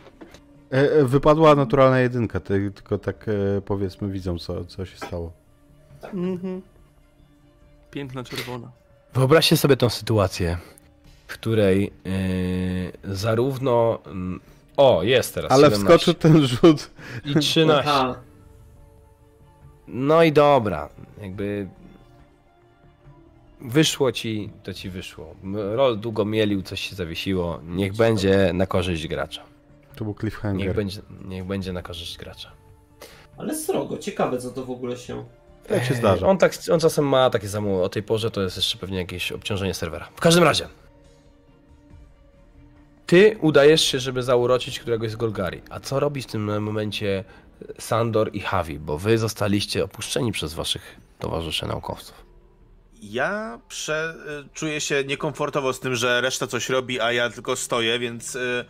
E, 0.72 0.92
e, 0.92 1.06
wypadła 1.06 1.56
naturalna 1.56 2.00
jedynka, 2.00 2.40
ty, 2.40 2.72
tylko 2.72 2.98
tak 2.98 3.26
e, 3.28 3.62
powiedzmy 3.62 4.10
widzą 4.10 4.40
co, 4.40 4.66
co 4.66 4.86
się 4.86 4.98
stało. 4.98 5.32
Mhm. 6.14 6.62
Piękna 7.92 8.24
czerwona. 8.24 8.72
Wyobraźcie 9.14 9.58
sobie 9.58 9.78
tą 9.78 9.90
sytuację, 9.90 10.58
w 11.28 11.34
której 11.34 11.92
yy, 13.04 13.16
zarówno. 13.16 14.00
O, 14.78 15.04
jest 15.04 15.36
teraz. 15.36 15.52
Ale 15.52 15.72
17 15.72 15.86
wskoczył 15.86 16.14
ten 16.14 16.48
rzut. 16.48 16.90
I 17.26 17.36
13. 17.36 17.92
Aha. 17.92 18.16
No 19.88 20.24
i 20.24 20.32
dobra, 20.32 20.90
jakby. 21.22 21.68
Wyszło 23.68 24.12
ci, 24.12 24.50
to 24.64 24.74
ci 24.74 24.90
wyszło. 24.90 25.36
Rol 25.54 26.00
długo 26.00 26.26
mielił, 26.26 26.62
coś 26.62 26.82
się 26.90 26.96
zawiesiło. 26.96 27.60
Niech 27.64 27.94
będzie 27.94 28.52
na 28.54 28.66
korzyść 28.68 29.08
gracza. 29.08 29.44
To 29.96 30.04
był 30.04 30.14
Niech 30.14 30.20
cliffhanger. 30.20 30.76
będzie, 30.76 31.02
niech 31.26 31.46
będzie 31.46 31.74
na 31.74 31.82
korzyść 31.82 32.18
gracza. 32.18 32.52
Ale 33.38 33.56
srogo, 33.56 33.98
ciekawe 33.98 34.38
co 34.38 34.52
to 34.52 34.66
w 34.66 34.72
ogóle 34.72 34.98
się... 34.98 35.26
Tak 35.68 35.84
się 35.86 35.94
zdarza. 35.94 36.28
On, 36.28 36.38
tak, 36.38 36.54
on 36.74 36.80
czasem 36.80 37.06
ma 37.08 37.30
takie 37.30 37.48
zamuły. 37.48 37.84
O 37.84 37.90
tej 37.90 38.04
porze 38.04 38.32
to 38.32 38.42
jest 38.42 38.58
jeszcze 38.58 38.78
pewnie 38.78 38.98
jakieś 38.98 39.32
obciążenie 39.32 39.74
serwera. 39.74 40.10
W 40.16 40.20
każdym 40.20 40.44
razie. 40.44 40.68
Ty 43.06 43.38
udajesz 43.42 43.82
się, 43.82 44.00
żeby 44.00 44.24
zauroczyć 44.24 44.80
któregoś 44.80 45.12
z 45.12 45.16
Golgari. 45.16 45.62
A 45.70 45.80
co 45.80 46.00
robi 46.00 46.22
w 46.22 46.26
tym 46.28 46.62
momencie 46.64 47.24
Sandor 47.80 48.30
i 48.34 48.40
Havi? 48.40 48.80
Bo 48.80 48.98
wy 48.98 49.18
zostaliście 49.18 49.84
opuszczeni 49.84 50.32
przez 50.32 50.54
waszych 50.54 50.96
towarzyszy 51.20 51.66
naukowców. 51.66 52.27
Ja 53.01 53.59
prze, 53.67 54.16
y, 54.45 54.50
czuję 54.53 54.82
się 54.82 55.03
niekomfortowo 55.03 55.74
z 55.74 55.80
tym, 55.80 55.95
że 55.95 56.22
reszta 56.22 56.48
coś 56.48 56.69
robi, 56.69 57.00
a 57.00 57.11
ja 57.11 57.30
tylko 57.30 57.56
stoję, 57.56 58.00
więc 58.00 58.35
y, 58.35 58.66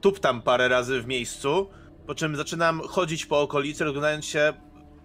tuptam 0.00 0.42
parę 0.42 0.68
razy 0.68 1.02
w 1.02 1.06
miejscu, 1.06 1.70
po 2.06 2.14
czym 2.14 2.36
zaczynam 2.36 2.80
chodzić 2.80 3.26
po 3.26 3.40
okolicy, 3.40 3.84
rozglądając 3.84 4.24
się, 4.24 4.52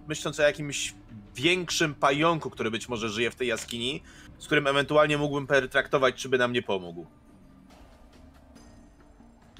myśląc 0.07 0.39
o 0.39 0.43
jakimś 0.43 0.93
większym 1.35 1.95
pająku, 1.95 2.49
który 2.49 2.72
być 2.72 2.89
może 2.89 3.09
żyje 3.09 3.31
w 3.31 3.35
tej 3.35 3.47
jaskini, 3.47 4.03
z 4.38 4.45
którym 4.45 4.67
ewentualnie 4.67 5.17
mógłbym 5.17 5.47
pertraktować, 5.47 6.15
czy 6.15 6.30
by 6.30 6.38
nam 6.38 6.53
nie 6.53 6.61
pomógł. 6.61 7.06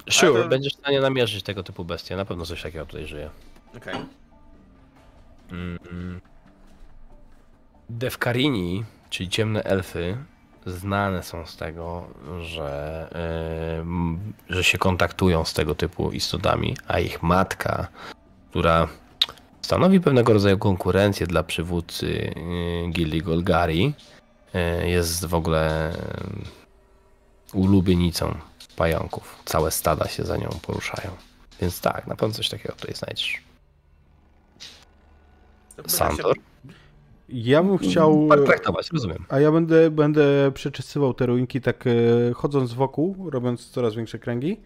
Sure, 0.10 0.44
to- 0.44 0.50
będziesz 0.50 0.74
w 0.74 0.80
stanie 0.80 1.02
namierzyć 1.02 1.44
tego 1.44 1.64
typu 1.64 1.86
bestie. 1.86 2.16
Na 2.16 2.26
pewno 2.26 2.46
coś 2.46 2.62
takiego 2.64 2.86
tutaj 2.86 3.08
żyje. 3.08 3.30
Okej. 3.78 3.96
Mm. 5.52 6.22
Defkarini, 7.90 8.86
czyli 9.10 9.30
ciemne 9.30 9.64
elfy, 9.64 10.18
znane 10.66 11.24
są 11.24 11.46
z 11.46 11.58
tego, 11.58 12.08
że, 12.42 13.08
em, 13.80 14.20
że 14.50 14.64
się 14.64 14.78
kontaktują 14.78 15.46
z 15.46 15.54
tego 15.54 15.76
typu 15.76 16.12
istotami, 16.12 16.78
a 16.88 17.00
ich 17.00 17.24
matka, 17.24 17.88
która 18.50 18.88
stanowi 19.62 20.02
pewnego 20.02 20.34
rodzaju 20.34 20.58
konkurencję 20.58 21.28
dla 21.28 21.44
przywódcy 21.44 22.06
y, 22.08 22.92
gildii 22.92 23.22
Golgari, 23.22 23.94
y, 24.84 24.90
jest 24.90 25.26
w 25.26 25.34
ogóle 25.34 25.94
y, 25.94 25.98
ulubienicą 27.54 28.38
pająków. 28.76 29.42
Całe 29.46 29.72
stada 29.72 30.08
się 30.08 30.24
za 30.24 30.38
nią 30.38 30.50
poruszają. 30.62 31.12
Więc 31.62 31.82
tak, 31.82 32.08
na 32.08 32.16
pewno 32.16 32.36
coś 32.36 32.50
takiego 32.50 32.76
tutaj 32.76 32.96
znajdziesz. 32.96 33.42
Się- 36.18 36.24
Ja 37.30 37.64
bym 37.64 37.78
chciał. 37.78 38.30
Traktować, 38.46 38.92
rozumiem. 38.92 39.26
A 39.30 39.40
ja 39.40 39.52
będę, 39.52 39.92
będę 39.92 40.52
przeczysywał 40.54 41.14
te 41.14 41.26
ruinki 41.26 41.62
tak 41.62 41.88
e, 41.88 41.92
chodząc 42.34 42.74
wokół, 42.74 43.30
robiąc 43.30 43.70
coraz 43.70 43.96
większe 43.96 44.20
kręgi. 44.20 44.62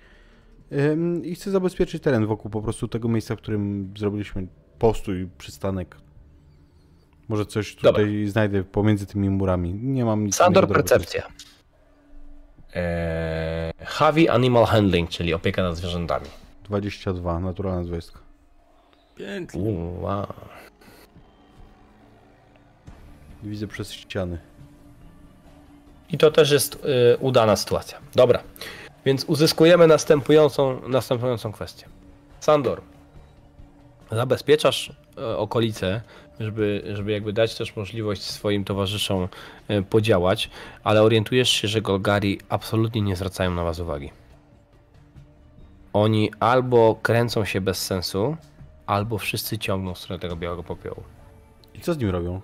I 1.24 1.36
chcę 1.36 1.52
zabezpieczyć 1.52 2.04
teren 2.04 2.26
wokół 2.26 2.52
po 2.52 2.62
prostu 2.62 2.88
tego 2.88 3.10
miejsca, 3.10 3.36
w 3.36 3.38
którym 3.38 3.94
zrobiliśmy 3.98 4.48
postój, 4.80 5.30
przystanek. 5.38 5.98
Może 7.28 7.46
coś 7.46 7.76
tutaj 7.76 7.94
Dobra. 7.94 8.32
znajdę 8.32 8.64
pomiędzy 8.64 9.06
tymi 9.06 9.30
murami. 9.30 9.74
Nie 9.74 10.06
mam 10.06 10.26
nic 10.26 10.36
Sandor, 10.36 10.68
percepcja. 10.68 11.28
Eee, 12.74 13.74
heavy 13.78 14.32
Animal 14.32 14.66
Handling, 14.66 15.10
czyli 15.10 15.34
opieka 15.34 15.64
nad 15.64 15.76
zwierzętami. 15.76 16.26
22, 16.64 17.40
naturalna 17.40 17.84
20. 17.84 18.20
Pięknie. 19.16 19.62
Wow. 20.00 20.28
Widzę 23.44 23.68
przez 23.68 23.94
ściany. 23.94 24.38
I 26.10 26.18
to 26.18 26.32
też 26.32 26.52
jest 26.52 26.76
y, 26.76 27.18
udana 27.18 27.56
sytuacja. 27.56 27.98
Dobra, 28.16 28.44
więc 29.06 29.24
uzyskujemy 29.24 29.88
następującą, 29.88 30.82
następującą 30.88 31.52
kwestię. 31.52 31.86
Sandor, 32.40 32.82
zabezpieczasz 34.12 34.94
e, 35.18 35.38
okolice, 35.38 36.02
żeby, 36.40 36.84
żeby 36.94 37.12
jakby 37.12 37.34
dać 37.34 37.56
też 37.56 37.76
możliwość 37.76 38.22
swoim 38.22 38.64
towarzyszom 38.64 39.28
e, 39.68 39.82
podziałać, 39.82 40.50
ale 40.84 41.04
orientujesz 41.04 41.50
się, 41.50 41.68
że 41.68 41.82
Golgari 41.82 42.40
absolutnie 42.50 43.02
nie 43.02 43.16
zwracają 43.16 43.54
na 43.54 43.64
was 43.64 43.80
uwagi. 43.80 44.12
Oni 45.94 46.32
albo 46.40 46.96
kręcą 47.02 47.46
się 47.46 47.62
bez 47.62 47.86
sensu, 47.86 48.38
albo 48.86 49.18
wszyscy 49.18 49.58
ciągną 49.58 49.94
w 49.94 50.00
stronę 50.00 50.20
tego 50.20 50.36
białego 50.36 50.64
popiołu. 50.64 51.04
I 51.74 51.80
co 51.82 51.94
z 51.94 51.98
nim 51.98 52.10
robią? 52.10 52.42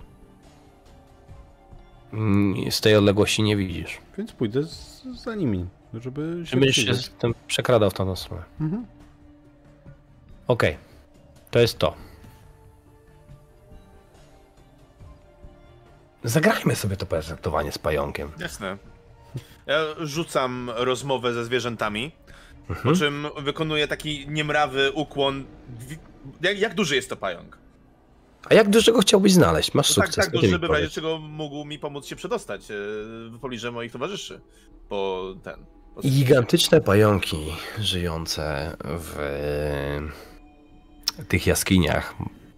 Mm, 2.14 2.72
Z 2.72 2.82
tej 2.82 2.96
odległości 2.96 3.44
nie 3.44 3.56
widzisz. 3.58 3.98
Więc 4.18 4.32
pójdę 4.32 4.64
z, 4.64 5.04
za 5.24 5.36
nimi, 5.36 5.66
żeby 5.94 6.42
się 6.46 6.58
będziesz 6.58 6.86
się 6.86 6.94
z 6.94 7.10
tym 7.10 7.34
przekradał 7.48 7.90
w 7.90 7.94
tą 7.94 8.16
stronę. 8.16 8.44
Mhm. 8.62 8.86
Okej, 10.48 10.78
to 11.52 11.60
jest 11.60 11.78
to. 11.80 11.96
Zagrajmy 16.24 16.76
sobie 16.76 16.98
to 16.98 17.06
prezentowanie 17.06 17.72
z 17.72 17.78
pająkiem. 17.78 18.32
Jasne. 18.40 18.78
Ja 19.66 19.80
rzucam 20.00 20.72
rozmowę 20.76 21.34
ze 21.34 21.46
zwierzętami, 21.46 22.12
po 22.68 22.74
Mhm. 22.74 22.96
czym 22.96 23.28
wykonuję 23.38 23.88
taki 23.88 24.26
niemrawy 24.30 24.92
ukłon. 24.92 25.46
Jak, 26.42 26.60
jak 26.60 26.76
duży 26.76 26.96
jest 26.96 27.10
to 27.10 27.16
pająk? 27.16 27.58
A 28.50 28.54
jak 28.54 28.70
dużego 28.70 29.00
chciałbyś 29.00 29.34
znaleźć? 29.34 29.74
Masz 29.74 29.90
No 29.90 29.96
tak, 29.96 30.06
sukces. 30.06 30.26
tak 30.26 30.34
duży, 30.34 30.48
żeby 30.50 30.68
w 30.68 30.72
razie 30.72 30.90
czego 30.90 31.20
mógł 31.20 31.66
mi 31.66 31.80
pomóc 31.80 32.06
się 32.06 32.16
przedostać 32.16 32.62
e, 32.62 32.74
w 33.32 33.38
pobliże 33.42 33.72
moich 33.72 33.92
towarzyszy. 33.92 34.42
Po 34.90 35.24
ten. 35.44 35.66
Po 35.96 36.02
Gigantyczne 36.02 36.82
pająki 36.82 37.38
żyjące 37.80 38.78
w 38.84 39.16
tych 41.28 41.48
jaskiniach. 41.48 42.16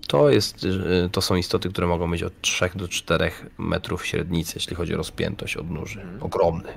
To, 0.08 0.30
jest, 0.30 0.64
y, 0.64 1.10
to 1.12 1.22
są 1.22 1.36
istoty, 1.36 1.70
które 1.70 1.88
mogą 1.88 2.08
mieć 2.08 2.24
od 2.24 2.42
3 2.42 2.70
do 2.76 2.88
4 2.88 3.32
metrów 3.58 4.06
średnicy, 4.06 4.52
jeśli 4.56 4.76
chodzi 4.76 4.94
o 4.94 4.98
rozpiętość 4.98 5.58
odnóży. 5.58 6.02
Ogromny. 6.22 6.74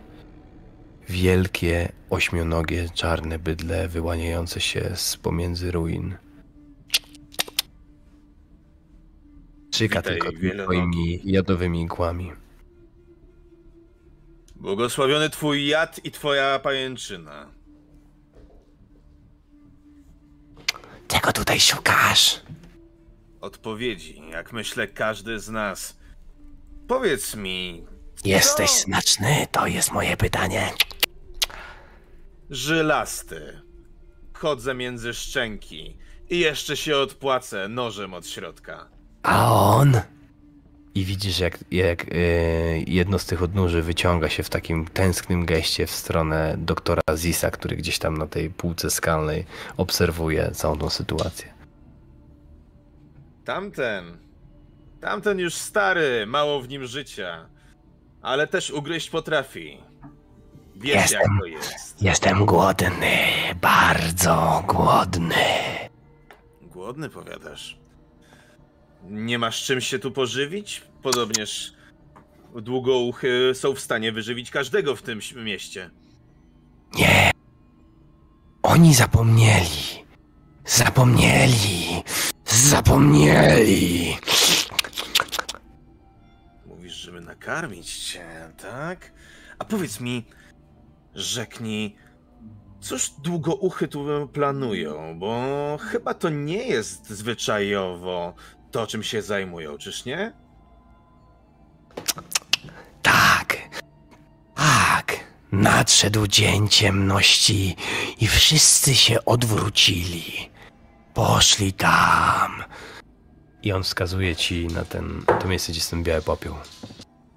Wielkie, 1.08 1.92
ośmionogie, 2.10 2.88
czarne 2.94 3.38
bydle 3.38 3.88
wyłaniające 3.88 4.60
się 4.60 4.90
z 4.94 5.16
pomiędzy 5.16 5.70
ruin. 5.70 6.14
Czyka 9.72 9.98
Witaj, 10.02 10.18
tylko 10.18 10.32
twoimi 10.64 11.20
jadowymi 11.24 11.82
igłami. 11.82 12.32
Błogosławiony 14.56 15.30
twój 15.30 15.66
jad 15.66 16.04
i 16.04 16.10
twoja 16.10 16.58
pajęczyna. 16.58 17.50
Czego 21.08 21.32
tutaj 21.32 21.60
szukasz? 21.60 22.40
Odpowiedzi, 23.40 24.22
jak 24.30 24.52
myślę 24.52 24.88
każdy 24.88 25.40
z 25.40 25.48
nas. 25.48 25.96
Powiedz 26.88 27.34
mi, 27.36 27.86
Jesteś 28.24 28.70
Co? 28.70 28.76
smaczny, 28.76 29.46
to 29.52 29.66
jest 29.66 29.92
moje 29.92 30.16
pytanie. 30.16 30.72
żylasty. 32.50 33.60
Chodzę 34.32 34.74
między 34.74 35.14
szczęki 35.14 35.96
i 36.30 36.38
jeszcze 36.38 36.76
się 36.76 36.96
odpłacę 36.96 37.68
nożem 37.68 38.14
od 38.14 38.26
środka. 38.26 38.88
A 39.22 39.52
on? 39.54 40.00
I 40.94 41.04
widzisz, 41.04 41.38
jak, 41.38 41.58
jak 41.70 42.06
e, 42.12 42.16
jedno 42.78 43.18
z 43.18 43.26
tych 43.26 43.42
odnóży 43.42 43.82
wyciąga 43.82 44.28
się 44.28 44.42
w 44.42 44.48
takim 44.50 44.84
tęsknym 44.84 45.46
geście 45.46 45.86
w 45.86 45.90
stronę 45.90 46.54
doktora 46.58 47.02
Zisa, 47.16 47.50
który 47.50 47.76
gdzieś 47.76 47.98
tam 47.98 48.16
na 48.16 48.26
tej 48.26 48.50
półce 48.50 48.90
skalnej 48.90 49.44
obserwuje 49.76 50.50
całą 50.54 50.78
tą 50.78 50.90
sytuację. 50.90 51.52
Tamten 53.44 54.22
Tamten 55.02 55.38
już 55.38 55.54
stary, 55.54 56.26
mało 56.26 56.60
w 56.60 56.68
nim 56.68 56.86
życia. 56.86 57.46
Ale 58.22 58.46
też 58.46 58.70
ugryźć 58.70 59.10
potrafi. 59.10 59.78
Wiesz 60.76 60.94
jak 60.94 61.02
Jestem. 61.02 61.38
to 61.40 61.46
jest. 61.46 62.02
Jestem 62.02 62.46
głodny, 62.46 63.16
bardzo 63.60 64.64
głodny. 64.68 65.34
Głodny 66.62 67.08
powiadasz. 67.08 67.81
Nie 69.04 69.38
masz 69.38 69.64
czym 69.64 69.80
się 69.80 69.98
tu 69.98 70.10
pożywić? 70.10 70.82
Podobnież 71.02 71.72
długouchy 72.54 73.50
są 73.54 73.74
w 73.74 73.80
stanie 73.80 74.12
wyżywić 74.12 74.50
każdego 74.50 74.96
w 74.96 75.02
tym 75.02 75.20
mieście. 75.36 75.90
Nie. 76.94 77.30
Oni 78.62 78.94
zapomnieli. 78.94 80.04
Zapomnieli. 80.64 82.02
Zapomnieli. 82.44 84.16
Mówisz, 86.66 86.94
żeby 86.94 87.20
nakarmić 87.20 87.98
cię, 87.98 88.52
tak? 88.58 89.12
A 89.58 89.64
powiedz 89.64 90.00
mi, 90.00 90.24
rzeknij, 91.14 91.96
cóż 92.80 93.10
długouchy 93.10 93.88
tu 93.88 94.28
planują? 94.32 95.18
Bo 95.18 95.78
chyba 95.80 96.14
to 96.14 96.28
nie 96.28 96.66
jest 96.66 97.10
zwyczajowo 97.10 98.34
to, 98.72 98.86
czym 98.86 99.02
się 99.02 99.22
zajmują, 99.22 99.78
czyż 99.78 100.04
nie? 100.04 100.32
Tak. 103.02 103.56
Tak. 104.54 105.20
Nadszedł 105.52 106.26
dzień 106.26 106.68
ciemności 106.68 107.76
i 108.20 108.26
wszyscy 108.26 108.94
się 108.94 109.24
odwrócili. 109.24 110.50
Poszli 111.14 111.72
tam. 111.72 112.64
I 113.62 113.72
on 113.72 113.82
wskazuje 113.82 114.36
ci 114.36 114.66
na 114.66 114.84
ten, 114.84 115.24
to 115.40 115.48
miejsce, 115.48 115.72
gdzie 115.72 115.78
jest 115.78 115.90
ten 115.90 116.02
biały 116.02 116.22
popiół. 116.22 116.54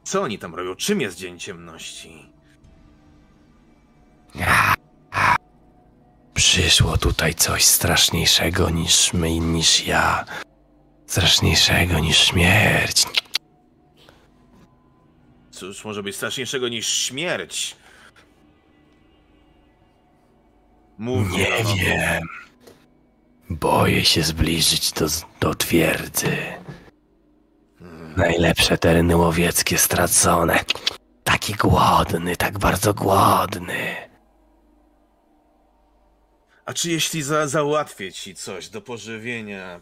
Co 0.03 0.22
oni 0.22 0.39
tam 0.39 0.55
robią? 0.55 0.75
Czym 0.75 1.01
jest 1.01 1.17
Dzień 1.17 1.39
Ciemności? 1.39 2.30
Przyszło 6.33 6.97
tutaj 6.97 7.33
coś 7.35 7.65
straszniejszego 7.65 8.69
niż 8.69 9.14
my, 9.14 9.39
niż 9.39 9.88
ja. 9.88 10.25
Straszniejszego 11.08 12.00
niż 12.00 12.17
śmierć. 12.17 13.06
Cóż 15.51 15.85
może 15.85 16.03
być 16.03 16.16
straszniejszego 16.16 16.67
niż 16.67 16.88
śmierć? 16.88 17.75
Mów 20.98 21.32
Nie 21.32 21.64
wiem. 21.75 22.24
Boję 23.50 24.06
się 24.06 24.24
zbliżyć 24.24 24.92
do, 24.92 25.06
do 25.40 25.56
twierdzy. 25.56 26.38
Najlepsze 28.17 28.77
tereny 28.77 29.17
łowieckie 29.17 29.77
stracone. 29.77 30.59
Taki 31.24 31.53
głodny, 31.53 32.35
tak 32.35 32.59
bardzo 32.59 32.93
głodny. 32.93 33.95
A 36.66 36.74
czy 36.74 36.92
jeśli 36.92 37.24
za, 37.24 37.48
załatwię 37.48 38.11
ci 38.11 38.35
coś 38.35 38.69
do 38.69 38.82
pożywienia, 38.82 39.82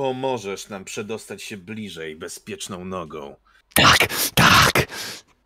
pomożesz 0.00 0.68
nam 0.68 0.84
przedostać 0.84 1.42
się 1.42 1.56
bliżej 1.56 2.16
bezpieczną 2.16 2.84
nogą? 2.84 3.36
Tak, 3.74 3.98
tak, 4.34 4.86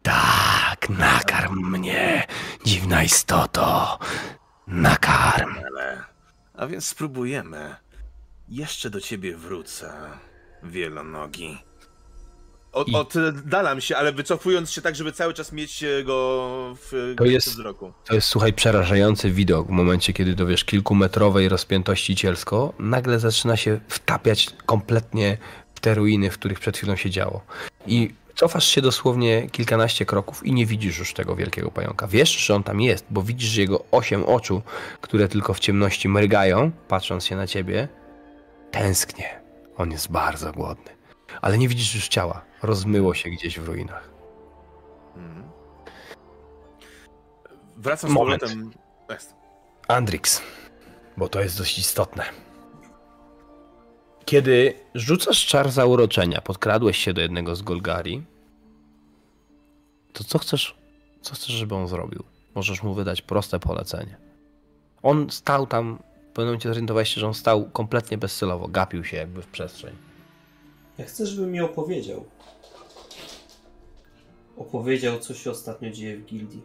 tak, 0.03 0.89
nakarm 0.89 1.71
mnie, 1.71 2.27
dziwna 2.65 3.03
istoto. 3.03 3.99
Nakarm. 4.67 5.55
Ale... 5.67 6.05
A 6.55 6.67
więc 6.67 6.87
spróbujemy. 6.87 7.77
Jeszcze 8.49 8.91
do 8.91 9.01
ciebie 9.01 9.37
wrócę, 9.37 9.93
wielonogi. 10.63 11.59
Od, 12.75 12.89
I- 12.89 12.95
Oddalam 12.97 13.81
się, 13.81 13.97
ale 13.97 14.13
wycofując 14.13 14.71
się 14.71 14.83
tak, 14.83 14.97
żeby 14.97 15.13
cały 15.13 15.35
czas 15.35 15.53
mieć 15.53 15.85
e, 15.85 16.05
go 16.05 16.49
w 16.81 17.15
To 17.17 17.25
jest- 17.25 17.49
wzroku. 17.49 17.93
To 18.05 18.15
jest, 18.15 18.29
słuchaj, 18.29 18.53
przerażający 18.53 19.31
widok 19.31 19.67
w 19.67 19.71
momencie, 19.71 20.13
kiedy 20.13 20.35
do 20.35 20.47
wiesz, 20.47 20.65
kilkumetrowej 20.65 21.49
rozpiętości 21.49 22.17
cielsko 22.17 22.73
nagle 22.79 23.19
zaczyna 23.19 23.57
się 23.57 23.81
wtapiać 23.89 24.51
kompletnie 24.67 25.39
w 25.75 25.81
te 25.81 25.95
ruiny, 25.95 26.31
w 26.31 26.39
których 26.39 26.61
przed 26.61 26.77
chwilą 26.77 26.97
się 26.97 27.11
działo. 27.11 27.41
I 27.87 28.15
cofasz 28.35 28.67
się 28.67 28.83
dosłownie 28.83 29.49
kilkanaście 29.53 30.07
kroków 30.07 30.47
i 30.47 30.53
nie 30.53 30.67
widzisz 30.67 30.99
już 30.99 31.15
tego 31.15 31.37
wielkiego 31.37 31.71
pająka. 31.71 32.07
Wiesz, 32.07 32.31
że 32.47 32.55
on 32.55 32.63
tam 32.63 32.81
jest, 32.81 33.07
bo 33.11 33.23
widzisz 33.23 33.57
jego 33.57 33.85
osiem 33.91 34.25
oczu, 34.25 34.63
które 35.01 35.29
tylko 35.29 35.55
w 35.55 35.61
ciemności 35.61 36.09
mrygają, 36.09 36.71
patrząc 36.89 37.27
się 37.27 37.37
na 37.37 37.47
ciebie. 37.47 37.89
Tęsknie. 38.71 39.41
On 39.77 39.91
jest 39.91 40.11
bardzo 40.11 40.53
głodny. 40.53 40.94
Ale 41.43 41.59
nie 41.59 41.69
widzisz 41.69 41.95
już 41.95 42.09
ciała. 42.09 42.45
Rozmyło 42.63 43.15
się 43.15 43.31
gdzieś 43.31 43.59
w 43.59 43.67
ruinach. 43.67 44.11
Mhm. 45.17 45.45
Wracam 47.77 48.11
z 48.11 48.13
Moment. 48.13 48.43
powrotem. 48.43 48.71
Andrix, 49.89 50.43
bo 51.17 51.29
to 51.29 51.41
jest 51.41 51.59
dość 51.59 51.79
istotne. 51.79 52.25
Kiedy 54.25 54.75
rzucasz 54.95 55.47
czar 55.47 55.71
zauroczenia, 55.71 56.41
podkradłeś 56.41 56.99
się 56.99 57.13
do 57.13 57.21
jednego 57.21 57.57
z 57.57 57.63
Golgari, 57.63 58.25
to 60.13 60.25
co 60.25 60.39
chcesz, 60.39 60.77
co 61.21 61.35
chcesz, 61.35 61.53
żeby 61.53 61.75
on 61.75 61.89
zrobił? 61.89 62.25
Możesz 62.55 62.83
mu 62.83 62.95
wydać 62.95 63.23
proste 63.23 63.61
polecenie. 63.61 64.17
On 65.03 65.31
stał 65.31 65.67
tam, 65.67 65.97
w 65.97 66.27
pewnym 66.27 66.47
momencie 66.47 66.69
zorientowałeś 66.69 67.15
się, 67.15 67.21
że 67.21 67.27
on 67.27 67.35
stał 67.35 67.71
kompletnie 67.71 68.19
bezcelowo, 68.19 68.69
gapił 68.69 69.05
się 69.05 69.17
jakby 69.17 69.43
w 69.43 69.47
przestrzeń. 69.47 69.97
Ja 70.99 71.05
chcę, 71.05 71.27
żeby 71.27 71.47
mi 71.47 71.61
opowiedział. 71.61 72.25
Opowiedział, 74.57 75.19
co 75.19 75.35
się 75.35 75.51
ostatnio 75.51 75.91
dzieje 75.91 76.17
w 76.17 76.25
gildii. 76.25 76.63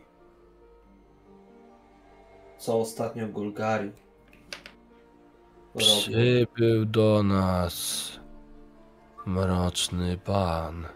Co 2.58 2.80
ostatnio 2.80 3.28
Golgari. 3.28 3.92
Przybył 5.78 6.86
do 6.86 7.24
nas 7.24 8.10
mroczny 9.26 10.18
pan. 10.18 10.88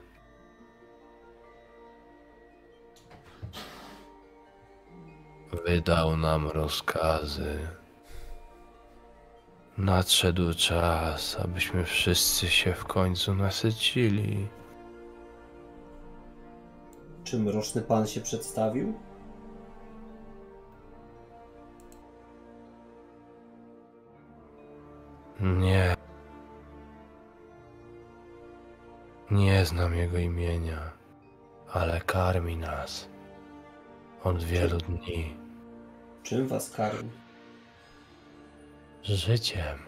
Wydał 5.65 6.17
nam 6.17 6.47
rozkazy. 6.47 7.67
Nadszedł 9.77 10.53
czas, 10.53 11.37
abyśmy 11.43 11.83
wszyscy 11.85 12.47
się 12.47 12.73
w 12.73 12.85
końcu 12.85 13.35
nasycili. 13.35 14.47
Czy 17.23 17.39
mroczny 17.39 17.81
pan 17.81 18.07
się 18.07 18.21
przedstawił? 18.21 18.93
Nie. 25.41 25.95
Nie 29.31 29.65
znam 29.65 29.95
jego 29.95 30.17
imienia, 30.17 30.91
ale 31.71 32.01
karmi 32.01 32.57
nas 32.57 33.09
od 34.23 34.43
wielu 34.43 34.77
dni 34.77 35.37
Czym 36.23 36.47
was 36.47 36.69
karmi? 36.69 37.22
Życiem. 39.03 39.79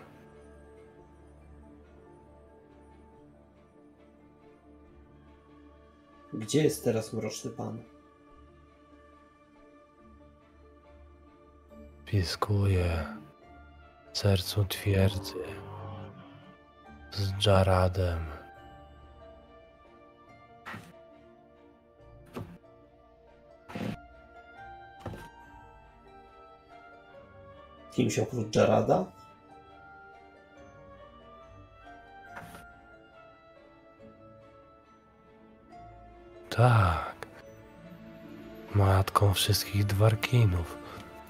Gdzie 6.33 6.63
jest 6.63 6.83
teraz 6.83 7.13
mroczny 7.13 7.51
pan? 7.51 7.83
Piskuje 12.05 13.05
w 14.13 14.17
sercu 14.17 14.65
twierdzy 14.65 15.43
z 17.11 17.45
Jaradem. 17.45 18.44
Kimś 27.95 28.19
oprócz 28.19 28.55
Jarada? 28.55 29.05
Tak. 36.49 37.15
Matką 38.75 39.33
wszystkich 39.33 39.85
dwarkinów. 39.85 40.77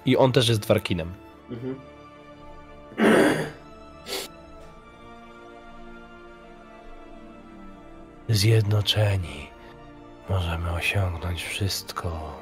I 0.04 0.16
on 0.16 0.32
też 0.32 0.48
jest 0.48 0.60
dwarkinem. 0.60 1.14
Mhm. 1.50 1.80
Zjednoczeni 8.28 9.50
możemy 10.28 10.70
osiągnąć 10.70 11.42
wszystko. 11.42 12.40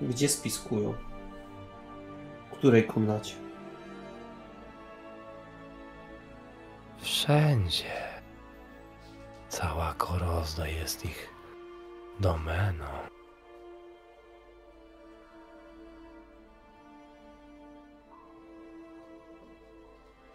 Gdzie 0.00 0.28
spiskują? 0.28 0.94
Której 2.62 2.86
komnacie? 2.86 3.34
Wszędzie. 6.98 8.20
Cała 9.48 9.94
korozna 9.94 10.68
jest 10.68 11.04
ich 11.04 11.34
domeną. 12.20 12.84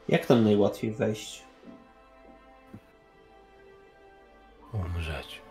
Jak 0.08 0.26
tam 0.26 0.44
najłatwiej 0.44 0.92
wejść? 0.92 1.44
Umrzeć. 4.74 5.42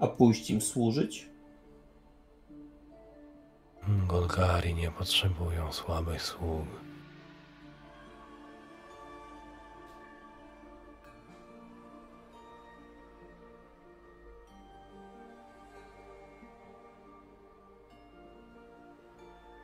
A 0.00 0.06
pójść 0.06 0.50
im 0.50 0.60
służyć? 0.60 1.37
Golgari 3.88 4.74
nie 4.74 4.90
potrzebują 4.90 5.72
słabych 5.72 6.22
sług. 6.22 6.66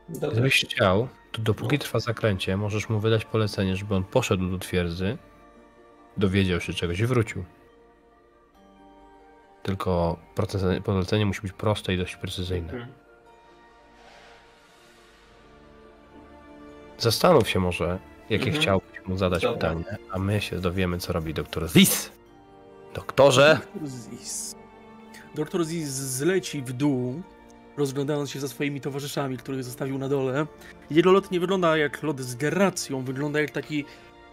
Gdybyś 0.09 0.65
chciał, 0.65 1.09
to 1.33 1.43
dopóki 1.43 1.78
trwa 1.78 2.01
zaklęcie, 2.01 2.57
możesz 2.57 2.89
mu 2.89 3.01
wydać 3.01 3.25
polecenie, 3.25 3.77
żeby 3.77 3.94
on 3.94 4.05
poszedł 4.05 4.51
do 4.51 4.59
twierdzy, 4.59 5.19
dowiedział 6.17 6.61
się 6.61 6.73
czegoś 6.73 7.01
i 7.01 7.07
wrócił. 7.07 7.44
Tylko 9.62 10.19
polecenie 10.85 11.27
musi 11.27 11.41
być 11.43 11.53
proste 11.53 11.94
i 11.94 11.99
dość 11.99 12.17
precyzyjne. 12.17 13.03
Zastanów 17.08 17.49
się 17.49 17.60
może, 17.60 17.99
jakie 18.31 18.44
Mhm. 18.44 18.62
chciałbyś 18.62 19.07
mu 19.07 19.16
zadać 19.16 19.42
Dobra. 19.42 19.55
pytanie, 19.70 19.99
a 20.10 20.18
my 20.18 20.41
się 20.41 20.58
dowiemy, 20.58 20.99
co 20.99 21.12
robi 21.12 21.34
doktor 21.34 21.68
Zis. 21.68 22.10
Doktorze! 22.94 23.58
Doktor 23.74 23.89
Ziz. 23.89 24.55
Doktor 25.34 25.65
Ziz 25.65 25.89
zleci 25.89 26.62
w 26.62 26.73
dół, 26.73 27.23
rozglądając 27.76 28.31
się 28.31 28.41
za 28.41 28.49
swoimi 28.49 28.81
towarzyszami, 28.81 29.36
których 29.36 29.65
zostawił 29.65 29.99
na 29.99 30.08
dole. 30.08 30.47
Jego 30.91 31.12
lot 31.12 31.31
nie 31.31 31.41
wygląda 31.41 31.76
jak 31.76 32.02
lot 32.02 32.20
z 32.20 32.34
geracją, 32.34 33.02
wygląda 33.05 33.41
jak 33.41 33.50
taki 33.50 33.84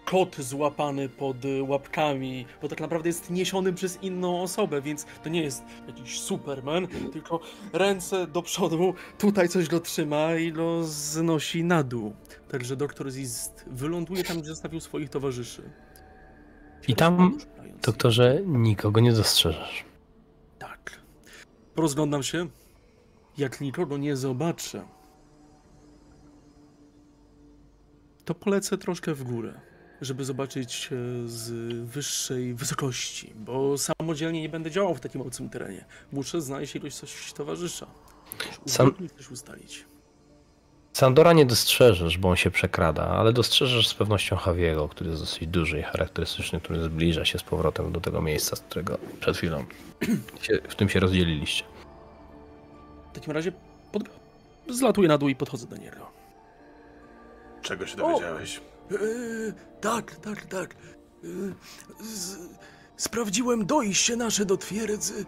kot 0.05 0.35
złapany 0.35 1.09
pod 1.09 1.45
y, 1.45 1.63
łapkami, 1.63 2.45
bo 2.61 2.67
tak 2.67 2.81
naprawdę 2.81 3.09
jest 3.09 3.29
niesiony 3.29 3.73
przez 3.73 4.03
inną 4.03 4.41
osobę, 4.41 4.81
więc 4.81 5.05
to 5.23 5.29
nie 5.29 5.43
jest 5.43 5.63
jakiś 5.87 6.19
Superman, 6.19 6.87
tylko 7.13 7.39
ręce 7.73 8.27
do 8.27 8.41
przodu, 8.41 8.93
tutaj 9.17 9.49
coś 9.49 9.67
go 9.67 9.79
trzyma 9.79 10.35
i 10.35 10.51
go 10.51 10.83
znosi 10.83 11.63
na 11.63 11.83
dół. 11.83 12.13
Także 12.51 12.75
doktor 12.75 13.11
Ziz 13.11 13.51
wyląduje 13.67 14.23
tam, 14.23 14.37
gdzie 14.37 14.49
zostawił 14.49 14.79
swoich 14.79 15.09
towarzyszy. 15.09 15.61
I 16.87 16.95
tam, 16.95 17.37
doktorze, 17.81 18.41
nikogo 18.45 19.01
nie 19.01 19.13
dostrzeżesz. 19.13 19.85
Tak. 20.59 20.99
Rozglądam 21.75 22.23
się. 22.23 22.47
Jak 23.37 23.61
nikogo 23.61 23.97
nie 23.97 24.15
zobaczę, 24.15 24.83
to 28.25 28.35
polecę 28.35 28.77
troszkę 28.77 29.13
w 29.13 29.23
górę, 29.23 29.61
żeby 30.01 30.25
zobaczyć 30.25 30.89
e, 30.91 30.95
z 31.27 31.51
wyższej 31.85 32.53
wysokości, 32.53 33.33
bo 33.35 33.75
samodzielnie 33.77 34.41
nie 34.41 34.49
będę 34.49 34.71
działał 34.71 34.95
w 34.95 34.99
takim 34.99 35.21
obcym 35.21 35.49
terenie. 35.49 35.85
Muszę 36.11 36.41
znaleźć 36.41 36.75
ilość 36.75 36.95
coś 36.95 37.33
towarzysza. 37.33 37.87
Sam- 38.65 38.93
też 39.17 39.31
ustalić. 39.31 39.85
Sandora 40.93 41.33
nie 41.33 41.45
dostrzeżesz, 41.45 42.17
bo 42.17 42.29
on 42.29 42.35
się 42.35 42.51
przekrada, 42.51 43.07
ale 43.07 43.33
dostrzeżesz 43.33 43.87
z 43.87 43.93
pewnością 43.93 44.37
Javiego, 44.47 44.89
który 44.89 45.09
jest 45.09 45.21
dosyć 45.21 45.47
duży 45.47 45.79
i 45.79 45.83
charakterystyczny, 45.83 46.61
który 46.61 46.83
zbliża 46.83 47.25
się 47.25 47.39
z 47.39 47.43
powrotem 47.43 47.91
do 47.91 48.01
tego 48.01 48.21
miejsca, 48.21 48.55
z 48.55 48.59
którego 48.59 48.97
przed 49.19 49.37
chwilą 49.37 49.65
się, 50.41 50.59
w 50.69 50.75
tym 50.75 50.89
się 50.89 50.99
rozdzieliliście. 50.99 51.63
W 53.11 53.15
takim 53.15 53.33
razie 53.33 53.51
pod... 53.91 54.03
zlatuję 54.69 55.07
na 55.07 55.17
dół 55.17 55.29
i 55.29 55.35
podchodzę 55.35 55.67
do 55.67 55.77
niego. 55.77 56.11
Czego 57.61 57.87
się 57.87 57.97
dowiedziałeś? 57.97 58.57
Eee, 58.57 58.70
tak, 59.81 60.15
tak, 60.15 60.45
tak. 60.45 60.75
Z, 62.01 62.37
sprawdziłem 62.97 63.65
dojście 63.65 64.15
nasze 64.15 64.45
do 64.45 64.57
twierdzy. 64.57 65.25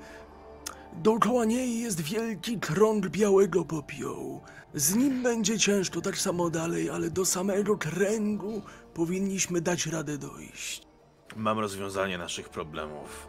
Dookoła 0.94 1.46
niej 1.46 1.80
jest 1.80 2.02
wielki 2.02 2.60
krąg 2.60 3.08
białego 3.08 3.66
popiołu. 3.66 4.42
Z 4.74 4.96
nim 4.96 5.24
będzie 5.24 5.60
ciężko 5.60 6.02
tak 6.02 6.18
samo 6.18 6.50
dalej, 6.50 6.90
ale 6.90 7.10
do 7.10 7.26
samego 7.26 7.78
kręgu 7.78 8.62
powinniśmy 8.94 9.62
dać 9.62 9.86
radę 9.86 10.18
dojść. 10.18 10.88
Mam 11.36 11.60
rozwiązanie 11.60 12.18
naszych 12.18 12.50
problemów. 12.50 13.28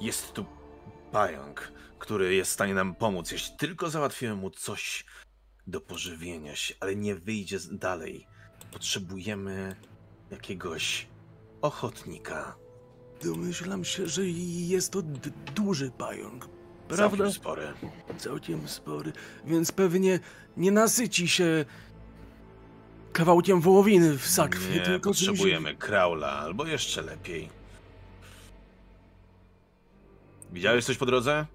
Jest 0.00 0.32
tu 0.32 0.44
pająk, 1.12 1.72
który 1.98 2.34
jest 2.34 2.50
w 2.50 2.54
stanie 2.54 2.74
nam 2.74 2.94
pomóc, 2.94 3.32
jeśli 3.32 3.56
tylko 3.56 3.90
załatwimy 3.90 4.34
mu 4.34 4.50
coś 4.50 5.04
do 5.66 5.80
pożywienia 5.80 6.56
się, 6.56 6.74
ale 6.80 6.96
nie 6.96 7.14
wyjdzie 7.14 7.58
dalej. 7.72 8.26
Potrzebujemy 8.76 9.76
jakiegoś 10.30 11.06
ochotnika. 11.62 12.56
Domyślam 13.22 13.84
się, 13.84 14.06
że 14.08 14.22
jest 14.26 14.92
to 14.92 15.02
duży 15.54 15.90
pająk. 15.90 16.48
Prawda? 16.88 17.08
Całkiem 17.16 17.32
spory. 17.32 17.72
Całkiem 18.18 18.68
spory, 18.68 19.12
więc 19.44 19.72
pewnie 19.72 20.20
nie 20.56 20.70
nasyci 20.72 21.28
się 21.28 21.64
kawałkiem 23.12 23.60
wołowiny 23.60 24.18
w 24.18 24.26
sakwie, 24.26 24.74
Nie, 24.74 24.80
tylko 24.80 25.10
czymś- 25.10 25.26
potrzebujemy 25.28 25.74
kraula, 25.74 26.32
albo 26.32 26.66
jeszcze 26.66 27.02
lepiej. 27.02 27.48
Widziałeś 30.52 30.84
coś 30.84 30.96
po 30.96 31.06
drodze? 31.06 31.46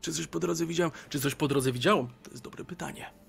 Czy 0.00 0.12
coś 0.12 0.26
po 0.26 0.40
drodze 0.40 0.66
widziałem? 0.66 0.92
Czy 1.08 1.20
coś 1.20 1.34
po 1.34 1.48
drodze 1.48 1.72
widziałem? 1.72 2.08
To 2.22 2.30
jest 2.30 2.42
dobre 2.42 2.64
pytanie. 2.64 3.23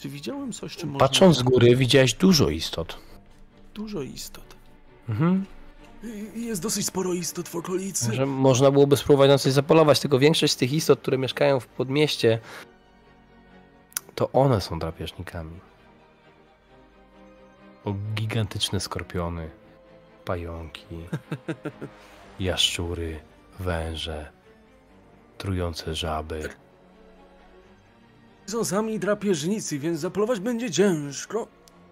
Czy 0.00 0.08
widziałem 0.08 0.52
coś, 0.52 0.76
czym 0.76 0.90
można... 0.90 1.08
Patrząc 1.08 1.36
z 1.36 1.42
góry, 1.42 1.76
widziałeś 1.76 2.14
dużo 2.14 2.50
istot. 2.50 2.98
Dużo 3.74 4.02
istot. 4.02 4.56
Mhm. 5.08 5.46
Jest 6.34 6.62
dosyć 6.62 6.86
sporo 6.86 7.14
istot 7.14 7.48
w 7.48 7.56
okolicy. 7.56 8.14
Że 8.14 8.26
można 8.26 8.70
byłoby 8.70 8.96
spróbować 8.96 9.28
na 9.28 9.38
coś 9.38 9.52
zapolować, 9.52 10.00
tylko 10.00 10.18
większość 10.18 10.52
z 10.52 10.56
tych 10.56 10.72
istot, 10.72 11.00
które 11.00 11.18
mieszkają 11.18 11.60
w 11.60 11.66
podmieście, 11.66 12.38
to 14.14 14.32
one 14.32 14.60
są 14.60 14.78
drapieżnikami. 14.78 15.60
O 17.84 17.94
gigantyczne 18.14 18.80
skorpiony, 18.80 19.50
pająki, 20.24 20.86
jaszczury, 22.40 23.20
węże, 23.58 24.32
trujące 25.38 25.94
żaby. 25.94 26.48
Są 28.50 28.64
sami 28.64 28.98
drapieżnicy, 28.98 29.78
więc 29.78 30.00
zapolować 30.00 30.40
będzie 30.40 30.70
ciężko. 30.70 31.48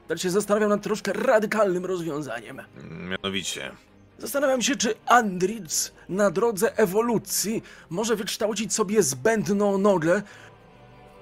Tak 0.08 0.18
się 0.18 0.30
zastanawiam 0.30 0.70
nad 0.70 0.82
troszkę 0.82 1.12
radykalnym 1.12 1.84
rozwiązaniem. 1.86 2.62
Mianowicie, 3.08 3.70
Zastanawiam 4.18 4.62
się, 4.62 4.76
czy 4.76 4.94
Andritz 5.06 5.92
na 6.08 6.30
drodze 6.30 6.78
ewolucji 6.78 7.62
może 7.90 8.16
wykształcić 8.16 8.74
sobie 8.74 9.02
zbędną 9.02 9.78
nogę, 9.78 10.22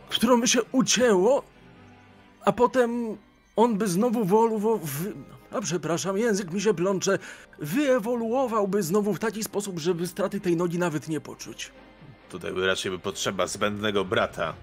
którą 0.08 0.40
by 0.40 0.48
się 0.48 0.62
ucięło, 0.72 1.42
a 2.44 2.52
potem 2.52 3.16
on 3.56 3.78
by 3.78 3.88
znowu 3.88 4.24
woluwo... 4.24 4.78
Wy... 4.78 5.12
A 5.50 5.60
przepraszam, 5.60 6.18
język 6.18 6.52
mi 6.52 6.60
się 6.60 6.74
plącze. 6.74 7.18
Wyewoluowałby 7.58 8.82
znowu 8.82 9.14
w 9.14 9.18
taki 9.18 9.44
sposób, 9.44 9.78
żeby 9.78 10.06
straty 10.06 10.40
tej 10.40 10.56
nogi 10.56 10.78
nawet 10.78 11.08
nie 11.08 11.20
poczuć. 11.20 11.72
tutaj 12.30 12.52
by 12.52 12.66
raczej 12.66 12.90
by 12.92 12.98
potrzeba 12.98 13.46
zbędnego 13.46 14.04
brata. 14.04 14.54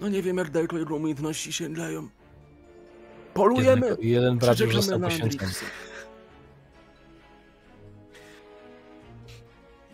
No 0.00 0.08
nie 0.08 0.22
wiem, 0.22 0.36
jak 0.36 0.50
daleko 0.50 0.78
jego 0.78 0.96
umiejętności 0.96 1.52
sięgają. 1.52 2.08
Polujemy! 3.34 3.86
Jednego, 3.86 4.02
jeden 4.02 4.38
brat 4.38 4.60
już 4.60 4.74
został 4.74 4.98
na 4.98 5.08
poświęcony. 5.08 5.50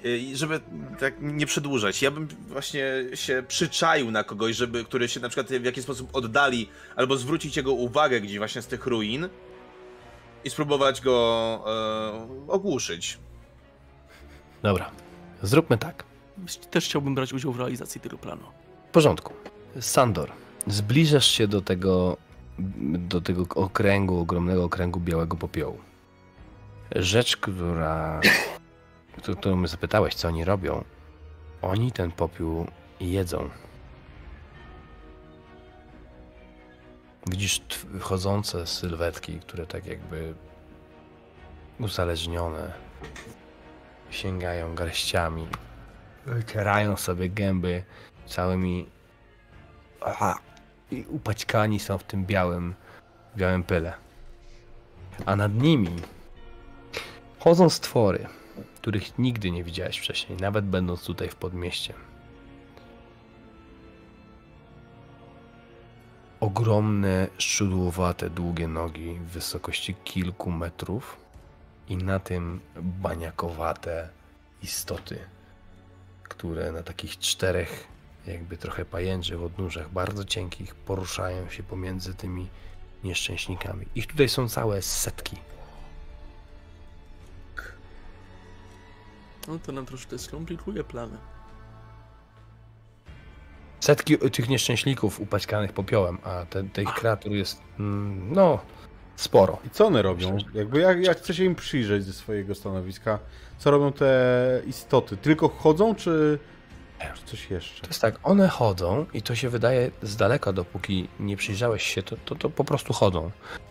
I 0.05 0.36
żeby 0.36 0.60
tak 0.99 1.15
nie 1.20 1.47
przedłużać, 1.47 2.02
ja 2.02 2.10
bym 2.10 2.28
właśnie 2.49 2.85
się 3.15 3.44
przyczaił 3.49 4.10
na 4.10 4.25
kogoś, 4.25 4.57
żeby, 4.57 4.85
który 4.85 5.09
się 5.09 5.20
na 5.20 5.28
przykład 5.28 5.60
w 5.60 5.65
jakiś 5.65 5.85
sposób 5.85 6.09
oddali, 6.12 6.68
albo 6.97 7.17
zwrócić 7.17 7.57
jego 7.57 7.73
uwagę 7.73 8.20
gdzieś 8.20 8.39
właśnie 8.39 8.62
z 8.62 8.67
tych 8.67 8.86
ruin 8.86 9.28
i 10.44 10.51
spróbować 10.51 11.01
go 11.01 11.65
e, 12.47 12.52
ogłuszyć. 12.52 13.18
Dobra, 14.62 14.91
zróbmy 15.43 15.78
tak. 15.78 16.05
Też 16.70 16.85
chciałbym 16.85 17.15
brać 17.15 17.33
udział 17.33 17.52
w 17.52 17.59
realizacji 17.59 18.01
tego 18.01 18.18
planu. 18.18 18.43
W 18.89 18.93
porządku. 18.93 19.33
Sandor, 19.81 20.31
zbliżasz 20.67 21.27
się 21.27 21.49
do 21.49 21.61
tego, 21.61 22.17
do 22.99 23.21
tego 23.21 23.47
okręgu, 23.55 24.21
ogromnego 24.21 24.65
okręgu 24.65 25.01
białego 25.01 25.37
popiołu. 25.37 25.79
Rzecz, 26.97 27.37
która, 27.37 28.21
któ- 29.19 29.37
którą 29.37 29.57
mnie 29.57 29.69
zapytałeś, 29.69 30.15
co 30.15 30.29
oni 30.29 30.45
robią, 30.45 30.85
oni 31.63 31.93
ten 31.93 32.11
popiół 32.13 32.67
jedzą. 33.01 33.51
Widzisz 37.31 37.61
chodzące 38.01 38.67
sylwetki, 38.67 39.41
które 39.41 39.67
tak 39.67 39.87
jakby 39.87 40.35
uzależnione 41.81 42.73
sięgają 44.11 44.75
garściami, 44.75 45.47
wycierają 46.27 46.97
sobie 46.97 47.29
gęby 47.29 47.83
całymi 48.27 48.87
aha, 50.07 50.39
i 50.91 51.05
upaćkani 51.09 51.81
są 51.81 51.99
w 51.99 52.05
tym 52.05 52.26
białym, 52.26 52.75
białym 53.36 53.62
pyle. 53.62 53.94
A 55.26 55.36
nad 55.36 55.55
nimi 55.55 55.97
chodzą 57.39 57.70
stwory, 57.70 58.26
których 58.76 59.18
nigdy 59.18 59.51
nie 59.51 59.65
widziałeś 59.65 59.99
wcześniej, 59.99 60.39
nawet 60.39 60.65
będąc 60.65 61.05
tutaj 61.05 61.28
w 61.28 61.35
podmieście. 61.35 61.94
Ogromne, 66.41 67.28
szczudłowate, 67.39 68.31
długie 68.31 68.68
nogi 68.68 69.15
w 69.15 69.25
wysokości 69.25 69.94
kilku 69.94 70.51
metrów 70.51 71.17
i 71.89 71.97
na 71.97 72.20
tym 72.20 72.60
baniakowate 72.76 74.09
istoty, 74.62 75.18
które 76.23 76.73
na 76.73 76.83
takich 76.83 77.18
czterech, 77.18 77.95
jakby 78.27 78.57
trochę 78.57 78.85
pajęczych 78.85 79.43
odnóżach, 79.43 79.91
bardzo 79.91 80.25
cienkich, 80.25 80.75
poruszają 80.75 81.51
się 81.51 81.63
pomiędzy 81.63 82.15
tymi 82.15 82.49
nieszczęśnikami. 83.05 83.87
Ich 83.95 84.07
tutaj 84.07 84.29
są 84.29 84.49
całe 84.49 84.83
setki. 84.83 85.37
No 89.49 89.59
to 89.59 89.73
nam 89.73 89.87
troszkę 89.87 90.19
skomplikuje 90.19 90.85
plany. 90.85 91.17
Setki 93.81 94.19
tych 94.19 94.49
nieszczęśników 94.49 95.21
upaćkanych 95.21 95.73
popiołem, 95.73 96.19
a 96.25 96.47
te, 96.51 96.65
tych 96.65 96.95
kreatur 96.95 97.33
jest, 97.33 97.63
mm, 97.79 98.33
no, 98.33 98.59
sporo. 99.17 99.59
I 99.67 99.71
co 99.71 99.87
one 99.87 100.03
robią? 100.03 100.39
Jakby 100.55 100.81
jak, 100.81 101.05
jak 101.05 101.19
chcę 101.19 101.35
się 101.35 101.45
im 101.45 101.55
przyjrzeć 101.55 102.05
ze 102.05 102.13
swojego 102.13 102.55
stanowiska, 102.55 103.19
co 103.59 103.71
robią 103.71 103.93
te 103.93 104.63
istoty? 104.67 105.17
Tylko 105.17 105.49
chodzą, 105.49 105.95
czy 105.95 106.39
coś 107.25 107.50
jeszcze? 107.50 107.83
To 107.83 107.89
jest 107.89 108.00
tak, 108.00 108.18
one 108.23 108.49
chodzą 108.49 109.07
i 109.12 109.23
to 109.23 109.34
się 109.34 109.49
wydaje 109.49 109.91
z 110.02 110.16
daleka, 110.16 110.52
dopóki 110.52 111.08
nie 111.20 111.36
przyjrzałeś 111.36 111.83
się, 111.83 112.02
to, 112.02 112.16
to, 112.25 112.34
to 112.34 112.50
po 112.50 112.65
prostu 112.65 112.92
chodzą. 112.92 113.31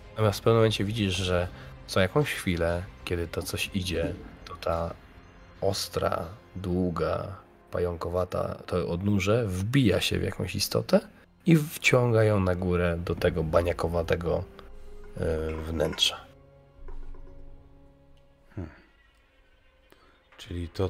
Natomiast 0.09 0.39
w 0.39 0.41
pewnym 0.41 0.55
momencie 0.55 0.83
widzisz, 0.83 1.15
że 1.15 1.47
co 1.87 1.99
jakąś 1.99 2.33
chwilę, 2.33 2.83
kiedy 3.05 3.27
to 3.27 3.41
coś 3.41 3.69
idzie, 3.73 4.13
to 4.45 4.55
ta 4.55 4.93
ostra, 5.61 6.25
długa, 6.55 7.35
pająkowata 7.71 8.55
to 8.65 8.87
odnóże 8.87 9.47
wbija 9.47 10.01
się 10.01 10.19
w 10.19 10.23
jakąś 10.23 10.55
istotę 10.55 10.99
i 11.45 11.57
wciąga 11.57 12.23
ją 12.23 12.39
na 12.39 12.55
górę 12.55 12.97
do 13.05 13.15
tego 13.15 13.43
baniakowatego 13.43 14.43
e, 15.17 15.51
wnętrza. 15.51 16.25
Czyli 20.37 20.69
to, 20.69 20.89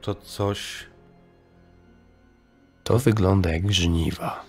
to 0.00 0.14
coś, 0.14 0.86
To 2.84 2.98
wygląda 2.98 3.52
jak 3.52 3.72
żniwa. 3.72 4.44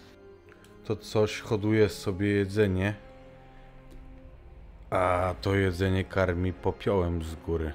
to 0.86 0.96
coś 0.96 1.40
hoduje 1.40 1.90
sobie 1.90 2.28
jedzenie, 2.28 2.96
a 4.90 5.36
to 5.42 5.56
jedzenie 5.56 6.04
karmi 6.04 6.54
popiołem 6.54 7.24
z 7.24 7.36
góry. 7.36 7.74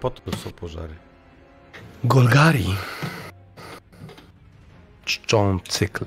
Po 0.00 0.10
to 0.10 0.36
są 0.36 0.50
pożary. 0.50 0.94
Golgari 2.04 2.74
czczą 5.04 5.60
cykl 5.60 6.04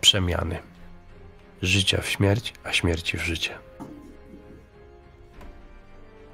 przemiany. 0.00 0.58
Życia 1.62 2.00
w 2.00 2.08
śmierć, 2.08 2.52
a 2.64 2.72
śmierci 2.72 3.18
w 3.18 3.22
życie. 3.22 3.58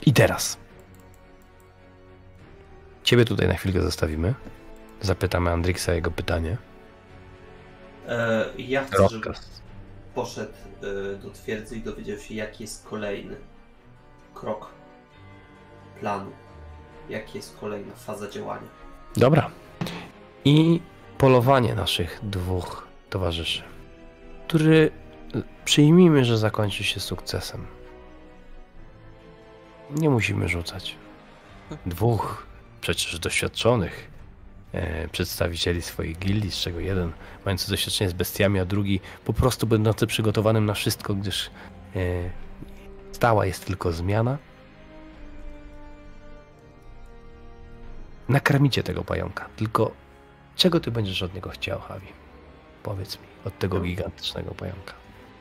I 0.07 0.13
teraz. 0.13 0.62
Ciebie 3.03 3.25
tutaj 3.25 3.49
na 3.49 3.55
chwilkę 3.55 3.81
zostawimy. 3.83 4.35
Zapytamy 5.01 5.51
Andriksa 5.51 5.95
jego 5.95 6.11
pytanie. 6.11 6.57
E, 8.09 8.47
ja 8.59 8.85
chcę, 8.85 9.09
żeby 9.09 9.29
Rozkaz. 9.29 9.63
poszedł 10.15 10.53
e, 10.83 11.17
do 11.17 11.31
twierdzy 11.31 11.77
i 11.77 11.81
dowiedział 11.81 12.19
się, 12.19 12.35
jaki 12.35 12.65
jest 12.65 12.87
kolejny 12.89 13.37
krok 14.35 14.71
planu. 16.01 16.31
Jaki 17.09 17.39
jest 17.39 17.57
kolejna 17.61 17.95
faza 17.95 18.29
działania. 18.31 18.69
Dobra. 19.17 19.51
I 20.45 20.81
polowanie 21.19 21.75
naszych 21.75 22.21
dwóch 22.23 22.87
towarzyszy, 23.11 23.63
który 24.49 24.91
przyjmijmy, 25.65 26.25
że 26.25 26.39
zakończy 26.39 26.85
się 26.85 27.01
sukcesem. 27.01 27.67
Nie 29.91 30.11
musimy 30.11 30.49
rzucać. 30.49 30.97
Dwóch 31.87 32.47
przecież 32.83 33.19
doświadczonych 33.19 34.11
e, 34.73 35.09
przedstawicieli 35.09 35.83
swoich 35.83 36.19
gildii, 36.19 36.51
z 36.51 36.57
czego 36.57 36.81
jeden 36.81 37.13
mający 37.45 37.71
doświadczenie 37.71 38.11
z 38.11 38.13
bestiami, 38.13 38.59
a 38.61 38.65
drugi 38.65 39.01
po 39.25 39.33
prostu 39.33 39.67
będący 39.67 40.07
przygotowanym 40.07 40.67
na 40.67 40.75
wszystko, 40.75 41.15
gdyż 41.15 41.51
e, 41.97 42.01
stała 43.13 43.47
jest 43.47 43.65
tylko 43.67 43.93
zmiana. 43.93 44.39
nakarmicie 48.29 48.83
tego 48.83 49.05
pająka. 49.05 49.49
Tylko 49.57 49.91
czego 50.57 50.81
ty 50.81 50.91
będziesz 50.91 51.23
od 51.23 51.35
niego 51.35 51.51
chciał, 51.51 51.81
Javi? 51.91 52.07
Powiedz 52.83 53.19
mi, 53.19 53.27
od 53.45 53.59
tego 53.59 53.81
gigantycznego 53.81 54.55
pająka. 54.55 54.93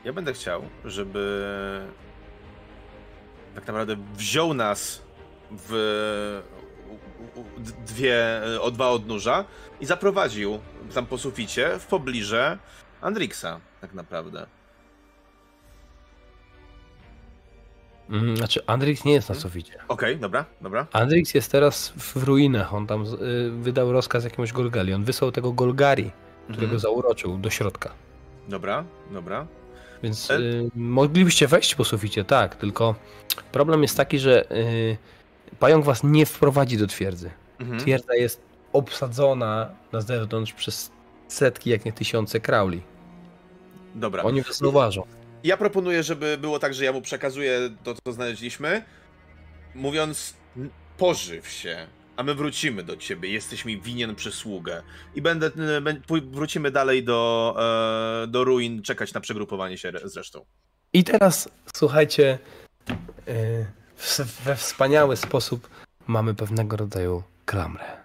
Ja 0.04 0.12
będę 0.12 0.32
chciał, 0.32 0.62
żeby 0.84 1.82
tak 3.54 3.66
naprawdę 3.66 3.96
wziął 4.14 4.54
nas 4.54 5.02
w 5.50 6.42
dwie, 7.86 8.20
o 8.60 8.70
dwa 8.70 8.88
odnóża 8.90 9.44
i 9.80 9.86
zaprowadził 9.86 10.58
tam 10.94 11.06
po 11.06 11.18
suficie 11.18 11.78
w 11.78 11.86
pobliże 11.86 12.58
Andriksa, 13.00 13.60
tak 13.80 13.94
naprawdę. 13.94 14.46
Mm, 18.10 18.36
Znaczy, 18.36 18.60
Andrix 18.66 19.04
nie 19.04 19.12
jest 19.12 19.28
na 19.28 19.34
suficie. 19.34 19.72
Okej, 19.88 20.16
dobra, 20.18 20.44
dobra. 20.60 20.86
Andrix 20.92 21.34
jest 21.34 21.52
teraz 21.52 21.92
w 21.96 22.16
ruinach. 22.24 22.74
On 22.74 22.86
tam 22.86 23.04
y, 23.04 23.50
wydał 23.50 23.92
rozkaz 23.92 24.24
jakiemuś 24.24 24.52
Golgali. 24.52 24.94
On 24.94 25.04
wysłał 25.04 25.32
tego 25.32 25.52
Golgari, 25.52 26.10
którego 26.44 26.62
Mhm. 26.62 26.78
zauroczył 26.80 27.38
do 27.38 27.50
środka. 27.50 27.90
Dobra, 28.48 28.84
dobra. 29.10 29.46
Więc 30.02 30.30
E- 30.30 30.38
y, 30.38 30.70
moglibyście 30.74 31.48
wejść 31.48 31.74
po 31.74 31.84
suficie, 31.84 32.24
tak, 32.24 32.56
tylko 32.56 32.94
problem 33.52 33.82
jest 33.82 33.96
taki, 33.96 34.18
że 34.18 34.50
y, 34.52 34.96
pająk 35.58 35.84
was 35.84 36.04
nie 36.04 36.26
wprowadzi 36.26 36.76
do 36.78 36.86
twierdzy. 36.86 37.30
Mhm. 37.60 37.80
Twierdza 37.80 38.14
jest 38.14 38.40
obsadzona 38.72 39.70
na 39.92 40.00
zewnątrz 40.00 40.52
przez 40.52 40.90
setki, 41.28 41.70
jak 41.70 41.84
nie 41.84 41.92
tysiące 41.92 42.40
krauli. 42.40 42.82
Dobra. 43.94 44.22
Oni 44.22 44.42
was 44.42 44.58
zauważą. 44.58 45.02
Ja 45.44 45.56
proponuję, 45.56 46.02
żeby 46.02 46.38
było 46.40 46.58
tak, 46.58 46.74
że 46.74 46.84
ja 46.84 46.92
mu 46.92 47.02
przekazuję 47.02 47.70
to, 47.84 47.94
co 48.06 48.12
znaleźliśmy, 48.12 48.82
mówiąc 49.74 50.34
"N- 50.56 50.70
pożyw 50.98 51.48
się, 51.48 51.86
a 52.16 52.22
my 52.22 52.34
wrócimy 52.34 52.82
do 52.82 52.96
ciebie, 52.96 53.28
jesteś 53.28 53.64
mi 53.64 53.80
winien 53.80 54.14
przysługę. 54.14 54.82
I 55.14 55.22
będę, 55.22 55.50
wrócimy 56.30 56.70
dalej 56.70 57.04
do, 57.04 57.54
e, 58.24 58.26
do 58.26 58.44
ruin, 58.44 58.82
czekać 58.82 59.14
na 59.14 59.20
przegrupowanie 59.20 59.78
się 59.78 59.88
re- 59.88 60.08
z 60.08 60.16
resztą. 60.16 60.44
I 60.92 61.04
teraz 61.04 61.48
słuchajcie, 61.76 62.38
y, 63.28 63.66
w- 63.74 63.81
we 64.44 64.56
wspaniały 64.56 65.16
sposób 65.16 65.68
mamy 66.06 66.34
pewnego 66.34 66.76
rodzaju 66.76 67.22
klamrę. 67.46 68.02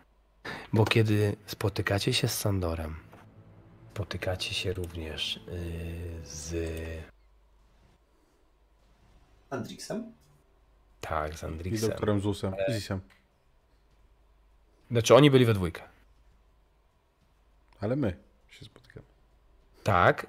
Bo 0.73 0.85
kiedy 0.85 1.35
spotykacie 1.45 2.13
się 2.13 2.27
z 2.27 2.39
Sandorem, 2.39 2.95
spotykacie 3.93 4.53
się 4.53 4.73
również 4.73 5.37
y, 5.37 6.21
z. 6.23 6.55
Andriksem? 9.49 10.13
Tak, 11.01 11.37
z 11.37 11.43
I 11.43 11.45
Andriksem. 11.45 11.89
doktorem 11.89 12.21
Zusem, 12.21 12.53
Zisem. 12.71 12.99
Znaczy, 14.91 15.15
oni 15.15 15.31
byli 15.31 15.45
we 15.45 15.53
dwójkę. 15.53 15.83
Ale 17.81 17.95
my 17.95 18.17
się 18.49 18.65
spotykamy. 18.65 19.05
Tak. 19.83 20.27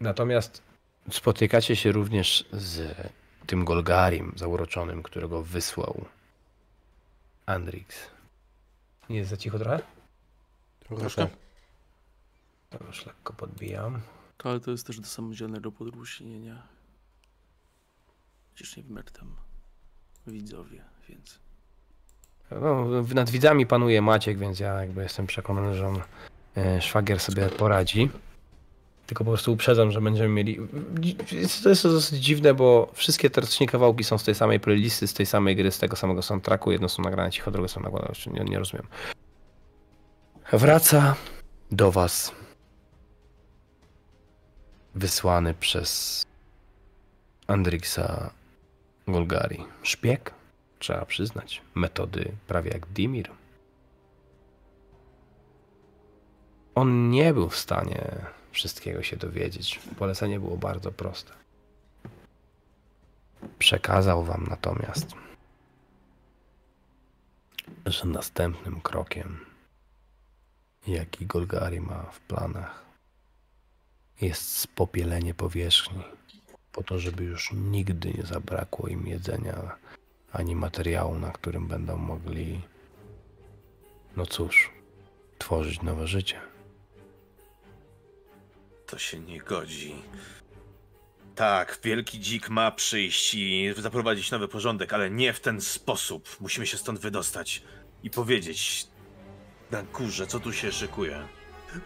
Natomiast 0.00 0.62
spotykacie 1.10 1.76
się 1.76 1.92
również 1.92 2.48
z 2.52 2.96
tym 3.48 3.64
Golgarim 3.64 4.32
zauroczonym, 4.36 5.02
którego 5.02 5.42
wysłał 5.42 6.04
Andrix. 7.46 7.96
Nie 9.08 9.16
jest 9.16 9.30
za 9.30 9.36
cicho 9.36 9.58
trochę? 9.58 9.82
Troszkę. 10.80 11.28
To 12.70 12.84
już 12.86 13.06
lekko 13.06 13.32
podbijam. 13.32 14.00
Ale 14.44 14.60
to 14.60 14.70
jest 14.70 14.86
też 14.86 15.00
do 15.00 15.06
samodzielnego 15.06 15.72
podróżnienia. 15.72 16.62
Przecież 18.54 18.76
nie 18.76 18.82
wymer 18.82 19.10
tam 19.10 19.36
widzowie, 20.26 20.84
więc... 21.08 21.38
No, 22.50 22.86
nad 23.14 23.30
widzami 23.30 23.66
panuje 23.66 24.02
Maciek, 24.02 24.38
więc 24.38 24.60
ja 24.60 24.80
jakby 24.80 25.02
jestem 25.02 25.26
przekonany, 25.26 25.74
że 25.74 25.88
on 25.88 26.02
e, 26.56 26.82
szwagier 26.82 27.20
sobie 27.20 27.48
poradzi. 27.48 28.10
Tylko 29.08 29.24
po 29.24 29.30
prostu 29.30 29.52
uprzedzam, 29.52 29.90
że 29.90 30.00
będziemy 30.00 30.28
mieli. 30.28 30.58
To 31.62 31.68
jest 31.68 31.82
dosyć 31.82 32.24
dziwne, 32.24 32.54
bo 32.54 32.90
wszystkie 32.94 33.30
te 33.30 33.40
rocznie 33.40 33.66
kawałki 33.66 34.04
są 34.04 34.18
z 34.18 34.24
tej 34.24 34.34
samej 34.34 34.60
playlisty, 34.60 35.06
z 35.06 35.14
tej 35.14 35.26
samej 35.26 35.56
gry, 35.56 35.70
z 35.70 35.78
tego 35.78 35.96
samego 35.96 36.22
soundtracku. 36.22 36.72
Jedno 36.72 36.88
są 36.88 37.02
nagrane 37.02 37.30
cicho, 37.30 37.50
drugie 37.50 37.68
są 37.68 37.80
nagrane. 37.80 38.12
Nie, 38.26 38.44
nie 38.44 38.58
rozumiem. 38.58 38.86
Wraca 40.52 41.16
do 41.70 41.92
Was 41.92 42.32
wysłany 44.94 45.54
przez 45.54 46.22
Andrixa 47.46 48.30
Golgari. 49.06 49.64
Szpieg, 49.82 50.34
trzeba 50.78 51.04
przyznać. 51.04 51.62
Metody 51.74 52.32
prawie 52.48 52.70
jak 52.70 52.86
Dimir. 52.86 53.30
On 56.74 57.10
nie 57.10 57.34
był 57.34 57.48
w 57.48 57.56
stanie 57.56 58.26
wszystkiego 58.58 59.02
się 59.02 59.16
dowiedzieć. 59.16 59.80
Polecenie 59.98 60.40
było 60.40 60.56
bardzo 60.56 60.92
proste. 60.92 61.32
Przekazał 63.58 64.24
wam 64.24 64.46
natomiast, 64.50 65.06
że 67.86 68.04
następnym 68.04 68.80
krokiem, 68.80 69.38
jaki 70.86 71.26
Golgari 71.26 71.80
ma 71.80 72.02
w 72.02 72.20
planach, 72.20 72.84
jest 74.20 74.58
spopielenie 74.58 75.34
powierzchni, 75.34 76.02
po 76.72 76.82
to, 76.82 76.98
żeby 76.98 77.24
już 77.24 77.52
nigdy 77.52 78.14
nie 78.14 78.22
zabrakło 78.22 78.88
im 78.88 79.06
jedzenia 79.06 79.76
ani 80.32 80.56
materiału, 80.56 81.18
na 81.18 81.30
którym 81.30 81.68
będą 81.68 81.96
mogli, 81.96 82.60
no 84.16 84.26
cóż, 84.26 84.70
tworzyć 85.38 85.82
nowe 85.82 86.06
życie. 86.06 86.40
To 88.88 88.98
się 88.98 89.18
nie 89.18 89.40
godzi. 89.40 89.94
Tak, 91.34 91.78
wielki 91.84 92.20
dzik 92.20 92.48
ma 92.50 92.70
przyjść 92.70 93.34
i 93.34 93.74
zaprowadzić 93.78 94.30
nowy 94.30 94.48
porządek, 94.48 94.92
ale 94.92 95.10
nie 95.10 95.32
w 95.32 95.40
ten 95.40 95.60
sposób. 95.60 96.36
Musimy 96.40 96.66
się 96.66 96.78
stąd 96.78 96.98
wydostać 96.98 97.62
i 98.02 98.10
powiedzieć 98.10 98.86
na 99.70 99.82
górze, 99.82 100.26
co 100.26 100.40
tu 100.40 100.52
się 100.52 100.72
szykuje. 100.72 101.28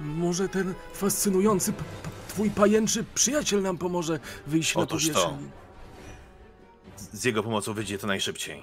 Może 0.00 0.48
ten 0.48 0.74
fascynujący 0.94 1.72
twój 2.28 2.50
pajęczy 2.50 3.04
przyjaciel 3.14 3.62
nam 3.62 3.78
pomoże 3.78 4.20
wyjść 4.46 4.74
na 4.74 4.82
Otóż 4.82 5.08
to. 5.08 5.12
powierzchnię. 5.14 5.50
Z 6.96 7.14
z 7.14 7.24
jego 7.24 7.42
pomocą 7.42 7.74
wyjdzie 7.74 7.98
to 7.98 8.06
najszybciej. 8.06 8.62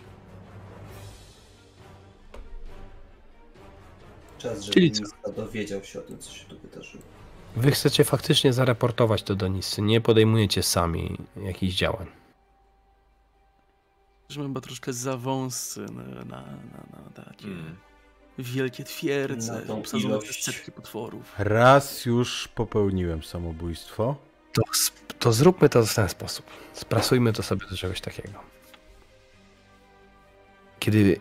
Czas, 4.38 4.62
żeby 4.62 4.74
Czyli 4.74 4.92
co? 4.92 5.32
Dowiedział 5.32 5.84
się 5.84 6.00
o 6.00 6.02
tym, 6.02 6.20
co 6.20 6.32
się 6.32 6.46
tu 6.46 6.60
wydarzyło. 6.60 7.04
Wy 7.56 7.72
chcecie 7.72 8.04
faktycznie 8.04 8.54
zareportować 8.54 9.24
to 9.24 9.36
do 9.36 9.48
Nisy, 9.48 9.82
nie 9.82 10.02
podejmujecie 10.02 10.64
sami 10.64 11.18
jakichś 11.44 11.76
działań. 11.76 12.08
Że 14.30 14.42
chyba 14.44 14.62
troszkę 14.62 14.94
za 14.94 15.18
wąscy 15.18 15.80
na, 15.80 16.04
na, 16.04 16.24
na, 16.24 16.44
na 17.16 17.24
takie 17.26 17.46
Mm. 17.48 17.76
wielkie 18.38 18.84
twierdze 18.84 19.64
obsadzone 19.74 20.14
ilość. 20.14 20.28
przez 20.30 20.56
setki 20.56 20.72
potworów. 20.72 21.34
Raz 21.38 22.06
już 22.06 22.48
popełniłem 22.48 23.24
samobójstwo. 23.24 24.16
To, 24.54 24.62
to 25.20 25.34
zróbmy 25.34 25.70
to 25.70 25.86
w 25.86 25.96
ten 25.96 26.10
sposób. 26.10 26.46
Sprasujmy 26.74 27.34
to 27.34 27.44
sobie 27.44 27.66
do 27.72 27.78
czegoś 27.78 28.02
takiego. 28.02 28.40
Kiedy 30.80 31.20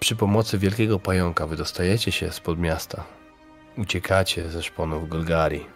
przy 0.00 0.16
pomocy 0.16 0.58
wielkiego 0.58 0.98
pająka 0.98 1.46
wydostajecie 1.46 2.12
się 2.12 2.32
spod 2.32 2.58
miasta, 2.58 3.04
uciekacie 3.76 4.50
ze 4.50 4.62
szponów 4.62 5.08
Golgari, 5.08 5.66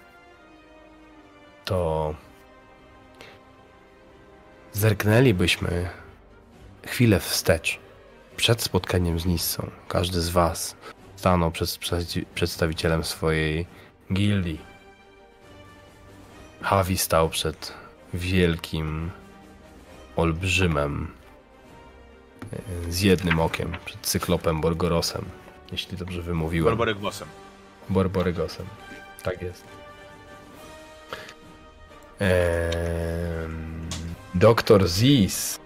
to 1.65 2.15
zerknęlibyśmy 4.73 5.89
chwilę 6.87 7.21
wstecz 7.21 7.79
przed 8.37 8.63
spotkaniem 8.63 9.19
z 9.21 9.27
Nissą. 9.27 9.71
Każdy 9.89 10.21
z 10.21 10.29
was 10.29 10.77
stanął 11.17 11.51
przed 11.51 11.69
przedstawi- 11.69 12.25
przedstawicielem 12.35 13.05
swojej 13.05 13.67
gildii. 14.13 14.61
Havi 16.63 16.99
stał 16.99 17.29
przed 17.31 17.73
wielkim 18.15 19.11
olbrzymem 20.17 21.13
e, 22.53 22.93
z 22.93 23.01
jednym 23.01 23.41
okiem, 23.41 23.73
przed 23.85 24.01
cyklopem 24.01 24.61
Borgorosem, 24.61 25.25
jeśli 25.73 25.97
dobrze 25.99 26.23
wymówiłem. 26.23 26.79
Bossem. 27.01 27.29
Borborygosem. 27.91 28.67
Tak 29.23 29.43
jest. 29.43 29.65
Ehm, 32.19 33.89
Doktor 34.35 34.89
Ziz 34.89 35.59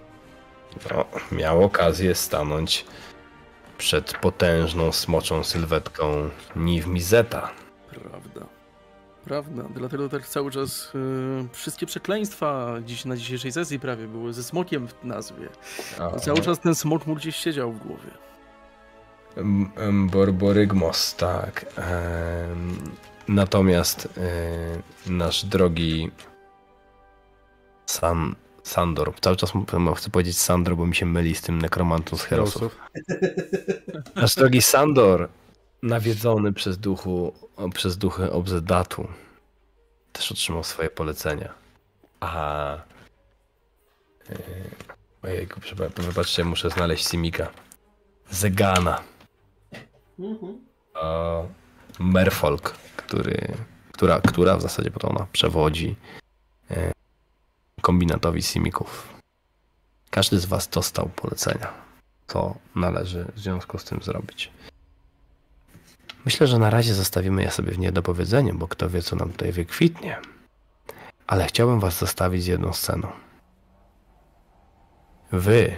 no, 0.91 1.05
miał 1.31 1.63
okazję 1.63 2.15
stanąć 2.15 2.85
przed 3.77 4.17
potężną 4.17 4.91
smoczą 4.91 5.43
sylwetką 5.43 6.29
Niv 6.55 6.89
Mizeta. 6.89 7.51
Prawda. 7.89 8.45
Prawda. 9.25 9.63
Dlatego 9.75 10.09
tak 10.09 10.27
cały 10.27 10.51
czas 10.51 10.91
y, 10.95 11.47
wszystkie 11.51 11.85
przekleństwa 11.85 12.75
dziś 12.85 13.05
na 13.05 13.17
dzisiejszej 13.17 13.51
sesji 13.51 13.79
prawie 13.79 14.07
były 14.07 14.33
ze 14.33 14.43
smokiem 14.43 14.87
w 14.87 15.03
nazwie. 15.03 15.49
I 16.17 16.19
cały 16.19 16.41
czas 16.41 16.59
ten 16.59 16.75
smok 16.75 17.07
mu 17.07 17.15
gdzieś 17.15 17.35
siedział 17.35 17.71
w 17.71 17.79
głowie. 17.79 18.11
Borborygmos, 20.11 21.15
tak. 21.15 21.65
Natomiast 23.27 24.09
e, 24.17 25.11
nasz 25.11 25.45
drogi 25.45 26.11
San, 27.85 28.35
Sandor, 28.63 29.13
cały 29.21 29.35
czas 29.35 29.53
chcę 29.95 30.09
powiedzieć 30.09 30.37
Sandor, 30.37 30.75
bo 30.75 30.85
mi 30.85 30.95
się 30.95 31.05
myli 31.05 31.35
z 31.35 31.41
tym 31.41 31.61
nekromantą 31.61 32.17
z 32.17 32.23
Herosów. 32.23 32.77
Nasz 34.15 34.35
drogi 34.35 34.61
Sandor, 34.61 35.29
nawiedzony 35.83 36.53
przez, 36.53 36.77
duchu, 36.77 37.33
przez 37.73 37.97
duchy 37.97 38.31
Obzedatu, 38.31 39.07
też 40.11 40.31
otrzymał 40.31 40.63
swoje 40.63 40.89
polecenia. 40.89 41.53
A... 42.19 42.77
Yy, 44.29 44.35
ojejku, 45.23 45.59
wybaczcie, 45.97 46.43
muszę 46.43 46.69
znaleźć 46.69 47.07
Simika. 47.07 47.47
Zegana. 48.29 49.12
Mhm. 50.19 50.59
o 50.95 51.45
Merfolk, 51.99 52.71
który, 52.97 53.47
która, 53.91 54.21
która 54.21 54.57
w 54.57 54.61
zasadzie 54.61 54.91
ona 55.03 55.27
przewodzi 55.31 55.95
e, 56.71 56.91
kombinatowi 57.81 58.41
simików. 58.43 59.13
Każdy 60.09 60.39
z 60.39 60.45
was 60.45 60.67
dostał 60.67 61.09
polecenia, 61.15 61.73
co 62.27 62.55
należy 62.75 63.25
w 63.35 63.39
związku 63.39 63.77
z 63.77 63.83
tym 63.83 64.01
zrobić. 64.01 64.51
Myślę, 66.25 66.47
że 66.47 66.59
na 66.59 66.69
razie 66.69 66.93
zostawimy 66.93 67.43
je 67.43 67.51
sobie 67.51 67.71
w 67.71 67.79
niedopowiedzeniu, 67.79 68.53
bo 68.53 68.67
kto 68.67 68.89
wie, 68.89 69.01
co 69.01 69.15
nam 69.15 69.31
tutaj 69.31 69.51
wykwitnie. 69.51 70.17
Ale 71.27 71.45
chciałbym 71.45 71.79
was 71.79 71.97
zostawić 71.97 72.43
z 72.43 72.47
jedną 72.47 72.73
sceną. 72.73 73.07
Wy 75.31 75.75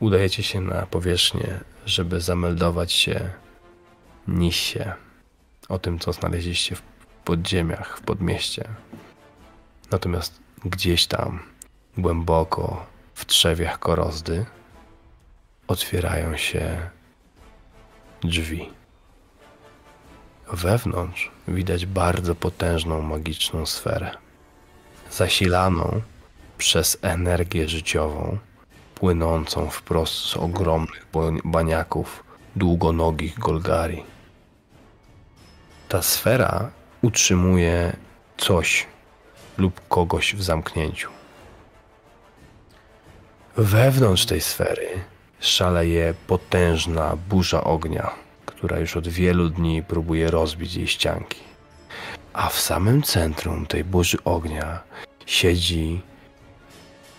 udajecie 0.00 0.42
się 0.42 0.60
na 0.60 0.86
powierzchnię, 0.86 1.60
żeby 1.86 2.20
zameldować 2.20 2.92
się 2.92 3.30
Nisie 4.28 4.92
o 5.68 5.78
tym, 5.78 5.98
co 5.98 6.12
znaleźliście 6.12 6.76
w 6.76 6.82
podziemiach, 7.24 7.98
w 7.98 8.00
podmieście. 8.00 8.64
Natomiast 9.90 10.40
gdzieś 10.64 11.06
tam, 11.06 11.42
głęboko 11.98 12.86
w 13.14 13.26
trzewiach 13.26 13.78
korozdy, 13.78 14.46
otwierają 15.68 16.36
się 16.36 16.90
drzwi. 18.22 18.70
Wewnątrz 20.52 21.30
widać 21.48 21.86
bardzo 21.86 22.34
potężną 22.34 23.02
magiczną 23.02 23.66
sferę, 23.66 24.10
zasilaną 25.10 26.02
przez 26.58 26.98
energię 27.02 27.68
życiową, 27.68 28.38
płynącą 28.94 29.70
wprost 29.70 30.14
z 30.14 30.36
ogromnych 30.36 31.06
baniaków 31.44 32.24
długonogich 32.56 33.38
Golgari. 33.38 34.02
Ta 35.88 36.02
sfera 36.02 36.70
utrzymuje 37.02 37.96
coś 38.36 38.86
lub 39.58 39.88
kogoś 39.88 40.34
w 40.34 40.42
zamknięciu. 40.42 41.10
Wewnątrz 43.56 44.26
tej 44.26 44.40
sfery 44.40 44.88
szaleje 45.40 46.14
potężna 46.26 47.16
burza 47.28 47.64
ognia, 47.64 48.10
która 48.46 48.78
już 48.78 48.96
od 48.96 49.08
wielu 49.08 49.48
dni 49.48 49.82
próbuje 49.82 50.30
rozbić 50.30 50.74
jej 50.74 50.88
ścianki. 50.88 51.40
A 52.32 52.48
w 52.48 52.60
samym 52.60 53.02
centrum 53.02 53.66
tej 53.66 53.84
burzy 53.84 54.18
ognia 54.24 54.80
siedzi 55.26 56.00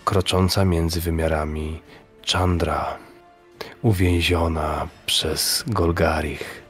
krocząca 0.04 0.64
między 0.64 1.00
wymiarami 1.00 1.80
Chandra, 2.32 2.98
uwięziona 3.84 4.88
przez 5.06 5.64
Golgarich 5.66 6.62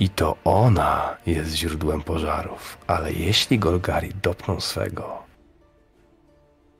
I 0.00 0.08
to 0.08 0.36
ona 0.44 1.16
jest 1.26 1.54
źródłem 1.54 2.02
pożarów. 2.02 2.78
Ale 2.86 3.12
jeśli 3.12 3.58
Golgari 3.58 4.12
dopną 4.22 4.60
swego, 4.60 5.22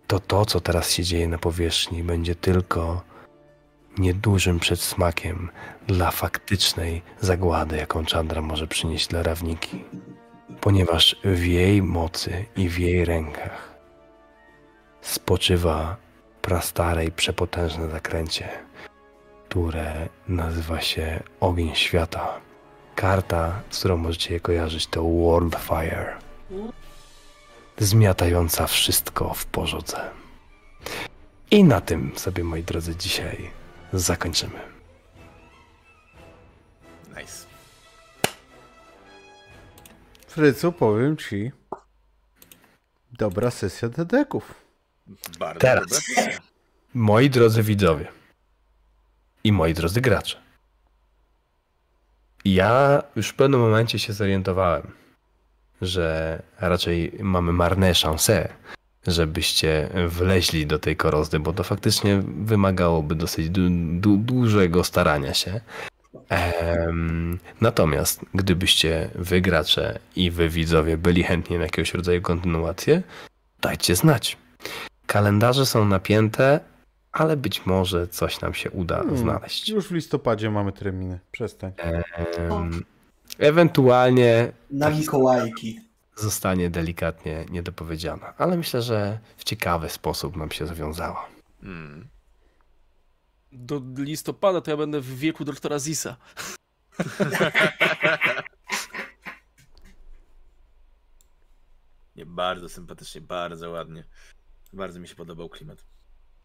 to 0.07 0.21
to, 0.21 0.47
co 0.47 0.61
teraz 0.61 0.91
się 0.91 1.05
dzieje 1.05 1.29
na 1.29 1.39
powierzchni, 1.39 2.03
będzie 2.03 2.35
tylko 2.35 3.03
niedużym 3.99 4.61
przedsmakiem 4.61 5.51
dla 5.87 6.11
faktycznej 6.11 7.03
zagłady, 7.21 7.77
jaką 7.77 8.05
Chandra 8.05 8.43
może 8.43 8.67
przynieść 8.67 9.09
dla 9.09 9.23
Rawniki. 9.23 9.85
Ponieważ 10.61 11.17
w 11.25 11.45
jej 11.45 11.83
mocy 11.83 12.45
i 12.57 12.69
w 12.69 12.79
jej 12.79 13.05
rękach 13.05 13.75
spoczywa 15.01 15.97
prastare 16.43 17.05
i 17.05 17.13
przepotężne 17.13 17.89
zakręcie, 17.89 18.49
które 19.49 20.09
nazywa 20.29 20.81
się 20.81 21.23
Ogień 21.41 21.75
Świata. 21.75 22.41
Karta, 22.95 23.63
z 23.71 23.79
którą 23.79 23.97
możecie 23.97 24.35
je 24.35 24.41
kojarzyć, 24.41 24.87
to 24.87 25.03
World 25.03 25.57
Fire. 25.57 26.17
Zmiatająca 27.79 28.67
wszystko 28.67 29.35
w 29.35 29.47
porządze. 29.47 30.11
I 31.51 31.65
na 31.65 31.81
tym 31.81 32.13
sobie, 32.19 32.45
moi 32.45 32.63
drodzy, 32.63 32.97
dzisiaj 32.97 33.51
zakończymy. 33.93 34.61
Nice. 37.09 37.47
Frycu, 40.27 40.73
powiem 40.73 41.17
ci. 41.17 41.53
Dobra 43.13 43.51
sesja 43.51 43.89
dedeków. 43.89 44.55
Bardzo 45.39 45.61
Teraz. 45.61 46.03
Moi 46.95 47.31
drodzy 47.31 47.63
widzowie 47.63 48.18
i 49.49 49.53
moi 49.53 49.75
drodzy 49.75 50.01
gracze. 50.01 50.37
Ja 52.45 53.03
już 53.17 53.29
w 53.29 53.35
pewnym 53.35 53.61
momencie 53.61 53.99
się 53.99 54.13
zorientowałem, 54.13 54.87
że 55.83 56.43
raczej 56.61 57.13
mamy 57.21 57.53
marne 57.53 57.95
szanse, 57.95 58.49
żebyście 59.07 59.89
wleźli 60.09 60.67
do 60.67 60.79
tej 60.79 60.97
korozdy, 60.97 61.41
bo 61.41 61.53
to 61.53 61.65
faktycznie 61.65 62.23
wymagałoby 62.45 63.15
dosyć 63.15 63.51
du- 63.51 64.01
du- 64.01 64.17
dużego 64.17 64.85
starania 64.85 65.35
się. 65.35 65.61
Em, 66.29 67.39
natomiast 67.61 68.25
gdybyście 68.35 69.11
wy 69.15 69.41
gracze 69.41 69.99
i 70.17 70.31
wy 70.31 70.49
widzowie 70.49 70.97
byli 70.97 71.23
chętni 71.23 71.57
na 71.57 71.63
jakiegoś 71.65 71.95
rodzaju 71.95 72.23
kontynuację, 72.23 73.03
dajcie 73.61 73.97
znać. 73.97 74.37
Kalendarze 75.07 75.67
są 75.67 75.85
napięte, 75.85 76.61
ale 77.19 77.37
być 77.37 77.67
może 77.67 78.09
coś 78.09 78.41
nam 78.41 78.55
się 78.55 78.71
uda 78.71 78.97
Hmm, 78.97 79.17
znaleźć. 79.17 79.69
Już 79.69 79.89
w 79.89 79.93
listopadzie 79.93 80.51
mamy 80.51 80.73
terminy. 80.73 81.21
Przestań. 81.33 81.73
Ewentualnie 83.39 84.53
Na 84.71 84.91
Mikołajki. 84.91 85.81
zostanie 86.17 86.71
delikatnie 86.71 87.45
niedopowiedziana, 87.51 88.35
ale 88.39 88.57
myślę, 88.57 88.83
że 88.83 89.19
w 89.37 89.45
ciekawy 89.45 89.89
sposób 89.89 90.37
nam 90.37 90.51
się 90.51 90.67
związała. 90.67 91.29
Mm. 91.63 92.09
Do 93.53 93.83
listopada 93.97 94.61
to 94.61 94.71
ja 94.71 94.77
będę 94.77 95.01
w 95.01 95.19
wieku 95.19 95.45
doktora 95.45 95.79
Zisa. 95.79 96.17
Nie, 102.17 102.27
bardzo 102.27 102.69
sympatycznie, 102.69 103.21
bardzo 103.21 103.71
ładnie. 103.71 104.05
Bardzo 104.73 105.01
mi 105.01 105.09
się 105.09 105.15
podobał 105.15 105.49
klimat. 105.49 105.85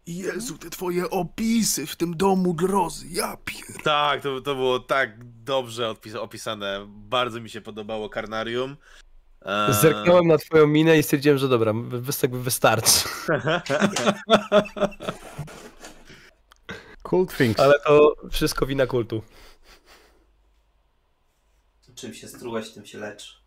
Jezu, 0.06 0.58
te 0.58 0.70
twoje 0.70 1.10
opisy 1.10 1.86
w 1.86 1.96
tym 1.96 2.16
domu 2.16 2.54
grozy, 2.54 3.06
ja 3.10 3.36
pier... 3.44 3.82
Tak, 3.84 4.22
to, 4.22 4.40
to 4.40 4.54
było 4.54 4.80
tak 4.80 5.24
dobrze 5.44 5.90
odpis- 5.90 6.18
opisane. 6.18 6.86
Bardzo 6.88 7.40
mi 7.40 7.50
się 7.50 7.60
podobało 7.60 8.08
Karnarium. 8.08 8.76
Eee, 9.42 9.74
Zerknąłem 9.74 10.26
na 10.26 10.38
twoją 10.38 10.66
minę 10.66 10.98
i 10.98 11.02
stwierdziłem, 11.02 11.38
że 11.38 11.48
dobra, 11.48 11.72
wy- 11.72 12.00
wy- 12.00 12.12
jakby 12.22 12.42
wystarczy. 12.42 13.08
Cool 17.02 17.26
things. 17.26 17.60
Ale 17.60 17.74
to 17.86 18.14
wszystko 18.30 18.66
wina 18.66 18.86
kultu. 18.86 19.22
Czym 21.94 22.14
się 22.14 22.28
strułeś, 22.28 22.70
tym 22.70 22.86
się 22.86 22.98
lecz. 22.98 23.43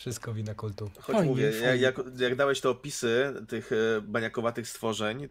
Wszystko 0.00 0.34
wina 0.34 0.54
kultu. 0.54 0.90
Choć 1.00 1.16
Fajnie, 1.16 1.30
mówię, 1.30 1.52
fajnie. 1.52 1.82
jak, 1.82 1.96
jak, 2.18 2.34
dałeś 2.34 2.60
te 2.60 2.68
opisy 2.68 3.34
tych 3.48 3.72
e, 3.72 4.00
baniakowatych 4.00 4.68
stworzeń 4.68 5.24
e, 5.24 5.28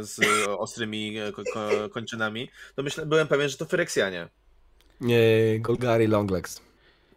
z 0.00 0.20
ostrymi 0.58 1.18
e, 1.18 1.32
ko, 1.32 1.42
ko, 1.54 1.88
kończynami, 1.88 2.50
to 2.74 2.82
myślę, 2.82 3.06
byłem 3.06 3.28
pewien, 3.28 3.48
że 3.48 3.56
to 3.56 3.64
Fyreksjanie. 3.64 4.28
Nie, 5.00 5.60
Golgari 5.60 6.06
Longlegs. 6.06 6.60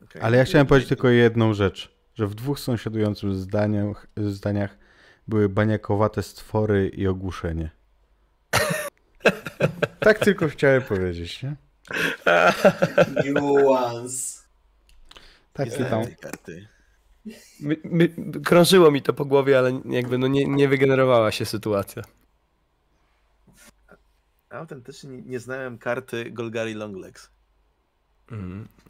Okej. 0.03 0.21
Ale 0.21 0.37
ja 0.37 0.43
chciałem 0.43 0.67
powiedzieć 0.67 0.89
tylko 0.89 1.09
jedną 1.09 1.53
rzecz, 1.53 1.91
że 2.15 2.27
w 2.27 2.35
dwóch 2.35 2.59
sąsiadujących 2.59 3.33
zdaniach, 3.33 4.07
zdaniach 4.17 4.77
były 5.27 5.49
baniakowate 5.49 6.23
stwory 6.23 6.89
i 6.89 7.07
ogłuszenie. 7.07 7.69
tak 9.99 10.19
tylko 10.19 10.47
chciałem 10.47 10.81
powiedzieć, 10.81 11.43
nie? 11.43 11.55
Nuance. 13.33 14.43
Takie 15.53 15.85
tam. 15.85 16.03
My, 17.59 17.77
my, 17.83 18.09
krążyło 18.43 18.91
mi 18.91 19.01
to 19.01 19.13
po 19.13 19.25
głowie, 19.25 19.59
ale 19.59 19.81
jakby 19.85 20.17
no 20.17 20.27
nie, 20.27 20.45
nie 20.45 20.67
wygenerowała 20.67 21.31
się 21.31 21.45
sytuacja. 21.45 22.03
Autentycznie 24.49 25.09
nie, 25.09 25.21
nie 25.21 25.39
znałem 25.39 25.77
karty 25.77 26.31
Golgari 26.31 26.73
Longlegs. 26.73 27.29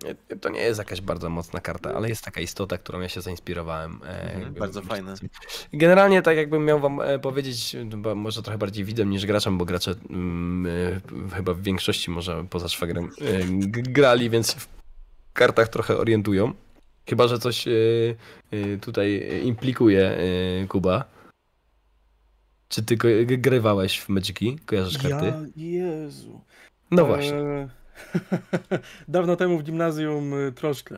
Nie, 0.04 0.38
To 0.38 0.50
nie 0.50 0.60
jest 0.60 0.80
jakaś 0.80 1.02
bardzo 1.02 1.30
mocna 1.30 1.62
karta, 1.62 1.94
ale 1.96 2.10
jest 2.10 2.26
taka 2.26 2.42
istota, 2.42 2.78
którą 2.78 3.00
ja 3.00 3.10
się 3.10 3.22
zainspirowałem. 3.22 4.00
jakby- 4.40 4.60
bardzo 4.60 4.82
fajne. 4.82 5.14
Generalnie 5.74 6.22
tak 6.22 6.38
jakbym 6.38 6.66
miał 6.66 6.80
wam 6.80 7.02
e, 7.02 7.20
powiedzieć, 7.20 7.76
bo 7.98 8.16
może 8.16 8.42
trochę 8.44 8.58
bardziej 8.58 8.86
widzem 8.86 9.10
niż 9.10 9.26
graczem, 9.26 9.58
bo 9.58 9.66
gracze 9.66 9.96
mm, 10.10 10.66
e, 11.32 11.36
chyba 11.36 11.54
w 11.54 11.62
większości 11.62 12.12
może 12.12 12.46
poza 12.50 12.68
szwagrem 12.70 13.10
grali, 13.72 14.30
więc 14.30 14.54
w 14.54 14.68
kartach 15.34 15.68
trochę 15.68 15.98
orientują. 15.98 16.54
Chyba, 17.10 17.28
że 17.28 17.40
coś 17.40 17.68
e, 17.68 17.72
e, 18.52 18.78
tutaj 18.78 19.30
implikuje 19.44 20.18
e, 20.64 20.68
Kuba. 20.68 21.06
Czy 22.70 22.84
ty 22.84 22.96
grywałeś 23.26 24.00
w 24.00 24.10
Magiki? 24.10 24.60
Kojarzysz 24.66 24.98
karty? 24.98 25.26
Ja, 25.26 25.42
Jezu. 25.56 26.42
No 26.92 27.06
właśnie. 27.06 27.38
Eee, 27.38 27.68
Dawno 29.08 29.36
temu 29.36 29.60
w 29.60 29.64
gimnazjum 29.64 30.34
y, 30.34 30.52
troszkę. 30.52 30.96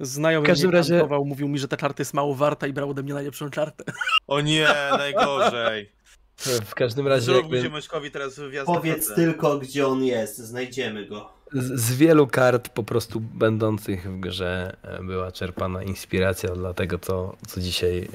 Znajomy 0.00 0.46
W 0.46 0.48
każdym 0.48 0.70
mnie 0.70 0.78
razie- 0.78 1.08
mówił 1.24 1.48
mi, 1.48 1.58
że 1.58 1.68
ta 1.68 1.76
karta 1.76 2.00
jest 2.00 2.14
mało 2.14 2.34
warta 2.34 2.66
i 2.66 2.72
brał 2.72 2.90
ode 2.90 3.02
mnie 3.02 3.14
najlepszą 3.14 3.50
kartę. 3.50 3.84
O 4.26 4.40
nie, 4.40 4.68
najgorzej. 4.90 5.92
W 6.64 6.74
każdym 6.74 7.08
razie 7.08 7.32
jakby 7.32 7.56
teraz 8.10 8.34
Powiedz 8.66 9.14
tylko, 9.14 9.58
gdzie 9.58 9.86
on 9.86 10.04
jest. 10.04 10.38
Znajdziemy 10.38 11.06
go. 11.06 11.32
Z, 11.54 11.94
wielu 11.96 12.26
kart 12.26 12.68
po 12.68 12.82
prostu 12.82 13.20
będących 13.20 14.12
w 14.12 14.20
grze 14.20 14.76
e, 14.82 15.02
była 15.02 15.32
czerpana 15.32 15.82
inspiracja 15.82 16.54
dla 16.54 16.74
tego, 16.74 16.98
co, 16.98 17.36
co 17.46 17.60
dzisiaj 17.60 18.08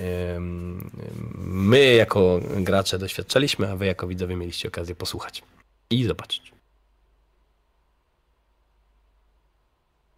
my 1.38 1.94
jako 1.94 2.40
gracze 2.58 3.00
doświadczaliśmy, 3.00 3.72
a 3.72 3.76
wy 3.76 3.86
jako 3.86 4.08
widzowie 4.08 4.36
mieliście 4.36 4.68
okazję 4.68 4.96
posłuchać 4.96 5.44
i 5.90 6.04
zobaczyć. 6.04 6.52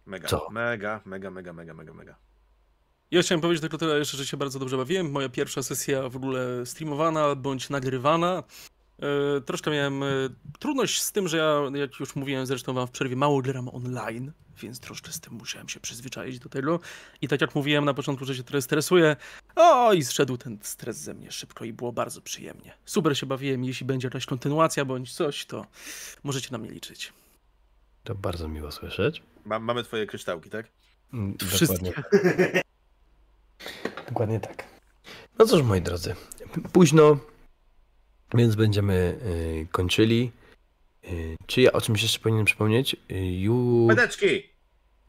Mega, 0.06 0.28
Co? 0.28 0.48
mega, 0.50 1.00
mega, 1.04 1.30
mega, 1.30 1.52
mega, 1.52 1.74
mega, 1.74 1.94
mega. 1.94 2.16
Ja 3.10 3.22
chciałem 3.22 3.40
powiedzieć 3.40 3.60
tylko 3.60 3.78
tyle 3.78 3.98
jeszcze, 3.98 4.16
że 4.16 4.26
się 4.26 4.36
bardzo 4.36 4.58
dobrze 4.58 4.76
bawiłem. 4.76 5.10
Moja 5.10 5.28
pierwsza 5.28 5.62
sesja 5.62 6.08
w 6.08 6.16
ogóle 6.16 6.66
streamowana 6.66 7.34
bądź 7.34 7.70
nagrywana. 7.70 8.42
E, 8.98 9.40
troszkę 9.40 9.70
miałem 9.70 10.02
e, 10.02 10.06
trudność 10.58 11.02
z 11.02 11.12
tym, 11.12 11.28
że 11.28 11.36
ja, 11.36 11.62
jak 11.74 12.00
już 12.00 12.16
mówiłem 12.16 12.46
zresztą 12.46 12.72
wam 12.74 12.86
w 12.86 12.90
przerwie, 12.90 13.16
mało 13.16 13.42
gram 13.42 13.68
online, 13.68 14.32
więc 14.58 14.80
troszkę 14.80 15.12
z 15.12 15.20
tym 15.20 15.32
musiałem 15.32 15.68
się 15.68 15.80
przyzwyczaić 15.80 16.38
do 16.38 16.48
tego. 16.48 16.80
I 17.20 17.28
tak 17.28 17.40
jak 17.40 17.54
mówiłem 17.54 17.84
na 17.84 17.94
początku, 17.94 18.24
że 18.24 18.34
się 18.34 18.42
trochę 18.42 18.62
stresuję, 18.62 19.16
o 19.56 19.92
i 19.92 20.04
zszedł 20.04 20.36
ten 20.36 20.58
stres 20.62 20.96
ze 20.96 21.14
mnie 21.14 21.32
szybko 21.32 21.64
i 21.64 21.72
było 21.72 21.92
bardzo 21.92 22.20
przyjemnie. 22.20 22.74
Super 22.84 23.18
się 23.18 23.26
bawiłem, 23.26 23.64
jeśli 23.64 23.86
będzie 23.86 24.06
jakaś 24.06 24.26
kontynuacja 24.26 24.84
bądź 24.84 25.12
coś, 25.14 25.46
to 25.46 25.66
możecie 26.22 26.48
na 26.52 26.58
mnie 26.58 26.70
liczyć. 26.70 27.12
To 28.04 28.14
bardzo 28.14 28.48
miło 28.48 28.72
słyszeć. 28.72 29.22
Ma, 29.44 29.58
mamy 29.58 29.82
twoje 29.82 30.06
kryształki, 30.06 30.50
tak? 30.50 30.66
Mm, 31.12 31.36
Wszystkie. 31.38 31.92
Dokładnie, 31.92 32.62
dokładnie 34.08 34.40
tak. 34.40 34.64
No 35.38 35.46
cóż, 35.46 35.62
moi 35.62 35.82
drodzy, 35.82 36.14
późno, 36.72 37.16
więc 38.34 38.54
będziemy 38.54 39.18
y, 39.26 39.66
kończyli. 39.70 40.32
Y, 41.04 41.36
czy 41.46 41.60
ja 41.60 41.72
o 41.72 41.80
czymś 41.80 42.02
jeszcze 42.02 42.18
powinienem 42.18 42.46
przypomnieć? 42.46 42.96
Y, 43.10 43.40
Ju... 43.40 43.86
Medeczki! 43.86 44.52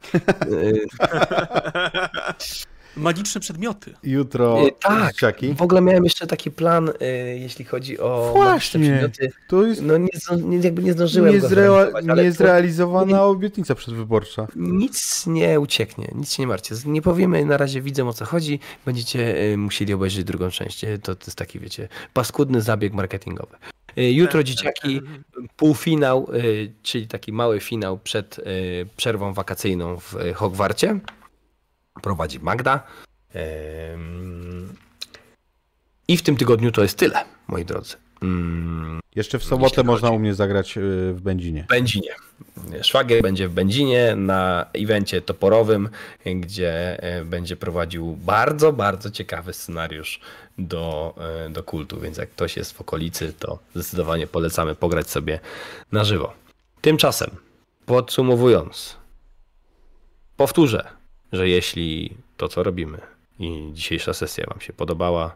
magiczne 2.98 3.42
przedmioty. 3.42 3.94
Jutro 4.04 4.68
Y, 4.68 4.72
tak, 4.82 5.14
dzieciaki. 5.14 5.54
w 5.54 5.62
ogóle 5.62 5.82
miałem 5.82 6.04
jeszcze 6.04 6.28
taki 6.28 6.52
plan, 6.52 6.90
y, 6.90 6.94
jeśli 7.40 7.66
chodzi 7.66 8.00
o 8.00 8.30
Właśnie. 8.34 8.80
magiczne 8.80 9.10
przedmioty. 9.10 9.38
To 9.48 9.64
jest 9.66 9.82
No 9.82 9.98
nie, 9.98 10.08
nie, 10.44 10.58
jakby 10.58 10.84
nie 10.84 10.94
zdążyłem 10.94 11.32
go 11.32 11.38
niezrea- 11.38 11.50
zrealizować, 11.50 12.06
ale 12.10 12.16
to- 12.16 12.24
niezrealizowana 12.24 13.24
obietnica 13.24 13.76
przedwyborcza. 13.76 14.48
Nic 14.56 15.28
nie 15.28 15.60
ucieknie, 15.60 16.12
nic 16.16 16.34
się 16.34 16.44
nie 16.44 16.48
martwcie. 16.48 16.76
Nie 16.86 17.02
powiemy 17.02 17.46
na 17.46 17.58
razie 17.58 17.82
widzę 17.82 18.08
o 18.08 18.14
co 18.14 18.26
chodzi. 18.26 18.60
Będziecie 18.86 19.44
y, 19.54 19.58
musieli 19.58 19.94
obejrzeć 19.94 20.24
drugą 20.24 20.50
część. 20.50 20.82
To, 21.04 21.16
to 21.16 21.26
jest 21.26 21.38
taki, 21.38 21.60
wiecie, 21.60 21.88
paskudny 22.14 22.62
zabieg 22.62 22.94
marketingowy. 22.94 23.56
Jutro 23.96 24.44
dzieciaki, 24.44 25.02
półfinał, 25.58 26.28
y, 26.36 26.72
czyli 26.84 27.08
taki 27.08 27.32
mały 27.34 27.60
finał 27.60 27.98
przed 28.00 28.40
przerwą 28.98 29.34
wakacyjną 29.34 30.00
w 30.00 30.16
Hogwarcie. 30.36 31.00
Prowadzi 32.02 32.40
Magda. 32.40 32.84
I 36.08 36.18
w 36.18 36.22
tym 36.22 36.38
tygodniu 36.38 36.72
to 36.72 36.82
jest 36.84 36.98
tyle, 36.98 37.26
moi 37.48 37.66
drodzy. 37.66 37.96
Ym, 38.24 39.00
Jeszcze 39.16 39.40
w 39.40 39.44
sobotę 39.44 39.84
można 39.84 40.08
chodzi- 40.08 40.18
u 40.18 40.20
mnie 40.20 40.34
zagrać 40.34 40.78
y, 40.78 41.14
w 41.14 41.22
Będzinie. 41.22 41.64
w 41.64 41.68
Będzinie. 41.68 42.10
Szwagier 42.82 43.22
będzie 43.22 43.48
w 43.48 43.54
Będzinie 43.54 44.16
na 44.16 44.66
evencie 44.74 45.22
toporowym, 45.22 45.90
gdzie 46.26 47.04
e, 47.04 47.26
będzie 47.26 47.56
prowadził 47.56 48.16
bardzo, 48.16 48.74
bardzo 48.74 49.12
ciekawy 49.12 49.54
scenariusz 49.54 50.20
do, 50.58 51.16
e, 51.46 51.50
do 51.50 51.64
kultu, 51.64 52.00
więc 52.00 52.18
jak 52.18 52.30
ktoś 52.30 52.58
jest 52.58 52.72
w 52.74 52.82
okolicy, 52.82 53.34
to 53.40 53.60
zdecydowanie 53.76 54.28
polecamy 54.28 54.76
pograć 54.76 55.10
sobie 55.10 55.40
na 55.92 56.04
żywo. 56.04 56.34
Tymczasem, 56.82 57.30
podsumowując, 57.86 58.96
powtórzę, 60.38 60.88
że 61.34 61.50
jeśli 61.50 62.18
to, 62.38 62.48
co 62.48 62.64
robimy 62.64 62.98
i 63.40 63.70
dzisiejsza 63.74 64.14
sesja 64.14 64.46
Wam 64.50 64.62
się 64.62 64.74
podobała, 64.74 65.36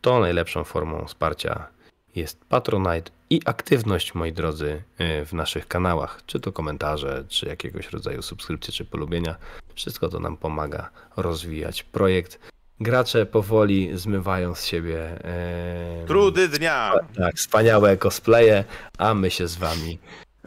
to 0.00 0.20
najlepszą 0.20 0.64
formą 0.64 1.06
wsparcia 1.06 1.68
jest 2.16 2.44
Patronite 2.44 3.10
i 3.30 3.40
aktywność, 3.44 4.14
moi 4.14 4.32
drodzy, 4.32 4.82
y, 5.00 5.26
w 5.26 5.32
naszych 5.32 5.68
kanałach, 5.68 6.20
czy 6.26 6.40
to 6.40 6.52
komentarze, 6.52 7.24
czy 7.28 7.46
jakiegoś 7.46 7.90
rodzaju 7.90 8.22
subskrypcje, 8.22 8.72
czy 8.72 8.84
polubienia. 8.84 9.36
Wszystko 9.74 10.08
to 10.08 10.20
nam 10.20 10.36
pomaga 10.36 10.90
rozwijać 11.16 11.82
projekt. 11.82 12.38
Gracze 12.80 13.26
powoli 13.26 13.90
zmywają 13.94 14.54
z 14.54 14.64
siebie 14.64 15.24
e, 15.24 16.04
Trudy 16.06 16.48
dnia! 16.48 16.92
tak, 17.16 17.34
wspaniałe 17.34 17.96
cosplaye, 17.96 18.64
a 18.98 19.14
my 19.14 19.30
się 19.30 19.48
z 19.48 19.56
wami 19.56 19.98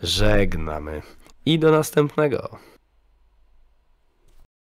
żegnamy. 0.03 1.01
I 1.45 1.59
do 1.59 1.71
następnego. 1.71 2.72